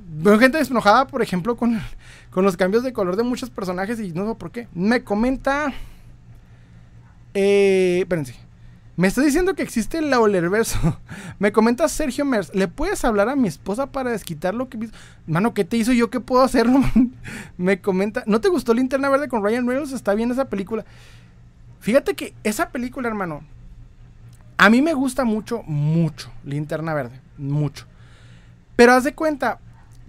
veo 0.08 0.38
gente 0.38 0.58
desenojada, 0.58 1.06
por 1.06 1.22
ejemplo, 1.22 1.56
con, 1.56 1.80
con 2.30 2.44
los 2.44 2.56
cambios 2.56 2.82
de 2.82 2.92
color 2.92 3.16
de 3.16 3.22
muchos 3.22 3.50
personajes 3.50 4.00
y 4.00 4.12
no 4.12 4.28
sé 4.28 4.34
por 4.34 4.50
qué. 4.50 4.68
Me 4.74 5.04
comenta. 5.04 5.72
Eh, 7.34 7.98
espérense. 8.00 8.34
Me 8.96 9.08
está 9.08 9.22
diciendo 9.22 9.54
que 9.54 9.62
existe 9.62 9.96
el 9.96 10.10
Laulerverso. 10.10 10.78
Me 11.38 11.52
comenta 11.52 11.88
Sergio 11.88 12.26
Mers. 12.26 12.54
¿Le 12.54 12.68
puedes 12.68 13.02
hablar 13.04 13.30
a 13.30 13.36
mi 13.36 13.48
esposa 13.48 13.86
para 13.86 14.10
desquitar 14.10 14.54
lo 14.54 14.68
que 14.68 14.90
Mano, 15.26 15.54
¿qué 15.54 15.64
te 15.64 15.78
hizo 15.78 15.92
yo? 15.92 16.10
¿Qué 16.10 16.20
puedo 16.20 16.42
hacerlo? 16.42 16.80
Me 17.56 17.80
comenta. 17.80 18.24
¿No 18.26 18.42
te 18.42 18.48
gustó 18.48 18.74
Linterna 18.74 19.08
Verde 19.08 19.28
con 19.28 19.42
Ryan 19.42 19.66
Reynolds? 19.66 19.92
Está 19.92 20.12
bien 20.12 20.30
esa 20.30 20.50
película. 20.50 20.84
Fíjate 21.78 22.14
que 22.14 22.34
esa 22.44 22.68
película, 22.68 23.08
hermano, 23.08 23.42
a 24.60 24.68
mí 24.68 24.82
me 24.82 24.92
gusta 24.92 25.24
mucho, 25.24 25.62
mucho 25.62 26.30
Linterna 26.44 26.92
Verde, 26.92 27.18
mucho. 27.38 27.86
Pero 28.76 28.92
haz 28.92 29.04
de 29.04 29.14
cuenta 29.14 29.58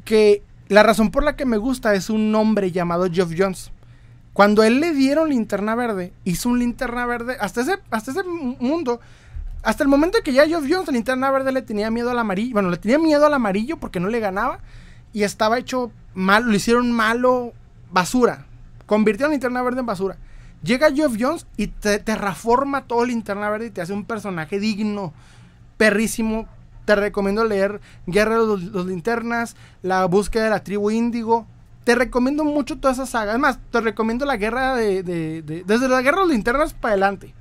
que 0.03 0.43
la 0.67 0.83
razón 0.83 1.09
por 1.09 1.23
la 1.23 1.37
que 1.37 1.45
me 1.45 1.55
gusta 1.55 1.95
es 1.95 2.09
un 2.09 2.35
hombre 2.35 2.69
llamado 2.73 3.09
Geoff 3.09 3.31
Jones. 3.37 3.71
Cuando 4.33 4.63
él 4.63 4.81
le 4.81 4.91
dieron 4.91 5.29
linterna 5.29 5.73
verde, 5.75 6.11
hizo 6.25 6.49
un 6.49 6.59
linterna 6.59 7.05
verde, 7.05 7.37
hasta 7.39 7.61
ese, 7.61 7.79
hasta 7.91 8.11
ese 8.11 8.23
mundo, 8.25 8.99
hasta 9.63 9.83
el 9.83 9.89
momento 9.89 10.17
que 10.21 10.33
ya 10.33 10.45
Geoff 10.45 10.65
Jones, 10.69 10.87
la 10.87 10.93
linterna 10.95 11.31
verde, 11.31 11.53
le 11.53 11.61
tenía 11.61 11.89
miedo 11.89 12.11
al 12.11 12.19
amarillo, 12.19 12.51
bueno, 12.51 12.69
le 12.69 12.77
tenía 12.77 12.99
miedo 12.99 13.25
al 13.25 13.33
amarillo 13.33 13.77
porque 13.77 14.01
no 14.01 14.09
le 14.09 14.19
ganaba 14.19 14.59
y 15.13 15.23
estaba 15.23 15.59
hecho 15.59 15.93
mal, 16.13 16.43
lo 16.43 16.53
hicieron 16.53 16.91
malo, 16.91 17.53
basura. 17.89 18.47
Convirtieron 18.85 19.31
linterna 19.31 19.61
verde 19.61 19.79
en 19.79 19.85
basura. 19.85 20.17
Llega 20.63 20.91
Geoff 20.91 21.15
Jones 21.19 21.47
y 21.57 21.67
te 21.67 21.99
terraforma 21.99 22.85
todo 22.85 23.05
Linterna 23.05 23.49
Verde 23.49 23.67
y 23.67 23.69
te 23.71 23.81
hace 23.81 23.93
un 23.93 24.05
personaje 24.05 24.59
digno, 24.59 25.13
perrísimo. 25.77 26.47
Te 26.85 26.95
recomiendo 26.95 27.43
leer 27.45 27.79
Guerra 28.05 28.39
de 28.39 28.45
los, 28.45 28.85
Linternas, 28.85 29.55
La 29.81 30.05
búsqueda 30.05 30.45
de 30.45 30.49
la 30.51 30.63
tribu 30.63 30.91
Índigo. 30.91 31.47
Te 31.83 31.95
recomiendo 31.95 32.43
mucho 32.43 32.77
toda 32.77 32.93
esa 32.93 33.05
saga. 33.07 33.31
Además, 33.31 33.59
te 33.71 33.81
recomiendo 33.81 34.25
la 34.25 34.37
guerra 34.37 34.75
de, 34.75 35.01
de 35.01 35.63
desde 35.65 35.87
la 35.87 36.01
Guerra 36.01 36.17
de 36.17 36.23
los 36.23 36.31
Linternas 36.31 36.73
para 36.73 36.93
adelante. 36.93 37.33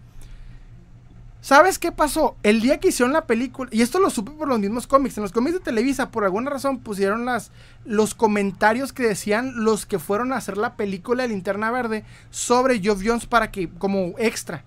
¿Sabes 1.41 1.79
qué 1.79 1.91
pasó? 1.91 2.37
El 2.43 2.61
día 2.61 2.79
que 2.79 2.89
hicieron 2.89 3.15
la 3.15 3.25
película, 3.25 3.71
y 3.73 3.81
esto 3.81 3.99
lo 3.99 4.11
supe 4.11 4.33
por 4.33 4.47
los 4.47 4.59
mismos 4.59 4.87
cómics, 4.87 5.17
en 5.17 5.23
los 5.23 5.33
cómics 5.33 5.55
de 5.55 5.61
Televisa, 5.61 6.11
por 6.11 6.25
alguna 6.25 6.51
razón 6.51 6.81
pusieron 6.81 7.25
las, 7.25 7.51
los 7.87 8.15
comentarios 8.15 8.93
que 8.93 9.05
decían 9.05 9.65
los 9.65 9.87
que 9.87 9.99
fueron 9.99 10.33
a 10.33 10.37
hacer 10.37 10.59
la 10.59 10.77
película 10.77 11.23
de 11.23 11.31
Linterna 11.31 11.71
Verde 11.71 12.05
sobre 12.31 12.79
Geoff 12.79 13.01
Jones 13.05 13.25
para 13.25 13.51
que, 13.51 13.71
como 13.71 14.15
extra. 14.19 14.65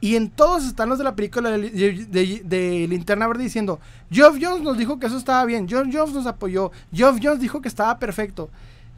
Y 0.00 0.16
en 0.16 0.30
todos 0.30 0.66
están 0.66 0.88
los 0.88 0.98
de 0.98 1.04
la 1.04 1.14
película 1.14 1.50
de, 1.50 2.86
Linterna 2.88 3.28
Verde 3.28 3.44
diciendo, 3.44 3.78
Geoff 4.10 4.36
Jones 4.40 4.62
nos 4.62 4.76
dijo 4.76 4.98
que 4.98 5.06
eso 5.06 5.16
estaba 5.16 5.44
bien, 5.44 5.68
Geoff 5.68 5.86
Jones 5.92 6.12
nos 6.12 6.26
apoyó, 6.26 6.72
Geoff 6.92 7.20
Jones 7.22 7.40
dijo 7.40 7.62
que 7.62 7.68
estaba 7.68 8.00
perfecto. 8.00 8.50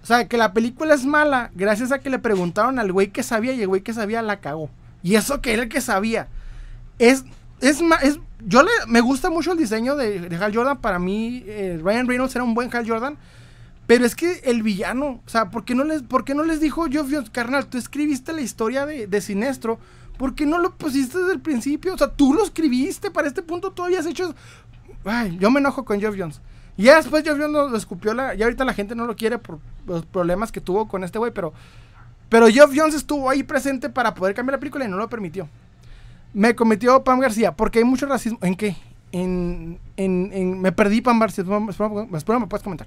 O 0.03 0.07
sea, 0.07 0.27
que 0.29 0.39
la 0.39 0.55
película 0.55 0.95
es 0.95 1.05
mala 1.05 1.51
gracias 1.55 1.93
a 1.93 1.99
que 1.99 2.09
le 2.09 2.19
preguntaron 2.19 2.79
al 2.79 2.91
güey 2.91 3.09
que 3.09 3.23
sabía 3.23 3.53
y 3.53 3.61
el 3.61 3.69
güey 3.69 3.83
que 3.83 3.93
sabía 3.93 4.23
la 4.23 4.41
cagó. 4.41 4.71
Y 5.03 5.17
eso 5.17 5.41
que 5.41 5.53
era 5.53 5.65
el 5.65 5.69
que 5.69 5.81
sabía. 5.81 6.29
Es, 6.99 7.25
es, 7.61 7.83
es 8.03 8.19
yo 8.45 8.63
le, 8.63 8.71
me 8.87 9.01
gusta 9.01 9.31
mucho 9.31 9.53
el 9.53 9.59
diseño 9.59 9.97
de, 9.97 10.37
Hal 10.41 10.55
Jordan. 10.55 10.81
Para 10.81 10.99
mí, 10.99 11.43
eh, 11.47 11.81
Ryan 11.83 12.07
Reynolds 12.07 12.35
era 12.35 12.45
un 12.45 12.55
buen 12.55 12.75
Hal 12.75 12.89
Jordan. 12.89 13.17
Pero 13.87 14.05
es 14.05 14.17
que 14.17 14.41
el 14.45 14.63
villano, 14.63 15.21
o 15.25 15.29
sea, 15.29 15.51
¿por 15.51 15.65
qué 15.65 15.75
no 15.75 15.85
les, 15.85 16.03
por 16.03 16.29
no 16.35 16.43
les 16.43 16.61
dijo 16.61 16.89
yo, 16.89 17.05
carnal, 17.31 17.67
tú 17.67 17.79
escribiste 17.79 18.33
la 18.33 18.41
historia 18.41 18.85
de, 18.85 19.07
de 19.07 19.21
Sinestro? 19.21 19.79
¿Por 20.19 20.35
qué 20.35 20.45
no 20.45 20.59
lo 20.59 20.75
pusiste 20.75 21.19
desde 21.19 21.35
el 21.35 21.41
principio? 21.41 21.95
O 21.95 21.99
sea, 21.99 22.09
tú 22.09 22.35
lo 22.35 22.43
escribiste, 22.43 23.11
para 23.11 23.29
este 23.29 23.43
punto 23.43 23.71
tú 23.71 23.85
habías 23.85 24.07
hecho... 24.07 24.35
Ay, 25.05 25.37
yo 25.39 25.51
me 25.51 25.61
enojo 25.61 25.85
con 25.85 26.01
Geoff 26.01 26.17
Jones. 26.19 26.41
Y 26.77 26.85
ya 26.85 26.97
después 26.97 27.23
Geoff 27.23 27.39
Jones 27.39 27.53
lo, 27.53 27.77
escupió, 27.77 28.13
la, 28.13 28.35
y 28.35 28.43
ahorita 28.43 28.65
la 28.65 28.75
gente 28.75 28.97
no 28.97 29.07
lo 29.07 29.15
quiere 29.15 29.39
por 29.39 29.61
los 29.87 30.05
problemas 30.05 30.51
que 30.51 30.61
tuvo 30.61 30.89
con 30.89 31.05
este 31.05 31.19
güey, 31.19 31.33
pero... 31.33 31.53
Pero 32.29 32.49
Geoff 32.49 32.73
Jones 32.75 32.97
estuvo 32.97 33.31
ahí 33.31 33.45
presente 33.45 33.89
para 33.89 34.13
poder 34.15 34.35
cambiar 34.35 34.55
la 34.55 34.61
película 34.61 34.85
y 34.85 34.89
no 34.89 34.97
lo 34.97 35.09
permitió. 35.09 35.49
Me 36.37 36.55
cometió 36.55 37.03
Pam 37.03 37.19
García, 37.19 37.53
porque 37.53 37.79
hay 37.79 37.87
mucho 37.87 38.05
racismo. 38.05 38.39
¿En 38.43 38.57
qué? 38.57 38.77
En, 39.11 39.79
en, 39.97 40.61
me 40.61 40.71
perdí 40.71 41.01
Pam 41.01 41.19
García. 41.19 41.45
Espera, 42.15 42.39
me 42.39 42.47
puedes 42.47 42.63
comentar. 42.63 42.87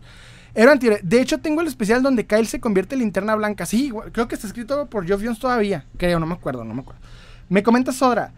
Era 0.53 0.75
De 0.75 1.19
hecho, 1.19 1.39
tengo 1.39 1.61
el 1.61 1.67
especial 1.67 2.03
donde 2.03 2.27
Kyle 2.27 2.45
se 2.45 2.59
convierte 2.59 2.93
en 2.93 3.01
linterna 3.01 3.33
blanca. 3.33 3.65
Sí, 3.65 3.91
creo 4.11 4.27
que 4.27 4.35
está 4.35 4.45
escrito 4.45 4.85
por 4.85 5.03
Geoff 5.07 5.23
Jones 5.23 5.39
todavía. 5.39 5.83
Creo, 5.97 6.19
no 6.19 6.27
me 6.27 6.35
acuerdo, 6.35 6.63
no 6.63 6.75
me 6.75 6.81
acuerdo. 6.81 7.01
Me 7.49 7.63
comenta 7.63 7.91
Sodra. 7.91 8.33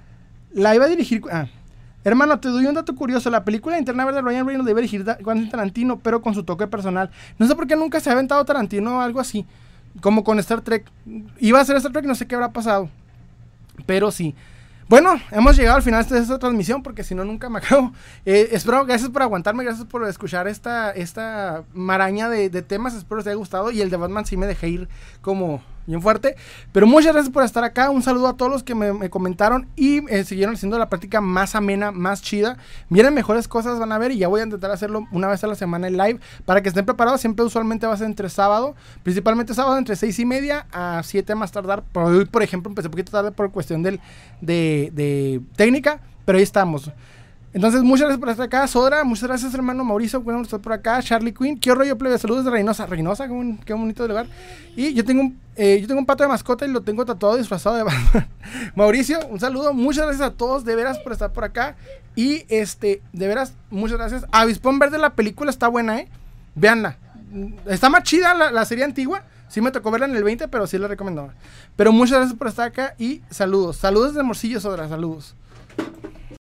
La 0.54 0.74
iba 0.76 0.86
a 0.86 0.88
dirigir. 0.88 1.24
Ah. 1.30 1.48
Hermano, 2.06 2.40
te 2.40 2.48
doy 2.48 2.66
un 2.66 2.76
dato 2.76 2.96
curioso. 2.96 3.30
La 3.30 3.44
película 3.44 3.76
Linterna 3.76 4.06
Verde 4.06 4.22
de 4.22 4.30
Ryan 4.30 4.48
Reynolds 4.48 4.66
debe 4.66 4.80
dirigir 4.80 5.04
Quentin 5.04 5.50
Tarantino, 5.50 6.00
pero 6.00 6.22
con 6.22 6.34
su 6.34 6.46
toque 6.46 6.68
personal. 6.68 7.12
No 7.38 7.48
sé 7.48 7.56
por 7.58 7.68
qué 7.68 7.76
nunca 7.76 8.00
se 8.00 8.10
ha 8.10 8.14
aventado 8.14 8.46
Tarantino 8.46 9.00
o 9.00 9.02
algo 9.02 9.20
así. 9.20 9.46
Como 10.00 10.24
con 10.24 10.40
Star 10.40 10.62
Trek. 10.62 10.90
Iba 11.38 11.60
a 11.60 11.66
ser 11.66 11.76
Star 11.76 11.92
Trek, 11.92 12.06
no 12.06 12.16
sé 12.16 12.28
qué 12.28 12.36
habrá 12.36 12.54
pasado. 12.54 12.90
Pero 13.86 14.10
sí. 14.10 14.36
Bueno, 14.92 15.22
hemos 15.32 15.56
llegado 15.56 15.78
al 15.78 15.84
final 15.84 16.06
de 16.06 16.20
esta 16.20 16.38
transmisión 16.38 16.84
porque 16.84 17.06
si 17.06 17.16
no 17.16 17.24
nunca 17.24 17.48
me 17.50 17.60
acabo. 17.60 17.94
Eh, 18.26 18.50
espero, 18.52 18.86
gracias 18.86 19.10
por 19.10 19.22
aguantarme, 19.22 19.64
gracias 19.64 19.88
por 19.88 20.06
escuchar 20.06 20.50
esta, 20.50 20.92
esta 20.92 21.64
maraña 21.74 22.28
de, 22.28 22.50
de 22.50 22.62
temas, 22.62 22.94
espero 22.94 23.20
les 23.20 23.28
haya 23.28 23.38
gustado 23.38 23.72
y 23.72 23.80
el 23.80 23.90
de 23.90 23.96
Batman 23.96 24.26
sí 24.26 24.36
me 24.36 24.48
dejé 24.48 24.68
ir 24.68 24.90
como 25.22 25.64
bien 25.88 26.02
fuerte. 26.02 26.36
Pero 26.72 26.88
muchas 26.88 27.14
gracias 27.14 27.34
por 27.34 27.44
estar 27.44 27.64
acá. 27.64 27.90
Un 27.90 28.04
saludo 28.04 28.28
a 28.28 28.38
todos 28.38 28.52
los 28.52 28.64
que 28.64 28.76
me, 28.76 29.10
comentaron 29.10 29.68
y 29.76 30.08
eh, 30.14 30.24
siguieron 30.24 30.56
haciendo 30.56 30.78
la 30.78 30.90
práctica 30.90 31.22
más 31.22 31.56
amena, 31.56 31.92
más 31.92 32.22
chida. 32.22 32.58
Miren 32.90 33.14
mejores 33.14 33.48
cosas, 33.48 33.80
van 33.80 33.92
a 33.92 33.98
ver. 33.98 34.12
Y 34.12 34.18
ya 34.18 34.28
voy 34.28 34.42
a 34.42 34.44
intentar 34.44 34.72
hacerlo 34.72 35.08
una 35.12 35.28
vez 35.28 35.44
a 35.44 35.48
la 35.48 35.56
semana 35.56 35.88
en 35.88 35.98
live 35.98 36.20
para 36.46 36.62
que 36.62 36.70
estén 36.70 36.86
preparados. 36.86 37.22
Siempre 37.22 37.46
usualmente 37.46 37.88
va 37.88 37.94
a 37.94 37.98
ser 37.98 38.08
entre 38.08 38.30
sábado, 38.30 38.76
principalmente 39.04 39.54
sábado 39.54 39.78
entre 39.78 39.96
6 39.96 40.20
y 40.20 40.26
media 40.26 40.66
a 40.72 41.02
7 41.04 41.36
más 41.36 41.52
tardar. 41.52 41.84
Por 41.84 42.04
hoy, 42.04 42.26
por 42.26 42.44
ejemplo, 42.44 42.70
empecé 42.70 42.88
un 42.88 42.92
poquito 42.92 43.12
tarde 43.12 43.32
por 43.32 43.52
cuestión 43.52 43.84
del, 43.84 44.00
de, 44.42 44.92
de 44.94 45.42
técnica, 45.56 46.02
pero 46.26 46.38
ahí 46.38 46.44
estamos. 46.44 46.92
Entonces, 47.54 47.84
muchas 47.84 48.06
gracias 48.06 48.20
por 48.20 48.30
estar 48.30 48.46
acá, 48.46 48.66
Sodra. 48.68 49.04
Muchas 49.04 49.28
gracias, 49.28 49.54
hermano 49.54 49.84
Mauricio, 49.84 50.24
por 50.24 50.40
estar 50.42 50.62
por 50.62 50.72
acá. 50.72 51.02
Charlie 51.02 51.34
Quinn. 51.34 51.60
¿Qué 51.60 51.76
rollo, 51.76 51.98
plebe? 51.98 52.18
Saludos 52.18 52.46
de 52.46 52.52
Reynosa. 52.52 52.86
Reynosa, 52.86 53.28
qué, 53.66 53.74
bonito 53.74 54.08
lugar. 54.08 54.28
Y 54.76 54.94
yo 54.94 55.04
tengo, 55.04 55.22
un, 55.22 55.40
eh, 55.58 55.80
yo 55.82 55.88
tengo 55.88 56.00
un 56.00 56.06
pato 56.06 56.24
de 56.24 56.30
mascota 56.30 56.66
y 56.66 56.70
lo 56.70 56.82
tengo 56.82 57.04
tatuado 57.06 57.36
disfrazado 57.36 57.76
de 57.76 57.84
Mauricio, 58.76 59.20
un 59.28 59.40
saludo. 59.40 59.74
Muchas 59.74 60.06
gracias 60.06 60.28
a 60.28 60.32
todos, 60.32 60.64
de 60.64 60.76
veras, 60.76 60.98
por 61.00 61.12
estar 61.12 61.34
por 61.34 61.44
acá. 61.44 61.76
Y, 62.16 62.46
este, 62.48 63.02
de 63.12 63.28
veras, 63.28 63.54
muchas 63.70 63.98
gracias. 63.98 64.26
Avispón 64.32 64.80
Verde, 64.80 64.98
la 64.98 65.14
película 65.14 65.52
está 65.52 65.68
buena, 65.68 66.00
¿eh? 66.00 66.08
Veanla. 66.56 66.98
Está 67.66 67.90
más 67.90 68.04
chida 68.04 68.34
la, 68.34 68.66
serie 68.66 68.86
antigua. 68.86 69.24
Sí 69.50 69.60
me 69.60 69.72
tocó 69.72 69.92
verla 69.92 70.06
en 70.06 70.16
el 70.16 70.24
20, 70.24 70.48
pero 70.48 70.68
sí 70.68 70.78
la 70.78 70.88
recomendaba. 70.88 71.34
Pero 71.76 71.92
muchas 71.92 72.20
gracias 72.20 72.38
por 72.38 72.48
estar 72.48 72.68
acá 72.68 72.96
y 72.98 73.22
saludos. 73.30 73.76
Saludos 73.76 74.14
de 74.14 74.24
Morcillo 74.24 74.62
Sodra, 74.62 74.88
saludos. 74.88 75.36